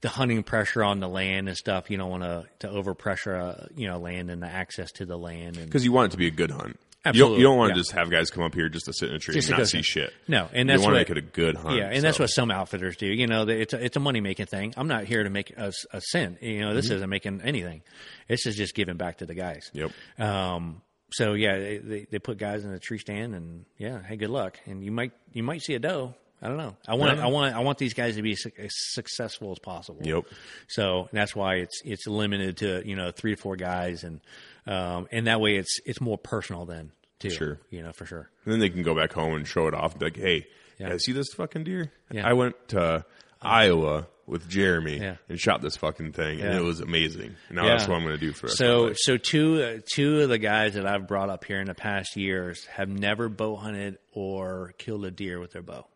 the 0.00 0.08
hunting 0.08 0.42
pressure 0.42 0.82
on 0.84 1.00
the 1.00 1.08
land 1.08 1.48
and 1.48 1.56
stuff, 1.56 1.90
you 1.90 1.96
don't 1.96 2.10
want 2.10 2.22
to 2.22 2.46
to 2.60 2.68
overpressure 2.68 3.40
uh, 3.40 3.66
you 3.76 3.88
know 3.88 3.98
land 3.98 4.30
and 4.30 4.42
the 4.42 4.46
access 4.48 4.92
to 4.92 5.06
the 5.06 5.16
land 5.16 5.56
and 5.56 5.66
Because 5.66 5.84
you 5.84 5.92
want 5.92 6.10
it 6.10 6.12
to 6.12 6.18
be 6.18 6.26
a 6.26 6.30
good 6.30 6.50
hunt. 6.50 6.78
You 7.04 7.08
don't, 7.08 7.14
Absolutely, 7.16 7.38
you 7.38 7.44
don't 7.44 7.58
want 7.58 7.70
to 7.70 7.74
yeah. 7.74 7.80
just 7.80 7.92
have 7.92 8.10
guys 8.10 8.30
come 8.30 8.44
up 8.44 8.54
here 8.54 8.68
just 8.68 8.84
to 8.86 8.92
sit 8.92 9.08
in 9.08 9.16
a 9.16 9.18
tree 9.18 9.34
Just 9.34 9.48
and 9.48 9.58
not 9.58 9.66
see 9.66 9.82
shit. 9.82 10.12
No, 10.28 10.48
and 10.52 10.68
that's 10.68 10.80
you 10.80 10.84
want 10.84 10.94
to 10.94 11.00
make 11.00 11.10
it 11.10 11.18
a 11.18 11.20
good 11.20 11.56
hunt. 11.56 11.76
Yeah, 11.76 11.90
and 11.90 12.00
that's 12.02 12.18
what 12.20 12.28
some 12.28 12.52
outfitters 12.52 12.96
do. 12.96 13.06
You 13.06 13.26
know, 13.26 13.42
it's 13.48 13.74
a, 13.74 13.84
it's 13.84 13.96
a 13.96 14.00
money 14.00 14.20
making 14.20 14.46
thing. 14.46 14.72
I'm 14.76 14.86
not 14.86 15.04
here 15.04 15.24
to 15.24 15.30
make 15.30 15.50
a, 15.56 15.72
a 15.92 16.00
cent. 16.00 16.40
You 16.44 16.60
know, 16.60 16.74
this 16.74 16.90
isn't 16.90 17.10
making 17.10 17.40
anything. 17.42 17.82
This 18.28 18.46
is 18.46 18.54
just 18.54 18.76
giving 18.76 18.96
back 18.96 19.18
to 19.18 19.26
the 19.26 19.34
guys. 19.34 19.68
Yep. 19.72 19.90
Um. 20.18 20.80
So 21.10 21.34
yeah, 21.34 21.58
they, 21.58 21.78
they 21.78 22.06
they 22.08 22.18
put 22.20 22.38
guys 22.38 22.64
in 22.64 22.70
a 22.72 22.78
tree 22.78 22.98
stand, 22.98 23.34
and 23.34 23.64
yeah, 23.78 24.00
hey, 24.00 24.16
good 24.16 24.30
luck. 24.30 24.60
And 24.66 24.84
you 24.84 24.92
might 24.92 25.10
you 25.32 25.42
might 25.42 25.62
see 25.62 25.74
a 25.74 25.80
doe. 25.80 26.14
I 26.40 26.48
don't 26.48 26.56
know. 26.56 26.76
I 26.88 26.94
want 26.94 27.16
Yeah. 27.18 27.24
I 27.24 27.28
want 27.28 27.54
I 27.54 27.60
want 27.60 27.78
these 27.78 27.94
guys 27.94 28.16
to 28.16 28.22
be 28.22 28.34
su- 28.34 28.50
as 28.58 28.72
successful 28.92 29.52
as 29.52 29.58
possible. 29.58 30.00
Yep. 30.04 30.24
So 30.68 31.08
that's 31.12 31.36
why 31.36 31.56
it's 31.56 31.82
it's 31.84 32.06
limited 32.06 32.58
to 32.58 32.82
you 32.86 32.96
know 32.96 33.10
three 33.10 33.34
to 33.34 33.40
four 33.40 33.56
guys, 33.56 34.04
and 34.04 34.20
um 34.66 35.08
and 35.10 35.26
that 35.26 35.40
way 35.40 35.56
it's 35.56 35.78
it's 35.84 36.00
more 36.00 36.18
personal 36.18 36.64
then 36.64 36.92
too. 37.18 37.30
Sure. 37.30 37.58
You 37.70 37.82
know 37.82 37.92
for 37.92 38.06
sure. 38.06 38.30
And 38.44 38.52
then 38.52 38.60
they 38.60 38.68
can 38.70 38.82
go 38.82 38.94
back 38.94 39.12
home 39.12 39.34
and 39.34 39.46
show 39.46 39.66
it 39.68 39.74
off 39.74 39.92
and 39.92 40.00
be 40.00 40.06
like, 40.06 40.16
hey, 40.16 40.46
Yeah. 40.78 40.90
guys, 40.90 41.04
see 41.04 41.12
this 41.12 41.28
fucking 41.34 41.64
deer? 41.64 41.92
Yeah. 42.10 42.28
I 42.28 42.32
went 42.32 42.56
to 42.68 43.04
Iowa 43.40 44.06
with 44.26 44.48
Jeremy 44.48 44.98
Yeah. 44.98 45.16
and 45.28 45.38
shot 45.38 45.62
this 45.62 45.76
fucking 45.76 46.12
thing, 46.12 46.40
and 46.40 46.56
it 46.56 46.62
was 46.62 46.80
amazing. 46.80 47.34
Now 47.50 47.64
Yeah. 47.66 47.70
that's 47.76 47.88
what 47.88 47.96
I'm 47.96 48.02
going 48.04 48.14
to 48.18 48.20
do 48.26 48.32
for 48.32 48.46
the 48.46 48.50
rest 48.52 48.60
of 48.60 48.66
my 48.88 48.88
So, 48.90 48.94
so 48.96 49.16
two 49.16 49.62
uh, 49.62 49.80
two 49.92 50.20
of 50.22 50.28
the 50.28 50.38
guys 50.38 50.74
that 50.74 50.86
I've 50.86 51.06
brought 51.08 51.28
up 51.28 51.44
here 51.44 51.60
in 51.60 51.66
the 51.66 51.74
past 51.74 52.16
years 52.16 52.64
have 52.66 52.88
never 52.88 53.28
bow 53.28 53.56
hunted 53.56 53.98
or 54.12 54.74
killed 54.78 55.04
a 55.04 55.10
deer 55.10 55.40
with 55.40 55.52
their 55.52 55.62
bow, 55.62 55.86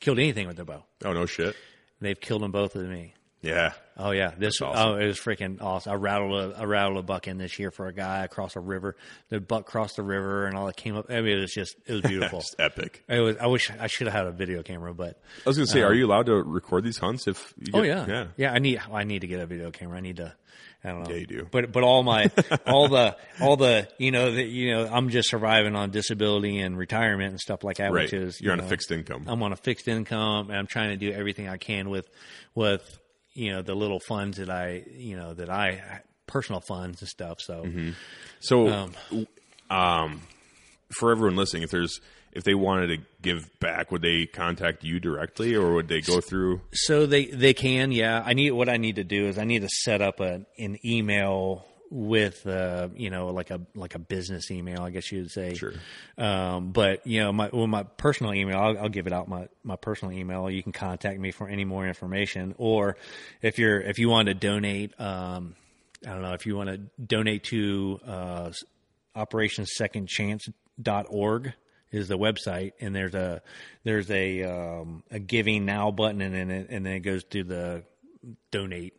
killed 0.00 0.18
anything 0.18 0.46
with 0.46 0.56
their 0.56 0.64
bow. 0.64 0.84
Oh, 1.04 1.12
no 1.12 1.26
shit. 1.26 1.54
They've 2.00 2.18
killed 2.20 2.42
them 2.42 2.52
both 2.52 2.74
with 2.74 2.88
me. 2.88 3.14
Yeah. 3.44 3.72
Oh 3.96 4.10
yeah, 4.10 4.32
this 4.36 4.60
awesome. 4.60 4.88
oh 4.94 4.96
it 4.96 5.06
was 5.06 5.18
freaking 5.20 5.60
awesome. 5.62 5.92
I 5.92 5.94
rattled 5.96 6.52
a 6.54 6.58
I 6.58 6.64
rattled 6.64 6.96
a 6.98 7.02
buck 7.02 7.28
in 7.28 7.38
this 7.38 7.58
year 7.58 7.70
for 7.70 7.86
a 7.86 7.92
guy 7.92 8.24
across 8.24 8.56
a 8.56 8.60
river. 8.60 8.96
The 9.28 9.38
buck 9.40 9.66
crossed 9.66 9.96
the 9.96 10.02
river 10.02 10.46
and 10.46 10.56
all 10.56 10.66
that 10.66 10.76
came 10.76 10.96
up. 10.96 11.06
I 11.10 11.20
mean, 11.20 11.38
it 11.38 11.40
was 11.42 11.52
just 11.52 11.76
it 11.86 11.92
was 11.92 12.00
beautiful. 12.08 12.40
Just 12.40 12.56
epic. 12.58 13.04
it 13.08 13.20
was. 13.20 13.36
I 13.36 13.46
wish 13.46 13.70
I 13.70 13.86
should 13.86 14.06
have 14.08 14.14
had 14.14 14.26
a 14.26 14.32
video 14.32 14.62
camera, 14.62 14.94
but 14.94 15.20
I 15.46 15.48
was 15.48 15.56
going 15.56 15.66
to 15.66 15.72
say, 15.72 15.82
are 15.82 15.94
you 15.94 16.06
allowed 16.06 16.26
to 16.26 16.34
record 16.42 16.82
these 16.84 16.98
hunts 16.98 17.28
if 17.28 17.52
you 17.58 17.66
get, 17.66 17.74
Um, 17.74 17.80
oh 17.80 17.84
yeah, 17.84 18.06
Yeah. 18.08 18.26
yeah. 18.36 18.52
I 18.52 18.58
need 18.58 18.80
I 18.92 19.04
need 19.04 19.20
to 19.20 19.26
get 19.28 19.40
a 19.40 19.46
video 19.46 19.70
camera. 19.70 19.98
I 19.98 20.00
need 20.00 20.16
to. 20.16 20.34
I 20.82 20.88
don't 20.88 21.04
know. 21.04 21.10
Yeah, 21.10 21.16
you 21.20 21.26
do. 21.26 21.48
But 21.50 21.70
but 21.70 21.82
all 21.84 22.02
my 22.02 22.30
all 22.66 22.88
the 22.88 23.16
all 23.40 23.56
the 23.56 23.88
you 23.98 24.10
know 24.10 24.32
the, 24.32 24.42
you 24.42 24.74
know 24.74 24.86
I'm 24.90 25.08
just 25.10 25.30
surviving 25.30 25.76
on 25.76 25.90
disability 25.90 26.58
and 26.58 26.76
retirement 26.76 27.30
and 27.30 27.40
stuff 27.40 27.62
like 27.62 27.76
that, 27.76 27.92
Right. 27.92 28.02
which 28.04 28.12
is 28.12 28.40
You're 28.40 28.54
you 28.54 28.60
on 28.60 28.66
a 28.66 28.68
fixed 28.68 28.90
income. 28.90 29.24
I'm 29.28 29.42
on 29.42 29.52
a 29.52 29.56
fixed 29.56 29.86
income 29.88 30.50
and 30.50 30.58
I'm 30.58 30.66
trying 30.66 30.90
to 30.90 30.96
do 30.96 31.12
everything 31.12 31.48
I 31.48 31.56
can 31.58 31.88
with 31.90 32.08
with 32.54 32.98
you 33.34 33.52
know 33.52 33.62
the 33.62 33.74
little 33.74 34.00
funds 34.00 34.38
that 34.38 34.50
I 34.50 34.84
you 34.96 35.16
know 35.16 35.34
that 35.34 35.50
I 35.50 36.00
personal 36.26 36.60
funds 36.60 37.00
and 37.02 37.08
stuff. 37.08 37.38
So 37.40 37.66
So, 38.40 38.68
Um, 38.68 39.26
um, 39.70 40.22
for 40.98 41.10
everyone 41.10 41.36
listening, 41.36 41.62
if 41.62 41.70
there's 41.70 42.00
if 42.32 42.42
they 42.44 42.54
wanted 42.54 42.88
to 42.88 42.98
give 43.22 43.48
back, 43.60 43.92
would 43.92 44.02
they 44.02 44.26
contact 44.26 44.82
you 44.82 44.98
directly, 44.98 45.54
or 45.54 45.74
would 45.74 45.88
they 45.88 46.00
go 46.00 46.20
through? 46.20 46.60
so 46.72 47.06
they 47.06 47.26
they 47.26 47.54
can 47.54 47.92
yeah. 47.92 48.22
I 48.24 48.34
need 48.34 48.50
what 48.52 48.68
I 48.68 48.76
need 48.76 48.96
to 48.96 49.04
do 49.04 49.26
is 49.26 49.38
I 49.38 49.44
need 49.44 49.62
to 49.62 49.68
set 49.68 50.00
up 50.02 50.20
a, 50.20 50.44
an 50.58 50.78
email 50.84 51.64
with 51.94 52.44
uh 52.44 52.88
you 52.96 53.08
know 53.08 53.28
like 53.28 53.50
a 53.50 53.60
like 53.76 53.94
a 53.94 54.00
business 54.00 54.50
email 54.50 54.82
I 54.82 54.90
guess 54.90 55.12
you 55.12 55.20
would 55.20 55.30
say. 55.30 55.54
Sure. 55.54 55.72
um 56.18 56.72
but 56.72 57.06
you 57.06 57.20
know 57.20 57.32
my 57.32 57.48
well, 57.52 57.68
my 57.68 57.84
personal 57.84 58.34
email 58.34 58.58
I'll, 58.58 58.76
I'll 58.78 58.88
give 58.88 59.06
it 59.06 59.12
out. 59.12 59.28
My 59.28 59.46
my 59.62 59.76
personal 59.76 60.12
email 60.12 60.50
you 60.50 60.60
can 60.60 60.72
contact 60.72 61.20
me 61.20 61.30
for 61.30 61.48
any 61.48 61.64
more 61.64 61.86
information. 61.86 62.56
Or 62.58 62.96
if 63.42 63.60
you're 63.60 63.80
if 63.80 64.00
you 64.00 64.08
want 64.08 64.26
to 64.26 64.34
donate 64.34 65.00
um 65.00 65.54
I 66.04 66.10
don't 66.10 66.22
know 66.22 66.32
if 66.32 66.46
you 66.46 66.56
want 66.56 66.70
to 66.70 66.78
donate 67.00 67.44
to 67.44 68.00
uh 68.04 68.50
operationsecondchance.org 69.16 71.52
is 71.92 72.08
the 72.08 72.18
website 72.18 72.72
and 72.80 72.96
there's 72.96 73.14
a 73.14 73.40
there's 73.84 74.10
a 74.10 74.42
um 74.42 75.04
a 75.12 75.20
giving 75.20 75.64
now 75.64 75.92
button 75.92 76.20
and 76.20 76.34
then 76.34 76.50
it, 76.50 76.66
and 76.70 76.84
then 76.84 76.94
it 76.94 77.00
goes 77.00 77.22
to 77.22 77.44
the 77.44 77.84
donate 78.50 78.94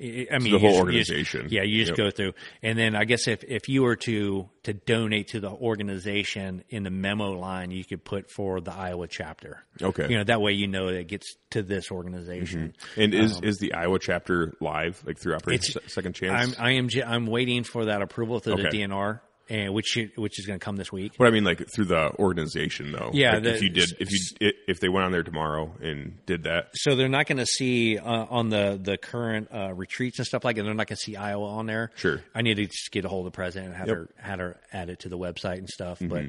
I 0.00 0.38
mean 0.38 0.52
the 0.52 0.58
whole 0.58 0.84
just- 0.84 0.92
you 0.92 0.98
just- 0.98 1.10
organization. 1.10 1.46
yeah 1.50 1.62
you 1.62 1.78
just 1.84 1.90
Yep. 1.90 1.96
go 1.96 2.10
through 2.10 2.32
and 2.62 2.78
then 2.78 2.94
I 2.96 3.04
guess 3.04 3.28
if 3.28 3.44
if 3.44 3.68
you 3.68 3.82
were 3.82 3.96
to 3.96 4.48
to 4.64 4.72
donate 4.74 5.28
to 5.28 5.40
the 5.40 5.50
organization 5.50 6.64
in 6.70 6.82
the 6.82 6.90
memo 6.90 7.30
line 7.32 7.70
you 7.70 7.84
could 7.84 8.04
put 8.04 8.30
for 8.30 8.60
the 8.60 8.72
Iowa 8.72 9.06
chapter 9.08 9.64
Okay. 9.80 10.06
you 10.10 10.16
know 10.16 10.24
that 10.24 10.40
way 10.40 10.52
you 10.52 10.66
know 10.66 10.86
that 10.86 10.98
it 10.98 11.06
gets 11.08 11.36
to 11.50 11.62
this 11.62 11.90
organization 11.90 12.74
mm-hmm. 12.78 13.00
And 13.00 13.14
is 13.14 13.36
um, 13.36 13.44
is 13.44 13.58
the 13.58 13.74
Iowa 13.74 13.98
chapter 13.98 14.54
live, 14.60 15.02
like 15.06 15.18
through 15.18 15.34
Operation 15.34 15.80
Second 15.86 16.14
Chance? 16.14 16.56
I'm 16.58 16.64
I 16.64 16.70
am 16.72 16.88
I'm 17.06 17.26
waiting 17.26 17.64
for 17.64 17.86
that 17.86 18.02
approval 18.02 18.40
through 18.40 18.56
the 18.56 18.68
DNR 18.68 19.20
and 19.50 19.74
which 19.74 19.98
which 20.16 20.38
is 20.38 20.46
going 20.46 20.58
to 20.58 20.64
come 20.64 20.76
this 20.76 20.90
week 20.92 21.12
But 21.18 21.26
I 21.26 21.30
mean, 21.30 21.44
like 21.44 21.66
through 21.74 21.86
the 21.86 22.12
organization, 22.18 22.92
though. 22.92 23.10
Yeah, 23.12 23.34
Like, 23.34 23.44
if 23.46 23.62
you 23.62 23.68
did, 23.70 23.92
if 23.98 24.08
you 24.10 24.52
if 24.66 24.80
they 24.80 24.88
went 24.88 25.04
on 25.04 25.12
there 25.12 25.22
tomorrow 25.24 25.74
and 25.82 26.24
did 26.24 26.44
that, 26.44 26.68
so 26.74 26.94
they're 26.94 27.08
not 27.08 27.26
going 27.26 27.38
to 27.38 27.46
see 27.46 27.98
uh, 27.98 28.26
on 28.30 28.48
the 28.48 28.80
the 28.82 28.96
current 28.96 29.48
uh, 29.52 29.74
retreats 29.74 30.18
and 30.18 30.26
stuff 30.26 30.44
like 30.44 30.56
that. 30.56 30.62
They're 30.62 30.72
not 30.72 30.86
going 30.86 30.96
to 30.96 31.02
see 31.02 31.16
Iowa 31.16 31.46
on 31.48 31.66
there. 31.66 31.90
Sure. 31.96 32.22
I 32.34 32.42
need 32.42 32.54
to 32.56 32.66
just 32.66 32.90
get 32.92 33.04
a 33.04 33.08
hold 33.08 33.26
of 33.26 33.32
the 33.32 33.36
president 33.36 33.72
and 33.72 33.76
have 33.76 33.88
Yep. 33.88 33.96
Mm-hmm. 33.96 34.20
her 34.22 34.28
had 34.28 34.38
her 34.38 34.60
add 34.72 34.88
it 34.90 35.00
to 35.00 35.08
the 35.08 35.18
website 35.18 35.58
and 35.58 35.68
stuff. 35.68 35.98
But 36.00 36.26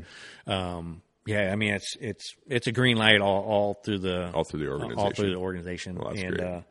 um, 0.48 1.02
yeah, 1.28 1.52
I 1.52 1.56
mean 1.56 1.74
it's 1.76 1.96
it's 2.00 2.34
it's 2.48 2.68
a 2.68 2.72
green 2.72 2.98
light 2.98 3.22
all, 3.22 3.44
all 3.44 3.74
through 3.76 4.00
the 4.00 4.32
All 4.34 4.44
through 4.44 4.62
the 4.62 4.70
organization, 4.72 4.98
all 5.00 5.06
organization. 5.06 5.24
through 5.24 5.32
the 5.32 5.40
organization. 5.40 5.96
Well, 5.96 6.10
that's 6.10 6.22
and 6.24 6.36
great. 6.38 6.48
uh, 6.48 6.62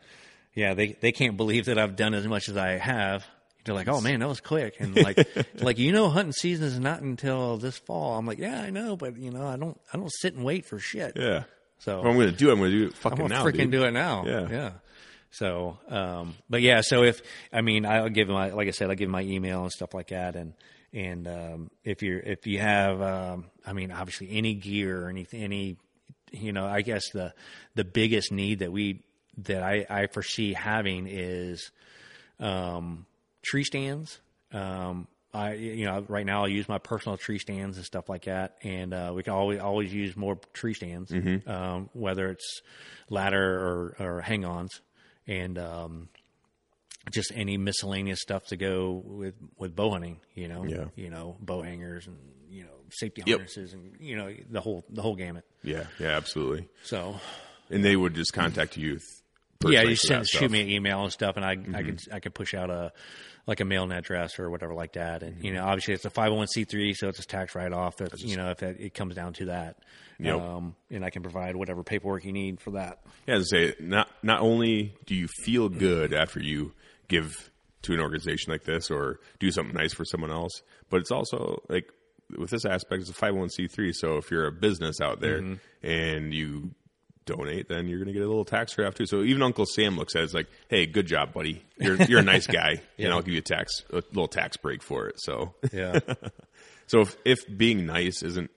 yeah, 0.54 0.74
they 0.74 0.96
they 1.00 1.12
can't 1.12 1.36
believe 1.36 1.66
that 1.66 1.78
I've 1.78 1.94
done 1.94 2.14
as 2.14 2.26
much 2.26 2.48
as 2.48 2.56
I 2.56 2.70
have. 2.78 3.24
They're 3.64 3.74
like, 3.74 3.88
"Oh 3.88 4.00
man, 4.00 4.20
that 4.20 4.28
was 4.28 4.40
quick," 4.40 4.76
and 4.80 4.96
like, 4.96 5.28
like 5.60 5.78
you 5.78 5.92
know, 5.92 6.08
hunting 6.08 6.32
season 6.32 6.66
is 6.66 6.78
not 6.78 7.02
until 7.02 7.56
this 7.56 7.76
fall. 7.78 8.16
I'm 8.16 8.26
like, 8.26 8.38
"Yeah, 8.38 8.60
I 8.60 8.70
know, 8.70 8.96
but 8.96 9.16
you 9.16 9.30
know, 9.30 9.46
I 9.46 9.56
don't, 9.56 9.78
I 9.92 9.96
don't 9.98 10.12
sit 10.12 10.34
and 10.34 10.44
wait 10.44 10.64
for 10.64 10.78
shit." 10.78 11.12
yeah. 11.16 11.44
So 11.78 11.98
What 11.98 12.08
I'm 12.08 12.14
going 12.14 12.30
to 12.30 12.36
do, 12.36 12.50
I'm 12.50 12.58
going 12.58 12.70
to 12.70 12.78
do 12.78 12.86
it 12.88 12.94
fucking 12.94 13.22
I'm 13.22 13.28
now, 13.28 13.42
freaking 13.44 13.56
dude. 13.56 13.70
do 13.72 13.84
it 13.84 13.92
now. 13.92 14.24
Yeah. 14.26 14.48
yeah. 14.50 14.70
So, 15.30 15.78
um, 15.88 16.34
but 16.48 16.60
yeah, 16.60 16.80
so 16.82 17.04
if 17.04 17.22
I 17.52 17.60
mean, 17.62 17.86
I'll 17.86 18.08
give 18.10 18.28
my 18.28 18.50
like 18.50 18.68
I 18.68 18.72
said, 18.72 18.90
I'll 18.90 18.96
give 18.96 19.08
my 19.08 19.22
email 19.22 19.62
and 19.62 19.72
stuff 19.72 19.94
like 19.94 20.08
that, 20.08 20.36
and 20.36 20.54
and 20.92 21.28
um, 21.28 21.70
if 21.84 22.02
you're 22.02 22.18
if 22.18 22.46
you 22.46 22.58
have, 22.58 23.00
um, 23.00 23.46
I 23.66 23.72
mean, 23.72 23.92
obviously 23.92 24.28
any 24.32 24.54
gear 24.54 25.04
or 25.06 25.08
anything, 25.08 25.42
any, 25.42 25.76
you 26.32 26.52
know, 26.52 26.66
I 26.66 26.82
guess 26.82 27.10
the 27.12 27.32
the 27.76 27.84
biggest 27.84 28.32
need 28.32 28.58
that 28.58 28.72
we 28.72 29.02
that 29.38 29.62
I 29.62 29.86
I 29.88 30.06
foresee 30.08 30.52
having 30.52 31.06
is 31.08 31.70
um, 32.40 33.06
tree 33.42 33.64
stands. 33.64 34.20
Um, 34.52 35.06
I 35.32 35.54
you 35.54 35.84
know 35.84 36.04
right 36.08 36.26
now 36.26 36.44
I 36.44 36.48
use 36.48 36.68
my 36.68 36.78
personal 36.78 37.16
tree 37.16 37.38
stands 37.38 37.76
and 37.76 37.86
stuff 37.86 38.08
like 38.08 38.24
that, 38.24 38.56
and 38.62 38.92
uh, 38.92 39.12
we 39.14 39.22
can 39.22 39.32
always 39.32 39.60
always 39.60 39.92
use 39.94 40.16
more 40.16 40.36
tree 40.52 40.74
stands, 40.74 41.12
um, 41.46 41.88
whether 41.92 42.30
it's 42.30 42.62
ladder 43.08 43.94
or, 44.00 44.16
or 44.16 44.20
hang-ons, 44.22 44.80
and 45.28 45.56
um, 45.56 46.08
just 47.12 47.32
any 47.34 47.56
miscellaneous 47.56 48.20
stuff 48.20 48.46
to 48.46 48.56
go 48.56 49.02
with 49.04 49.34
with 49.56 49.74
bow 49.76 49.90
hunting. 49.90 50.18
You 50.34 50.48
know, 50.48 50.64
Yeah. 50.64 50.84
you 50.96 51.10
know 51.10 51.36
bow 51.40 51.62
hangers 51.62 52.06
and 52.08 52.16
you 52.50 52.64
know 52.64 52.68
safety 52.90 53.22
Yep. 53.24 53.38
harnesses 53.38 53.72
and 53.72 53.94
you 54.00 54.16
know 54.16 54.34
the 54.50 54.60
whole 54.60 54.84
the 54.90 55.00
whole 55.02 55.14
gamut. 55.14 55.44
Yeah, 55.62 55.84
yeah, 56.00 56.08
absolutely. 56.16 56.68
So 56.82 57.20
And 57.70 57.84
they 57.84 57.94
would 57.94 58.14
just 58.14 58.32
contact 58.32 58.76
you. 58.76 58.98
th- 59.60 59.72
yeah, 59.74 59.82
you 59.82 59.94
send 59.94 60.26
shoot. 60.26 60.42
Mm-hmm. 60.44 60.52
me 60.52 60.60
an 60.62 60.70
email 60.70 61.04
and 61.04 61.12
stuff, 61.12 61.36
and 61.36 61.44
I 61.44 61.52
I 61.78 61.82
could 61.84 62.00
I 62.12 62.18
could 62.18 62.34
push 62.34 62.52
out 62.54 62.68
a 62.70 62.92
like 63.46 63.60
a 63.60 63.64
mailing 63.64 63.92
address 63.92 64.38
or 64.38 64.50
whatever 64.50 64.74
like 64.74 64.92
that, 64.92 65.22
and 65.22 65.36
Mm-hmm. 65.36 65.44
you 65.46 65.54
know 65.54 65.64
obviously 65.64 65.94
it's 65.94 66.04
a 66.04 66.10
five 66.10 66.26
hundred 66.28 66.36
one 66.36 66.46
c 66.48 66.64
three, 66.64 66.94
so 66.94 67.08
it's 67.08 67.18
a 67.18 67.26
tax 67.26 67.54
write 67.54 67.72
off. 67.72 67.96
That's 67.96 68.22
you 68.22 68.36
know 68.36 68.50
if 68.50 68.62
it, 68.62 68.76
it 68.80 68.94
comes 68.94 69.14
down 69.14 69.32
to 69.34 69.46
that, 69.46 69.78
Yep. 70.18 70.40
um, 70.40 70.74
and 70.90 71.04
I 71.04 71.10
can 71.10 71.22
provide 71.22 71.56
whatever 71.56 71.82
paperwork 71.82 72.24
you 72.24 72.32
need 72.32 72.60
for 72.60 72.72
that. 72.72 73.00
Yeah, 73.26 73.36
to 73.38 73.44
say 73.44 73.74
not 73.80 74.08
not 74.22 74.40
only 74.40 74.94
do 75.06 75.14
you 75.14 75.28
feel 75.44 75.68
good 75.68 76.12
after 76.14 76.40
you 76.40 76.72
give 77.08 77.50
to 77.82 77.94
an 77.94 78.00
organization 78.00 78.52
like 78.52 78.64
this 78.64 78.90
or 78.90 79.20
do 79.38 79.50
something 79.50 79.74
nice 79.74 79.94
for 79.94 80.04
someone 80.04 80.30
else, 80.30 80.62
but 80.90 81.00
it's 81.00 81.10
also 81.10 81.62
like 81.68 81.90
with 82.38 82.50
this 82.50 82.64
aspect, 82.64 83.00
it's 83.00 83.10
a 83.10 83.14
five 83.14 83.30
hundred 83.30 83.40
one 83.40 83.48
c 83.50 83.66
three. 83.66 83.92
So 83.92 84.16
if 84.18 84.30
you're 84.30 84.46
a 84.46 84.52
business 84.52 85.00
out 85.00 85.20
there 85.20 85.40
Mm-hmm. 85.40 85.86
and 85.86 86.34
you 86.34 86.70
donate, 87.34 87.68
then 87.68 87.86
you're 87.88 87.98
going 87.98 88.08
to 88.08 88.12
get 88.12 88.22
a 88.22 88.28
little 88.28 88.44
tax 88.44 88.76
write 88.76 88.86
off 88.86 88.94
too. 88.94 89.06
So 89.06 89.22
even 89.22 89.42
Uncle 89.42 89.66
Sam 89.66 89.96
looks 89.96 90.14
at 90.16 90.22
it 90.22 90.24
as 90.24 90.34
like, 90.34 90.48
"Hey, 90.68 90.86
good 90.86 91.06
job, 91.06 91.32
buddy. 91.32 91.62
You're 91.78 91.96
you're 92.04 92.20
a 92.20 92.24
nice 92.24 92.46
guy, 92.60 92.80
and 92.98 93.12
I'll 93.12 93.22
give 93.22 93.34
you 93.34 93.38
a 93.40 93.42
tax 93.42 93.72
a 93.90 93.96
little 93.96 94.28
tax 94.28 94.56
break 94.56 94.82
for 94.82 95.06
it." 95.08 95.16
So 95.18 95.54
Yeah, 95.72 95.98
so 96.86 97.00
if 97.00 97.16
if 97.24 97.38
being 97.56 97.86
nice 97.86 98.22
isn't 98.22 98.50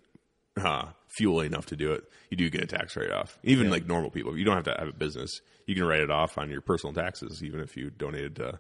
uh, 0.62 0.88
fuel 1.18 1.42
enough 1.42 1.68
to 1.68 1.76
do 1.76 1.94
it, 1.94 2.04
you 2.30 2.38
do 2.38 2.50
get 2.50 2.62
a 2.64 2.68
tax 2.68 2.96
write 2.98 3.12
off. 3.12 3.38
Even 3.44 3.70
like 3.70 3.86
normal 3.88 4.10
people, 4.10 4.38
you 4.38 4.46
don't 4.46 4.56
have 4.56 4.66
to 4.66 4.76
have 4.78 4.88
a 4.88 4.94
business. 4.94 5.30
You 5.66 5.76
can 5.76 5.86
write 5.86 6.02
it 6.02 6.12
off 6.12 6.38
on 6.38 6.50
your 6.50 6.62
personal 6.62 6.94
taxes, 6.94 7.42
even 7.44 7.60
if 7.62 7.78
you 7.78 7.90
donated 7.90 8.36
to 8.38 8.60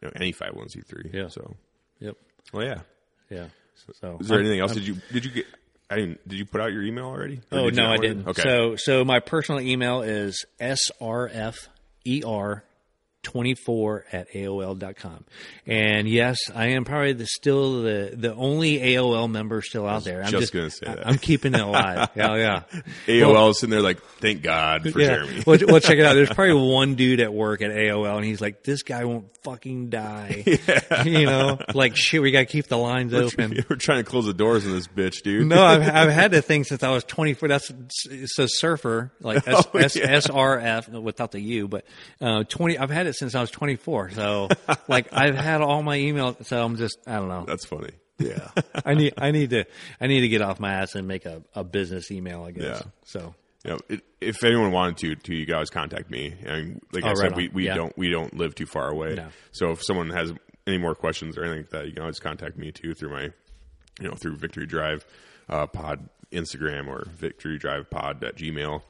you 0.00 0.06
know 0.08 0.12
any 0.16 0.32
five 0.32 0.48
hundred 0.50 0.58
one 0.60 0.68
c 0.68 0.80
three. 0.82 1.10
Yeah. 1.12 1.28
So 1.28 1.56
yep, 2.00 2.16
well, 2.52 2.64
yeah. 2.64 2.80
yeah. 3.30 3.46
So 3.94 4.18
Is 4.20 4.28
there 4.28 4.38
I'm- 4.38 4.46
anything 4.46 4.60
else? 4.60 4.72
Did 4.74 4.86
you 4.86 4.96
did 5.12 5.24
you 5.24 5.30
get? 5.32 5.46
I 5.90 5.96
didn't. 5.96 6.26
Did 6.26 6.38
you 6.38 6.46
put 6.46 6.60
out 6.60 6.72
your 6.72 6.82
email 6.82 7.06
already? 7.06 7.40
Or 7.52 7.58
Oh 7.58 7.64
did 7.66 7.76
no, 7.76 7.90
I 7.90 7.96
didn't. 7.98 8.28
Okay. 8.28 8.42
So 8.42 8.76
so 8.76 9.04
my 9.04 9.20
personal 9.20 9.60
email 9.60 10.02
is 10.02 10.44
srfer 10.60 11.62
24 13.24 14.04
at 14.12 14.30
AOL.com. 14.32 15.24
And 15.66 16.08
yes, 16.08 16.38
I 16.54 16.68
am 16.68 16.84
probably 16.84 17.14
the, 17.14 17.26
still 17.26 17.82
the, 17.82 18.12
the 18.14 18.34
only 18.34 18.78
AOL 18.78 19.28
member 19.30 19.60
still 19.62 19.86
out 19.86 20.04
there. 20.04 20.22
I'm 20.22 20.30
just 20.30 20.52
gonna 20.52 20.70
say 20.70 20.86
I- 20.86 20.94
that. 20.94 21.06
I'm 21.08 21.18
keeping 21.18 21.54
it 21.54 21.60
alive. 21.60 22.10
yeah, 22.16 22.36
yeah. 22.36 22.62
AOL 23.06 23.50
is 23.50 23.58
sitting 23.60 23.70
there 23.72 23.82
like, 23.82 24.00
thank 24.20 24.42
God 24.42 24.82
for 24.90 25.00
Yeah. 25.00 25.06
Jeremy. 25.16 25.42
well, 25.46 25.58
well, 25.66 25.80
check 25.80 25.98
it 25.98 26.04
out. 26.04 26.14
There's 26.14 26.28
probably 26.34 26.54
one 26.54 26.94
dude 26.94 27.20
at 27.20 27.32
work 27.34 27.62
at 27.62 27.70
AOL, 27.70 28.16
and 28.16 28.24
he's 28.24 28.40
like, 28.40 28.62
"This 28.62 28.82
guy 28.82 29.04
won't 29.04 29.26
fucking 29.42 29.90
die." 29.90 30.44
You 31.04 31.26
know, 31.26 31.58
like 31.74 31.96
shit. 31.96 32.22
We 32.22 32.30
got 32.30 32.40
to 32.40 32.44
keep 32.46 32.66
the 32.66 32.78
lines 32.78 33.12
open. 33.14 33.62
We're 33.68 33.76
trying 33.76 34.02
to 34.02 34.08
close 34.08 34.24
the 34.26 34.32
doors 34.34 34.64
on 34.66 34.72
this 34.72 34.86
bitch, 34.86 35.22
dude. 35.22 35.46
No, 35.46 35.62
I've, 35.62 35.82
I've 35.82 36.10
had 36.10 36.30
the 36.30 36.40
thing 36.42 36.64
since 36.64 36.82
I 36.82 36.90
was 36.90 37.04
24. 37.04 37.48
That's 37.48 37.70
it's 38.10 38.38
a 38.38 38.48
surfer, 38.48 39.12
like 39.20 39.46
S, 39.46 39.66
Oh, 39.74 39.78
S, 39.78 39.96
yeah. 39.96 40.06
SRF 40.16 40.88
without 41.02 41.32
the 41.32 41.40
U, 41.40 41.68
but 41.68 41.84
uh, 42.20 42.44
20. 42.44 42.78
I've 42.78 42.90
had 42.90 43.06
it 43.06 43.13
since 43.14 43.34
I 43.34 43.40
was 43.40 43.50
24. 43.50 44.10
So, 44.10 44.48
like, 44.88 45.08
I've 45.12 45.34
had 45.36 45.60
all 45.60 45.82
my 45.82 45.98
emails. 45.98 46.44
So 46.46 46.62
I'm 46.64 46.76
just, 46.76 46.98
I 47.06 47.14
don't 47.16 47.28
know. 47.28 47.44
That's 47.46 47.64
funny. 47.64 47.90
Yeah, 48.18 48.48
I 48.84 48.94
need, 48.94 49.14
I 49.18 49.30
need 49.32 49.50
to, 49.50 49.64
I 50.00 50.06
need 50.06 50.20
to 50.20 50.28
get 50.28 50.40
off 50.42 50.60
my 50.60 50.72
ass 50.74 50.94
and 50.94 51.08
make 51.08 51.24
a, 51.26 51.42
a 51.54 51.64
business 51.64 52.10
email. 52.12 52.44
I 52.44 52.52
guess. 52.52 52.82
Yeah. 52.84 52.90
So. 53.04 53.34
you 53.64 53.70
know, 53.72 53.78
it, 53.88 54.00
if 54.20 54.44
anyone 54.44 54.70
wanted 54.70 54.96
to, 54.98 55.14
to 55.16 55.34
you 55.34 55.46
guys 55.46 55.68
contact 55.70 56.10
me. 56.10 56.34
I 56.48 56.56
mean, 56.60 56.80
like 56.92 57.02
I 57.04 57.10
Oh, 57.10 57.14
said, 57.14 57.22
right 57.22 57.32
on. 57.32 57.36
we, 57.38 57.48
we 57.48 57.66
Yeah. 57.66 57.74
don't 57.74 57.98
we 57.98 58.10
don't 58.10 58.32
live 58.36 58.54
too 58.54 58.66
far 58.66 58.88
away. 58.88 59.14
No. 59.14 59.26
So 59.52 59.70
if 59.72 59.82
someone 59.82 60.10
has 60.10 60.32
any 60.66 60.78
more 60.78 60.94
questions 60.94 61.36
or 61.36 61.42
anything 61.44 61.62
like 61.62 61.70
that, 61.70 61.86
you 61.86 61.92
can 61.92 62.02
always 62.02 62.20
contact 62.20 62.56
me 62.56 62.70
too 62.72 62.94
through 62.94 63.10
my, 63.10 63.22
you 64.00 64.08
know, 64.08 64.14
through 64.14 64.36
Victory 64.36 64.66
Drive 64.66 65.04
uh, 65.48 65.66
Pod 65.66 66.08
Instagram 66.32 66.86
or 66.88 67.06
Victory 67.10 67.58
Drive 67.58 67.90
Pod 67.90 68.22
at 68.22 68.36
Gmail 68.36 68.80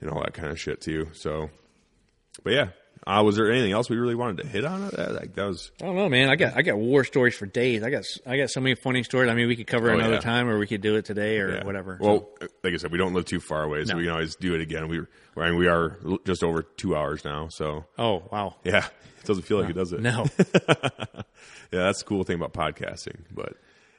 and 0.00 0.08
all 0.10 0.20
that 0.22 0.34
kind 0.34 0.50
of 0.52 0.60
shit 0.60 0.80
too. 0.80 1.08
So, 1.14 1.50
but 2.44 2.52
yeah, 2.52 2.68
Uh, 3.08 3.22
was 3.22 3.36
there 3.36 3.50
anything 3.50 3.72
else 3.72 3.88
we 3.88 3.96
really 3.96 4.14
wanted 4.14 4.42
to 4.42 4.46
hit 4.46 4.66
on? 4.66 4.82
That, 4.90 5.12
like, 5.14 5.34
that 5.34 5.44
was 5.46 5.70
I 5.80 5.86
don't 5.86 5.96
know, 5.96 6.08
man. 6.10 6.28
I 6.28 6.36
got 6.36 6.56
I 6.56 6.60
got 6.62 6.76
war 6.76 7.04
stories 7.04 7.34
for 7.34 7.46
days. 7.46 7.82
I 7.82 7.88
got 7.88 8.04
I 8.26 8.36
got 8.36 8.50
so 8.50 8.60
many 8.60 8.74
funny 8.74 9.02
stories. 9.02 9.30
I 9.30 9.34
mean, 9.34 9.48
we 9.48 9.56
could 9.56 9.66
cover 9.66 9.90
Oh, 9.90 9.94
another 9.94 10.14
yeah. 10.14 10.20
time, 10.20 10.48
or 10.48 10.58
we 10.58 10.66
could 10.66 10.82
do 10.82 10.96
it 10.96 11.06
today, 11.06 11.38
or 11.38 11.54
yeah. 11.54 11.64
whatever. 11.64 11.96
Well, 12.00 12.28
like 12.62 12.74
I 12.74 12.76
said, 12.76 12.92
we 12.92 12.98
don't 12.98 13.14
live 13.14 13.24
too 13.24 13.40
far 13.40 13.62
away, 13.62 13.84
so 13.86 13.92
No. 13.94 13.96
we 13.98 14.04
can 14.04 14.12
always 14.12 14.36
do 14.36 14.54
it 14.54 14.60
again. 14.60 14.88
We 14.88 15.00
I 15.36 15.50
mean, 15.50 15.58
we 15.58 15.68
are 15.68 15.96
just 16.26 16.42
over 16.44 16.62
two 16.62 16.94
hours 16.94 17.24
now, 17.24 17.48
so 17.48 17.86
So, 17.96 18.02
oh 18.02 18.28
wow, 18.30 18.56
yeah, 18.64 18.84
it 19.20 19.24
doesn't 19.24 19.44
feel 19.44 19.58
like 19.60 19.70
it 19.70 19.74
does 19.76 19.92
it. 19.94 20.00
no, 20.00 20.26
Yeah, 20.36 21.22
that's 21.70 22.00
the 22.00 22.04
cool 22.06 22.24
thing 22.24 22.36
about 22.36 22.52
podcasting. 22.52 23.16
But 23.30 23.54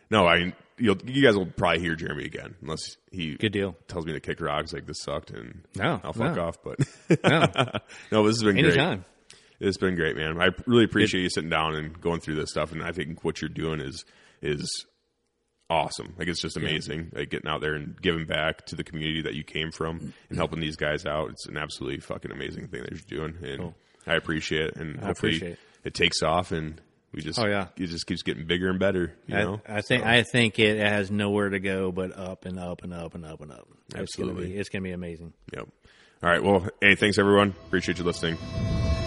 no, 0.09 0.27
I 0.27 0.53
you 0.79 0.95
guys 1.21 1.35
will 1.35 1.45
probably 1.45 1.79
hear 1.81 1.95
Jeremy 1.95 2.25
again 2.25 2.55
unless 2.61 2.97
he 3.11 3.35
good 3.35 3.51
deal. 3.51 3.75
tells 3.87 4.05
me 4.05 4.13
to 4.13 4.19
kick 4.19 4.39
rocks 4.41 4.73
like 4.73 4.85
this 4.85 5.01
sucked 5.01 5.31
and 5.31 5.61
No, 5.75 5.99
I'll 6.03 6.13
fuck 6.13 6.35
no. 6.35 6.45
off. 6.47 6.57
But 6.63 6.79
No, 7.23 7.79
no, 8.11 8.25
this 8.27 8.35
has 8.37 8.43
been 8.43 8.55
great. 8.55 8.65
anytime. 8.65 9.05
It's 9.59 9.77
been 9.77 9.95
great, 9.95 10.15
man. 10.15 10.41
I 10.41 10.49
really 10.67 10.85
appreciate 10.85 11.21
you 11.21 11.29
sitting 11.29 11.49
down 11.49 11.75
and 11.75 11.99
going 11.99 12.21
through 12.21 12.35
this 12.35 12.51
stuff. 12.51 12.71
And 12.71 12.81
I 12.81 12.91
think 12.93 13.23
what 13.25 13.41
you're 13.41 13.49
doing 13.49 13.81
is 13.81 14.05
is 14.41 14.85
awesome. 15.69 16.15
Like 16.17 16.27
it's 16.27 16.41
just 16.41 16.57
amazing. 16.57 17.11
Like 17.13 17.29
getting 17.29 17.49
out 17.49 17.61
there 17.61 17.73
and 17.75 17.99
giving 18.01 18.25
back 18.25 18.65
to 18.67 18.75
the 18.75 18.83
community 18.83 19.21
that 19.23 19.33
you 19.35 19.43
came 19.43 19.71
from 19.71 20.13
and 20.29 20.37
helping 20.37 20.59
these 20.61 20.77
guys 20.77 21.05
out. 21.05 21.29
It's 21.31 21.45
an 21.47 21.57
absolutely 21.57 21.99
fucking 21.99 22.31
amazing 22.31 22.69
thing 22.69 22.83
that 22.83 22.91
you're 22.91 23.27
doing, 23.27 23.37
and 23.43 23.73
I 24.07 24.15
appreciate 24.15 24.67
it. 24.69 24.75
And 24.77 24.95
hopefully 24.99 25.31
appreciate 25.35 25.51
it. 25.53 25.59
it 25.83 25.93
takes 25.93 26.23
off 26.23 26.51
and. 26.51 26.79
We 27.13 27.21
just, 27.21 27.39
Oh, 27.39 27.45
yeah. 27.45 27.67
it 27.77 27.87
just 27.87 28.05
keeps 28.05 28.21
getting 28.21 28.45
bigger 28.45 28.69
and 28.69 28.77
better. 28.79 29.15
You 29.27 29.35
know, 29.35 29.61
I, 29.67 29.77
I 29.77 29.81
think 29.81 30.03
I 30.05 30.21
think 30.23 30.59
it 30.59 30.77
has 30.79 31.09
nowhere 31.09 31.49
to 31.49 31.59
go 31.59 31.91
but 31.91 32.15
up 32.15 32.45
and 32.45 32.59
up 32.59 32.83
and 32.83 32.93
up 32.93 33.15
and 33.15 33.25
up 33.25 33.41
and 33.41 33.51
up. 33.51 33.67
It's 33.87 33.93
gonna 33.93 34.03
Absolutely. 34.03 34.47
be 34.49 34.57
it's 34.57 34.69
gonna 34.69 34.83
be 34.83 34.91
amazing. 34.91 35.33
Yep. 35.53 35.67
All 36.21 36.29
right. 36.29 36.43
Well, 36.43 36.67
hey, 36.81 36.95
thanks 36.95 37.17
everyone. 37.17 37.55
Appreciate 37.67 37.97
you 37.97 38.03
listening. 38.03 38.37
See 38.37 38.41
you. 38.41 38.47
Cheers. 38.47 38.98